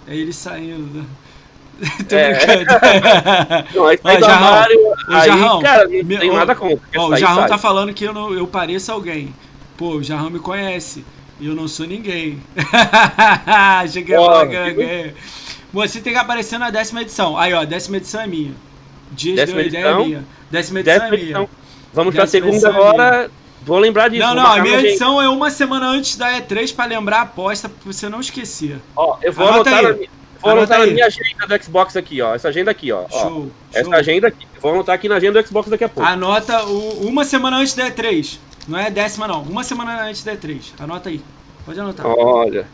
É 0.07 0.15
ele 0.15 0.33
saindo. 0.33 1.05
Tô 2.07 2.15
É. 2.15 2.33
brincando. 2.33 3.67
Não, 3.75 3.85
aí 3.87 3.99
sai 4.01 4.15
Ó, 4.15 4.19
do 4.19 4.25
Jarrão, 4.25 4.47
armário, 4.47 4.79
aí, 5.09 5.27
Jarrão, 5.27 5.61
cara, 5.61 5.83
não 5.85 5.89
tenho 6.19 6.33
ô, 6.33 6.37
nada 6.37 6.55
contra. 6.55 6.79
Ó, 7.01 7.07
o 7.09 7.17
Jarrão 7.17 7.39
sai. 7.41 7.49
tá 7.49 7.57
falando 7.57 7.93
que 7.93 8.03
eu, 8.05 8.13
não, 8.13 8.31
eu 8.33 8.45
pareço 8.47 8.91
alguém. 8.91 9.33
Pô, 9.75 9.95
o 9.95 10.03
Jarrão 10.03 10.29
me 10.29 10.39
conhece. 10.39 11.03
E 11.39 11.47
eu 11.47 11.55
não 11.55 11.67
sou 11.67 11.85
ninguém. 11.87 12.41
Cheguei 13.91 14.15
a 14.15 14.19
eu 14.19 14.39
viu? 14.41 14.49
ganhei. 14.75 15.13
Você 15.73 15.99
tem 15.99 16.13
que 16.13 16.19
aparecer 16.19 16.59
na 16.59 16.69
décima 16.69 17.01
edição. 17.01 17.37
Aí, 17.37 17.53
ó, 17.53 17.65
décima 17.65 17.97
edição 17.97 18.21
é 18.21 18.27
minha. 18.27 18.53
Dias 19.11 19.35
Décima 19.35 19.57
deu 19.57 19.65
a 19.65 19.67
ideia 19.67 19.81
é 19.81 19.87
edição? 19.87 20.05
minha. 20.05 20.23
Décima 20.51 20.79
edição 20.79 20.99
Décima 20.99 21.07
é 21.07 21.17
minha. 21.17 21.23
edição. 21.23 21.49
Vamos 21.93 22.13
pra 22.15 22.23
Décima 22.25 22.51
segunda 22.51 22.55
edição 22.69 22.71
é 22.71 22.89
agora. 22.89 23.31
Vou 23.65 23.77
lembrar 23.79 24.09
disso. 24.09 24.21
Não, 24.25 24.35
não, 24.35 24.45
a 24.51 24.61
minha 24.61 24.79
edição 24.79 25.21
é 25.21 25.29
uma 25.29 25.49
semana 25.49 25.87
antes 25.87 26.15
da 26.17 26.31
E3 26.41 26.75
pra 26.75 26.85
lembrar 26.85 27.19
a 27.19 27.21
aposta, 27.21 27.69
pra 27.69 27.91
você 27.93 28.09
não 28.09 28.19
esquecer. 28.19 28.77
Ó, 28.95 29.17
eu 29.21 29.31
vou 29.31 29.47
Anota 29.47 29.69
anotar, 29.69 29.83
na, 29.91 29.97
minha- 29.97 30.09
vou 30.41 30.51
Anota 30.51 30.73
anotar 30.75 30.87
na 30.87 30.93
minha 30.93 31.05
agenda 31.05 31.47
do 31.47 31.63
Xbox 31.63 31.95
aqui, 31.95 32.21
ó. 32.21 32.35
Essa 32.35 32.49
agenda 32.49 32.71
aqui, 32.71 32.91
ó. 32.91 33.07
Show. 33.09 33.51
Essa 33.73 33.85
show. 33.85 33.93
agenda 33.93 34.27
aqui. 34.27 34.45
Vou 34.61 34.73
anotar 34.73 34.95
aqui 34.95 35.07
na 35.09 35.15
agenda 35.15 35.41
do 35.41 35.47
Xbox 35.47 35.69
daqui 35.69 35.83
a 35.83 35.89
pouco. 35.89 36.07
Anota 36.09 36.65
o- 36.65 37.07
uma 37.07 37.23
semana 37.23 37.57
antes 37.57 37.73
da 37.73 37.89
E3. 37.89 38.37
Não 38.67 38.77
é 38.79 38.89
décima, 38.91 39.27
não. 39.27 39.41
Uma 39.43 39.63
semana 39.63 40.03
antes 40.03 40.23
da 40.23 40.33
E3. 40.33 40.73
Anota 40.79 41.09
aí. 41.09 41.21
Pode 41.65 41.79
anotar. 41.79 42.05
Olha. 42.05 42.65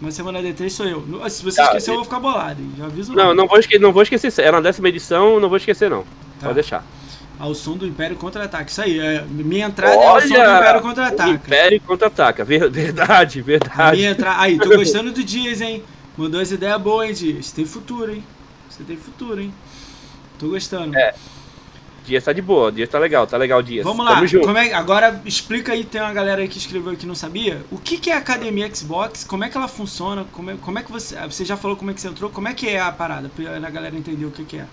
Uma 0.00 0.10
semana 0.10 0.42
da 0.42 0.48
E3 0.48 0.70
sou 0.70 0.86
eu. 0.86 1.04
Se 1.30 1.42
você 1.42 1.56
Tá, 1.56 1.64
esquecer, 1.68 1.90
eu 1.90 1.94
vou 1.96 2.04
ficar 2.04 2.20
bolado. 2.20 2.60
Já 2.76 2.84
aviso 2.84 3.12
Não, 3.14 3.32
não 3.34 3.46
vou, 3.46 3.58
esque 3.58 3.78
não 3.78 3.92
vou 3.92 4.02
esquecer. 4.02 4.32
É 4.42 4.50
na 4.52 4.60
décima 4.60 4.88
edição, 4.88 5.40
não 5.40 5.48
vou 5.48 5.56
esquecer, 5.56 5.88
não. 5.90 6.02
Tá. 6.02 6.42
Pode 6.42 6.54
deixar. 6.54 6.84
Ao 7.38 7.54
som 7.54 7.76
do 7.76 7.86
Império 7.86 8.16
Contra-Ataque. 8.16 8.70
Isso 8.70 8.80
aí. 8.82 8.98
É, 8.98 9.22
minha 9.28 9.66
entrada 9.66 9.94
é 9.94 10.06
ao 10.06 10.20
som 10.20 10.28
do 10.28 10.34
Império 10.34 10.80
o 10.80 10.82
Contra-Ataque. 10.82 11.30
Império 11.32 11.80
contra-ataca. 11.82 12.44
Ver- 12.44 12.68
Verdade, 12.70 13.42
verdade. 13.42 13.96
Minha 13.98 14.10
entra... 14.10 14.40
Aí, 14.40 14.58
tô 14.58 14.70
gostando 14.70 15.12
do 15.12 15.22
Dias, 15.22 15.60
hein? 15.60 15.82
Mandou 16.16 16.40
as 16.40 16.50
ideias 16.50 16.80
boas, 16.80 17.08
hein, 17.08 17.14
Dias? 17.14 17.52
Tem 17.52 17.66
futuro, 17.66 18.10
hein? 18.12 18.24
Você 18.70 18.82
tem 18.84 18.96
futuro, 18.96 19.40
hein? 19.40 19.52
Tô 20.38 20.48
gostando. 20.48 20.96
É. 20.96 21.14
Dias 22.06 22.22
tá 22.22 22.32
de 22.32 22.40
boa, 22.40 22.70
Dias 22.70 22.88
tá 22.88 22.98
legal, 23.00 23.26
tá 23.26 23.36
legal, 23.36 23.60
Dias. 23.60 23.82
Vamos 23.84 24.04
lá, 24.06 24.22
como 24.40 24.56
é- 24.56 24.72
agora 24.72 25.20
explica 25.24 25.72
aí, 25.72 25.82
tem 25.84 26.00
uma 26.00 26.12
galera 26.12 26.40
aí 26.40 26.46
que 26.48 26.56
escreveu 26.56 26.94
que 26.96 27.04
não 27.04 27.16
sabia. 27.16 27.64
O 27.70 27.78
que, 27.78 27.98
que 27.98 28.10
é 28.10 28.14
a 28.14 28.18
Academia 28.18 28.72
Xbox? 28.72 29.24
Como 29.24 29.42
é 29.42 29.48
que 29.48 29.56
ela 29.56 29.66
funciona? 29.66 30.24
Como 30.32 30.52
é, 30.52 30.56
como 30.56 30.78
é 30.78 30.82
que 30.84 30.92
você. 30.92 31.16
Você 31.26 31.44
já 31.44 31.56
falou 31.56 31.76
como 31.76 31.90
é 31.90 31.94
que 31.94 32.00
você 32.00 32.06
entrou? 32.08 32.30
Como 32.30 32.46
é 32.46 32.54
que 32.54 32.68
é 32.68 32.80
a 32.80 32.92
parada? 32.92 33.28
Pra 33.28 33.56
a 33.56 33.70
galera 33.70 33.96
entender 33.96 34.24
o 34.24 34.30
que, 34.30 34.44
que 34.44 34.56
é. 34.56 34.66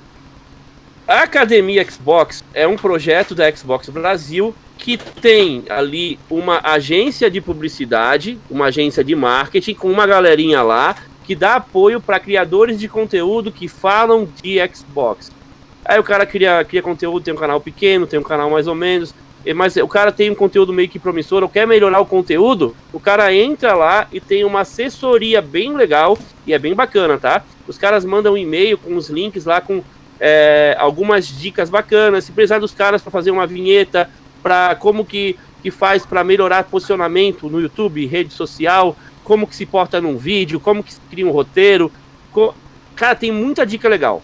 A 1.06 1.24
Academia 1.24 1.84
Xbox 1.84 2.46
é 2.54 2.66
um 2.66 2.78
projeto 2.78 3.36
da 3.36 3.54
Xbox 3.54 3.90
Brasil 3.90 4.56
que 4.78 4.98
tem 4.98 5.66
ali 5.70 6.18
uma 6.30 6.62
agência 6.64 7.30
de 7.30 7.42
publicidade, 7.42 8.40
uma 8.50 8.68
agência 8.68 9.04
de 9.04 9.14
marketing 9.14 9.74
com 9.74 9.92
uma 9.92 10.08
galerinha 10.08 10.62
lá 10.62 10.96
que 11.26 11.36
dá 11.36 11.56
apoio 11.56 12.00
para 12.00 12.22
criadores 12.22 12.80
de 12.80 12.88
conteúdo 12.88 13.52
que 13.52 13.68
falam 13.68 14.26
de 14.42 14.58
Xbox. 14.74 15.30
Aí 15.84 16.00
o 16.00 16.04
cara 16.04 16.26
cria, 16.26 16.64
cria 16.64 16.82
conteúdo, 16.82 17.24
tem 17.24 17.34
um 17.34 17.38
canal 17.38 17.60
pequeno, 17.60 18.08
tem 18.08 18.20
um 18.20 18.24
canal 18.24 18.50
mais 18.50 18.68
ou 18.68 18.76
menos, 18.76 19.14
mas 19.54 19.76
o 19.76 19.88
cara 19.90 20.10
tem 20.10 20.30
um 20.30 20.36
conteúdo 20.36 20.72
meio 20.72 20.88
que 20.88 21.00
promissor, 21.00 21.44
ou 21.44 21.50
quer 21.50 21.68
melhorar 21.68 22.00
o 22.00 22.06
conteúdo, 22.06 22.74
o 22.94 23.00
cara 23.00 23.34
entra 23.34 23.74
lá 23.74 24.08
e 24.10 24.22
tem 24.22 24.46
uma 24.46 24.62
assessoria 24.62 25.42
bem 25.42 25.76
legal 25.76 26.18
e 26.48 26.54
é 26.54 26.60
bem 26.60 26.74
bacana, 26.74 27.18
tá? 27.18 27.44
Os 27.68 27.78
caras 27.78 28.06
mandam 28.06 28.34
um 28.34 28.38
e-mail 28.38 28.78
com 28.78 28.96
os 28.96 29.10
links 29.10 29.44
lá 29.44 29.60
com 29.60 29.84
é, 30.26 30.74
algumas 30.80 31.28
dicas 31.28 31.70
bacanas. 31.70 32.24
Se 32.24 32.32
precisar 32.32 32.60
dos 32.60 32.74
caras 32.74 33.02
para 33.02 33.12
fazer 33.12 33.30
uma 33.30 33.46
vinheta, 33.46 34.10
para 34.42 34.74
como 34.76 35.04
que, 35.04 35.38
que 35.62 35.70
faz 35.70 36.06
para 36.06 36.24
melhorar 36.24 36.64
posicionamento 36.64 37.50
no 37.50 37.60
YouTube, 37.60 38.06
rede 38.06 38.34
social, 38.34 38.96
como 39.26 39.46
que 39.46 39.54
se 39.56 39.66
porta 39.66 40.00
num 40.00 40.16
vídeo, 40.18 40.62
como 40.62 40.82
que 40.82 40.94
se 40.94 41.00
cria 41.10 41.28
um 41.28 41.32
roteiro. 41.32 41.92
co- 42.32 42.56
Cara, 42.96 43.16
tem 43.16 43.32
muita 43.34 43.66
dica 43.66 43.90
legal. 43.90 44.22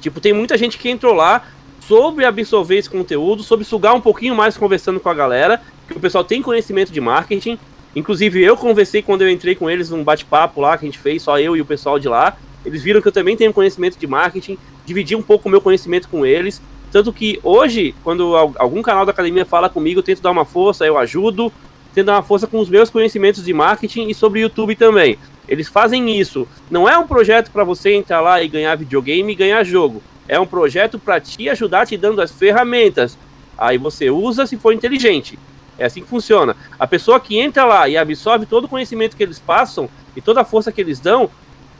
Tipo, 0.00 0.20
tem 0.20 0.32
muita 0.32 0.58
gente 0.58 0.76
que 0.76 0.88
entrou 0.90 1.14
lá 1.14 1.42
sobre 1.80 2.24
absorver 2.24 2.78
esse 2.78 2.90
conteúdo, 2.90 3.44
sobre 3.44 3.64
sugar 3.64 3.94
um 3.94 4.00
pouquinho 4.00 4.34
mais 4.34 4.56
conversando 4.56 4.98
com 4.98 5.08
a 5.08 5.14
galera, 5.14 5.60
que 5.86 5.96
o 5.96 6.00
pessoal 6.00 6.24
tem 6.24 6.42
conhecimento 6.42 6.90
de 6.90 7.00
marketing. 7.00 7.56
Inclusive, 7.94 8.42
eu 8.42 8.56
conversei 8.56 9.02
quando 9.02 9.22
eu 9.22 9.30
entrei 9.30 9.54
com 9.54 9.70
eles 9.70 9.90
num 9.90 10.02
bate-papo 10.02 10.60
lá 10.60 10.76
que 10.76 10.84
a 10.84 10.88
gente 10.88 10.98
fez, 10.98 11.22
só 11.22 11.38
eu 11.38 11.56
e 11.56 11.60
o 11.60 11.64
pessoal 11.64 11.98
de 11.98 12.08
lá. 12.08 12.36
Eles 12.64 12.82
viram 12.82 13.00
que 13.00 13.06
eu 13.08 13.12
também 13.12 13.36
tenho 13.36 13.52
conhecimento 13.52 13.96
de 13.96 14.06
marketing, 14.06 14.58
dividi 14.86 15.14
um 15.14 15.22
pouco 15.22 15.48
o 15.48 15.50
meu 15.50 15.60
conhecimento 15.60 16.08
com 16.08 16.24
eles. 16.24 16.62
Tanto 16.90 17.12
que 17.12 17.38
hoje, 17.42 17.94
quando 18.02 18.34
algum 18.56 18.80
canal 18.80 19.04
da 19.04 19.12
academia 19.12 19.44
fala 19.44 19.68
comigo, 19.68 19.98
eu 19.98 20.04
tento 20.04 20.22
dar 20.22 20.30
uma 20.30 20.44
força, 20.44 20.86
eu 20.86 20.96
ajudo, 20.96 21.52
tento 21.92 22.06
dar 22.06 22.14
uma 22.14 22.22
força 22.22 22.46
com 22.46 22.58
os 22.60 22.70
meus 22.70 22.88
conhecimentos 22.88 23.44
de 23.44 23.52
marketing 23.52 24.08
e 24.08 24.14
sobre 24.14 24.40
YouTube 24.40 24.76
também. 24.76 25.18
Eles 25.48 25.68
fazem 25.68 26.18
isso. 26.18 26.48
Não 26.70 26.88
é 26.88 26.96
um 26.96 27.06
projeto 27.06 27.50
para 27.50 27.64
você 27.64 27.92
entrar 27.92 28.20
lá 28.20 28.42
e 28.42 28.48
ganhar 28.48 28.74
videogame 28.76 29.32
e 29.32 29.36
ganhar 29.36 29.62
jogo. 29.64 30.02
É 30.28 30.38
um 30.40 30.46
projeto 30.46 30.98
para 30.98 31.20
te 31.20 31.48
ajudar 31.48 31.86
te 31.86 31.96
dando 31.96 32.20
as 32.20 32.32
ferramentas. 32.32 33.18
Aí 33.58 33.78
você 33.78 34.10
usa 34.10 34.46
se 34.46 34.56
for 34.56 34.72
inteligente. 34.72 35.38
É 35.78 35.84
assim 35.84 36.00
que 36.00 36.08
funciona. 36.08 36.56
A 36.78 36.86
pessoa 36.86 37.20
que 37.20 37.38
entra 37.38 37.64
lá 37.64 37.88
e 37.88 37.96
absorve 37.96 38.46
todo 38.46 38.64
o 38.64 38.68
conhecimento 38.68 39.16
que 39.16 39.22
eles 39.22 39.38
passam 39.38 39.88
e 40.16 40.20
toda 40.20 40.40
a 40.40 40.44
força 40.44 40.72
que 40.72 40.80
eles 40.80 40.98
dão, 40.98 41.30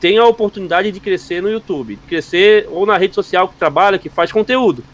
tem 0.01 0.19
a 0.19 0.27
oportunidade 0.27 0.91
de 0.93 1.01
crescer 1.01 1.43
no 1.43 1.51
YouTube, 1.51 1.99
crescer 2.09 2.69
ou 2.71 2.85
na 2.85 2.97
rede 2.97 3.15
social 3.15 3.49
que 3.49 3.57
trabalha, 3.57 3.99
que 3.99 4.09
faz 4.09 4.31
conteúdo. 4.31 4.85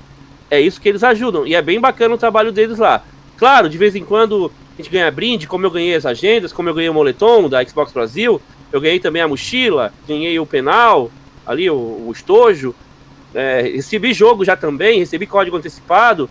É 0.51 0.61
isso 0.61 0.81
que 0.81 0.89
eles 0.89 1.03
ajudam. 1.03 1.47
E 1.47 1.55
é 1.55 1.63
bem 1.63 1.81
bacana 1.81 2.15
o 2.15 2.19
trabalho 2.19 2.53
deles 2.53 2.79
lá. 2.79 3.03
Claro, 3.37 3.69
de 3.69 3.79
vez 3.79 3.97
em 3.97 4.05
quando 4.05 4.53
a 4.75 4.77
gente 4.77 4.91
ganha 4.91 5.11
brinde, 5.11 5.47
como 5.47 5.67
eu 5.67 5.71
ganhei 5.71 5.95
as 5.95 6.07
agendas, 6.07 6.53
como 6.53 6.69
eu 6.69 6.75
ganhei 6.75 6.89
o 6.89 6.95
moletom 6.95 7.49
da 7.49 7.65
Xbox 7.65 7.93
Brasil, 7.93 8.41
eu 8.71 8.81
ganhei 8.81 9.01
também 9.01 9.23
a 9.23 9.29
mochila, 9.29 9.93
ganhei 10.07 10.39
o 10.39 10.47
penal, 10.47 11.11
ali 11.47 11.69
o, 11.69 11.75
o 11.75 12.13
estojo, 12.13 12.75
é, 13.35 13.63
recebi 13.75 14.13
jogo 14.13 14.45
já 14.45 14.57
também, 14.57 14.99
recebi 14.99 15.27
código 15.27 15.57
antecipado, 15.57 16.29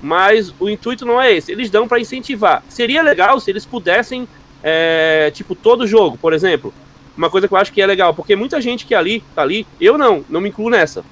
mas 0.00 0.52
o 0.58 0.68
intuito 0.68 1.04
não 1.04 1.20
é 1.20 1.32
esse. 1.32 1.52
Eles 1.52 1.70
dão 1.70 1.88
para 1.88 2.00
incentivar. 2.00 2.62
Seria 2.68 3.02
legal 3.02 3.38
se 3.40 3.50
eles 3.50 3.64
pudessem, 3.64 4.28
é, 4.62 5.30
tipo, 5.32 5.54
todo 5.54 5.86
jogo, 5.86 6.18
por 6.18 6.32
exemplo. 6.32 6.72
Uma 7.16 7.28
coisa 7.28 7.46
que 7.46 7.54
eu 7.54 7.58
acho 7.58 7.72
que 7.72 7.82
é 7.82 7.86
legal, 7.86 8.14
porque 8.14 8.34
muita 8.34 8.60
gente 8.60 8.86
que 8.86 8.94
ali 8.94 9.22
tá 9.34 9.42
ali, 9.42 9.66
eu 9.80 9.98
não, 9.98 10.24
não 10.28 10.40
me 10.40 10.48
incluo 10.48 10.70
nessa. 10.70 11.04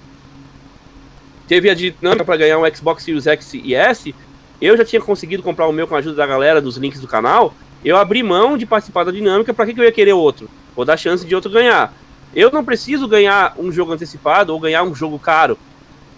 Teve 1.47 1.69
a 1.69 1.75
dinâmica 1.75 2.25
para 2.25 2.37
ganhar 2.37 2.59
um 2.59 2.75
Xbox 2.75 3.03
Series 3.03 3.27
X 3.27 3.55
e 3.55 3.75
S, 3.75 4.15
eu 4.61 4.77
já 4.77 4.85
tinha 4.85 5.01
conseguido 5.01 5.43
comprar 5.43 5.67
o 5.67 5.73
meu 5.73 5.87
com 5.87 5.95
a 5.95 5.99
ajuda 5.99 6.17
da 6.17 6.27
galera 6.27 6.61
dos 6.61 6.77
links 6.77 7.01
do 7.01 7.09
canal. 7.09 7.55
Eu 7.83 7.97
abri 7.97 8.23
mão 8.23 8.59
de 8.59 8.67
participar 8.67 9.05
da 9.05 9.11
dinâmica, 9.11 9.55
para 9.55 9.65
que, 9.67 9.75
que 9.75 9.81
eu 9.81 9.85
ia 9.85 9.93
querer 9.93 10.13
outro? 10.13 10.51
Vou 10.77 10.85
dar 10.85 10.97
chance 10.97 11.27
de 11.27 11.35
outro 11.35 11.51
ganhar. 11.51 11.95
Eu 12.35 12.51
não 12.51 12.65
preciso 12.65 13.09
ganhar 13.09 13.55
um 13.59 13.73
jogo 13.73 13.93
antecipado 13.93 14.53
ou 14.53 14.61
ganhar 14.61 14.83
um 14.83 14.95
jogo 14.95 15.19
caro, 15.19 15.59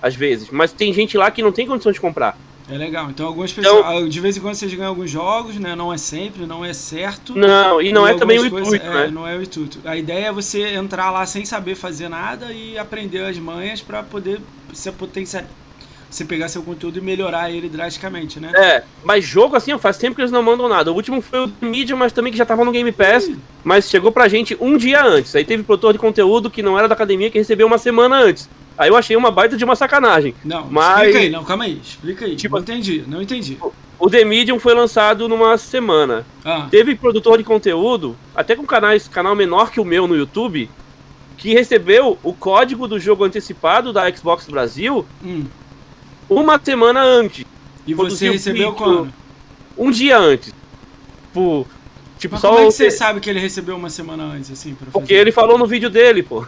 às 0.03 0.15
vezes, 0.15 0.51
mas 0.51 0.73
tem 0.73 0.93
gente 0.93 1.17
lá 1.17 1.31
que 1.31 1.43
não 1.43 1.53
tem 1.53 1.67
condição 1.67 1.93
de 1.93 2.01
comprar. 2.01 2.37
É 2.71 2.77
legal. 2.77 3.11
Então, 3.11 3.27
algumas 3.27 3.53
pessoas. 3.53 3.81
Então, 3.81 4.09
de 4.09 4.21
vez 4.21 4.37
em 4.37 4.41
quando 4.41 4.55
vocês 4.55 4.73
ganham 4.73 4.91
alguns 4.91 5.11
jogos, 5.11 5.57
né? 5.57 5.75
Não 5.75 5.93
é 5.93 5.99
sempre, 5.99 6.47
não 6.47 6.65
é 6.65 6.73
certo. 6.73 7.37
Não, 7.37 7.83
e 7.83 7.93
não 7.93 8.07
e 8.07 8.13
é 8.13 8.15
também 8.15 8.39
o 8.39 8.47
intuito, 8.47 8.69
coisas, 8.69 8.89
né? 8.89 9.07
É, 9.07 9.11
não 9.11 9.27
é 9.27 9.37
o 9.37 9.43
intuito. 9.43 9.79
A 9.85 9.97
ideia 9.97 10.27
é 10.27 10.33
você 10.33 10.75
entrar 10.75 11.11
lá 11.11 11.27
sem 11.27 11.45
saber 11.45 11.75
fazer 11.75 12.09
nada 12.09 12.53
e 12.53 12.79
aprender 12.79 13.25
as 13.25 13.39
manhas 13.39 13.81
para 13.81 14.03
poder 14.03 14.41
ser 14.73 14.93
potencial, 14.93 15.45
você 16.09 16.25
pegar 16.25 16.49
seu 16.49 16.63
conteúdo 16.63 16.99
e 16.99 17.03
melhorar 17.03 17.51
ele 17.51 17.69
drasticamente, 17.69 18.39
né? 18.39 18.53
É, 18.55 18.85
mas 19.03 19.25
jogo 19.25 19.57
assim, 19.57 19.77
faz 19.79 19.99
tempo 19.99 20.15
que 20.15 20.21
eles 20.21 20.33
não 20.33 20.43
mandam 20.43 20.69
nada. 20.69 20.93
O 20.93 20.95
último 20.95 21.21
foi 21.21 21.47
o 21.47 21.53
Medium, 21.61 21.97
mas 21.97 22.13
também 22.13 22.31
que 22.31 22.39
já 22.39 22.47
tava 22.47 22.65
no 22.65 22.71
Game 22.71 22.93
Pass, 22.93 23.25
Sim. 23.25 23.39
mas 23.65 23.89
chegou 23.89 24.13
pra 24.13 24.29
gente 24.29 24.57
um 24.61 24.77
dia 24.77 25.05
antes. 25.05 25.35
Aí 25.35 25.45
teve 25.45 25.63
produtor 25.63 25.93
de 25.93 25.99
conteúdo 25.99 26.51
que 26.51 26.63
não 26.63 26.79
era 26.79 26.87
da 26.87 26.95
academia 26.95 27.31
que 27.31 27.39
recebeu 27.39 27.67
uma 27.67 27.79
semana 27.79 28.17
antes. 28.17 28.49
Aí 28.77 28.89
eu 28.89 28.97
achei 28.97 29.17
uma 29.17 29.31
baita 29.31 29.57
de 29.57 29.65
uma 29.65 29.77
sacanagem. 29.77 30.35
Não, 30.45 30.67
mas... 30.71 30.99
explica 30.99 31.19
aí, 31.19 31.31
não, 31.31 31.45
calma 31.45 31.65
aí, 31.65 31.81
explica 31.83 32.25
aí. 32.25 32.37
Tipo, 32.37 32.57
não 32.57 32.63
entendi, 32.63 33.05
não 33.07 33.23
entendi. 33.23 33.59
O 33.99 34.11
The 34.11 34.25
Medium 34.25 34.59
foi 34.59 34.75
lançado 34.75 35.29
numa 35.29 35.57
semana. 35.59 36.27
Ah. 36.45 36.67
Teve 36.71 36.95
produtor 36.95 37.39
de 37.39 37.45
conteúdo, 37.45 38.17
até 38.35 38.57
com 38.57 38.65
canais, 38.65 39.07
canal 39.07 39.37
menor 39.37 39.71
que 39.71 39.81
o 39.81 39.85
meu 39.85 40.09
no 40.09 40.17
YouTube, 40.17 40.69
que 41.37 41.53
recebeu 41.53 42.19
o 42.23 42.33
código 42.33 42.89
do 42.89 42.99
jogo 42.99 43.25
antecipado 43.25 43.93
da 43.93 44.11
Xbox 44.13 44.47
Brasil 44.47 45.07
hum 45.25 45.45
uma 46.29 46.61
semana 46.63 47.03
antes. 47.03 47.45
E 47.87 47.95
você 47.95 48.31
recebeu 48.31 48.73
quando? 48.73 49.13
Um 49.77 49.91
dia 49.91 50.19
antes. 50.19 50.55
Por, 51.33 51.67
tipo, 52.23 52.35
Mas 52.35 52.41
só 52.41 52.49
como 52.49 52.61
é 52.61 52.67
que 52.67 52.73
você 52.73 52.91
sabe 52.91 53.21
que 53.21 53.29
ele 53.29 53.41
recebeu 53.41 53.77
uma 53.77 53.91
semana 53.91 54.23
antes, 54.23 54.51
assim? 54.51 54.77
Porque 54.93 55.13
ele 55.13 55.33
falou 55.33 55.59
no 55.59 55.67
vídeo 55.67 55.91
dele, 55.91 56.23
pô. 56.23 56.47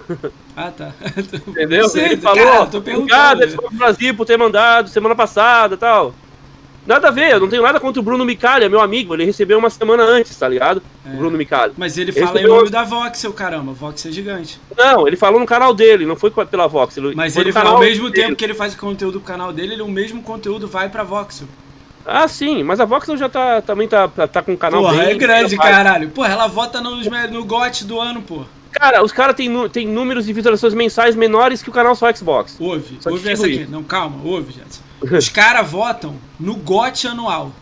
Ah, 0.56 0.70
tá. 0.70 0.92
Entendeu? 1.48 1.88
Sei, 1.88 2.04
ele 2.04 2.16
falou, 2.18 2.44
cara, 2.44 2.66
tô 2.66 2.80
perguntando. 2.80 3.42
Obrigado, 3.42 3.76
Brasil 3.76 4.14
por 4.14 4.24
ter 4.24 4.38
mandado 4.38 4.88
semana 4.88 5.16
passada 5.16 5.74
e 5.74 5.78
tal. 5.78 6.14
Nada 6.86 7.08
a 7.08 7.10
ver, 7.10 7.32
eu 7.32 7.40
não 7.40 7.48
tenho 7.48 7.62
nada 7.62 7.80
contra 7.80 7.98
o 7.98 8.04
Bruno 8.04 8.24
Micalha, 8.24 8.68
meu 8.68 8.80
amigo. 8.80 9.14
Ele 9.14 9.24
recebeu 9.24 9.58
uma 9.58 9.70
semana 9.70 10.04
antes, 10.04 10.36
tá 10.36 10.46
ligado? 10.46 10.82
É. 11.04 11.14
O 11.14 11.16
Bruno 11.16 11.36
Micalha. 11.36 11.72
Mas 11.76 11.98
ele, 11.98 12.10
ele 12.10 12.20
fala 12.24 12.40
em 12.40 12.46
nome 12.46 12.70
da 12.70 12.84
Voxel, 12.84 13.32
caramba. 13.32 13.72
Voxel 13.72 14.10
é 14.10 14.14
gigante. 14.14 14.60
Não, 14.76 15.08
ele 15.08 15.16
falou 15.16 15.40
no 15.40 15.46
canal 15.46 15.74
dele, 15.74 16.06
não 16.06 16.14
foi 16.14 16.30
pela 16.30 16.68
Voxel. 16.68 17.14
Mas 17.16 17.36
ele 17.36 17.50
ao 17.58 17.80
mesmo 17.80 18.10
dele. 18.10 18.26
tempo 18.26 18.36
que 18.36 18.44
ele 18.44 18.54
faz 18.54 18.74
o 18.74 18.78
conteúdo 18.78 19.18
do 19.18 19.24
canal 19.24 19.52
dele, 19.52 19.74
ele, 19.74 19.82
o 19.82 19.88
mesmo 19.88 20.22
conteúdo 20.22 20.68
vai 20.68 20.88
pra 20.88 21.02
Voxel. 21.02 21.48
Ah, 22.06 22.28
sim, 22.28 22.62
mas 22.62 22.80
a 22.80 22.84
Voxel 22.84 23.16
já 23.16 23.28
tá, 23.28 23.62
também 23.62 23.88
tá, 23.88 24.08
tá 24.08 24.42
com 24.42 24.52
o 24.52 24.58
canal 24.58 24.82
Porra, 24.82 25.04
é 25.04 25.14
grande, 25.14 25.56
caralho. 25.56 26.10
Porra, 26.10 26.32
ela 26.32 26.46
vota 26.46 26.80
nos, 26.80 27.06
no 27.30 27.44
GOT 27.44 27.84
do 27.84 27.98
ano, 28.00 28.20
pô. 28.20 28.44
Cara, 28.70 29.02
os 29.02 29.12
caras 29.12 29.36
têm 29.36 29.68
tem 29.68 29.86
números 29.86 30.26
de 30.26 30.32
visualizações 30.32 30.74
mensais 30.74 31.14
menores 31.14 31.62
que 31.62 31.70
o 31.70 31.72
canal 31.72 31.94
só 31.94 32.12
Xbox. 32.12 32.56
Ouve, 32.58 32.98
só 33.00 33.10
ouve 33.10 33.30
essa 33.30 33.46
aqui. 33.46 33.66
Não, 33.70 33.84
calma, 33.84 34.18
ouve, 34.24 34.52
Jetson. 34.52 34.82
Os 35.16 35.28
caras 35.28 35.70
votam 35.70 36.16
no 36.40 36.56
GOT 36.56 37.06
anual. 37.06 37.52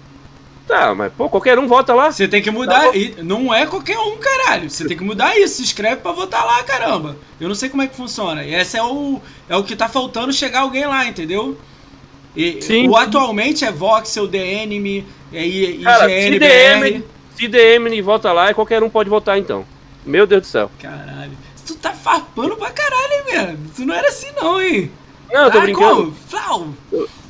Tá, 0.67 0.95
mas 0.95 1.13
pô, 1.13 1.29
qualquer 1.29 1.59
um 1.59 1.67
vota 1.67 1.93
lá. 1.93 2.11
Você 2.11 2.29
tem 2.29 2.41
que 2.41 2.51
mudar. 2.51 2.81
Tá 2.81 3.23
não 3.23 3.53
é 3.53 3.67
qualquer 3.67 3.99
um, 3.99 4.17
caralho. 4.17 4.71
Você 4.71 4.87
tem 4.87 4.97
que 4.97 5.05
mudar 5.05 5.37
isso. 5.37 5.57
Se 5.57 5.63
inscreve 5.63 5.97
pra 5.97 6.13
votar 6.13 6.47
lá, 6.47 6.63
caramba. 6.63 7.17
Eu 7.41 7.49
não 7.49 7.55
sei 7.55 7.69
como 7.69 7.83
é 7.83 7.87
que 7.87 7.97
funciona. 7.97 8.45
E 8.45 8.55
esse 8.55 8.77
é 8.79 8.83
o, 8.83 9.21
é 9.49 9.57
o 9.57 9.65
que 9.65 9.75
tá 9.77 9.89
faltando 9.89 10.33
chegar 10.33 10.61
alguém 10.61 10.87
lá, 10.87 11.05
entendeu? 11.05 11.59
E, 12.35 12.63
Sim. 12.63 12.89
O 12.89 12.97
atualmente 12.97 13.65
é 13.65 13.71
Voxel, 13.71 14.27
DNM, 14.27 15.05
é 15.33 15.47
IGN, 15.47 15.85
Cara, 15.85 16.09
se 16.09 16.39
DM, 16.39 17.05
se 17.37 17.49
DM 17.49 18.03
vota 18.03 18.33
lá, 18.33 18.53
qualquer 18.55 18.83
um 18.83 18.89
pode 18.89 19.11
votar 19.11 19.39
então. 19.39 19.65
Meu 20.05 20.27
Deus 20.27 20.43
do 20.43 20.47
céu. 20.49 20.71
Caralho. 20.81 21.33
Tu 21.67 21.75
tá 21.77 21.93
farpando 21.93 22.57
pra 22.57 22.71
caralho, 22.71 23.13
hein, 23.13 23.23
velho? 23.27 23.59
Tu 23.77 23.85
não 23.85 23.95
era 23.95 24.09
assim 24.09 24.29
não, 24.41 24.61
hein? 24.61 24.91
Não, 25.33 25.45
eu 25.45 25.51
tô 25.51 25.59
ah, 25.59 25.61
brincando. 25.63 26.15
Flau. 26.29 26.69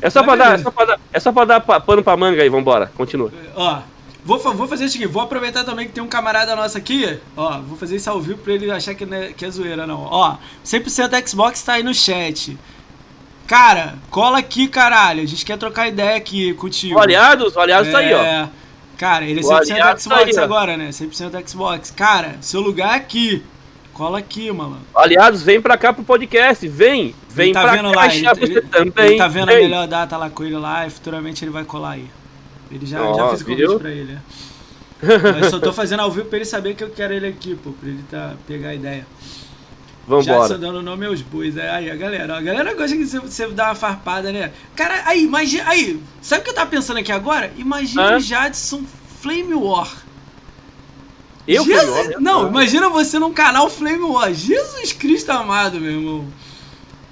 É 0.00 0.10
só, 0.10 0.22
pra 0.24 0.34
dar, 0.34 0.54
é, 0.54 0.58
só 0.58 0.70
pra 0.70 0.84
dar, 0.84 1.00
é 1.12 1.20
só 1.20 1.32
pra 1.32 1.44
dar 1.44 1.60
pano 1.60 2.02
pra 2.02 2.16
manga 2.16 2.42
aí, 2.42 2.48
vambora. 2.48 2.90
Continua. 2.96 3.32
Ó, 3.54 3.80
vou, 4.24 4.38
vou 4.38 4.66
fazer 4.66 4.86
o 4.86 4.88
seguinte, 4.88 5.08
vou 5.08 5.22
aproveitar 5.22 5.62
também 5.62 5.86
que 5.86 5.92
tem 5.92 6.02
um 6.02 6.08
camarada 6.08 6.56
nosso 6.56 6.76
aqui. 6.76 7.18
Ó, 7.36 7.60
vou 7.60 7.76
fazer 7.76 7.96
isso 7.96 8.10
ao 8.10 8.20
vivo 8.20 8.38
pra 8.38 8.54
ele 8.54 8.70
achar 8.70 8.94
que, 8.94 9.04
é, 9.04 9.32
que 9.32 9.44
é 9.44 9.50
zoeira, 9.50 9.86
não. 9.86 10.00
Ó, 10.00 10.36
100% 10.64 11.28
Xbox 11.28 11.62
tá 11.62 11.74
aí 11.74 11.84
no 11.84 11.94
chat. 11.94 12.58
Cara, 13.46 13.94
cola 14.10 14.38
aqui, 14.38 14.68
caralho. 14.68 15.22
A 15.22 15.26
gente 15.26 15.44
quer 15.44 15.58
trocar 15.58 15.88
ideia 15.88 16.16
aqui 16.16 16.54
contigo. 16.54 16.96
O 16.96 17.00
Aliados? 17.00 17.54
O 17.54 17.60
Aliados 17.60 17.88
é... 17.88 17.92
tá 17.92 17.98
aí, 17.98 18.14
ó. 18.14 18.22
É, 18.22 18.48
cara, 18.96 19.24
ele 19.24 19.40
é 19.40 19.42
100% 19.42 19.78
tá 19.78 19.96
Xbox 19.96 20.34
tá 20.34 20.42
agora, 20.42 20.76
né? 20.76 20.88
100% 20.90 21.48
Xbox. 21.48 21.90
Cara, 21.90 22.36
seu 22.40 22.60
lugar 22.60 22.94
é 22.94 22.96
aqui. 22.96 23.42
Cola 23.92 24.18
aqui, 24.18 24.50
mano. 24.50 24.78
Aliados, 24.94 25.42
vem 25.42 25.60
pra 25.60 25.76
cá 25.76 25.92
pro 25.92 26.02
podcast. 26.02 26.66
Vem. 26.66 27.14
Vem 27.28 27.46
ele 27.46 27.54
tá 27.54 27.62
pra 27.62 27.72
vendo 27.72 27.92
cá. 27.92 27.96
Lá, 27.96 28.14
ele, 28.14 28.26
ele, 28.40 28.60
também. 28.62 29.06
Ele 29.06 29.18
tá 29.18 29.28
vendo 29.28 29.46
vem. 29.46 29.56
a 29.56 29.60
melhor 29.60 29.86
data 29.86 30.16
lá 30.16 30.30
com 30.30 30.44
ele 30.44 30.56
lá 30.56 30.86
e 30.86 30.90
futuramente 30.90 31.44
ele 31.44 31.52
vai 31.52 31.64
colar 31.64 31.92
aí. 31.92 32.08
Ele 32.70 32.86
já, 32.86 33.02
oh, 33.02 33.14
já 33.14 33.28
fez 33.28 33.42
o 33.42 33.44
convite 33.44 33.78
pra 33.78 33.90
ele. 33.90 34.18
Mas 35.40 35.50
só 35.50 35.58
tô 35.58 35.72
fazendo 35.72 36.00
ao 36.00 36.10
vivo 36.10 36.26
pra 36.26 36.38
ele 36.38 36.44
saber 36.46 36.74
que 36.74 36.82
eu 36.82 36.90
quero 36.90 37.12
ele 37.12 37.26
aqui, 37.26 37.54
pô. 37.54 37.72
Pra 37.72 37.88
ele 37.88 38.02
tá, 38.10 38.34
pegar 38.46 38.70
a 38.70 38.74
ideia. 38.74 39.06
Vambora. 40.06 40.48
Já 40.48 40.56
dando 40.56 40.82
nome 40.82 41.06
aos 41.06 41.22
bois. 41.22 41.56
É, 41.56 41.70
aí, 41.70 41.90
a 41.90 41.96
galera. 41.96 42.36
A 42.36 42.40
galera 42.40 42.74
gosta 42.74 42.96
que 42.96 43.04
você, 43.04 43.46
dá 43.48 43.66
uma 43.66 43.74
farpada, 43.74 44.32
né? 44.32 44.52
Cara, 44.74 45.02
aí, 45.06 45.22
imagina. 45.22 45.64
Aí, 45.68 46.00
sabe 46.20 46.40
o 46.40 46.44
que 46.44 46.50
eu 46.50 46.54
tava 46.54 46.70
pensando 46.70 46.98
aqui 46.98 47.12
agora? 47.12 47.52
Imagina 47.56 48.16
o 48.16 48.20
Jadson 48.20 48.82
Flame 49.20 49.54
War. 49.54 49.90
Eu 51.46 51.64
Jesus, 51.64 52.20
Não, 52.20 52.48
imagina 52.48 52.88
você 52.88 53.18
num 53.18 53.32
canal 53.32 53.68
Flame 53.68 54.04
War. 54.04 54.32
Jesus 54.32 54.92
Cristo 54.92 55.30
amado, 55.30 55.80
meu 55.80 55.92
irmão. 55.92 56.26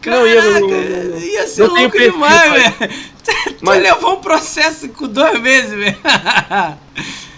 Caraca, 0.01 0.23
não, 0.23 0.27
ia, 0.27 1.19
ia 1.19 1.47
ser 1.47 1.67
louco 1.67 1.99
demais, 1.99 2.53
velho. 2.53 2.93
Mas... 3.61 3.83
levou 3.83 4.15
um 4.15 4.21
processo 4.21 4.89
com 4.89 5.07
dois 5.07 5.41
meses, 5.41 5.71
velho. 5.71 5.99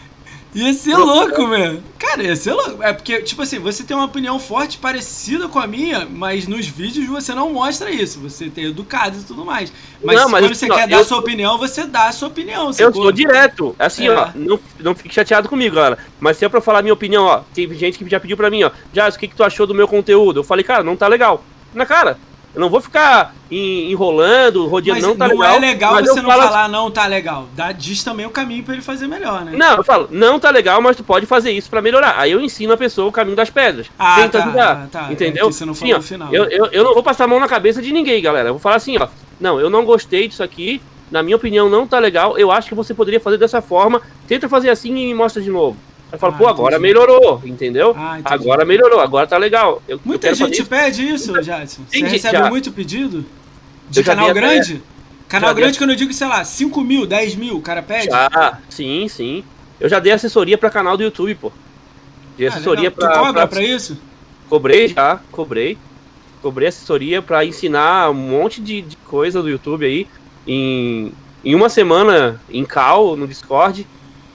Ia 0.54 0.74
ser 0.74 0.96
louco, 0.96 1.48
velho. 1.48 1.82
Cara, 1.98 2.22
ia 2.22 2.36
ser 2.36 2.52
louco. 2.52 2.82
É 2.82 2.92
porque, 2.92 3.22
tipo 3.22 3.40
assim, 3.40 3.58
você 3.58 3.82
tem 3.82 3.96
uma 3.96 4.04
opinião 4.04 4.38
forte 4.38 4.76
parecida 4.76 5.48
com 5.48 5.58
a 5.58 5.66
minha, 5.66 6.06
mas 6.10 6.46
nos 6.46 6.66
vídeos 6.66 7.06
você 7.06 7.34
não 7.34 7.52
mostra 7.52 7.90
isso. 7.90 8.20
Você 8.20 8.50
tem 8.50 8.64
educado 8.64 9.18
e 9.18 9.22
tudo 9.22 9.46
mais. 9.46 9.72
Mas, 10.04 10.16
não, 10.16 10.28
mas 10.28 10.44
quando 10.44 10.54
você 10.54 10.66
não, 10.66 10.76
quer 10.76 10.88
dar 10.88 11.04
sua 11.04 11.18
opinião, 11.18 11.56
você 11.56 11.86
dá 11.86 12.08
a 12.08 12.12
sua 12.12 12.28
opinião. 12.28 12.70
Eu 12.78 12.92
sou 12.92 13.10
direto. 13.10 13.74
Assim, 13.78 14.08
é. 14.08 14.10
ó, 14.10 14.28
não, 14.34 14.60
não 14.78 14.94
fique 14.94 15.14
chateado 15.14 15.48
comigo, 15.48 15.76
galera. 15.76 15.98
Mas 16.20 16.36
se 16.36 16.44
é 16.44 16.48
pra 16.48 16.60
falar 16.60 16.82
minha 16.82 16.92
opinião, 16.92 17.24
ó, 17.24 17.40
tem 17.54 17.72
gente 17.74 17.98
que 17.98 18.08
já 18.08 18.20
pediu 18.20 18.36
pra 18.36 18.50
mim, 18.50 18.62
ó, 18.64 18.70
já, 18.92 19.08
o 19.08 19.12
que, 19.12 19.28
que 19.28 19.36
tu 19.36 19.42
achou 19.42 19.66
do 19.66 19.74
meu 19.74 19.88
conteúdo? 19.88 20.40
Eu 20.40 20.44
falei, 20.44 20.64
cara, 20.64 20.84
não 20.84 20.96
tá 20.96 21.08
legal. 21.08 21.42
Na 21.72 21.86
cara, 21.86 22.18
eu 22.54 22.60
não 22.60 22.68
vou 22.68 22.80
ficar 22.80 23.34
enrolando, 23.50 24.66
rodeando, 24.66 25.00
mas 25.00 25.08
não 25.08 25.16
tá 25.16 25.28
não 25.28 25.36
legal. 25.36 25.48
Não 25.48 25.56
é 25.56 25.70
legal 25.70 25.94
você 25.94 26.22
não 26.22 26.30
falo... 26.30 26.42
falar 26.42 26.68
não 26.68 26.90
tá 26.90 27.06
legal. 27.06 27.48
Dá, 27.54 27.72
diz 27.72 28.04
também 28.04 28.26
o 28.26 28.30
caminho 28.30 28.62
para 28.62 28.74
ele 28.74 28.82
fazer 28.82 29.06
melhor, 29.06 29.44
né? 29.44 29.52
Não, 29.54 29.76
eu 29.76 29.84
falo, 29.84 30.08
não 30.10 30.38
tá 30.38 30.50
legal, 30.50 30.80
mas 30.82 30.96
tu 30.96 31.02
pode 31.02 31.24
fazer 31.24 31.50
isso 31.50 31.70
para 31.70 31.80
melhorar. 31.80 32.18
Aí 32.18 32.32
eu 32.32 32.40
ensino 32.40 32.72
a 32.72 32.76
pessoa 32.76 33.08
o 33.08 33.12
caminho 33.12 33.36
das 33.36 33.48
pedras. 33.48 33.86
Ah, 33.98 34.16
Tenta 34.16 34.38
tá, 34.38 34.44
ajudar. 34.44 34.88
Tá, 34.88 35.12
entendeu? 35.12 35.48
É 35.48 35.52
você 35.52 35.64
não 35.64 35.74
falou 35.74 36.02
Sim, 36.02 36.08
final. 36.08 36.32
Eu, 36.32 36.44
eu, 36.44 36.66
eu 36.66 36.84
não 36.84 36.92
vou 36.92 37.02
passar 37.02 37.24
a 37.24 37.28
mão 37.28 37.40
na 37.40 37.48
cabeça 37.48 37.80
de 37.80 37.92
ninguém, 37.92 38.22
galera. 38.22 38.50
Eu 38.50 38.54
vou 38.54 38.60
falar 38.60 38.76
assim, 38.76 38.98
ó. 38.98 39.08
não, 39.40 39.58
eu 39.58 39.70
não 39.70 39.84
gostei 39.84 40.28
disso 40.28 40.42
aqui, 40.42 40.80
na 41.10 41.22
minha 41.22 41.36
opinião 41.36 41.68
não 41.68 41.86
tá 41.86 41.98
legal, 41.98 42.38
eu 42.38 42.50
acho 42.50 42.68
que 42.68 42.74
você 42.74 42.94
poderia 42.94 43.20
fazer 43.20 43.36
dessa 43.36 43.60
forma, 43.60 44.00
tenta 44.26 44.48
fazer 44.48 44.70
assim 44.70 44.88
e 44.90 45.06
me 45.06 45.14
mostra 45.14 45.42
de 45.42 45.50
novo. 45.50 45.76
Aí 46.12 46.18
fala, 46.18 46.34
Ah, 46.34 46.38
pô, 46.38 46.46
agora 46.46 46.76
entendi. 46.76 46.92
melhorou, 46.92 47.42
entendeu? 47.44 47.94
Ah, 47.96 48.18
agora 48.24 48.64
melhorou, 48.66 49.00
agora 49.00 49.26
tá 49.26 49.38
legal. 49.38 49.82
Eu, 49.88 49.96
eu 49.96 50.00
Muita 50.04 50.26
quero 50.28 50.36
gente 50.36 50.62
pede 50.64 51.08
isso, 51.08 51.32
Jadson. 51.42 51.82
Você 51.88 51.98
gente 51.98 52.10
recebe 52.10 52.36
já. 52.38 52.50
muito 52.50 52.70
pedido? 52.70 53.24
De 53.88 54.00
Eu 54.00 54.04
canal 54.04 54.26
vi 54.26 54.30
até- 54.32 54.40
grande? 54.40 54.82
Canal 55.28 55.48
já 55.50 55.54
grande, 55.54 55.78
quando 55.78 55.90
eu 55.90 55.96
digo, 55.96 56.12
sei 56.12 56.26
lá, 56.26 56.44
5 56.44 56.82
mil, 56.82 57.06
10 57.06 57.34
mil, 57.34 57.56
o 57.56 57.62
cara 57.62 57.82
pede? 57.82 58.06
Já, 58.10 58.58
sim, 58.68 59.08
sim. 59.08 59.42
Eu 59.80 59.88
já 59.88 59.98
dei 59.98 60.12
assessoria 60.12 60.58
pra 60.58 60.68
canal 60.68 60.96
do 60.96 61.02
YouTube, 61.02 61.34
pô. 61.36 61.50
Dei 62.36 62.46
Ah, 62.46 62.50
assessoria 62.50 62.90
legal. 62.90 62.96
pra, 62.98 63.08
Tu 63.08 63.18
cobra 63.18 63.32
pra- 63.32 63.46
pra 63.46 63.62
isso? 63.62 63.98
Cobrei 64.50 64.88
já, 64.88 65.18
cobrei. 65.30 65.78
Cobrei 66.42 66.68
assessoria 66.68 67.22
pra 67.22 67.44
ensinar 67.44 68.10
um 68.10 68.14
monte 68.14 68.60
de, 68.60 68.82
de 68.82 68.96
coisa 68.98 69.40
do 69.40 69.48
YouTube 69.48 69.86
aí. 69.86 70.06
Em, 70.46 71.12
em 71.42 71.54
uma 71.54 71.68
semana 71.70 72.38
em 72.50 72.64
cal, 72.64 73.16
no 73.16 73.26
Discord. 73.26 73.86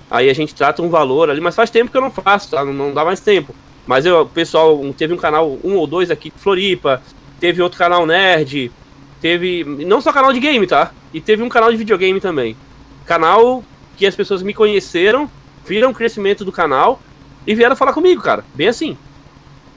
Aí 0.09 0.29
a 0.29 0.33
gente 0.33 0.55
trata 0.55 0.81
um 0.81 0.89
valor 0.89 1.29
ali, 1.29 1.41
mas 1.41 1.55
faz 1.55 1.69
tempo 1.69 1.91
que 1.91 1.97
eu 1.97 2.01
não 2.01 2.11
faço, 2.11 2.51
tá? 2.51 2.63
Não, 2.63 2.73
não 2.73 2.93
dá 2.93 3.03
mais 3.03 3.19
tempo. 3.19 3.53
Mas 3.85 4.05
eu, 4.05 4.21
o 4.21 4.25
pessoal, 4.25 4.79
teve 4.97 5.13
um 5.13 5.17
canal, 5.17 5.57
um 5.63 5.75
ou 5.75 5.87
dois 5.87 6.11
aqui 6.11 6.29
de 6.29 6.39
Floripa, 6.39 7.01
teve 7.39 7.61
outro 7.61 7.77
canal 7.77 8.05
nerd, 8.05 8.71
teve. 9.21 9.63
Não 9.63 10.01
só 10.01 10.11
canal 10.11 10.33
de 10.33 10.39
game, 10.39 10.65
tá? 10.67 10.91
E 11.13 11.21
teve 11.21 11.43
um 11.43 11.49
canal 11.49 11.71
de 11.71 11.77
videogame 11.77 12.19
também. 12.19 12.55
Canal 13.05 13.63
que 13.95 14.05
as 14.05 14.15
pessoas 14.15 14.43
me 14.43 14.53
conheceram, 14.53 15.29
viram 15.65 15.91
o 15.91 15.93
crescimento 15.93 16.45
do 16.45 16.51
canal 16.51 17.01
e 17.45 17.55
vieram 17.55 17.75
falar 17.75 17.93
comigo, 17.93 18.21
cara. 18.21 18.45
Bem 18.53 18.67
assim. 18.67 18.97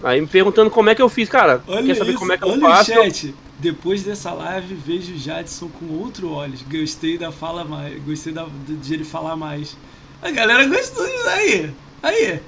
Aí 0.02 0.20
me 0.20 0.26
perguntando 0.26 0.70
como 0.70 0.90
é 0.90 0.94
que 0.94 1.02
eu 1.02 1.08
fiz, 1.08 1.28
cara. 1.28 1.62
Olha 1.66 1.86
quer 1.86 1.94
saber 1.94 2.10
isso, 2.10 2.18
como 2.18 2.32
é 2.32 2.38
que 2.38 2.44
eu 2.44 2.60
faço? 2.60 2.92
chat. 2.92 3.34
Depois 3.58 4.02
dessa 4.02 4.32
live, 4.32 4.74
vejo 4.74 5.12
o 5.12 5.18
Jadson 5.18 5.68
com 5.68 5.94
outro 5.98 6.30
olhos. 6.30 6.62
Gostei 6.62 7.18
da 7.18 7.30
fala 7.30 7.62
mais. 7.62 8.02
Gostei 8.02 8.32
da, 8.32 8.46
de 8.66 8.94
ele 8.94 9.04
falar 9.04 9.36
mais. 9.36 9.76
A 10.22 10.30
galera 10.30 10.64
gostou 10.66 11.06
disso 11.06 11.28
aí. 11.28 11.70
Aí. 12.02 12.40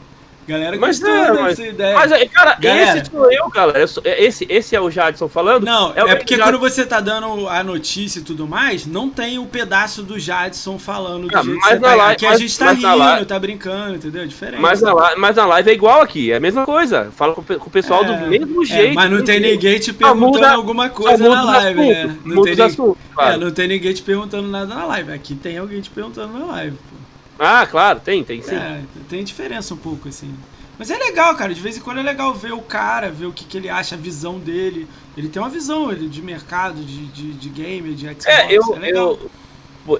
Galera 0.44 0.76
Mas 0.76 0.98
gostou 0.98 1.16
é, 1.16 1.30
dessa 1.30 1.40
mas- 1.42 1.58
ideia. 1.60 1.94
Mas, 1.94 2.30
cara, 2.32 2.56
Galera. 2.60 2.98
esse 2.98 3.10
sou 3.12 3.32
eu, 3.32 3.48
galera. 3.48 3.84
É- 4.02 4.24
esse, 4.24 4.44
esse 4.50 4.74
é 4.74 4.80
o 4.80 4.90
Jadson 4.90 5.28
falando? 5.28 5.64
Não, 5.64 5.92
É 5.94 6.00
é, 6.00 6.16
porque 6.16 6.36
já- 6.36 6.42
quando 6.42 6.58
você 6.58 6.84
tá 6.84 6.98
dando 6.98 7.48
a 7.48 7.62
notícia 7.62 8.18
e 8.18 8.22
tudo 8.22 8.44
mais, 8.44 8.84
não 8.84 9.08
tem 9.08 9.38
o 9.38 9.46
pedaço 9.46 10.02
do 10.02 10.18
Jadson 10.18 10.80
falando 10.80 11.28
do 11.28 11.38
Ah, 11.38 11.42
jeito 11.44 11.60
que 11.60 11.64
mas 11.70 11.80
na 11.80 11.88
tá. 11.90 11.94
live- 11.94 12.12
Aqui 12.14 12.26
a 12.26 12.30
mas- 12.30 12.40
gente 12.40 12.58
tá 12.58 12.72
rindo, 12.72 12.96
live- 12.96 13.24
tá 13.24 13.38
brincando, 13.38 13.94
entendeu? 13.94 14.22
É 14.22 14.26
diferente. 14.26 14.60
Mas 14.60 14.82
na, 14.82 14.92
li- 14.92 15.16
mas 15.16 15.36
na 15.36 15.46
live 15.46 15.70
é 15.70 15.74
igual 15.74 16.02
aqui, 16.02 16.32
é 16.32 16.36
a 16.36 16.40
mesma 16.40 16.64
coisa. 16.66 17.12
Fala 17.16 17.34
com, 17.34 17.42
com 17.44 17.66
o 17.68 17.70
pessoal 17.70 18.02
É, 18.02 18.06
do 18.06 18.26
mesmo 18.26 18.62
é, 18.64 18.66
jeito. 18.66 18.94
mas 18.96 19.10
não 19.12 19.22
tem 19.22 19.38
ninguém 19.38 19.78
te 19.78 19.92
Só 19.92 19.96
perguntando 19.96 20.26
muda- 20.32 20.50
alguma 20.52 20.88
Só 20.88 20.94
coisa 20.94 21.28
na 21.28 21.42
live, 21.42 21.80
assuntos, 21.80 22.04
né? 22.04 22.16
Não 22.24 22.42
tem, 22.42 22.60
assuntos, 22.60 22.96
é, 23.10 23.14
claro. 23.14 23.40
não 23.40 23.50
tem 23.52 23.68
ninguém 23.68 23.94
te 23.94 24.02
perguntando 24.02 24.48
nada 24.48 24.74
na 24.74 24.84
live. 24.86 25.12
Aqui 25.12 25.36
tem 25.36 25.56
alguém 25.56 25.80
te 25.80 25.88
perguntando 25.88 26.36
na 26.36 26.46
live, 26.46 26.76
pô. 26.76 27.01
Ah, 27.44 27.66
claro, 27.66 27.98
tem, 27.98 28.22
tem 28.22 28.40
sim. 28.40 28.54
É, 28.54 28.82
tem 29.08 29.24
diferença 29.24 29.74
um 29.74 29.76
pouco, 29.76 30.08
assim. 30.08 30.32
Mas 30.78 30.90
é 30.90 30.96
legal, 30.96 31.34
cara. 31.34 31.52
De 31.52 31.60
vez 31.60 31.76
em 31.76 31.80
quando 31.80 31.98
é 31.98 32.02
legal 32.02 32.32
ver 32.32 32.52
o 32.52 32.60
cara, 32.60 33.10
ver 33.10 33.26
o 33.26 33.32
que, 33.32 33.44
que 33.44 33.56
ele 33.56 33.68
acha, 33.68 33.96
a 33.96 33.98
visão 33.98 34.38
dele. 34.38 34.86
Ele 35.16 35.28
tem 35.28 35.42
uma 35.42 35.48
visão 35.48 35.90
ele, 35.90 36.08
de 36.08 36.22
mercado, 36.22 36.80
de, 36.84 37.06
de, 37.06 37.32
de 37.32 37.48
game, 37.48 37.94
de 37.94 38.06
Xbox. 38.06 38.26
É, 38.26 38.46
eu, 38.52 38.78
legal. 38.78 39.18
eu 39.20 39.30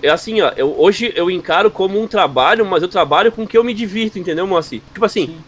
é 0.02 0.08
assim, 0.10 0.40
ó, 0.40 0.52
eu, 0.56 0.78
hoje 0.78 1.12
eu 1.16 1.28
encaro 1.28 1.70
como 1.70 2.00
um 2.00 2.06
trabalho, 2.06 2.64
mas 2.64 2.82
eu 2.82 2.88
trabalho 2.88 3.32
com 3.32 3.42
o 3.42 3.46
que 3.46 3.58
eu 3.58 3.64
me 3.64 3.74
divirto, 3.74 4.18
entendeu, 4.18 4.46
Moacir? 4.46 4.80
Tipo 4.92 5.04
assim, 5.04 5.26
Sim. 5.26 5.38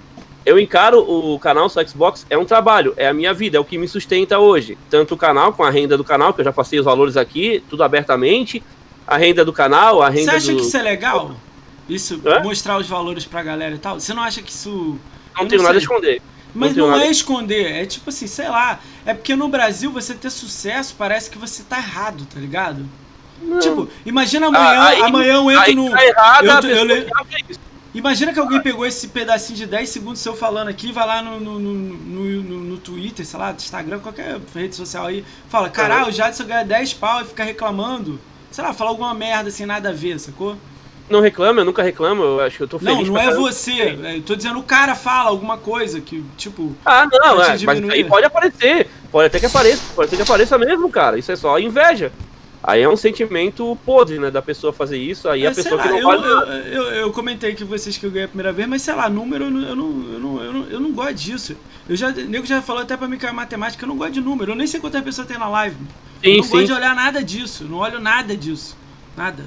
eu 0.45 0.59
encaro 0.59 0.99
o 0.99 1.39
canal 1.39 1.69
só 1.69 1.85
Xbox, 1.87 2.27
é 2.29 2.37
um 2.37 2.45
trabalho, 2.45 2.93
é 2.97 3.07
a 3.07 3.15
minha 3.15 3.33
vida, 3.33 3.57
é 3.57 3.61
o 3.61 3.65
que 3.65 3.79
me 3.79 3.87
sustenta 3.87 4.41
hoje. 4.41 4.77
Tanto 4.91 5.15
o 5.15 5.17
canal, 5.17 5.53
com 5.53 5.63
a 5.63 5.71
renda 5.71 5.97
do 5.97 6.03
canal, 6.03 6.35
que 6.35 6.41
eu 6.41 6.45
já 6.45 6.53
passei 6.53 6.81
os 6.81 6.85
valores 6.85 7.17
aqui, 7.17 7.63
tudo 7.71 7.85
abertamente, 7.85 8.61
a 9.07 9.17
renda 9.17 9.45
do 9.45 9.53
canal, 9.53 10.03
a 10.03 10.11
Você 10.11 10.19
renda 10.19 10.33
acha 10.33 10.51
do... 10.51 10.59
que 10.59 10.65
isso 10.65 10.77
é 10.77 10.83
legal? 10.83 11.37
Isso, 11.89 12.21
Hã? 12.25 12.41
mostrar 12.43 12.79
os 12.79 12.89
valores 12.89 13.25
pra 13.25 13.43
galera 13.43 13.75
e 13.75 13.79
tal? 13.79 14.01
Você 14.01 14.15
não 14.15 14.23
acha 14.23 14.41
que 14.43 14.51
isso. 14.51 14.99
Não 15.37 15.43
eu 15.43 15.49
tenho 15.49 15.63
nada 15.63 15.75
a 15.75 15.79
esconder. 15.79 16.23
Mas 16.55 16.77
não, 16.77 16.89
nada- 16.89 17.05
é 17.05 17.11
esconder, 17.11 17.73
é 17.73 17.85
tipo 17.87 18.09
assim, 18.11 18.27
sei 18.27 18.49
lá. 18.49 18.79
É 19.05 19.13
porque 19.13 19.35
no 19.35 19.49
Brasil 19.49 19.91
você 19.91 20.15
ter 20.15 20.31
sucesso 20.31 20.95
parece 20.97 21.29
que 21.29 21.37
você 21.37 21.63
tá 21.65 21.79
errado, 21.79 22.25
tá 22.33 22.39
ligado? 22.39 22.87
Não. 23.43 23.59
Tipo, 23.59 23.89
imagina 24.07 24.47
amanhã, 24.47 24.65
Ah, 24.65 24.87
aí- 24.89 25.03
amanhã 25.03 25.35
eu 25.35 25.51
entro 25.51 25.75
no. 25.75 25.91
tá 25.91 26.05
errado, 26.07 26.45
eu 26.69 26.87
eu 26.87 27.09
acha 27.21 27.37
isso. 27.51 27.61
Imagina 27.93 28.33
que 28.33 28.39
alguém 28.41 28.61
pegou 28.61 28.85
esse 28.87 29.09
pedacinho 29.09 29.57
de 29.57 29.67
10 29.67 29.89
segundos 29.89 30.21
seu 30.21 30.35
falando 30.35 30.69
aqui, 30.69 30.91
vai 30.91 31.07
lá 31.07 31.23
no, 31.23 31.39
no, 31.39 31.59
no, 31.61 31.75
no, 31.75 32.43
no- 32.43 32.61
no 32.65 32.77
Twitter, 32.79 33.25
sei 33.27 33.39
lá, 33.39 33.53
Instagram, 33.53 33.99
qualquer 34.01 34.41
rede 34.55 34.75
social 34.75 35.07
aí, 35.07 35.25
fala, 35.49 35.69
caralho, 35.71 36.09
o 36.09 36.13
Jadson 36.13 36.45
ganha 36.45 36.65
10 36.65 36.93
pau 36.95 37.21
e 37.21 37.25
fica 37.25 37.45
reclamando. 37.45 38.21
Sei 38.51 38.63
lá, 38.65 38.73
fala 38.73 38.91
alguma 38.91 39.13
merda 39.15 39.49
sem 39.51 39.65
nada 39.67 39.91
a 39.91 39.93
ver, 39.93 40.19
sacou? 40.19 40.57
Não 41.09 41.21
reclama, 41.21 41.61
eu 41.61 41.65
nunca 41.67 41.83
reclamo, 41.83 42.23
eu 42.23 42.41
acho 42.41 42.57
que 42.57 42.63
eu 42.63 42.69
tô 42.69 42.79
Não, 42.81 42.93
feliz 42.95 43.09
não 43.09 43.15
pra 43.15 43.23
é 43.23 43.27
caramba. 43.27 43.43
você. 43.43 43.73
é, 43.73 44.17
Eu 44.17 44.23
tô 44.23 44.35
dizendo 44.35 44.59
o 44.59 44.63
cara 44.63 44.95
fala 44.95 45.29
alguma 45.29 45.59
coisa 45.59 46.01
que, 46.01 46.25
tipo. 46.37 46.75
Ah, 46.85 47.07
não, 47.11 47.43
é, 47.43 47.59
mas 47.65 47.91
aí 47.91 48.05
pode 48.05 48.25
aparecer. 48.27 48.89
Pode 49.13 49.27
até 49.27 49.39
que 49.39 49.47
apareça, 49.47 49.83
pode 49.95 50.09
até 50.09 50.17
que 50.17 50.23
apareça 50.23 50.57
mesmo, 50.59 50.91
cara. 50.91 51.19
Isso 51.19 51.31
é 51.31 51.37
só 51.37 51.59
inveja. 51.59 52.11
Aí 52.67 52.81
é 52.81 52.89
um 52.89 52.97
sentimento 52.97 53.77
podre, 53.85 54.19
né, 54.19 54.31
da 54.31 54.41
pessoa 54.41 54.73
fazer 54.73 54.97
isso, 54.97 55.29
aí 55.29 55.45
é, 55.45 55.49
a 55.49 55.55
pessoa 55.55 55.77
lá, 55.77 55.83
que 55.83 55.89
não 55.91 55.99
eu, 55.99 56.07
vale 56.07 56.25
eu, 56.27 56.73
eu, 56.73 56.83
eu 56.95 57.13
comentei 57.13 57.55
que 57.55 57.63
vocês 57.63 57.99
que 57.99 58.07
eu 58.07 58.11
ganhei 58.11 58.25
a 58.25 58.29
primeira 58.29 58.55
vez, 58.55 58.67
mas 58.67 58.81
sei 58.81 58.95
lá, 58.95 59.07
número 59.11 59.45
eu 59.45 59.51
não, 59.51 59.61
eu 59.69 59.77
não, 59.77 59.85
eu 60.15 60.19
não, 60.19 60.43
eu 60.43 60.53
não, 60.55 60.67
eu 60.69 60.81
não 60.81 60.93
gosto 60.93 61.13
disso. 61.13 61.55
Eu 61.87 61.95
já, 61.95 62.09
o 62.09 62.13
nego 62.13 62.47
já 62.47 62.63
falou 62.63 62.81
até 62.81 62.97
pra 62.97 63.07
mim 63.07 63.19
que 63.19 63.27
é 63.27 63.33
matemática, 63.33 63.85
eu 63.85 63.89
não 63.89 63.99
gosto 63.99 64.13
de 64.15 64.23
número, 64.23 64.53
eu 64.53 64.57
nem 64.57 64.67
sei 64.67 64.81
quantas 64.81 65.03
pessoas 65.03 65.27
tem 65.27 65.37
na 65.39 65.47
live. 65.47 65.77
eu 66.23 66.31
Sim, 66.31 66.37
não 66.39 66.43
gosto 66.49 66.59
sim. 66.61 66.65
de 66.65 66.73
olhar 66.73 66.95
nada 66.95 67.23
disso, 67.23 67.65
eu 67.65 67.69
não 67.69 67.77
olho 67.77 68.01
nada 68.01 68.35
disso. 68.35 68.75
Nada. 69.15 69.45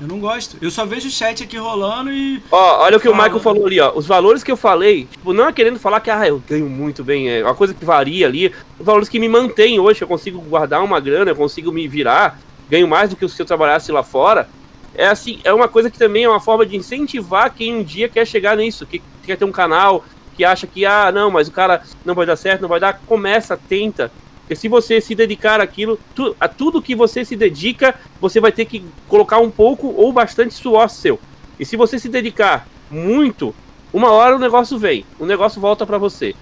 Eu 0.00 0.06
não 0.06 0.20
gosto. 0.20 0.56
Eu 0.60 0.70
só 0.70 0.86
vejo 0.86 1.08
o 1.08 1.10
chat 1.10 1.42
aqui 1.42 1.56
rolando 1.56 2.12
e. 2.12 2.40
Ó, 2.52 2.84
olha 2.84 2.96
o 2.96 3.00
que 3.00 3.08
o 3.08 3.12
Fala. 3.12 3.24
Michael 3.24 3.42
falou 3.42 3.66
ali, 3.66 3.80
ó. 3.80 3.92
Os 3.94 4.06
valores 4.06 4.44
que 4.44 4.52
eu 4.52 4.56
falei, 4.56 5.06
tipo, 5.06 5.32
não 5.32 5.48
é 5.48 5.52
querendo 5.52 5.78
falar 5.78 6.00
que 6.00 6.10
ah, 6.10 6.28
eu 6.28 6.40
ganho 6.48 6.68
muito 6.68 7.02
bem, 7.02 7.28
é 7.28 7.42
uma 7.42 7.54
coisa 7.54 7.74
que 7.74 7.84
varia 7.84 8.26
ali. 8.26 8.52
Os 8.78 8.86
valores 8.86 9.08
que 9.08 9.18
me 9.18 9.28
mantêm 9.28 9.80
hoje, 9.80 10.02
eu 10.02 10.06
consigo 10.08 10.40
guardar 10.40 10.84
uma 10.84 11.00
grana, 11.00 11.32
eu 11.32 11.36
consigo 11.36 11.72
me 11.72 11.88
virar, 11.88 12.38
ganho 12.70 12.86
mais 12.86 13.10
do 13.10 13.16
que 13.16 13.28
se 13.28 13.42
eu 13.42 13.46
trabalhasse 13.46 13.90
lá 13.90 14.04
fora. 14.04 14.48
É 14.94 15.08
assim, 15.08 15.40
é 15.42 15.52
uma 15.52 15.68
coisa 15.68 15.90
que 15.90 15.98
também 15.98 16.24
é 16.24 16.28
uma 16.28 16.40
forma 16.40 16.64
de 16.64 16.76
incentivar 16.76 17.52
quem 17.52 17.74
um 17.74 17.82
dia 17.82 18.08
quer 18.08 18.26
chegar 18.26 18.56
nisso, 18.56 18.86
que 18.86 19.02
quer 19.24 19.36
ter 19.36 19.44
um 19.44 19.52
canal, 19.52 20.04
que 20.36 20.44
acha 20.44 20.66
que, 20.66 20.86
ah, 20.86 21.10
não, 21.10 21.30
mas 21.30 21.48
o 21.48 21.52
cara 21.52 21.82
não 22.04 22.14
vai 22.14 22.24
dar 22.24 22.36
certo, 22.36 22.62
não 22.62 22.68
vai 22.68 22.78
dar. 22.78 23.00
Começa, 23.06 23.58
tenta. 23.68 24.12
Porque 24.48 24.56
se 24.56 24.66
você 24.66 24.98
se 24.98 25.14
dedicar 25.14 25.60
àquilo, 25.60 26.00
tu, 26.14 26.34
a 26.40 26.48
tudo 26.48 26.80
que 26.80 26.94
você 26.94 27.22
se 27.22 27.36
dedica, 27.36 27.94
você 28.18 28.40
vai 28.40 28.50
ter 28.50 28.64
que 28.64 28.82
colocar 29.06 29.36
um 29.40 29.50
pouco 29.50 29.92
ou 29.94 30.10
bastante 30.10 30.54
suor 30.54 30.88
seu. 30.88 31.20
E 31.60 31.66
se 31.66 31.76
você 31.76 31.98
se 31.98 32.08
dedicar 32.08 32.66
muito, 32.90 33.54
uma 33.92 34.10
hora 34.10 34.36
o 34.36 34.38
negócio 34.38 34.78
vem, 34.78 35.04
o 35.18 35.26
negócio 35.26 35.60
volta 35.60 35.84
pra 35.84 35.98
você. 35.98 36.34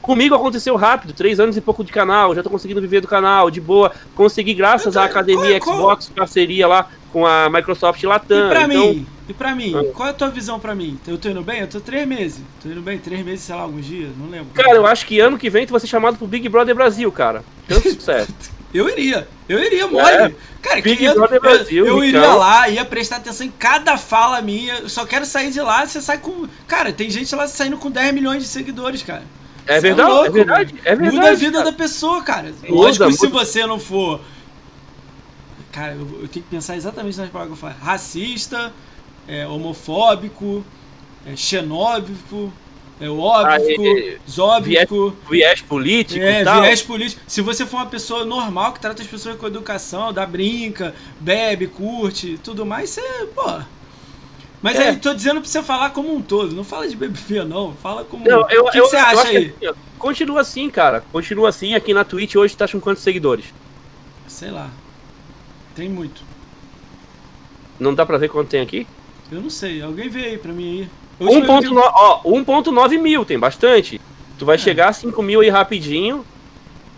Comigo 0.00 0.36
aconteceu 0.36 0.76
rápido, 0.76 1.12
três 1.12 1.40
anos 1.40 1.56
e 1.56 1.60
pouco 1.60 1.82
de 1.82 1.90
canal, 1.90 2.32
já 2.32 2.44
tô 2.44 2.48
conseguindo 2.48 2.80
viver 2.80 3.00
do 3.00 3.08
canal, 3.08 3.50
de 3.50 3.60
boa. 3.60 3.90
Consegui 4.14 4.54
graças 4.54 4.96
à 4.96 5.02
academia 5.02 5.58
Qual- 5.58 5.78
Xbox, 5.78 6.08
parceria 6.10 6.68
lá 6.68 6.88
com 7.12 7.26
a 7.26 7.50
Microsoft 7.50 8.00
Latam. 8.04 8.46
E 8.46 8.50
pra 8.50 8.62
então, 8.62 8.94
mim? 8.94 9.06
E 9.28 9.34
pra 9.34 9.54
mim? 9.54 9.74
Ah. 9.76 9.92
Qual 9.94 10.08
é 10.08 10.10
a 10.10 10.14
tua 10.14 10.30
visão 10.30 10.58
pra 10.58 10.74
mim? 10.74 10.98
Eu 11.06 11.18
tô 11.18 11.28
indo 11.28 11.42
bem? 11.42 11.60
Eu 11.60 11.66
tô 11.68 11.80
três 11.80 12.08
meses. 12.08 12.40
Tô 12.62 12.68
indo 12.68 12.80
bem? 12.80 12.98
Três 12.98 13.24
meses, 13.24 13.44
sei 13.44 13.54
lá, 13.54 13.62
alguns 13.62 13.84
dias? 13.84 14.10
Não 14.16 14.28
lembro. 14.30 14.48
cara, 14.54 14.74
eu 14.74 14.86
acho 14.86 15.04
que 15.06 15.20
ano 15.20 15.36
que 15.36 15.50
vem 15.50 15.66
tu 15.66 15.70
vai 15.72 15.80
ser 15.80 15.86
chamado 15.86 16.16
pro 16.16 16.26
Big 16.26 16.48
Brother 16.48 16.74
Brasil, 16.74 17.10
cara. 17.12 17.44
Tanto 17.66 17.90
sucesso. 17.92 18.32
Eu 18.72 18.86
iria, 18.86 19.26
eu 19.48 19.58
iria, 19.64 19.86
mole. 19.86 20.04
É. 20.06 20.34
Cara, 20.60 20.82
Big 20.82 20.98
que 20.98 21.04
eu, 21.04 21.14
Brother 21.14 21.36
eu- 21.36 21.40
Brasil, 21.40 21.86
eu, 21.86 22.04
iria 22.04 22.20
então. 22.20 22.36
lá, 22.36 22.68
ia 22.68 22.84
prestar 22.84 23.16
atenção 23.16 23.46
em 23.46 23.50
cada 23.50 23.96
fala 23.96 24.42
minha. 24.42 24.80
Eu 24.80 24.90
só 24.90 25.06
quero 25.06 25.24
sair 25.24 25.50
de 25.50 25.58
lá, 25.58 25.86
você 25.86 26.02
sai 26.02 26.18
com. 26.18 26.46
Cara, 26.66 26.92
tem 26.92 27.08
gente 27.08 27.34
lá 27.34 27.48
saindo 27.48 27.78
com 27.78 27.90
10 27.90 28.12
milhões 28.12 28.42
de 28.42 28.48
seguidores, 28.50 29.02
cara. 29.02 29.22
É 29.66 29.76
Você 29.76 29.80
verdade, 29.80 30.10
louco, 30.10 30.26
é 30.26 30.30
verdade, 30.30 30.74
é 30.84 30.94
verdade. 30.94 31.16
Muda 31.16 31.30
a 31.30 31.34
vida 31.34 31.58
cara. 31.60 31.64
da 31.64 31.72
pessoa, 31.72 32.22
cara. 32.22 32.48
Muda, 32.48 32.74
Lógico 32.74 33.06
que 33.06 33.12
se 33.14 33.26
muda. 33.26 33.38
você 33.38 33.66
não 33.66 33.78
for. 33.80 34.20
Cara, 35.72 35.92
eu, 35.94 36.00
eu 36.22 36.28
tenho 36.28 36.44
que 36.44 36.50
pensar 36.50 36.76
exatamente 36.76 37.16
nas 37.16 37.30
palavras 37.30 37.58
que 37.58 37.64
eu 37.64 37.70
falo. 37.70 37.82
Racista, 37.82 38.70
é, 39.28 39.46
homofóbico, 39.46 40.64
é, 41.26 41.36
xenóbico, 41.36 42.52
é 43.00 43.04
Ah, 43.04 43.08
é, 43.88 44.18
zóbico. 44.28 45.16
Viés 45.30 45.60
político 45.60 46.20
É, 46.24 46.42
viés 46.42 46.82
político. 46.82 47.22
Se 47.26 47.40
você 47.40 47.64
for 47.64 47.76
uma 47.76 47.86
pessoa 47.86 48.24
normal, 48.24 48.72
que 48.72 48.80
trata 48.80 49.02
as 49.02 49.08
pessoas 49.08 49.36
com 49.36 49.46
educação, 49.46 50.12
dá 50.12 50.26
brinca, 50.26 50.94
bebe, 51.20 51.66
curte, 51.68 52.38
tudo 52.42 52.66
mais, 52.66 52.90
você, 52.90 53.26
pô. 53.34 53.60
Mas 54.60 54.76
É. 54.76 54.88
aí, 54.88 54.96
tô 54.96 55.14
dizendo 55.14 55.40
pra 55.40 55.48
você 55.48 55.62
falar 55.62 55.90
como 55.90 56.12
um 56.12 56.20
todo. 56.20 56.52
Não 56.56 56.64
fala 56.64 56.88
de 56.88 56.96
beber, 56.96 57.44
não. 57.44 57.74
Fala 57.74 58.04
como. 58.04 58.24
Não, 58.24 58.50
eu, 58.50 58.64
o 58.64 58.70
que, 58.70 58.78
eu, 58.78 58.82
que 58.84 58.90
você 58.90 58.96
eu 58.96 59.00
acha 59.00 59.20
acho 59.20 59.30
que 59.30 59.36
aí? 59.36 59.54
assim, 59.62 59.78
continua 59.98 60.40
assim, 60.40 60.68
cara. 60.68 61.04
Continua 61.12 61.48
assim. 61.50 61.74
Aqui 61.74 61.94
na 61.94 62.02
Twitch 62.02 62.34
hoje 62.34 62.56
tá 62.56 62.66
com 62.66 62.80
quantos 62.80 63.04
seguidores? 63.04 63.44
Sei 64.26 64.50
lá. 64.50 64.68
Tem 65.76 65.88
muito. 65.88 66.22
Não 67.78 67.94
dá 67.94 68.04
pra 68.04 68.18
ver 68.18 68.28
quanto 68.28 68.48
tem 68.48 68.60
aqui? 68.60 68.84
Eu 69.30 69.40
não 69.40 69.50
sei. 69.50 69.82
Alguém 69.82 70.08
vê 70.08 70.24
aí 70.24 70.38
pra 70.38 70.52
mim 70.52 70.80
aí. 70.80 70.88
A 71.20 71.24
última 71.30 71.60
vez 71.60 71.68
que 71.68 71.74
1.9 71.74 71.90
ó, 71.94 72.22
1.9 72.24 72.98
mil, 73.00 73.24
tem 73.24 73.38
bastante. 73.38 74.00
Tu 74.38 74.44
vai 74.46 74.54
É. 74.54 74.58
chegar 74.58 74.88
a 74.88 74.92
5 74.92 75.20
mil 75.22 75.40
aí 75.40 75.48
rapidinho. 75.48 76.24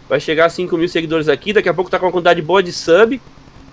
vai 0.09 0.19
chegar 0.19 0.47
a 0.47 0.49
5 0.51 0.77
mil 0.77 0.89
seguidores 0.89 1.29
aqui, 1.29 1.53
daqui 1.53 1.69
a 1.69 1.75
pouco 1.75 1.89
tá 1.91 1.97
com 1.99 2.07
uma 2.07 2.11
quantidade 2.13 2.43
boa 2.43 2.61
de 2.63 2.73
sub. 2.73 3.21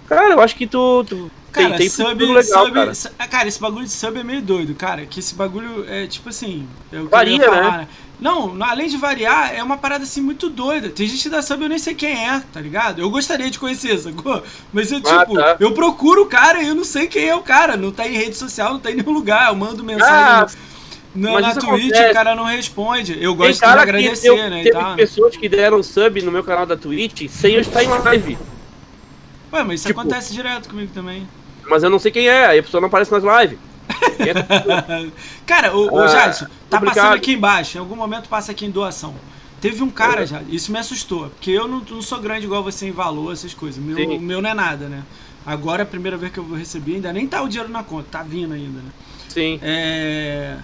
Cara, 0.07 0.33
eu 0.35 0.39
acho 0.39 0.55
que 0.55 0.67
tu, 0.67 1.03
tu 1.03 1.31
cara, 1.57 1.69
tem, 1.69 1.77
tem 1.77 1.89
sub, 1.89 2.25
legal, 2.25 2.43
sub, 2.43 2.71
cara. 2.71 2.93
Ah, 3.19 3.27
cara, 3.27 3.47
esse 3.47 3.59
bagulho 3.59 3.85
de 3.85 3.91
sub 3.91 4.19
é 4.19 4.23
meio 4.23 4.41
doido, 4.41 4.73
cara. 4.75 5.05
Que 5.05 5.19
esse 5.19 5.35
bagulho 5.35 5.85
é 5.87 6.07
tipo 6.07 6.29
assim. 6.29 6.67
É 6.91 6.99
Varia, 7.01 7.43
falar, 7.43 7.77
né? 7.79 7.87
Não, 8.19 8.57
além 8.63 8.87
de 8.87 8.97
variar, 8.97 9.53
é 9.53 9.61
uma 9.61 9.77
parada 9.77 10.03
assim 10.03 10.21
muito 10.21 10.49
doida. 10.49 10.89
Tem 10.89 11.07
gente 11.07 11.29
da 11.29 11.41
sub 11.41 11.61
eu 11.61 11.69
nem 11.69 11.77
sei 11.77 11.93
quem 11.93 12.27
é, 12.27 12.41
tá 12.51 12.59
ligado? 12.59 12.99
Eu 12.99 13.11
gostaria 13.11 13.49
de 13.49 13.59
conhecer, 13.59 13.97
sacou? 13.99 14.41
Mas 14.73 14.91
eu, 14.91 14.97
ah, 15.05 15.19
tipo, 15.19 15.35
tá. 15.35 15.57
eu 15.59 15.71
procuro 15.73 16.23
o 16.23 16.25
cara 16.25 16.61
e 16.61 16.67
eu 16.67 16.75
não 16.75 16.83
sei 16.83 17.07
quem 17.07 17.27
é 17.27 17.35
o 17.35 17.41
cara. 17.41 17.77
Não 17.77 17.91
tá 17.91 18.07
em 18.07 18.17
rede 18.17 18.35
social, 18.35 18.73
não 18.73 18.79
tá 18.79 18.89
em 18.89 18.95
nenhum 18.95 19.11
lugar. 19.11 19.49
Eu 19.49 19.55
mando 19.55 19.83
mensagem. 19.83 20.13
Ah, 20.13 20.47
no, 21.13 21.39
na 21.39 21.53
Twitch 21.53 21.63
acontece. 21.65 22.11
o 22.11 22.13
cara 22.13 22.35
não 22.35 22.43
responde. 22.43 23.17
Eu 23.19 23.35
gosto 23.35 23.59
de 23.59 23.65
agradecer, 23.65 24.21
deu, 24.21 24.49
né? 24.49 24.63
Teve 24.63 24.95
pessoas 24.95 25.35
que 25.37 25.49
deram 25.49 25.81
sub 25.83 26.21
no 26.21 26.31
meu 26.31 26.43
canal 26.43 26.65
da 26.65 26.77
Twitch 26.77 27.27
sem 27.29 27.53
eu 27.53 27.61
estar 27.61 27.83
em 27.83 27.87
live. 27.87 28.37
Ué, 29.51 29.63
mas 29.63 29.79
isso 29.79 29.87
tipo, 29.87 29.99
acontece 29.99 30.33
direto 30.33 30.69
comigo 30.69 30.91
também. 30.93 31.27
Mas 31.69 31.83
eu 31.83 31.89
não 31.89 31.99
sei 31.99 32.11
quem 32.11 32.27
é, 32.27 32.45
aí 32.45 32.59
a 32.59 32.63
pessoa 32.63 32.81
não 32.81 32.87
aparece 32.87 33.11
nas 33.11 33.23
lives. 33.23 33.59
cara, 35.45 35.75
o, 35.75 35.93
o 35.93 35.99
ah, 35.99 36.07
Jadson, 36.07 36.45
tá 36.69 36.77
obrigado. 36.77 36.95
passando 36.95 37.15
aqui 37.15 37.33
embaixo, 37.33 37.77
em 37.77 37.79
algum 37.79 37.95
momento 37.95 38.27
passa 38.29 38.51
aqui 38.51 38.65
em 38.65 38.71
doação. 38.71 39.15
Teve 39.59 39.81
um 39.81 39.89
cara 39.89 40.25
já, 40.25 40.41
isso 40.49 40.71
me 40.71 40.77
assustou, 40.77 41.29
porque 41.29 41.51
eu 41.51 41.67
não, 41.67 41.79
não 41.79 42.01
sou 42.01 42.19
grande 42.19 42.45
igual 42.45 42.63
você 42.63 42.87
em 42.87 42.91
valor, 42.91 43.33
essas 43.33 43.53
coisas. 43.53 43.83
Meu, 43.83 43.97
o 43.97 44.19
meu 44.19 44.41
não 44.41 44.49
é 44.49 44.53
nada, 44.53 44.87
né? 44.87 45.03
Agora 45.45 45.81
é 45.81 45.83
a 45.83 45.85
primeira 45.85 46.17
vez 46.17 46.31
que 46.31 46.37
eu 46.37 46.43
vou 46.43 46.57
receber, 46.57 46.95
ainda 46.95 47.11
nem 47.11 47.25
tá 47.25 47.41
o 47.41 47.47
dinheiro 47.47 47.71
na 47.71 47.83
conta, 47.83 48.07
tá 48.11 48.23
vindo 48.23 48.53
ainda, 48.53 48.79
né? 48.79 48.91
Sim. 49.29 49.59
É. 49.63 50.57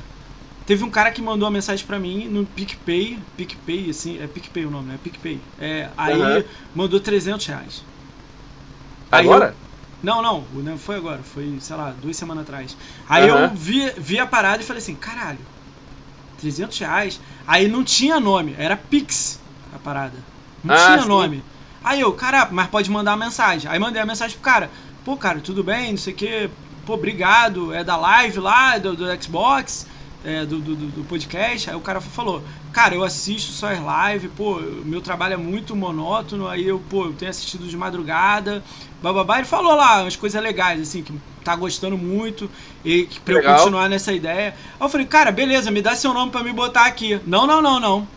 Teve 0.65 0.83
um 0.83 0.89
cara 0.89 1.11
que 1.11 1.21
mandou 1.21 1.45
uma 1.45 1.51
mensagem 1.51 1.85
para 1.85 1.99
mim 1.99 2.27
no 2.29 2.45
PicPay, 2.45 3.19
PicPay, 3.35 3.89
assim, 3.89 4.21
é 4.21 4.27
PicPay 4.27 4.65
o 4.65 4.71
nome, 4.71 4.89
né? 4.89 4.99
PicPay. 5.03 5.39
É, 5.59 5.89
aí 5.97 6.21
uhum. 6.21 6.43
mandou 6.73 6.99
300 6.99 7.45
reais. 7.47 7.83
Agora? 9.11 9.47
Eu, 9.47 9.72
não, 10.03 10.21
não, 10.21 10.41
não 10.55 10.77
foi 10.77 10.97
agora, 10.97 11.21
foi, 11.23 11.57
sei 11.61 11.75
lá, 11.77 11.93
duas 12.01 12.17
semanas 12.17 12.43
atrás. 12.43 12.75
Aí 13.07 13.31
uhum. 13.31 13.37
eu 13.37 13.49
vi, 13.51 13.89
vi 13.97 14.19
a 14.19 14.27
parada 14.27 14.61
e 14.61 14.65
falei 14.65 14.81
assim, 14.81 14.95
caralho, 14.95 15.39
300 16.41 16.77
reais? 16.77 17.21
Aí 17.47 17.69
não 17.69 17.85
tinha 17.85 18.19
nome, 18.19 18.53
era 18.57 18.75
Pix 18.75 19.39
a 19.73 19.79
parada. 19.79 20.17
Não 20.61 20.75
ah, 20.75 20.77
tinha 20.77 21.01
sim. 21.03 21.07
nome. 21.07 21.43
Aí 21.81 22.01
eu, 22.01 22.11
cara, 22.11 22.49
mas 22.51 22.67
pode 22.67 22.91
mandar 22.91 23.11
uma 23.11 23.25
mensagem. 23.25 23.71
Aí 23.71 23.79
mandei 23.79 24.01
a 24.01 24.05
mensagem 24.05 24.35
pro 24.35 24.43
cara, 24.43 24.69
pô, 25.05 25.15
cara, 25.15 25.39
tudo 25.39 25.63
bem, 25.63 25.91
não 25.91 25.97
sei 25.97 26.13
o 26.13 26.15
que, 26.17 26.49
pô, 26.85 26.95
obrigado, 26.95 27.73
é 27.73 27.81
da 27.81 27.95
live 27.95 28.39
lá, 28.39 28.77
do, 28.77 28.95
do 28.97 29.23
Xbox 29.23 29.87
é, 30.23 30.45
do, 30.45 30.59
do, 30.59 30.75
do, 30.75 31.03
podcast, 31.03 31.69
aí 31.69 31.75
o 31.75 31.81
cara 31.81 31.99
falou, 31.99 32.41
cara, 32.71 32.95
eu 32.95 33.03
assisto 33.03 33.51
só 33.51 33.67
as 33.67 33.79
lives, 33.79 34.31
pô, 34.35 34.59
meu 34.85 35.01
trabalho 35.01 35.33
é 35.33 35.37
muito 35.37 35.75
monótono, 35.75 36.47
aí 36.47 36.65
eu, 36.65 36.81
pô, 36.89 37.05
eu 37.05 37.13
tenho 37.13 37.29
assistido 37.29 37.67
de 37.67 37.75
madrugada, 37.75 38.63
bababá, 39.03 39.37
ele 39.37 39.45
falou 39.45 39.75
lá 39.75 40.01
umas 40.01 40.15
coisas 40.15 40.41
legais, 40.41 40.79
assim, 40.79 41.03
que 41.03 41.13
tá 41.43 41.53
gostando 41.57 41.97
muito, 41.97 42.49
e 42.85 43.03
que 43.03 43.19
pra 43.19 43.35
Legal. 43.35 43.51
eu 43.51 43.57
continuar 43.57 43.89
nessa 43.89 44.13
ideia. 44.13 44.55
Aí 44.79 44.85
eu 44.85 44.87
falei, 44.87 45.05
cara, 45.05 45.29
beleza, 45.29 45.69
me 45.69 45.81
dá 45.81 45.93
seu 45.93 46.13
nome 46.13 46.31
para 46.31 46.41
me 46.41 46.53
botar 46.53 46.85
aqui. 46.85 47.19
Não, 47.27 47.45
não, 47.45 47.61
não, 47.61 47.81
não. 47.81 48.07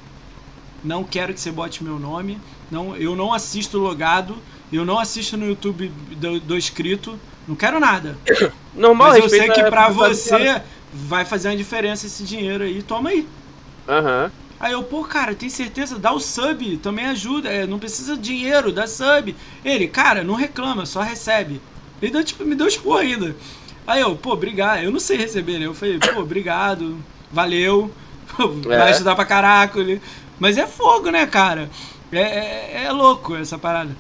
Não 0.85 1.03
quero 1.03 1.35
que 1.35 1.41
você 1.41 1.51
bote 1.51 1.83
meu 1.83 1.99
nome, 1.99 2.39
não, 2.71 2.97
eu 2.97 3.17
não 3.17 3.33
assisto 3.33 3.79
logado, 3.79 4.37
eu 4.73 4.85
não 4.85 5.01
assisto 5.01 5.37
no 5.37 5.47
YouTube 5.47 5.91
do, 6.13 6.39
do 6.39 6.57
escrito, 6.57 7.19
não 7.49 7.57
quero 7.57 7.81
nada. 7.81 8.17
Normal, 8.73 9.09
Mas 9.09 9.25
eu 9.25 9.29
sei 9.29 9.51
que 9.51 9.65
pra 9.65 9.89
você 9.89 10.63
vai 10.93 11.25
fazer 11.25 11.49
uma 11.49 11.57
diferença 11.57 12.07
esse 12.07 12.23
dinheiro 12.23 12.63
aí, 12.63 12.81
toma 12.81 13.11
aí. 13.11 13.27
Aham. 13.89 14.25
Uhum. 14.25 14.46
Aí 14.59 14.73
eu, 14.73 14.83
pô, 14.83 15.05
cara, 15.05 15.35
tem 15.35 15.49
certeza? 15.49 15.99
Dá 15.99 16.13
o 16.13 16.21
sub, 16.21 16.79
também 16.79 17.07
ajuda. 17.07 17.49
É, 17.49 17.67
não 17.67 17.79
precisa 17.79 18.17
de 18.17 18.23
dinheiro, 18.23 18.73
dá 18.73 18.87
sub. 18.87 19.35
Ele, 19.65 19.87
cara, 19.87 20.25
não 20.25 20.35
reclama, 20.35 20.87
só 20.87 21.03
recebe. 21.03 21.61
Ele 22.01 22.13
deu, 22.13 22.25
tipo, 22.25 22.45
me 22.45 22.55
deu 22.55 22.67
expor 22.67 23.01
ainda. 23.01 23.37
Aí 23.87 24.01
eu, 24.01 24.17
pô, 24.17 24.33
obrigado. 24.33 24.83
Eu 24.83 24.91
não 24.91 25.01
sei 25.01 25.17
receber, 25.17 25.59
né? 25.59 25.67
Eu 25.67 25.75
falei, 25.75 25.99
pô, 25.99 26.21
obrigado, 26.21 26.99
valeu. 27.31 27.91
É. 28.39 28.79
Vai 28.79 28.91
ajudar 28.91 29.15
pra 29.15 29.25
caraca. 29.25 29.81
Mas 30.39 30.59
é 30.59 30.67
fogo, 30.67 31.11
né, 31.11 31.27
cara? 31.27 31.71
É, 32.13 32.21
é, 32.21 32.85
é 32.85 32.93
louco 32.93 33.35
essa 33.37 33.57
parada. 33.57 33.97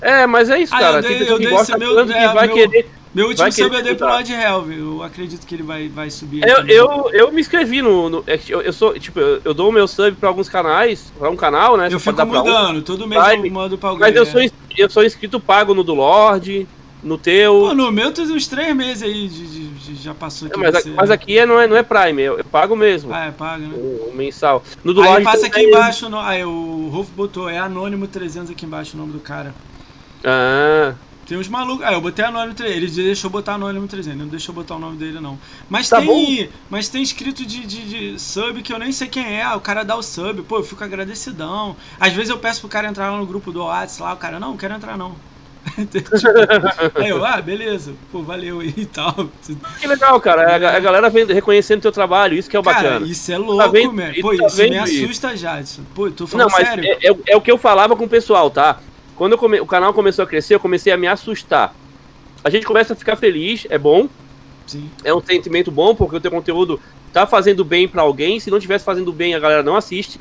É, 0.00 0.26
mas 0.26 0.48
é 0.48 0.58
isso, 0.60 0.72
cara. 0.72 0.98
Eu 0.98 1.02
dei, 1.02 1.30
eu 1.30 1.38
dei 1.38 1.54
esse 1.54 1.76
meu, 1.76 1.98
é, 2.00 2.32
vai 2.32 2.46
meu, 2.46 2.56
querer 2.56 2.88
meu 3.14 3.28
último 3.28 3.50
sub 3.50 3.74
eu 3.74 3.82
dei 3.82 3.94
pro 3.94 4.06
Lord 4.06 4.32
Helv. 4.32 4.70
Eu 4.70 5.02
acredito 5.02 5.46
que 5.46 5.54
ele 5.54 5.62
vai, 5.62 5.88
vai 5.88 6.10
subir. 6.10 6.46
Eu, 6.46 6.66
eu, 6.66 7.10
eu, 7.12 7.32
me 7.32 7.40
inscrevi 7.40 7.80
no. 7.80 8.08
no 8.08 8.24
é 8.26 8.38
eu, 8.48 8.60
eu, 8.60 8.72
sou, 8.72 8.98
tipo, 8.98 9.18
eu, 9.18 9.40
eu, 9.44 9.54
dou 9.54 9.70
o 9.70 9.72
meu 9.72 9.88
sub 9.88 10.12
pra 10.12 10.28
alguns 10.28 10.48
canais, 10.48 11.12
pra 11.18 11.30
um 11.30 11.36
canal, 11.36 11.76
né? 11.76 11.88
Eu 11.90 11.98
fico 11.98 12.26
mudando, 12.26 12.78
um, 12.78 12.82
todo 12.82 13.06
mês 13.06 13.22
eu 13.32 13.50
mando 13.50 13.78
pra 13.78 13.90
alguém. 13.90 14.06
Mas 14.06 14.16
eu 14.16 14.26
sou, 14.26 14.40
eu 14.76 14.90
sou 14.90 15.04
inscrito 15.04 15.40
pago 15.40 15.74
no 15.74 15.82
do 15.82 15.94
Lorde, 15.94 16.66
no 17.02 17.16
teu. 17.16 17.52
Pô, 17.52 17.74
no 17.74 17.90
meu 17.90 18.12
tem 18.12 18.24
uns 18.24 18.46
três 18.46 18.76
meses 18.76 19.02
aí, 19.02 19.26
de, 19.26 19.46
de, 19.46 19.68
de 19.68 19.94
já 20.02 20.14
passou 20.14 20.48
aqui. 20.48 20.60
É, 20.60 20.70
mas, 20.70 20.86
mas, 20.86 21.10
aqui 21.10 21.38
é, 21.38 21.46
não, 21.46 21.58
é, 21.58 21.66
não 21.66 21.76
é 21.76 21.82
Prime, 21.82 22.22
eu, 22.22 22.38
eu 22.38 22.44
pago 22.44 22.76
mesmo. 22.76 23.12
Ah, 23.12 23.26
é 23.26 23.30
pago, 23.30 23.62
né? 23.62 23.74
O, 23.74 24.10
o 24.10 24.12
mensal. 24.14 24.62
No 24.84 24.92
do 24.92 25.02
aí 25.02 25.24
passa 25.24 25.46
aqui 25.46 25.62
embaixo, 25.62 26.08
no, 26.08 26.18
aí 26.20 26.44
o 26.44 26.88
Rolf 26.92 27.08
botou, 27.16 27.48
é 27.48 27.58
Anônimo 27.58 28.06
300 28.06 28.50
aqui 28.50 28.66
embaixo 28.66 28.96
o 28.96 29.00
nome 29.00 29.12
do 29.12 29.20
cara. 29.20 29.54
Ah. 30.24 30.94
Tem 31.28 31.36
uns 31.36 31.46
malucos. 31.46 31.84
Ah, 31.84 31.92
eu 31.92 32.00
botei 32.00 32.24
Anônimo 32.24 32.54
300. 32.54 32.76
Ele 32.76 33.04
deixou 33.04 33.28
botar 33.28 33.54
Anônimo 33.54 33.86
300. 33.86 34.18
Não 34.18 34.28
deixou 34.28 34.54
botar 34.54 34.76
o 34.76 34.78
nome 34.78 34.96
dele, 34.96 35.20
não. 35.20 35.38
Mas 35.68 35.86
tá 35.86 35.98
tem. 35.98 36.06
Bom. 36.06 36.52
Mas 36.70 36.88
tem 36.88 37.02
escrito 37.02 37.44
de, 37.44 37.66
de, 37.66 38.12
de, 38.12 38.18
sub 38.18 38.62
que 38.62 38.72
eu 38.72 38.78
nem 38.78 38.90
sei 38.90 39.08
quem 39.08 39.38
é. 39.38 39.46
O 39.54 39.60
cara 39.60 39.84
dá 39.84 39.94
o 39.94 40.02
sub. 40.02 40.40
Pô, 40.42 40.56
eu 40.56 40.64
fico 40.64 40.82
agradecidão. 40.82 41.76
Às 42.00 42.14
vezes 42.14 42.30
eu 42.30 42.38
peço 42.38 42.60
pro 42.60 42.70
cara 42.70 42.88
entrar 42.88 43.10
lá 43.10 43.18
no 43.18 43.26
grupo 43.26 43.52
do 43.52 43.62
WhatsApp 43.62 44.02
lá. 44.02 44.14
O 44.14 44.16
cara, 44.16 44.40
não, 44.40 44.50
não 44.52 44.56
quero 44.56 44.72
entrar, 44.72 44.96
não. 44.96 45.16
aí 46.94 47.10
eu, 47.10 47.22
ah, 47.22 47.42
beleza, 47.42 47.92
pô, 48.10 48.22
valeu 48.22 48.60
aí 48.60 48.72
e 48.74 48.86
tal. 48.86 49.28
Que 49.78 49.86
legal, 49.86 50.18
cara. 50.20 50.52
A, 50.52 50.76
a 50.76 50.80
galera 50.80 51.10
vem 51.10 51.26
reconhecendo 51.26 51.80
o 51.80 51.82
teu 51.82 51.92
trabalho, 51.92 52.38
isso 52.38 52.48
que 52.48 52.56
é 52.56 52.60
o 52.60 52.62
cara, 52.62 52.76
bacana. 52.76 53.06
Isso 53.06 53.30
é 53.30 53.34
tá 53.34 53.40
louco, 53.40 53.62
tá 53.62 53.66
vendo, 53.66 54.20
Pô, 54.22 54.34
tá 54.34 54.46
isso 54.46 54.62
me 54.62 54.78
assusta, 54.78 55.34
isso. 55.34 55.42
Jadson. 55.42 55.82
Pô, 55.94 56.10
tô 56.10 56.26
falando 56.26 56.48
Não, 56.48 56.58
mas 56.58 56.68
sério. 56.68 56.84
É, 56.84 57.08
é, 57.08 57.16
é, 57.26 57.36
o 57.36 57.40
que 57.40 57.50
eu 57.50 57.58
falava 57.58 57.94
com 57.96 58.04
o 58.04 58.08
pessoal, 58.08 58.50
tá? 58.50 58.80
Quando 59.18 59.36
come... 59.36 59.60
o 59.60 59.66
canal 59.66 59.92
começou 59.92 60.22
a 60.22 60.26
crescer, 60.26 60.54
eu 60.54 60.60
comecei 60.60 60.92
a 60.92 60.96
me 60.96 61.08
assustar. 61.08 61.74
A 62.42 62.48
gente 62.48 62.64
começa 62.64 62.92
a 62.92 62.96
ficar 62.96 63.16
feliz, 63.16 63.66
é 63.68 63.76
bom. 63.76 64.08
Sim. 64.64 64.88
É 65.02 65.12
um 65.12 65.20
sentimento 65.20 65.72
bom, 65.72 65.94
porque 65.94 66.16
o 66.16 66.20
teu 66.20 66.30
conteúdo 66.30 66.80
tá 67.12 67.26
fazendo 67.26 67.64
bem 67.64 67.88
para 67.88 68.00
alguém. 68.00 68.38
Se 68.38 68.50
não 68.50 68.60
tivesse 68.60 68.84
fazendo 68.84 69.12
bem, 69.12 69.34
a 69.34 69.40
galera 69.40 69.62
não 69.62 69.74
assiste. 69.74 70.20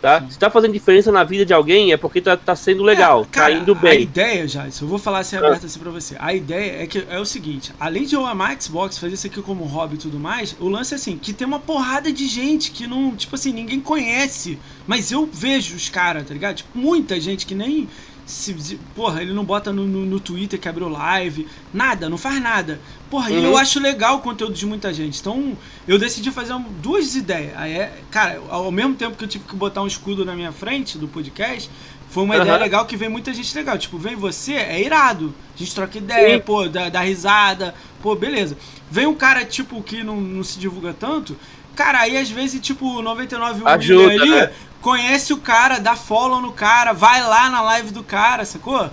Tá? 0.00 0.24
Se 0.30 0.38
tá 0.38 0.48
fazendo 0.48 0.72
diferença 0.72 1.10
na 1.10 1.24
vida 1.24 1.44
de 1.44 1.52
alguém, 1.52 1.90
é 1.90 1.96
porque 1.96 2.20
tá, 2.20 2.36
tá 2.36 2.54
sendo 2.54 2.84
legal, 2.84 3.22
é, 3.22 3.24
tá 3.24 3.30
cara, 3.30 3.54
tá 3.54 3.60
indo 3.60 3.74
bem. 3.74 3.90
A 3.90 4.00
ideia, 4.00 4.46
já, 4.46 4.64
eu 4.66 4.86
vou 4.86 4.96
falar 4.96 5.20
assim 5.20 5.36
aberto 5.36 5.66
assim 5.66 5.80
pra 5.80 5.90
você. 5.90 6.14
A 6.20 6.32
ideia 6.32 6.84
é 6.84 6.86
que 6.86 7.04
é 7.10 7.18
o 7.18 7.24
seguinte: 7.24 7.72
além 7.80 8.04
de 8.04 8.14
eu 8.14 8.24
amar 8.24 8.60
Xbox, 8.62 8.96
fazer 8.96 9.14
isso 9.14 9.26
aqui 9.26 9.42
como 9.42 9.64
hobby 9.64 9.96
e 9.96 9.98
tudo 9.98 10.20
mais, 10.20 10.54
o 10.60 10.68
lance 10.68 10.94
é 10.94 10.96
assim, 10.96 11.18
que 11.18 11.32
tem 11.32 11.44
uma 11.44 11.58
porrada 11.58 12.12
de 12.12 12.28
gente 12.28 12.70
que 12.70 12.86
não, 12.86 13.16
tipo 13.16 13.34
assim, 13.34 13.52
ninguém 13.52 13.80
conhece. 13.80 14.56
Mas 14.86 15.10
eu 15.10 15.28
vejo 15.30 15.74
os 15.74 15.88
caras, 15.88 16.28
tá 16.28 16.32
ligado? 16.32 16.58
Tipo, 16.58 16.78
muita 16.78 17.20
gente 17.20 17.44
que 17.44 17.56
nem 17.56 17.88
se, 18.28 18.78
porra, 18.94 19.22
ele 19.22 19.32
não 19.32 19.42
bota 19.42 19.72
no, 19.72 19.86
no, 19.86 20.04
no, 20.04 20.20
Twitter 20.20 20.60
que 20.60 20.68
abriu 20.68 20.86
live, 20.86 21.48
nada, 21.72 22.10
não 22.10 22.18
faz 22.18 22.38
nada. 22.42 22.78
Porra, 23.08 23.30
uhum. 23.30 23.38
e 23.38 23.44
eu 23.44 23.56
acho 23.56 23.80
legal 23.80 24.16
o 24.16 24.20
conteúdo 24.20 24.52
de 24.52 24.66
muita 24.66 24.92
gente. 24.92 25.18
Então, 25.18 25.56
eu 25.86 25.98
decidi 25.98 26.30
fazer 26.30 26.54
duas 26.82 27.14
ideias. 27.14 27.56
Aí 27.56 27.72
é, 27.72 28.02
cara, 28.10 28.38
ao 28.50 28.70
mesmo 28.70 28.94
tempo 28.94 29.16
que 29.16 29.24
eu 29.24 29.28
tive 29.28 29.44
que 29.44 29.56
botar 29.56 29.80
um 29.80 29.86
escudo 29.86 30.26
na 30.26 30.34
minha 30.34 30.52
frente 30.52 30.98
do 30.98 31.08
podcast, 31.08 31.70
foi 32.10 32.22
uma 32.22 32.34
uhum. 32.34 32.42
ideia 32.42 32.58
legal 32.58 32.84
que 32.84 32.98
vem 32.98 33.08
muita 33.08 33.32
gente 33.32 33.56
legal. 33.56 33.78
Tipo, 33.78 33.96
vem 33.96 34.14
você, 34.14 34.52
é 34.52 34.78
irado. 34.78 35.34
A 35.54 35.58
gente 35.58 35.74
troca 35.74 35.96
ideia, 35.96 36.36
Sim. 36.36 36.42
pô, 36.42 36.68
dá, 36.68 36.90
dá, 36.90 37.00
risada, 37.00 37.74
pô, 38.02 38.14
beleza. 38.14 38.58
Vem 38.90 39.06
um 39.06 39.14
cara, 39.14 39.42
tipo, 39.46 39.82
que 39.82 40.04
não, 40.04 40.20
não 40.20 40.44
se 40.44 40.58
divulga 40.58 40.92
tanto. 40.92 41.34
Cara, 41.74 42.00
aí 42.00 42.16
às 42.16 42.28
vezes, 42.28 42.60
tipo, 42.60 43.00
99 43.00 43.62
Ajuda, 43.64 44.12
ali, 44.12 44.30
né? 44.30 44.52
Conhece 44.80 45.32
o 45.32 45.38
cara, 45.38 45.78
dá 45.78 45.96
follow 45.96 46.40
no 46.40 46.52
cara, 46.52 46.92
vai 46.92 47.22
lá 47.22 47.50
na 47.50 47.60
live 47.62 47.90
do 47.90 48.02
cara, 48.02 48.44
sacou? 48.44 48.90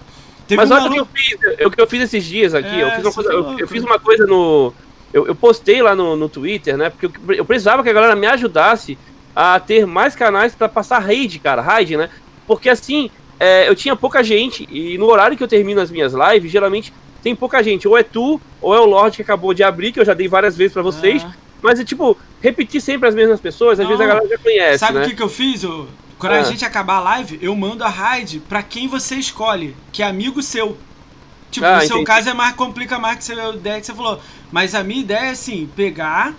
Teve 0.47 0.61
Mas 0.61 0.71
olha 0.71 0.87
o 0.87 0.91
que 0.91 0.99
eu 0.99 1.05
fiz, 1.05 1.37
o 1.65 1.71
que 1.71 1.81
eu 1.81 1.87
fiz 1.87 2.01
esses 2.03 2.23
dias 2.23 2.53
aqui, 2.53 2.81
é, 2.81 2.83
eu, 2.83 2.91
fiz 2.91 3.03
uma 3.03 3.13
coisa, 3.13 3.33
eu, 3.33 3.59
eu, 3.59 3.67
fiz 3.67 3.83
uma 3.83 3.99
coisa 3.99 4.25
no. 4.27 4.73
Eu, 5.11 5.27
eu 5.27 5.35
postei 5.35 5.81
lá 5.81 5.95
no, 5.95 6.15
no 6.15 6.29
Twitter, 6.29 6.77
né? 6.77 6.89
Porque 6.89 7.05
eu, 7.05 7.35
eu, 7.35 7.45
precisava 7.45 7.81
que 7.81 7.89
a 7.89 7.93
galera 7.93 8.15
me 8.15 8.27
ajudasse 8.27 8.97
a 9.35 9.59
ter 9.59 9.87
mais 9.87 10.15
canais 10.15 10.53
para 10.53 10.69
passar 10.69 10.99
raid, 10.99 11.39
cara, 11.39 11.61
raid, 11.61 11.97
né? 11.97 12.09
Porque 12.45 12.69
assim, 12.69 13.09
é, 13.39 13.67
eu 13.67 13.75
tinha 13.75 13.95
pouca 13.95 14.23
gente, 14.23 14.67
e 14.69 14.97
no 14.97 15.07
horário 15.07 15.35
que 15.35 15.43
eu 15.43 15.47
termino 15.47 15.81
as 15.81 15.89
minhas 15.89 16.13
lives, 16.13 16.51
geralmente 16.51 16.93
tem 17.23 17.35
pouca 17.35 17.63
gente. 17.63 17.87
Ou 17.87 17.97
é 17.97 18.03
tu, 18.03 18.39
ou 18.61 18.75
é 18.75 18.79
o 18.79 18.85
Lorde 18.85 19.17
que 19.17 19.23
acabou 19.23 19.53
de 19.53 19.63
abrir, 19.63 19.91
que 19.91 19.99
eu 19.99 20.05
já 20.05 20.13
dei 20.13 20.27
várias 20.27 20.55
vezes 20.55 20.73
para 20.73 20.83
vocês. 20.83 21.25
Ah. 21.25 21.33
Mas 21.65 21.79
é 21.79 21.83
tipo, 21.83 22.17
repetir 22.41 22.79
sempre 22.79 23.09
as 23.09 23.15
mesmas 23.15 23.39
pessoas, 23.39 23.79
às 23.79 23.83
Não, 23.83 23.89
vezes 23.89 24.01
a 24.01 24.07
galera 24.07 24.27
já 24.27 24.37
conhece. 24.37 24.79
Sabe 24.79 24.97
o 24.97 25.01
né? 25.01 25.07
que, 25.07 25.15
que 25.15 25.23
eu 25.23 25.29
fiz? 25.29 25.63
Eu, 25.63 25.87
quando 26.17 26.33
a 26.33 26.37
ah. 26.37 26.43
gente 26.43 26.63
acabar 26.63 26.95
a 26.95 26.99
live, 27.01 27.39
eu 27.41 27.55
mando 27.55 27.83
a 27.83 27.89
raid 27.89 28.39
pra 28.47 28.63
quem 28.63 28.87
você 28.87 29.15
escolhe, 29.15 29.75
que 29.91 30.01
é 30.01 30.05
amigo 30.05 30.41
seu. 30.41 30.77
Tipo, 31.51 31.65
ah, 31.65 31.75
no 31.75 31.81
seu 31.81 31.97
entendi. 31.97 32.05
caso 32.05 32.29
é 32.29 32.33
mais 32.33 32.55
complica 32.55 32.99
mais 32.99 33.25
que 33.25 33.31
a 33.31 33.49
ideia 33.49 33.79
que 33.79 33.85
você 33.85 33.93
falou. 33.93 34.19
Mas 34.51 34.75
a 34.75 34.83
minha 34.83 35.01
ideia 35.01 35.25
é 35.25 35.29
assim, 35.31 35.69
pegar 35.75 36.33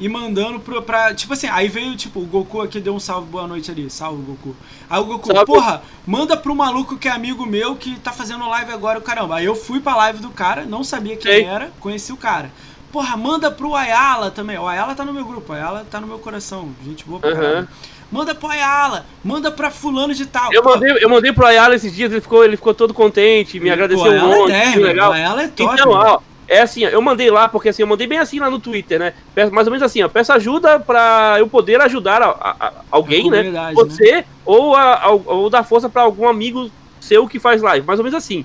e 0.00 0.08
mandando 0.08 0.58
pro, 0.58 0.82
pra. 0.82 1.14
Tipo 1.14 1.34
assim, 1.34 1.46
aí 1.48 1.68
veio, 1.68 1.94
tipo, 1.94 2.20
o 2.20 2.26
Goku 2.26 2.60
aqui 2.60 2.80
deu 2.80 2.94
um 2.94 3.00
salve, 3.00 3.28
boa 3.28 3.46
noite 3.46 3.70
ali. 3.70 3.90
Salve, 3.90 4.22
Goku. 4.22 4.56
Aí 4.88 5.00
o 5.00 5.04
Goku, 5.04 5.26
salve. 5.26 5.44
porra, 5.44 5.82
manda 6.06 6.36
pro 6.36 6.56
maluco 6.56 6.96
que 6.96 7.06
é 7.06 7.10
amigo 7.10 7.44
meu 7.44 7.76
que 7.76 8.00
tá 8.00 8.10
fazendo 8.10 8.48
live 8.48 8.72
agora, 8.72 8.98
o 8.98 9.02
caramba. 9.02 9.36
Aí 9.36 9.44
eu 9.44 9.54
fui 9.54 9.78
pra 9.78 9.94
live 9.94 10.20
do 10.20 10.30
cara, 10.30 10.64
não 10.64 10.82
sabia 10.82 11.16
quem 11.16 11.30
Ei. 11.30 11.44
era, 11.44 11.70
conheci 11.78 12.12
o 12.12 12.16
cara. 12.16 12.50
Porra, 12.92 13.16
manda 13.16 13.50
pro 13.50 13.74
Ayala 13.74 14.30
também. 14.30 14.58
O 14.58 14.66
Ayala 14.66 14.94
tá 14.94 15.04
no 15.04 15.12
meu 15.12 15.24
grupo, 15.24 15.52
o 15.52 15.56
Ayala 15.56 15.86
tá 15.88 16.00
no 16.00 16.06
meu 16.06 16.18
coração. 16.18 16.70
Gente 16.84 17.04
boa 17.04 17.20
pra 17.20 17.30
uhum. 17.30 17.66
Manda 18.10 18.34
pro 18.34 18.48
Ayala, 18.48 19.06
manda 19.22 19.52
pra 19.52 19.70
fulano 19.70 20.12
de 20.12 20.26
tal. 20.26 20.52
Eu 20.52 20.64
mandei, 20.64 20.98
eu 21.00 21.08
mandei 21.08 21.32
pro 21.32 21.46
Ayala 21.46 21.76
esses 21.76 21.94
dias, 21.94 22.10
ele 22.10 22.20
ficou, 22.20 22.44
ele 22.44 22.56
ficou 22.56 22.74
todo 22.74 22.92
contente, 22.92 23.60
me 23.60 23.70
agradeceu 23.70 24.10
um 24.10 24.18
monte. 24.18 24.52
É 24.52 24.74
legal. 24.74 25.10
O 25.10 25.14
Ayala 25.14 25.42
é 25.44 25.48
top. 25.48 25.74
Então, 25.74 25.92
ó, 25.92 26.18
é 26.48 26.62
assim, 26.62 26.82
eu 26.82 27.00
mandei 27.00 27.30
lá, 27.30 27.48
porque 27.48 27.68
assim, 27.68 27.82
eu 27.82 27.86
mandei 27.86 28.08
bem 28.08 28.18
assim 28.18 28.40
lá 28.40 28.50
no 28.50 28.58
Twitter, 28.58 28.98
né? 28.98 29.14
Mais 29.52 29.68
ou 29.68 29.70
menos 29.70 29.84
assim, 29.84 30.02
ó, 30.02 30.08
peço 30.08 30.32
ajuda 30.32 30.80
pra 30.80 31.36
eu 31.38 31.46
poder 31.46 31.80
ajudar 31.82 32.20
a, 32.20 32.30
a, 32.30 32.66
a 32.66 32.72
alguém, 32.90 33.30
né? 33.30 33.44
né? 33.44 33.72
Você, 33.74 34.12
né? 34.16 34.24
Ou, 34.44 34.74
ou 35.26 35.48
dar 35.48 35.62
força 35.62 35.88
pra 35.88 36.02
algum 36.02 36.26
amigo 36.26 36.68
seu 37.00 37.28
que 37.28 37.38
faz 37.38 37.62
live. 37.62 37.86
Mais 37.86 38.00
ou 38.00 38.04
menos 38.04 38.18
assim. 38.18 38.44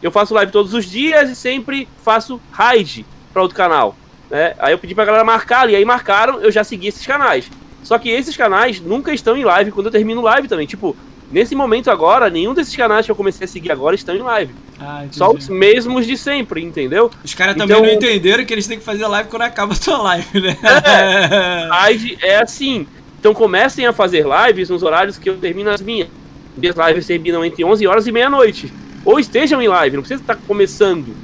Eu 0.00 0.12
faço 0.12 0.34
live 0.34 0.52
todos 0.52 0.74
os 0.74 0.84
dias 0.84 1.30
e 1.30 1.36
sempre 1.36 1.88
faço 2.04 2.40
raid 2.52 3.04
pra 3.32 3.42
outro 3.42 3.56
canal. 3.56 3.96
Né? 4.30 4.54
Aí 4.58 4.72
eu 4.72 4.78
pedi 4.78 4.94
pra 4.94 5.04
galera 5.04 5.24
marcar 5.24 5.68
e 5.68 5.76
aí 5.76 5.84
marcaram, 5.84 6.40
eu 6.40 6.50
já 6.50 6.64
segui 6.64 6.88
esses 6.88 7.06
canais. 7.06 7.50
Só 7.82 7.98
que 7.98 8.08
esses 8.08 8.36
canais 8.36 8.80
nunca 8.80 9.12
estão 9.12 9.36
em 9.36 9.44
live 9.44 9.72
quando 9.72 9.86
eu 9.86 9.92
termino 9.92 10.22
live 10.22 10.48
também. 10.48 10.66
Tipo, 10.66 10.96
nesse 11.30 11.54
momento 11.54 11.90
agora, 11.90 12.30
nenhum 12.30 12.54
desses 12.54 12.74
canais 12.74 13.04
que 13.04 13.12
eu 13.12 13.16
comecei 13.16 13.44
a 13.44 13.48
seguir 13.48 13.72
agora 13.72 13.94
estão 13.94 14.14
em 14.14 14.20
live. 14.22 14.54
Ah, 14.80 15.04
Só 15.10 15.30
os 15.32 15.48
mesmos 15.48 16.06
de 16.06 16.16
sempre, 16.16 16.62
entendeu? 16.62 17.10
Os 17.22 17.34
caras 17.34 17.56
também 17.56 17.76
então, 17.76 17.86
não 17.86 17.92
entenderam 17.92 18.44
que 18.44 18.52
eles 18.52 18.66
têm 18.66 18.78
que 18.78 18.84
fazer 18.84 19.06
live 19.06 19.28
quando 19.28 19.42
acaba 19.42 19.72
a 19.72 19.76
sua 19.76 19.98
live, 19.98 20.40
né? 20.40 20.56
É, 20.84 21.66
live 21.68 22.18
é 22.22 22.36
assim. 22.36 22.86
Então 23.20 23.34
comecem 23.34 23.86
a 23.86 23.92
fazer 23.92 24.24
lives 24.24 24.68
nos 24.68 24.82
horários 24.82 25.18
que 25.18 25.28
eu 25.28 25.36
termino 25.36 25.70
as 25.70 25.80
minhas. 25.80 26.08
Minhas 26.56 26.74
lives 26.74 27.06
terminam 27.06 27.44
entre 27.44 27.64
11 27.64 27.86
horas 27.86 28.06
e 28.06 28.12
meia-noite. 28.12 28.72
Ou 29.04 29.18
estejam 29.18 29.60
em 29.60 29.68
live, 29.68 29.96
não 29.96 30.02
precisa 30.02 30.20
estar 30.20 30.36
começando 30.36 31.14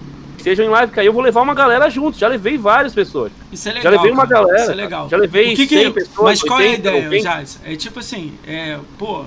estejam 0.40 0.64
em 0.64 0.68
live, 0.68 0.92
que 0.92 1.00
aí 1.00 1.06
eu 1.06 1.12
vou 1.12 1.22
levar 1.22 1.42
uma 1.42 1.54
galera 1.54 1.88
junto. 1.90 2.18
Já 2.18 2.28
levei 2.28 2.56
várias 2.56 2.94
pessoas. 2.94 3.32
Isso 3.52 3.68
é 3.68 3.72
legal. 3.72 3.92
Já 3.92 3.96
levei 3.96 4.12
uma 4.12 4.26
cara. 4.26 4.40
galera. 4.40 4.62
Isso 4.62 4.70
é 4.70 4.74
legal. 4.74 5.08
Já 5.08 5.16
levei 5.16 5.54
que 5.54 5.66
que, 5.66 5.82
100 5.82 5.92
pessoas. 5.92 6.24
Mas 6.24 6.42
qual 6.42 6.58
80, 6.58 6.88
é 6.88 6.92
a 6.92 6.98
ideia, 6.98 7.22
Jades? 7.22 7.60
É 7.64 7.76
tipo 7.76 7.98
assim, 7.98 8.34
é, 8.46 8.78
pô, 8.98 9.24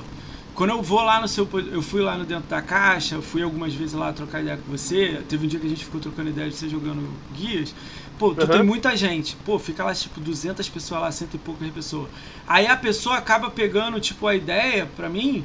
quando 0.54 0.72
eu 0.72 0.82
vou 0.82 1.02
lá 1.02 1.20
no 1.20 1.28
seu. 1.28 1.48
Eu 1.72 1.82
fui 1.82 2.02
lá 2.02 2.18
no 2.18 2.26
dentro 2.26 2.48
da 2.50 2.62
caixa, 2.62 3.16
eu 3.16 3.22
fui 3.22 3.42
algumas 3.42 3.74
vezes 3.74 3.94
lá 3.94 4.12
trocar 4.12 4.42
ideia 4.42 4.58
com 4.58 4.72
você. 4.72 5.22
Teve 5.28 5.46
um 5.46 5.48
dia 5.48 5.60
que 5.60 5.66
a 5.66 5.70
gente 5.70 5.86
ficou 5.86 6.00
trocando 6.02 6.30
ideia 6.30 6.50
de 6.50 6.56
você 6.56 6.70
jogando 6.70 7.08
guias. 7.34 7.74
Pô, 8.20 8.36
tu 8.36 8.42
uhum. 8.42 8.48
tem 8.48 8.64
muita 8.64 8.96
gente. 8.96 9.36
Pô, 9.38 9.58
fica 9.58 9.84
lá, 9.84 9.96
tipo, 9.96 10.20
200 10.20 10.70
pessoas 10.70 11.02
lá, 11.02 11.12
cento 11.12 11.34
e 11.34 11.40
poucas 11.40 11.68
pessoas. 11.72 12.08
Aí 12.48 12.68
a 12.68 12.76
pessoa 12.76 13.18
acaba 13.18 13.50
pegando, 13.50 14.00
tipo, 14.00 14.28
a 14.28 14.36
ideia, 14.36 14.88
pra 14.96 15.10
mim, 15.10 15.44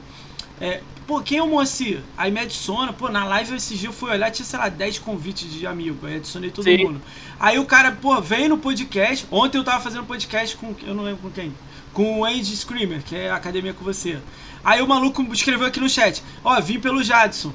é, 0.61 0.81
pô, 1.07 1.21
quem 1.21 1.39
é 1.39 1.43
o 1.43 1.49
Moacir? 1.49 2.01
Aí 2.17 2.31
me 2.31 2.41
adiciona, 2.41 2.93
pô, 2.93 3.09
na 3.09 3.25
live 3.25 3.57
esse 3.57 3.77
dia 3.77 3.89
eu 3.89 3.93
fui 3.93 4.11
olhar, 4.11 4.31
tinha, 4.31 4.47
sei 4.47 4.59
lá, 4.59 4.69
10 4.69 4.99
convites 5.01 5.51
de 5.53 5.67
amigo, 5.67 6.07
aí 6.07 6.17
adicionei 6.17 6.51
todo 6.51 6.65
Sim. 6.65 6.85
mundo. 6.85 7.03
Aí 7.39 7.59
o 7.59 7.65
cara, 7.67 7.93
pô, 7.93 8.21
vem 8.21 8.49
no 8.49 8.59
podcast, 8.59 9.27
ontem 9.31 9.59
eu 9.59 9.65
tava 9.65 9.83
fazendo 9.83 10.05
podcast 10.05 10.57
com, 10.57 10.75
eu 10.83 10.95
não 10.95 11.05
lembro 11.05 11.23
com 11.23 11.31
quem, 11.31 11.55
com 11.93 12.21
o 12.21 12.25
Andy 12.25 12.57
Screamer, 12.57 13.03
que 13.03 13.15
é 13.15 13.31
a 13.31 13.37
academia 13.37 13.75
com 13.75 13.85
você. 13.85 14.19
Aí 14.65 14.81
o 14.81 14.89
maluco 14.89 15.23
escreveu 15.33 15.67
aqui 15.67 15.79
no 15.79 15.89
chat, 15.89 16.23
ó, 16.43 16.59
vim 16.61 16.81
pelo 16.81 17.03
Jadson, 17.05 17.53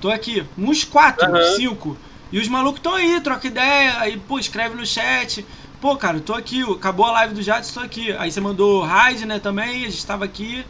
tô 0.00 0.10
aqui, 0.10 0.44
uns 0.58 0.84
4, 0.84 1.30
uhum. 1.30 1.56
5, 1.56 1.98
e 2.30 2.38
os 2.38 2.48
malucos 2.48 2.78
estão 2.78 2.94
aí, 2.94 3.20
troca 3.20 3.46
ideia, 3.46 3.98
aí, 3.98 4.18
pô, 4.18 4.38
escreve 4.38 4.74
no 4.74 4.84
chat, 4.84 5.44
pô, 5.80 5.96
cara, 5.96 6.20
tô 6.20 6.34
aqui, 6.34 6.62
acabou 6.62 7.06
a 7.06 7.12
live 7.12 7.34
do 7.34 7.42
Jadson, 7.42 7.80
tô 7.80 7.80
aqui. 7.80 8.12
Aí 8.12 8.30
você 8.30 8.40
mandou 8.40 8.82
raid, 8.82 9.24
né, 9.24 9.38
também, 9.38 9.86
a 9.86 9.88
gente 9.88 10.04
tava 10.04 10.24
aqui... 10.24 10.64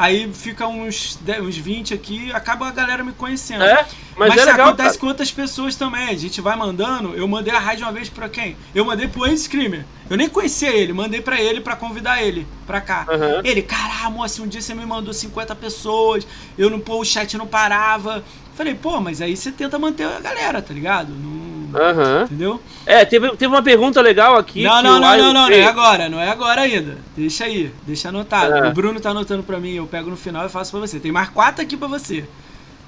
Aí 0.00 0.32
fica 0.32 0.66
uns, 0.66 1.16
10, 1.16 1.42
uns 1.42 1.56
20 1.58 1.92
aqui, 1.92 2.32
acaba 2.32 2.66
a 2.66 2.70
galera 2.70 3.04
me 3.04 3.12
conhecendo. 3.12 3.64
É, 3.64 3.86
mas, 4.16 4.30
mas 4.30 4.38
é 4.40 4.44
legal, 4.46 4.68
acontece 4.68 4.88
cara. 4.88 4.98
com 4.98 5.06
outras 5.08 5.30
pessoas 5.30 5.76
também. 5.76 6.08
A 6.08 6.16
gente 6.16 6.40
vai 6.40 6.56
mandando. 6.56 7.14
Eu 7.14 7.28
mandei 7.28 7.52
a 7.52 7.58
rádio 7.58 7.84
uma 7.84 7.92
vez 7.92 8.08
pra 8.08 8.26
quem? 8.26 8.56
Eu 8.74 8.86
mandei 8.86 9.08
pro 9.08 9.24
Andy 9.24 9.36
Screamer. 9.38 9.84
Eu 10.08 10.16
nem 10.16 10.26
conhecia 10.26 10.70
ele, 10.70 10.94
mandei 10.94 11.20
pra 11.20 11.38
ele 11.38 11.60
pra 11.60 11.76
convidar 11.76 12.22
ele 12.22 12.46
pra 12.66 12.80
cá. 12.80 13.06
Uhum. 13.10 13.42
Ele, 13.44 13.60
caramba, 13.60 14.08
moça, 14.08 14.40
um 14.40 14.48
dia 14.48 14.62
você 14.62 14.74
me 14.74 14.86
mandou 14.86 15.12
50 15.12 15.54
pessoas, 15.54 16.26
eu 16.56 16.70
não, 16.70 16.80
pô, 16.80 16.98
o 16.98 17.04
chat 17.04 17.36
não 17.36 17.46
parava. 17.46 18.24
Falei, 18.60 18.74
pô, 18.74 19.00
mas 19.00 19.22
aí 19.22 19.34
você 19.34 19.50
tenta 19.50 19.78
manter 19.78 20.04
a 20.04 20.20
galera, 20.20 20.60
tá 20.60 20.74
ligado? 20.74 21.14
Não, 21.14 21.40
Uhum. 21.70 22.24
Entendeu? 22.24 22.62
É, 22.84 23.06
teve, 23.06 23.30
teve 23.30 23.46
uma 23.46 23.62
pergunta 23.62 24.02
legal 24.02 24.36
aqui. 24.36 24.62
Não, 24.62 24.82
não, 24.82 25.00
não, 25.00 25.16
não, 25.16 25.32
não, 25.32 25.48
não 25.48 25.50
é 25.50 25.64
agora, 25.64 26.08
não 26.10 26.20
é 26.20 26.28
agora 26.28 26.60
ainda. 26.60 26.98
Deixa 27.16 27.44
aí, 27.44 27.72
deixa 27.86 28.10
anotado. 28.10 28.52
É. 28.52 28.68
O 28.68 28.74
Bruno 28.74 29.00
tá 29.00 29.12
anotando 29.12 29.42
pra 29.42 29.58
mim, 29.58 29.76
eu 29.76 29.86
pego 29.86 30.10
no 30.10 30.16
final 30.16 30.44
e 30.44 30.50
faço 30.50 30.72
pra 30.72 30.80
você. 30.80 31.00
Tem 31.00 31.10
mais 31.10 31.30
quatro 31.30 31.62
aqui 31.62 31.74
pra 31.74 31.88
você. 31.88 32.26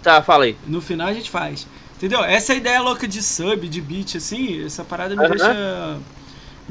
Tá, 0.03 0.20
fala 0.20 0.44
aí. 0.44 0.57
No 0.66 0.82
final 0.82 1.09
a 1.09 1.15
gente 1.15 1.31
faz. 1.31 1.66
Entendeu? 1.97 2.23
Essa 2.23 2.53
ideia 2.53 2.82
louca 2.82 3.09
de 3.09 3.23
sub, 3.23 3.66
de 3.66 3.81
beat, 3.81 4.16
assim, 4.16 4.62
essa 4.62 4.85
parada 4.85 5.16
me 5.16 5.23
uhum. 5.23 5.31
deixa 5.31 5.97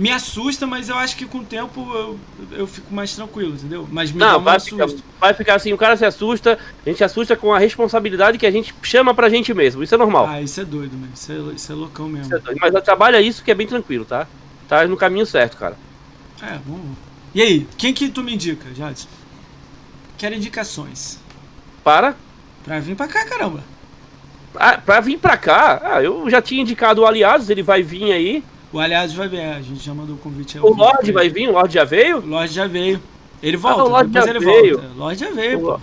me 0.01 0.09
assusta, 0.09 0.65
mas 0.65 0.89
eu 0.89 0.95
acho 0.95 1.15
que 1.15 1.27
com 1.27 1.37
o 1.37 1.45
tempo 1.45 1.87
eu, 1.93 2.19
eu 2.53 2.65
fico 2.65 2.91
mais 2.91 3.15
tranquilo, 3.15 3.53
entendeu? 3.53 3.87
Mas 3.91 4.11
me 4.11 4.17
não, 4.17 4.41
vai 4.41 4.59
ficar, 4.59 4.87
vai 5.19 5.31
ficar 5.31 5.55
assim, 5.55 5.73
o 5.73 5.77
cara 5.77 5.95
se 5.95 6.03
assusta, 6.03 6.57
a 6.83 6.89
gente 6.89 6.97
se 6.97 7.03
assusta 7.03 7.35
com 7.35 7.53
a 7.53 7.59
responsabilidade 7.59 8.39
que 8.39 8.47
a 8.47 8.49
gente 8.49 8.73
chama 8.81 9.13
pra 9.13 9.29
gente 9.29 9.53
mesmo, 9.53 9.83
isso 9.83 9.93
é 9.93 9.97
normal. 9.99 10.25
Ah, 10.27 10.41
isso 10.41 10.59
é 10.59 10.65
doido, 10.65 10.97
mesmo. 10.97 11.13
Isso 11.13 11.31
é, 11.31 11.53
isso 11.53 11.71
é 11.71 11.75
loucão 11.75 12.09
mesmo. 12.09 12.35
É 12.35 12.41
mas 12.59 12.83
trabalha 12.83 13.21
isso 13.21 13.43
que 13.43 13.51
é 13.51 13.53
bem 13.53 13.67
tranquilo, 13.67 14.03
tá? 14.03 14.27
Tá 14.67 14.87
no 14.87 14.97
caminho 14.97 15.25
certo, 15.27 15.55
cara. 15.55 15.77
É, 16.41 16.57
vamos. 16.65 16.97
E 17.35 17.39
aí, 17.39 17.67
quem 17.77 17.93
que 17.93 18.09
tu 18.09 18.23
me 18.23 18.33
indica, 18.33 18.73
Jadson? 18.73 19.07
Quero 20.17 20.33
indicações. 20.33 21.19
Para? 21.83 22.15
Pra 22.63 22.79
vir 22.79 22.95
pra 22.95 23.07
cá, 23.07 23.23
caramba. 23.23 23.63
Ah, 24.55 24.79
pra 24.79 24.99
vir 24.99 25.19
pra 25.19 25.37
cá? 25.37 25.79
Ah, 25.83 26.01
eu 26.01 26.27
já 26.27 26.41
tinha 26.41 26.63
indicado 26.63 27.01
o 27.01 27.05
Aliados, 27.05 27.51
ele 27.51 27.61
vai 27.61 27.83
vir 27.83 28.11
aí. 28.11 28.43
O 28.73 28.79
Aliados 28.79 29.13
vai 29.13 29.27
vir, 29.27 29.41
a 29.41 29.61
gente 29.61 29.83
já 29.83 29.93
mandou 29.93 30.15
o 30.15 30.19
convite. 30.19 30.57
O 30.59 30.73
Lorde 30.73 31.11
vai 31.11 31.29
vir? 31.29 31.49
O 31.49 31.53
Lorde 31.53 31.73
já 31.73 31.83
veio? 31.83 32.19
O 32.19 32.27
Lorde 32.27 32.53
já 32.53 32.67
veio. 32.67 33.01
Ele 33.43 33.57
volta, 33.57 33.81
ah, 33.81 33.85
o 33.85 33.89
Lorde 33.89 34.13
já 34.13 34.27
ele 34.27 34.39
veio. 34.39 34.77
volta. 34.77 34.93
O 34.95 34.99
Lorde 34.99 35.19
já 35.19 35.31
veio, 35.31 35.59
o, 35.59 35.61
pô. 35.61 35.79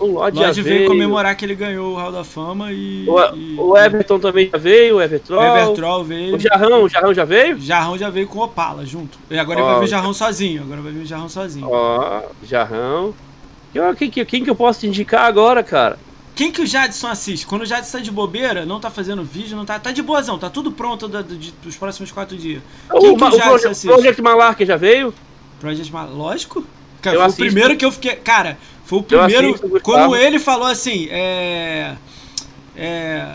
O 0.00 0.06
Lorde, 0.06 0.38
já 0.38 0.50
veio. 0.50 0.64
veio 0.64 0.88
comemorar 0.88 1.36
que 1.36 1.44
ele 1.44 1.54
ganhou 1.54 1.92
o 1.92 1.96
Hall 1.96 2.10
da 2.10 2.24
Fama 2.24 2.72
e 2.72 3.06
o, 3.06 3.34
e... 3.34 3.56
o 3.58 3.76
Everton 3.76 4.18
também 4.18 4.48
já 4.50 4.56
veio, 4.56 4.96
o 4.96 5.02
Evertroll. 5.02 5.42
Evertroll 5.42 6.04
veio. 6.04 6.36
O 6.36 6.38
Jarrão, 6.38 6.82
o 6.84 6.88
Jarrão 6.88 7.12
já 7.12 7.24
veio? 7.26 7.60
Jarrão 7.60 7.98
já 7.98 8.08
veio 8.08 8.26
com 8.26 8.38
o 8.38 8.44
Opala 8.44 8.86
junto. 8.86 9.18
E 9.30 9.38
agora 9.38 9.58
oh, 9.58 9.62
ele 9.62 9.70
vai 9.70 9.80
vir 9.80 9.84
o 9.84 9.88
Jarrão 9.88 10.14
sozinho. 10.14 10.62
Agora 10.62 10.80
vai 10.80 10.92
vir 10.92 11.02
o 11.02 11.06
Jarrão 11.06 11.28
sozinho. 11.28 11.68
Ó, 11.68 12.22
oh, 12.22 12.46
Jarrão. 12.46 13.14
Quem, 13.98 14.10
quem, 14.10 14.24
quem 14.24 14.44
que 14.44 14.50
eu 14.50 14.56
posso 14.56 14.80
te 14.80 14.86
indicar 14.86 15.26
agora, 15.26 15.62
cara? 15.62 15.98
Quem 16.40 16.50
que 16.50 16.62
o 16.62 16.66
Jadson 16.66 17.06
assiste? 17.06 17.46
Quando 17.46 17.60
o 17.60 17.66
Jadson 17.66 17.98
tá 17.98 18.02
de 18.02 18.10
bobeira, 18.10 18.64
não 18.64 18.80
tá 18.80 18.90
fazendo 18.90 19.22
vídeo, 19.22 19.54
não 19.54 19.66
tá. 19.66 19.78
Tá 19.78 19.92
de 19.92 20.02
boazão, 20.02 20.38
tá 20.38 20.48
tudo 20.48 20.72
pronto 20.72 21.06
da, 21.06 21.20
de, 21.20 21.52
dos 21.62 21.76
próximos 21.76 22.10
quatro 22.10 22.34
dias. 22.34 22.62
Quem 22.98 23.10
o, 23.10 23.14
que 23.14 23.22
o, 23.22 23.26
o 23.26 23.30
Jadson 23.30 23.40
Project, 23.42 23.68
assiste? 23.68 23.86
Project 23.92 24.22
Malark 24.22 24.64
já 24.64 24.76
veio? 24.78 25.12
Project 25.60 25.92
Malark, 25.92 26.14
lógico. 26.14 26.64
Cara, 27.02 27.16
eu 27.16 27.20
foi 27.20 27.26
assisto. 27.26 27.42
o 27.42 27.44
primeiro 27.44 27.76
que 27.76 27.84
eu 27.84 27.92
fiquei. 27.92 28.16
Cara, 28.16 28.56
foi 28.86 29.00
o 29.00 29.02
primeiro. 29.02 29.50
Assisto, 29.50 29.80
quando 29.82 30.16
ele 30.16 30.38
falou 30.38 30.66
assim, 30.66 31.08
é. 31.10 31.94
É. 32.74 33.34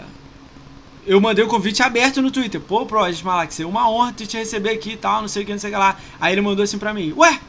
Eu 1.05 1.21
mandei 1.21 1.45
o 1.45 1.47
convite 1.47 1.83
aberto 1.83 2.23
no 2.23 2.31
Twitter. 2.31 2.59
Pô, 2.59 2.87
Project 2.87 3.23
Malark, 3.23 3.53
seria 3.53 3.69
uma 3.69 3.87
honra 3.87 4.13
te 4.13 4.35
receber 4.35 4.71
aqui 4.71 4.93
e 4.93 4.97
tal, 4.97 5.21
não 5.21 5.27
sei 5.27 5.43
o 5.43 5.45
que, 5.45 5.51
não 5.51 5.59
sei 5.59 5.69
o 5.69 5.73
que 5.73 5.77
lá. 5.77 5.95
Aí 6.19 6.33
ele 6.33 6.41
mandou 6.41 6.63
assim 6.63 6.79
pra 6.79 6.91
mim: 6.91 7.13
Ué, 7.15 7.39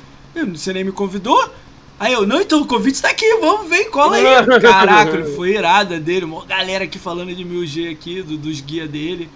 você 0.53 0.75
nem 0.75 0.85
me 0.85 0.93
convidou? 0.93 1.51
Aí 1.99 2.13
eu, 2.13 2.27
não, 2.27 2.41
então 2.41 2.61
o 2.61 2.67
convite 2.67 3.01
tá 3.01 3.09
aqui, 3.09 3.39
vamos, 3.41 3.71
vem, 3.71 3.91
cola 3.91 4.17
aí. 4.17 4.25
Caraca, 4.61 5.25
foi 5.35 5.55
irada 5.55 5.99
dele, 5.99 6.27
uma 6.27 6.45
galera 6.45 6.85
aqui 6.85 6.99
falando 6.99 7.35
de 7.35 7.43
1000G 7.43 7.91
aqui, 7.91 8.23
do, 8.23 8.37
dos 8.37 8.61
guias 8.61 8.89
dele. 8.89 9.31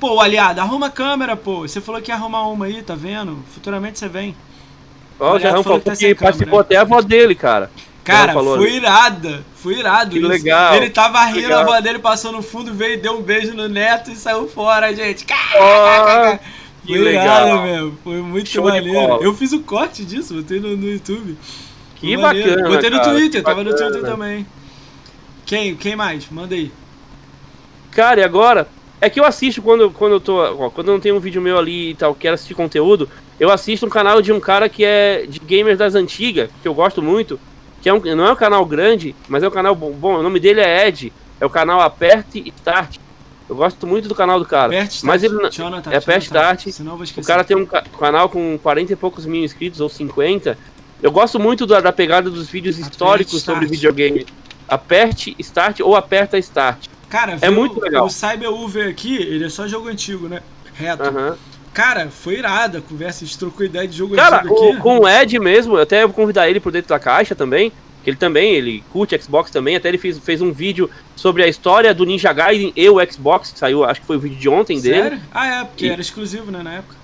Pô, 0.00 0.20
aliado, 0.20 0.60
arruma 0.60 0.86
a 0.86 0.90
câmera, 0.90 1.36
pô. 1.36 1.60
Você 1.60 1.80
falou 1.80 2.00
que 2.00 2.10
ia 2.10 2.14
arrumar 2.14 2.46
uma 2.48 2.66
aí, 2.66 2.82
tá 2.82 2.94
vendo? 2.94 3.38
Futuramente 3.52 3.98
você 3.98 4.08
vem. 4.08 4.34
Ó, 5.20 5.36
o 5.36 5.38
Jarrão 5.38 5.62
falou 5.62 5.80
que, 5.80 5.86
tá 5.86 5.96
que 5.96 6.14
participou 6.14 6.60
até 6.60 6.76
a 6.76 6.82
avó 6.82 7.00
dele, 7.00 7.34
cara. 7.34 7.70
Cara, 8.04 8.32
foi 8.32 8.72
irada, 8.72 9.44
foi 9.54 9.78
irado. 9.78 10.12
Que 10.12 10.18
isso. 10.18 10.28
legal. 10.28 10.74
Ele 10.74 10.88
tava 10.88 11.22
rindo, 11.26 11.42
legal. 11.42 11.58
a 11.58 11.62
avó 11.62 11.80
dele 11.80 11.98
passou 11.98 12.32
no 12.32 12.42
fundo, 12.42 12.72
veio, 12.72 13.00
deu 13.00 13.18
um 13.18 13.22
beijo 13.22 13.52
no 13.54 13.68
neto 13.68 14.10
e 14.10 14.16
saiu 14.16 14.48
fora, 14.48 14.94
gente. 14.94 15.26
Caraca, 15.26 16.40
oh, 16.42 16.86
que 16.86 16.94
foi 16.94 16.98
legal. 16.98 17.62
mesmo, 17.62 17.98
foi 18.02 18.22
muito 18.22 18.48
Show 18.48 18.64
maneiro. 18.64 19.22
Eu 19.22 19.34
fiz 19.34 19.52
o 19.52 19.60
corte 19.60 20.04
disso, 20.04 20.34
botei 20.34 20.58
no, 20.58 20.74
no 20.76 20.88
YouTube. 20.88 21.36
Que 22.00 22.16
bacana. 22.16 22.68
Botei 22.68 22.90
no 22.90 23.02
Twitter, 23.02 23.42
tava 23.42 23.64
no 23.64 23.74
Twitter 23.74 24.02
também. 24.02 24.46
Quem, 25.44 25.74
quem 25.76 25.96
mais? 25.96 26.28
Manda 26.30 26.54
aí. 26.54 26.70
Cara, 27.90 28.20
e 28.20 28.24
agora? 28.24 28.68
É 29.00 29.08
que 29.08 29.18
eu 29.20 29.24
assisto 29.24 29.62
quando, 29.62 29.90
quando 29.90 30.12
eu 30.12 30.20
tô. 30.20 30.36
Ó, 30.36 30.70
quando 30.70 30.88
eu 30.88 30.94
não 30.94 31.00
tenho 31.00 31.16
um 31.16 31.20
vídeo 31.20 31.40
meu 31.40 31.58
ali 31.58 31.90
e 31.90 31.94
tal, 31.94 32.14
quero 32.14 32.34
assistir 32.34 32.54
conteúdo, 32.54 33.08
eu 33.38 33.50
assisto 33.50 33.86
um 33.86 33.88
canal 33.88 34.20
de 34.20 34.32
um 34.32 34.40
cara 34.40 34.68
que 34.68 34.84
é 34.84 35.24
de 35.26 35.38
gamers 35.38 35.78
das 35.78 35.94
antigas, 35.94 36.50
que 36.62 36.66
eu 36.68 36.74
gosto 36.74 37.00
muito. 37.02 37.38
Que 37.80 37.88
é 37.88 37.94
um, 37.94 38.00
não 38.16 38.26
é 38.26 38.32
um 38.32 38.36
canal 38.36 38.64
grande, 38.66 39.14
mas 39.28 39.42
é 39.42 39.48
um 39.48 39.52
canal 39.52 39.74
bom. 39.74 39.92
bom 39.92 40.16
o 40.18 40.22
nome 40.22 40.40
dele 40.40 40.60
é 40.60 40.88
Ed. 40.88 41.12
É 41.40 41.46
o 41.46 41.50
canal 41.50 41.80
Aperte 41.80 42.52
Start. 42.56 42.96
Eu 43.48 43.54
gosto 43.54 43.86
muito 43.86 44.08
do 44.08 44.14
canal 44.14 44.38
do 44.40 44.44
cara. 44.44 44.68
Pert 44.70 45.00
mas 45.04 45.22
ele 45.22 45.34
não- 45.34 45.48
Jonathan, 45.50 45.90
é 45.92 46.00
Pert 46.00 46.24
Jonathan. 46.24 46.52
Start. 46.54 46.74
Senão 46.74 46.92
eu 46.92 46.98
vou 46.98 47.06
O 47.16 47.24
cara 47.24 47.44
tem 47.44 47.56
um 47.56 47.64
ca- 47.64 47.84
canal 47.98 48.28
com 48.28 48.58
40 48.58 48.92
e 48.92 48.96
poucos 48.96 49.24
mil 49.24 49.42
inscritos, 49.44 49.80
ou 49.80 49.88
50. 49.88 50.58
Eu 51.02 51.12
gosto 51.12 51.38
muito 51.38 51.66
da, 51.66 51.80
da 51.80 51.92
pegada 51.92 52.28
dos 52.30 52.48
vídeos 52.48 52.78
históricos 52.78 53.42
sobre 53.42 53.66
videogame. 53.66 54.26
Aperte 54.68 55.34
Start 55.38 55.80
ou 55.80 55.96
Aperta 55.96 56.36
Start. 56.38 56.86
Cara, 57.08 57.38
É 57.40 57.48
muito 57.48 57.80
legal. 57.80 58.04
O 58.06 58.10
Cyber 58.10 58.50
Uber 58.52 58.88
aqui, 58.88 59.16
ele 59.16 59.44
é 59.46 59.48
só 59.48 59.66
jogo 59.66 59.88
antigo, 59.88 60.28
né? 60.28 60.42
Reto. 60.74 61.02
Aham. 61.04 61.36
Cara, 61.72 62.08
foi 62.10 62.38
irada 62.38 62.78
a 62.78 62.80
conversa, 62.80 63.24
a 63.24 63.26
gente 63.26 63.38
trocou 63.38 63.64
ideia 63.64 63.86
de 63.86 63.96
jogo 63.96 64.14
Cara, 64.16 64.38
antigo 64.38 64.54
o- 64.54 64.72
aqui. 64.72 64.80
com 64.80 64.98
o 65.00 65.08
Ed 65.08 65.38
mesmo, 65.38 65.76
eu 65.76 65.82
até 65.82 66.04
vou 66.04 66.12
convidar 66.14 66.48
ele 66.50 66.58
por 66.60 66.72
dentro 66.72 66.88
da 66.88 66.98
caixa 66.98 67.34
também. 67.34 67.72
Que 68.04 68.10
ele 68.10 68.16
também, 68.16 68.52
ele 68.54 68.82
curte 68.92 69.20
Xbox 69.20 69.50
também. 69.50 69.76
Até 69.76 69.88
ele 69.88 69.98
fez, 69.98 70.18
fez 70.18 70.40
um 70.40 70.52
vídeo 70.52 70.88
sobre 71.16 71.42
a 71.42 71.48
história 71.48 71.92
do 71.92 72.04
Ninja 72.06 72.32
Gaiden 72.32 72.72
e 72.76 72.88
o 72.88 72.96
Xbox, 73.12 73.50
que 73.52 73.58
saiu, 73.58 73.84
acho 73.84 74.00
que 74.00 74.06
foi 74.06 74.16
o 74.16 74.20
vídeo 74.20 74.38
de 74.38 74.48
ontem 74.48 74.80
dele. 74.80 75.02
Sério? 75.02 75.20
Ah, 75.32 75.46
é, 75.46 75.64
porque 75.64 75.86
E- 75.86 75.90
era 75.90 76.00
exclusivo, 76.00 76.50
né, 76.50 76.62
na 76.62 76.74
época. 76.74 76.94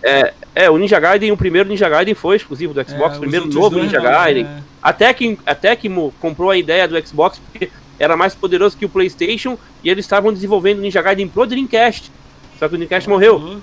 É, 0.55 0.71
o 0.71 0.79
Ninja 0.79 0.99
Gaiden, 1.01 1.33
o 1.33 1.37
primeiro 1.37 1.69
Ninja 1.69 1.89
Gaiden 1.89 2.15
foi 2.15 2.37
exclusivo 2.37 2.73
do 2.73 2.81
É, 2.81 2.85
Xbox, 2.85 3.13
os 3.13 3.17
o 3.19 3.21
primeiro 3.21 3.47
novo 3.47 3.79
Ninja 3.79 3.99
não, 3.99 4.05
Gaiden. 4.11 4.45
é. 4.47 4.63
Até 4.83 5.13
que 5.13 5.39
até 5.45 5.75
que 5.75 5.91
comprou 6.21 6.51
a 6.51 6.57
ideia 6.57 6.87
do 6.87 7.07
Xbox 7.07 7.39
porque 7.39 7.71
era 7.99 8.17
mais 8.17 8.35
poderoso 8.35 8.77
que 8.77 8.85
o 8.85 8.89
PlayStation 8.89 9.59
e 9.83 9.91
eles 9.91 10.05
estavam 10.05 10.33
desenvolvendo 10.33 10.79
o 10.79 10.83
Ninja 10.83 11.03
Gaiden 11.03 11.27
pro 11.29 11.47
Dreamcast. 11.47 12.11
Só 12.59 12.69
que 12.69 12.75
o 12.75 12.79
Dreamcast 12.79 13.09
morreu. 13.09 13.39
Louco. 13.39 13.63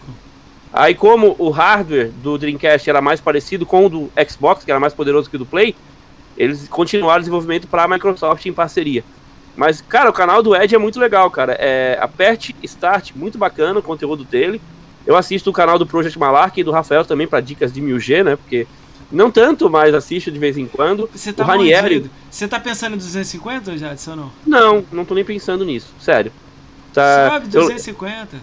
Aí 0.74 0.96
como 0.96 1.36
o 1.38 1.50
hardware 1.50 2.12
do 2.24 2.38
Dreamcast 2.38 2.90
era 2.90 3.02
mais 3.02 3.20
parecido 3.20 3.66
com 3.66 3.86
o 3.86 3.90
do 3.90 4.12
Xbox, 4.30 4.64
que 4.64 4.72
era 4.72 4.80
mais 4.80 4.94
poderoso 4.94 5.30
que 5.30 5.36
o 5.36 5.40
do 5.40 5.46
Play, 5.46 5.76
eles 6.42 6.68
continuaram 6.68 7.18
o 7.18 7.22
desenvolvimento 7.22 7.68
para 7.68 7.84
a 7.84 7.88
Microsoft 7.88 8.46
em 8.48 8.54
parceria. 8.54 9.04
Mas, 9.56 9.80
cara, 9.80 10.10
o 10.10 10.14
canal 10.14 10.42
do 10.42 10.56
Ed 10.56 10.74
é 10.74 10.78
muito 10.78 11.00
legal, 11.00 11.30
cara. 11.30 11.54
É, 11.60 12.00
aperte 12.02 12.56
Start, 12.64 13.12
muito 13.16 13.38
bacana 13.38 13.80
o 13.80 13.84
conteúdo 13.84 14.24
dele. 14.24 14.60
Eu 15.06 15.16
assisto 15.16 15.52
o 15.52 15.54
canal 15.54 15.78
do 15.78 15.86
Project 15.86 16.18
Malark 16.18 16.60
e 16.60 16.64
do 16.64 16.72
Rafael 16.72 17.06
também 17.06 17.28
para 17.28 17.42
dicas 17.42 17.72
de 17.72 17.80
1000G, 17.80 18.24
né? 18.24 18.36
Porque 18.36 18.66
não 19.12 19.30
tanto, 19.30 19.70
mas 19.70 19.94
assisto 19.94 20.32
de 20.32 20.40
vez 20.40 20.58
em 20.58 20.66
quando. 20.66 21.08
Você 21.14 21.32
tá 21.32 21.44
O 21.44 21.46
Ranieri-. 21.46 22.10
Você 22.30 22.48
tá 22.48 22.60
pensando 22.60 22.96
em 22.96 22.98
250 22.98 23.78
já, 23.78 23.96
ou 24.08 24.16
não? 24.16 24.32
Não, 24.48 24.86
não 24.92 25.06
tô 25.06 25.14
nem 25.14 25.26
pensando 25.26 25.64
nisso, 25.64 25.94
sério. 26.00 26.32
Tá, 26.92 27.30
Sobe 27.32 27.46
eu- 27.46 27.62
250. 27.62 28.38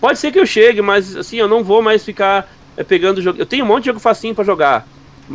pode 0.00 0.18
ser 0.18 0.32
que 0.32 0.38
eu 0.38 0.46
chegue, 0.46 0.80
mas 0.80 1.14
assim, 1.14 1.36
eu 1.36 1.48
não 1.48 1.62
vou 1.62 1.82
mais 1.82 2.02
ficar 2.04 2.50
é, 2.76 2.82
pegando 2.82 3.20
jogo. 3.20 3.38
Eu 3.38 3.46
tenho 3.46 3.64
um 3.64 3.68
monte 3.68 3.82
de 3.84 3.86
jogo 3.88 4.00
facinho 4.00 4.34
pra 4.34 4.44
jogar. 4.44 4.86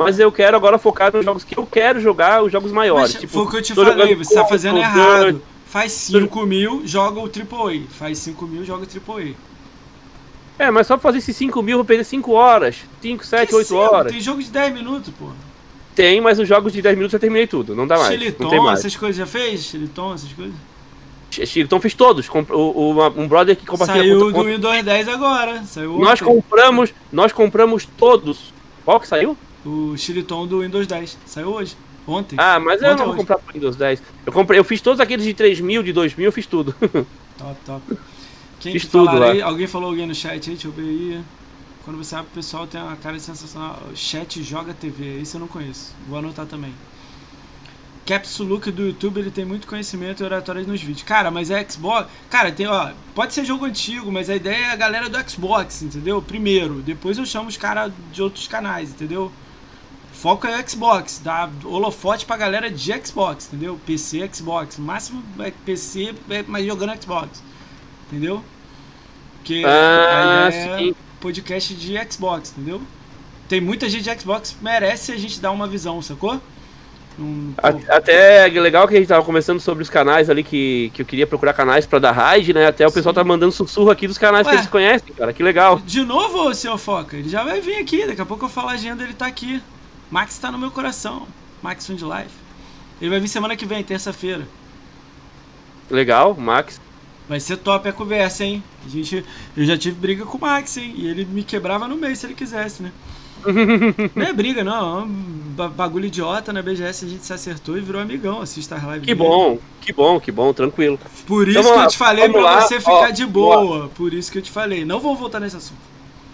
Mas 0.05 0.19
eu 0.19 0.31
quero 0.31 0.55
agora 0.57 0.77
focar 0.77 1.11
nos 1.13 1.23
jogos 1.25 1.43
que 1.43 1.57
eu 1.57 1.65
quero 1.65 1.99
jogar, 1.99 2.43
os 2.43 2.51
jogos 2.51 2.71
maiores. 2.71 3.13
Mas 3.13 3.21
tipo, 3.21 3.33
foi 3.33 3.43
o 3.43 3.49
que 3.49 3.57
eu 3.57 3.61
te 3.61 3.73
falei, 3.73 4.15
você 4.15 4.33
tá 4.35 4.45
fazendo 4.45 4.77
errado. 4.77 5.41
Faz 5.65 5.91
5 5.91 6.45
mil, 6.45 6.81
joga 6.85 7.19
o 7.19 7.25
AAA. 7.25 7.81
Faz 7.89 8.17
5 8.19 8.45
mil, 8.47 8.63
joga 8.63 8.85
o 8.85 9.13
AAA. 9.17 9.33
É, 10.59 10.71
mas 10.71 10.87
só 10.87 10.95
pra 10.97 11.03
fazer 11.03 11.19
esses 11.19 11.35
5 11.35 11.61
mil 11.61 11.73
eu 11.73 11.77
vou 11.79 11.85
perder 11.85 12.03
5 12.03 12.31
horas. 12.31 12.77
5, 13.01 13.25
7, 13.25 13.49
Que 13.49 13.55
8 13.55 13.67
cinco? 13.67 13.79
horas. 13.79 14.11
Tem 14.11 14.21
jogo 14.21 14.41
de 14.41 14.49
10 14.49 14.73
minutos, 14.73 15.13
pô. 15.19 15.27
Tem, 15.93 16.19
mas 16.21 16.39
os 16.39 16.47
jogos 16.47 16.73
de 16.73 16.81
10 16.81 16.95
minutos 16.95 17.13
eu 17.13 17.19
terminei 17.19 17.45
tudo. 17.47 17.75
Não 17.75 17.85
dá 17.85 17.97
mais. 17.97 18.09
não 18.11 18.17
Xiliton, 18.17 18.63
mais. 18.63 18.79
essas 18.79 18.95
coisas 18.95 19.17
já 19.17 19.25
fez? 19.25 19.61
Xiliton, 19.65 20.13
essas 20.13 20.31
coisas? 20.33 20.55
Então 21.57 21.79
fiz 21.79 21.93
todos. 21.93 22.27
O- 22.29 22.55
o- 22.55 23.07
um 23.21 23.27
brother 23.27 23.55
que 23.55 23.65
compartilha 23.65 23.99
Saiu 24.01 24.19
conta- 24.31 24.37
do 24.39 24.43
Windows 24.45 24.83
10 24.83 25.07
agora. 25.07 25.61
Saiu 25.63 25.99
Nós 25.99 26.19
ontem. 26.21 26.25
compramos, 26.33 26.93
nós 27.11 27.31
compramos 27.31 27.87
todos. 27.97 28.53
Qual 28.85 28.99
que 28.99 29.07
saiu? 29.07 29.37
O 29.67 29.97
Xiliton 29.97 30.47
do 30.47 30.61
Windows 30.61 30.87
10. 30.87 31.17
Saiu 31.25 31.49
hoje. 31.49 31.75
Ontem. 32.07 32.37
Ah, 32.39 32.57
mas 32.59 32.81
eu 32.81 32.87
Ontem 32.93 32.99
não 32.99 33.05
vou 33.07 33.15
hoje. 33.15 33.17
comprar 33.17 33.37
pro 33.39 33.53
Windows 33.53 33.75
10. 33.75 34.01
Eu 34.25 34.31
comprei, 34.31 34.57
eu 34.57 34.63
fiz 34.63 34.79
todos 34.79 34.99
aqueles 35.01 35.25
de 35.25 35.33
3 35.33 35.59
mil, 35.59 35.83
de 35.83 35.91
2 35.91 36.15
mil, 36.15 36.25
eu 36.27 36.31
fiz 36.31 36.45
tudo. 36.45 36.73
Top, 37.37 37.55
top. 37.65 37.97
Quem 38.59 38.71
Fiz 38.71 38.85
que 38.85 38.89
tudo 38.89 39.19
lá. 39.19 39.31
aí? 39.31 39.41
Alguém 39.43 39.67
falou 39.67 39.89
alguém 39.89 40.07
no 40.07 40.15
chat 40.15 40.33
aí? 40.49 40.55
Deixa 40.55 40.67
eu 40.67 40.71
ver 40.71 40.81
aí. 40.81 41.21
Quando 41.85 41.97
você 41.97 42.15
abre 42.15 42.29
o 42.31 42.33
pessoal 42.35 42.65
tem 42.65 42.81
uma 42.81 42.95
cara 42.95 43.19
sensacional. 43.19 43.79
Chat 43.93 44.41
joga 44.41 44.73
TV. 44.73 45.19
Esse 45.21 45.35
eu 45.35 45.39
não 45.41 45.47
conheço. 45.47 45.93
Vou 46.09 46.17
anotar 46.17 46.47
também. 46.47 46.73
Capsuluke 48.07 48.71
do 48.71 48.83
YouTube, 48.87 49.19
ele 49.19 49.29
tem 49.29 49.43
muito 49.43 49.67
conhecimento 49.67 50.23
e 50.23 50.25
oratórias 50.25 50.65
nos 50.65 50.81
vídeos. 50.81 51.03
Cara, 51.03 51.29
mas 51.29 51.51
é 51.51 51.63
Xbox. 51.69 52.09
Cara, 52.29 52.51
tem, 52.51 52.65
ó. 52.65 52.91
Pode 53.13 53.33
ser 53.33 53.43
jogo 53.43 53.65
antigo, 53.65 54.11
mas 54.11 54.29
a 54.29 54.35
ideia 54.35 54.67
é 54.67 54.71
a 54.71 54.75
galera 54.77 55.09
do 55.09 55.29
Xbox, 55.29 55.81
entendeu? 55.83 56.21
Primeiro. 56.21 56.75
Depois 56.75 57.17
eu 57.17 57.25
chamo 57.25 57.49
os 57.49 57.57
caras 57.57 57.91
de 58.13 58.21
outros 58.23 58.47
canais, 58.47 58.91
entendeu? 58.91 59.31
Foco 60.27 60.45
é 60.45 60.67
Xbox, 60.67 61.21
dá 61.23 61.49
holofote 61.63 62.25
pra 62.25 62.35
galera 62.35 62.69
de 62.69 62.93
Xbox, 63.01 63.47
entendeu? 63.47 63.79
PC, 63.85 64.29
Xbox. 64.33 64.77
Máximo 64.77 65.23
é 65.39 65.51
PC, 65.65 66.13
é- 66.29 66.43
mas 66.45 66.65
jogando 66.65 67.01
Xbox. 67.01 67.41
Entendeu? 68.11 68.43
Porque 69.37 69.63
Ah, 69.65 70.49
é 70.51 70.91
podcast 71.21 71.73
de 71.73 72.11
Xbox, 72.11 72.51
entendeu? 72.57 72.81
Tem 73.47 73.61
muita 73.61 73.87
gente 73.87 74.03
de 74.03 74.19
Xbox 74.19 74.49
que 74.51 74.61
merece 74.61 75.13
a 75.13 75.17
gente 75.17 75.39
dar 75.39 75.51
uma 75.51 75.65
visão, 75.65 76.01
sacou? 76.01 76.41
A- 77.63 77.95
Até 77.95 78.49
é 78.49 78.59
legal 78.59 78.85
que 78.85 78.95
a 78.95 78.97
gente 78.99 79.07
tava 79.07 79.23
conversando 79.23 79.61
sobre 79.61 79.81
os 79.81 79.89
canais 79.89 80.29
ali 80.29 80.43
que, 80.43 80.91
que 80.93 81.03
eu 81.03 81.05
queria 81.05 81.25
procurar 81.25 81.53
canais 81.53 81.85
pra 81.85 81.99
dar 81.99 82.11
raid, 82.11 82.53
né? 82.53 82.67
Até 82.67 82.85
o 82.85 82.91
pessoal 82.91 83.13
Sim. 83.13 83.21
tá 83.21 83.23
mandando 83.23 83.53
sussurro 83.53 83.89
aqui 83.89 84.05
dos 84.07 84.17
canais 84.17 84.45
Ué. 84.45 84.51
que 84.51 84.59
eles 84.59 84.69
conhecem, 84.69 85.13
cara. 85.15 85.31
Que 85.31 85.41
legal. 85.41 85.79
De 85.79 86.01
novo, 86.03 86.53
senhor 86.53 86.77
Foca? 86.77 87.15
Ele 87.15 87.29
já 87.29 87.45
vai 87.45 87.61
vir 87.61 87.77
aqui. 87.77 88.05
Daqui 88.05 88.19
a 88.21 88.25
pouco 88.25 88.43
eu 88.43 88.49
falo 88.49 88.67
a 88.67 88.73
agenda, 88.73 89.05
ele 89.05 89.13
tá 89.13 89.25
aqui. 89.25 89.61
Max 90.11 90.37
tá 90.37 90.51
no 90.51 90.57
meu 90.57 90.71
coração. 90.71 91.27
Max 91.61 91.85
Fund 91.87 92.01
Life. 92.01 92.33
Ele 93.01 93.09
vai 93.09 93.19
vir 93.19 93.27
semana 93.27 93.55
que 93.55 93.65
vem, 93.65 93.83
terça-feira. 93.83 94.47
Legal, 95.89 96.35
Max. 96.35 96.79
Vai 97.27 97.39
ser 97.39 97.57
top 97.57 97.87
a 97.89 97.93
conversa, 97.93 98.43
hein? 98.45 98.63
A 98.85 98.89
gente, 98.89 99.23
eu 99.55 99.65
já 99.65 99.77
tive 99.77 99.97
briga 99.99 100.25
com 100.25 100.37
o 100.37 100.41
Max, 100.41 100.77
hein? 100.77 100.93
E 100.95 101.07
ele 101.07 101.25
me 101.25 101.43
quebrava 101.43 101.87
no 101.87 101.95
meio 101.97 102.15
se 102.15 102.25
ele 102.25 102.33
quisesse, 102.33 102.81
né? 102.81 102.91
não 104.15 104.23
é 104.25 104.33
briga, 104.33 104.63
não. 104.63 104.99
É 104.99 105.03
um 105.03 105.07
ba- 105.55 105.67
bagulho 105.67 106.05
idiota 106.05 106.51
na 106.51 106.61
BGS. 106.61 107.05
A 107.05 107.07
gente 107.09 107.25
se 107.25 107.33
acertou 107.33 107.77
e 107.77 107.81
virou 107.81 108.01
amigão. 108.01 108.41
Assista 108.41 108.75
as 108.75 108.81
lives 108.83 108.99
Que 109.01 109.05
dele. 109.07 109.15
bom, 109.19 109.59
que 109.81 109.93
bom, 109.93 110.19
que 110.19 110.31
bom, 110.31 110.53
tranquilo. 110.53 110.97
Por 111.25 111.47
isso 111.47 111.59
Então, 111.59 111.73
que 111.73 111.79
eu 111.79 111.87
te 111.87 111.97
falei 111.97 112.29
pra 112.29 112.41
lá, 112.41 112.61
você 112.61 112.79
ficar 112.79 112.91
ó, 112.91 113.09
de 113.09 113.25
boa. 113.25 113.89
Por 113.89 114.13
isso 114.13 114.31
que 114.31 114.37
eu 114.39 114.41
te 114.41 114.51
falei. 114.51 114.83
Não 114.85 114.99
vou 114.99 115.15
voltar 115.15 115.39
nesse 115.39 115.55
assunto. 115.57 115.79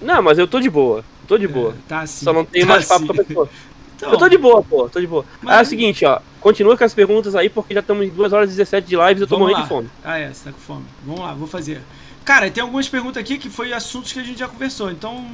Não, 0.02 0.22
mas 0.22 0.38
eu 0.40 0.48
tô 0.48 0.60
de 0.60 0.70
boa. 0.70 1.04
Tô 1.28 1.38
de 1.38 1.48
boa. 1.48 1.72
É, 1.72 1.76
tá 1.88 2.00
assim. 2.02 2.24
Só 2.26 2.34
não 2.34 2.46
tenho 2.46 2.66
tá 2.68 2.74
mais 2.74 2.86
papo 2.86 3.04
assim. 3.04 3.14
com 3.14 3.22
a 3.22 3.26
pessoa. 3.26 3.50
Então, 3.96 4.12
Eu 4.12 4.18
tô 4.18 4.28
de 4.28 4.38
boa, 4.38 4.62
pô, 4.64 4.90
tô 4.90 5.00
de 5.00 5.08
boa. 5.08 5.24
Mas- 5.42 5.56
Ah, 5.56 5.60
é 5.60 5.62
o 5.62 5.66
seguinte, 5.66 6.06
ó. 6.06 6.20
Continua 6.42 6.78
com 6.78 6.84
as 6.84 6.94
perguntas 6.94 7.36
aí, 7.36 7.50
porque 7.50 7.74
já 7.74 7.80
estamos 7.80 8.06
em 8.06 8.10
2 8.10 8.34
horas 8.34 8.50
e 8.50 8.56
17 8.58 8.88
de 8.88 8.96
lives 8.98 9.20
e 9.20 9.24
eu 9.24 9.28
tô 9.28 9.36
Vamos 9.38 9.52
morrendo 9.52 9.58
lá. 9.58 9.64
de 9.64 9.70
fome. 9.70 9.90
Ah, 10.04 10.18
é, 10.18 10.34
você 10.34 10.46
tá 10.46 10.52
com 10.52 10.60
fome. 10.60 10.84
Vamos 11.06 11.22
lá, 11.22 11.34
vou 11.34 11.48
fazer. 11.48 11.82
Cara, 12.26 12.50
tem 12.52 12.62
algumas 12.62 12.90
perguntas 12.90 13.22
aqui 13.22 13.38
que 13.38 13.50
foi 13.50 13.72
assuntos 13.74 14.12
que 14.12 14.20
a 14.20 14.24
gente 14.24 14.40
já 14.40 14.48
conversou. 14.48 14.92
Então, 14.92 15.26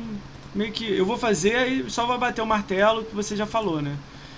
meio 0.54 0.72
que 0.72 0.92
eu 0.98 1.06
vou 1.06 1.18
fazer 1.18 1.68
e 1.68 1.90
só 1.90 2.06
vai 2.06 2.18
bater 2.18 2.42
o 2.42 2.46
martelo 2.46 3.04
que 3.04 3.16
você 3.16 3.36
já 3.36 3.46
falou, 3.46 3.82
né? 3.82 3.96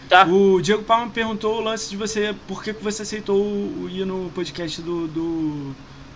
Tá? 0.09 0.25
O 0.25 0.61
Diego 0.61 0.83
Palma 0.83 1.09
perguntou 1.09 1.57
o 1.57 1.61
lance 1.61 1.89
de 1.89 1.95
você. 1.97 2.35
Por 2.47 2.61
que 2.63 2.73
você 2.73 3.01
aceitou 3.03 3.41
ir 3.89 4.05
no 4.05 4.29
podcast 4.35 4.81
do. 4.81 5.07
do, 5.07 5.75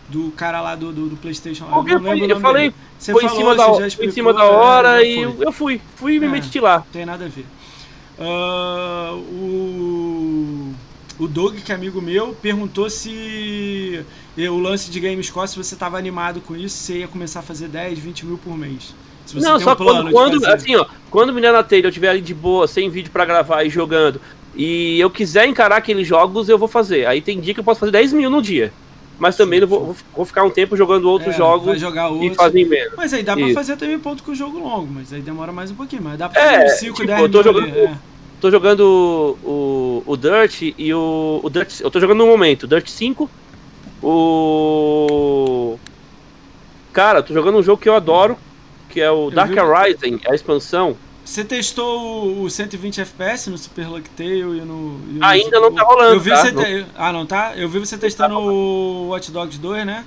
do 0.09 0.31
cara 0.31 0.61
lá 0.61 0.75
do, 0.75 0.91
do, 0.91 1.09
do 1.09 1.17
PlayStation? 1.17 1.65
Porque 1.65 1.93
eu, 1.93 1.99
o 1.99 2.15
eu 2.15 2.39
falei, 2.39 2.69
dele. 2.69 2.75
Você 2.97 3.11
foi 3.11 3.25
em 3.25 3.27
falou, 3.27 3.43
cima 3.43 3.55
da, 3.55 3.65
foi 3.65 3.83
em 3.83 3.87
explicou, 3.87 4.13
cima 4.13 4.33
da 4.33 4.43
hora 4.45 5.03
e 5.03 5.21
eu, 5.21 5.35
eu 5.41 5.51
fui. 5.51 5.81
Fui 5.95 6.15
e 6.15 6.19
me 6.19 6.27
É. 6.27 6.29
meti 6.29 6.59
lá. 6.59 6.77
Não 6.77 6.85
tem 6.91 7.05
nada 7.05 7.25
a 7.25 7.27
ver. 7.27 7.45
Ah, 8.19 9.13
o, 9.13 10.73
o 11.19 11.27
Doug, 11.27 11.57
que 11.57 11.71
é 11.71 11.75
amigo 11.75 12.01
meu, 12.01 12.35
perguntou 12.41 12.89
se 12.89 14.03
o 14.37 14.59
lance 14.59 14.89
de 14.89 14.99
Gamescore, 14.99 15.47
se 15.47 15.57
você 15.57 15.73
estava 15.73 15.97
animado 15.97 16.41
com 16.41 16.55
isso, 16.55 16.77
se 16.77 16.83
você 16.83 16.99
ia 16.99 17.07
começar 17.07 17.39
a 17.39 17.43
fazer 17.43 17.67
10, 17.67 17.99
20 17.99 18.25
mil 18.25 18.37
por 18.37 18.57
mês. 18.57 18.93
Se 19.25 19.33
você 19.33 19.47
Não, 19.47 19.57
tem 19.57 19.63
só 19.63 19.73
um 19.73 19.75
plano 19.75 20.11
quando, 20.11 20.39
quando 20.39 20.45
assim, 20.47 20.75
ó, 20.75 20.85
quando 21.09 21.33
me 21.33 21.41
der 21.41 21.51
na 21.51 21.63
telha, 21.63 21.87
eu 21.87 21.91
tiver 21.91 22.09
ali 22.09 22.21
de 22.21 22.33
boa, 22.33 22.67
sem 22.67 22.89
vídeo 22.89 23.11
pra 23.11 23.25
gravar 23.25 23.63
e 23.63 23.69
jogando, 23.69 24.21
e 24.55 24.99
eu 24.99 25.09
quiser 25.09 25.47
encarar 25.47 25.77
aqueles 25.77 26.07
jogos, 26.07 26.47
eu 26.47 26.57
vou 26.57 26.67
fazer. 26.67 27.05
Aí 27.07 27.21
tem 27.21 27.39
dia 27.41 27.53
que 27.53 27.59
eu 27.59 27.63
posso 27.63 27.79
fazer 27.79 27.91
10 27.91 28.13
mil 28.13 28.29
no 28.29 28.41
dia. 28.41 28.71
Mas 29.17 29.37
também 29.37 29.61
vou, 29.65 29.95
vou 30.13 30.25
ficar 30.25 30.43
um 30.43 30.49
tempo 30.49 30.75
jogando 30.75 31.09
outros 31.09 31.33
É, 31.33 31.37
jogos 31.37 31.81
e 32.21 32.35
fazer 32.35 32.65
menos. 32.65 32.93
Mas 32.97 33.13
aí 33.13 33.23
dá 33.23 33.33
pra 33.35 33.45
Isso. 33.45 33.53
fazer 33.53 33.77
também 33.77 33.97
ponto 33.97 34.21
com 34.23 34.31
o 34.31 34.35
jogo 34.35 34.59
longo, 34.59 34.91
mas 34.91 35.13
aí 35.13 35.21
demora 35.21 35.51
mais 35.53 35.71
um 35.71 35.75
pouquinho. 35.75 36.03
Mas 36.03 36.17
dá 36.17 36.27
pra 36.27 36.41
É, 36.41 36.51
fazer 36.61 36.65
uns 36.65 36.79
5, 36.79 36.93
tipo, 36.95 37.07
10 37.07 37.21
eu 37.21 37.29
tô 37.29 37.43
jogando- 37.43 37.77
é. 37.77 37.97
Tô 38.41 38.51
jogando 38.51 39.37
o, 39.43 40.03
o 40.05 40.17
Dirt 40.17 40.73
e 40.77 40.93
o, 40.93 41.39
o 41.41 41.49
Dirt. 41.49 41.79
Eu 41.79 41.89
tô 41.89 41.99
jogando 41.99 42.17
no 42.19 42.27
momento, 42.27 42.67
Dirt 42.67 42.87
5. 42.89 43.29
O. 44.03 45.77
Cara, 46.93 47.21
tô 47.23 47.33
jogando 47.33 47.57
um 47.57 47.63
jogo 47.63 47.81
que 47.81 47.89
eu 47.89 47.95
adoro, 47.95 48.37
que 48.89 49.01
é 49.01 49.09
o 49.11 49.25
Eu 49.27 49.31
Dark 49.31 49.51
vi- 49.51 49.59
Horizon, 49.59 50.19
a 50.29 50.35
expansão. 50.35 50.95
Você 51.25 51.43
testou 51.43 51.99
o- 52.27 52.43
o 52.43 52.49
120 52.49 53.01
FPS 53.01 53.49
no 53.49 53.57
Super 53.57 53.87
Luck 53.89 54.07
Tale 54.11 54.29
e 54.39 54.43
no. 54.61 54.99
e 55.09 55.13
no- 55.13 55.25
Ainda 55.25 55.59
não 55.59 55.73
tá 55.73 55.81
rolando, 55.83 56.13
Eu 56.13 56.19
vi 56.19 56.29
tá? 56.29 56.37
você 56.37 56.51
te- 56.51 56.85
Ah, 56.95 57.11
não 57.11 57.25
tá? 57.25 57.53
Eu 57.55 57.67
vi 57.67 57.79
você 57.79 57.97
testando 57.97 58.37
o 58.37 59.07
Watch 59.09 59.31
Dogs 59.31 59.57
2, 59.59 59.85
né? 59.85 60.05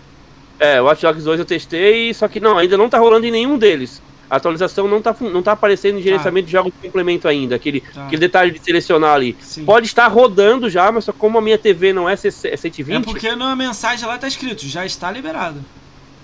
É, 0.60 0.80
o 0.80 0.84
Watch 0.84 1.02
Dogs 1.02 1.24
2 1.24 1.40
eu 1.40 1.44
testei, 1.44 2.14
só 2.14 2.28
que 2.28 2.38
não, 2.40 2.56
ainda 2.56 2.76
não 2.76 2.88
tá 2.88 2.98
rolando 2.98 3.26
em 3.26 3.30
nenhum 3.32 3.58
deles. 3.58 4.00
A 4.30 4.36
atualização 4.36 4.86
não 4.86 5.00
tá, 5.00 5.16
não 5.20 5.42
tá 5.42 5.52
aparecendo 5.52 5.98
em 5.98 6.02
gerenciamento 6.02 6.47
de 6.47 6.52
jogos 6.52 6.70
de 6.72 6.78
complemento 6.86 7.26
ainda, 7.26 7.56
aquele, 7.56 7.80
Tá. 7.80 8.06
aquele 8.06 8.20
detalhe 8.20 8.50
de 8.52 8.62
selecionar 8.62 9.14
ali. 9.14 9.34
Sim. 9.40 9.64
Pode 9.64 9.86
estar 9.86 10.06
rodando 10.06 10.68
já, 10.68 10.92
mas 10.92 11.05
só 11.05 11.12
como 11.14 11.38
a 11.38 11.40
minha 11.40 11.56
TV 11.58 11.92
não 11.94 12.06
é, 12.08 12.14
C- 12.14 12.28
é 12.48 12.52
É 12.52 12.56
120, 12.56 13.05
porque 13.06 13.34
na 13.34 13.56
mensagem 13.56 14.06
lá 14.06 14.18
tá 14.18 14.28
escrito, 14.28 14.66
já 14.66 14.84
está 14.84 15.10
liberado. 15.10 15.64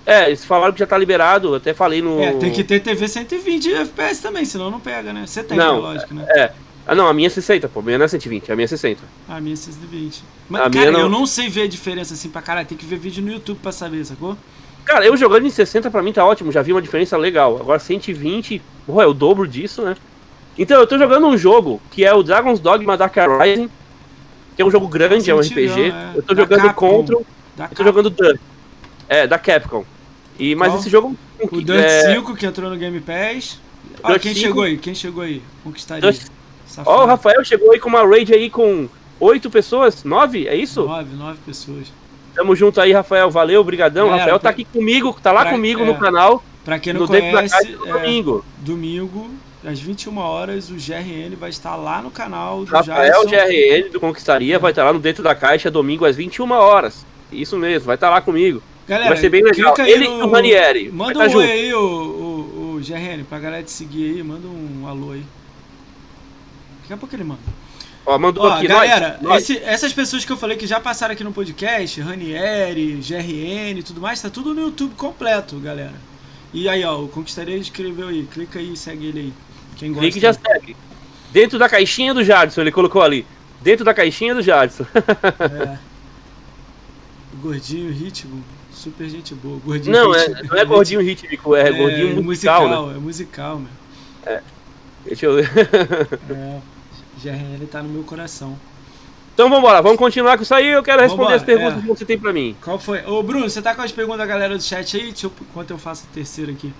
É, 0.05 0.27
eles 0.27 0.45
falaram 0.45 0.71
que 0.73 0.79
já 0.79 0.85
tá 0.85 0.97
liberado, 0.97 1.55
até 1.55 1.73
falei 1.73 2.01
no. 2.01 2.21
É, 2.21 2.31
tem 2.33 2.51
que 2.51 2.63
ter 2.63 2.79
TV 2.79 3.07
120 3.07 3.73
FPS 3.73 4.21
também, 4.21 4.45
senão 4.45 4.69
não 4.69 4.79
pega, 4.79 5.11
né? 5.11 5.25
Você 5.25 5.43
tem, 5.43 5.57
Não, 5.57 5.79
lógico, 5.79 6.13
né? 6.13 6.25
É. 6.29 6.51
Ah, 6.87 6.93
não, 6.93 7.07
a 7.07 7.13
minha 7.13 7.25
é 7.25 7.29
60, 7.31 7.67
pô. 7.67 7.79
A 7.79 7.83
minha 7.83 7.97
não 7.97 8.05
é 8.05 8.07
120, 8.07 8.51
a 8.51 8.55
minha 8.55 8.65
é 8.65 8.67
60. 8.67 9.01
A 9.27 9.41
minha 9.41 9.53
é 9.53 9.57
120. 9.57 10.23
Mas, 10.47 10.61
A 10.61 10.69
cara, 10.69 10.91
não- 10.91 10.99
eu 10.99 11.09
não 11.09 11.25
sei 11.25 11.49
ver 11.49 11.63
a 11.63 11.67
diferença 11.67 12.13
assim 12.13 12.29
pra 12.29 12.43
caralho. 12.43 12.67
Tem 12.67 12.77
que 12.77 12.85
ver 12.85 12.99
vídeo 12.99 13.23
no 13.23 13.31
YouTube 13.31 13.57
pra 13.59 13.71
saber, 13.71 14.05
sacou? 14.05 14.37
Cara, 14.85 15.03
eu 15.03 15.17
jogando 15.17 15.47
em 15.47 15.49
60 15.49 15.89
pra 15.89 16.03
mim 16.03 16.13
tá 16.13 16.23
ótimo, 16.23 16.51
já 16.51 16.61
vi 16.61 16.71
uma 16.71 16.81
diferença 16.83 17.17
legal. 17.17 17.57
Agora 17.59 17.79
120, 17.79 18.61
pô, 18.85 19.01
é 19.01 19.07
o 19.07 19.13
dobro 19.15 19.47
disso, 19.47 19.81
né? 19.81 19.95
Então, 20.55 20.79
eu 20.79 20.85
tô 20.85 20.99
jogando 20.99 21.25
um 21.25 21.35
jogo 21.35 21.81
que 21.89 22.05
é 22.05 22.13
o 22.13 22.21
Dragon's 22.21 22.59
Dogma 22.59 22.95
Dark 22.95 23.15
Rising, 23.41 23.67
que 24.55 24.61
é 24.61 24.65
um 24.65 24.69
jogo 24.69 24.87
grande, 24.87 25.31
é 25.31 25.33
um 25.33 25.39
RPG. 25.39 25.89
é. 25.91 26.11
Eu 26.13 26.21
tô 26.21 26.35
Da 26.35 26.43
jogando 26.43 26.61
Capcom. 26.61 26.89
Control, 26.89 27.25
Da 27.57 27.65
eu 27.65 27.75
tô 27.75 27.83
jogando 27.83 28.11
Dirt. 28.11 28.39
É, 29.09 29.25
da 29.25 29.39
Capcom. 29.39 29.83
E, 30.39 30.55
mas 30.55 30.69
Qual? 30.69 30.79
esse 30.79 30.89
jogo. 30.89 31.15
O 31.51 31.61
Dirt 31.61 31.79
é, 31.83 32.13
5 32.13 32.35
que 32.35 32.45
entrou 32.45 32.69
no 32.69 32.75
Game 32.77 32.99
Pass. 32.99 33.59
Ó, 34.03 34.09
Dirt 34.09 34.21
quem 34.21 34.33
5. 34.33 34.45
chegou 34.47 34.63
aí? 34.63 34.77
Quem 34.77 34.95
chegou 34.95 35.23
aí? 35.23 35.41
Conquistaria. 35.63 36.11
Dirt-. 36.11 36.27
Ó, 36.85 37.03
o 37.03 37.05
Rafael 37.05 37.43
chegou 37.43 37.71
aí 37.71 37.79
com 37.79 37.87
uma 37.89 38.05
raid 38.05 38.33
aí 38.33 38.49
com 38.49 38.87
oito 39.19 39.49
pessoas, 39.49 40.03
nove, 40.03 40.47
é 40.47 40.55
isso? 40.55 40.83
Nove, 40.83 41.15
nove 41.15 41.37
pessoas. 41.45 41.87
Tamo 42.33 42.55
junto 42.55 42.81
aí, 42.81 42.91
Rafael. 42.91 43.29
Valeu, 43.31 43.63
brigadão. 43.63 44.05
Galera, 44.07 44.23
Rafael 44.23 44.39
tá 44.39 44.41
pra- 44.41 44.49
aqui 44.51 44.65
comigo, 44.65 45.15
tá 45.23 45.31
lá 45.31 45.41
pra- 45.43 45.51
comigo 45.51 45.81
é. 45.83 45.85
no 45.85 45.95
canal, 45.95 46.43
Pra 46.65 46.79
quem 46.79 46.91
não 46.91 47.01
no 47.01 47.07
conhece, 47.07 47.71
no 47.77 47.87
é, 47.87 47.93
domingo. 47.93 48.43
domingo, 48.57 49.29
às 49.63 49.79
21 49.79 50.17
horas, 50.17 50.69
o 50.69 50.73
GRN 50.75 51.35
vai 51.39 51.49
estar 51.49 51.75
lá 51.77 52.01
no 52.01 52.11
canal 52.11 52.65
do 52.65 52.71
Rafael 52.71 53.27
Jadson. 53.29 53.29
GRN 53.29 53.89
do 53.89 53.99
Conquistaria 54.01 54.59
vai 54.59 54.71
estar 54.71 54.83
lá 54.83 54.91
no 54.91 54.99
Dentro 54.99 55.23
da 55.23 55.33
Caixa 55.33 55.71
domingo 55.71 56.03
às 56.03 56.15
21 56.17 56.51
horas. 56.51 57.05
Isso 57.31 57.57
mesmo, 57.57 57.85
vai 57.85 57.95
estar 57.95 58.09
lá 58.09 58.19
comigo. 58.19 58.61
Galera, 58.87 59.09
vai 59.09 59.17
ser 59.17 59.29
bem 59.29 59.43
legal. 59.43 59.73
Ele 59.79 60.07
no- 60.07 60.19
e 60.19 60.23
o 60.23 60.29
Ranieri. 60.31 60.91
Manda 60.91 61.13
vai 61.15 61.27
um 61.27 61.31
tá 61.31 61.37
oi 61.37 61.51
aí, 61.51 61.73
o, 61.73 61.79
o, 61.79 62.75
o 62.75 62.79
GRN, 62.79 63.23
pra 63.27 63.39
galera 63.39 63.63
te 63.63 63.71
seguir 63.71 64.15
aí. 64.15 64.23
Manda 64.23 64.47
um 64.47 64.87
alô 64.87 65.11
aí. 65.11 65.23
Daqui 66.81 66.93
a 66.93 66.97
pouco 66.97 67.15
ele 67.15 67.23
manda. 67.23 67.39
Ó, 68.05 68.19
mandou 68.19 68.43
Ó, 68.45 68.53
aqui, 68.53 68.67
galera, 68.67 69.17
nós, 69.19 69.21
nós. 69.23 69.43
esse- 69.49 69.57
essas 69.63 69.91
pessoas 69.91 70.23
que 70.23 70.31
eu 70.31 70.37
falei 70.37 70.55
que 70.55 70.67
já 70.67 70.79
passaram 70.79 71.13
aqui 71.13 71.23
no 71.23 71.31
podcast, 71.33 71.99
Ranieri, 72.01 72.99
GRN 73.01 73.79
e 73.79 73.83
tudo 73.83 73.99
mais, 73.99 74.21
tá 74.21 74.29
tudo 74.29 74.53
no 74.53 74.61
YouTube 74.61 74.93
completo, 74.95 75.57
galera. 75.59 75.95
E 76.53 76.69
aí, 76.69 76.83
ó, 76.85 77.01
o 77.01 77.07
Conquistaria 77.07 77.57
escreveu 77.57 78.07
aí. 78.09 78.27
Clica 78.31 78.59
aí 78.59 78.73
e 78.73 78.77
segue 78.77 79.07
ele 79.07 79.19
aí. 79.19 79.33
Quem 79.77 79.89
gosta. 79.89 80.01
Clique 80.03 80.19
e 80.19 80.21
já 80.21 80.31
segue. 80.33 80.77
Dentro 81.31 81.57
da 81.57 81.67
caixinha 81.67 82.13
do 82.13 82.23
Jadson, 82.23 82.61
ele 82.61 82.71
colocou 82.71 83.01
ali. 83.01 83.25
Dentro 83.61 83.83
da 83.83 83.93
caixinha 83.95 84.35
do 84.35 84.41
Jadson. 84.43 84.85
É. 85.73 85.77
O 87.33 87.37
gordinho 87.37 87.91
ritmo, 87.91 88.41
super 88.85 89.09
gente 89.09 89.33
boa. 89.33 89.59
Gordinho 89.65 89.95
Não, 89.95 90.13
é, 90.13 90.43
não 90.43 90.57
é 90.57 90.65
gordinho 90.65 91.01
rítmico, 91.01 91.55
é, 91.55 91.71
gordinho 91.71 92.23
musical, 92.23 92.69
né? 92.69 92.95
É 92.95 92.99
musical, 92.99 93.59
meu. 93.59 94.41
Deixa 95.03 95.25
eu 95.25 95.35
ver. 95.35 95.49
É. 96.29 96.75
GRN 97.21 97.65
tá 97.71 97.81
no 97.81 97.89
meu 97.89 98.03
coração. 98.03 98.57
Então 99.33 99.49
vambora, 99.49 99.81
vamos 99.81 99.97
continuar 99.97 100.37
com 100.37 100.43
isso 100.43 100.53
aí. 100.53 100.67
Eu 100.67 100.83
quero 100.83 101.01
responder 101.01 101.23
Vambora, 101.23 101.35
as 101.37 101.43
perguntas 101.43 101.77
é. 101.77 101.81
que 101.81 101.87
você 101.87 102.05
tem 102.05 102.19
pra 102.19 102.31
mim. 102.31 102.55
Qual 102.61 102.77
foi? 102.77 103.03
Ô, 103.05 103.23
Bruno, 103.23 103.49
você 103.49 103.61
tá 103.61 103.73
com 103.73 103.81
as 103.81 103.91
perguntas 103.91 104.19
da 104.19 104.25
galera 104.25 104.55
do 104.55 104.63
chat 104.63 104.95
aí? 104.95 105.03
Deixa 105.05 105.25
eu, 105.25 105.31
enquanto 105.41 105.71
eu 105.71 105.77
faço 105.77 106.05
a 106.09 106.13
terceira 106.13 106.51
aqui. 106.51 106.71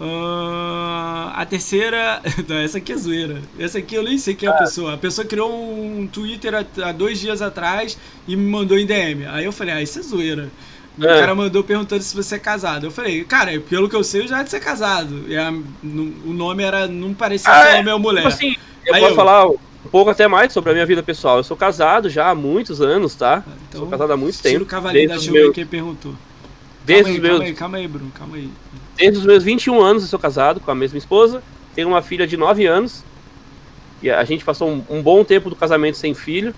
Ahn, 0.00 1.32
a 1.34 1.46
terceira. 1.46 2.22
Não, 2.48 2.56
essa 2.56 2.78
aqui 2.78 2.92
é 2.92 2.96
zoeira. 2.96 3.42
Essa 3.58 3.78
aqui 3.78 3.94
eu 3.94 4.02
nem 4.02 4.18
sei 4.18 4.34
quem 4.34 4.48
é 4.48 4.52
a 4.52 4.56
pessoa. 4.56 4.94
A 4.94 4.98
pessoa 4.98 5.26
criou 5.26 5.52
um 5.52 6.06
Twitter 6.06 6.54
há, 6.54 6.88
há 6.88 6.92
dois 6.92 7.20
dias 7.20 7.42
atrás 7.42 7.98
e 8.26 8.34
me 8.34 8.48
mandou 8.48 8.78
em 8.78 8.86
DM. 8.86 9.26
Aí 9.26 9.44
eu 9.44 9.52
falei, 9.52 9.74
ah, 9.74 9.82
isso 9.82 9.98
é 9.98 10.02
zoeira. 10.02 10.50
O 10.98 11.04
É. 11.04 11.20
cara 11.20 11.34
mandou 11.34 11.62
perguntando 11.62 12.02
se 12.02 12.14
você 12.16 12.36
é 12.36 12.38
casado. 12.38 12.86
Eu 12.86 12.90
falei, 12.90 13.22
cara, 13.24 13.58
pelo 13.60 13.88
que 13.88 13.94
eu 13.94 14.02
sei, 14.02 14.22
eu 14.22 14.28
já 14.28 14.40
é 14.40 14.44
de 14.44 14.50
ser 14.50 14.60
casado. 14.60 15.24
E 15.28 15.36
a- 15.36 15.50
no- 15.82 16.14
o 16.24 16.32
nome 16.32 16.62
era. 16.62 16.86
Não 16.86 17.12
parecia 17.12 17.50
Ah, 17.50 17.62
ser 17.76 17.86
é? 17.86 17.92
ou 17.92 17.98
mulher. 18.00 18.22
Tipo 18.22 18.34
assim, 18.34 18.56
eu 18.86 18.94
Aí 18.94 19.00
posso 19.00 19.12
eu- 19.12 19.16
falar 19.16 19.46
um 19.46 19.56
pouco 19.90 20.10
até 20.10 20.26
mais 20.26 20.52
sobre 20.52 20.70
a 20.70 20.72
minha 20.72 20.86
vida 20.86 21.02
pessoal. 21.02 21.36
Eu 21.36 21.44
sou 21.44 21.56
casado 21.56 22.08
já 22.08 22.30
há 22.30 22.34
muitos 22.34 22.80
anos, 22.80 23.14
tá? 23.14 23.44
Então, 23.68 23.80
sou 23.82 23.90
casado 23.90 24.10
há 24.12 24.16
muito 24.16 24.40
tempo. 24.40 24.62
o 24.62 24.66
cavalinho 24.66 25.08
da 25.08 25.18
chuva 25.18 25.32
meus, 25.32 25.54
quem 25.54 25.66
perguntou. 25.66 26.14
desde 26.84 27.04
calma, 27.04 27.16
aí, 27.16 27.20
meus, 27.20 27.30
calma 27.38 27.44
aí, 27.46 27.54
calma 27.54 27.76
aí, 27.78 27.88
Bruno, 27.88 28.12
calma 28.18 28.36
aí. 28.36 28.50
desde 28.96 29.18
os 29.18 29.26
meus 29.26 29.42
21 29.44 29.82
anos 29.82 30.02
eu 30.02 30.08
sou 30.08 30.18
casado 30.18 30.60
com 30.60 30.70
a 30.70 30.74
mesma 30.74 30.96
esposa. 30.96 31.42
Tenho 31.74 31.88
uma 31.88 32.00
filha 32.00 32.26
de 32.26 32.36
9 32.38 32.64
anos. 32.64 33.04
E 34.02 34.10
a 34.10 34.24
gente 34.24 34.44
passou 34.44 34.68
um, 34.70 34.82
um 34.88 35.02
bom 35.02 35.22
tempo 35.24 35.50
do 35.50 35.56
casamento 35.56 35.96
sem 35.98 36.14
filho. 36.14 36.54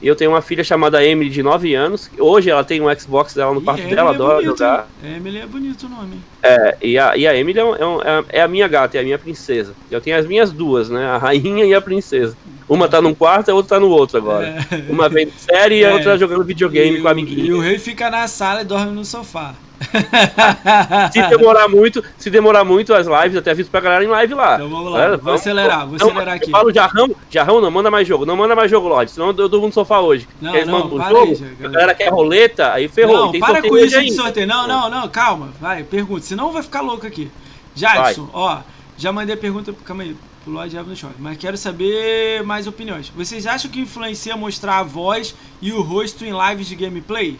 E 0.00 0.06
eu 0.06 0.14
tenho 0.14 0.30
uma 0.30 0.40
filha 0.40 0.62
chamada 0.62 1.04
Emily 1.04 1.28
de 1.30 1.42
9 1.42 1.74
anos. 1.74 2.08
Hoje 2.18 2.48
ela 2.50 2.62
tem 2.62 2.80
um 2.80 2.86
Xbox 2.98 3.34
dela 3.34 3.52
no 3.52 3.60
quarto 3.60 3.82
dela, 3.88 4.10
é 4.12 4.14
adora 4.14 4.34
bonito, 4.36 4.56
jogar. 4.58 4.88
hein? 5.02 5.16
Emily 5.16 5.38
é 5.38 5.46
bonito 5.46 5.86
o 5.86 5.88
nome. 5.88 6.20
É, 6.42 6.76
e, 6.80 6.96
a, 6.96 7.16
e 7.16 7.26
a 7.26 7.36
Emily 7.36 7.58
é, 7.58 7.64
um- 7.64 7.74
é 7.74 8.18
é- 8.18 8.24
é 8.38 8.42
a 8.42 8.46
minha 8.48 8.68
gata, 8.68 8.96
é 8.96 9.00
a 9.00 9.04
minha 9.04 9.18
princesa. 9.18 9.74
Eu 9.90 10.00
tenho 10.00 10.16
as 10.16 10.24
minhas 10.26 10.52
duas, 10.52 10.88
né? 10.88 11.04
A 11.04 11.18
rainha 11.18 11.64
e 11.64 11.74
a 11.74 11.80
princesa. 11.80 12.36
Uma 12.68 12.86
tá 12.86 13.00
num 13.00 13.14
quarto, 13.14 13.50
a 13.50 13.54
outra 13.54 13.76
tá 13.76 13.80
no 13.80 13.88
outro 13.88 14.18
agora. 14.18 14.46
É. 14.70 14.92
Uma 14.92 15.08
vendo 15.08 15.32
série 15.36 15.80
e 15.80 15.84
a 15.84 15.88
É. 15.90 15.94
outra 15.94 16.16
jogando 16.16 16.44
videogame 16.44 16.98
E 16.98 17.00
com 17.00 17.08
a 17.08 17.10
o- 17.10 17.12
amiguinha. 17.12 17.44
E 17.44 17.52
o 17.52 17.60
rei 17.60 17.78
fica 17.78 18.08
na 18.10 18.28
sala 18.28 18.60
e 18.60 18.64
dorme 18.64 18.92
no 18.92 19.04
sofá. 19.04 19.54
Se 21.12 21.22
demorar 21.28 21.68
muito, 21.68 22.04
se 22.16 22.30
demorar 22.30 22.64
muito 22.64 22.92
as 22.94 23.06
lives, 23.06 23.36
até 23.36 23.50
aviso 23.50 23.70
pra 23.70 23.80
galera 23.80 24.04
em 24.04 24.08
live 24.08 24.34
lá. 24.34 24.54
Então 24.56 24.68
vamos 24.68 24.92
lá, 24.92 24.98
Galera, 24.98 25.16
vou 25.16 25.32
acelerar, 25.34 25.86
vou 25.86 25.98
Não, 25.98 26.06
acelerar 26.08 26.34
aqui. 26.34 26.46
Eu 26.46 26.50
falo 26.50 26.72
jarrão, 26.72 27.16
jarrão 27.30 27.60
não 27.60 27.70
manda 27.70 27.90
mais 27.90 28.06
jogo, 28.06 28.26
não 28.26 28.36
manda 28.36 28.54
mais 28.54 28.70
jogo, 28.70 28.88
Lorde, 28.88 29.10
senão 29.10 29.28
eu 29.28 29.48
durmo 29.48 29.66
no 29.66 29.72
sofá 29.72 30.00
hoje. 30.00 30.28
Não, 30.40 30.54
Eles 30.54 30.66
não, 30.66 30.78
mandam 30.78 30.98
um 30.98 31.08
jogo, 31.08 31.32
aí, 31.32 31.56
a 31.64 31.68
galera. 31.68 31.94
quer 31.94 32.08
roleta, 32.10 32.72
aí 32.72 32.88
ferrou. 32.88 33.32
Não, 33.32 33.40
para 33.40 33.62
com 33.62 33.76
isso 33.76 34.00
de 34.00 34.12
sorteio. 34.12 34.46
Não, 34.46 34.66
não, 34.66 34.90
não, 34.90 35.08
calma. 35.08 35.50
Vai, 35.60 35.82
pergunta. 35.82 36.22
Senão 36.22 36.52
vai 36.52 36.62
ficar 36.62 36.80
louco 36.80 37.06
aqui. 37.06 37.30
Jadson, 37.74 38.28
ó, 38.32 38.58
já 38.96 39.12
mandei 39.12 39.34
a 39.34 39.38
pergunta. 39.38 39.72
Calma 39.84 40.02
aí, 40.02 40.16
pro 40.44 40.52
Lloyd 40.52 40.70
Diabo 40.70 40.90
no 40.90 40.96
Choque. 40.96 41.14
Mas 41.18 41.36
quero 41.36 41.56
saber 41.56 42.42
mais 42.42 42.66
opiniões. 42.66 43.12
Vocês 43.14 43.46
acham 43.46 43.70
que 43.70 43.80
influencia 43.80 44.36
mostrar 44.36 44.78
a 44.78 44.82
voz 44.82 45.34
e 45.60 45.72
o 45.72 45.80
rosto 45.80 46.24
em 46.24 46.32
lives 46.32 46.66
de 46.66 46.74
gameplay? 46.74 47.38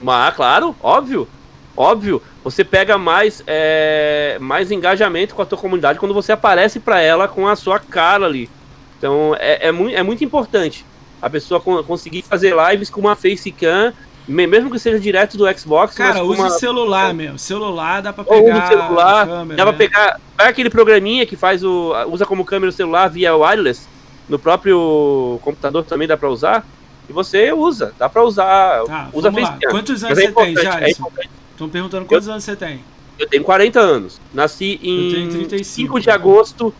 Mas, 0.00 0.34
claro, 0.34 0.74
óbvio. 0.82 1.28
Óbvio, 1.80 2.20
você 2.42 2.64
pega 2.64 2.98
mais, 2.98 3.40
é, 3.46 4.36
mais 4.40 4.72
engajamento 4.72 5.32
com 5.32 5.42
a 5.42 5.46
tua 5.46 5.56
comunidade 5.56 5.96
quando 6.00 6.12
você 6.12 6.32
aparece 6.32 6.80
pra 6.80 7.00
ela 7.00 7.28
com 7.28 7.46
a 7.46 7.54
sua 7.54 7.78
cara 7.78 8.26
ali. 8.26 8.50
Então 8.98 9.32
é, 9.38 9.68
é, 9.68 9.70
muito, 9.70 9.96
é 9.96 10.02
muito 10.02 10.24
importante 10.24 10.84
a 11.22 11.30
pessoa 11.30 11.60
con- 11.60 11.84
conseguir 11.84 12.22
fazer 12.22 12.52
lives 12.70 12.90
com 12.90 13.00
uma 13.00 13.14
facecam, 13.14 13.92
me- 14.26 14.48
mesmo 14.48 14.72
que 14.72 14.78
seja 14.80 14.98
direto 14.98 15.36
do 15.38 15.44
Xbox. 15.56 15.94
Cara, 15.94 16.24
usa 16.24 16.42
uma, 16.42 16.48
o 16.48 16.50
celular 16.50 17.14
mesmo. 17.14 17.38
Celular 17.38 18.02
dá 18.02 18.12
pra 18.12 18.24
ou 18.26 18.42
pegar 18.42 18.56
usa 18.56 18.64
o 18.64 18.68
celular, 18.68 19.26
câmera, 19.28 19.56
dá 19.56 19.62
pra 19.62 19.72
né? 19.72 19.78
pegar. 19.78 20.20
Pega 20.36 20.50
aquele 20.50 20.70
programinha 20.70 21.24
que 21.26 21.36
faz 21.36 21.62
o. 21.62 21.92
usa 22.08 22.26
como 22.26 22.44
câmera 22.44 22.70
o 22.70 22.72
celular 22.74 23.06
via 23.08 23.36
wireless. 23.36 23.86
No 24.28 24.36
próprio 24.36 25.38
computador 25.42 25.84
também 25.84 26.08
dá 26.08 26.16
pra 26.16 26.28
usar. 26.28 26.66
E 27.08 27.12
você 27.12 27.52
usa, 27.52 27.94
dá 27.96 28.08
pra 28.08 28.24
usar. 28.24 28.82
Tá, 28.84 29.08
usa 29.12 29.30
facecam. 29.30 29.70
Quantos 29.70 30.02
anos 30.02 30.18
é 30.18 30.22
você 30.22 30.32
tem, 30.32 30.52
importante, 30.52 30.84
é. 30.84 31.47
Estão 31.58 31.68
perguntando 31.68 32.06
quantos 32.06 32.28
anos 32.28 32.44
você 32.44 32.54
tem. 32.54 32.84
Eu 33.18 33.26
tenho 33.28 33.42
40 33.42 33.80
anos. 33.80 34.20
Nasci 34.32 34.78
Eu 34.80 34.88
em 34.90 35.10
tenho 35.10 35.28
35. 35.30 35.64
5 35.64 36.00
de 36.00 36.08
agosto. 36.08 36.72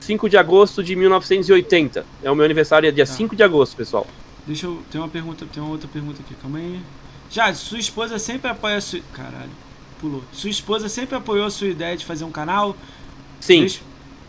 5 0.00 0.28
de 0.28 0.36
agosto 0.36 0.84
de 0.84 0.94
1980. 0.94 2.04
É 2.22 2.30
o 2.30 2.34
meu 2.34 2.44
aniversário, 2.44 2.86
é 2.86 2.92
dia 2.92 3.06
Tá. 3.06 3.12
5 3.14 3.34
de 3.34 3.42
agosto, 3.42 3.74
pessoal. 3.74 4.06
Deixa 4.46 4.66
eu. 4.66 4.82
Tem 4.90 5.00
uma 5.00 5.08
pergunta, 5.08 5.46
tem 5.50 5.62
uma 5.62 5.72
outra 5.72 5.88
pergunta 5.90 6.20
aqui, 6.20 6.34
calma 6.42 6.58
aí. 6.58 6.78
Jadson, 7.30 7.64
sua 7.70 7.78
esposa 7.78 8.18
sempre 8.18 8.50
apoia 8.50 8.76
a 8.76 8.80
sua. 8.82 9.00
Caralho, 9.14 9.50
pulou. 9.98 10.22
Sua 10.30 10.50
esposa 10.50 10.90
sempre 10.90 11.16
apoiou 11.16 11.46
a 11.46 11.50
sua 11.50 11.68
ideia 11.68 11.96
de 11.96 12.04
fazer 12.04 12.24
um 12.24 12.30
canal? 12.30 12.76
Sim, 13.40 13.60
Deixa- 13.60 13.80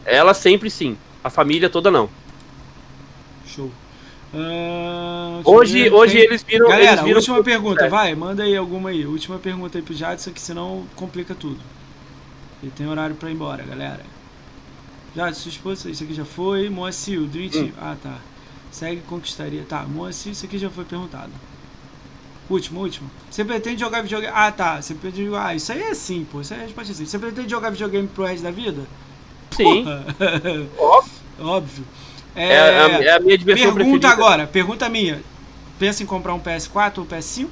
ela 0.05 0.33
sempre 0.33 0.69
sim. 0.69 0.95
A 1.21 1.29
família 1.29 1.69
toda 1.69 1.91
não. 1.91 2.09
Show. 3.45 3.69
Eu 4.33 5.41
Hoje, 5.43 5.89
hoje 5.89 6.13
tem- 6.17 6.23
eles 6.25 6.43
viram. 6.43 6.67
Galera, 6.69 6.91
eles 6.91 7.01
viram 7.03 7.17
última 7.17 7.43
pergunta, 7.43 7.85
É. 7.85 7.89
vai, 7.89 8.13
manda 8.15 8.43
aí 8.43 8.55
alguma 8.55 8.89
aí. 8.89 9.05
Última 9.05 9.39
pergunta 9.39 9.77
aí 9.77 9.81
pro 9.81 9.93
Jadson, 9.93 10.31
que 10.31 10.41
senão 10.41 10.85
complica 10.95 11.33
tudo. 11.33 11.59
Ele 12.61 12.71
tem 12.75 12.87
horário 12.87 13.15
pra 13.15 13.29
ir 13.29 13.33
embora, 13.33 13.63
galera. 13.63 14.01
Jadson, 15.15 15.41
sua 15.41 15.49
esposa, 15.49 15.89
isso 15.89 16.03
aqui 16.03 16.13
já 16.13 16.25
foi. 16.25 16.69
Moacir, 16.69 17.19
o 17.19 17.25
Dream 17.25 17.49
Team. 17.49 17.65
Hum. 17.65 17.71
Ah, 17.81 17.95
tá. 18.01 18.17
Segue 18.71 19.01
conquistaria. 19.07 19.63
Tá, 19.67 19.83
Moacir, 19.83 20.31
isso 20.33 20.45
aqui 20.45 20.57
já 20.59 20.69
foi 20.69 20.85
perguntado. 20.85 21.31
Último, 22.47 22.81
último. 22.81 23.09
Você 23.29 23.43
pretende 23.45 23.79
jogar 23.79 24.01
videogame. 24.01 24.33
Ah, 24.35 24.51
tá. 24.51 24.81
Você 24.81 24.93
pretende 24.93 25.25
jogar. 25.25 25.47
Ah, 25.47 25.55
isso 25.55 25.71
aí 25.71 25.81
é 25.81 25.93
sim, 25.95 26.25
pô. 26.31 26.41
Isso 26.41 26.53
aí 26.53 26.59
é 26.59 26.63
resposta 26.63 26.91
assim. 26.91 27.05
Você 27.05 27.17
pretende 27.17 27.49
jogar 27.49 27.69
videogame 27.71 28.07
pro 28.07 28.25
resto 28.25 28.43
da 28.43 28.51
vida? 28.51 28.81
Sim, 29.51 29.85
óbvio. 30.77 31.11
Óbvio. 31.41 31.85
É, 32.41 32.59
a, 32.59 33.03
é 33.03 33.11
a 33.15 33.19
minha 33.19 33.37
diversão 33.37 33.73
Pergunta 33.73 33.99
preferida. 33.99 34.09
agora, 34.09 34.47
pergunta 34.47 34.89
minha. 34.89 35.21
Pensa 35.77 36.03
em 36.03 36.05
comprar 36.05 36.33
um 36.33 36.39
PS4 36.39 36.99
ou 36.99 37.05
PS5? 37.05 37.47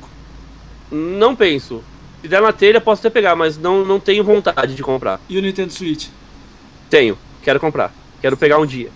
Não 0.91 1.35
penso. 1.35 1.83
Se 2.21 2.27
der 2.27 2.41
na 2.41 2.51
telha, 2.51 2.81
posso 2.81 3.01
até 3.01 3.09
pegar, 3.09 3.35
mas 3.35 3.57
não, 3.57 3.85
não 3.85 3.99
tenho 3.99 4.23
vontade 4.23 4.75
de 4.75 4.83
comprar. 4.83 5.19
E 5.29 5.37
o 5.37 5.41
Nintendo 5.41 5.71
Switch? 5.71 6.07
Tenho, 6.89 7.17
quero 7.43 7.59
comprar. 7.59 7.93
Quero 8.21 8.35
pegar 8.35 8.57
um 8.59 8.65
dia. 8.65 8.89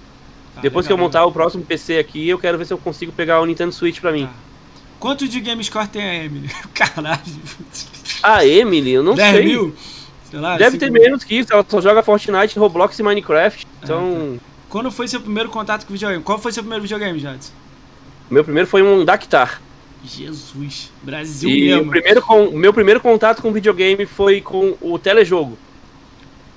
Tá, 0.56 0.62
Depois 0.62 0.88
que 0.88 0.92
eu 0.92 0.96
legal, 0.98 1.08
montar 1.08 1.26
o 1.26 1.32
próximo 1.32 1.64
PC 1.64 1.98
aqui, 1.98 2.28
eu 2.28 2.40
quero 2.40 2.58
ver 2.58 2.66
se 2.66 2.74
eu 2.74 2.78
consigo 2.78 3.12
pegar 3.12 3.40
o 3.42 3.46
Nintendo 3.46 3.72
Switch 3.72 4.00
pra 4.00 4.12
mim. 4.12 4.26
Tá. 4.26 4.34
Quanto 5.00 5.28
de 5.28 5.40
game 5.40 5.64
score 5.64 5.88
tem 5.88 6.04
a 6.04 6.24
Emily? 6.26 6.50
Caralho. 6.74 7.22
A 8.22 8.46
Emily, 8.46 8.92
eu 8.92 9.04
não 9.04 9.16
10 9.16 9.36
sei. 9.36 9.46
mil? 9.46 9.76
Sei 10.30 10.40
lá, 10.40 10.58
Deve 10.58 10.78
ter 10.78 10.92
mil. 10.92 11.02
menos 11.02 11.24
que 11.24 11.36
isso, 11.36 11.52
ela 11.54 11.66
só 11.68 11.82
joga 11.82 12.04
Fortnite, 12.04 12.58
Roblox 12.58 12.98
e 13.00 13.04
Minecraft. 13.04 13.68
Então, 13.84 14.40
Quando 14.72 14.90
foi 14.90 15.06
seu 15.06 15.20
primeiro 15.20 15.50
contato 15.50 15.86
com 15.86 15.92
videogame? 15.92 16.24
Qual 16.24 16.40
foi 16.40 16.52
seu 16.54 16.64
primeiro 16.64 16.82
videogame, 16.82 17.20
Jadson? 17.20 17.52
meu 18.30 18.42
primeiro 18.46 18.68
foi 18.70 18.82
um 18.82 19.04
Dactar. 19.04 19.62
Jesus, 20.04 20.90
Brasil 21.04 21.50
E 21.50 21.74
o 21.74 21.78
mesmo. 21.80 21.92
primeiro 21.92 22.22
com, 22.22 22.46
o 22.46 22.58
meu 22.58 22.74
primeiro 22.74 23.02
contato 23.02 23.42
com 23.42 23.52
videogame 23.52 24.06
foi 24.06 24.40
com 24.40 24.76
o 24.80 24.98
telejogo. 24.98 25.58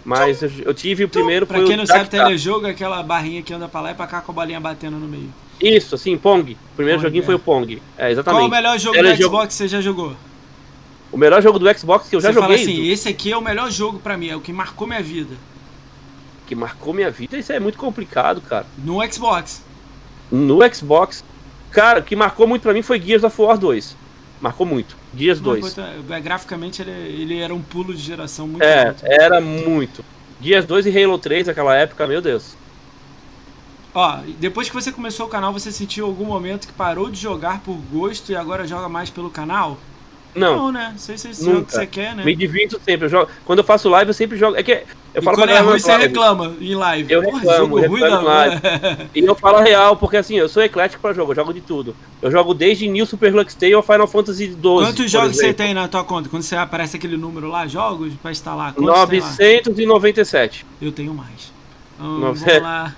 Mas 0.04 0.42
eu, 0.42 0.50
eu 0.64 0.72
tive 0.72 1.02
o 1.04 1.08
primeiro 1.08 1.44
Pra 1.44 1.56
foi 1.58 1.66
quem 1.66 1.74
o 1.74 1.78
não 1.78 1.86
sabe, 1.86 2.04
Dactar. 2.04 2.24
telejogo 2.24 2.66
é 2.68 2.70
aquela 2.70 3.02
barrinha 3.02 3.42
que 3.42 3.52
anda 3.52 3.66
pra 3.66 3.80
lá 3.80 3.90
e 3.90 3.94
pra 3.94 4.06
cá 4.06 4.20
com 4.20 4.30
a 4.30 4.34
bolinha 4.34 4.60
batendo 4.60 4.96
no 4.96 5.08
meio. 5.08 5.28
Isso, 5.60 5.96
assim, 5.96 6.16
Pong. 6.16 6.52
O 6.52 6.76
primeiro 6.76 7.00
Pong, 7.00 7.08
joguinho 7.08 7.22
é. 7.22 7.26
foi 7.26 7.34
o 7.34 7.38
Pong. 7.40 7.74
É, 7.74 8.02
Qual 8.02 8.10
exatamente. 8.12 8.46
o 8.46 8.50
melhor 8.50 8.78
jogo 8.78 8.94
Telejogo. 8.94 9.22
do 9.22 9.24
Xbox 9.36 9.46
que 9.48 9.54
você 9.54 9.68
já 9.68 9.80
jogou? 9.80 10.14
O 11.10 11.18
melhor 11.18 11.42
jogo 11.42 11.58
do 11.58 11.78
Xbox 11.78 12.08
que 12.08 12.14
eu 12.16 12.20
já 12.20 12.32
você 12.32 12.40
fala 12.40 12.56
joguei, 12.56 12.72
assim, 12.74 12.88
esse 12.88 13.08
aqui 13.08 13.32
é 13.32 13.36
o 13.36 13.42
melhor 13.42 13.70
jogo 13.70 13.98
pra 13.98 14.16
mim, 14.16 14.28
é 14.28 14.36
o 14.36 14.40
que 14.40 14.52
marcou 14.52 14.86
minha 14.86 15.02
vida. 15.02 15.34
Que 16.46 16.54
marcou 16.54 16.92
minha 16.92 17.10
vida, 17.10 17.38
isso 17.38 17.52
é 17.52 17.60
muito 17.60 17.78
complicado, 17.78 18.40
cara. 18.40 18.66
No 18.78 19.00
Xbox. 19.10 19.62
No 20.30 20.58
Xbox, 20.74 21.24
cara, 21.70 22.00
o 22.00 22.02
que 22.02 22.16
marcou 22.16 22.46
muito 22.46 22.62
pra 22.62 22.72
mim 22.72 22.82
foi 22.82 23.00
Gears 23.00 23.24
of 23.24 23.40
War 23.40 23.58
2. 23.58 23.96
Marcou 24.40 24.66
muito. 24.66 24.96
Gears 25.14 25.40
Não, 25.40 25.50
2. 25.52 25.68
puta, 25.68 25.94
é, 26.10 26.20
Graficamente 26.20 26.82
ele, 26.82 26.90
ele 26.90 27.38
era 27.38 27.54
um 27.54 27.62
pulo 27.62 27.94
de 27.94 28.02
geração 28.02 28.46
muito 28.48 28.62
É, 28.62 28.88
alto. 28.88 29.00
era 29.02 29.40
muito. 29.40 30.04
Gears 30.40 30.66
2 30.66 30.86
e 30.86 31.02
Halo 31.04 31.18
3 31.18 31.46
naquela 31.46 31.74
época, 31.74 32.06
meu 32.06 32.20
Deus. 32.20 32.56
Ó, 33.94 34.18
depois 34.40 34.68
que 34.68 34.74
você 34.74 34.90
começou 34.90 35.26
o 35.26 35.28
canal, 35.28 35.52
você 35.52 35.70
sentiu 35.70 36.04
algum 36.06 36.24
momento 36.24 36.66
que 36.66 36.72
parou 36.72 37.08
de 37.10 37.20
jogar 37.20 37.60
por 37.60 37.76
gosto 37.92 38.32
e 38.32 38.36
agora 38.36 38.66
joga 38.66 38.88
mais 38.88 39.08
pelo 39.08 39.30
canal? 39.30 39.78
Não, 40.34 40.72
né? 40.72 40.88
Não 40.92 40.98
sei 40.98 41.16
se 41.18 41.32
jogo 41.32 41.50
Nunca. 41.58 41.66
que 41.66 41.72
você 41.74 41.86
quer, 41.86 42.14
né? 42.14 42.24
me 42.24 42.34
divirto 42.34 42.80
sempre. 42.84 43.06
Eu 43.06 43.10
jogo, 43.10 43.30
quando 43.44 43.58
eu 43.60 43.64
faço 43.64 43.88
live, 43.88 44.08
eu 44.10 44.14
sempre 44.14 44.36
jogo. 44.36 44.56
É 44.56 44.62
que 44.62 44.72
eu 44.72 45.20
E 45.20 45.22
falo 45.22 45.36
quando 45.36 45.50
pra 45.50 45.58
é 45.58 45.60
ruim, 45.60 45.78
você 45.78 45.88
live, 45.92 46.06
reclama 46.08 46.56
em 46.60 46.74
live. 46.74 47.12
Eu 47.12 47.22
Porra, 47.22 47.38
reclamo, 47.38 47.58
jogo 47.80 47.88
ruim 47.88 48.00
reclamo 48.00 48.24
da... 48.26 48.46
em 49.14 49.22
E 49.22 49.24
eu 49.24 49.34
falo 49.36 49.60
real, 49.60 49.96
porque 49.96 50.16
assim, 50.16 50.34
eu 50.36 50.48
sou 50.48 50.62
eclético 50.62 51.00
pra 51.00 51.12
jogo, 51.12 51.30
eu 51.32 51.36
jogo 51.36 51.54
de 51.54 51.60
tudo. 51.60 51.94
Eu 52.20 52.30
jogo 52.30 52.52
desde 52.54 52.88
New 52.88 53.06
Super 53.06 53.32
Lux 53.34 53.54
Tale 53.54 53.74
ao 53.74 53.82
Final 53.82 54.06
Fantasy 54.08 54.48
12. 54.48 54.86
Quantos 54.86 55.10
jogos 55.10 55.36
você 55.36 55.52
tem 55.54 55.72
na 55.74 55.86
tua 55.86 56.02
conta? 56.04 56.28
Quando 56.28 56.42
você 56.42 56.56
aparece 56.56 56.96
aquele 56.96 57.16
número 57.16 57.48
lá, 57.48 57.66
jogos, 57.66 58.12
pra 58.20 58.30
instalar? 58.32 58.72
Quantos 58.74 59.08
tem 59.08 59.20
lá? 59.20 59.26
997. 59.28 60.66
Eu 60.82 60.90
tenho 60.92 61.14
mais. 61.14 61.52
Hum, 62.00 62.18
Nove- 62.18 62.44
vamos 62.44 62.62
lá. 62.62 62.96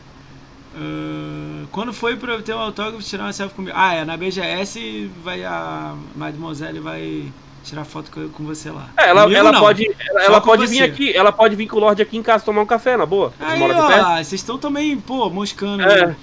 Ah, 0.76 1.64
quando 1.72 1.92
foi 1.92 2.16
pra 2.16 2.34
eu 2.34 2.42
ter 2.42 2.54
um 2.54 2.58
autógrafo 2.58 3.02
tirar 3.02 3.24
uma 3.24 3.32
selfie 3.32 3.54
comigo? 3.54 3.76
Ah, 3.76 3.94
é, 3.94 4.04
na 4.04 4.16
BGS 4.16 5.10
vai 5.24 5.44
a 5.44 5.94
Mademoiselle 6.14 6.80
vai 6.80 7.32
tirar 7.64 7.84
foto 7.84 8.10
com, 8.10 8.28
com 8.28 8.44
você 8.44 8.70
lá. 8.70 8.90
É, 8.96 9.08
ela, 9.08 9.22
Comigo, 9.22 9.40
ela 9.40 9.52
não. 9.52 9.60
pode, 9.60 9.86
ela, 10.10 10.24
ela 10.24 10.40
pode 10.40 10.66
você. 10.66 10.74
vir 10.74 10.82
aqui, 10.82 11.16
ela 11.16 11.32
pode 11.32 11.56
vir 11.56 11.66
com 11.66 11.76
o 11.76 11.80
Lorde 11.80 12.02
aqui 12.02 12.16
em 12.16 12.22
casa 12.22 12.44
tomar 12.44 12.62
um 12.62 12.66
café, 12.66 12.96
na 12.96 13.06
boa. 13.06 13.32
Aí, 13.40 13.60
ó, 13.62 14.16
vocês 14.16 14.34
estão 14.34 14.58
também, 14.58 14.96
pô, 14.98 15.28
moscando. 15.30 15.82
É. 15.82 16.06
né? 16.08 16.16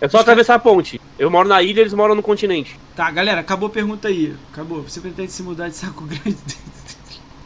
É 0.00 0.08
só 0.08 0.18
atravessar 0.18 0.54
a 0.54 0.58
ponte. 0.58 0.98
Eu 1.18 1.30
moro 1.30 1.46
na 1.46 1.62
ilha, 1.62 1.80
eles 1.80 1.92
moram 1.92 2.14
no 2.14 2.22
continente. 2.22 2.78
Tá, 2.96 3.10
galera, 3.10 3.40
acabou 3.40 3.66
a 3.66 3.70
pergunta 3.70 4.08
aí. 4.08 4.34
Acabou. 4.50 4.82
Você 4.82 4.98
pretende 4.98 5.30
se 5.30 5.42
mudar 5.42 5.68
de 5.68 5.76
saco 5.76 6.04
grande? 6.08 6.38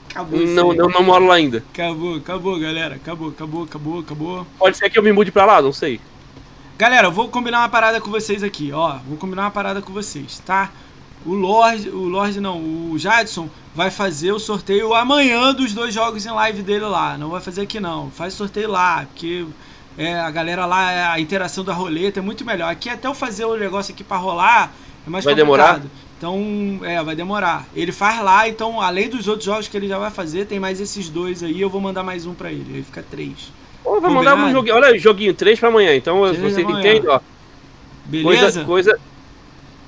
acabou 0.09 0.39
Não, 0.39 0.73
eu 0.73 0.89
não 0.89 1.03
moro 1.03 1.27
lá 1.27 1.35
ainda. 1.35 1.65
Acabou, 1.73 2.15
acabou, 2.15 2.57
galera. 2.61 2.95
Acabou, 2.95 3.31
acabou, 3.31 3.65
acabou, 3.65 3.99
acabou. 3.99 4.47
Pode 4.57 4.77
ser 4.77 4.89
que 4.89 4.97
eu 4.97 5.03
me 5.03 5.11
mude 5.11 5.33
pra 5.33 5.45
lá, 5.45 5.61
não 5.61 5.73
sei. 5.73 6.01
Galera, 6.77 7.07
eu 7.07 7.13
vou 7.13 7.29
combinar 7.29 7.61
uma 7.61 7.69
parada 7.69 8.01
com 8.01 8.11
vocês 8.11 8.43
aqui, 8.43 8.73
ó. 8.73 8.99
Vou 9.07 9.17
combinar 9.17 9.43
uma 9.43 9.51
parada 9.51 9.81
com 9.81 9.93
vocês, 9.93 10.41
tá? 10.45 10.73
O 11.25 11.33
Lorde, 11.33 11.89
o 11.89 12.09
Lorde 12.09 12.41
não, 12.41 12.59
o 12.59 12.99
Jadson 12.99 13.49
vai 13.75 13.91
fazer 13.91 14.33
o 14.33 14.41
sorteio 14.41 14.93
amanhã 14.93 15.55
dos 15.55 15.73
dois 15.73 15.95
jogos 15.95 16.27
em 16.27 16.31
live 16.31 16.63
dele 16.63 16.85
lá. 16.85 17.17
Não 17.17 17.31
vai 17.31 17.41
fazer 17.41 17.63
aqui 17.63 17.79
não. 17.79 18.11
Faz 18.11 18.35
sorteio 18.35 18.69
lá, 18.71 19.07
porque 19.07 19.47
é, 19.97 20.19
a 20.19 20.31
galera 20.31 20.67
lá, 20.67 21.13
a 21.13 21.21
interação 21.21 21.63
da 21.65 21.73
roleta 21.73 22.19
é 22.19 22.23
muito 22.23 22.45
melhor. 22.45 22.71
Aqui 22.71 22.91
até 22.91 23.07
eu 23.07 23.15
fazer 23.15 23.45
o 23.45 23.57
negócio 23.57 23.95
aqui 23.95 24.03
pra 24.03 24.17
rolar 24.17 24.73
é 25.07 25.11
mais 25.11 25.25
Vai 25.25 25.35
complicado. 25.35 25.83
demorar? 25.83 25.91
Então, 26.19 26.81
é, 26.83 27.03
vai 27.03 27.15
demorar. 27.15 27.67
Ele 27.75 27.93
faz 27.93 28.21
lá, 28.21 28.49
então, 28.49 28.81
além 28.81 29.09
dos 29.09 29.29
outros 29.29 29.45
jogos 29.45 29.69
que 29.69 29.77
ele 29.77 29.87
já 29.87 29.99
vai 29.99 30.11
fazer, 30.11 30.47
tem 30.47 30.59
mais 30.59 30.81
esses 30.81 31.09
dois 31.09 31.43
aí, 31.43 31.61
eu 31.61 31.71
vou 31.71 31.81
mandar 31.81 32.03
mais 32.03 32.27
um 32.27 32.35
pra 32.35 32.51
ele. 32.51 32.77
Aí 32.77 32.83
fica 32.83 33.03
três. 33.03 33.53
Ô, 33.85 34.01
vai 34.01 34.11
mandar 34.11 34.35
um 34.37 34.51
joguinho. 34.51 34.77
Olha, 34.77 34.99
joguinho 34.99 35.35
3 35.35 35.61
pra 35.61 35.69
amanhã. 35.69 35.95
Então 35.95 36.21
você 36.21 36.63
entende, 36.63 37.07
ó. 37.07 37.21
Beleza? 38.07 38.65
Coisa, 38.65 38.65
coisa, 38.65 39.01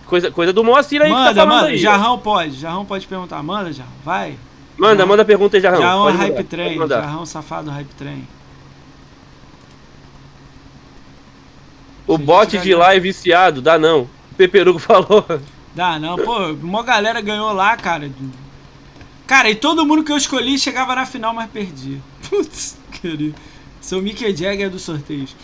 coisa, 0.06 0.30
coisa 0.30 0.52
do 0.52 0.62
Moacir 0.62 1.00
aí 1.02 1.08
que 1.08 1.14
Manda, 1.14 1.34
tá 1.34 1.34
falando 1.34 1.54
manda. 1.54 1.68
aí. 1.68 1.78
Jarrão 1.78 2.18
pode. 2.18 2.52
Jarrão 2.56 2.84
pode 2.84 3.06
perguntar. 3.06 3.42
Manda, 3.42 3.72
Jarrão. 3.72 3.92
Vai. 4.04 4.36
Manda, 4.76 4.94
Jarrão. 4.96 5.08
manda 5.08 5.24
pergunta 5.24 5.56
aí, 5.56 5.62
Jarrão. 5.62 5.80
Jarrão 5.80 6.08
é 6.08 6.12
Pode 6.12 6.16
hype 6.18 6.44
train. 6.44 6.88
Jarrão 6.88 7.26
safado 7.26 7.70
hype 7.70 7.94
train. 7.94 8.26
O 12.06 12.16
bot 12.16 12.56
de 12.58 12.74
lá 12.74 12.94
é 12.94 13.00
viciado, 13.00 13.60
dá 13.60 13.78
não. 13.78 14.02
O 14.02 14.34
Peperugo 14.36 14.78
falou. 14.78 15.26
Dá, 15.74 15.98
não. 15.98 16.16
Pô, 16.16 16.52
uma 16.52 16.82
galera 16.82 17.20
ganhou 17.20 17.52
lá, 17.52 17.76
cara. 17.76 18.10
Cara, 19.26 19.50
e 19.50 19.54
todo 19.56 19.84
mundo 19.84 20.04
que 20.04 20.12
eu 20.12 20.16
escolhi 20.16 20.56
chegava 20.58 20.94
na 20.94 21.04
final, 21.04 21.34
mas 21.34 21.50
perdi. 21.50 22.00
Putz, 22.30 22.78
querido. 22.92 23.34
Sou 23.86 24.00
o 24.00 24.02
Mickey 24.02 24.34
Jagger 24.34 24.68
dos 24.68 24.82
sorteios. 24.82 25.36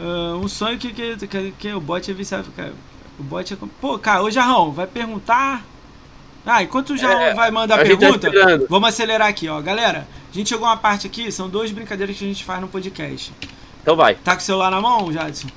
Ah, 0.00 0.34
um 0.42 0.48
sonho 0.48 0.78
que, 0.78 0.94
que, 0.94 1.26
que, 1.26 1.52
que 1.58 1.72
o 1.74 1.78
bot 1.80 2.10
é 2.10 2.14
viciado. 2.14 2.50
Cara. 2.56 2.72
O 3.20 3.22
bot 3.22 3.52
é. 3.52 3.56
Pô, 3.82 3.98
cara, 3.98 4.22
ô 4.22 4.30
Jarrão, 4.30 4.72
vai 4.72 4.86
perguntar. 4.86 5.62
Ah, 6.46 6.62
enquanto 6.62 6.94
o 6.94 6.96
Jarrão 6.96 7.20
É, 7.20 7.34
vai 7.34 7.50
mandar 7.50 7.74
a 7.74 7.78
tá 7.78 7.84
pergunta, 7.84 8.28
esperando. 8.28 8.66
vamos 8.70 8.88
acelerar 8.88 9.28
aqui, 9.28 9.46
ó. 9.46 9.60
Galera, 9.60 10.08
a 10.32 10.34
gente 10.34 10.48
chegou 10.48 10.66
uma 10.66 10.76
parte 10.78 11.06
aqui, 11.06 11.30
são 11.30 11.46
duas 11.46 11.70
brincadeiras 11.70 12.16
que 12.16 12.24
a 12.24 12.28
gente 12.28 12.42
faz 12.44 12.62
no 12.62 12.68
podcast. 12.68 13.30
Então 13.82 13.94
vai. 13.94 14.14
Tá 14.14 14.32
com 14.34 14.40
o 14.40 14.44
celular 14.44 14.70
na 14.70 14.80
mão, 14.80 15.12
Jadson? 15.12 15.48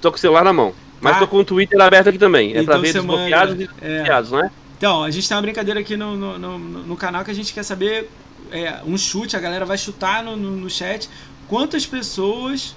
Tô 0.00 0.10
com 0.10 0.16
o 0.16 0.20
celular 0.20 0.44
na 0.44 0.52
mão. 0.54 0.72
Mas 0.98 1.12
Tá. 1.14 1.18
tô 1.20 1.28
com 1.28 1.36
o 1.36 1.44
Twitter 1.44 1.78
aberto 1.78 2.08
aqui 2.08 2.18
também. 2.18 2.48
É 2.54 2.62
Então 2.62 2.64
pra 2.64 2.78
ver 2.78 2.92
desbloqueados 2.94 3.54
manda, 3.54 3.62
e 3.62 3.84
é. 3.84 3.88
desbloqueados, 3.88 4.30
né? 4.32 4.50
Então, 4.78 5.04
a 5.04 5.10
gente 5.10 5.28
tem 5.28 5.36
uma 5.36 5.42
brincadeira 5.42 5.78
aqui 5.80 5.94
no, 5.94 6.16
no, 6.16 6.38
no, 6.38 6.58
no 6.58 6.96
canal 6.96 7.22
que 7.22 7.30
a 7.30 7.34
gente 7.34 7.52
quer 7.52 7.62
saber 7.62 8.10
é, 8.50 8.80
um 8.84 8.96
chute, 8.98 9.36
a 9.36 9.40
galera 9.40 9.64
vai 9.64 9.78
chutar 9.78 10.22
no, 10.22 10.36
no, 10.36 10.50
no 10.52 10.70
chat 10.70 11.08
quantas 11.48 11.84
pessoas. 11.86 12.74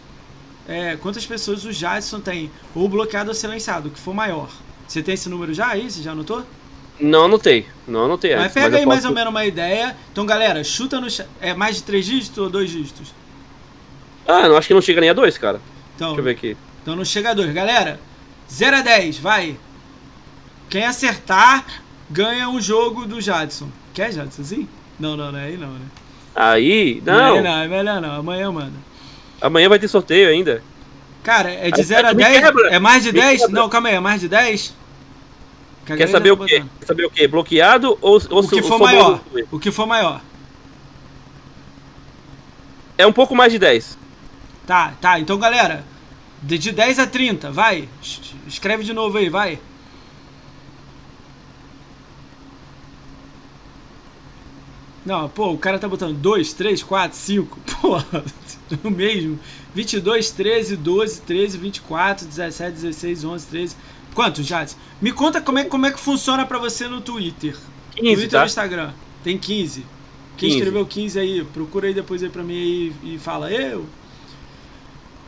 é, 0.67 0.95
quantas 0.97 1.25
pessoas 1.25 1.65
o 1.65 1.71
Jadson 1.71 2.19
tem, 2.19 2.49
ou 2.73 2.87
bloqueado 2.89 3.29
ou 3.29 3.35
silenciado, 3.35 3.89
o 3.89 3.91
que 3.91 3.99
for 3.99 4.13
maior. 4.13 4.49
Você 4.87 5.01
tem 5.03 5.13
esse 5.15 5.29
número 5.29 5.53
já 5.53 5.67
aí? 5.69 5.89
Você 5.89 6.01
já 6.01 6.11
anotou? 6.11 6.45
Não 6.99 7.25
anotei. 7.25 7.65
Não 7.87 8.05
anotei 8.05 8.35
Mas 8.35 8.43
antes. 8.45 8.53
pega 8.53 8.75
eu 8.75 8.79
aí 8.81 8.85
mais 8.85 9.03
ou 9.03 9.11
menos 9.11 9.29
uma 9.29 9.45
ideia. 9.45 9.95
Então, 10.11 10.25
galera, 10.25 10.63
chuta 10.63 11.01
no 11.01 11.09
chat. 11.09 11.27
É 11.41 11.53
mais 11.53 11.77
de 11.77 11.83
três 11.83 12.05
dígitos 12.05 12.37
ou 12.37 12.49
dois 12.49 12.69
dígitos? 12.69 13.13
Ah, 14.27 14.47
não 14.47 14.55
acho 14.55 14.67
que 14.67 14.73
não 14.73 14.81
chega 14.81 15.01
nem 15.01 15.09
a 15.09 15.13
dois, 15.13 15.37
cara. 15.37 15.59
Então, 15.95 16.09
Deixa 16.09 16.19
eu 16.21 16.23
ver 16.23 16.31
aqui. 16.31 16.57
então 16.81 16.95
não 16.95 17.03
chega 17.05 17.31
a 17.31 17.33
dois. 17.33 17.51
Galera, 17.53 17.99
0 18.51 18.77
a 18.77 18.81
10, 18.81 19.17
vai. 19.17 19.57
Quem 20.69 20.85
acertar 20.85 21.65
ganha 22.09 22.47
um 22.49 22.61
jogo 22.61 23.05
do 23.05 23.19
Jadson. 23.19 23.69
Quer, 23.93 24.11
Jadson, 24.13 24.43
sim? 24.43 24.67
Não, 24.99 25.15
não, 25.17 25.31
não 25.31 25.39
é 25.39 25.45
aí 25.45 25.57
não, 25.57 25.69
né? 25.71 25.85
Aí. 26.35 27.01
Não, 27.05 27.13
Não. 27.13 27.35
é, 27.37 27.41
não, 27.41 27.57
é 27.61 27.67
melhor 27.67 28.01
não. 28.01 28.19
Amanhã 28.19 28.51
manda. 28.51 28.73
Amanhã 29.41 29.69
vai 29.69 29.79
ter 29.79 29.87
sorteio 29.87 30.29
ainda. 30.29 30.63
Cara, 31.23 31.51
é 31.51 31.69
de 31.71 31.79
Aí, 31.81 31.85
0 31.85 32.07
a 32.09 32.13
me 32.13 32.23
10? 32.23 32.39
quebra. 32.39 32.67
É 32.69 32.79
mais 32.79 33.03
de 33.03 33.11
Me 33.13 33.19
10? 33.19 33.41
quebra. 33.41 33.55
Não, 33.61 33.69
calma 33.69 33.89
aí, 33.89 33.95
é 33.95 33.99
mais 33.99 34.19
de 34.21 34.27
10? 34.27 34.73
Que 35.85 35.97
Quer 35.97 36.07
saber 36.07 36.31
o 36.31 36.37
tá 36.37 36.45
quê? 36.45 36.59
botando. 36.59 36.69
Quer 36.79 36.85
saber 36.85 37.05
o 37.05 37.09
quê? 37.09 37.27
Bloqueado 37.27 37.97
ou, 38.01 38.21
ou 38.29 38.39
O 38.43 38.47
que 38.47 38.61
for 38.61 38.79
maior. 38.79 39.21
O 39.51 39.59
que 39.59 39.71
for 39.71 39.85
maior. 39.85 40.21
É 42.97 43.05
um 43.05 43.13
pouco 43.13 43.35
mais 43.35 43.51
de 43.51 43.59
10. 43.59 43.97
Tá, 44.65 44.93
tá. 45.01 45.19
Então, 45.19 45.37
galera, 45.37 45.83
de, 46.41 46.57
de 46.57 46.71
10 46.71 46.99
a 46.99 47.07
30, 47.07 47.51
vai. 47.51 47.87
Es- 48.01 48.33
Escreve 48.47 48.83
de 48.83 48.93
novo 48.93 49.17
aí, 49.17 49.29
vai. 49.29 49.59
Não, 55.05 55.27
pô, 55.27 55.51
o 55.51 55.57
cara 55.57 55.77
tá 55.77 55.87
botando 55.87 56.17
2, 56.17 56.53
3, 56.53 56.81
4, 56.81 57.17
5. 57.17 57.59
Porra, 57.81 58.23
o 58.83 58.89
mesmo. 58.89 59.39
22, 59.75 60.31
13, 60.31 60.77
12, 60.77 61.21
13, 61.21 61.57
24, 61.57 62.27
17, 62.27 62.71
16, 62.73 63.25
11, 63.25 63.47
13. 63.47 63.75
Quantos, 64.13 64.45
Jades? 64.45 64.77
Me 65.01 65.11
conta 65.11 65.41
como 65.41 65.59
é, 65.59 65.65
como 65.65 65.85
é 65.85 65.91
que 65.91 65.99
funciona 65.99 66.45
pra 66.45 66.59
você 66.59 66.87
no 66.87 67.01
Twitter. 67.01 67.57
15, 67.95 68.15
Twitter 68.15 68.29
tá? 68.29 68.43
e 68.43 68.45
Instagram. 68.45 68.93
Tem 69.23 69.37
15. 69.37 69.85
Quem 70.37 70.49
15. 70.49 70.55
escreveu 70.57 70.85
15 70.85 71.19
aí, 71.19 71.43
procura 71.53 71.87
aí 71.87 71.93
depois 71.93 72.23
aí 72.23 72.29
pra 72.29 72.43
mim 72.43 72.55
aí 72.55 72.93
e 73.03 73.19
fala, 73.19 73.51
eu. 73.51 73.85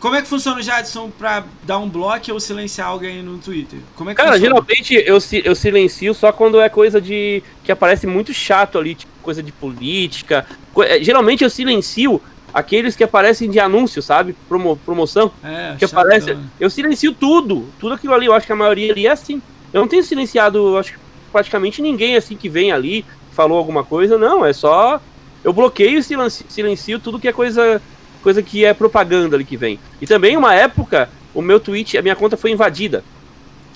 Como 0.06 0.16
é 0.16 0.22
que 0.22 0.28
funciona 0.28 0.60
o 0.60 0.62
Jadson 0.62 1.10
pra 1.10 1.44
dar 1.64 1.80
um 1.80 1.90
bloco 1.90 2.32
ou 2.32 2.40
silenciar 2.40 2.90
alguém 2.90 3.24
no 3.24 3.40
Twitter? 3.40 3.80
Como 3.96 4.12
é 4.12 4.14
que 4.14 4.22
Cara, 4.22 4.34
funciona? 4.34 4.54
geralmente 4.56 4.94
eu, 4.94 5.18
eu 5.44 5.56
silencio 5.56 6.14
só 6.14 6.32
quando 6.32 6.62
é 6.62 6.70
coisa 6.70 7.02
de. 7.02 7.42
que 7.64 7.72
aparece 7.72 8.06
muito 8.06 8.32
chato 8.32 8.78
ali, 8.78 8.94
tipo 8.94 9.12
coisa 9.24 9.42
de 9.42 9.52
política. 9.52 10.46
É, 10.84 11.02
Geralmente 11.02 11.44
eu 11.44 11.50
silencio 11.50 12.22
aqueles 12.54 12.96
que 12.96 13.04
aparecem 13.04 13.50
de 13.50 13.60
anúncio, 13.60 14.00
sabe? 14.00 14.36
Promo- 14.48 14.78
promoção. 14.86 15.32
É, 15.44 15.74
Que 15.80 15.86
aparece. 15.86 16.38
Eu 16.60 16.70
silencio 16.70 17.12
tudo. 17.12 17.68
Tudo 17.80 17.96
aquilo 17.96 18.14
ali. 18.14 18.28
Eu 18.28 18.34
acho 18.34 18.46
que 18.46 18.54
a 18.54 18.56
maioria 18.56 18.92
ali 18.92 19.08
é 19.08 19.12
assim. 19.12 19.42
Eu 19.74 19.82
não 19.82 19.88
tenho 19.88 20.04
silenciado, 20.04 20.78
acho 20.78 21.00
praticamente 21.32 21.82
ninguém 21.82 22.16
assim 22.16 22.36
que 22.36 22.48
vem 22.48 22.72
ali, 22.72 23.04
falou 23.32 23.58
alguma 23.58 23.84
coisa, 23.84 24.20
não, 24.20 24.46
é 24.46 24.54
só. 24.54 25.02
Eu 25.44 25.52
bloqueio 25.52 25.98
e 25.98 26.04
silencio, 26.04 26.46
silencio 26.48 27.00
tudo 27.00 27.20
que 27.20 27.28
é 27.28 27.34
coisa, 27.34 27.82
coisa 28.26 28.42
que 28.42 28.66
é 28.66 28.74
propaganda 28.74 29.36
ali 29.36 29.46
que 29.46 29.56
vem. 29.56 29.80
E 30.02 30.08
também, 30.08 30.36
uma 30.36 30.52
época, 30.52 31.08
o 31.32 31.44
meu 31.44 31.60
tweet, 31.60 31.96
a 31.96 32.02
minha 32.02 32.16
conta 32.16 32.36
foi 32.36 32.50
invadida. 32.50 33.04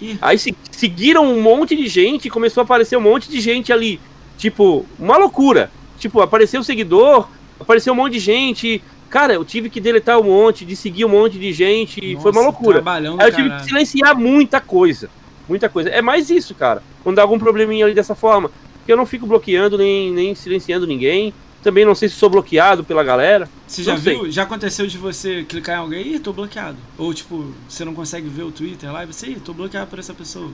Ih. 0.01 0.17
Aí 0.19 0.39
se, 0.39 0.55
seguiram 0.71 1.23
um 1.23 1.39
monte 1.39 1.75
de 1.75 1.87
gente 1.87 2.25
e 2.27 2.31
começou 2.31 2.61
a 2.61 2.63
aparecer 2.63 2.97
um 2.97 3.01
monte 3.01 3.29
de 3.29 3.39
gente 3.39 3.71
ali. 3.71 4.01
Tipo, 4.39 4.87
uma 4.97 5.17
loucura. 5.17 5.69
Tipo, 5.99 6.19
apareceu 6.21 6.61
o 6.61 6.63
seguidor, 6.63 7.29
apareceu 7.59 7.93
um 7.93 7.95
monte 7.95 8.13
de 8.13 8.19
gente. 8.19 8.81
Cara, 9.07 9.33
eu 9.33 9.45
tive 9.45 9.69
que 9.69 9.79
deletar 9.79 10.19
um 10.19 10.23
monte, 10.23 10.65
de 10.65 10.75
seguir 10.75 11.05
um 11.05 11.09
monte 11.09 11.37
de 11.37 11.53
gente. 11.53 11.99
e 12.03 12.15
foi 12.15 12.31
uma 12.31 12.41
Nossa, 12.41 12.45
loucura. 12.45 12.83
Aí 13.19 13.29
eu 13.29 13.35
tive 13.35 13.49
que 13.51 13.65
silenciar 13.65 14.17
muita 14.17 14.59
coisa. 14.59 15.11
Muita 15.47 15.69
coisa. 15.69 15.91
É 15.91 16.01
mais 16.01 16.31
isso, 16.31 16.55
cara. 16.55 16.81
Quando 17.03 17.17
dá 17.17 17.21
algum 17.21 17.37
probleminha 17.37 17.85
ali 17.85 17.93
dessa 17.93 18.15
forma. 18.15 18.49
Porque 18.79 18.91
eu 18.91 18.97
não 18.97 19.05
fico 19.05 19.27
bloqueando 19.27 19.77
nem, 19.77 20.11
nem 20.11 20.33
silenciando 20.33 20.87
ninguém. 20.87 21.35
Também 21.61 21.83
não 21.83 21.93
sei 21.93 22.07
se 22.07 22.15
sou 22.15 22.29
bloqueado 22.29 22.83
pela 22.83 23.03
galera. 23.03 23.49
Você 23.67 23.83
já 23.83 23.97
sei. 23.97 24.13
viu? 24.15 24.31
Já 24.31 24.43
aconteceu 24.43 24.87
de 24.87 24.97
você 24.97 25.43
clicar 25.43 25.75
em 25.75 25.79
alguém 25.79 26.15
e 26.15 26.19
tô 26.19 26.31
bloqueado. 26.31 26.77
Ou 26.97 27.13
tipo, 27.13 27.53
você 27.67 27.83
não 27.83 27.93
consegue 27.93 28.29
ver 28.29 28.43
o 28.43 28.51
Twitter 28.51 28.91
lá 28.91 29.03
e 29.03 29.07
você, 29.07 29.27
ih, 29.27 29.39
tô 29.39 29.53
bloqueado 29.53 29.87
por 29.87 29.99
essa 29.99 30.13
pessoa. 30.13 30.49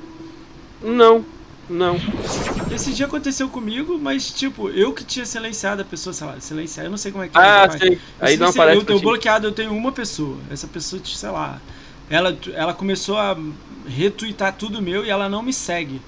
Não, 0.81 1.23
não. 1.69 1.97
Esse 2.73 2.91
dia 2.91 3.05
aconteceu 3.05 3.47
comigo, 3.49 3.97
mas 3.99 4.31
tipo, 4.31 4.69
eu 4.69 4.93
que 4.93 5.03
tinha 5.03 5.25
silenciado 5.25 5.81
a 5.83 5.85
pessoa, 5.85 6.13
sei 6.13 6.27
lá, 6.27 6.39
silenciar, 6.39 6.85
eu 6.85 6.89
não 6.91 6.97
sei 6.97 7.11
como 7.11 7.23
é 7.23 7.27
que 7.27 7.37
Ah, 7.37 7.67
faz. 7.69 7.79
sei. 7.81 7.93
Eu 7.93 7.99
Aí 8.19 8.37
não 8.37 8.47
aparece 8.47 8.85
Eu 8.87 8.97
ti. 8.97 9.01
bloqueado, 9.01 9.47
eu 9.47 9.51
tenho 9.51 9.73
uma 9.75 9.91
pessoa. 9.91 10.37
Essa 10.49 10.67
pessoa, 10.67 11.01
sei 11.05 11.29
lá, 11.29 11.61
ela, 12.09 12.35
ela 12.53 12.73
começou 12.73 13.17
a 13.17 13.37
retweetar 13.87 14.53
tudo 14.57 14.81
meu 14.81 15.05
e 15.05 15.09
ela 15.09 15.29
não 15.29 15.43
me 15.43 15.53
segue. 15.53 16.01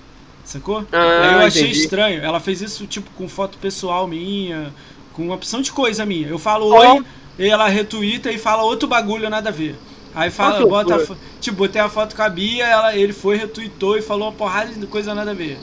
Sacou? 0.47 0.85
Ah, 0.93 1.21
Aí 1.27 1.33
eu 1.33 1.39
achei 1.47 1.63
entendi. 1.63 1.79
estranho. 1.81 2.21
Ela 2.23 2.39
fez 2.39 2.61
isso, 2.61 2.87
tipo, 2.87 3.09
com 3.11 3.27
foto 3.27 3.57
pessoal 3.57 4.07
minha, 4.07 4.73
com 5.13 5.23
uma 5.23 5.35
opção 5.35 5.61
de 5.61 5.71
coisa 5.71 6.05
minha. 6.05 6.27
Eu 6.27 6.39
falo 6.39 6.67
oi, 6.73 7.03
e 7.37 7.47
ela 7.49 7.67
retuita 7.67 8.31
e 8.31 8.37
fala 8.37 8.63
outro 8.63 8.87
bagulho, 8.87 9.29
nada 9.29 9.49
a 9.49 9.51
ver. 9.51 9.75
Aí 10.15 10.31
fala, 10.31 10.57
que 10.59 10.65
bota 10.65 11.17
Tipo, 11.41 11.57
botei 11.57 11.81
a 11.81 11.89
foto 11.89 12.15
com 12.15 12.21
a 12.23 12.29
Bia, 12.29 12.65
ela, 12.65 12.95
ele 12.95 13.11
foi, 13.13 13.35
retweetou 13.37 13.97
e 13.97 14.01
falou 14.01 14.29
uma 14.29 14.33
porrada 14.33 14.71
de 14.73 14.87
coisa 14.87 15.13
nada 15.13 15.31
a 15.31 15.33
ver. 15.33 15.59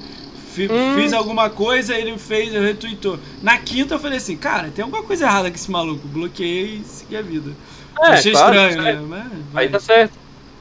Fi- 0.53 0.69
Hum. 0.71 0.95
Fiz 0.95 1.13
alguma 1.13 1.51
coisa, 1.51 1.97
ele 1.97 2.17
fez, 2.19 2.55
eu 2.55 2.63
retweetou. 2.63 3.19
Na 3.43 3.59
quinta 3.59 3.95
eu 3.95 3.99
falei 3.99 4.19
assim, 4.19 4.37
cara, 4.37 4.71
tem 4.71 4.85
alguma 4.85 5.03
coisa 5.03 5.25
errada 5.25 5.49
com 5.51 5.57
esse 5.57 5.71
maluco. 5.71 6.07
Bloqueei 6.07 6.77
e 6.77 6.85
segui 6.85 7.17
a 7.17 7.23
vida. 7.23 7.51
É, 8.03 8.07
Achei 8.09 8.33
claro, 8.33 8.55
estranho, 8.55 8.83
né? 8.83 9.03
Mas, 9.09 9.33
Aí 9.55 9.69
tá 9.69 9.81
certo. 9.81 10.13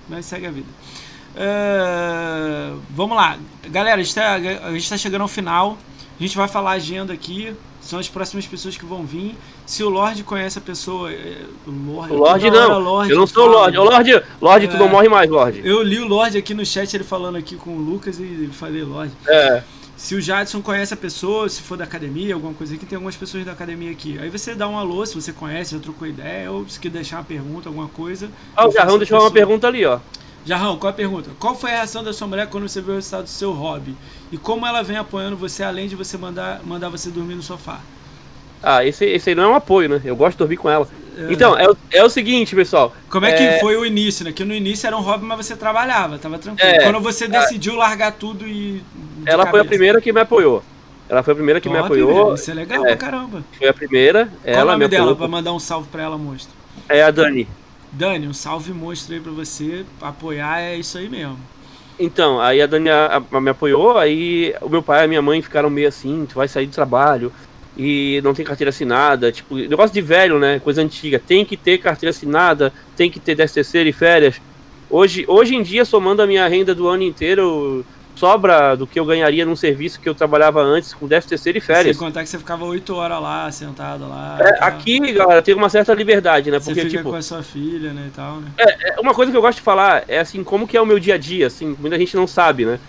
mas 0.10 0.26
segue 0.26 0.48
a 0.48 0.52
vida. 0.52 0.68
É, 1.36 2.72
vamos 2.90 3.16
lá. 3.18 3.38
Galera, 3.70 4.00
a 4.00 4.04
gente, 4.04 4.16
tá, 4.16 4.40
gente 4.72 4.90
tá 4.90 4.98
chegando 4.98 5.22
ao 5.22 5.28
final. 5.28 5.78
A 6.20 6.24
gente 6.24 6.38
vai 6.38 6.48
falar 6.48 6.72
a 6.72 6.74
agenda 6.76 7.12
aqui. 7.14 7.54
São 7.82 8.00
as 8.00 8.08
próximas 8.08 8.46
pessoas 8.48 8.78
que 8.78 8.86
vão 8.86 9.04
vir. 9.06 9.36
Se 9.66 9.84
o 9.84 9.90
Lorde 9.90 10.24
conhece 10.24 10.58
a 10.58 10.62
pessoa. 10.62 11.12
é, 11.12 11.42
O 11.68 11.72
Lorde, 11.72 12.14
O 12.14 12.18
Lorde 12.18 12.48
hora 12.48 12.68
não. 12.70 12.80
Lorde 12.80 13.12
eu 13.12 13.18
não 13.18 13.28
sou 13.28 13.48
o. 13.48 13.52
Lorde. 13.52 13.78
Ô, 13.78 13.84
Lorde, 13.84 14.24
Lorde, 14.42 14.68
tu 14.68 14.76
É. 14.76 14.80
não 14.80 14.88
morre 14.88 15.10
mais, 15.10 15.30
Lorde. 15.30 15.62
Eu 15.66 15.82
li 15.84 16.00
o 16.00 16.08
Lorde 16.08 16.38
aqui 16.38 16.54
no 16.54 16.66
chat, 16.66 16.94
ele 16.94 17.04
falando 17.04 17.36
aqui 17.36 17.56
com 17.56 17.72
o 17.72 17.80
Lucas 17.80 18.20
e 18.20 18.24
ele 18.24 18.52
falei 18.54 18.84
Lorde. 18.84 19.12
É. 19.28 19.64
Se 19.98 20.16
o 20.16 20.22
Jadson 20.22 20.62
conhece 20.62 20.94
a 20.94 20.98
pessoa, 20.98 21.48
se 21.48 21.62
for 21.62 21.78
da 21.78 21.84
academia, 21.84 22.34
alguma 22.34 22.54
coisa 22.54 22.74
aqui, 22.76 22.86
tem 22.86 22.96
algumas 22.96 23.16
pessoas 23.16 23.46
da 23.46 23.52
academia 23.54 23.92
aqui. 23.92 24.18
Aí 24.20 24.30
você 24.30 24.54
dá 24.56 24.68
um 24.68 24.78
alô, 24.78 25.06
se 25.06 25.16
você 25.16 25.32
conhece, 25.32 25.76
já 25.76 25.80
trocou 25.80 26.06
ideia, 26.08 26.52
ou 26.52 26.68
se 26.68 26.80
quer 26.80 26.90
deixar 26.90 27.18
uma 27.18 27.24
pergunta, 27.24 27.70
alguma 27.70 27.88
coisa. 27.88 28.30
Ah, 28.56 28.68
o 28.68 28.72
Jarrão 28.72 28.98
deixou 28.98 29.20
uma 29.20 29.32
pergunta 29.32 29.68
ali, 29.68 29.86
ó. 29.86 30.00
Jarrão, 30.46 30.78
qual 30.78 30.90
é 30.90 30.94
a 30.94 30.96
pergunta? 30.96 31.30
Qual 31.40 31.56
foi 31.56 31.72
a 31.72 31.76
reação 31.76 32.04
da 32.04 32.12
sua 32.12 32.28
mulher 32.28 32.48
quando 32.48 32.68
você 32.68 32.82
viu 32.82 32.92
o 32.94 32.96
resultado 32.96 33.24
do 33.24 33.30
seu 33.30 33.52
hobby? 33.54 33.96
E 34.32 34.38
como 34.38 34.66
ela 34.68 34.84
vem 34.84 34.98
apoiando 34.98 35.38
você, 35.38 35.64
além 35.64 35.88
de 35.88 35.96
você 35.96 36.18
mandar, 36.18 36.62
mandar 36.66 36.90
você 36.90 37.10
dormir 37.10 37.36
no 37.36 37.42
sofá? 37.44 37.80
Ah, 38.62 38.86
esse, 38.86 39.06
esse 39.06 39.30
aí 39.30 39.36
não 39.36 39.44
é 39.44 39.48
um 39.48 39.56
apoio, 39.56 39.88
né? 39.90 40.02
Eu 40.04 40.16
gosto 40.16 40.34
de 40.34 40.38
dormir 40.40 40.58
com 40.58 40.70
ela. 40.70 40.88
É. 41.18 41.32
Então, 41.32 41.58
é, 41.58 41.70
o- 41.70 41.78
é 41.92 42.04
o 42.04 42.10
seguinte, 42.10 42.56
pessoal. 42.56 42.94
Como 43.10 43.26
é 43.26 43.32
que 43.34 43.44
É. 43.44 43.60
foi 43.60 43.76
o 43.78 43.86
início, 43.86 44.26
né? 44.26 44.32
Que 44.32 44.44
no 44.44 44.54
início 44.54 44.88
era 44.88 44.98
um 44.98 45.02
hobby, 45.02 45.26
mas 45.26 45.46
você 45.46 45.56
trabalhava, 45.56 46.18
tava 46.18 46.38
tranquilo. 46.40 46.70
É. 46.72 46.84
Quando 46.84 47.00
você 47.00 47.28
decidiu 47.28 47.76
largar 47.76 48.14
tudo 48.14 48.48
e. 48.48 48.82
Ela 49.26 49.44
foi 49.44 49.60
a 49.60 49.64
cabeça. 49.64 49.66
primeira 49.70 50.02
que 50.02 50.12
me 50.12 50.20
apoiou. 50.22 50.64
Ela 51.10 51.22
foi 51.22 51.34
a 51.34 51.36
primeira 51.36 51.62
que 51.62 51.68
me 51.70 51.76
Top, 51.76 51.86
apoiou. 51.88 52.24
velho, 52.26 52.36
Isso 52.36 52.50
é 52.50 52.54
legal 52.54 52.84
É. 52.84 52.88
pra 52.88 52.98
caramba. 52.98 53.44
Foi 53.58 53.68
a 53.68 53.74
primeira. 53.74 54.26
Qual 54.26 54.54
Ela 54.56 54.64
o 54.64 54.66
nome 54.74 54.86
me 54.86 54.90
dela 54.90 55.04
apoiou. 55.04 55.18
pra 55.18 55.28
mandar 55.28 55.54
um 55.54 55.60
salve 55.60 55.88
pra 55.90 56.02
ela, 56.04 56.18
monstro? 56.18 56.54
É 56.90 57.04
a 57.04 57.12
Dani. 57.12 57.48
Dani, 57.94 58.28
um 58.28 58.34
salve 58.34 58.74
monstro 58.74 59.14
aí 59.16 59.22
pra 59.22 59.32
você. 59.32 59.86
Apoiar 60.02 60.60
é 60.62 60.76
isso 60.76 60.98
aí 60.98 61.08
mesmo. 61.08 61.38
Então, 62.00 62.42
aí 62.42 62.62
a 62.62 62.66
Dani 62.66 62.90
a- 62.90 63.22
a- 63.32 63.42
me 63.42 63.52
apoiou, 63.52 63.98
aí 63.98 64.54
o 64.62 64.70
meu 64.70 64.82
pai 64.82 65.02
e 65.02 65.06
a 65.06 65.08
minha 65.08 65.22
mãe 65.22 65.42
ficaram 65.42 65.70
meio 65.70 65.88
assim, 65.88 66.26
tu 66.28 66.36
vai 66.36 66.48
sair 66.48 66.66
do 66.66 66.74
trabalho 66.74 67.32
e 67.78 68.20
não 68.24 68.34
tem 68.34 68.44
carteira 68.44 68.70
assinada, 68.70 69.32
tipo, 69.32 69.56
negócio 69.56 69.94
de 69.94 70.02
velho, 70.02 70.40
né, 70.40 70.60
coisa 70.60 70.82
antiga, 70.82 71.20
tem 71.20 71.46
que 71.46 71.56
ter 71.56 71.78
carteira 71.78 72.10
assinada, 72.10 72.74
tem 72.98 73.12
que 73.12 73.20
ter 73.20 73.36
13 73.36 73.54
terceiro 73.54 73.88
e 73.90 73.94
férias. 73.94 74.42
Hoje, 74.90 75.24
hoje 75.28 75.56
em 75.56 75.62
dia, 75.64 75.86
somando 75.86 76.22
a 76.22 76.28
minha 76.28 76.48
renda 76.48 76.74
do 76.74 76.88
ano 76.88 77.04
inteiro, 77.04 77.86
sobra 78.16 78.76
do 78.76 78.86
que 78.86 79.00
eu 79.00 79.06
ganharia 79.06 79.46
num 79.46 79.56
serviço 79.56 80.00
que 80.00 80.08
eu 80.08 80.16
trabalhava 80.16 80.62
antes 80.62 80.94
com 80.94 81.08
13 81.08 81.28
terceiro 81.28 81.58
e 81.58 81.62
férias. 81.62 81.98
Sem 81.98 82.08
contar 82.08 82.24
que 82.24 82.30
você 82.30 82.38
ficava 82.38 82.66
8 82.66 82.96
horas 82.96 83.22
lá, 83.22 83.52
sentado 83.52 84.08
lá. 84.08 84.38
É, 84.40 84.54
tá? 84.54 84.68
aqui, 84.68 85.00
galera, 85.12 85.42
tem 85.42 85.56
uma 85.56 85.70
certa 85.70 85.94
liberdade, 85.94 86.52
né, 86.52 86.60
Você 86.60 86.66
porque, 86.66 86.82
fica 86.82 86.98
tipo, 86.98 87.10
com 87.10 87.16
a 87.16 87.22
sua 87.22 87.44
filha, 87.44 87.92
né, 87.92 88.06
e 88.08 88.12
tal, 88.12 88.38
né? 88.38 88.52
É, 88.58 89.00
uma 89.00 89.14
coisa 89.14 89.32
que 89.32 89.38
eu 89.38 89.42
gosto 89.42 89.58
de 89.58 89.64
falar 89.64 90.04
é 90.08 90.20
assim, 90.20 90.44
como 90.44 90.68
que 90.68 90.78
é 90.78 90.82
o 90.82 90.86
meu 90.86 91.00
dia 91.00 91.16
a 91.16 91.18
dia, 91.18 91.48
assim, 91.48 91.76
muita 91.80 91.98
gente 91.98 92.16
não 92.16 92.28
sabe, 92.28 92.66
né? 92.66 92.80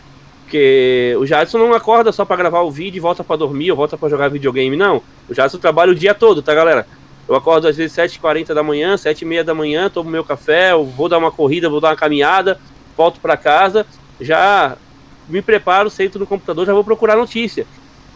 Porque 0.43 1.17
o 1.19 1.27
Jadson 1.27 1.59
não 1.59 1.73
acorda 1.73 2.13
só 2.13 2.25
pra 2.25 2.37
gravar 2.37 2.61
o 2.61 2.71
vídeo 2.71 2.99
e 2.99 3.01
volta 3.01 3.25
pra 3.25 3.35
dormir 3.35 3.71
ou 3.71 3.77
volta 3.77 3.97
pra 3.97 4.09
jogar 4.11 4.29
videogame, 4.29 4.77
não. 4.77 5.03
O 5.29 5.35
Jadson 5.35 5.59
trabalha 5.59 5.91
o 5.91 5.95
dia 5.95 6.15
todo, 6.15 6.43
tá, 6.43 6.55
galera? 6.55 6.87
Eu 7.27 7.35
acordo 7.35 7.67
às 7.67 7.77
vezes 7.77 7.97
7h40 7.97 8.53
da 8.53 8.63
manhã, 8.63 8.95
7h30 8.95 9.43
da 9.43 9.55
manhã, 9.55 9.89
tomo 9.89 10.11
meu 10.11 10.23
café, 10.23 10.73
eu 10.73 10.85
vou 10.85 11.09
dar 11.09 11.17
uma 11.17 11.33
corrida, 11.33 11.71
vou 11.71 11.81
dar 11.81 11.89
uma 11.89 11.97
caminhada, 11.97 12.61
volto 12.95 13.19
pra 13.19 13.37
casa, 13.37 13.87
já 14.21 14.77
me 15.29 15.43
preparo, 15.43 15.91
sento 15.91 16.19
no 16.19 16.27
computador, 16.27 16.67
já 16.67 16.73
vou 16.73 16.85
procurar 16.85 17.17
notícia. 17.17 17.67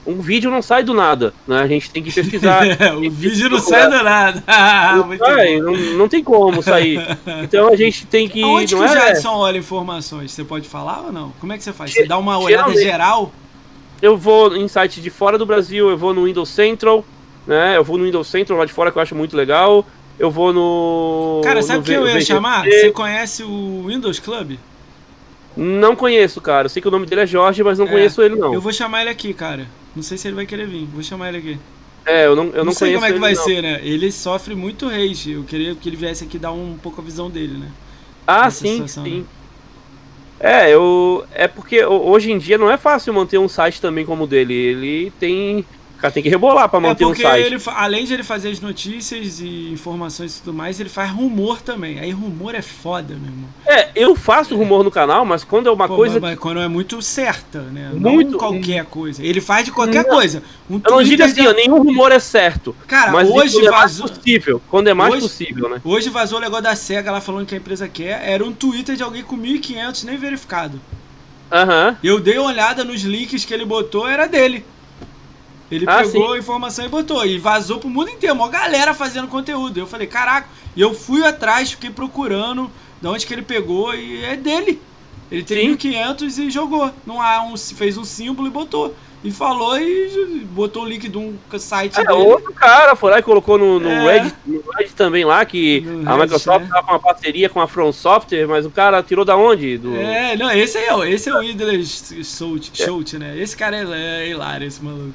Um 0.06 0.20
vídeo 0.20 0.50
não 0.50 0.62
sai 0.62 0.82
do 0.82 0.94
nada, 0.94 1.34
né? 1.46 1.60
A 1.60 1.66
gente 1.66 1.90
tem 1.90 2.02
que 2.02 2.10
pesquisar. 2.10 2.62
o 2.96 3.10
vídeo 3.10 3.50
não 3.50 3.58
sai 3.58 3.90
do 3.90 4.02
nada. 4.02 4.42
Muito 5.04 5.24
Ai, 5.24 5.60
bom. 5.60 5.64
não, 5.64 5.74
não 5.98 6.08
tem 6.08 6.24
como 6.24 6.62
sair. 6.62 7.00
Então 7.42 7.68
a 7.68 7.76
gente 7.76 8.06
tem 8.06 8.26
que. 8.26 8.42
Aonde 8.42 8.74
não 8.74 8.86
que 8.86 8.88
o 8.88 8.94
é... 8.94 9.08
Jadson 9.08 9.34
olha 9.34 9.58
informações? 9.58 10.32
Você 10.32 10.44
pode 10.44 10.66
falar 10.66 11.02
ou 11.02 11.12
não? 11.12 11.32
Como 11.38 11.52
é 11.52 11.58
que 11.58 11.64
você 11.64 11.74
faz? 11.74 11.92
Você 11.92 12.06
dá 12.06 12.16
uma 12.16 12.38
olhada 12.38 12.72
geral? 12.74 13.32
eu 14.00 14.16
vou 14.16 14.56
em 14.56 14.68
sites 14.68 15.02
de 15.02 15.10
fora 15.10 15.36
do 15.36 15.46
Brasil, 15.46 15.90
eu 15.90 15.96
vou 15.96 16.14
no 16.14 16.24
Windows 16.24 16.48
Central, 16.48 17.04
né? 17.46 17.76
Eu 17.76 17.84
vou 17.84 17.98
no 17.98 18.04
Windows 18.04 18.28
Central 18.28 18.58
lá 18.58 18.64
de 18.64 18.72
fora 18.72 18.90
que 18.90 18.98
eu 18.98 19.02
acho 19.02 19.14
muito 19.14 19.36
legal. 19.36 19.84
Eu 20.18 20.30
vou 20.30 20.52
no. 20.52 21.40
Cara, 21.44 21.62
sabe 21.62 21.80
o 21.80 21.82
que 21.82 21.92
eu 21.92 22.06
ia 22.06 22.14
VGC. 22.14 22.26
chamar? 22.26 22.64
Você 22.64 22.90
conhece 22.90 23.42
o 23.44 23.84
Windows 23.86 24.18
Club? 24.18 24.56
Não 25.58 25.96
conheço, 25.96 26.40
cara. 26.40 26.66
Eu 26.66 26.68
sei 26.70 26.80
que 26.80 26.88
o 26.88 26.90
nome 26.90 27.06
dele 27.06 27.22
é 27.22 27.26
Jorge, 27.26 27.62
mas 27.62 27.78
não 27.78 27.86
É, 27.86 27.88
conheço 27.88 28.22
ele 28.22 28.36
não. 28.36 28.54
Eu 28.54 28.60
vou 28.60 28.72
chamar 28.72 29.02
ele 29.02 29.10
aqui, 29.10 29.34
cara. 29.34 29.74
Não 29.94 30.02
sei 30.02 30.18
se 30.18 30.28
ele 30.28 30.36
vai 30.36 30.46
querer 30.46 30.66
vir. 30.68 30.86
Vou 30.86 31.02
chamar 31.02 31.28
ele 31.30 31.38
aqui. 31.38 31.60
É, 32.04 32.26
eu 32.26 32.34
não, 32.34 32.46
eu 32.54 32.64
não, 32.64 32.72
sei 32.72 32.88
conheço 32.88 32.94
como 32.94 33.04
é 33.06 33.12
que 33.12 33.18
vai 33.18 33.34
não. 33.34 33.36
ser, 33.36 33.62
né? 33.62 33.80
Ele 33.86 34.10
sofre 34.10 34.54
muito 34.54 34.88
rage. 34.88 35.32
Eu 35.32 35.44
queria 35.44 35.74
que 35.76 35.88
ele 35.88 35.96
viesse 35.96 36.24
aqui 36.24 36.38
dar 36.38 36.52
um 36.52 36.78
pouco 36.78 37.00
a 37.00 37.04
visão 37.04 37.30
dele, 37.30 37.58
né? 37.58 37.74
Ah, 38.26 38.50
sim, 38.50 38.86
situação, 38.86 39.04
sim. 39.04 39.20
né? 39.20 39.26
É, 40.40 40.70
eu. 40.72 41.26
É 41.32 41.48
porque 41.48 41.84
ho- 41.84 42.08
hoje 42.10 42.30
em 42.30 42.38
dia 42.38 42.56
não 42.58 42.70
é 42.70 42.76
fácil 42.76 43.12
manter 43.12 43.38
um 43.38 43.48
site 43.48 43.80
também 43.80 44.04
como 44.06 44.24
o 44.24 44.26
dele. 44.26 44.54
Ele 44.54 45.10
tem. 45.18 45.64
O 45.99 46.01
cara 46.01 46.12
tem 46.15 46.23
que 46.23 46.28
rebolar 46.28 46.68
pra 46.68 46.78
É 46.78 46.83
manter 46.83 47.05
um 47.05 47.09
porque 47.09 47.23
site. 47.23 47.44
ele, 47.44 47.60
além 47.75 48.05
de 48.05 48.15
ele 48.15 48.23
fazer 48.23 48.51
as 48.51 48.60
notícias 48.60 49.41
e 49.41 49.70
informações 49.73 50.36
e 50.36 50.41
tudo 50.41 50.55
mais, 50.55 50.78
ele 50.78 50.89
faz 50.89 51.10
rumor 51.10 51.60
também. 51.60 51.99
Aí 51.99 52.12
rumor 52.12 52.55
é 52.55 52.62
foda, 52.62 53.15
meu 53.17 53.25
irmão. 53.33 53.49
É, 53.67 53.89
eu 53.97 54.15
faço 54.15 54.57
rumor 54.57 54.85
no 54.85 54.93
canal, 54.93 55.25
mas 55.25 55.43
quando 55.43 55.68
é 55.68 55.73
uma 55.73 55.89
Pô, 55.89 55.97
coisa. 55.97 56.20
mas 56.20 56.39
quando 56.39 56.60
é 56.60 56.68
muito 56.68 57.02
certa, 57.02 57.62
né? 57.62 57.91
Muito. 57.94 58.31
Não 58.31 58.39
qualquer 58.39 58.85
coisa. 58.85 59.20
Ele 59.25 59.41
faz 59.41 59.65
de 59.65 59.73
qualquer 59.73 60.05
Não. 60.05 60.15
coisa. 60.15 60.41
Um 60.70 60.81
Eu 60.85 60.91
não 60.93 61.02
digo 61.02 61.20
assim, 61.25 61.43
de- 61.43 61.49
ó, 61.49 61.52
nenhum 61.52 61.83
rumor 61.83 62.12
é 62.12 62.20
certo. 62.20 62.77
Cara, 62.86 63.10
mas 63.10 63.28
hoje 63.28 63.59
é 63.67 63.68
mais 63.68 63.99
vazou. 63.99 64.09
possível. 64.09 64.62
Quando 64.70 64.86
é 64.86 64.94
mais 64.94 65.12
Hoje- 65.15 65.23
possível, 65.23 65.68
né? 65.68 65.81
Hoje 65.85 66.10
vazou 66.10 66.39
o 66.39 66.41
negócio 66.41 66.62
da 66.62 66.77
SEGA 66.77 67.10
lá 67.10 67.20
falando 67.20 67.44
que 67.44 67.57
a 67.57 67.59
empresa 67.59 67.89
quer. 67.89 68.23
Era 68.25 68.44
um 68.44 68.52
Twitter 68.52 68.94
de 68.94 69.02
alguém 69.02 69.25
com 69.25 69.36
1.500 69.36 70.05
nem 70.05 70.17
verificado. 70.17 70.81
Aham. 71.51 71.97
Eu 72.05 72.20
dei 72.20 72.39
uma 72.39 72.51
olhada 72.51 72.85
nos 72.85 73.02
links 73.02 73.44
que 73.44 73.52
ele 73.52 73.65
botou, 73.65 74.07
era 74.07 74.27
dele. 74.28 74.65
Ele 75.70 75.84
Ah, 75.88 75.98
pegou 76.02 76.32
a 76.32 76.38
informação 76.38 76.84
e 76.84 76.88
botou. 76.88 77.24
E 77.26 77.38
vazou 77.38 77.78
pro 77.78 77.88
mundo 77.90 78.10
inteiro. 78.10 78.34
Uma 78.34 78.48
galera 78.48 78.94
fazendo 78.94 79.28
conteúdo. 79.28 79.78
Eu 79.78 79.86
falei, 79.86 80.06
caraca. 80.06 80.48
E 80.74 80.80
eu 80.80 80.94
fui 80.94 81.24
atrás, 81.24 81.70
fiquei 81.72 81.90
procurando 81.90 82.70
de 83.02 83.06
onde 83.08 83.26
que 83.26 83.34
ele 83.34 83.42
pegou 83.42 83.94
e 83.94 84.24
é 84.24 84.36
dele. 84.36 84.80
Ele 85.30 85.42
tem 85.42 85.76
Sim. 85.76 85.76
1.500 85.76 86.38
e 86.38 86.50
jogou. 86.50 86.90
Não 87.06 87.20
há 87.20 87.42
um, 87.42 87.55
fez 87.56 87.98
um 87.98 88.05
símbolo 88.05 88.48
e 88.48 88.50
botou. 88.50 88.94
E 89.22 89.32
falou 89.32 89.76
e 89.78 90.47
botou 90.52 90.84
o 90.84 90.88
link 90.88 91.08
de 91.08 91.18
um 91.18 91.36
site 91.58 91.98
É, 92.00 92.05
dele. 92.05 92.12
outro 92.20 92.52
cara 92.55 92.94
foi 92.94 93.10
lá 93.10 93.18
e 93.18 93.22
colocou 93.22 93.58
no, 93.58 93.80
no, 93.80 93.88
É. 93.90 94.12
Reddit, 94.20 94.36
no 94.47 94.62
Reddit 94.76 94.94
também 94.94 95.24
lá 95.24 95.44
que 95.44 95.80
No 95.80 96.08
a 96.08 96.12
Reddit, 96.12 96.22
Microsoft 96.22 96.60
né? 96.64 96.68
tava 96.72 96.86
com 96.86 96.92
uma 96.92 97.00
parceria 97.00 97.48
com 97.48 97.60
a 97.60 97.66
From 97.66 97.92
Software, 97.92 98.47
mas 98.47 98.64
o 98.64 98.70
cara 98.70 99.02
tirou 99.02 99.24
da 99.24 99.36
onde? 99.36 99.76
Do... 99.76 99.97
É, 99.97 100.36
não, 100.36 100.48
esse 100.52 100.78
é, 100.78 100.94
o- 100.94 101.05
esse 101.05 101.28
é 101.28 101.34
o 101.34 101.42
Idler 101.42 101.84
Schultz, 101.84 102.70
Schultz, 102.72 103.12
né? 103.14 103.36
Esse 103.36 103.56
cara 103.56 103.76
é, 103.76 104.22
é 104.24 104.28
hilário, 104.30 104.66
esse 104.68 104.82
maluco. 104.82 105.12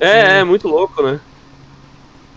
É, 0.00 0.38
é, 0.40 0.44
muito 0.44 0.68
louco, 0.68 1.02
né? 1.02 1.20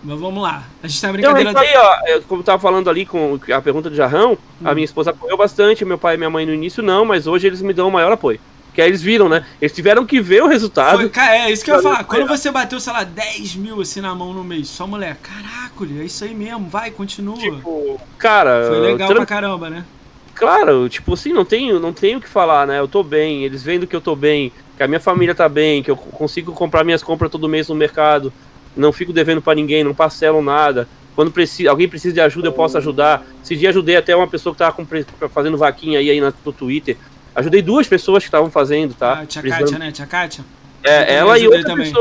Mas 0.02 0.18
vamos 0.18 0.42
lá. 0.42 0.62
A 0.82 0.88
gente 0.88 1.00
tá 1.00 1.12
brincadeira. 1.12 1.50
isso 1.50 1.58
aí, 1.58 1.76
ó, 1.76 2.06
eu- 2.06 2.22
como 2.22 2.40
eu 2.40 2.44
tava 2.44 2.58
falando 2.60 2.88
ali 2.88 3.04
com 3.04 3.38
a 3.52 3.60
pergunta 3.60 3.90
do 3.90 3.96
Jarrão, 3.96 4.38
a 4.64 4.70
Hum. 4.70 4.74
minha 4.74 4.84
esposa 4.84 5.10
apoiou 5.10 5.36
bastante, 5.36 5.84
meu 5.84 5.98
pai 5.98 6.14
e 6.14 6.18
minha 6.18 6.30
mãe 6.30 6.46
no 6.46 6.54
início 6.54 6.82
não, 6.82 7.04
mas 7.04 7.26
hoje 7.26 7.46
eles 7.46 7.60
me 7.60 7.74
dão 7.74 7.88
o 7.88 7.92
maior 7.92 8.10
apoio. 8.10 8.40
Que 8.72 8.80
aí 8.80 8.88
eles 8.88 9.02
viram, 9.02 9.28
né? 9.28 9.44
Eles 9.60 9.72
tiveram 9.74 10.06
que 10.06 10.20
ver 10.20 10.42
o 10.42 10.46
resultado. 10.46 11.10
Foi, 11.10 11.22
é 11.22 11.50
isso 11.50 11.64
que 11.64 11.70
eu 11.70 11.76
ia 11.76 11.82
falar. 11.82 12.04
Quando 12.04 12.26
você 12.26 12.50
bateu, 12.50 12.78
sei 12.80 12.92
lá, 12.92 13.02
10 13.04 13.56
mil 13.56 13.80
assim 13.80 14.00
na 14.00 14.14
mão 14.14 14.32
no 14.32 14.44
mês, 14.44 14.68
só 14.68 14.86
mulher, 14.86 15.18
caraca, 15.22 15.84
é 15.84 16.04
isso 16.04 16.24
aí 16.24 16.34
mesmo, 16.34 16.68
vai, 16.68 16.90
continua. 16.90 17.36
Tipo, 17.36 18.00
cara, 18.16 18.66
Foi 18.68 18.80
legal 18.80 19.08
tran- 19.08 19.16
pra 19.18 19.26
caramba, 19.26 19.68
né? 19.68 19.84
claro, 20.34 20.88
tipo 20.88 21.12
assim, 21.12 21.32
não 21.32 21.44
tenho, 21.44 21.78
não 21.80 21.92
tenho 21.92 22.18
o 22.18 22.20
que 22.22 22.28
falar, 22.28 22.66
né? 22.66 22.78
Eu 22.78 22.88
tô 22.88 23.02
bem, 23.02 23.44
eles 23.44 23.62
vendo 23.62 23.86
que 23.86 23.94
eu 23.94 24.00
tô 24.00 24.14
bem, 24.16 24.52
que 24.80 24.84
a 24.84 24.88
minha 24.88 24.98
família 24.98 25.34
tá 25.34 25.46
bem, 25.46 25.82
que 25.82 25.90
eu 25.90 25.96
consigo 25.96 26.52
comprar 26.52 26.82
minhas 26.84 27.02
compras 27.02 27.30
todo 27.30 27.46
mês 27.46 27.68
no 27.68 27.74
mercado, 27.74 28.32
não 28.74 28.90
fico 28.94 29.12
devendo 29.12 29.42
pra 29.42 29.54
ninguém, 29.54 29.84
não 29.84 29.92
parcelo 29.92 30.40
nada. 30.40 30.88
Quando 31.14 31.30
precisa, 31.30 31.68
alguém 31.68 31.86
precisa 31.86 32.14
de 32.14 32.20
ajuda, 32.22 32.48
eu 32.48 32.52
posso 32.54 32.78
ajudar. 32.78 33.22
Esse 33.44 33.54
dia 33.56 33.68
ajudei 33.68 33.96
até 33.96 34.16
uma 34.16 34.26
pessoa 34.26 34.54
que 34.54 34.58
tava 34.58 34.72
com 34.72 34.86
fazendo 35.28 35.58
vaquinha 35.58 35.98
aí, 35.98 36.08
aí 36.08 36.18
na- 36.18 36.32
no 36.46 36.50
Twitter. 36.50 36.96
Ajudei 37.34 37.60
duas 37.60 37.86
pessoas 37.86 38.22
que 38.22 38.28
estavam 38.28 38.50
fazendo, 38.50 38.94
tá? 38.94 39.18
a 39.20 39.26
tia 39.26 39.42
Kátia, 39.42 39.78
né? 39.78 39.92
Tia 39.92 40.06
Kátia? 40.06 40.44
É, 40.82 41.14
ela 41.16 41.38
e 41.38 41.46
outra 41.46 41.62
também. 41.62 41.92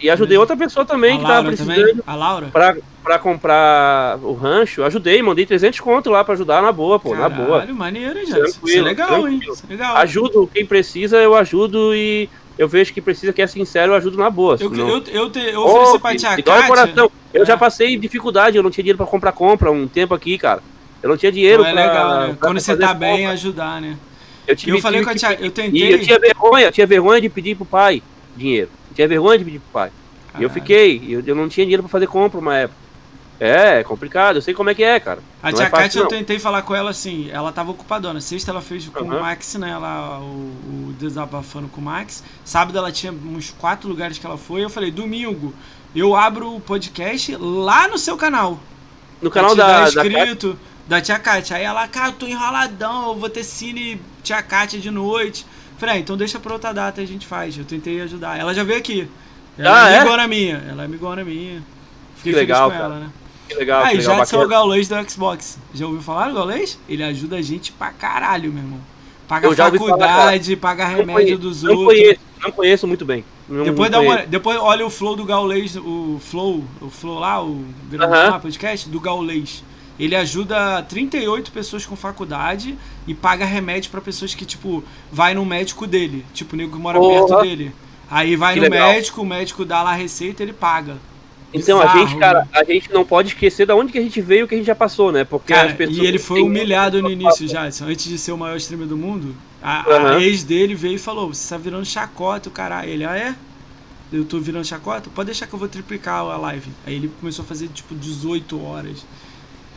E 0.00 0.08
ajudei 0.10 0.38
outra 0.38 0.56
pessoa 0.56 0.84
também 0.84 1.14
a 1.14 1.16
que 1.16 1.22
tava 1.22 1.34
Laura 1.34 1.48
precisando 1.48 1.74
também? 1.76 2.02
A 2.06 2.14
Laura? 2.14 2.46
pra, 2.52 2.76
pra 3.02 3.18
comprar 3.18 4.18
o 4.22 4.32
rancho. 4.32 4.82
Ajudei, 4.84 5.20
mandei 5.22 5.44
300 5.44 5.80
conto 5.80 6.10
lá 6.10 6.22
pra 6.22 6.34
ajudar 6.34 6.62
na 6.62 6.70
boa, 6.70 6.98
pô, 7.00 7.14
na 7.16 7.28
boa. 7.28 7.60
Caralho, 7.60 7.74
maneiro, 7.74 8.18
hein, 8.18 8.26
já. 8.26 8.36
Isso 8.38 8.46
é 8.46 8.50
Tranquilo, 8.52 8.84
legal, 8.84 9.16
hein? 9.28 9.38
tranquilo. 9.38 9.52
Isso 9.54 9.64
é 9.66 9.72
legal. 9.72 9.96
Ajudo 9.96 10.50
quem 10.54 10.64
precisa, 10.64 11.16
eu 11.18 11.34
ajudo 11.34 11.94
e 11.94 12.28
eu 12.56 12.68
vejo 12.68 12.92
que 12.92 13.00
precisa 13.00 13.32
que 13.32 13.42
é 13.42 13.46
sincero, 13.46 13.92
eu 13.92 13.96
ajudo 13.96 14.16
na 14.16 14.30
boa. 14.30 14.54
Eu, 14.60 14.70
senão- 14.70 14.88
eu, 14.88 15.02
eu, 15.08 15.30
te, 15.30 15.40
eu 15.40 15.62
ofereci 15.62 15.98
pra 15.98 16.10
que- 16.12 16.16
tia 16.18 16.42
Kátia. 16.42 16.66
coração. 16.66 17.10
Eu 17.34 17.42
É. 17.42 17.46
já 17.46 17.56
passei 17.56 17.96
dificuldade, 17.96 18.56
eu 18.56 18.62
não 18.62 18.70
tinha 18.70 18.82
dinheiro 18.84 18.98
pra 18.98 19.06
comprar 19.06 19.32
compra 19.32 19.70
um 19.70 19.86
tempo 19.88 20.14
aqui, 20.14 20.38
cara. 20.38 20.62
Eu 21.02 21.08
não 21.10 21.16
tinha 21.16 21.30
dinheiro 21.30 21.62
Então 21.62 21.70
é 21.70 21.74
pra, 21.74 21.92
legal, 21.92 22.20
né? 22.20 22.26
pra 22.38 22.48
Quando 22.48 22.60
você 22.60 22.76
tá 22.76 22.94
bem, 22.94 23.18
compra. 23.18 23.32
ajudar, 23.32 23.80
né? 23.80 23.96
Eu, 24.46 24.56
tive, 24.56 24.72
eu 24.72 24.80
falei 24.80 25.00
tive 25.00 25.10
com 25.12 25.16
a 25.26 25.30
tia, 25.34 25.44
eu 25.44 25.50
tentei. 25.50 25.92
Eu 25.94 26.00
tinha 26.00 26.18
vergonha, 26.18 26.66
eu 26.66 26.72
tinha 26.72 26.86
vergonha 26.86 27.20
de 27.20 27.28
pedir 27.28 27.54
pro 27.56 27.64
pai 27.66 28.02
dinheiro. 28.36 28.70
Tinha 28.98 29.06
vergonha 29.06 29.38
de 29.38 29.44
pedir 29.44 29.58
pro 29.60 29.68
pai. 29.74 29.90
E 29.90 30.42
eu 30.42 30.48
Caralho. 30.48 30.50
fiquei, 30.50 31.04
eu, 31.08 31.22
eu 31.24 31.36
não 31.36 31.48
tinha 31.48 31.64
dinheiro 31.64 31.84
pra 31.84 31.88
fazer 31.88 32.08
compra 32.08 32.40
uma 32.40 32.56
época. 32.56 32.80
É, 33.38 33.78
é 33.78 33.84
complicado, 33.84 34.34
eu 34.34 34.42
sei 34.42 34.52
como 34.52 34.70
é 34.70 34.74
que 34.74 34.82
é, 34.82 34.98
cara. 34.98 35.20
A 35.40 35.52
Não 35.52 35.56
tia 35.56 35.66
é 35.66 35.70
fácil, 35.70 35.84
Kátia, 35.84 36.00
eu 36.00 36.08
tentei 36.08 36.40
falar 36.40 36.62
com 36.62 36.74
ela 36.74 36.90
assim, 36.90 37.30
ela 37.30 37.52
tava 37.52 37.70
ocupadona. 37.70 38.20
Sexta 38.20 38.50
ela 38.50 38.60
fez 38.60 38.88
com 38.88 39.04
Aham. 39.04 39.18
o 39.18 39.20
Max, 39.20 39.54
né? 39.54 39.78
Lá, 39.78 40.18
o, 40.18 40.24
o 40.24 40.94
desabafando 40.98 41.68
com 41.68 41.80
o 41.80 41.84
Max. 41.84 42.24
Sábado 42.44 42.76
ela 42.76 42.90
tinha 42.90 43.12
uns 43.12 43.52
quatro 43.52 43.88
lugares 43.88 44.18
que 44.18 44.26
ela 44.26 44.36
foi. 44.36 44.64
Eu 44.64 44.68
falei, 44.68 44.90
domingo, 44.90 45.54
eu 45.94 46.16
abro 46.16 46.56
o 46.56 46.60
podcast 46.60 47.36
lá 47.36 47.86
no 47.86 47.98
seu 47.98 48.16
canal. 48.16 48.58
No 49.22 49.30
canal 49.30 49.54
da, 49.54 49.84
dar 49.84 49.92
da 49.92 50.06
inscrito, 50.06 50.58
da 50.88 51.00
tia 51.00 51.20
Kátia. 51.20 51.56
Aí 51.56 51.62
ela, 51.62 51.86
cara, 51.86 52.08
eu 52.08 52.14
tô 52.14 52.26
enroladão, 52.26 53.10
eu 53.10 53.14
vou 53.14 53.30
ter 53.30 53.44
cine 53.44 54.00
tia 54.24 54.42
Kátia 54.42 54.80
de 54.80 54.90
noite. 54.90 55.46
Falei, 55.78 55.94
ah, 55.94 55.98
então 55.98 56.16
deixa 56.16 56.38
pra 56.40 56.52
outra 56.52 56.72
data 56.74 57.00
e 57.00 57.04
a 57.04 57.06
gente 57.06 57.26
faz. 57.26 57.56
Eu 57.56 57.64
tentei 57.64 58.00
ajudar. 58.02 58.38
Ela 58.38 58.52
já 58.52 58.64
veio 58.64 58.78
aqui. 58.78 59.08
Ela 59.56 59.84
Ah, 59.84 59.90
é 59.90 59.94
é? 59.94 59.98
amigona 60.00 60.28
minha. 60.28 60.62
Ela 60.68 60.82
é 60.82 60.84
amigona 60.86 61.24
minha. 61.24 61.62
Fiquei 62.16 62.32
Que 62.32 62.38
legal, 62.38 62.68
feliz 62.70 62.82
com 62.82 62.88
cara. 62.88 62.94
ela, 62.96 63.04
né? 63.06 63.10
que 63.48 63.54
legal, 63.54 63.82
que 63.86 63.96
legal, 63.96 64.16
já 64.18 64.24
sou 64.26 64.44
o. 64.44 64.48
Gaulês 64.48 64.88
do 64.88 65.10
Xbox. 65.10 65.58
Já 65.72 65.86
ouviu 65.86 66.02
falar 66.02 66.28
do 66.28 66.34
Gaulês? 66.34 66.78
Ele 66.88 67.02
ajuda 67.02 67.36
a 67.36 67.42
gente 67.42 67.72
pra 67.72 67.90
caralho, 67.92 68.52
meu 68.52 68.62
irmão. 68.62 68.80
Paga 69.26 69.46
ouvi 69.46 69.56
falar, 69.56 69.70
faculdade, 69.78 70.56
paga 70.56 70.86
remédio 70.86 71.12
conheço, 71.14 71.38
dos 71.38 71.62
não 71.62 71.74
outros. 71.76 71.86
conheço, 71.98 72.20
não 72.42 72.50
conheço 72.52 72.86
muito 72.88 73.04
bem. 73.04 73.24
Não- 73.48 73.64
Depois, 73.64 73.90
não 73.90 74.02
dá 74.04 74.06
uma, 74.10 74.16
depois 74.26 74.58
olha 74.58 74.84
o 74.86 74.90
flow 74.90 75.16
do 75.16 75.24
Gaulês, 75.24 75.76
o 75.76 76.18
flow, 76.20 76.64
o 76.80 76.90
flow 76.90 77.18
lá, 77.18 77.42
o 77.42 77.64
Aham. 77.94 78.30
lá, 78.30 78.38
podcast, 78.40 78.88
do 78.88 78.98
Gaulês. 79.00 79.62
Ele 79.98 80.14
ajuda 80.14 80.82
38 80.82 81.50
pessoas 81.50 81.84
com 81.84 81.96
faculdade 81.96 82.76
e 83.06 83.14
paga 83.14 83.44
remédio 83.44 83.90
pra 83.90 84.00
pessoas 84.00 84.34
que, 84.34 84.44
tipo, 84.44 84.84
vai 85.10 85.34
no 85.34 85.44
médico 85.44 85.86
dele. 85.86 86.24
Tipo, 86.32 86.54
o 86.54 86.56
nego 86.56 86.76
que 86.76 86.78
mora 86.82 86.98
Porra. 86.98 87.26
perto 87.26 87.42
dele. 87.42 87.72
Aí 88.10 88.36
vai 88.36 88.54
Que 88.54 88.60
no 88.60 88.70
legal. 88.70 88.88
médico, 88.92 89.22
o 89.22 89.26
médico 89.26 89.64
dá 89.64 89.82
lá 89.82 89.90
a 89.90 89.94
receita 89.94 90.42
ele 90.42 90.52
paga. 90.52 90.96
Então 91.52 91.80
a 91.80 91.86
Bizarro, 91.86 92.06
gente, 92.06 92.18
cara, 92.18 92.40
né? 92.40 92.48
a 92.52 92.64
gente 92.64 92.92
não 92.92 93.04
pode 93.04 93.28
esquecer 93.28 93.66
da 93.66 93.74
onde 93.74 93.90
que 93.90 93.98
a 93.98 94.02
gente 94.02 94.20
veio 94.20 94.40
e 94.40 94.42
o 94.44 94.48
que 94.48 94.54
a 94.54 94.58
gente 94.58 94.66
já 94.66 94.74
passou, 94.74 95.10
né? 95.10 95.24
Porque 95.24 95.52
Cara, 95.52 95.68
as 95.70 95.74
pessoas 95.74 95.96
e 95.98 96.06
ele 96.06 96.18
foi 96.18 96.42
humilhado 96.42 97.00
no 97.02 97.10
início, 97.10 97.48
Jadson. 97.48 97.86
Antes 97.86 98.04
de 98.04 98.18
ser 98.18 98.32
o 98.32 98.36
maior 98.38 98.56
streamer 98.58 98.86
do 98.86 98.98
mundo, 98.98 99.34
a, 99.62 99.80
a 99.80 99.96
Aham. 99.96 100.20
ex 100.20 100.44
dele 100.44 100.74
veio 100.74 100.96
e 100.96 100.98
falou: 100.98 101.32
Você 101.32 101.48
tá 101.48 101.56
virando 101.58 101.86
chacota, 101.86 102.50
o 102.50 102.52
caralho. 102.52 102.90
Ele, 102.90 103.04
ah, 103.04 103.16
é? 103.16 103.34
Eu 104.12 104.24
tô 104.26 104.38
virando 104.38 104.64
chacota? 104.66 105.10
Pode 105.14 105.26
deixar 105.26 105.46
que 105.46 105.54
eu 105.54 105.58
vou 105.58 105.68
triplicar 105.68 106.20
a 106.20 106.36
live. 106.36 106.70
Aí 106.86 106.94
ele 106.94 107.10
começou 107.18 107.42
a 107.44 107.48
fazer 107.48 107.68
tipo 107.68 107.94
18 107.94 108.62
horas. 108.62 109.04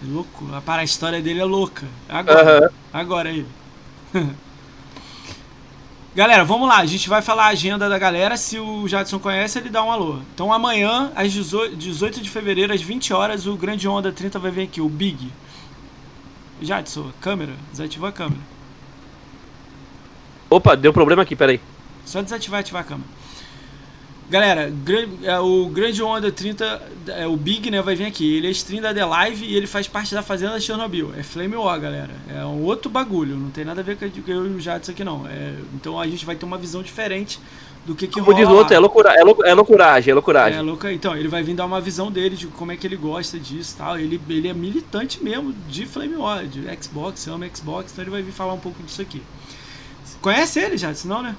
É 0.01 0.11
louco. 0.11 0.53
A, 0.53 0.61
para, 0.61 0.81
a 0.81 0.85
história 0.85 1.21
dele 1.21 1.39
é 1.39 1.45
louca. 1.45 1.87
Agora, 2.09 2.59
Aham. 2.59 2.69
agora 2.91 3.29
ele. 3.29 3.45
Galera, 6.13 6.43
vamos 6.43 6.67
lá. 6.67 6.79
A 6.79 6.85
gente 6.85 7.07
vai 7.07 7.21
falar 7.21 7.45
a 7.45 7.49
agenda 7.49 7.87
da 7.87 7.97
galera. 7.97 8.35
Se 8.35 8.59
o 8.59 8.85
Jadson 8.85 9.17
conhece, 9.17 9.57
ele 9.59 9.69
dá 9.69 9.81
um 9.81 9.89
alô. 9.89 10.19
Então 10.33 10.51
amanhã, 10.51 11.09
às 11.15 11.31
18 11.31 11.75
18 11.77 12.21
de 12.21 12.29
fevereiro, 12.29 12.73
às 12.73 12.81
20 12.81 13.13
horas, 13.13 13.47
o 13.47 13.55
Grande 13.55 13.87
Onda 13.87 14.11
30 14.11 14.37
vai 14.37 14.51
vir 14.51 14.63
aqui, 14.63 14.81
o 14.81 14.89
Big. 14.89 15.31
Jadson, 16.61 17.11
câmera. 17.21 17.53
Desativa 17.71 18.09
a 18.09 18.11
câmera. 18.11 18.41
Opa, 20.49 20.75
deu 20.75 20.91
problema 20.91 21.21
aqui, 21.21 21.33
peraí. 21.33 21.61
Só 22.05 22.21
desativar 22.21 22.59
e 22.59 22.61
ativar 22.61 22.81
a 22.81 22.85
câmera. 22.85 23.09
Galera, 24.31 24.71
é, 25.23 25.39
o 25.41 25.67
Grande 25.67 26.01
Onda 26.01 26.31
30, 26.31 26.81
é, 27.07 27.27
o 27.27 27.35
Big, 27.35 27.69
né, 27.69 27.81
vai 27.81 27.95
vir 27.97 28.05
aqui. 28.05 28.37
Ele 28.37 28.47
é 28.47 28.51
stream 28.51 28.81
da 28.81 28.93
The 28.93 29.03
Live 29.03 29.43
e 29.45 29.57
ele 29.57 29.67
faz 29.67 29.89
parte 29.89 30.15
da 30.15 30.23
Fazenda 30.23 30.57
Chernobyl. 30.57 31.11
É 31.17 31.21
Flame 31.21 31.57
War, 31.57 31.77
galera. 31.81 32.11
É 32.33 32.45
um 32.45 32.63
outro 32.63 32.89
bagulho. 32.89 33.35
Não 33.35 33.49
tem 33.49 33.65
nada 33.65 33.81
a 33.81 33.83
ver 33.83 33.97
com 33.97 34.05
eu 34.05 34.47
e 34.47 34.55
o 34.55 34.59
Jadson 34.61 34.93
aqui, 34.93 35.03
não. 35.03 35.27
É, 35.27 35.55
então 35.75 35.99
a 35.99 36.07
gente 36.07 36.25
vai 36.25 36.37
ter 36.37 36.45
uma 36.45 36.57
visão 36.57 36.81
diferente 36.81 37.41
do 37.85 37.93
que, 37.93 38.07
que 38.07 38.21
Como 38.21 38.33
diz 38.33 38.45
o 38.45 38.47
rola 38.47 38.59
outro, 38.59 38.73
lá. 38.73 38.77
é, 38.77 38.79
loucura, 38.79 39.09
é, 39.13 39.21
lou- 39.21 39.43
é 39.45 39.53
loucuragem, 39.53 40.11
é 40.11 40.13
loucuragem. 40.13 40.59
É, 40.59 40.61
louco. 40.61 40.87
Então, 40.87 41.17
ele 41.17 41.27
vai 41.27 41.43
vir 41.43 41.53
dar 41.55 41.65
uma 41.65 41.81
visão 41.81 42.09
dele, 42.09 42.37
de 42.37 42.47
como 42.47 42.71
é 42.71 42.77
que 42.77 42.87
ele 42.87 42.95
gosta 42.95 43.37
disso 43.37 43.73
e 43.75 43.77
tal. 43.79 43.99
Ele, 43.99 44.21
ele 44.29 44.47
é 44.47 44.53
militante 44.53 45.21
mesmo 45.21 45.53
de 45.67 45.85
Flame 45.85 46.15
War, 46.15 46.45
de 46.45 46.61
Xbox, 46.81 47.27
ama 47.27 47.45
Xbox, 47.53 47.91
então 47.91 48.01
ele 48.05 48.11
vai 48.11 48.21
vir 48.21 48.31
falar 48.31 48.53
um 48.53 48.59
pouco 48.59 48.81
disso 48.81 49.01
aqui. 49.01 49.21
Conhece 50.21 50.59
ele, 50.59 50.77
Jadson? 50.77 51.07
Não, 51.09 51.21
né? 51.21 51.35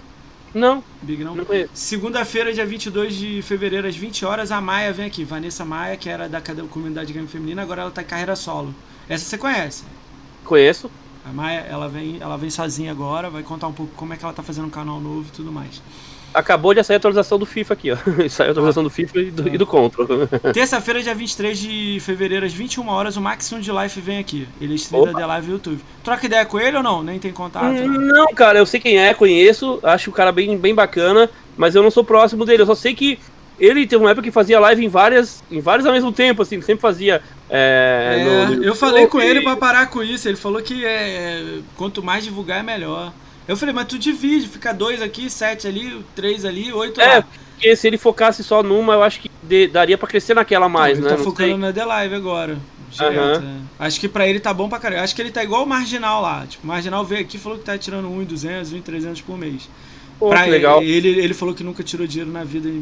Não, 0.55 0.85
Big 1.03 1.25
não? 1.25 1.35
não. 1.35 1.47
Segunda-feira, 1.73 2.53
dia 2.53 2.67
22 2.67 3.17
de 3.17 3.43
fevereiro, 3.43 3.89
às 3.89 3.97
20 3.97 4.25
horas, 4.25 4.53
a 4.53 4.61
Maia 4.61 4.93
vem 4.93 5.07
aqui. 5.07 5.25
Vanessa 5.25 5.65
Maia, 5.65 5.97
que 5.97 6.09
era 6.09 6.29
da 6.29 6.41
comunidade 6.41 7.13
game 7.13 7.27
feminina, 7.27 7.63
agora 7.63 7.83
ela 7.83 7.91
tá 7.91 8.03
em 8.03 8.07
carreira 8.07 8.37
solo. 8.37 8.75
Essa 9.09 9.25
você 9.25 9.39
conhece. 9.39 9.85
Conheço. 10.45 10.91
A 11.25 11.33
Maia, 11.33 11.61
ela 11.61 11.89
vem, 11.89 12.19
ela 12.21 12.37
vem 12.37 12.51
sozinha 12.51 12.91
agora, 12.91 13.31
vai 13.31 13.43
contar 13.43 13.69
um 13.69 13.73
pouco 13.73 13.93
como 13.95 14.13
é 14.13 14.17
que 14.17 14.25
ela 14.25 14.35
tá 14.35 14.43
fazendo 14.43 14.67
um 14.67 14.71
canal 14.71 15.01
novo 15.01 15.27
e 15.29 15.33
tudo 15.33 15.53
mais. 15.53 15.81
Acabou 16.35 16.73
de 16.75 16.83
sair 16.83 16.95
a 16.95 16.99
atualização 16.99 17.39
do 17.39 17.45
FIFA 17.47 17.75
aqui, 17.75 17.91
ó. 17.93 17.97
Saiu 18.29 18.49
a 18.49 18.51
atualização 18.53 18.83
do 18.83 18.91
FIFA 18.91 19.19
e 19.21 19.31
do, 19.31 19.49
e 19.49 19.59
do. 19.59 19.67
Terça-feira, 20.53 21.03
dia 21.03 21.15
23 21.15 21.59
de 21.59 21.99
fevereiro, 22.01 22.47
às 22.47 22.53
21 22.53 22.89
horas, 22.89 23.17
o 23.17 23.21
Maximum 23.21 23.61
de 23.61 23.71
Life 23.71 24.01
vem 24.01 24.19
aqui. 24.19 24.49
Ele 24.61 24.73
é 24.73 24.77
stream 24.77 25.05
da. 25.05 25.13
The 25.15 25.27
Live 25.27 25.47
no 25.49 25.53
YouTube. 25.55 25.81
Troca 26.03 26.27
ideia 26.27 26.45
com 26.45 26.59
ele 26.59 26.77
ou 26.77 26.83
não? 26.83 27.03
Nem 27.03 27.19
tem 27.19 27.33
contato? 27.33 27.65
né? 27.73 27.83
Não, 27.87 28.29
cara, 28.35 28.59
eu 28.59 28.67
sei 28.67 28.81
quem 28.81 28.99
é, 28.99 29.13
conheço, 29.15 29.79
acho 29.83 30.11
o 30.11 30.13
cara 30.13 30.33
bem, 30.33 30.57
bem 30.57 30.75
bacana, 30.75 31.29
mas 31.57 31.75
eu 31.75 31.83
não 31.83 31.91
sou 31.91 32.03
próximo 32.05 32.45
dele, 32.45 32.63
eu 32.63 32.67
só 32.67 32.75
sei 32.75 32.95
que 32.95 33.19
ele 33.61 33.87
teve 33.87 34.03
uma 34.03 34.11
época 34.11 34.25
que 34.25 34.33
fazia 34.33 34.59
live 34.59 34.85
em 34.85 34.89
várias, 34.89 35.45
em 35.51 35.61
vários 35.61 35.87
ao 35.87 35.93
mesmo 35.93 36.11
tempo, 36.11 36.43
assim, 36.43 36.61
sempre 36.63 36.81
fazia. 36.81 37.23
É, 37.49 38.17
É, 38.19 38.25
no- 38.49 38.57
no 38.57 38.65
eu 38.65 38.75
falei 38.75 39.07
com 39.07 39.21
ele 39.21 39.43
pra 39.43 39.55
parar 39.57 39.87
com 39.87 40.03
isso. 40.03 40.27
Ele 40.27 40.37
falou 40.37 40.61
que 40.63 40.85
é, 40.85 41.59
quanto 41.77 42.03
mais 42.03 42.25
divulgar 42.25 42.61
é 42.61 42.63
melhor. 42.63 43.13
Eu 43.49 43.57
falei, 43.57 43.75
mas 43.75 43.87
tu 43.87 43.99
divide, 43.99 44.47
fica 44.49 44.73
dois 44.73 45.03
aqui, 45.03 45.29
sete 45.29 45.67
ali, 45.67 46.05
três 46.15 46.45
ali, 46.45 46.73
oito 46.73 47.01
É, 47.01 47.17
lá. 47.19 47.23
porque 47.55 47.75
se 47.77 47.87
ele 47.87 47.99
focasse 47.99 48.43
só 48.45 48.63
numa, 48.63 48.95
eu 48.95 49.03
acho 49.03 49.21
que 49.21 49.31
de- 49.43 49.67
daria 49.67 49.99
pra 49.99 50.07
crescer 50.09 50.35
naquela 50.35 50.69
mais, 50.69 50.97
ele 50.99 51.03
né? 51.07 51.13
tá 51.13 51.17
Não 51.19 51.25
focando 51.25 51.49
sei. 51.51 51.59
na 51.59 51.73
The 51.73 51.85
Live 51.85 52.15
agora. 52.15 52.57
Direto, 52.91 53.19
Aham. 53.19 53.39
né? 53.41 53.61
Acho 53.79 53.99
que 53.99 54.07
pra 54.09 54.29
ele 54.29 54.39
tá 54.39 54.53
bom 54.53 54.69
pra 54.69 54.79
caralho. 54.79 55.03
Acho 55.03 55.15
que 55.17 55.23
ele 55.23 55.31
tá 55.31 55.43
igual 55.43 55.65
o 55.65 55.67
Marginal 55.67 56.21
lá. 56.21 56.45
Tipo, 56.47 56.65
o 56.65 56.67
Marginal 56.67 57.03
veio 57.05 57.23
aqui 57.23 57.37
e 57.37 57.41
falou 57.41 57.59
que 57.59 57.65
tá 57.65 57.77
tirando 57.79 58.07
1,200, 58.09 58.71
1,300 58.71 59.23
por 59.23 59.39
mês. 59.39 59.69
Pô, 60.19 60.29
pra 60.29 60.45
que 60.45 60.51
legal. 60.51 60.83
Ele, 60.83 61.09
ele 61.09 61.33
falou 61.35 61.55
que 61.55 61.65
nunca 61.65 61.83
tirou 61.83 62.07
dinheiro 62.07 62.31
na 62.31 62.45
vida 62.45 62.69
em, 62.69 62.73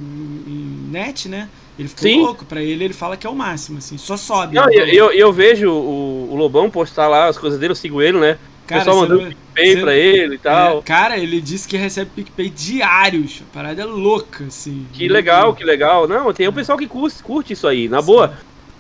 em 0.46 0.88
net, 0.90 1.28
né? 1.28 1.48
Ele 1.78 1.88
ficou 1.88 2.02
Sim. 2.02 2.20
louco. 2.22 2.44
Pra 2.44 2.60
ele, 2.60 2.84
ele 2.84 2.92
fala 2.92 3.16
que 3.16 3.24
é 3.26 3.30
o 3.30 3.34
máximo, 3.36 3.78
assim. 3.78 3.96
Só 3.96 4.16
sobe. 4.16 4.56
Não, 4.56 4.70
eu, 4.72 4.84
eu, 4.88 5.12
eu 5.12 5.32
vejo 5.32 5.70
o, 5.70 6.28
o 6.32 6.34
Lobão 6.36 6.68
postar 6.68 7.06
lá 7.06 7.28
as 7.28 7.38
coisas 7.38 7.58
dele, 7.60 7.70
eu 7.70 7.76
sigo 7.76 8.02
ele, 8.02 8.18
né? 8.18 8.36
O 8.70 8.72
Cara, 8.72 8.84
pessoal 8.84 8.96
você 8.96 9.08
mandando 9.08 9.22
não- 9.22 9.28
PicPay 9.30 9.74
você- 9.74 9.80
pra 9.82 9.94
ele 9.96 10.34
e 10.34 10.38
tal. 10.38 10.78
É, 10.78 10.82
cara, 10.82 11.18
ele 11.18 11.40
disse 11.40 11.66
que 11.66 11.76
recebe 11.76 12.10
PicPay 12.14 12.48
diários. 12.50 13.42
A 13.50 13.52
parada 13.54 13.82
é 13.82 13.84
louca, 13.84 14.44
assim. 14.44 14.86
Que 14.92 15.08
legal, 15.08 15.54
que 15.54 15.64
legal. 15.64 16.06
Não, 16.06 16.32
tem 16.32 16.46
o 16.46 16.52
pessoal 16.52 16.78
que 16.78 16.86
curte, 16.86 17.22
curte 17.22 17.52
isso 17.52 17.66
aí, 17.66 17.88
na 17.88 18.00
boa. 18.00 18.32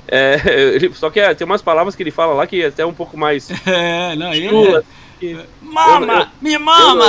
É, 0.06 0.40
ele- 0.74 0.92
só 0.94 1.10
que 1.10 1.18
é, 1.20 1.34
tem 1.34 1.44
umas 1.44 1.60
palavras 1.62 1.94
que 1.96 2.02
ele 2.02 2.10
fala 2.10 2.34
lá 2.34 2.46
que 2.46 2.62
é 2.62 2.66
até 2.66 2.86
um 2.86 2.92
pouco 2.94 3.16
mais. 3.18 3.48
É, 3.66 4.14
não, 4.16 4.32
ele 4.32 4.48
Chula. 5.20 5.42
que. 5.42 5.48
Mama! 5.62 6.12
eu- 6.22 6.26
me 6.40 6.58
mama! 6.58 7.04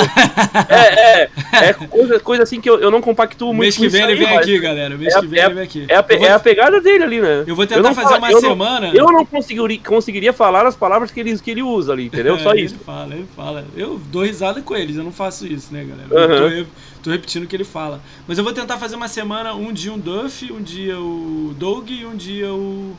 É, 0.70 1.24
é, 1.24 1.30
é 1.70 1.74
coisa, 1.74 2.20
coisa 2.20 2.44
assim 2.44 2.62
que 2.62 2.70
eu, 2.70 2.80
eu 2.80 2.92
não 2.92 3.02
compactuo 3.02 3.48
muito. 3.54 3.60
mês 3.62 3.78
que 3.78 3.88
vem 3.88 4.04
ele 4.04 4.16
vem 4.16 4.38
aqui, 4.38 4.60
galera. 4.60 4.96
Mês 4.98 5.14
é 5.16 5.20
que 5.20 5.28
vem 5.28 5.40
é 5.40 5.46
ele 5.46 5.54
vem 5.56 5.64
aqui. 5.64 5.86
É 5.90 5.96
a, 5.96 6.06
eu, 6.08 6.18
vou, 6.20 6.28
é 6.28 6.32
a 6.32 6.40
pegada 6.40 6.80
dele 6.82 7.04
ali, 7.04 7.22
né? 7.22 7.44
eu 7.48 7.56
vou 7.56 7.66
tentar 7.66 7.94
fazer 7.94 8.08
falo- 8.10 8.18
uma 8.18 8.32
eu 8.32 8.42
não- 8.42 8.50
semana. 8.50 8.92
Eu 8.94 9.06
não 9.08 9.26
conseguiria, 9.26 9.80
conseguiria 9.80 10.34
falar 10.34 10.66
as 10.68 10.76
palavras 10.76 11.10
que 11.12 11.20
ele, 11.20 11.38
que 11.40 11.50
ele 11.52 11.64
usa 11.64 11.94
ali, 11.94 12.06
entendeu? 12.06 12.38
Só 12.40 12.54
É, 12.54 12.60
isso. 12.62 12.76
Ele 12.76 12.84
fala, 12.84 13.14
ele 13.16 13.28
fala. 13.36 13.66
Eu 13.76 14.00
dou 14.12 14.24
risada 14.24 14.62
com 14.62 14.76
eles, 14.76 14.98
eu 14.98 15.04
não 15.04 15.12
faço 15.12 15.48
isso, 15.48 15.74
né, 15.74 15.84
galera? 15.84 16.36
Aham. 16.36 16.50
Eu 16.50 16.66
tô, 16.66 16.70
tô 17.04 17.10
repetindo 17.12 17.44
o 17.44 17.48
que 17.48 17.56
ele 17.56 17.64
fala. 17.64 18.02
Mas 18.28 18.38
eu 18.38 18.44
vou 18.44 18.54
tentar 18.54 18.78
fazer 18.78 18.96
uma 18.96 19.08
semana, 19.08 19.54
um 19.54 19.72
dia 19.74 19.92
um 19.92 19.98
Duff, 20.00 20.52
um 20.52 20.62
dia 20.62 21.00
o 21.00 21.56
Doug 21.58 21.90
e 21.90 22.06
um 22.06 22.16
dia 22.16 22.52
o. 22.54 22.96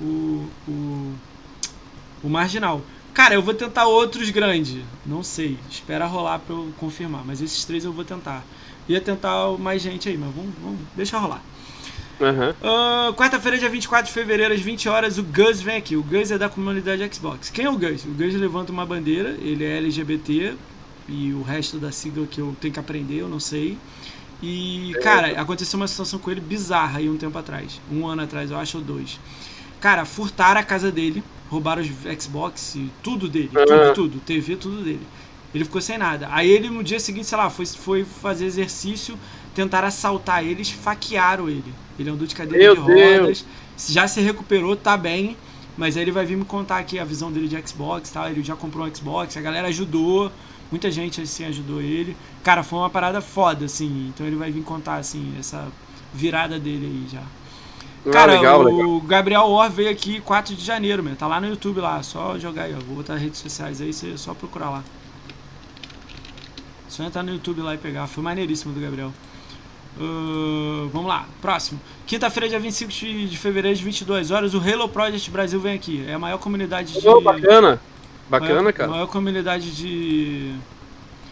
O. 0.00 0.46
O, 0.68 1.12
o 2.24 2.28
Marginal. 2.28 2.80
Cara, 3.20 3.34
eu 3.34 3.42
vou 3.42 3.52
tentar 3.52 3.84
outros 3.84 4.30
grandes. 4.30 4.82
Não 5.04 5.22
sei. 5.22 5.58
Espera 5.70 6.06
rolar 6.06 6.38
pra 6.38 6.54
eu 6.54 6.72
confirmar. 6.78 7.22
Mas 7.22 7.42
esses 7.42 7.66
três 7.66 7.84
eu 7.84 7.92
vou 7.92 8.02
tentar. 8.02 8.42
Ia 8.88 8.98
tentar 8.98 9.58
mais 9.58 9.82
gente 9.82 10.08
aí, 10.08 10.16
mas 10.16 10.34
vamos. 10.34 10.54
vamos 10.58 10.78
deixa 10.96 11.18
rolar. 11.18 11.42
Aham. 12.18 12.54
Ah, 12.62 13.12
Quarta-feira, 13.12 13.58
dia 13.58 13.68
24 13.68 14.06
de 14.06 14.12
fevereiro, 14.14 14.54
às 14.54 14.60
20 14.62 14.88
horas, 14.88 15.18
o 15.18 15.22
Gus 15.22 15.60
vem 15.60 15.76
aqui. 15.76 15.96
O 15.96 16.02
Gus 16.02 16.30
é 16.30 16.38
da 16.38 16.48
comunidade 16.48 17.06
Xbox. 17.14 17.50
Quem 17.50 17.66
é 17.66 17.68
o 17.68 17.76
Gus? 17.76 18.06
O 18.06 18.08
Gus 18.08 18.32
levanta 18.36 18.72
uma 18.72 18.86
bandeira, 18.86 19.36
ele 19.42 19.64
é 19.64 19.76
LGBT 19.76 20.54
e 21.06 21.34
o 21.34 21.42
resto 21.42 21.76
da 21.76 21.92
sigla 21.92 22.26
que 22.26 22.40
eu 22.40 22.56
tenho 22.58 22.72
que 22.72 22.80
aprender, 22.80 23.20
eu 23.20 23.28
não 23.28 23.38
sei. 23.38 23.76
E, 24.42 24.94
cara, 25.02 25.38
aconteceu 25.38 25.78
uma 25.78 25.86
situação 25.86 26.18
com 26.18 26.30
ele 26.30 26.40
bizarra 26.40 27.00
aí 27.00 27.10
um 27.10 27.18
tempo 27.18 27.36
atrás. 27.36 27.82
Um 27.92 28.06
ano 28.06 28.22
atrás, 28.22 28.50
eu 28.50 28.56
acho, 28.56 28.78
ou 28.78 28.82
dois. 28.82 29.20
Cara, 29.78 30.06
furtaram 30.06 30.58
a 30.58 30.64
casa 30.64 30.90
dele, 30.90 31.22
roubaram 31.50 31.82
os 31.82 32.22
Xbox, 32.22 32.76
e 32.76 32.90
tudo 33.02 33.28
dele, 33.28 33.48
tudo, 33.52 33.72
Ah. 33.72 33.92
tudo, 33.92 34.20
TV, 34.20 34.56
tudo 34.56 34.82
dele. 34.82 35.06
Ele 35.52 35.64
ficou 35.64 35.80
sem 35.80 35.98
nada. 35.98 36.28
Aí 36.30 36.48
ele, 36.48 36.70
no 36.70 36.82
dia 36.84 37.00
seguinte, 37.00 37.26
sei 37.26 37.36
lá, 37.36 37.50
foi, 37.50 37.66
foi 37.66 38.04
fazer 38.04 38.46
exercício, 38.46 39.18
tentaram 39.54 39.88
assaltar 39.88 40.44
ele, 40.44 40.62
esfaquearam 40.62 41.48
ele. 41.48 41.74
Ele 41.98 42.08
andou 42.08 42.26
de 42.26 42.34
cadeira 42.36 42.62
Meu 42.72 42.76
de 42.76 42.94
Deus. 42.94 43.18
rodas, 43.20 43.44
já 43.88 44.06
se 44.06 44.20
recuperou, 44.20 44.76
tá 44.76 44.96
bem. 44.96 45.36
Mas 45.76 45.96
aí 45.96 46.02
ele 46.04 46.12
vai 46.12 46.24
vir 46.26 46.36
me 46.36 46.44
contar 46.44 46.78
aqui 46.78 46.98
a 46.98 47.04
visão 47.04 47.32
dele 47.32 47.48
de 47.48 47.60
Xbox 47.68 48.10
e 48.10 48.12
tal. 48.12 48.28
Ele 48.28 48.42
já 48.42 48.54
comprou 48.54 48.86
um 48.86 48.94
Xbox, 48.94 49.36
a 49.36 49.40
galera 49.40 49.68
ajudou. 49.68 50.30
Muita 50.70 50.88
gente 50.90 51.20
assim 51.20 51.44
ajudou 51.46 51.80
ele. 51.80 52.16
Cara, 52.44 52.62
foi 52.62 52.78
uma 52.78 52.90
parada 52.90 53.20
foda, 53.20 53.64
assim. 53.64 54.12
Então 54.14 54.24
ele 54.26 54.36
vai 54.36 54.50
vir 54.52 54.62
contar, 54.62 54.96
assim, 54.96 55.34
essa 55.38 55.66
virada 56.14 56.58
dele 56.60 56.86
aí 56.86 57.08
já. 57.10 57.22
Ah, 58.06 58.10
Cara, 58.10 58.32
legal, 58.32 58.60
o 58.60 58.64
legal. 58.64 59.00
Gabriel 59.00 59.42
Or 59.42 59.68
veio 59.70 59.90
aqui 59.90 60.20
4 60.20 60.54
de 60.54 60.64
janeiro, 60.64 61.02
meu. 61.02 61.14
Tá 61.16 61.26
lá 61.26 61.40
no 61.40 61.48
YouTube 61.48 61.80
lá, 61.80 62.02
só 62.02 62.38
jogar 62.38 62.62
aí, 62.64 62.74
ó. 62.74 62.78
Vou 62.80 62.96
botar 62.96 63.16
redes 63.16 63.40
sociais 63.40 63.80
aí, 63.80 63.92
você 63.92 64.16
só 64.16 64.32
procurar 64.32 64.70
lá. 64.70 64.84
Só 66.88 67.04
entrar 67.04 67.22
no 67.22 67.32
YouTube 67.32 67.60
lá 67.60 67.74
e 67.74 67.78
pegar. 67.78 68.06
Foi 68.06 68.22
maneiríssimo 68.22 68.72
do 68.72 68.80
Gabriel. 68.80 69.12
Ahn, 69.98 70.88
vamos 70.92 71.08
lá, 71.08 71.26
próximo. 71.42 71.80
Quinta-feira, 72.06 72.48
dia 72.48 72.58
25 72.58 72.90
de 72.90 73.28
de 73.28 73.36
fevereiro, 73.36 73.76
às 73.76 73.80
22 73.82 74.30
horas, 74.30 74.54
o 74.54 74.58
Halo 74.58 74.88
Project 74.88 75.30
Brasil 75.30 75.60
vem 75.60 75.74
aqui. 75.74 76.04
É 76.08 76.14
a 76.14 76.18
maior 76.18 76.38
comunidade 76.38 76.98
de. 76.98 77.06
Ô, 77.06 77.20
bacana. 77.20 77.80
Bacana, 78.28 78.54
maior, 78.62 78.72
cara. 78.72 78.90
Maior 78.90 79.06
comunidade 79.08 79.74
de. 79.74 80.54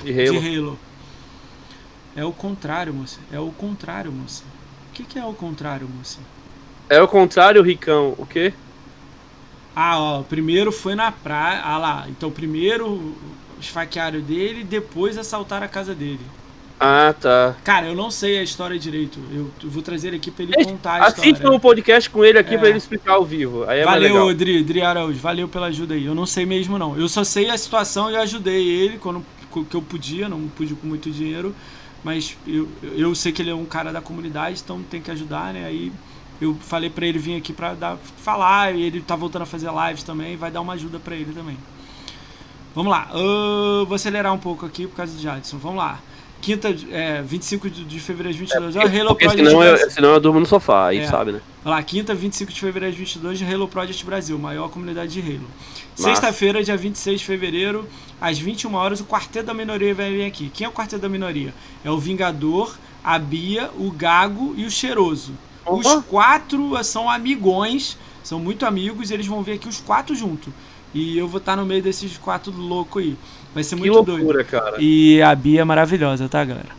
De 0.05 0.13
Halo. 0.13 0.41
De 0.41 0.59
Halo. 0.59 0.79
É 2.15 2.25
o 2.25 2.33
contrário, 2.33 2.93
moça. 2.93 3.21
É 3.33 3.39
o 3.39 3.51
contrário, 3.53 4.13
moça. 4.13 4.45
O 4.91 4.93
que, 4.93 5.05
que 5.05 5.19
é 5.19 5.25
o 5.25 5.33
contrário, 5.33 5.89
moça? 5.89 6.19
É 6.89 7.01
o 7.03 7.09
contrário, 7.09 7.63
Ricão. 7.63 8.15
O 8.19 8.25
quê? 8.27 8.53
Ah, 9.75 9.99
ó, 9.99 10.23
primeiro 10.23 10.73
foi 10.73 10.95
na 10.95 11.13
praia. 11.13 11.61
Ah 11.63 11.79
lá, 11.79 12.07
então 12.09 12.31
primeiro 12.31 13.15
esfaquearam 13.61 14.21
dele, 14.21 14.65
depois 14.65 15.19
assaltaram 15.19 15.67
a 15.67 15.69
casa 15.69 15.95
dele. 15.95 16.21
Ah, 16.81 17.13
tá. 17.21 17.57
Cara, 17.65 17.89
eu 17.89 17.95
não 17.95 18.09
sei 18.11 18.39
a 18.39 18.43
história 18.43 18.79
direito. 18.79 19.19
Eu 19.33 19.51
vou 19.69 19.83
trazer 19.83 20.09
ele 20.09 20.17
aqui 20.17 20.31
pra 20.31 20.45
ele 20.45 20.53
Gente, 20.53 20.69
contar 20.69 21.03
a 21.03 21.07
Assista 21.07 21.29
história. 21.29 21.57
o 21.57 21.61
podcast 21.61 22.09
com 22.09 22.25
ele 22.25 22.39
aqui 22.39 22.55
É. 22.55 22.59
pra 22.59 22.69
ele 22.69 22.79
explicar 22.79 23.15
ao 23.15 23.25
vivo. 23.25 23.65
Aí 23.69 23.81
é 23.81 23.85
valeu, 23.85 24.33
Dri, 24.33 24.63
Dri 24.63 24.81
Araújo. 24.83 25.19
Valeu 25.19 25.49
pela 25.49 25.67
ajuda 25.67 25.95
aí. 25.95 26.05
Eu 26.07 26.15
não 26.15 26.25
sei 26.25 26.47
mesmo, 26.47 26.79
não. 26.79 26.97
Eu 26.97 27.09
só 27.09 27.25
sei 27.25 27.51
a 27.51 27.59
situação 27.59 28.09
e 28.11 28.15
eu 28.15 28.21
ajudei 28.23 28.69
ele 28.69 28.97
quando 28.99 29.25
que 29.69 29.75
eu 29.75 29.83
podia, 29.83 30.29
não 30.29 30.47
pude 30.49 30.75
com 30.77 30.87
muito 30.87 31.11
dinheiro. 31.11 31.53
Mas 32.05 32.37
eu, 32.47 32.69
eu 32.97 33.13
sei 33.13 33.33
que 33.33 33.43
ele 33.43 33.51
é 33.51 33.55
um 33.55 33.65
cara 33.65 33.93
da 33.93 34.01
comunidade, 34.01 34.61
então 34.65 34.81
tem 34.89 35.01
que 35.03 35.11
ajudar, 35.11 35.53
né? 35.53 35.65
Aí 35.67 35.91
eu 36.41 36.57
falei 36.61 36.89
pra 36.91 37.07
ele 37.07 37.19
vir 37.19 37.37
aqui 37.37 37.53
pra 37.53 37.75
dar, 37.75 37.97
falar, 38.17 38.75
e 38.75 38.83
ele 38.83 39.01
tá 39.01 39.17
voltando 39.17 39.43
a 39.43 39.47
fazer 39.47 39.71
lives 39.71 40.03
também, 40.03 40.37
vai 40.37 40.51
dar 40.51 40.61
uma 40.61 40.75
ajuda 40.75 40.99
pra 40.99 41.15
ele 41.15 41.33
também. 41.33 41.57
Vamos 42.75 42.91
lá, 42.93 43.09
ah, 43.13 43.85
vou 43.87 43.95
acelerar 43.95 44.33
um 44.33 44.39
pouco 44.39 44.65
aqui 44.67 44.87
por 44.87 44.97
causa 44.97 45.13
do 45.13 45.21
Jadson. 45.21 45.59
Vamos 45.59 45.79
lá. 45.79 46.01
Quinta, 46.41 46.69
é, 46.93 47.21
25 47.21 47.69
de, 47.69 47.85
de 47.85 47.99
fevereiro 47.99 48.33
de 48.39 48.45
22 48.45 48.77
horas, 48.77 48.95
Halo 48.95 49.09
Porque 49.09 49.25
Project 49.25 49.49
senão 49.49 49.59
Brasil. 49.61 49.85
eu, 49.87 49.91
senão 49.91 50.09
eu 50.11 50.21
durmo 50.21 50.39
no 50.39 50.47
sofá, 50.47 50.87
aí 50.87 50.99
É. 50.99 51.07
sabe, 51.09 51.33
né? 51.33 51.41
Olha 51.65 51.75
lá, 51.75 51.83
quinta, 51.83 52.15
25 52.15 52.53
de 52.53 52.61
fevereiro 52.61 52.95
de 52.95 53.01
22, 53.01 53.39
de 53.41 53.45
Halo 53.45 53.67
Project 53.67 54.05
Brasil, 54.07 54.39
maior 54.39 54.69
comunidade 54.69 55.21
de 55.21 55.21
Halo. 55.21 55.49
Sexta-feira, 55.97 56.63
dia 56.63 56.77
26 56.77 57.19
de 57.19 57.27
fevereiro, 57.27 57.89
às 58.21 58.39
21 58.39 58.73
horas, 58.75 59.01
o 59.01 59.05
Quarteto 59.05 59.47
da 59.47 59.55
Minoria 59.55 59.93
vai 59.93 60.13
vir 60.13 60.27
aqui. 60.27 60.49
Quem 60.55 60.65
é 60.65 60.69
o 60.69 60.73
Quarteto 60.73 61.03
da 61.03 61.09
Minoria? 61.09 61.53
É 61.85 61.91
o 61.91 61.99
Vingador, 61.99 62.73
a 63.03 63.19
Bia, 63.19 63.69
o 63.77 63.91
Gago 63.91 64.55
e 64.57 64.65
o 64.65 64.71
Cheiroso. 64.71 65.33
Os 65.71 66.05
quatro 66.05 66.83
são 66.85 67.11
amigões, 67.11 67.99
são 68.23 68.39
muito 68.39 68.67
amigos, 68.67 69.11
e 69.11 69.15
eles 69.15 69.27
vão 69.27 69.43
vir 69.43 69.53
aqui 69.53 69.69
os 69.69 69.81
quatro 69.81 70.15
juntos. 70.15 70.53
E 70.95 71.19
eu 71.19 71.29
vou 71.29 71.39
estar 71.39 71.57
no 71.57 71.67
meio 71.67 71.83
desses 71.83 72.17
quatro 72.17 72.53
loucos 72.53 73.03
aí. 73.03 73.17
Vai 73.55 73.63
ser 73.63 73.77
muito 73.77 73.93
doido. 74.03 74.19
loucura, 74.19 74.45
cara. 74.45 74.77
E 74.81 75.21
a 75.23 75.35
Bia 75.35 75.61
é 75.61 75.65
maravilhosa, 75.65 76.29
tá, 76.29 76.45
galera? 76.45 76.71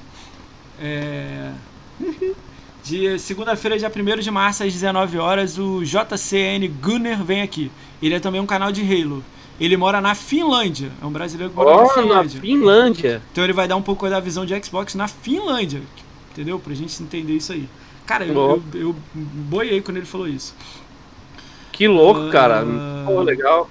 É... 0.81 1.51
De 2.83 3.19
segunda-feira, 3.19 3.77
dia 3.77 3.91
1 3.95 4.19
de 4.19 4.31
março, 4.31 4.63
às 4.63 4.73
19 4.73 5.19
horas, 5.19 5.59
o 5.59 5.83
JCN 5.83 6.67
Gunner 6.81 7.23
vem 7.23 7.41
aqui. 7.43 7.71
Ele 8.01 8.15
é 8.15 8.19
também 8.19 8.41
um 8.41 8.47
canal 8.47 8.71
de 8.71 8.81
Halo. 8.81 9.23
Ele 9.59 9.75
mora 9.75 9.99
na 9.99 10.15
Finlândia. 10.15 10.91
É 11.01 11.05
um 11.05 11.11
brasileiro 11.11 11.51
que 11.51 11.57
mora 11.57 11.75
na 11.75 11.83
Ó, 11.83 11.85
na 11.85 11.93
Finlândia. 11.93 12.41
Finlândia. 12.41 13.21
Então 13.31 13.43
ele 13.43 13.53
vai 13.53 13.67
dar 13.67 13.75
um 13.75 13.81
pouco 13.81 14.09
da 14.09 14.19
visão 14.19 14.45
de 14.45 14.59
Xbox 14.63 14.95
na 14.95 15.07
Finlândia. 15.07 15.81
Entendeu? 16.31 16.57
Pra 16.57 16.73
gente 16.73 17.03
entender 17.03 17.33
isso 17.33 17.51
aí. 17.51 17.67
Cara, 18.09 18.25
eu, 18.25 18.33
eu, 18.33 18.63
eu 18.73 18.95
boiei 19.13 19.81
quando 19.81 19.97
ele 19.97 20.05
falou 20.07 20.27
isso. 20.27 20.55
Que 21.71 21.87
louco, 21.87 22.31
cara. 22.31 22.65
Ah. 22.67 23.03
Pô, 23.05 23.21
legal. 23.21 23.69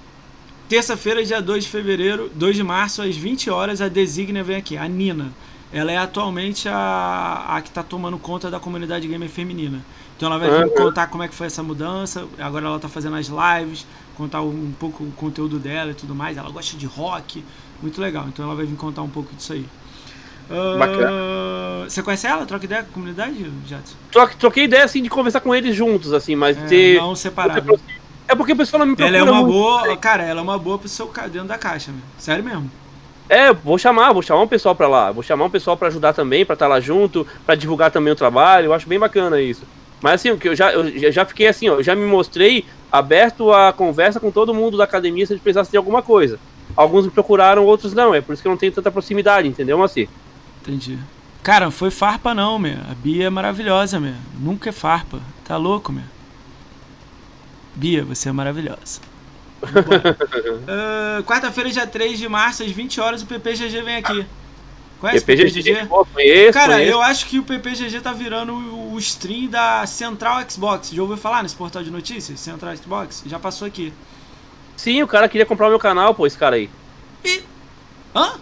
Terça-feira, 0.69 1.21
dia 1.25 1.41
2 1.41 1.65
de 1.65 1.69
fevereiro, 1.69 2.31
2 2.33 2.55
de 2.55 2.63
março, 2.63 3.01
às 3.01 3.17
20 3.17 3.49
horas, 3.49 3.81
a 3.81 3.89
Designa 3.89 4.41
vem 4.41 4.55
aqui, 4.55 4.77
a 4.77 4.87
Nina. 4.87 5.33
Ela 5.73 5.91
é 5.91 5.97
atualmente 5.97 6.69
a, 6.69 7.47
a 7.49 7.61
que 7.61 7.67
está 7.67 7.83
tomando 7.83 8.17
conta 8.17 8.49
da 8.49 8.61
comunidade 8.61 9.09
gamer 9.09 9.27
feminina. 9.27 9.83
Então 10.15 10.29
ela 10.29 10.39
vai 10.39 10.49
vir 10.49 10.69
Uhum. 10.69 10.85
contar 10.85 11.07
como 11.07 11.21
é 11.21 11.27
que 11.27 11.35
foi 11.35 11.47
essa 11.47 11.61
mudança. 11.61 12.25
Agora 12.39 12.65
ela 12.65 12.77
está 12.77 12.87
fazendo 12.87 13.17
as 13.17 13.27
lives, 13.27 13.85
contar 14.15 14.41
um 14.41 14.71
pouco 14.79 15.03
o 15.03 15.11
conteúdo 15.11 15.59
dela 15.59 15.91
e 15.91 15.95
tudo 15.95 16.15
mais. 16.15 16.37
Ela 16.37 16.49
gosta 16.49 16.77
de 16.77 16.85
rock, 16.85 17.43
muito 17.81 17.99
legal. 17.99 18.25
Então 18.29 18.45
ela 18.45 18.55
vai 18.55 18.65
vir 18.65 18.77
contar 18.77 19.01
um 19.01 19.09
pouco 19.09 19.35
disso 19.35 19.51
aí. 19.51 19.65
Ah, 20.49 20.75
Bacana. 20.77 21.11
Você 21.87 22.01
conhece 22.03 22.27
ela? 22.27 22.45
Troca 22.45 22.65
ideia 22.65 22.83
com 22.83 22.89
a 22.89 22.93
comunidade, 22.93 23.51
Jadson? 23.67 23.95
Troque- 24.11 24.35
Troquei 24.37 24.63
ideia, 24.65 24.83
assim, 24.83 25.01
de 25.01 25.09
conversar 25.09 25.39
com 25.41 25.53
eles 25.55 25.75
juntos, 25.75 26.13
assim, 26.13 26.35
mas 26.35 26.57
É, 26.57 26.61
ter... 26.65 26.97
não 26.97 27.15
separado. 27.15 27.79
É 28.27 28.35
porque 28.35 28.53
o 28.53 28.55
pessoal 28.57 28.79
não 28.79 28.85
me 28.87 28.95
procura 28.95 29.17
Ela 29.17 29.27
é 29.27 29.31
uma 29.31 29.41
muito. 29.41 29.53
boa, 29.53 29.97
cara, 29.97 30.23
ela 30.23 30.39
é 30.39 30.43
uma 30.43 30.57
boa 30.59 30.77
pro 30.77 30.87
seu 30.87 31.11
dentro 31.31 31.47
da 31.47 31.57
caixa, 31.57 31.91
meu. 31.91 32.01
Sério 32.17 32.43
mesmo. 32.43 32.69
É, 33.27 33.51
vou 33.53 33.77
chamar, 33.77 34.11
vou 34.13 34.21
chamar 34.21 34.41
um 34.43 34.47
pessoal 34.47 34.75
pra 34.75 34.87
lá. 34.87 35.11
Vou 35.11 35.23
chamar 35.23 35.45
um 35.45 35.49
pessoal 35.49 35.75
pra 35.77 35.87
ajudar 35.87 36.13
também, 36.13 36.45
pra 36.45 36.53
estar 36.53 36.67
lá 36.67 36.79
junto, 36.79 37.25
pra 37.45 37.55
divulgar 37.55 37.89
também 37.91 38.13
o 38.13 38.15
trabalho. 38.15 38.65
Eu 38.65 38.73
acho 38.73 38.87
bem 38.87 38.99
bacana 38.99 39.39
isso. 39.41 39.63
Mas 40.01 40.13
assim, 40.15 40.31
o 40.31 40.37
que 40.37 40.47
eu 40.49 40.55
já, 40.55 40.71
eu 40.71 41.11
já- 41.11 41.25
fiquei 41.25 41.47
assim, 41.47 41.69
ó, 41.69 41.75
eu 41.75 41.83
já 41.83 41.95
me 41.95 42.05
mostrei 42.05 42.65
aberto 42.91 43.51
a 43.51 43.73
conversa 43.73 44.19
com 44.19 44.31
todo 44.31 44.53
mundo 44.53 44.77
da 44.77 44.83
academia 44.83 45.25
se 45.25 45.33
eles 45.33 45.41
precisassem 45.43 45.71
de 45.71 45.77
alguma 45.77 46.01
coisa. 46.01 46.39
Alguns 46.75 47.05
me 47.05 47.11
procuraram, 47.11 47.65
outros 47.65 47.93
não. 47.93 48.13
É 48.15 48.21
por 48.21 48.33
isso 48.33 48.41
que 48.41 48.47
eu 48.47 48.51
não 48.51 48.57
tenho 48.57 48.71
tanta 48.71 48.91
proximidade, 48.91 49.47
entendeu, 49.47 49.77
Maci? 49.77 50.07
Entendi. 50.61 50.99
Cara, 51.41 51.65
não 51.65 51.71
foi 51.71 51.89
farpa 51.89 52.33
não, 52.33 52.59
meu. 52.59 52.77
A 52.89 52.93
Bia 52.95 53.27
é 53.27 53.29
maravilhosa, 53.29 53.99
meu. 53.99 54.13
Nunca 54.39 54.69
é 54.69 54.73
farpa. 54.73 55.19
Tá 55.45 55.57
louco, 55.57 55.91
meu. 55.91 56.03
Bia, 57.75 58.03
você 58.03 58.29
é 58.29 58.31
maravilhosa. 58.31 58.99
Ah, 60.67 61.23
Quarta-feira, 61.23 61.69
dia 61.69 61.85
3 61.87 62.17
de 62.19 62.27
março, 62.29 62.63
às 62.63 62.71
20 62.71 63.01
horas, 63.01 63.21
o 63.21 63.25
PPGG 63.25 63.81
vem 63.81 63.95
aqui. 63.97 64.25
Conhece 64.99 65.23
o 65.23 65.25
PPGG? 65.25 65.85
Pô, 65.87 66.05
conheço, 66.05 66.53
Cara, 66.53 66.73
conheço. 66.73 66.91
eu 66.91 67.01
acho 67.01 67.25
que 67.25 67.39
o 67.39 67.43
PPGG 67.43 68.01
tá 68.01 68.11
virando 68.11 68.53
o, 68.53 68.93
o 68.93 68.99
stream 68.99 69.47
da 69.47 69.85
Central 69.85 70.43
Xbox. 70.49 70.91
Já 70.91 71.01
ouviu 71.01 71.17
falar 71.17 71.41
nesse 71.43 71.55
portal 71.55 71.81
de 71.83 71.89
notícias? 71.89 72.39
Central 72.39 72.75
Xbox? 72.77 73.23
Já 73.25 73.39
passou 73.39 73.67
aqui. 73.67 73.93
Sim, 74.75 75.01
o 75.03 75.07
cara 75.07 75.27
queria 75.29 75.45
comprar 75.45 75.67
o 75.67 75.69
meu 75.69 75.79
canal, 75.79 76.13
pô, 76.13 76.25
esse 76.27 76.37
cara 76.37 76.55
aí. 76.57 76.69
Hã? 78.15 78.33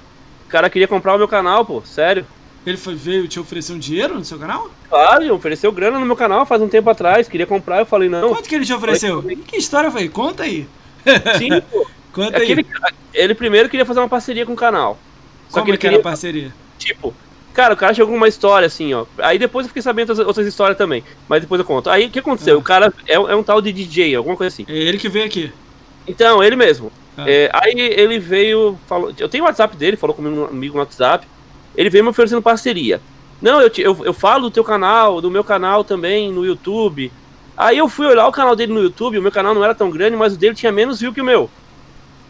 O 0.47 0.49
cara 0.49 0.69
queria 0.69 0.87
comprar 0.87 1.13
o 1.13 1.17
meu 1.17 1.27
canal, 1.27 1.65
pô, 1.65 1.81
sério. 1.85 2.25
Ele 2.65 2.77
foi, 2.77 2.95
veio 2.95 3.27
te 3.27 3.39
oferecer 3.39 3.73
um 3.73 3.79
dinheiro 3.79 4.15
no 4.15 4.25
seu 4.25 4.39
canal? 4.39 4.69
Claro, 4.89 5.23
ele 5.23 5.31
ofereceu 5.31 5.71
grana 5.71 5.99
no 5.99 6.05
meu 6.05 6.15
canal 6.15 6.45
faz 6.45 6.61
um 6.61 6.67
tempo 6.67 6.89
atrás, 6.89 7.27
queria 7.27 7.45
comprar, 7.45 7.79
eu 7.79 7.85
falei, 7.85 8.09
não. 8.09 8.29
Quanto 8.29 8.47
que 8.47 8.55
ele 8.55 8.65
te 8.65 8.73
ofereceu? 8.73 9.23
Que 9.45 9.57
história 9.57 9.91
foi? 9.91 10.09
Conta 10.09 10.43
aí. 10.43 10.67
Sim, 11.37 11.61
pô. 11.71 11.85
Conta 12.13 12.37
Aquele, 12.37 12.65
aí. 12.83 12.93
ele 13.13 13.35
primeiro 13.35 13.69
queria 13.69 13.85
fazer 13.85 13.99
uma 13.99 14.09
parceria 14.09 14.45
com 14.45 14.53
o 14.53 14.55
canal. 14.55 14.97
Só 15.49 15.59
Como 15.59 15.65
que 15.65 15.69
ele 15.71 15.75
é 15.75 15.79
que 15.79 15.87
era 15.87 15.95
queria, 15.95 16.01
a 16.01 16.11
parceria? 16.11 16.53
tipo, 16.77 17.13
cara, 17.53 17.73
o 17.73 17.77
cara 17.77 17.93
chegou 17.93 18.11
com 18.11 18.17
uma 18.17 18.27
história 18.27 18.65
assim, 18.65 18.93
ó. 18.93 19.05
Aí 19.19 19.37
depois 19.37 19.65
eu 19.65 19.69
fiquei 19.69 19.81
sabendo 19.81 20.09
outras, 20.09 20.27
outras 20.27 20.47
histórias 20.47 20.77
também. 20.77 21.03
Mas 21.29 21.41
depois 21.41 21.59
eu 21.59 21.65
conto. 21.65 21.89
Aí 21.89 22.07
o 22.07 22.09
que 22.09 22.19
aconteceu? 22.19 22.55
Ah. 22.55 22.59
O 22.59 22.63
cara 22.63 22.93
é, 23.05 23.13
é 23.13 23.35
um 23.35 23.43
tal 23.43 23.61
de 23.61 23.71
DJ, 23.71 24.15
alguma 24.15 24.35
coisa 24.35 24.53
assim. 24.53 24.65
É 24.67 24.75
ele 24.75 24.97
que 24.97 25.07
veio 25.09 25.25
aqui. 25.25 25.51
Então, 26.07 26.43
ele 26.43 26.55
mesmo. 26.55 26.91
Ah. 27.17 27.23
É, 27.27 27.49
aí 27.53 27.73
ele 27.75 28.19
veio, 28.19 28.77
falou, 28.87 29.11
eu 29.17 29.27
tenho 29.27 29.43
o 29.43 29.47
WhatsApp 29.47 29.75
dele, 29.75 29.97
falou 29.97 30.15
comigo 30.15 30.35
no, 30.35 30.47
comigo 30.47 30.73
no 30.75 30.79
WhatsApp. 30.81 31.27
Ele 31.75 31.89
veio 31.89 32.03
me 32.03 32.09
oferecendo 32.11 32.41
parceria. 32.41 33.01
Não, 33.41 33.61
eu, 33.61 33.69
te- 33.69 33.81
eu, 33.81 33.97
eu 34.03 34.13
falo 34.13 34.43
do 34.43 34.51
teu 34.51 34.63
canal, 34.63 35.21
do 35.21 35.29
meu 35.29 35.43
canal 35.43 35.83
também 35.83 36.31
no 36.31 36.45
YouTube. 36.45 37.11
Aí 37.55 37.77
eu 37.77 37.89
fui 37.89 38.05
olhar 38.05 38.27
o 38.27 38.31
canal 38.31 38.55
dele 38.55 38.73
no 38.73 38.81
YouTube, 38.81 39.17
o 39.17 39.21
meu 39.21 39.31
canal 39.31 39.53
não 39.53 39.63
era 39.63 39.73
tão 39.75 39.89
grande, 39.89 40.15
mas 40.15 40.33
o 40.33 40.37
dele 40.37 40.55
tinha 40.55 40.71
menos 40.71 40.99
view 40.99 41.13
que 41.13 41.21
o 41.21 41.25
meu. 41.25 41.49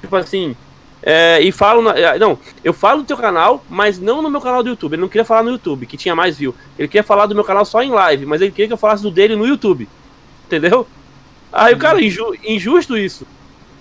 Tipo 0.02 0.16
assim, 0.16 0.56
é, 1.02 1.40
e 1.42 1.52
falo. 1.52 1.82
na- 1.82 1.98
é, 1.98 2.18
não, 2.20 2.38
eu 2.64 2.74
falo 2.74 3.02
do 3.02 3.08
teu 3.08 3.18
canal, 3.18 3.64
mas 3.70 4.00
não 4.00 4.22
no 4.22 4.30
meu 4.30 4.40
canal 4.42 4.64
do 4.64 4.70
YouTube. 4.70 4.94
Ele 4.94 5.02
não 5.02 5.10
queria 5.10 5.26
falar 5.26 5.44
no 5.44 5.52
YouTube, 5.52 5.86
que 5.86 5.98
tinha 5.98 6.16
mais 6.16 6.38
view. 6.38 6.54
Ele 6.78 6.88
queria 6.88 7.04
falar 7.04 7.26
do 7.26 7.36
meu 7.36 7.44
canal 7.44 7.66
só 7.66 7.82
em 7.82 7.90
live, 7.92 8.26
mas 8.26 8.42
ele 8.42 8.52
queria 8.52 8.68
que 8.68 8.74
eu 8.74 8.78
falasse 8.78 9.04
do 9.04 9.12
dele 9.12 9.36
no 9.36 9.46
YouTube. 9.46 9.88
Entendeu? 10.46 10.88
Aí 11.52 11.74
o 11.74 11.78
cara, 11.78 12.02
inju- 12.02 12.36
injusto 12.44 12.98
isso. 12.98 13.26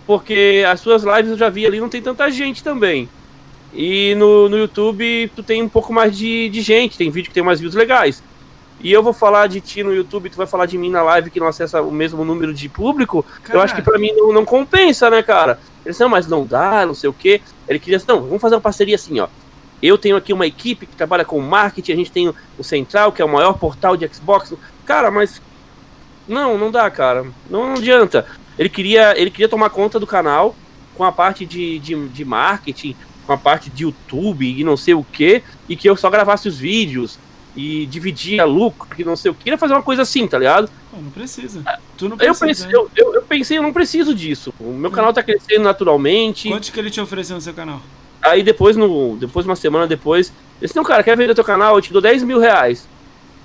Porque 0.07 0.65
as 0.69 0.81
suas 0.81 1.03
lives 1.03 1.31
eu 1.31 1.37
já 1.37 1.49
vi 1.49 1.67
ali, 1.67 1.81
não 1.81 1.89
tem 1.89 2.01
tanta 2.01 2.31
gente 2.31 2.63
também. 2.63 3.09
E 3.75 4.15
no, 4.15 4.49
no 4.49 4.57
YouTube 4.57 5.31
tu 5.35 5.43
tem 5.43 5.63
um 5.63 5.69
pouco 5.69 5.93
mais 5.93 6.17
de, 6.17 6.49
de 6.49 6.61
gente, 6.61 6.97
tem 6.97 7.11
vídeo 7.11 7.29
que 7.29 7.35
tem 7.35 7.43
mais 7.43 7.61
views 7.61 7.75
legais. 7.75 8.23
E 8.81 8.93
eu 8.93 9.03
vou 9.03 9.13
falar 9.13 9.47
de 9.47 9.61
ti 9.61 9.83
no 9.83 9.95
YouTube, 9.95 10.31
tu 10.31 10.37
vai 10.37 10.47
falar 10.47 10.67
de 10.67 10.77
mim 10.77 10.91
na 10.91 11.03
live 11.03 11.31
que 11.31 11.41
não 11.41 11.49
acessa 11.49 11.81
o 11.81 11.91
mesmo 11.91 12.25
número 12.25 12.53
de 12.53 12.69
público. 12.69 13.25
Eu 13.49 13.61
acho 13.61 13.75
que 13.75 13.83
pra 13.83 13.99
mim 13.99 14.13
não, 14.13 14.33
não 14.33 14.45
compensa, 14.45 15.09
né, 15.09 15.23
cara? 15.23 15.59
Ele 15.85 15.93
disse, 15.93 16.01
não, 16.01 16.11
mas 16.11 16.27
não 16.27 16.45
dá, 16.45 16.85
não 16.85 16.95
sei 16.95 17.09
o 17.09 17.13
quê. 17.13 17.41
Ele 17.67 17.79
queria, 17.79 18.01
não, 18.07 18.23
vamos 18.23 18.41
fazer 18.41 18.55
uma 18.55 18.61
parceria 18.61 18.95
assim, 18.95 19.19
ó. 19.19 19.29
Eu 19.83 19.99
tenho 19.99 20.17
aqui 20.17 20.33
uma 20.33 20.47
equipe 20.47 20.87
que 20.87 20.97
trabalha 20.97 21.25
com 21.25 21.39
marketing, 21.41 21.93
a 21.93 21.97
gente 21.97 22.13
tem 22.13 22.33
o 22.59 22.65
Central, 22.65 23.13
que 23.13 23.21
é 23.21 23.25
o 23.25 23.29
maior 23.29 23.55
portal 23.55 23.97
de 23.97 24.09
Xbox. 24.09 24.55
Cara, 24.85 25.11
mas. 25.11 25.41
Não, 26.27 26.59
não 26.59 26.71
dá, 26.71 26.91
cara. 26.91 27.25
Não, 27.49 27.67
não 27.67 27.75
adianta. 27.75 28.27
Ele 28.59 28.69
queria, 28.69 29.19
ele 29.21 29.31
queria 29.31 29.49
tomar 29.49 29.71
conta 29.71 29.99
do 30.01 30.07
canal 30.07 30.55
com 30.95 31.05
a 31.05 31.13
parte 31.13 31.45
de, 31.45 31.79
de, 31.79 32.09
de 32.09 32.25
marketing, 32.25 32.97
com 33.27 33.33
a 33.33 33.37
parte 33.37 33.69
de 33.69 33.83
YouTube 33.85 34.47
e 34.59 34.65
não 34.65 34.77
sei 34.77 34.95
o 34.95 35.05
que, 35.05 35.43
e 35.69 35.77
que 35.77 35.89
eu 35.89 35.97
só 35.97 36.09
gravasse 36.09 36.49
os 36.49 36.59
vídeos 36.59 37.19
e 37.55 37.87
dividia 37.87 38.45
lucro, 38.45 38.87
que 38.95 39.05
não 39.05 39.17
sei 39.17 39.31
o 39.31 39.35
que. 39.35 39.45
Queria 39.45 39.59
fazer 39.59 39.73
uma 39.75 39.83
coisa 39.83 40.03
assim, 40.03 40.27
tá 40.27 40.39
ligado? 40.39 40.71
Pô, 40.91 40.99
não 40.99 41.11
precisa. 41.11 41.63
Tu 41.97 42.05
não 42.09 42.13
Eu 42.17 42.35
precisa. 42.35 42.47
pensei, 42.47 42.67
né? 42.67 42.73
eu, 42.75 42.91
eu, 42.97 43.15
eu 43.15 43.23
pensei, 43.23 43.59
eu 43.59 43.63
não 43.63 43.73
preciso 43.73 44.15
disso. 44.15 44.53
O 44.61 44.73
meu 44.73 44.91
canal 44.91 45.13
tá 45.13 45.23
crescendo 45.23 45.65
naturalmente. 45.65 46.49
Quantos 46.49 46.71
que 46.71 46.79
ele 46.79 46.91
te 46.91 47.01
ofereceu 47.01 47.35
no 47.37 47.43
seu 47.43 47.55
canal? 47.55 47.81
Aí 48.23 48.43
depois, 48.43 48.77
no, 48.77 49.17
depois, 49.17 49.47
uma 49.47 49.57
semana 49.57 49.87
depois, 49.87 50.29
ele 50.29 50.67
disse, 50.67 50.77
não, 50.77 50.85
cara, 50.85 51.03
quer 51.03 51.17
vender 51.17 51.35
teu 51.35 51.45
canal? 51.45 51.77
Eu 51.77 51.83
te 51.83 51.93
dou 51.93 52.03
10 52.03 52.23
mil 52.25 52.39
reais. 52.39 52.87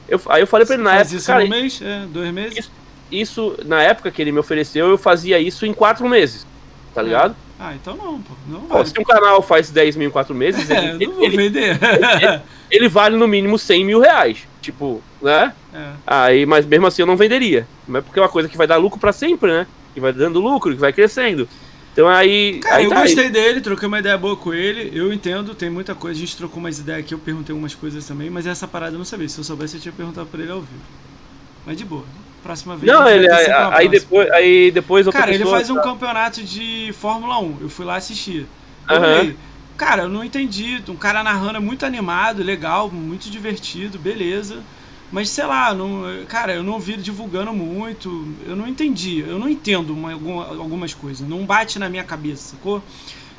Eu, 0.09 0.19
aí 0.27 0.41
eu 0.41 0.47
falei 0.47 0.65
pra 0.65 0.75
ele 0.75 0.83
na 0.83 0.91
Faz 0.91 1.01
época, 1.07 1.17
isso 1.17 1.27
cara, 1.27 1.43
no 1.43 1.49
mês? 1.49 1.81
É, 1.81 2.05
dois 2.07 2.33
meses? 2.33 2.57
Isso- 2.59 2.71
isso, 3.11 3.57
na 3.65 3.81
época 3.81 4.11
que 4.11 4.21
ele 4.21 4.31
me 4.31 4.39
ofereceu, 4.39 4.87
eu 4.87 4.97
fazia 4.97 5.39
isso 5.39 5.65
em 5.65 5.73
quatro 5.73 6.07
meses. 6.07 6.45
Tá 6.93 7.01
ligado? 7.01 7.35
Ah, 7.59 7.75
então 7.75 7.95
não, 7.95 8.21
pô. 8.21 8.33
Não 8.47 8.61
Pô, 8.61 8.75
vale. 8.75 8.87
se 8.87 8.99
um 8.99 9.03
canal 9.03 9.41
faz 9.41 9.69
10 9.69 9.95
mil 9.95 10.07
em 10.07 10.11
quatro 10.11 10.33
meses, 10.33 10.67
É, 10.71 10.95
ele, 10.95 11.05
eu 11.05 11.09
não 11.09 11.15
vou 11.17 11.25
ele, 11.25 11.37
vender. 11.37 11.79
ele 12.71 12.89
vale 12.89 13.15
no 13.15 13.27
mínimo 13.27 13.57
100 13.57 13.85
mil 13.85 13.99
reais. 13.99 14.47
Tipo, 14.61 15.01
né? 15.21 15.53
É. 15.73 15.91
Aí, 16.05 16.45
mas 16.45 16.65
mesmo 16.65 16.87
assim 16.87 17.03
eu 17.03 17.05
não 17.05 17.15
venderia. 17.15 17.67
Mas 17.87 18.03
porque 18.03 18.19
é 18.19 18.23
uma 18.23 18.29
coisa 18.29 18.49
que 18.49 18.57
vai 18.57 18.67
dar 18.67 18.77
lucro 18.77 18.99
pra 18.99 19.13
sempre, 19.13 19.51
né? 19.51 19.67
Que 19.93 19.99
vai 19.99 20.11
dando 20.11 20.39
lucro, 20.39 20.73
que 20.73 20.79
vai 20.79 20.91
crescendo. 20.91 21.47
Então 21.93 22.07
aí. 22.07 22.59
Cara, 22.59 22.77
aí 22.77 22.85
eu 22.85 22.89
tá, 22.89 23.01
gostei 23.01 23.29
dele, 23.29 23.61
troquei 23.61 23.87
uma 23.87 23.99
ideia 23.99 24.17
boa 24.17 24.35
com 24.35 24.53
ele. 24.53 24.91
Eu 24.97 25.13
entendo, 25.13 25.53
tem 25.53 25.69
muita 25.69 25.93
coisa. 25.93 26.17
A 26.17 26.19
gente 26.19 26.35
trocou 26.35 26.59
umas 26.59 26.79
ideias 26.79 27.01
aqui, 27.01 27.13
eu 27.13 27.19
perguntei 27.19 27.53
algumas 27.53 27.75
coisas 27.75 28.05
também, 28.05 28.29
mas 28.29 28.47
essa 28.47 28.67
parada 28.67 28.93
eu 28.95 28.97
não 28.97 29.05
sabia. 29.05 29.29
Se 29.29 29.37
eu 29.37 29.43
soubesse, 29.43 29.75
eu 29.75 29.81
tinha 29.81 29.91
perguntado 29.91 30.27
pra 30.27 30.41
ele 30.41 30.51
ao 30.51 30.61
vivo. 30.61 30.81
Mas 31.65 31.77
de 31.77 31.85
boa. 31.85 32.05
Próxima 32.43 32.75
vez. 32.75 32.91
Não, 32.91 33.07
ele, 33.07 33.29
aí, 33.31 33.47
aí 33.51 33.87
depois, 33.89 34.31
aí 34.31 34.71
depois 34.71 35.05
outra 35.05 35.21
Cara, 35.21 35.33
ele 35.33 35.45
faz 35.45 35.69
um 35.69 35.75
campeonato 35.81 36.41
de 36.41 36.91
Fórmula 36.99 37.39
1. 37.39 37.57
Eu 37.61 37.69
fui 37.69 37.85
lá 37.85 37.95
assistir. 37.97 38.47
Eu 38.89 38.99
olhei. 39.01 39.37
Cara, 39.77 40.03
eu 40.03 40.09
não 40.09 40.23
entendi. 40.23 40.81
Um 40.89 40.95
cara 40.95 41.23
narrando 41.23 41.57
é 41.57 41.59
muito 41.59 41.85
animado, 41.85 42.41
legal, 42.43 42.89
muito 42.89 43.29
divertido, 43.29 43.99
beleza. 43.99 44.57
Mas 45.11 45.29
sei 45.29 45.45
lá, 45.45 45.73
não, 45.73 46.03
cara, 46.27 46.53
eu 46.53 46.63
não 46.63 46.79
vi 46.79 46.95
divulgando 46.97 47.53
muito. 47.53 48.33
Eu 48.45 48.55
não 48.55 48.67
entendi. 48.67 49.19
Eu 49.27 49.37
não 49.37 49.47
entendo 49.49 49.91
uma- 49.93 50.13
alguma- 50.13 50.47
algumas 50.47 50.93
coisas. 50.93 51.27
Não 51.27 51.45
bate 51.45 51.77
na 51.77 51.89
minha 51.89 52.03
cabeça, 52.03 52.55
sacou? 52.55 52.81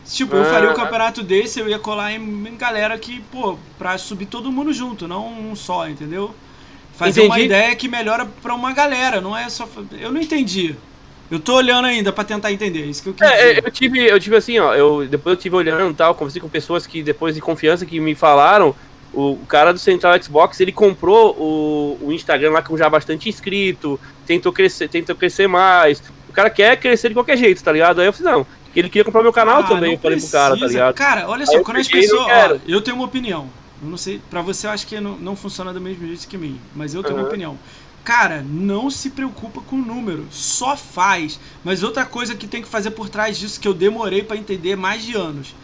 Tipo, 0.05 0.36
eu 0.36 0.44
faria 0.44 0.68
um 0.68 0.72
Ah. 0.72 0.76
campeonato 0.76 1.22
desse, 1.22 1.58
eu 1.60 1.68
ia 1.68 1.78
colar 1.78 2.12
em, 2.12 2.18
em 2.18 2.56
galera 2.56 2.98
que, 2.98 3.20
pô, 3.32 3.56
pra 3.78 3.97
subir 3.98 4.26
todo 4.26 4.50
mundo 4.52 4.72
junto, 4.72 5.06
não 5.08 5.26
um 5.50 5.56
só, 5.56 5.89
entendeu? 5.89 6.34
Fazer 6.96 7.22
uma 7.22 7.36
Entendi. 7.36 7.46
ideia 7.46 7.74
que 7.74 7.88
melhora 7.88 8.26
pra 8.42 8.54
uma 8.54 8.72
galera, 8.72 9.20
não 9.20 9.36
é 9.36 9.48
só. 9.48 9.68
Eu 9.98 10.12
não 10.12 10.20
entendi. 10.20 10.76
Eu 11.30 11.40
tô 11.40 11.54
olhando 11.56 11.86
ainda 11.86 12.12
pra 12.12 12.22
tentar 12.24 12.52
entender, 12.52 12.82
é 12.82 12.86
isso 12.86 13.02
que 13.02 13.08
eu 13.08 13.14
quis 13.14 13.26
É, 13.26 13.54
dizer. 13.54 13.64
eu 13.64 13.70
tive, 13.70 14.06
eu 14.06 14.20
tive 14.20 14.36
assim, 14.36 14.58
ó, 14.58 14.74
eu 14.74 15.06
depois 15.08 15.34
eu 15.34 15.40
tive 15.40 15.56
olhando 15.56 15.90
e 15.90 15.94
tal, 15.94 16.14
conversei 16.14 16.42
com 16.42 16.48
pessoas 16.48 16.86
que 16.86 17.02
depois 17.02 17.34
de 17.34 17.40
confiança 17.40 17.86
que 17.86 17.98
me 17.98 18.14
falaram, 18.14 18.74
o, 19.14 19.38
cara 19.48 19.72
do 19.72 19.78
Central 19.78 20.22
Xbox, 20.22 20.60
ele 20.60 20.72
comprou 20.72 21.34
o, 21.38 21.98
o 22.08 22.12
Instagram 22.12 22.50
lá 22.50 22.60
com 22.62 22.76
já 22.76 22.88
bastante 22.90 23.30
inscrito, 23.30 23.98
tentou 24.26 24.52
crescer, 24.52 24.88
tentou 24.88 25.16
crescer 25.16 25.46
mais. 25.46 26.02
O 26.28 26.32
cara 26.34 26.50
quer 26.50 26.76
crescer 26.76 27.08
de 27.08 27.14
qualquer 27.14 27.38
jeito, 27.38 27.64
tá 27.64 27.72
ligado? 27.72 28.00
Aí 28.02 28.06
eu 28.06 28.12
falei, 28.12 28.32
não, 28.32 28.46
ele 28.76 28.90
queria 28.90 29.04
comprar 29.04 29.22
meu 29.22 29.32
canal 29.32 29.60
Ah, 29.60 29.64
também, 29.64 29.92
eu 29.94 29.98
falei 29.98 30.18
pro 30.18 30.28
cara, 30.28 30.56
tá 30.58 30.66
ligado? 30.66 30.94
Cara, 30.94 31.28
olha 31.28 31.46
só, 31.46 31.60
quando 31.62 31.78
as 31.78 31.88
pessoas. 31.88 32.26
Ó, 32.26 32.58
eu 32.68 32.82
tenho 32.82 32.96
uma 32.96 33.06
opinião. 33.06 33.48
Eu 33.82 33.88
não 33.88 33.96
sei, 33.96 34.20
pra 34.30 34.42
você 34.42 34.66
eu 34.66 34.70
acho 34.70 34.86
que 34.86 35.00
não, 35.00 35.18
não 35.18 35.34
funciona 35.36 35.72
do 35.72 35.80
mesmo 35.80 36.06
jeito 36.06 36.28
que 36.28 36.38
mim, 36.38 36.60
mas 36.74 36.94
eu 36.94 37.02
tenho 37.02 37.18
uma 37.18 37.24
Aham. 37.24 37.26
opinião. 37.26 37.58
Cara, 38.04 38.42
não 38.42 38.90
se 38.90 39.10
preocupa 39.10 39.60
com 39.60 39.76
o 39.76 39.84
número, 39.84 40.26
só 40.30 40.76
faz. 40.76 41.38
Mas 41.64 41.82
outra 41.82 42.04
coisa 42.06 42.34
que 42.34 42.48
tem 42.48 42.62
que 42.62 42.68
fazer 42.68 42.92
por 42.92 43.08
trás 43.08 43.38
disso 43.38 43.60
que 43.60 43.66
eu 43.68 43.74
demorei 43.74 44.22
pra 44.22 44.36
entender 44.36 44.76
mais 44.76 45.04
de 45.04 45.14
anos. 45.16 45.54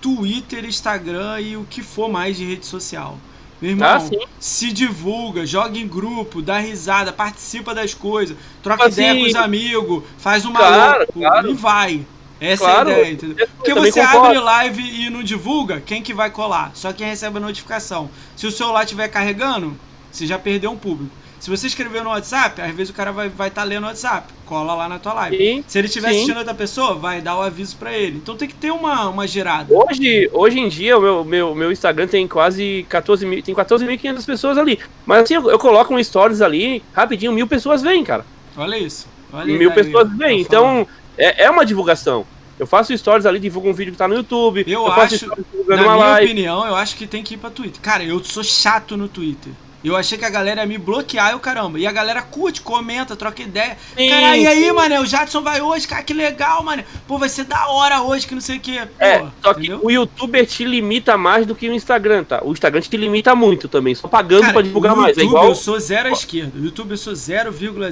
Twitter, 0.00 0.64
Instagram 0.64 1.40
e 1.40 1.56
o 1.56 1.64
que 1.64 1.82
for 1.82 2.08
mais 2.10 2.36
de 2.36 2.44
rede 2.44 2.66
social. 2.66 3.18
Meu 3.60 3.70
irmão, 3.70 3.88
Ah, 3.88 4.00
sim. 4.00 4.16
se 4.40 4.72
divulga, 4.72 5.46
joga 5.46 5.78
em 5.78 5.88
grupo, 5.88 6.42
dá 6.42 6.58
risada, 6.58 7.12
participa 7.12 7.74
das 7.74 7.94
coisas, 7.94 8.36
troca 8.62 8.88
Assim, 8.88 8.90
ideia 8.90 9.14
com 9.16 9.24
os 9.24 9.34
amigos, 9.36 10.04
faz 10.18 10.44
uma 10.44 10.66
claro, 10.68 11.06
louco 11.08 11.14
claro. 11.18 11.48
e 11.48 11.54
vai. 11.54 12.06
Essa 12.42 12.64
Claro, 12.64 12.90
é 12.90 12.94
a 12.94 12.98
ideia, 12.98 13.12
entendeu? 13.12 13.36
eu 13.38 13.48
Porque 13.56 13.74
você 13.74 14.00
concordo. 14.00 14.26
abre 14.26 14.38
live 14.40 14.82
e 15.06 15.10
não 15.10 15.22
divulga, 15.22 15.80
quem 15.80 16.02
que 16.02 16.12
vai 16.12 16.30
colar? 16.30 16.72
Só 16.74 16.92
quem 16.92 17.06
recebe 17.06 17.36
a 17.38 17.40
notificação. 17.40 18.10
Se 18.36 18.46
o 18.46 18.50
celular 18.50 18.82
estiver 18.82 19.08
carregando, 19.08 19.76
você 20.10 20.26
já 20.26 20.38
perdeu 20.38 20.70
um 20.72 20.76
público. 20.76 21.14
Se 21.38 21.50
você 21.50 21.66
escrever 21.66 22.04
no 22.04 22.10
WhatsApp, 22.10 22.60
às 22.60 22.72
vezes 22.72 22.90
o 22.90 22.94
cara 22.94 23.10
vai 23.10 23.26
estar 23.26 23.36
vai 23.36 23.50
tá 23.50 23.64
lendo 23.64 23.82
o 23.82 23.86
WhatsApp, 23.86 24.32
cola 24.46 24.74
lá 24.74 24.88
na 24.88 25.00
tua 25.00 25.12
live. 25.14 25.36
Sim, 25.36 25.64
Se 25.66 25.76
ele 25.76 25.88
estiver 25.88 26.10
assistindo 26.10 26.36
outra 26.36 26.54
pessoa, 26.54 26.94
vai 26.94 27.20
dar 27.20 27.36
o 27.36 27.42
aviso 27.42 27.76
pra 27.76 27.92
ele. 27.92 28.18
Então 28.18 28.36
tem 28.36 28.46
que 28.46 28.54
ter 28.54 28.70
uma, 28.70 29.08
uma 29.08 29.26
girada. 29.26 29.66
Hoje, 29.74 30.30
hoje 30.32 30.60
em 30.60 30.68
dia, 30.68 30.96
o 30.96 31.00
meu, 31.00 31.24
meu, 31.24 31.54
meu 31.54 31.72
Instagram 31.72 32.06
tem 32.06 32.28
quase 32.28 32.86
14 32.88 33.26
mil, 33.26 33.42
tem 33.42 33.54
14.500 33.56 34.24
pessoas 34.24 34.56
ali. 34.56 34.78
Mas 35.04 35.24
assim, 35.24 35.34
eu, 35.34 35.50
eu 35.50 35.58
coloco 35.58 35.92
um 35.92 36.02
stories 36.02 36.40
ali, 36.40 36.80
rapidinho, 36.92 37.32
mil 37.32 37.48
pessoas 37.48 37.82
vêm, 37.82 38.04
cara. 38.04 38.24
Olha 38.56 38.76
isso. 38.78 39.08
Olha 39.32 39.52
mil 39.52 39.72
pessoas 39.72 40.08
tá 40.08 40.14
vêm. 40.16 40.44
falando. 40.44 40.86
Então, 40.86 40.88
é, 41.18 41.44
é 41.46 41.50
uma 41.50 41.66
divulgação. 41.66 42.24
Eu 42.62 42.66
faço 42.66 42.96
stories 42.96 43.26
ali, 43.26 43.40
divulgo 43.40 43.68
um 43.70 43.72
vídeo 43.72 43.90
que 43.92 43.98
tá 43.98 44.06
no 44.06 44.14
YouTube. 44.14 44.64
Eu 44.68 44.86
faço 44.86 45.16
acho- 45.16 45.26
Na 45.66 45.76
minha 45.78 45.94
live. 45.96 46.26
opinião, 46.26 46.64
eu 46.64 46.76
acho 46.76 46.94
que 46.94 47.08
tem 47.08 47.20
que 47.20 47.34
ir 47.34 47.36
pra 47.38 47.50
Twitter. 47.50 47.80
Cara, 47.82 48.04
eu 48.04 48.22
sou 48.22 48.44
chato 48.44 48.96
no 48.96 49.08
Twitter. 49.08 49.52
Eu 49.84 49.96
achei 49.96 50.16
que 50.16 50.24
a 50.24 50.30
galera 50.30 50.60
ia 50.60 50.66
me 50.66 50.78
bloquear 50.78 51.32
e 51.32 51.34
o 51.34 51.40
caramba. 51.40 51.78
E 51.78 51.86
a 51.86 51.92
galera 51.92 52.22
curte, 52.22 52.60
comenta, 52.60 53.16
troca 53.16 53.42
ideia. 53.42 53.76
Sim, 53.96 54.08
Cara, 54.08 54.36
e 54.36 54.46
aí, 54.46 54.72
mané? 54.72 55.00
O 55.00 55.06
Jadson 55.06 55.42
vai 55.42 55.60
hoje, 55.60 55.88
cara, 55.88 56.02
que 56.02 56.14
legal, 56.14 56.62
mané. 56.62 56.84
Pô, 57.06 57.18
vai 57.18 57.28
ser 57.28 57.44
da 57.44 57.66
hora 57.68 58.00
hoje, 58.02 58.26
que 58.26 58.34
não 58.34 58.40
sei 58.40 58.58
o 58.58 58.60
que. 58.60 58.78
É, 58.98 59.26
só 59.42 59.52
que 59.54 59.72
o 59.72 59.90
YouTuber 59.90 60.46
te 60.46 60.64
limita 60.64 61.16
mais 61.16 61.46
do 61.46 61.54
que 61.54 61.68
o 61.68 61.72
Instagram, 61.74 62.24
tá? 62.24 62.40
O 62.44 62.52
Instagram 62.52 62.80
te 62.80 62.96
limita 62.96 63.34
muito 63.34 63.66
também, 63.68 63.94
só 63.94 64.06
pagando 64.06 64.42
Cara, 64.42 64.52
pra 64.52 64.62
divulgar 64.62 64.94
o 64.94 64.96
mais. 64.98 65.18
É 65.18 65.22
YouTube 65.22 65.30
igual. 65.36 65.48
eu 65.48 65.54
sou 65.54 65.80
zero 65.80 66.08
à 66.08 66.12
esquerda. 66.12 66.58
O 66.58 66.64
YouTube 66.64 66.92
eu 66.92 66.96
sou 66.96 67.14
0,000 67.14 67.82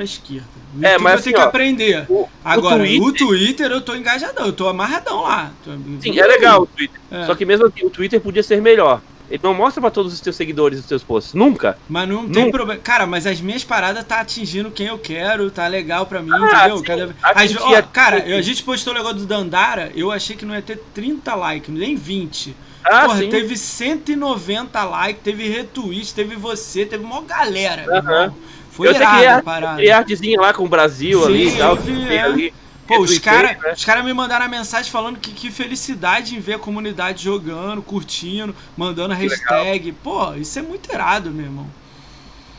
à 0.00 0.04
esquerda. 0.04 0.44
O 0.74 0.84
É, 0.84 0.92
YouTube 0.92 1.02
mas 1.02 1.12
eu 1.12 1.18
assim, 1.18 1.24
tenho 1.24 1.36
que 1.36 1.42
ó, 1.42 1.48
aprender. 1.48 2.06
O, 2.08 2.28
Agora, 2.44 2.76
o 2.76 2.78
Twitter, 2.78 3.02
o 3.06 3.12
Twitter 3.12 3.70
eu 3.70 3.80
tô 3.80 3.94
engajadão, 3.94 4.46
eu 4.46 4.52
tô 4.52 4.68
amarradão 4.68 5.22
lá. 5.22 5.52
Tô- 5.64 5.70
sim, 6.00 6.18
é 6.18 6.26
legal 6.26 6.62
o 6.62 6.66
Twitter. 6.66 7.00
É. 7.10 7.26
Só 7.26 7.34
que 7.34 7.44
mesmo 7.44 7.66
assim, 7.66 7.84
o 7.84 7.90
Twitter 7.90 8.20
podia 8.20 8.42
ser 8.42 8.60
melhor. 8.60 9.00
Ele 9.32 9.40
não 9.42 9.54
mostra 9.54 9.80
pra 9.80 9.90
todos 9.90 10.12
os 10.12 10.20
teus 10.20 10.36
seguidores 10.36 10.78
os 10.80 10.84
teus 10.84 11.02
posts. 11.02 11.32
Nunca. 11.32 11.78
Mas 11.88 12.06
não 12.06 12.28
tem 12.28 12.50
problema. 12.50 12.78
Cara, 12.82 13.06
mas 13.06 13.26
as 13.26 13.40
minhas 13.40 13.64
paradas 13.64 14.04
tá 14.04 14.20
atingindo 14.20 14.70
quem 14.70 14.88
eu 14.88 14.98
quero, 14.98 15.50
tá 15.50 15.66
legal 15.66 16.04
pra 16.04 16.20
mim, 16.20 16.30
Ah, 16.30 16.66
entendeu? 16.68 16.76
sim. 16.76 16.84
Cada... 16.84 17.16
As- 17.22 17.50
ia- 17.50 17.82
Cara, 17.82 18.18
eu- 18.28 18.36
a 18.36 18.42
gente 18.42 18.62
postou 18.62 18.92
o 18.92 18.96
negócio 18.96 19.16
do 19.20 19.24
Dandara, 19.26 19.90
eu 19.96 20.10
achei 20.12 20.36
que 20.36 20.44
não 20.44 20.54
ia 20.54 20.60
ter 20.60 20.78
30 20.94 21.34
likes, 21.34 21.74
nem 21.74 21.96
20. 21.96 22.54
Ah, 22.84 23.06
Porra, 23.06 23.18
sim. 23.20 23.30
teve 23.30 23.56
190 23.56 24.84
likes, 24.84 25.22
teve 25.22 25.48
retweet, 25.48 26.12
teve 26.12 26.36
você, 26.36 26.84
teve 26.84 27.02
uma 27.04 27.22
galera. 27.22 27.84
Aham. 27.88 27.96
irmão. 28.24 28.36
Foi 28.70 28.88
eu 28.88 28.94
sei 28.94 29.06
que 29.06 29.16
irado 29.20 29.38
a 29.40 29.42
parada. 29.42 29.76
criar 29.76 29.98
artezinha 29.98 30.40
lá 30.40 30.52
com 30.54 30.64
o 30.64 30.68
Brasil 30.68 31.20
Sim, 31.20 31.26
ali 31.26 31.48
e 31.48 31.56
tal. 31.58 31.76
vi, 31.76 32.14
é. 32.14 32.20
ali. 32.22 32.54
Pô, 32.86 33.00
os 33.00 33.18
caras 33.18 33.56
né? 33.58 33.74
cara 33.84 34.02
me 34.02 34.12
mandaram 34.12 34.44
a 34.44 34.48
mensagem 34.48 34.90
falando 34.90 35.18
que, 35.18 35.32
que 35.32 35.50
felicidade 35.50 36.34
em 36.34 36.40
ver 36.40 36.54
a 36.54 36.58
comunidade 36.58 37.22
jogando, 37.22 37.80
curtindo, 37.80 38.54
mandando 38.76 39.14
que 39.14 39.22
hashtag. 39.22 39.86
Legal. 39.86 40.00
Pô, 40.02 40.34
isso 40.34 40.58
é 40.58 40.62
muito 40.62 40.92
irado, 40.92 41.30
meu 41.30 41.46
irmão. 41.46 41.66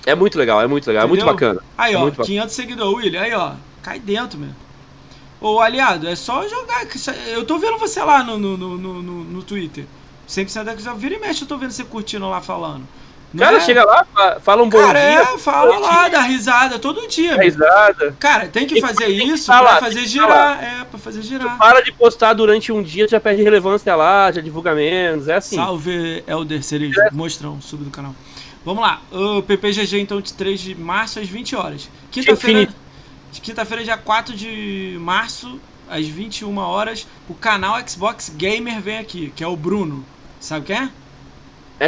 É 0.05 0.15
muito 0.15 0.37
legal, 0.37 0.61
é 0.61 0.67
muito 0.67 0.87
legal, 0.87 1.05
Entendeu? 1.05 1.23
é 1.23 1.25
muito 1.25 1.39
bacana. 1.39 1.61
Aí, 1.77 1.93
é 1.93 1.97
ó, 1.97 2.09
500 2.11 2.55
seguidores, 2.55 3.05
William. 3.05 3.21
Aí, 3.21 3.33
ó, 3.33 3.53
cai 3.81 3.99
dentro, 3.99 4.39
meu. 4.39 4.51
Ô, 5.39 5.59
aliado, 5.59 6.07
é 6.07 6.15
só 6.15 6.47
jogar. 6.47 6.85
Eu 7.27 7.45
tô 7.45 7.57
vendo 7.59 7.77
você 7.77 8.01
lá 8.01 8.23
no, 8.23 8.37
no, 8.37 8.57
no, 8.57 8.77
no, 8.77 9.23
no 9.25 9.43
Twitter. 9.43 9.85
100% 10.27 10.63
da 10.63 10.93
vira 10.93 11.15
e 11.15 11.19
mexe, 11.19 11.43
eu 11.43 11.47
tô 11.47 11.57
vendo 11.57 11.71
você 11.71 11.83
curtindo 11.83 12.29
lá 12.29 12.41
falando. 12.41 12.87
Cara, 13.37 13.57
é? 13.57 13.59
chega 13.61 13.83
lá, 13.83 14.05
fala 14.41 14.61
um 14.61 14.69
bom 14.69 14.79
cara, 14.79 14.99
dia. 14.99 15.21
É, 15.21 15.37
fala 15.39 15.79
lá, 15.79 16.07
dá 16.07 16.21
risada 16.21 16.77
todo 16.77 17.07
dia. 17.07 17.35
Dá 17.35 17.43
risada. 17.43 18.15
Cara, 18.19 18.47
tem 18.47 18.67
que 18.67 18.79
fazer 18.79 19.07
isso 19.07 19.47
pra 19.47 19.77
fazer 19.79 20.05
girar. 20.05 20.63
É, 20.63 20.83
pra 20.85 20.99
fazer 20.99 21.21
girar. 21.23 21.53
Tu 21.53 21.57
para 21.57 21.81
de 21.81 21.91
postar 21.91 22.33
durante 22.33 22.71
um 22.71 22.83
dia, 22.83 23.07
já 23.07 23.19
perde 23.19 23.41
relevância 23.41 23.95
lá, 23.95 24.31
já 24.31 24.39
divulga 24.39 24.75
menos, 24.75 25.27
é 25.27 25.35
assim. 25.35 25.55
Salve, 25.55 26.23
Elder 26.27 26.63
Cerejo, 26.63 26.99
é. 27.01 27.09
mostrão, 27.11 27.59
sub 27.59 27.83
do 27.83 27.89
canal. 27.89 28.15
Vamos 28.63 28.81
lá, 28.81 29.01
o 29.11 29.41
PPGG 29.41 29.99
então 29.99 30.21
de 30.21 30.33
3 30.33 30.59
de 30.59 30.75
março 30.75 31.19
às 31.19 31.27
20 31.27 31.55
horas. 31.55 31.89
Quinta-feira, 32.11 32.73
quinta-feira 33.41 33.83
dia 33.83 33.97
4 33.97 34.35
de 34.35 34.97
março 35.01 35.59
às 35.89 36.07
21 36.07 36.57
horas, 36.57 37.05
o 37.27 37.33
canal 37.33 37.75
Xbox 37.85 38.29
Gamer 38.29 38.79
vem 38.79 38.99
aqui, 38.99 39.33
que 39.35 39.43
é 39.43 39.47
o 39.47 39.57
Bruno. 39.57 40.05
Sabe 40.39 40.67
quem 40.67 40.77
é? 40.77 40.89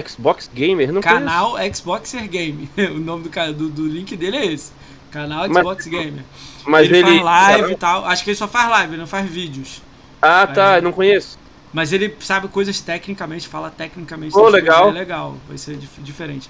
Xbox 0.01 0.49
Gamer? 0.53 0.91
Não 0.91 1.01
Canal 1.01 1.51
conheço. 1.51 1.77
Xboxer 1.77 2.27
Game. 2.27 2.69
o 2.77 2.99
nome 2.99 3.27
do, 3.27 3.53
do, 3.53 3.69
do, 3.69 3.87
link 3.87 4.15
dele 4.15 4.37
é 4.37 4.45
esse. 4.45 4.71
Canal 5.11 5.45
Xbox 5.45 5.85
mas, 5.85 5.87
Gamer. 5.87 6.23
Mas 6.65 6.87
ele, 6.87 6.97
ele 6.97 7.05
faz 7.05 7.23
live 7.23 7.73
e 7.73 7.75
tal. 7.75 8.05
Acho 8.05 8.23
que 8.23 8.29
ele 8.31 8.37
só 8.37 8.47
faz 8.47 8.69
live, 8.69 8.93
ele 8.93 9.01
não 9.01 9.07
faz 9.07 9.29
vídeos. 9.29 9.81
Ah, 10.21 10.47
tá. 10.47 10.81
Não 10.81 10.91
conheço. 10.91 11.37
Mas 11.71 11.91
ele 11.91 12.15
sabe 12.19 12.47
coisas 12.47 12.79
tecnicamente, 12.79 13.47
fala 13.47 13.69
tecnicamente. 13.69 14.35
Oh, 14.35 14.47
legal. 14.47 14.89
É 14.89 14.91
legal. 14.93 15.35
Vai 15.47 15.57
ser 15.57 15.75
dif 15.75 16.01
diferente. 16.01 16.49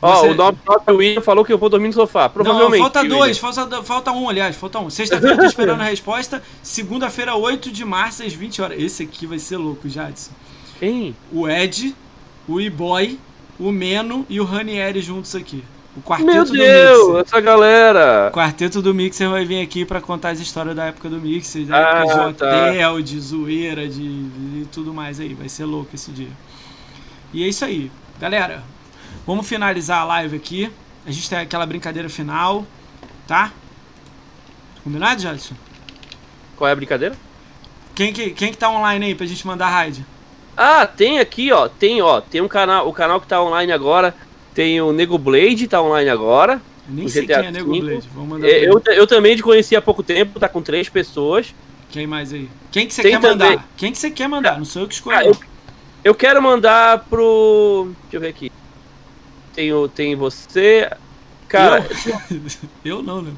Ó, 0.00 0.16
Você... 0.16 0.26
oh, 0.26 0.30
o 0.32 0.34
nome 0.34 0.58
do 0.84 0.96
William 0.96 1.20
falou 1.20 1.44
que 1.44 1.52
eu 1.52 1.58
vou 1.58 1.68
dormir 1.68 1.86
no 1.86 1.92
sofá. 1.92 2.28
Provavelmente. 2.28 2.82
Não, 2.82 2.90
falta 2.90 3.08
dois, 3.08 3.38
falta, 3.38 3.82
falta 3.84 4.10
um, 4.10 4.28
aliás, 4.28 4.56
falta 4.56 4.80
um. 4.80 4.90
Sexta-feira 4.90 5.36
tô 5.36 5.44
esperando 5.44 5.80
a 5.80 5.84
resposta. 5.90 6.42
Segunda-feira, 6.60 7.36
8 7.36 7.70
de 7.70 7.84
março, 7.84 8.24
às 8.24 8.34
20 8.34 8.62
horas. 8.62 8.82
Esse 8.82 9.04
aqui 9.04 9.28
vai 9.28 9.38
ser 9.38 9.58
louco, 9.58 9.88
Jadson. 9.88 10.32
Quem? 10.80 11.14
O 11.32 11.48
Ed, 11.48 11.94
o 12.48 12.60
E-Boy, 12.60 13.18
o 13.58 13.70
Meno 13.70 14.26
e 14.28 14.40
o 14.40 14.44
Ranieri 14.44 15.00
juntos 15.00 15.34
aqui. 15.34 15.62
O 15.94 16.00
quarteto 16.00 16.32
Meu 16.32 16.44
Deus, 16.44 16.98
do 16.98 17.08
Mixer. 17.08 17.26
essa 17.26 17.40
galera! 17.40 18.28
O 18.30 18.34
quarteto 18.34 18.80
do 18.80 18.94
Mixer 18.94 19.28
vai 19.28 19.44
vir 19.44 19.60
aqui 19.60 19.84
para 19.84 20.00
contar 20.00 20.30
as 20.30 20.40
histórias 20.40 20.74
da 20.74 20.86
época 20.86 21.10
do 21.10 21.20
Mixer, 21.20 21.66
da 21.66 21.76
ah, 21.76 21.98
época 21.98 22.32
de 22.32 22.38
tá. 22.38 22.46
hotel, 22.46 23.02
de 23.02 23.20
zoeira, 23.20 23.86
de, 23.86 24.22
de 24.22 24.64
tudo 24.72 24.94
mais 24.94 25.20
aí. 25.20 25.34
Vai 25.34 25.50
ser 25.50 25.66
louco 25.66 25.94
esse 25.94 26.10
dia. 26.10 26.30
E 27.32 27.44
é 27.44 27.48
isso 27.48 27.62
aí. 27.64 27.90
Galera, 28.18 28.62
vamos 29.26 29.46
finalizar 29.46 30.00
a 30.00 30.04
live 30.04 30.36
aqui. 30.36 30.72
A 31.04 31.10
gente 31.10 31.28
tem 31.28 31.40
aquela 31.40 31.66
brincadeira 31.66 32.08
final, 32.08 32.64
tá? 33.26 33.52
Combinado, 34.82 35.20
Jadson? 35.20 35.54
Qual 36.56 36.68
é 36.68 36.72
a 36.72 36.76
brincadeira? 36.76 37.16
Quem 37.94 38.12
que, 38.14 38.30
quem 38.30 38.50
que 38.50 38.56
tá 38.56 38.70
online 38.70 39.06
aí 39.06 39.14
pra 39.14 39.26
gente 39.26 39.46
mandar 39.46 39.68
raid? 39.68 40.06
Ah, 40.56 40.86
tem 40.86 41.18
aqui, 41.18 41.50
ó. 41.52 41.68
Tem, 41.68 42.02
ó. 42.02 42.20
Tem 42.20 42.40
um 42.40 42.48
canal, 42.48 42.88
o 42.88 42.92
canal 42.92 43.20
que 43.20 43.26
tá 43.26 43.42
online 43.42 43.72
agora. 43.72 44.14
Tem 44.54 44.80
o 44.80 44.92
Nego 44.92 45.16
Blade, 45.16 45.66
tá 45.66 45.80
online 45.82 46.10
agora. 46.10 46.60
Nem 46.88 47.08
sei 47.08 47.26
quem 47.26 47.36
é 47.36 47.50
Nego 47.50 47.70
Blade. 47.80 48.08
Vamos 48.14 48.28
mandar 48.28 48.48
é, 48.48 48.68
eu, 48.68 48.82
eu 48.86 49.06
também 49.06 49.36
te 49.36 49.42
conheci 49.42 49.74
há 49.74 49.82
pouco 49.82 50.02
tempo, 50.02 50.38
tá 50.38 50.48
com 50.48 50.60
três 50.60 50.88
pessoas. 50.88 51.54
Quem 51.90 52.06
mais 52.06 52.32
aí? 52.32 52.48
Quem 52.70 52.86
que 52.86 52.94
você 52.94 53.02
quer 53.02 53.20
também... 53.20 53.50
mandar? 53.50 53.68
Quem 53.76 53.92
que 53.92 53.98
você 53.98 54.10
quer 54.10 54.28
mandar? 54.28 54.58
Não 54.58 54.64
sou 54.64 54.82
eu 54.82 54.88
que 54.88 54.94
escolho. 54.94 55.16
Ah, 55.16 55.24
eu, 55.24 55.36
eu, 56.04 56.14
quero 56.14 56.42
mandar 56.42 57.04
pro. 57.04 57.92
Deixa 58.02 58.16
eu 58.16 58.20
ver 58.20 58.28
aqui. 58.28 58.52
Tem, 59.54 59.70
tem 59.94 60.16
você. 60.16 60.90
Cara. 61.48 61.86
Eu, 62.30 62.40
eu 62.98 63.02
não, 63.02 63.22
né? 63.22 63.32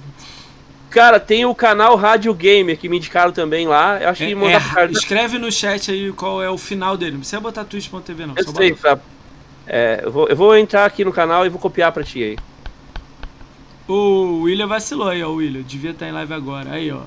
Cara, 0.94 1.18
tem 1.18 1.44
o 1.44 1.52
canal 1.52 1.96
Rádio 1.96 2.32
Gamer 2.32 2.78
que 2.78 2.88
me 2.88 2.98
indicaram 2.98 3.32
também 3.32 3.66
lá. 3.66 4.00
Eu 4.00 4.10
acho 4.10 4.24
que 4.24 4.30
é, 4.30 4.34
mandar 4.36 4.78
é, 4.78 4.86
pro 4.86 4.92
Escreve 4.92 5.38
no 5.38 5.50
chat 5.50 5.90
aí 5.90 6.12
qual 6.12 6.40
é 6.40 6.48
o 6.48 6.56
final 6.56 6.96
dele. 6.96 7.12
Não 7.12 7.18
precisa 7.18 7.40
botar 7.40 7.64
twitch.tv 7.64 8.26
não. 8.26 8.34
Eu 8.36 8.44
sei, 8.44 8.74
pra... 8.74 9.00
é, 9.66 10.02
eu, 10.04 10.12
vou, 10.12 10.28
eu 10.28 10.36
vou 10.36 10.56
entrar 10.56 10.84
aqui 10.84 11.04
no 11.04 11.12
canal 11.12 11.44
e 11.44 11.48
vou 11.48 11.58
copiar 11.58 11.90
pra 11.90 12.04
ti 12.04 12.22
aí. 12.22 12.38
O 13.88 14.42
William 14.42 14.68
vacilou 14.68 15.08
aí, 15.08 15.20
ó. 15.20 15.30
O 15.30 15.34
William 15.34 15.62
devia 15.62 15.90
estar 15.90 16.06
em 16.06 16.12
live 16.12 16.32
agora. 16.32 16.70
Aí, 16.70 16.92
ó. 16.92 17.00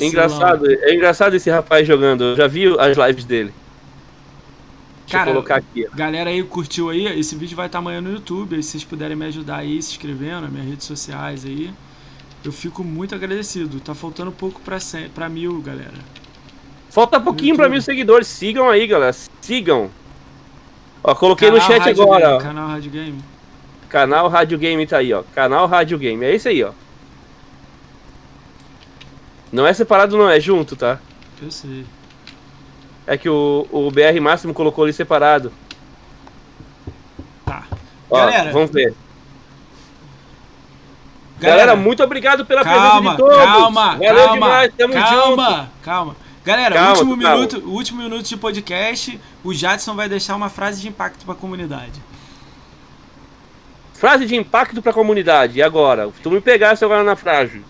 É 0.00 0.04
engraçado, 0.04 0.70
é 0.70 0.94
engraçado 0.94 1.34
esse 1.34 1.50
rapaz 1.50 1.84
jogando. 1.84 2.22
Eu 2.22 2.36
já 2.36 2.46
vi 2.46 2.66
as 2.78 2.96
lives 2.96 3.24
dele. 3.24 3.52
Deixa 5.00 5.18
Cara, 5.18 5.30
eu 5.30 5.34
colocar 5.34 5.56
aqui. 5.56 5.84
Ó. 5.92 5.96
Galera 5.96 6.30
aí 6.30 6.44
curtiu 6.44 6.90
aí? 6.90 7.06
Esse 7.06 7.34
vídeo 7.34 7.56
vai 7.56 7.66
estar 7.66 7.80
amanhã 7.80 8.00
no 8.00 8.12
YouTube. 8.12 8.54
Aí 8.54 8.62
se 8.62 8.70
vocês 8.70 8.84
puderem 8.84 9.16
me 9.16 9.26
ajudar 9.26 9.56
aí, 9.56 9.82
se 9.82 9.90
inscrevendo 9.90 10.42
nas 10.42 10.52
minhas 10.52 10.68
redes 10.68 10.86
sociais 10.86 11.44
aí. 11.44 11.72
Eu 12.44 12.52
fico 12.52 12.82
muito 12.82 13.14
agradecido. 13.14 13.80
Tá 13.80 13.94
faltando 13.94 14.32
pouco 14.32 14.60
pra, 14.60 14.78
pra 15.14 15.28
mil, 15.28 15.60
galera. 15.60 15.94
Falta 16.88 17.20
pouquinho 17.20 17.56
pra 17.56 17.68
mil 17.68 17.82
seguidores. 17.82 18.26
Sigam 18.26 18.68
aí, 18.68 18.86
galera. 18.86 19.14
Sigam. 19.40 19.90
Ó, 21.02 21.14
coloquei 21.14 21.50
canal 21.50 21.62
no 21.62 21.72
chat 21.72 21.82
Rádio 21.82 22.02
agora. 22.02 22.28
Game, 22.28 22.42
canal 22.42 22.68
Rádio 22.68 22.90
Game. 22.90 23.24
Canal 23.88 24.28
Rádio 24.28 24.58
Game 24.58 24.86
tá 24.86 24.98
aí, 24.98 25.12
ó. 25.12 25.22
Canal 25.34 25.66
Rádio 25.66 25.98
Game. 25.98 26.24
É 26.24 26.34
esse 26.34 26.48
aí, 26.48 26.62
ó. 26.62 26.72
Não 29.52 29.66
é 29.66 29.72
separado, 29.72 30.16
não. 30.16 30.28
É 30.28 30.40
junto, 30.40 30.76
tá? 30.76 30.98
Eu 31.42 31.50
sei. 31.50 31.84
É 33.06 33.16
que 33.16 33.28
o, 33.28 33.66
o 33.70 33.90
BR 33.90 34.20
Máximo 34.20 34.54
colocou 34.54 34.84
ali 34.84 34.92
separado. 34.92 35.52
Tá. 37.44 37.64
Ó, 38.08 38.16
galera, 38.16 38.52
vamos 38.52 38.70
ver. 38.70 38.94
Galera, 41.40 41.66
Galera, 41.66 41.76
muito 41.76 42.02
obrigado 42.02 42.44
pela 42.44 42.62
calma, 42.62 42.90
presença 42.90 43.10
de 43.10 43.16
todos. 43.16 43.36
Calma, 43.36 43.96
Valeu 43.96 44.14
calma, 44.14 44.32
demais, 44.34 44.72
tamo 44.76 44.94
calma, 44.94 45.48
junto. 45.50 45.70
calma. 45.82 46.16
Galera, 46.44 46.74
calma, 46.74 46.90
último 46.90 47.16
minuto, 47.16 47.62
último 47.66 48.02
minuto 48.02 48.26
de 48.28 48.36
podcast, 48.36 49.20
o 49.42 49.54
Jadson 49.54 49.94
vai 49.94 50.08
deixar 50.08 50.36
uma 50.36 50.50
frase 50.50 50.82
de 50.82 50.88
impacto 50.88 51.24
para 51.24 51.32
a 51.32 51.36
comunidade. 51.36 52.02
Frase 53.94 54.26
de 54.26 54.36
impacto 54.36 54.82
para 54.82 54.90
a 54.90 54.94
comunidade. 54.94 55.58
E 55.58 55.62
agora? 55.62 56.10
Tu 56.22 56.30
me 56.30 56.40
pegasse 56.40 56.84
agora 56.84 57.02
na 57.02 57.16
frase. 57.16 57.62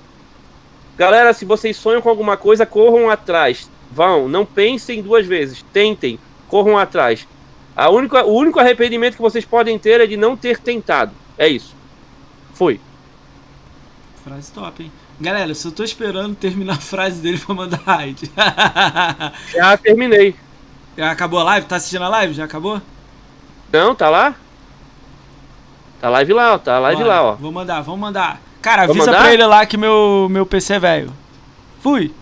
Galera, 0.96 1.32
se 1.32 1.44
vocês 1.44 1.76
sonham 1.76 2.00
com 2.00 2.08
alguma 2.08 2.36
coisa, 2.36 2.66
corram 2.66 3.08
atrás. 3.08 3.70
Vão, 3.90 4.28
não 4.28 4.44
pensem 4.44 5.02
duas 5.02 5.26
vezes. 5.26 5.64
Tentem, 5.72 6.18
corram 6.48 6.76
atrás. 6.76 7.26
A 7.74 7.88
única, 7.88 8.24
o 8.24 8.32
único 8.34 8.60
arrependimento 8.60 9.16
que 9.16 9.22
vocês 9.22 9.44
podem 9.44 9.78
ter 9.78 10.00
é 10.00 10.06
de 10.06 10.16
não 10.16 10.36
ter 10.36 10.58
tentado. 10.58 11.12
É 11.38 11.48
isso. 11.48 11.74
Fui. 12.52 12.80
Frase 14.30 14.52
top, 14.52 14.84
hein? 14.84 14.92
Galera, 15.20 15.52
só 15.56 15.72
tô 15.72 15.82
esperando 15.82 16.36
terminar 16.36 16.74
a 16.74 16.80
frase 16.80 17.20
dele 17.20 17.36
pra 17.36 17.52
mandar 17.52 17.80
raid. 17.84 18.30
Já 19.52 19.76
terminei. 19.76 20.36
Já 20.96 21.10
acabou 21.10 21.40
a 21.40 21.42
live? 21.42 21.66
Tá 21.66 21.74
assistindo 21.74 22.04
a 22.04 22.08
live? 22.08 22.32
Já 22.32 22.44
acabou? 22.44 22.80
Não, 23.72 23.92
tá 23.92 24.08
lá? 24.08 24.36
Tá 26.00 26.08
live 26.10 26.32
lá, 26.32 26.54
ó. 26.54 26.58
Tá 26.58 26.78
live 26.78 27.02
lá, 27.02 27.22
ó. 27.24 27.32
Vou 27.34 27.50
mandar, 27.50 27.80
vamos 27.80 27.98
mandar. 27.98 28.40
Cara, 28.62 28.84
avisa 28.84 29.06
mandar? 29.06 29.18
pra 29.18 29.32
ele 29.32 29.44
lá 29.44 29.66
que 29.66 29.76
meu, 29.76 30.28
meu 30.30 30.46
PC 30.46 30.74
é 30.74 30.78
velho. 30.78 31.12
Fui. 31.80 32.14